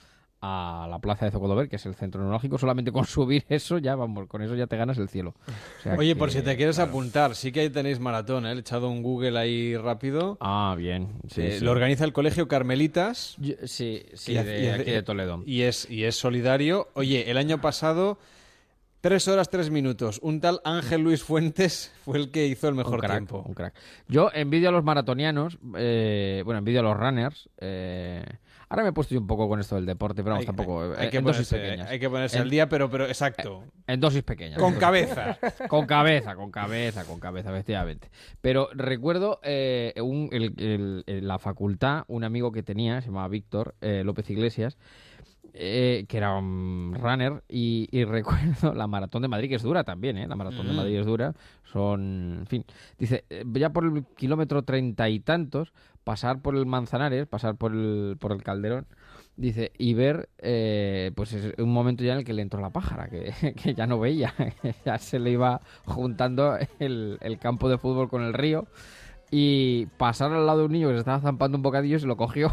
a 0.44 0.88
la 0.90 0.98
plaza 0.98 1.24
de 1.24 1.30
Zocodover, 1.30 1.68
que 1.68 1.76
es 1.76 1.86
el 1.86 1.94
centro 1.94 2.20
neurálgico, 2.20 2.58
solamente 2.58 2.90
con 2.90 3.04
subir 3.06 3.44
eso 3.48 3.78
ya, 3.78 3.94
vamos, 3.94 4.26
con 4.26 4.42
eso 4.42 4.54
ya 4.56 4.66
te 4.66 4.76
ganas 4.76 4.98
el 4.98 5.08
cielo. 5.08 5.34
O 5.46 5.82
sea 5.82 5.94
Oye, 5.94 6.10
que- 6.14 6.16
por 6.16 6.30
si 6.32 6.42
te 6.42 6.56
quieres 6.56 6.78
apuntar, 6.80 7.34
sí 7.36 7.52
que 7.52 7.60
ahí 7.60 7.70
tenéis 7.70 8.00
maratón, 8.00 8.44
¿eh? 8.46 8.52
He 8.52 8.58
echado 8.58 8.88
un 8.90 9.02
Google 9.02 9.38
ahí 9.38 9.76
rápido. 9.76 10.36
Ah, 10.40 10.74
bien. 10.76 11.08
Sí, 11.28 11.42
Eh, 11.42 11.58
sí. 11.58 11.64
Lo 11.64 11.70
organiza 11.70 12.04
el 12.04 12.12
Colegio 12.12 12.48
Carmelitas. 12.48 13.36
sí, 13.64 14.02
sí, 14.14 14.34
de 14.34 14.72
aquí 14.72 14.90
de 14.90 15.02
Toledo. 15.02 15.42
Y 15.46 15.62
es, 15.62 15.88
y 15.88 16.04
es 16.04 16.16
solidario. 16.16 16.88
Oye, 16.94 17.30
el 17.30 17.36
año 17.38 17.60
pasado, 17.60 18.18
tres 19.00 19.28
horas, 19.28 19.48
tres 19.48 19.70
minutos. 19.70 20.18
Un 20.22 20.40
tal 20.40 20.60
Ángel 20.64 21.02
Luis 21.02 21.22
Fuentes 21.22 21.92
fue 22.04 22.18
el 22.18 22.30
que 22.30 22.46
hizo 22.46 22.68
el 22.68 22.74
mejor 22.74 22.94
un 22.94 23.00
crack, 23.00 23.12
tiempo. 23.12 23.44
un 23.46 23.54
crack. 23.54 23.74
Yo 24.08 24.30
envidio 24.34 24.70
a 24.70 24.72
los 24.72 24.82
maratonianos, 24.84 25.58
eh, 25.76 26.42
bueno, 26.44 26.58
envidio 26.58 26.80
a 26.80 26.82
los 26.82 26.96
runners. 26.96 27.48
eh, 27.58 28.24
ahora 28.72 28.82
me 28.84 28.88
he 28.88 28.92
puesto 28.92 29.14
yo 29.14 29.20
un 29.20 29.26
poco 29.26 29.48
con 29.48 29.60
esto 29.60 29.76
del 29.76 29.86
deporte, 29.86 30.22
pero 30.22 30.34
vamos, 30.34 30.40
Hay- 30.42 30.46
tampoco. 30.46 30.82
hay 30.96 31.06
eh, 31.06 31.10
que 31.10 31.18
en 31.18 31.24
dosis 31.24 31.46
ponerse- 31.52 31.60
pequeñas. 31.62 31.88
hay 31.90 31.98
que 32.00 32.10
ponerse 32.10 32.36
En- 32.36 32.42
al 32.42 32.50
día, 32.50 32.68
pero, 32.68 32.90
pero 32.90 33.06
exacto. 33.06 33.64
En 33.86 34.00
dosis 34.00 34.22
pequeñas. 34.22 34.58
Con 34.58 34.74
cabeza. 34.74 35.36
pequeñas. 35.40 35.68
Con 35.68 35.86
cabeza, 35.86 36.34
con 36.36 36.50
cabeza, 36.50 37.04
con 37.04 37.20
cabeza, 37.20 37.50
efectivamente. 37.50 38.10
Pero 38.40 38.68
recuerdo 38.72 39.40
eh, 39.42 39.92
un- 40.02 40.28
el- 40.32 40.54
el- 40.58 41.04
en 41.06 41.28
la 41.28 41.38
facultad, 41.38 42.04
un 42.08 42.24
amigo 42.24 42.50
que 42.50 42.62
tenía, 42.62 43.00
se 43.00 43.08
llamaba 43.08 43.28
Víctor 43.28 43.74
eh, 43.80 44.02
López 44.04 44.28
Iglesias, 44.30 44.76
eh, 45.54 46.06
que 46.08 46.16
era 46.16 46.34
un 46.38 46.96
runner, 46.98 47.42
y, 47.48 47.86
y 47.92 48.04
recuerdo 48.64 48.72
la 48.74 48.86
maratón 48.86 49.20
de 49.22 49.28
Madrid, 49.28 49.50
que 49.50 49.56
es 49.56 49.62
dura 49.62 49.84
también, 49.84 50.16
¿eh? 50.16 50.26
La 50.26 50.34
maratón 50.36 50.66
de 50.66 50.72
Mm. 50.72 50.76
Madrid 50.76 50.98
es 51.00 51.06
dura. 51.06 51.34
Son, 51.64 52.38
en 52.40 52.46
fin, 52.46 52.64
dice, 52.98 53.24
eh, 53.28 53.44
ya 53.54 53.70
por 53.70 53.84
el 53.84 54.04
kilómetro 54.16 54.62
treinta 54.62 55.08
y 55.10 55.20
tantos, 55.20 55.72
pasar 56.04 56.40
por 56.42 56.56
el 56.56 56.66
Manzanares, 56.66 57.26
pasar 57.26 57.56
por 57.56 57.72
el, 57.72 58.16
por 58.18 58.32
el 58.32 58.42
Calderón, 58.42 58.86
Dice, 59.34 59.72
y 59.78 59.94
ver, 59.94 60.28
eh, 60.38 61.10
pues 61.16 61.32
es 61.32 61.54
un 61.58 61.72
momento 61.72 62.04
ya 62.04 62.12
en 62.12 62.18
el 62.18 62.24
que 62.24 62.34
le 62.34 62.42
entró 62.42 62.60
la 62.60 62.70
pájara, 62.70 63.08
que, 63.08 63.32
que 63.62 63.74
ya 63.74 63.86
no 63.86 63.98
veía, 63.98 64.34
ya 64.84 64.98
se 64.98 65.18
le 65.18 65.30
iba 65.30 65.62
juntando 65.86 66.58
el, 66.78 67.18
el 67.20 67.38
campo 67.38 67.68
de 67.70 67.78
fútbol 67.78 68.08
con 68.08 68.22
el 68.22 68.34
río. 68.34 68.66
Y 69.34 69.86
pasar 69.96 70.30
al 70.30 70.44
lado 70.44 70.58
de 70.58 70.64
un 70.66 70.72
niño 70.72 70.88
que 70.88 70.92
se 70.92 70.98
estaba 70.98 71.18
zampando 71.18 71.56
un 71.56 71.62
bocadillo 71.62 71.96
y 71.96 72.00
se 72.00 72.06
lo 72.06 72.18
cogió. 72.18 72.52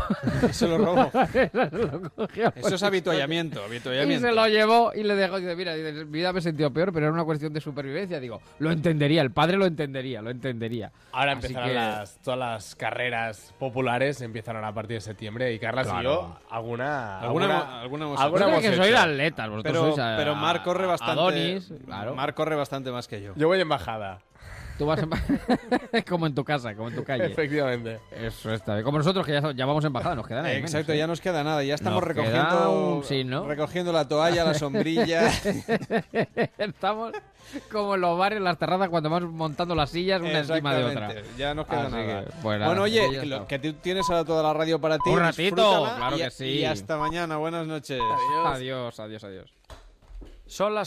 Y 0.50 0.54
se 0.54 0.66
lo 0.66 0.78
robó. 0.78 1.12
Se 1.34 1.52
lo 1.54 2.10
cogió. 2.16 2.54
Eso 2.56 2.76
es 2.76 2.84
habituallamiento, 2.84 3.62
Y 3.74 4.18
se 4.18 4.32
lo 4.32 4.48
llevó 4.48 4.94
y 4.96 5.04
le 5.04 5.14
dejó. 5.16 5.40
Dice, 5.42 5.58
mira, 5.58 5.74
dice, 5.76 5.90
en 5.90 6.10
vida 6.12 6.32
me 6.32 6.40
he 6.40 6.42
sentido 6.42 6.72
peor, 6.72 6.94
pero 6.94 7.08
era 7.08 7.14
una 7.14 7.26
cuestión 7.26 7.52
de 7.52 7.60
supervivencia. 7.60 8.22
Digo, 8.22 8.42
lo 8.60 8.72
entendería, 8.72 9.22
el 9.22 9.32
padre 9.32 9.58
lo 9.58 9.66
entendería, 9.66 10.22
lo 10.22 10.30
entendería. 10.30 10.90
Ahora 11.12 11.34
Así 11.34 11.48
empezarán 11.48 11.68
que- 11.70 11.76
las, 11.76 12.18
todas 12.22 12.40
las 12.40 12.76
carreras 12.76 13.54
populares, 13.60 14.22
empezarán 14.22 14.64
a 14.64 14.74
partir 14.74 14.96
de 14.98 15.02
septiembre. 15.02 15.54
Y 15.54 15.60
Carlas 15.60 15.86
y 15.88 15.90
Claro. 15.90 16.04
yo, 16.10 16.38
alguna. 16.50 17.20
Alguna, 17.20 17.46
alguna, 17.46 17.82
alguna 17.82 18.06
hemos 18.06 18.20
alguna 18.22 18.42
hecho. 18.46 18.50
hemos 18.52 18.62
que 18.62 18.76
sois 18.78 18.90
hecho. 18.90 19.00
atletas, 19.00 19.50
vosotros 19.50 19.74
Pero, 19.74 19.86
sois 19.96 20.00
a- 20.00 20.16
pero 20.18 20.36
Marc 20.36 20.64
corre 20.64 20.86
bastante. 20.86 21.12
Adonis, 21.20 21.74
claro. 21.86 22.16
Marc 22.16 22.36
corre 22.36 22.56
bastante 22.56 22.90
más 22.90 23.08
que 23.10 23.22
yo. 23.22 23.34
Yo 23.36 23.48
voy 23.48 23.58
de 23.58 23.64
embajada. 23.64 24.20
Tú 24.80 24.86
vas 24.86 25.00
en... 25.04 25.10
como 26.10 26.26
en 26.26 26.34
tu 26.34 26.44
casa, 26.46 26.74
como 26.74 26.88
en 26.90 26.96
tu 26.96 27.04
calle. 27.04 27.26
Efectivamente. 27.26 28.00
Eso 28.12 28.52
está 28.54 28.74
bien. 28.76 28.86
Como 28.86 28.98
nosotros 28.98 29.26
que 29.26 29.34
ya, 29.34 29.52
ya 29.52 29.66
vamos 29.66 29.84
embajada, 29.86 30.16
nos 30.16 30.26
queda 30.26 30.38
nada. 30.42 30.54
menos, 30.54 30.72
Exacto, 30.72 30.94
¿eh? 30.94 30.98
ya 30.98 31.06
nos 31.06 31.20
queda 31.22 31.44
nada. 31.44 31.62
Ya 31.64 31.76
estamos 31.76 32.00
Nos 32.02 32.08
recogiendo, 32.08 32.72
un- 32.96 33.04
sí, 33.04 33.24
¿no? 33.26 33.46
recogiendo 33.46 33.92
la 33.92 34.08
toalla, 34.08 34.44
la 34.46 34.54
sombrilla. 34.54 35.30
Estamos 36.58 37.12
como 37.72 37.96
en 37.96 38.02
los 38.02 38.18
bares, 38.18 38.38
en 38.38 38.44
las 38.44 38.58
terrazas, 38.58 38.90
cuando 38.90 39.10
vamos 39.10 39.32
montando 39.32 39.76
las 39.76 39.90
sillas 39.90 40.22
una 40.22 40.40
encima 40.40 40.74
de 40.74 40.84
otra. 40.86 41.14
Ya 41.38 41.54
nos 41.54 41.68
queda 41.68 41.82
Así 41.88 41.92
nada. 41.96 42.24
que, 42.26 42.32
pues 42.42 42.60
nada, 42.60 42.68
bueno, 42.72 42.84
oye, 42.84 43.26
lo- 43.26 43.48
que 43.48 43.60
tú 43.60 43.74
tienes 43.74 44.10
ahora 44.10 44.24
toda 44.24 44.44
la 44.44 44.54
radio 44.54 44.80
para 44.80 44.98
ti. 44.98 45.10
Un 45.10 45.20
ratito, 45.20 45.88
claro 45.98 46.16
y- 46.18 46.22
que 46.22 46.32
sí. 46.32 46.46
Y 46.46 46.66
hasta 46.66 46.98
mañana. 46.98 47.38
Buenas 47.38 47.68
noches. 47.68 48.00
Adiós, 48.46 49.00
adiós, 49.00 49.24
adiós. 49.24 49.54
Son 50.46 50.74
las 50.74 50.78